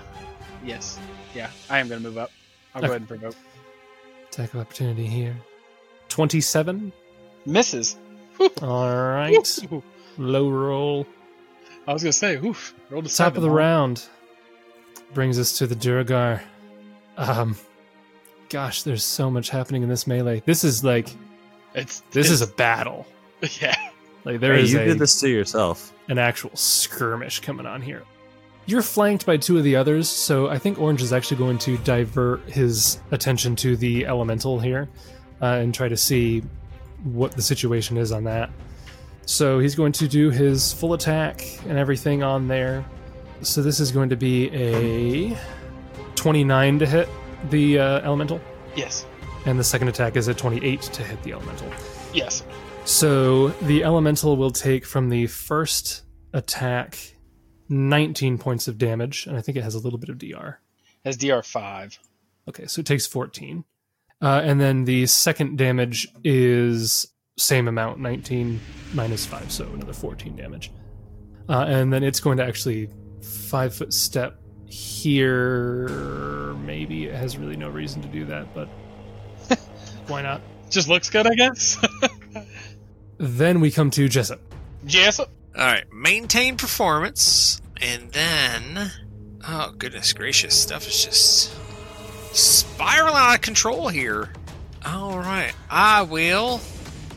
yes, 0.63 0.99
yeah. 1.33 1.49
I 1.69 1.79
am 1.79 1.87
gonna 1.87 2.01
move 2.01 2.19
up. 2.19 2.29
I'll 2.75 2.79
Okay. 2.79 2.87
go 2.87 2.91
ahead 2.93 3.01
and 3.01 3.07
provoke. 3.07 3.35
Attack 4.27 4.53
of 4.53 4.59
opportunity 4.59 5.07
here. 5.07 5.35
27. 6.09 6.91
Misses. 7.47 7.97
All 8.61 8.95
right. 8.95 9.59
Low 10.19 10.49
roll. 10.49 11.07
I 11.87 11.93
was 11.93 12.03
gonna 12.03 12.13
say, 12.13 12.35
oof. 12.35 12.75
Roll 12.91 13.01
the 13.01 13.09
Top 13.09 13.35
of 13.35 13.41
the 13.41 13.49
round 13.49 14.07
brings 15.13 15.39
us 15.39 15.57
to 15.57 15.67
the 15.67 15.75
Duergar. 15.75 16.41
Um, 17.17 17.55
gosh, 18.49 18.83
there's 18.83 19.03
so 19.03 19.29
much 19.29 19.49
happening 19.49 19.83
in 19.83 19.89
this 19.89 20.07
melee. 20.07 20.41
This 20.45 20.63
is 20.63 20.83
like 20.83 21.09
It's 21.75 22.01
this 22.11 22.29
is 22.29 22.41
a 22.41 22.47
battle. 22.47 23.05
yeah. 23.61 23.75
Like 24.25 24.39
there 24.39 24.53
Hey, 24.55 24.63
is 24.63 24.73
you 24.73 24.79
a, 24.79 24.85
did 24.85 24.99
this 24.99 25.19
to 25.21 25.29
yourself. 25.29 25.93
an 26.09 26.17
actual 26.17 26.55
skirmish 26.55 27.39
coming 27.39 27.65
on 27.65 27.81
here. 27.81 28.03
You're 28.65 28.81
flanked 28.83 29.25
by 29.25 29.37
two 29.37 29.57
of 29.57 29.63
the 29.63 29.75
others, 29.75 30.07
so 30.07 30.47
I 30.47 30.59
think 30.59 30.79
Orange 30.79 31.01
is 31.01 31.11
actually 31.11 31.37
going 31.37 31.57
to 31.59 31.77
divert 31.79 32.41
his 32.49 32.99
attention 33.11 33.55
to 33.57 33.75
the 33.75 34.05
elemental 34.05 34.59
here 34.59 34.87
uh, 35.41 35.45
and 35.45 35.73
try 35.73 35.87
to 35.87 35.97
see 35.97 36.43
what 37.03 37.31
the 37.31 37.41
situation 37.41 37.97
is 37.97 38.11
on 38.11 38.25
that. 38.25 38.51
So 39.25 39.57
he's 39.57 39.73
going 39.73 39.93
to 39.93 40.07
do 40.07 40.29
his 40.29 40.71
full 40.73 40.93
attack 40.93 41.43
and 41.67 41.79
everything 41.79 42.21
on 42.21 42.47
there. 42.47 42.85
So 43.41 43.61
this 43.61 43.79
is 43.79 43.91
going 43.91 44.09
to 44.09 44.17
be 44.17 44.49
a 44.53 45.37
29 46.15 46.79
to 46.79 46.85
hit 46.85 47.09
the 47.49 47.79
uh, 47.79 47.99
elemental, 48.01 48.41
Yes. 48.75 49.05
and 49.45 49.57
the 49.57 49.63
second 49.63 49.87
attack 49.87 50.17
is 50.17 50.27
a 50.27 50.33
28 50.33 50.81
to 50.81 51.03
hit 51.03 51.21
the 51.23 51.31
elemental. 51.31 51.71
Yes. 52.13 52.43
So 52.85 53.49
the 53.61 53.83
elemental 53.83 54.35
will 54.35 54.51
take 54.51 54.85
from 54.85 55.09
the 55.09 55.27
first 55.27 56.03
attack 56.33 56.97
19 57.69 58.37
points 58.37 58.67
of 58.67 58.77
damage, 58.77 59.25
and 59.25 59.37
I 59.37 59.41
think 59.41 59.57
it 59.57 59.63
has 59.63 59.75
a 59.75 59.79
little 59.79 59.99
bit 59.99 60.09
of 60.09 60.17
DR. 60.17 60.59
Has 61.05 61.15
DR 61.17 61.41
five. 61.43 61.97
Okay, 62.47 62.65
so 62.67 62.81
it 62.81 62.85
takes 62.85 63.05
14. 63.07 63.63
Uh, 64.21 64.41
and 64.43 64.59
then 64.59 64.83
the 64.83 65.05
second 65.05 65.57
damage 65.57 66.07
is 66.25 67.07
same 67.37 67.69
amount, 67.69 67.99
19 68.01 68.59
minus 68.93 69.25
5, 69.25 69.49
so 69.49 69.65
another 69.73 69.93
14 69.93 70.35
damage. 70.35 70.71
Uh, 71.47 71.63
and 71.67 71.93
then 71.93 72.03
it's 72.03 72.19
going 72.19 72.37
to 72.37 72.43
actually 72.43 72.89
five 73.29 73.73
foot 73.73 73.93
step 73.93 74.39
here. 74.65 75.87
Maybe 76.65 77.05
it 77.05 77.15
has 77.15 77.37
really 77.37 77.55
no 77.57 77.69
reason 77.69 78.01
to 78.01 78.07
do 78.07 78.25
that, 78.25 78.53
but 78.53 78.67
why 80.07 80.21
not? 80.21 80.41
Just 80.69 80.87
looks 80.87 81.09
good, 81.09 81.25
I 81.27 81.35
guess. 81.35 81.77
Then 83.21 83.59
we 83.59 83.69
come 83.69 83.91
to 83.91 84.07
Jessup. 84.07 84.39
yes. 84.87 85.19
All 85.19 85.27
right, 85.57 85.83
maintain 85.91 86.55
performance, 86.55 87.59
and 87.81 88.09
then, 88.13 88.91
oh 89.45 89.73
goodness 89.77 90.13
gracious, 90.13 90.57
stuff 90.57 90.87
is 90.87 91.03
just 91.03 91.53
spiraling 92.33 93.15
out 93.15 93.35
of 93.35 93.41
control 93.41 93.89
here. 93.89 94.29
All 94.85 95.17
right, 95.19 95.51
I 95.69 96.03
will. 96.03 96.61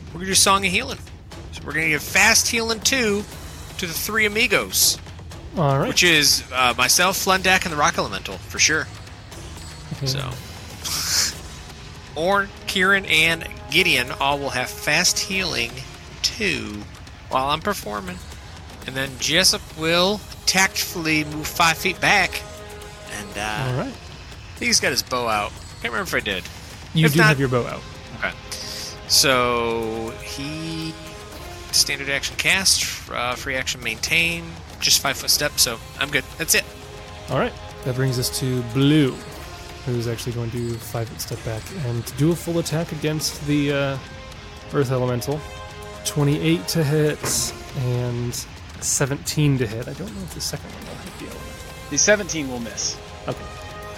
We're 0.07 0.13
gonna 0.15 0.25
do 0.25 0.35
Song 0.35 0.65
of 0.65 0.71
Healing. 0.73 0.97
So 1.53 1.61
we're 1.65 1.71
gonna 1.71 1.87
give 1.87 2.03
Fast 2.03 2.49
Healing 2.49 2.81
two 2.81 3.23
to 3.77 3.85
the 3.87 3.93
three 3.93 4.25
amigos, 4.25 4.97
All 5.57 5.79
right. 5.79 5.87
which 5.87 6.03
is 6.03 6.43
uh, 6.53 6.73
myself, 6.77 7.17
Flendak, 7.23 7.63
and 7.63 7.71
the 7.71 7.77
Rock 7.77 7.97
Elemental 7.97 8.37
for 8.39 8.59
sure. 8.59 8.87
Okay. 9.97 10.07
So, 10.07 10.31
Orin, 12.15 12.49
Kieran, 12.67 13.05
and 13.05 13.47
Gideon 13.71 14.11
all 14.19 14.39
will 14.39 14.49
have 14.51 14.69
fast 14.69 15.19
healing 15.19 15.71
two 16.21 16.83
while 17.29 17.47
I'm 17.49 17.61
performing. 17.61 18.17
And 18.85 18.95
then 18.95 19.09
Jessup 19.19 19.61
will 19.77 20.19
tactfully 20.45 21.23
move 21.23 21.47
five 21.47 21.77
feet 21.77 21.99
back. 22.01 22.41
And 23.19 23.37
uh, 23.37 23.65
All 23.71 23.77
right. 23.77 23.87
I 23.87 24.57
think 24.57 24.67
he's 24.67 24.79
got 24.79 24.91
his 24.91 25.03
bow 25.03 25.27
out. 25.27 25.51
Can't 25.81 25.93
remember 25.93 26.01
if 26.09 26.13
I 26.15 26.19
did. 26.19 26.43
You 26.93 27.05
If 27.05 27.13
do 27.13 27.19
not- 27.19 27.27
have 27.27 27.39
your 27.39 27.49
bow 27.49 27.65
out. 27.65 27.81
Okay. 28.19 28.31
So 29.07 30.11
he 30.23 30.93
standard 31.71 32.09
action 32.09 32.35
cast, 32.37 33.09
uh, 33.11 33.35
free 33.35 33.55
action 33.55 33.81
maintain, 33.81 34.43
just 34.83 35.01
five 35.01 35.17
foot 35.17 35.29
step. 35.29 35.53
So 35.59 35.79
I'm 35.99 36.09
good. 36.11 36.23
That's 36.37 36.53
it. 36.55 36.63
All 37.29 37.39
right. 37.39 37.53
That 37.85 37.95
brings 37.95 38.19
us 38.19 38.37
to 38.39 38.61
Blue, 38.73 39.11
who's 39.85 40.07
actually 40.07 40.33
going 40.33 40.51
to 40.51 40.73
five 40.75 41.09
foot 41.09 41.19
step 41.21 41.43
back 41.43 41.63
and 41.85 42.05
do 42.17 42.31
a 42.31 42.35
full 42.35 42.59
attack 42.59 42.91
against 42.91 43.45
the 43.47 43.73
uh, 43.73 43.97
Earth 44.73 44.91
Elemental. 44.91 45.39
28 46.05 46.67
to 46.67 46.83
hit 46.83 47.53
and 47.77 48.35
17 48.81 49.57
to 49.57 49.65
hit. 49.67 49.87
I 49.87 49.93
don't 49.93 50.13
know 50.15 50.21
if 50.21 50.33
the 50.33 50.41
second 50.41 50.69
one 50.71 50.81
will 50.85 50.95
hit 51.03 51.13
the 51.19 51.25
elemental. 51.25 51.89
The 51.89 51.97
17 51.97 52.49
will 52.49 52.59
miss. 52.59 52.97
Okay. 53.27 53.39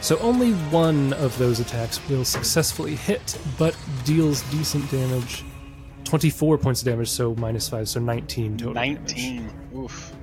So 0.01 0.19
only 0.19 0.53
one 0.69 1.14
of 1.14 1.35
those 1.39 1.59
attacks 1.59 1.99
will 2.09 2.23
successfully 2.25 2.95
hit, 2.95 3.38
but 3.57 3.75
deals 4.03 4.43
decent 4.51 4.89
damage. 4.91 5.43
24 6.03 6.59
points 6.59 6.81
of 6.81 6.85
damage, 6.85 7.09
so 7.09 7.33
minus 7.35 7.67
5, 7.69 7.89
so 7.89 7.99
19 7.99 8.57
total. 8.57 8.73
damage. 8.75 8.99
19. 9.15 9.51
Oof. 9.77 10.15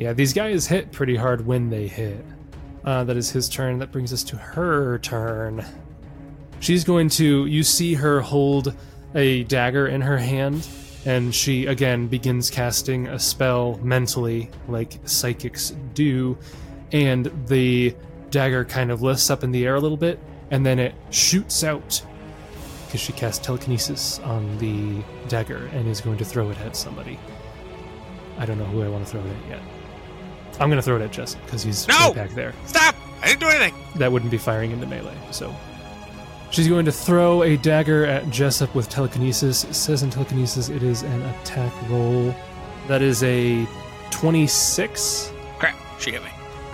Yeah, 0.00 0.14
these 0.14 0.32
guys 0.32 0.66
hit 0.66 0.92
pretty 0.92 1.14
hard 1.14 1.44
when 1.44 1.68
they 1.68 1.86
hit. 1.86 2.24
Uh, 2.86 3.04
that 3.04 3.18
is 3.18 3.30
his 3.30 3.50
turn. 3.50 3.80
That 3.80 3.92
brings 3.92 4.14
us 4.14 4.22
to 4.24 4.36
her 4.38 4.98
turn. 5.00 5.62
She's 6.58 6.84
going 6.84 7.10
to. 7.10 7.44
You 7.44 7.62
see 7.62 7.92
her 7.92 8.22
hold 8.22 8.74
a 9.14 9.44
dagger 9.44 9.88
in 9.88 10.00
her 10.00 10.16
hand, 10.16 10.66
and 11.04 11.34
she 11.34 11.66
again 11.66 12.06
begins 12.08 12.48
casting 12.48 13.08
a 13.08 13.18
spell 13.18 13.78
mentally, 13.82 14.48
like 14.68 14.98
psychics 15.04 15.74
do. 15.92 16.38
And 16.92 17.30
the 17.46 17.94
dagger 18.30 18.64
kind 18.64 18.90
of 18.90 19.02
lifts 19.02 19.28
up 19.28 19.44
in 19.44 19.52
the 19.52 19.66
air 19.66 19.74
a 19.74 19.80
little 19.80 19.98
bit, 19.98 20.18
and 20.50 20.64
then 20.64 20.78
it 20.78 20.94
shoots 21.10 21.62
out 21.62 22.00
because 22.86 23.02
she 23.02 23.12
cast 23.12 23.44
telekinesis 23.44 24.18
on 24.20 24.56
the 24.56 25.04
dagger 25.28 25.68
and 25.74 25.86
is 25.86 26.00
going 26.00 26.16
to 26.16 26.24
throw 26.24 26.48
it 26.48 26.58
at 26.60 26.74
somebody. 26.74 27.18
I 28.38 28.46
don't 28.46 28.56
know 28.56 28.64
who 28.64 28.82
I 28.82 28.88
want 28.88 29.04
to 29.04 29.10
throw 29.10 29.20
it 29.20 29.28
at 29.44 29.48
yet. 29.50 29.79
I'm 30.60 30.68
going 30.68 30.76
to 30.76 30.82
throw 30.82 30.96
it 30.96 31.02
at 31.02 31.10
Jessup 31.10 31.42
because 31.46 31.62
he's 31.62 31.88
No! 31.88 31.94
right 32.08 32.14
back 32.14 32.30
there. 32.30 32.52
Stop! 32.66 32.94
I 33.22 33.26
didn't 33.28 33.40
do 33.40 33.48
anything. 33.48 33.74
That 33.96 34.12
wouldn't 34.12 34.30
be 34.30 34.38
firing 34.38 34.70
into 34.70 34.86
melee. 34.86 35.16
So 35.30 35.54
she's 36.50 36.68
going 36.68 36.84
to 36.84 36.92
throw 36.92 37.42
a 37.42 37.56
dagger 37.56 38.04
at 38.06 38.28
Jessup 38.30 38.74
with 38.74 38.88
telekinesis. 38.88 39.64
It 39.64 39.74
says 39.74 40.02
in 40.02 40.10
telekinesis 40.10 40.68
it 40.68 40.82
is 40.82 41.02
an 41.02 41.22
attack 41.22 41.72
roll. 41.90 42.34
That 42.88 43.02
is 43.02 43.22
a 43.22 43.66
26. 44.10 45.32
Crap! 45.58 45.76
She 45.98 46.12
hit 46.12 46.22
me. 46.22 46.30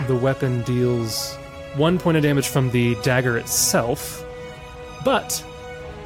The 0.07 0.15
weapon 0.15 0.61
deals 0.63 1.35
one 1.75 1.97
point 1.97 2.17
of 2.17 2.23
damage 2.23 2.47
from 2.47 2.69
the 2.71 2.95
dagger 3.03 3.37
itself, 3.37 4.25
but 5.05 5.43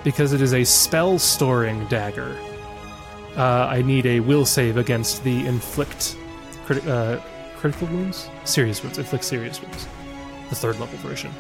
because 0.04 0.34
it 0.34 0.42
is 0.42 0.54
a 0.54 0.64
spell 0.64 1.20
storing 1.20 1.86
dagger, 1.88 2.38
uh, 3.38 3.68
I 3.70 3.82
need 3.82 4.06
a 4.06 4.20
will 4.20 4.46
save 4.46 4.78
against 4.78 5.24
the 5.24 5.46
inflict 5.46 6.16
criti- 6.66 6.88
uh, 6.88 7.22
critical 7.62 7.88
wounds, 7.88 8.28
serious 8.44 8.82
wounds, 8.82 8.98
inflict 8.98 9.24
serious 9.24 9.62
wounds, 9.62 9.88
the 10.50 10.56
third 10.56 10.80
level 10.80 10.98
version. 10.98 11.32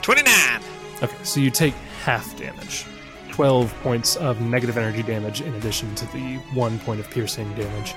Twenty-nine. 0.00 0.62
Okay, 1.02 1.16
so 1.24 1.40
you 1.40 1.50
take 1.50 1.74
half 2.04 2.38
damage. 2.38 2.86
12 3.32 3.74
points 3.82 4.16
of 4.16 4.40
negative 4.40 4.76
energy 4.76 5.02
damage 5.02 5.40
in 5.40 5.54
addition 5.54 5.94
to 5.94 6.04
the 6.12 6.36
1 6.54 6.78
point 6.80 7.00
of 7.00 7.10
piercing 7.10 7.52
damage 7.54 7.94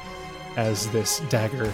as 0.55 0.89
this 0.91 1.19
dagger 1.29 1.71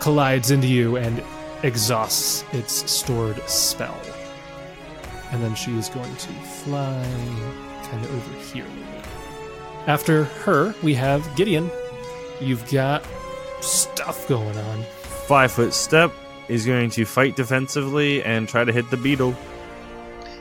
collides 0.00 0.50
into 0.50 0.66
you 0.66 0.96
and 0.96 1.22
exhausts 1.62 2.44
its 2.52 2.90
stored 2.90 3.40
spell. 3.48 3.98
And 5.30 5.42
then 5.42 5.54
she 5.54 5.76
is 5.76 5.88
going 5.88 6.14
to 6.16 6.28
fly 6.28 7.04
kind 7.84 8.04
of 8.04 8.14
over 8.14 8.34
here 8.52 8.64
a 8.64 8.68
little 8.68 8.92
bit. 8.92 9.06
After 9.86 10.24
her, 10.24 10.74
we 10.82 10.94
have 10.94 11.36
Gideon. 11.36 11.70
You've 12.40 12.68
got 12.70 13.04
stuff 13.62 14.26
going 14.28 14.56
on. 14.56 14.82
Five 15.26 15.52
foot 15.52 15.72
step. 15.74 16.12
is 16.48 16.66
going 16.66 16.90
to 16.90 17.04
fight 17.04 17.36
defensively 17.36 18.22
and 18.24 18.48
try 18.48 18.64
to 18.64 18.72
hit 18.72 18.90
the 18.90 18.96
beetle. 18.96 19.34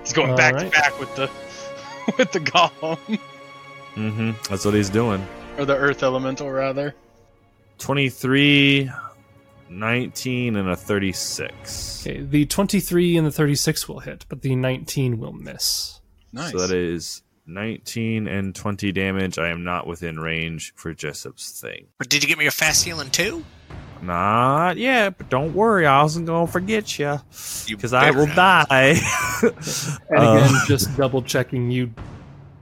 He's 0.01 0.13
going 0.13 0.31
All 0.31 0.37
back 0.37 0.55
right. 0.55 0.71
to 0.71 0.79
back 0.79 0.99
with 0.99 1.15
the 1.15 1.29
with 2.17 2.31
the 2.31 2.39
golem 2.39 3.19
Mm-hmm. 3.95 4.31
That's 4.49 4.63
what 4.65 4.73
he's 4.73 4.89
doing. 4.89 5.25
or 5.57 5.65
the 5.65 5.75
earth 5.75 6.01
elemental 6.01 6.49
rather. 6.49 6.95
23, 7.77 8.89
19, 9.69 10.55
and 10.55 10.69
a 10.69 10.75
36. 10.75 12.07
Okay, 12.07 12.21
the 12.21 12.45
23 12.45 13.17
and 13.17 13.27
the 13.27 13.31
36 13.31 13.89
will 13.89 13.99
hit, 13.99 14.25
but 14.29 14.41
the 14.41 14.55
19 14.55 15.19
will 15.19 15.33
miss. 15.33 15.99
Nice. 16.31 16.51
So 16.51 16.59
that 16.59 16.71
is 16.71 17.21
19 17.45 18.27
and 18.27 18.53
20 18.55 18.91
damage. 18.91 19.37
I 19.37 19.49
am 19.49 19.63
not 19.63 19.87
within 19.87 20.19
range 20.19 20.73
for 20.75 20.93
Jessup's 20.93 21.59
thing. 21.59 21.87
But 21.97 22.09
did 22.09 22.23
you 22.23 22.29
get 22.29 22.37
me 22.37 22.45
your 22.45 22.51
fast 22.51 22.83
healing 22.85 23.09
too? 23.09 23.43
Not 24.01 24.77
yet, 24.77 25.17
but 25.17 25.29
don't 25.29 25.53
worry. 25.53 25.85
I 25.85 26.01
wasn't 26.01 26.25
going 26.25 26.47
to 26.47 26.51
forget 26.51 26.97
you. 26.97 27.19
You 27.67 27.75
Because 27.75 27.93
I 27.93 28.09
will 28.11 28.27
not. 28.27 28.69
die. 28.69 28.95
And 29.41 30.17
again, 30.17 30.49
Uh, 30.55 30.65
just 30.67 30.95
double 30.97 31.21
checking, 31.21 31.69
you 31.71 31.91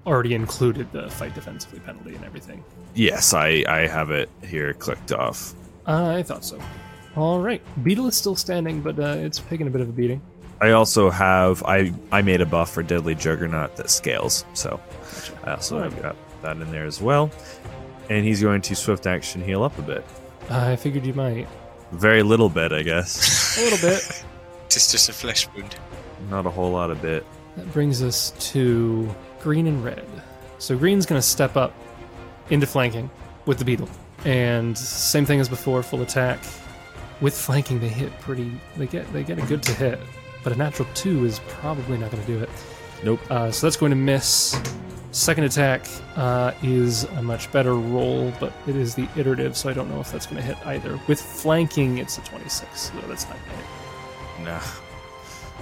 already 0.06 0.34
included 0.34 0.92
the 0.92 1.10
fight 1.10 1.36
defensively 1.36 1.80
penalty 1.80 2.16
and 2.16 2.24
everything. 2.26 2.64
Yes, 2.96 3.34
I 3.34 3.64
I 3.68 3.88
have 3.88 4.12
it 4.12 4.30
here 4.44 4.74
clicked 4.74 5.12
off. 5.12 5.54
I 5.86 6.24
thought 6.24 6.44
so. 6.46 6.60
All 7.16 7.40
right, 7.42 7.62
Beetle 7.84 8.08
is 8.08 8.16
still 8.16 8.36
standing, 8.36 8.82
but 8.82 9.00
uh, 9.00 9.16
it's 9.18 9.40
taking 9.40 9.68
a 9.68 9.70
bit 9.70 9.82
of 9.82 9.90
a 9.90 9.92
beating. 9.92 10.22
I 10.62 10.72
also 10.72 11.10
have 11.10 11.64
I 11.64 11.94
I 12.12 12.22
made 12.22 12.42
a 12.42 12.46
buff 12.46 12.72
for 12.72 12.84
Deadly 12.84 13.16
Juggernaut 13.16 13.76
that 13.78 13.90
scales, 13.90 14.46
so 14.54 14.80
I 15.46 15.52
also 15.54 15.82
have 15.82 16.00
got 16.02 16.16
that 16.42 16.58
in 16.58 16.70
there 16.72 16.86
as 16.86 17.02
well. 17.02 17.32
And 18.10 18.26
he's 18.26 18.42
going 18.42 18.62
to 18.64 18.76
swift 18.76 19.06
action 19.08 19.42
heal 19.44 19.64
up 19.64 19.78
a 19.78 19.82
bit, 19.84 20.06
I 20.50 20.76
figured 20.76 21.06
you 21.06 21.14
might. 21.14 21.48
very 21.92 22.24
little 22.24 22.50
bit, 22.50 22.72
I 22.72 22.82
guess. 22.84 23.58
A 23.60 23.64
little 23.64 23.90
bit. 23.90 24.24
It's 24.66 24.92
just 24.92 25.10
a 25.10 25.14
flesh 25.14 25.48
wound. 25.56 25.76
Not 26.30 26.46
a 26.46 26.50
whole 26.52 26.72
lot 26.72 26.92
of 26.92 27.02
bit. 27.02 27.26
That 27.58 27.74
brings 27.74 28.04
us 28.04 28.32
to 28.52 29.10
green 29.42 29.66
and 29.66 29.84
red. 29.84 30.06
So 30.60 30.78
green's 30.78 31.08
going 31.08 31.20
to 31.20 31.28
step 31.28 31.58
up 31.58 31.74
into 32.52 32.68
flanking 32.68 33.10
with 33.48 33.58
the 33.58 33.66
beetle, 33.66 33.90
and 34.26 34.78
same 34.78 35.26
thing 35.26 35.40
as 35.40 35.50
before, 35.50 35.82
full 35.82 36.04
attack. 36.04 36.40
With 37.20 37.36
flanking, 37.36 37.80
they 37.80 37.88
hit 37.88 38.12
pretty. 38.22 38.52
They 38.78 38.86
get 38.86 39.12
they 39.12 39.24
get 39.24 39.40
a 39.40 39.46
good 39.48 39.64
to 39.64 39.74
hit, 39.74 40.00
but 40.44 40.54
a 40.54 40.56
natural 40.56 40.88
two 40.94 41.26
is 41.26 41.40
probably 41.48 41.98
not 41.98 42.12
going 42.12 42.24
to 42.24 42.32
do 42.32 42.40
it. 42.42 42.50
Nope. 43.04 43.20
Uh, 43.30 43.52
so 43.52 43.68
that's 43.68 43.78
going 43.78 43.92
to 43.92 43.96
miss. 43.96 44.60
Second 45.12 45.46
attack 45.46 45.88
uh, 46.16 46.52
is 46.62 47.04
a 47.04 47.24
much 47.24 47.52
better 47.52 47.74
roll, 47.74 48.32
but 48.40 48.54
it 48.68 48.76
is 48.76 48.94
the 48.94 49.08
iterative, 49.16 49.58
so 49.58 49.70
I 49.70 49.74
don't 49.74 49.90
know 49.90 50.00
if 50.00 50.12
that's 50.12 50.28
going 50.28 50.38
to 50.38 50.44
hit 50.44 50.58
either. 50.68 51.00
With 51.08 51.20
flanking, 51.20 51.98
it's 51.98 52.18
a 52.18 52.22
26, 52.22 52.80
so 52.80 52.94
that's 53.08 53.28
not 53.28 53.38
going 53.38 53.50
to 53.50 53.56
hit. 53.56 53.66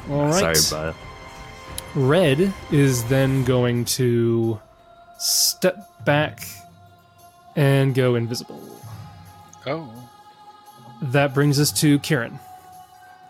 Nah. 0.10 0.14
All 0.14 0.28
right. 0.28 0.58
Sorry, 0.58 0.92
Bile. 0.92 0.96
Red 1.96 2.54
is 2.72 3.04
then 3.06 3.44
going 3.46 3.86
to 3.86 4.60
step 5.18 5.90
back 6.06 6.46
and 7.56 7.96
go 7.96 8.16
invisible. 8.16 8.62
Oh. 9.66 9.92
That 11.02 11.34
brings 11.34 11.60
us 11.60 11.72
to 11.82 12.00
Kieran. 12.00 12.40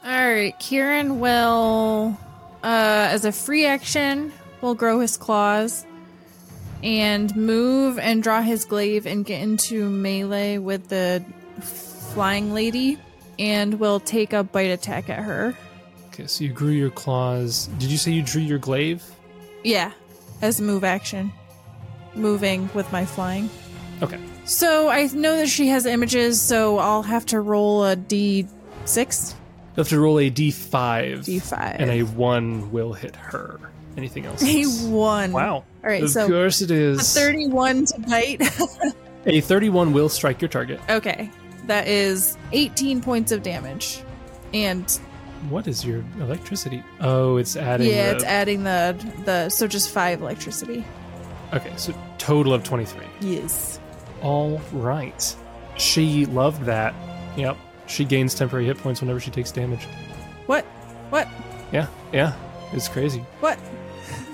All 0.07 0.13
right, 0.13 0.57
Kieran 0.57 1.19
will, 1.19 2.17
uh, 2.63 3.09
as 3.11 3.25
a 3.25 3.33
free 3.33 3.65
action, 3.65 4.31
will 4.61 4.73
grow 4.73 5.01
his 5.01 5.17
claws 5.17 5.85
and 6.81 7.35
move 7.35 7.99
and 7.99 8.23
draw 8.23 8.41
his 8.41 8.63
glaive 8.63 9.05
and 9.05 9.25
get 9.25 9.41
into 9.41 9.89
melee 9.89 10.59
with 10.59 10.87
the 10.87 11.25
flying 11.59 12.53
lady 12.53 12.97
and 13.37 13.81
will 13.81 13.99
take 13.99 14.31
a 14.31 14.43
bite 14.43 14.71
attack 14.71 15.09
at 15.09 15.19
her. 15.19 15.53
Okay, 16.13 16.25
so 16.25 16.45
you 16.45 16.53
grew 16.53 16.71
your 16.71 16.89
claws. 16.89 17.67
Did 17.77 17.91
you 17.91 17.97
say 17.97 18.11
you 18.11 18.23
drew 18.23 18.41
your 18.41 18.59
glaive? 18.59 19.03
Yeah, 19.65 19.91
as 20.41 20.61
a 20.61 20.63
move 20.63 20.85
action. 20.85 21.33
Moving 22.15 22.69
with 22.73 22.89
my 22.93 23.03
flying. 23.03 23.49
Okay. 24.01 24.21
So 24.45 24.87
I 24.87 25.07
know 25.07 25.35
that 25.35 25.49
she 25.49 25.67
has 25.67 25.85
images, 25.85 26.41
so 26.41 26.77
I'll 26.77 27.03
have 27.03 27.25
to 27.25 27.41
roll 27.41 27.83
a 27.83 27.97
d6. 27.97 29.33
You 29.77 29.81
have 29.81 29.89
to 29.89 29.99
roll 29.99 30.17
a 30.19 30.31
d5. 30.31 31.19
D5. 31.19 31.75
And 31.77 31.91
a 31.91 32.01
1 32.01 32.71
will 32.71 32.93
hit 32.93 33.15
her. 33.15 33.59
Anything 33.95 34.25
else? 34.25 34.41
A 34.43 34.63
1. 34.89 35.31
Wow. 35.31 35.53
All 35.53 35.63
right, 35.83 36.01
of 36.03 36.09
so 36.09 36.27
course 36.27 36.61
it 36.61 36.71
is. 36.71 36.99
A 37.15 37.19
31 37.19 37.85
to 37.85 37.99
bite. 38.01 38.41
A 39.27 39.41
31 39.41 39.93
will 39.93 40.09
strike 40.09 40.41
your 40.41 40.47
target. 40.49 40.79
okay, 40.89 41.29
that 41.65 41.87
is 41.87 42.37
18 42.53 43.01
points 43.01 43.31
of 43.31 43.43
damage. 43.43 44.01
And 44.53 44.89
What 45.49 45.67
is 45.67 45.85
your 45.85 46.03
electricity? 46.19 46.81
Oh, 47.01 47.35
it's 47.37 47.55
adding. 47.55 47.89
yeah, 47.89 48.09
the- 48.11 48.15
it's 48.15 48.23
adding 48.23 48.63
the 48.63 48.95
the 49.25 49.49
so 49.49 49.67
just 49.67 49.89
5 49.91 50.21
electricity. 50.21 50.83
Okay, 51.53 51.71
so 51.75 51.93
total 52.17 52.53
of 52.53 52.63
23. 52.63 53.05
Yes. 53.21 53.79
All 54.23 54.59
right. 54.71 55.35
She 55.77 56.25
loved 56.25 56.63
that. 56.65 56.95
Yep. 57.35 57.57
She 57.87 58.05
gains 58.05 58.35
temporary 58.35 58.65
hit 58.65 58.77
points 58.77 59.01
whenever 59.01 59.19
she 59.19 59.31
takes 59.31 59.51
damage. 59.51 59.85
What? 60.45 60.65
What? 61.09 61.27
Yeah, 61.71 61.87
yeah. 62.13 62.33
It's 62.73 62.87
crazy. 62.87 63.19
What? 63.39 63.57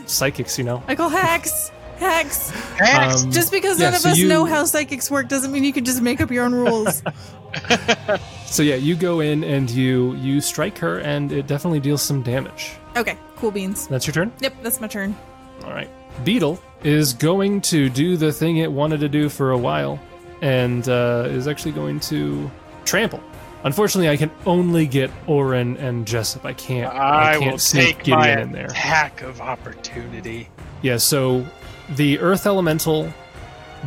Psychics, 0.05 0.57
you 0.57 0.63
know. 0.63 0.83
I 0.87 0.95
call 0.95 1.09
hacks. 1.09 1.69
Hacks. 1.97 2.49
Hex! 2.49 3.23
Um, 3.23 3.31
Just 3.31 3.51
because 3.51 3.79
yeah, 3.79 3.85
none 3.87 3.93
of 3.95 4.01
so 4.01 4.09
us 4.09 4.17
you- 4.17 4.27
know 4.27 4.43
how 4.45 4.65
psychics 4.65 5.09
work 5.11 5.29
doesn't 5.29 5.51
mean 5.51 5.63
you 5.63 5.71
can 5.71 5.85
just 5.85 6.01
make 6.01 6.19
up 6.19 6.31
your 6.31 6.43
own 6.45 6.53
rules. 6.53 7.01
So 8.45 8.61
yeah, 8.61 8.75
you 8.75 8.95
go 8.95 9.19
in 9.19 9.43
and 9.43 9.67
you 9.69 10.13
you 10.15 10.39
strike 10.39 10.77
her, 10.77 10.99
and 10.99 11.31
it 11.31 11.47
definitely 11.47 11.79
deals 11.79 12.03
some 12.03 12.21
damage. 12.21 12.73
okay, 12.95 13.17
cool 13.35 13.49
beans. 13.49 13.87
That's 13.87 14.05
your 14.05 14.13
turn. 14.13 14.31
Yep, 14.41 14.53
that's 14.61 14.79
my 14.79 14.85
turn. 14.87 15.15
All 15.65 15.71
right. 15.71 15.89
Beetle 16.23 16.59
is 16.83 17.13
going 17.15 17.61
to 17.61 17.89
do 17.89 18.15
the 18.15 18.31
thing 18.31 18.57
it 18.57 18.71
wanted 18.71 18.99
to 18.99 19.09
do 19.09 19.27
for 19.27 19.51
a 19.51 19.57
while, 19.57 19.99
and 20.43 20.87
uh, 20.87 21.25
is 21.29 21.47
actually 21.47 21.71
going 21.71 21.99
to 22.01 22.49
trample. 22.85 23.19
Unfortunately, 23.63 24.09
I 24.09 24.17
can 24.17 24.29
only 24.45 24.85
get 24.85 25.09
Orin 25.25 25.77
and 25.77 26.05
Jessup. 26.05 26.43
I 26.45 26.53
can't. 26.53 26.93
I, 26.93 27.37
can't 27.39 27.51
will 27.53 27.57
sneak 27.59 27.97
take 27.97 27.97
Gideon 27.99 28.19
my 28.19 28.41
in 28.41 28.51
there. 28.51 28.65
attack 28.65 29.21
of 29.21 29.39
opportunity. 29.39 30.49
Yeah, 30.81 30.97
so 30.97 31.45
the 31.95 32.19
Earth 32.19 32.45
Elemental, 32.45 33.11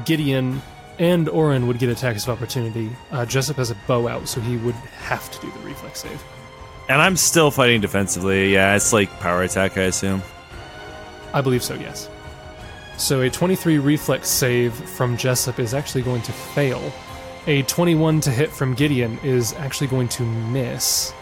Gideon, 0.07 0.63
and 0.99 1.29
Orin 1.29 1.67
would 1.67 1.79
get 1.79 1.91
attacks 1.91 2.23
of 2.25 2.31
opportunity. 2.31 2.91
Uh, 3.11 3.27
Jessup 3.27 3.57
has 3.57 3.71
a 3.71 3.77
bow 3.87 4.09
out, 4.09 4.29
so 4.29 4.41
he 4.41 4.57
would 4.59 4.75
have 4.75 5.31
to 5.31 5.41
do 5.43 5.53
the 5.53 5.59
reflex 5.59 6.01
save. 6.01 6.23
And 6.89 7.03
I'm 7.03 7.17
still 7.17 7.51
fighting 7.51 7.81
defensively. 7.83 8.55
Yeah, 8.55 8.77
it's 8.77 8.93
like 8.95 9.11
power 9.21 9.43
attack, 9.43 9.77
I 9.77 9.83
assume. 9.83 10.23
I 11.35 11.43
believe 11.43 11.63
so, 11.63 11.75
yes. 11.75 12.09
So 12.97 13.21
a 13.21 13.29
23 13.29 13.79
reflex 13.79 14.29
save 14.31 14.73
from 14.73 15.19
Jessup 15.19 15.59
is 15.59 15.75
actually 15.75 16.01
going 16.03 16.23
to 16.23 16.33
fail. 16.33 16.81
A 17.47 17.63
21 17.63 18.21
to 18.23 18.31
hit 18.31 18.51
from 18.51 18.75
Gideon 18.75 19.19
is 19.23 19.53
actually 19.55 19.87
going 19.87 20.09
to 20.11 20.23
miss. 20.25 21.13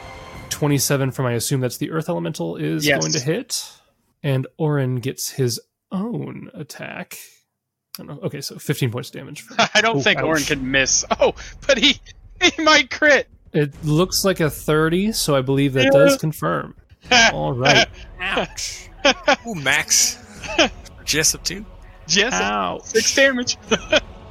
27 0.51 1.11
from 1.11 1.27
I 1.27 1.33
assume 1.33 1.61
that's 1.61 1.77
the 1.77 1.91
Earth 1.91 2.09
Elemental 2.09 2.57
is 2.57 2.87
Yes. 2.87 3.01
going 3.01 3.13
to 3.13 3.21
hit. 3.21 3.71
And 4.23 4.47
Orin 4.57 4.97
gets 4.97 5.29
his 5.31 5.61
own 5.93 6.51
attack. 6.55 7.19
I 7.99 8.05
don't 8.05 8.07
know. 8.07 8.27
Okay, 8.27 8.41
so 8.41 8.59
15 8.59 8.91
points 8.91 9.11
of 9.11 9.15
damage. 9.17 9.43
From, 9.43 9.57
I 9.75 9.81
don't 9.83 9.99
Oh, 9.99 10.01
think 10.01 10.19
ouch. 10.21 10.25
Orin 10.25 10.43
can 10.45 10.71
miss. 10.71 11.05
Oh, 11.21 11.35
but 11.67 11.77
he 11.79 12.01
he 12.41 12.63
might 12.63 12.91
crit. 12.91 13.29
It 13.53 13.73
looks 13.85 14.25
like 14.25 14.41
a 14.41 14.51
30, 14.51 15.13
so 15.13 15.37
I 15.37 15.43
believe 15.43 15.75
that 15.75 15.85
Yeah. 15.85 15.91
does 15.91 16.17
confirm. 16.17 16.75
All 17.33 17.53
right. 17.53 17.87
Ouch. 18.21 18.89
Ooh, 19.47 19.55
Max. 19.55 20.19
Jessup 21.05 21.45
too. 21.45 21.67
Yes, 22.09 22.33
Ouch. 22.33 22.83
six 22.85 23.15
damage. 23.15 23.57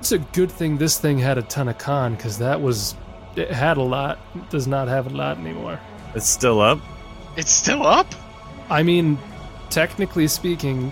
It's 0.03 0.11
a 0.11 0.17
good 0.19 0.51
thing 0.51 0.77
this 0.77 0.99
thing 0.99 1.17
had 1.17 1.37
a 1.37 1.43
ton 1.43 1.69
of 1.69 1.77
con 1.77 2.15
because 2.15 2.37
that 2.39 2.61
was 2.61 2.93
it 3.37 3.49
had 3.49 3.77
a 3.77 3.81
lot. 3.81 4.19
It 4.35 4.49
does 4.49 4.67
not 4.67 4.89
have 4.89 5.07
a 5.07 5.09
lot 5.11 5.37
anymore. 5.37 5.79
It's 6.13 6.27
still 6.27 6.59
up. 6.59 6.81
it's 7.37 7.49
still 7.49 7.87
up. 7.87 8.13
I 8.69 8.83
mean, 8.83 9.17
technically 9.69 10.27
speaking, 10.27 10.91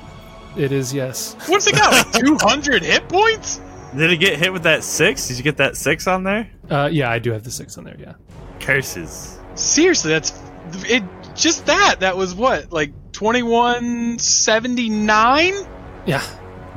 it 0.56 0.72
is 0.72 0.94
yes. 0.94 1.36
What's 1.48 1.68
it 1.68 1.74
got? 1.76 1.92
Like 1.92 2.12
two 2.26 2.38
hundred 2.40 2.84
hit 2.84 3.10
points? 3.10 3.60
Did 3.94 4.12
it 4.12 4.18
get 4.22 4.40
hit 4.40 4.54
with 4.54 4.64
that 4.64 4.82
six? 4.82 5.28
Did 5.28 5.36
you 5.36 5.44
get 5.44 5.58
that 5.58 5.76
six 5.76 6.08
on 6.08 6.24
there? 6.24 6.50
Uh, 6.70 6.88
yeah, 6.90 7.12
I 7.12 7.20
do 7.20 7.34
have 7.34 7.44
the 7.44 7.52
six 7.52 7.78
on 7.78 7.84
there. 7.84 7.98
Yeah. 8.00 8.14
Curses. 8.62 9.40
Seriously, 9.56 10.12
that's 10.14 10.32
it. 10.86 11.04
Just 11.36 11.66
that. 11.66 11.98
That 12.00 12.16
was 12.16 12.34
what, 12.34 12.72
like 12.72 12.94
twenty 13.12 13.44
one 13.44 14.20
seventy 14.20 14.88
nine 14.88 15.56
Yeah. 16.06 16.24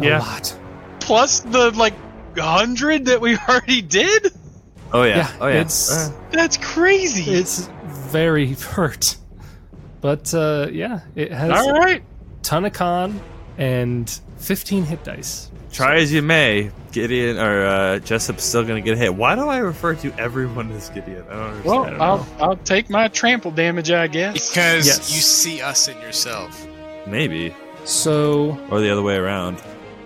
A 0.00 0.04
Yeah. 0.04 0.18
lot. 0.18 0.58
plus 0.98 1.38
the 1.38 1.70
like 1.70 1.94
hundred 2.38 3.06
that 3.06 3.20
we 3.20 3.36
already 3.48 3.82
did. 3.82 4.28
Oh 4.92 5.02
yeah. 5.02 5.16
Yeah, 5.16 5.36
oh 5.40 5.46
yeah. 5.48 5.60
it's- 5.60 5.90
Uh, 5.90 6.12
That's 6.30 6.56
crazy. 6.58 7.32
It's 7.32 7.68
very 7.86 8.52
hurt. 8.54 9.16
But 10.00 10.32
uh, 10.34 10.68
yeah, 10.70 11.00
it 11.14 11.32
has 11.32 11.50
All 11.50 11.88
a 11.88 12.00
ton 12.42 12.64
of 12.64 12.72
con 12.74 13.20
and 13.56 14.08
15 14.36 14.84
hit 14.84 15.02
dice. 15.04 15.50
try 15.72 15.96
as 15.96 16.12
you 16.12 16.20
may, 16.20 16.70
Gideon 16.92 17.38
or 17.38 17.64
uh, 17.66 17.98
Jessup's 18.00 18.44
still 18.44 18.64
gonna 18.64 18.82
get 18.82 18.98
hit. 18.98 19.14
Why 19.14 19.34
do 19.34 19.48
I 19.48 19.58
refer 19.58 19.94
to 19.94 20.12
everyone 20.20 20.70
as 20.72 20.90
Gideon? 20.90 21.24
I 21.30 21.32
don't 21.32 21.40
understand. 21.42 21.64
Well, 21.64 21.84
I 21.84 21.90
don't 21.90 22.00
I'll 22.02 22.18
know. 22.18 22.26
I'll 22.40 22.56
take 22.58 22.90
my 22.90 23.08
trample 23.08 23.50
damage, 23.50 23.90
I 23.90 24.06
guess. 24.08 24.50
Because 24.50 24.86
Yes. 24.86 25.14
you 25.14 25.20
see 25.22 25.62
us 25.62 25.88
in 25.88 25.98
yourself. 26.02 26.66
Maybe, 27.06 27.54
So 27.84 28.58
or 28.70 28.80
the 28.80 28.90
other 28.90 29.02
way 29.02 29.16
around. 29.16 29.56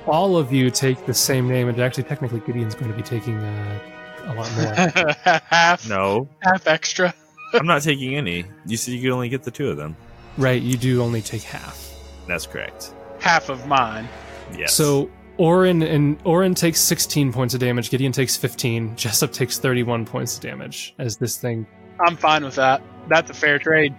All 0.08 0.36
of 0.36 0.52
you 0.52 0.70
take 0.70 1.06
the 1.06 1.14
same 1.14 1.48
name, 1.48 1.68
and 1.68 1.78
actually, 1.80 2.04
technically, 2.04 2.40
Gideon's 2.40 2.74
going 2.74 2.90
to 2.90 2.96
be 2.96 3.02
taking 3.02 3.36
uh, 3.36 3.80
a 4.26 4.34
lot 4.34 4.52
more. 4.56 5.40
half 5.46 5.88
No, 5.88 6.28
half 6.42 6.66
extra. 6.66 7.14
I'm 7.54 7.66
not 7.66 7.82
taking 7.82 8.14
any. 8.14 8.44
You 8.66 8.76
said 8.76 8.94
you 8.94 9.00
could 9.00 9.10
only 9.10 9.28
get 9.28 9.42
the 9.42 9.50
two 9.50 9.68
of 9.68 9.76
them. 9.76 9.96
right, 10.36 10.60
you 10.60 10.76
do 10.76 11.02
only 11.02 11.22
take 11.22 11.42
half. 11.42 11.94
That's 12.26 12.46
correct. 12.46 12.94
Half 13.20 13.48
of 13.48 13.66
mine. 13.66 14.08
Yes. 14.56 14.74
So 14.74 15.10
Orin 15.38 15.82
and 15.82 16.18
Orin 16.24 16.54
takes 16.54 16.80
16 16.80 17.32
points 17.32 17.54
of 17.54 17.60
damage. 17.60 17.90
Gideon 17.90 18.12
takes 18.12 18.36
15. 18.36 18.96
Jessup 18.96 19.32
takes 19.32 19.58
31 19.58 20.04
points 20.04 20.36
of 20.36 20.42
damage 20.42 20.94
as 20.98 21.16
this 21.16 21.38
thing. 21.38 21.66
I'm 22.06 22.16
fine 22.16 22.44
with 22.44 22.56
that. 22.56 22.82
That's 23.08 23.30
a 23.30 23.34
fair 23.34 23.58
trade. 23.58 23.94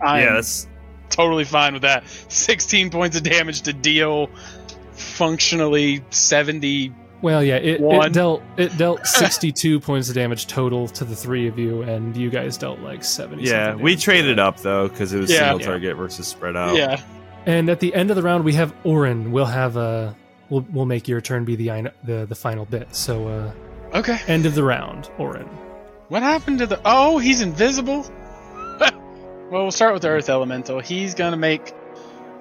I'm 0.00 0.22
yeah, 0.22 0.34
that's 0.34 0.68
totally 1.10 1.44
fine 1.44 1.74
with 1.74 1.82
that. 1.82 2.04
16 2.28 2.90
points 2.90 3.16
of 3.16 3.22
damage 3.22 3.62
to 3.62 3.72
deal 3.72 4.30
functionally 4.94 6.04
70. 6.10 6.92
Well, 7.22 7.42
yeah, 7.42 7.56
it, 7.56 7.80
it 7.80 8.12
dealt 8.12 8.42
it 8.58 8.76
dealt 8.76 9.06
62 9.06 9.80
points 9.80 10.08
of 10.10 10.14
damage 10.14 10.46
total 10.46 10.88
to 10.88 11.04
the 11.04 11.16
three 11.16 11.46
of 11.48 11.58
you, 11.58 11.82
and 11.82 12.14
you 12.16 12.28
guys 12.28 12.58
dealt 12.58 12.80
like 12.80 13.02
70. 13.02 13.42
Yeah, 13.44 13.74
we 13.76 13.92
damage. 13.92 14.02
traded 14.04 14.38
up 14.38 14.58
though 14.60 14.88
because 14.88 15.12
it 15.14 15.18
was 15.20 15.30
Yeah. 15.30 15.38
single 15.38 15.60
Yeah. 15.60 15.66
target 15.66 15.96
versus 15.96 16.26
spread 16.26 16.56
out. 16.56 16.76
Yeah. 16.76 17.00
And 17.46 17.68
at 17.70 17.80
the 17.80 17.94
end 17.94 18.10
of 18.10 18.16
the 18.16 18.22
round, 18.22 18.44
we 18.44 18.52
have 18.54 18.74
Orin. 18.84 19.32
We'll 19.32 19.44
have 19.46 19.76
a 19.76 20.14
we'll 20.50 20.66
we'll 20.70 20.84
make 20.86 21.08
your 21.08 21.20
turn 21.22 21.44
be 21.46 21.56
the 21.56 21.92
the 22.04 22.26
the 22.26 22.34
final 22.34 22.66
bit. 22.66 22.94
So 22.94 23.28
uh, 23.28 23.98
Okay. 23.98 24.18
end 24.26 24.44
of 24.44 24.54
the 24.54 24.62
round, 24.64 25.08
Orin. 25.18 25.46
What 26.08 26.22
happened 26.22 26.58
to 26.58 26.66
the. 26.66 26.80
Oh, 26.84 27.16
he's 27.18 27.40
invisible? 27.40 28.02
well, 28.80 28.92
we'll 29.50 29.70
start 29.70 29.94
with 29.94 30.02
the 30.02 30.08
Earth 30.08 30.28
Elemental. 30.28 30.80
He's 30.80 31.14
going 31.14 31.30
to 31.32 31.38
make 31.38 31.72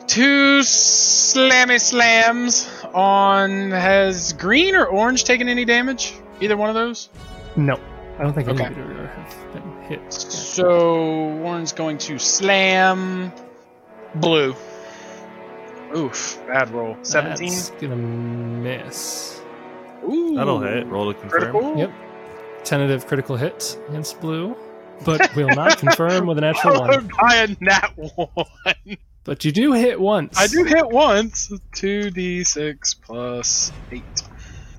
two 0.08 0.60
slammy 0.62 1.80
slams 1.80 2.70
on. 2.94 3.72
Has 3.72 4.34
green 4.34 4.76
or 4.76 4.86
orange 4.86 5.24
taken 5.24 5.48
any 5.48 5.66
damage? 5.66 6.14
Either 6.42 6.58
one 6.58 6.70
of 6.70 6.76
those? 6.76 7.10
No, 7.56 7.80
I 8.20 8.24
don't 8.24 8.34
think 8.34 8.48
any 8.50 8.62
Okay. 8.62 8.72
of 8.72 8.78
you 8.78 8.84
have 8.96 9.54
been 9.54 9.82
hit. 9.84 10.12
So, 10.14 11.40
Orin's 11.44 11.72
going 11.72 11.98
to 12.00 12.18
slam 12.18 13.32
blue. 14.16 14.56
Oof, 15.96 16.42
bad 16.48 16.72
roll. 16.72 16.98
17? 17.04 17.50
That's 17.50 17.70
gonna 17.72 17.96
miss. 17.96 19.42
Ooh. 20.10 20.36
That'll 20.36 20.60
hit. 20.60 20.88
Roll 20.88 21.14
to 21.14 21.20
confirm. 21.20 21.40
Critical? 21.40 21.78
Yep. 21.78 21.92
Tentative 22.64 23.06
critical 23.06 23.36
hit 23.36 23.78
against 23.90 24.20
blue, 24.20 24.56
but 25.06 25.36
will 25.36 25.50
not 25.50 25.78
confirm 25.78 26.26
with 26.26 26.38
a 26.40 26.42
natural 26.42 26.80
one. 26.80 27.10
By 27.22 27.36
a 27.36 27.48
nat 27.60 27.92
one. 27.96 28.98
But 29.24 29.46
you 29.46 29.52
do 29.52 29.72
hit 29.74 30.00
once. 30.00 30.38
I 30.38 30.48
do 30.48 30.64
hit 30.66 30.88
once. 30.90 31.50
2d6 31.76 32.96
plus 33.02 33.72
8. 33.92 34.04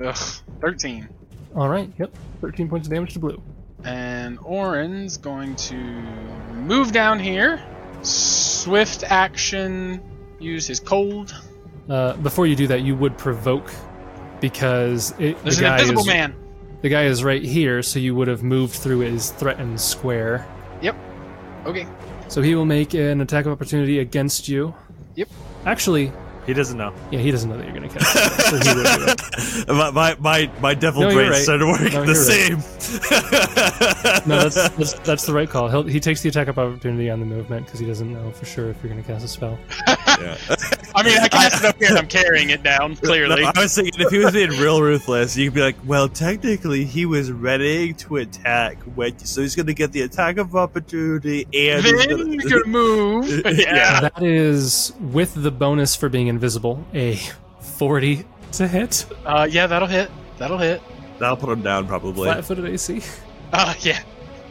Ugh, 0.05 0.17
13. 0.61 1.09
All 1.57 1.69
right. 1.69 1.91
Yep. 1.99 2.15
13 2.41 2.69
points 2.69 2.87
of 2.89 2.93
damage 2.93 3.15
to 3.15 3.19
blue. 3.19 3.43
And 3.85 4.39
Orin's 4.43 5.17
going 5.17 5.57
to 5.57 5.77
move 6.53 6.93
down 6.93 7.19
here. 7.19 7.63
Swift 8.03 9.05
action. 9.05 10.03
Use 10.41 10.67
his 10.67 10.81
cold. 10.81 11.35
Uh, 11.89 12.15
before 12.17 12.47
you 12.47 12.57
do 12.57 12.67
that, 12.67 12.83
you 12.83 12.95
would 12.97 13.17
provoke 13.17 13.71
because 14.41 15.13
it, 15.19 15.43
There's 15.43 15.59
the 15.59 15.67
an 15.67 15.73
invisible 15.75 16.01
is 16.03 16.07
man. 16.07 16.35
the 16.83 16.89
guy 16.89 17.05
is 17.05 17.23
right 17.25 17.43
here, 17.43 17.83
so 17.83 17.99
you 17.99 18.15
would 18.15 18.29
have 18.29 18.43
moved 18.43 18.75
through 18.75 19.01
his 19.01 19.31
threatened 19.31 19.81
square. 19.81 20.47
Yep. 20.83 20.97
Okay. 21.67 21.87
So 22.35 22.43
he 22.43 22.57
will 22.57 22.65
make 22.65 22.95
an 22.95 23.21
attack 23.21 23.47
of 23.47 23.53
opportunity 23.53 24.01
against 24.01 24.49
you. 24.49 24.75
Yep. 25.15 25.29
Actually, 25.67 26.11
He 26.47 26.53
doesn't 26.53 26.77
know. 26.77 26.93
yeah, 27.13 27.21
he 27.21 27.31
doesn't 27.31 27.49
know 27.49 27.57
that 27.57 27.65
you're 27.65 27.77
going 27.77 27.89
to 27.89 27.97
cast. 27.97 28.17
it, 28.17 28.43
so 28.51 28.57
he 28.59 28.75
would 28.77 28.87
do 28.87 29.05
it. 29.07 29.69
my, 29.69 29.91
my 29.93 30.17
my 30.19 30.51
my 30.61 30.75
devil 30.75 31.03
No, 31.03 31.11
you're 31.11 31.19
brain 31.21 31.31
right. 31.31 31.43
started 31.43 31.67
working 31.67 31.93
No, 31.93 32.01
the 32.05 32.13
you're 32.13 32.27
same. 32.35 32.59
No, 34.27 34.49
that's, 34.49 34.69
that's 34.71 34.93
that's 35.01 35.27
the 35.27 35.33
right 35.33 35.49
call. 35.49 35.69
He'll, 35.69 35.83
he 35.83 35.99
takes 36.01 36.21
the 36.23 36.29
attack 36.29 36.49
of 36.49 36.59
opportunity 36.59 37.11
on 37.11 37.21
the 37.21 37.27
movement 37.27 37.67
because 37.67 37.81
he 37.81 37.87
doesn't 37.87 38.13
know 38.13 38.31
for 38.33 38.45
sure 38.45 38.71
if 38.71 38.83
you're 38.83 38.93
going 38.93 39.03
to 39.03 39.07
cast 39.13 39.25
a 39.25 39.29
spell. 39.29 39.59
yeah. 39.87 40.37
I 40.97 41.03
mean, 41.03 41.19
I 41.19 41.29
cast 41.29 41.63
it 41.63 41.69
up 41.69 41.77
here 41.79 41.89
and 41.89 41.99
I'm 41.99 42.07
carrying 42.21 42.51
it 42.51 42.63
down, 42.63 42.97
clearly. 42.97 43.43
No, 43.43 43.51
I 43.55 43.61
was 43.63 43.75
thinking 43.75 44.01
if 44.01 44.11
he 44.11 44.19
was 44.19 44.33
being 44.33 44.51
real 44.51 44.81
ruthless, 44.81 45.37
you 45.37 45.49
could 45.51 45.55
be 45.55 45.61
like, 45.61 45.77
well, 45.85 46.09
technically 46.09 46.85
he 46.85 47.05
was 47.07 47.33
ready 47.33 47.93
to 47.95 48.17
attack, 48.19 48.79
when, 48.95 49.19
so 49.19 49.41
he's 49.43 49.57
going 49.57 49.67
to 49.67 49.75
get 49.75 49.91
the 49.93 50.03
attack 50.03 50.37
of 50.39 50.55
opportunity, 50.55 51.43
and 51.53 51.85
he's 51.85 51.97
then 51.99 52.09
gonna- 52.11 52.25
you're 52.31 52.49
going 52.51 52.63
to 52.63 52.69
move. 52.69 53.29
Yeah. 53.45 53.75
yeah. 53.75 54.01
That 54.01 54.23
is 54.23 54.93
with 55.01 55.35
the 55.35 55.51
bonus 55.51 55.97
for 55.97 56.09
being 56.09 56.29
invisible, 56.29 56.85
a 56.95 57.19
40 57.61 58.25
to 58.53 58.69
hit. 58.69 59.07
Uh, 59.27 59.49
yeah, 59.51 59.67
that'll 59.67 59.89
hit. 59.89 60.11
That'll 60.39 60.59
hit. 60.59 60.81
that'll 61.19 61.37
put 61.37 61.49
him 61.51 61.63
down 61.63 61.87
probably. 61.89 62.25
Flat-footed 62.27 62.67
AC. 62.67 63.03
Uh, 63.59 63.73
yeah. 63.81 64.01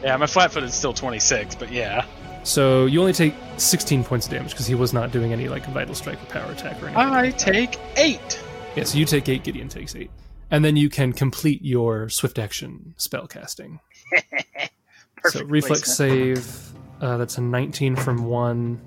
Yeah, 0.02 0.16
my 0.16 0.26
flat 0.26 0.50
foot 0.52 0.62
is 0.62 0.72
still 0.74 0.94
26, 0.94 1.56
but 1.56 1.70
yeah. 1.70 2.06
So 2.42 2.86
you 2.86 3.00
only 3.00 3.12
take 3.12 3.34
16 3.58 4.02
points 4.04 4.26
of 4.26 4.32
damage 4.32 4.50
because 4.52 4.66
he 4.66 4.74
was 4.74 4.92
not 4.94 5.12
doing 5.12 5.32
any 5.32 5.48
like 5.48 5.66
vital 5.66 5.94
strike 5.94 6.22
or 6.22 6.26
power 6.26 6.50
attack 6.52 6.82
or 6.82 6.86
anything. 6.86 6.96
I 6.96 7.30
take 7.30 7.78
8. 7.96 8.40
Yeah, 8.76 8.84
so 8.84 8.98
you 8.98 9.04
take 9.04 9.28
eight, 9.28 9.44
Gideon 9.44 9.68
takes 9.68 9.94
eight. 9.94 10.10
And 10.50 10.64
then 10.64 10.76
you 10.76 10.88
can 10.90 11.12
complete 11.12 11.62
your 11.62 12.08
swift 12.08 12.38
action 12.38 12.94
spell 12.96 13.26
casting. 13.26 13.80
so 15.26 15.44
reflex 15.44 15.96
placement. 15.96 16.38
save, 16.38 16.72
uh, 17.00 17.16
that's 17.16 17.38
a 17.38 17.40
19 17.40 17.96
from 17.96 18.24
one, 18.24 18.80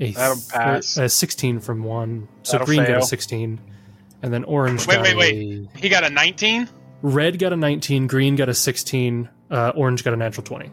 a, 0.00 0.12
That'll 0.12 0.36
thir- 0.36 0.58
pass. 0.58 0.96
a 0.96 1.08
16 1.08 1.60
from 1.60 1.82
one. 1.82 2.28
So 2.42 2.52
That'll 2.52 2.66
green 2.66 2.84
got 2.84 2.98
a 2.98 3.02
16. 3.02 3.60
And 4.22 4.32
then 4.34 4.44
orange 4.44 4.86
Wait, 4.86 5.00
wait, 5.00 5.14
a. 5.14 5.16
wait. 5.16 5.68
He 5.76 5.88
got 5.88 6.04
a 6.04 6.10
19? 6.10 6.68
Red 7.02 7.38
got 7.38 7.52
a 7.52 7.56
19, 7.56 8.06
green 8.08 8.34
got 8.34 8.48
a 8.48 8.54
16, 8.54 9.28
uh, 9.50 9.72
orange 9.74 10.04
got 10.04 10.14
a 10.14 10.16
natural 10.16 10.44
20. 10.44 10.70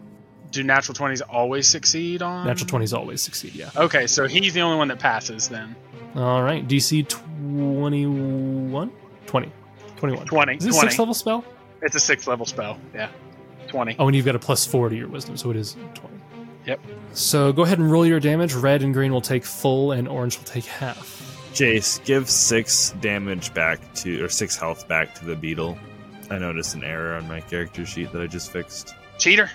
Do 0.52 0.64
natural 0.64 0.96
20s 0.96 1.22
always 1.30 1.68
succeed 1.68 2.22
on? 2.22 2.48
Natural 2.48 2.80
20s 2.80 2.98
always 2.98 3.22
succeed, 3.22 3.56
yeah. 3.56 3.72
Okay, 3.76 4.08
so 4.08 4.28
he's 4.28 4.54
the 4.54 4.62
only 4.62 4.78
one 4.78 4.88
that 4.88 5.00
passes 5.00 5.50
then. 5.50 5.76
All 6.16 6.42
right, 6.44 6.66
DC 6.66 7.08
21? 7.10 8.92
20. 9.26 9.52
21. 9.98 10.26
20. 10.28 10.56
Is 10.56 10.66
it 10.66 10.70
a 10.70 10.72
20. 10.72 10.88
sixth 10.88 11.00
level 11.00 11.14
spell? 11.14 11.44
It's 11.82 11.96
a 11.96 12.00
sixth 12.00 12.28
level 12.28 12.46
spell. 12.46 12.80
Yeah. 12.94 13.10
20. 13.68 13.98
Oh, 14.00 14.08
and 14.08 14.16
you've 14.16 14.26
got 14.26 14.36
a 14.36 14.40
plus 14.40 14.66
four 14.66 14.90
to 14.90 14.96
your 14.96 15.08
wisdom, 15.08 15.36
so 15.36 15.52
it 15.52 15.58
is 15.58 15.76
20. 15.96 16.16
Yep. 16.68 16.80
So 17.14 17.52
go 17.52 17.64
ahead 17.64 17.80
and 17.80 17.92
roll 17.92 18.06
your 18.06 18.20
damage. 18.20 18.54
Red 18.54 18.82
and 18.82 18.94
green 18.94 19.12
will 19.12 19.22
take 19.22 19.44
full, 19.44 19.92
and 19.92 20.08
orange 20.08 20.38
will 20.38 20.46
take 20.46 20.66
half. 20.66 21.22
Jace, 21.54 22.04
give 22.04 22.30
six 22.30 22.92
damage 23.02 23.54
back 23.54 23.94
to, 23.96 24.24
or 24.24 24.30
six 24.30 24.56
health 24.58 24.88
back 24.88 25.14
to 25.16 25.26
the 25.26 25.36
beetle. 25.36 25.78
I 26.30 26.38
noticed 26.40 26.76
an 26.76 26.84
error 26.84 27.16
on 27.16 27.28
my 27.28 27.42
character 27.42 27.86
sheet 27.86 28.12
that 28.12 28.22
I 28.22 28.28
just 28.28 28.52
fixed. 28.52 28.96
Cheater. 29.18 29.50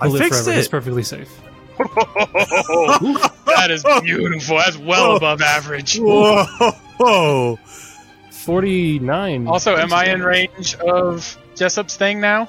I 0.00 0.04
He'll 0.04 0.12
live 0.12 0.22
fixed 0.22 0.44
forever. 0.44 0.56
He's 0.56 0.66
it. 0.66 0.70
perfectly 0.70 1.02
safe. 1.02 1.30
that 1.78 3.68
is 3.70 3.84
beautiful. 4.02 4.56
That's 4.58 4.78
well 4.78 5.16
above 5.16 5.42
average. 5.42 5.98
Whoa! 5.98 7.58
49. 8.30 9.46
Also, 9.48 9.76
am 9.76 9.92
I 9.92 10.06
in 10.06 10.22
range 10.22 10.74
of 10.76 11.36
Jessup's 11.54 11.96
thing 11.96 12.20
now? 12.20 12.48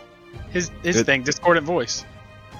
His 0.51 0.71
his 0.83 0.97
It- 0.97 1.05
thing, 1.05 1.23
discordant 1.23 1.65
voice. 1.65 2.05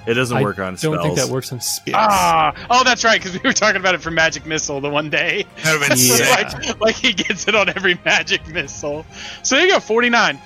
It 0.06 0.14
doesn't 0.14 0.38
I 0.38 0.42
work 0.42 0.58
on 0.59 0.77
spells. 0.77 0.93
I 0.93 0.98
don't 0.98 1.06
think 1.16 1.17
that 1.27 1.34
works 1.34 1.51
on 1.51 1.59
spirits. 1.59 2.00
Ah, 2.01 2.53
oh, 2.69 2.85
that's 2.85 3.03
right, 3.03 3.22
because 3.22 3.34
we 3.34 3.45
were 3.45 3.51
talking 3.51 3.76
about 3.82 3.93
it 3.93 4.01
for 4.01 4.09
Magic 4.09 4.45
Missile 4.45 4.80
the 4.80 4.90
one 4.90 5.09
day. 5.09 5.45
That 5.64 5.74
would've 5.74 5.90
been 5.90 5.98
Yeah. 6.01 6.16
sick. 6.48 6.53
like, 6.53 6.80
like 6.80 6.95
he 6.95 7.11
gets 7.11 7.45
it 7.50 7.56
on 7.56 7.67
every 7.67 8.00
Magic 8.06 8.48
Missile. 8.48 9.06
So 9.43 9.58
you 9.58 9.69
go, 9.69 9.82
49. 9.82 10.40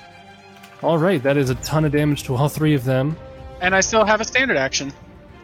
All 0.82 0.98
right, 0.98 1.22
that 1.22 1.36
is 1.36 1.50
a 1.50 1.54
ton 1.56 1.84
of 1.84 1.92
damage 1.92 2.24
to 2.24 2.34
all 2.34 2.48
three 2.48 2.74
of 2.74 2.84
them. 2.84 3.16
And 3.60 3.74
I 3.74 3.80
still 3.80 4.04
have 4.04 4.20
a 4.20 4.24
standard 4.24 4.56
action. 4.56 4.92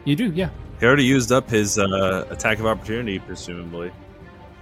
You 0.04 0.16
do, 0.16 0.32
yeah. 0.32 0.50
He 0.80 0.86
already 0.86 1.04
used 1.04 1.30
up 1.30 1.48
his 1.48 1.78
uh, 1.78 2.26
attack 2.30 2.58
of 2.58 2.66
opportunity, 2.66 3.18
presumably. 3.18 3.92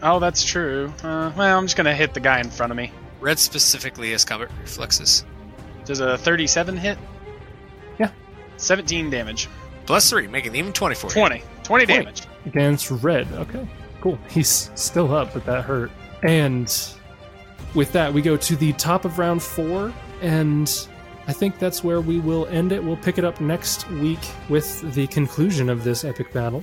Oh, 0.03 0.19
that's 0.19 0.45
true. 0.45 0.93
Uh, 1.03 1.33
well, 1.37 1.59
I'm 1.59 1.65
just 1.65 1.77
going 1.77 1.87
to 1.87 1.95
hit 1.95 2.15
the 2.15 2.21
guy 2.21 2.41
in 2.41 2.51
front 2.51 2.71
of 2.71 2.77
me. 2.77 2.93
Red 3.21 3.39
specifically 3.39 4.11
has 4.13 4.25
combat 4.25 4.51
reflexes. 4.61 5.25
Does 5.85 6.01
a 6.01 6.19
37 6.19 6.77
hit? 6.77 6.99
Yeah. 7.99 8.11
17 8.59 9.09
damage. 9.09 9.49
Plus 9.87 10.11
three, 10.11 10.27
making 10.27 10.55
even 10.55 10.73
24. 10.73 11.11
20. 11.11 11.43
20 11.63 11.87
damage. 11.87 12.23
Against 12.45 12.91
red. 12.91 13.27
Okay, 13.33 13.67
cool. 14.01 14.19
He's 14.29 14.71
still 14.75 15.15
up, 15.15 15.33
but 15.33 15.47
that 15.47 15.65
hurt. 15.65 15.91
And 16.23 16.67
with 17.75 17.93
that, 17.93 18.13
we 18.13 18.21
go 18.21 18.37
to 18.37 18.57
the 18.57 18.73
top 18.75 19.05
of 19.05 19.19
round 19.19 19.43
four, 19.43 19.93
and 20.20 20.89
I 21.27 21.33
think 21.33 21.59
that's 21.59 21.83
where 21.83 22.01
we 22.01 22.20
will 22.20 22.47
end 22.47 22.73
it. 22.73 22.83
We'll 22.83 22.97
pick 22.97 23.19
it 23.19 23.25
up 23.25 23.41
next 23.41 23.89
week 23.91 24.20
with 24.49 24.95
the 24.95 25.07
conclusion 25.09 25.69
of 25.69 25.83
this 25.83 26.05
epic 26.05 26.33
battle. 26.33 26.62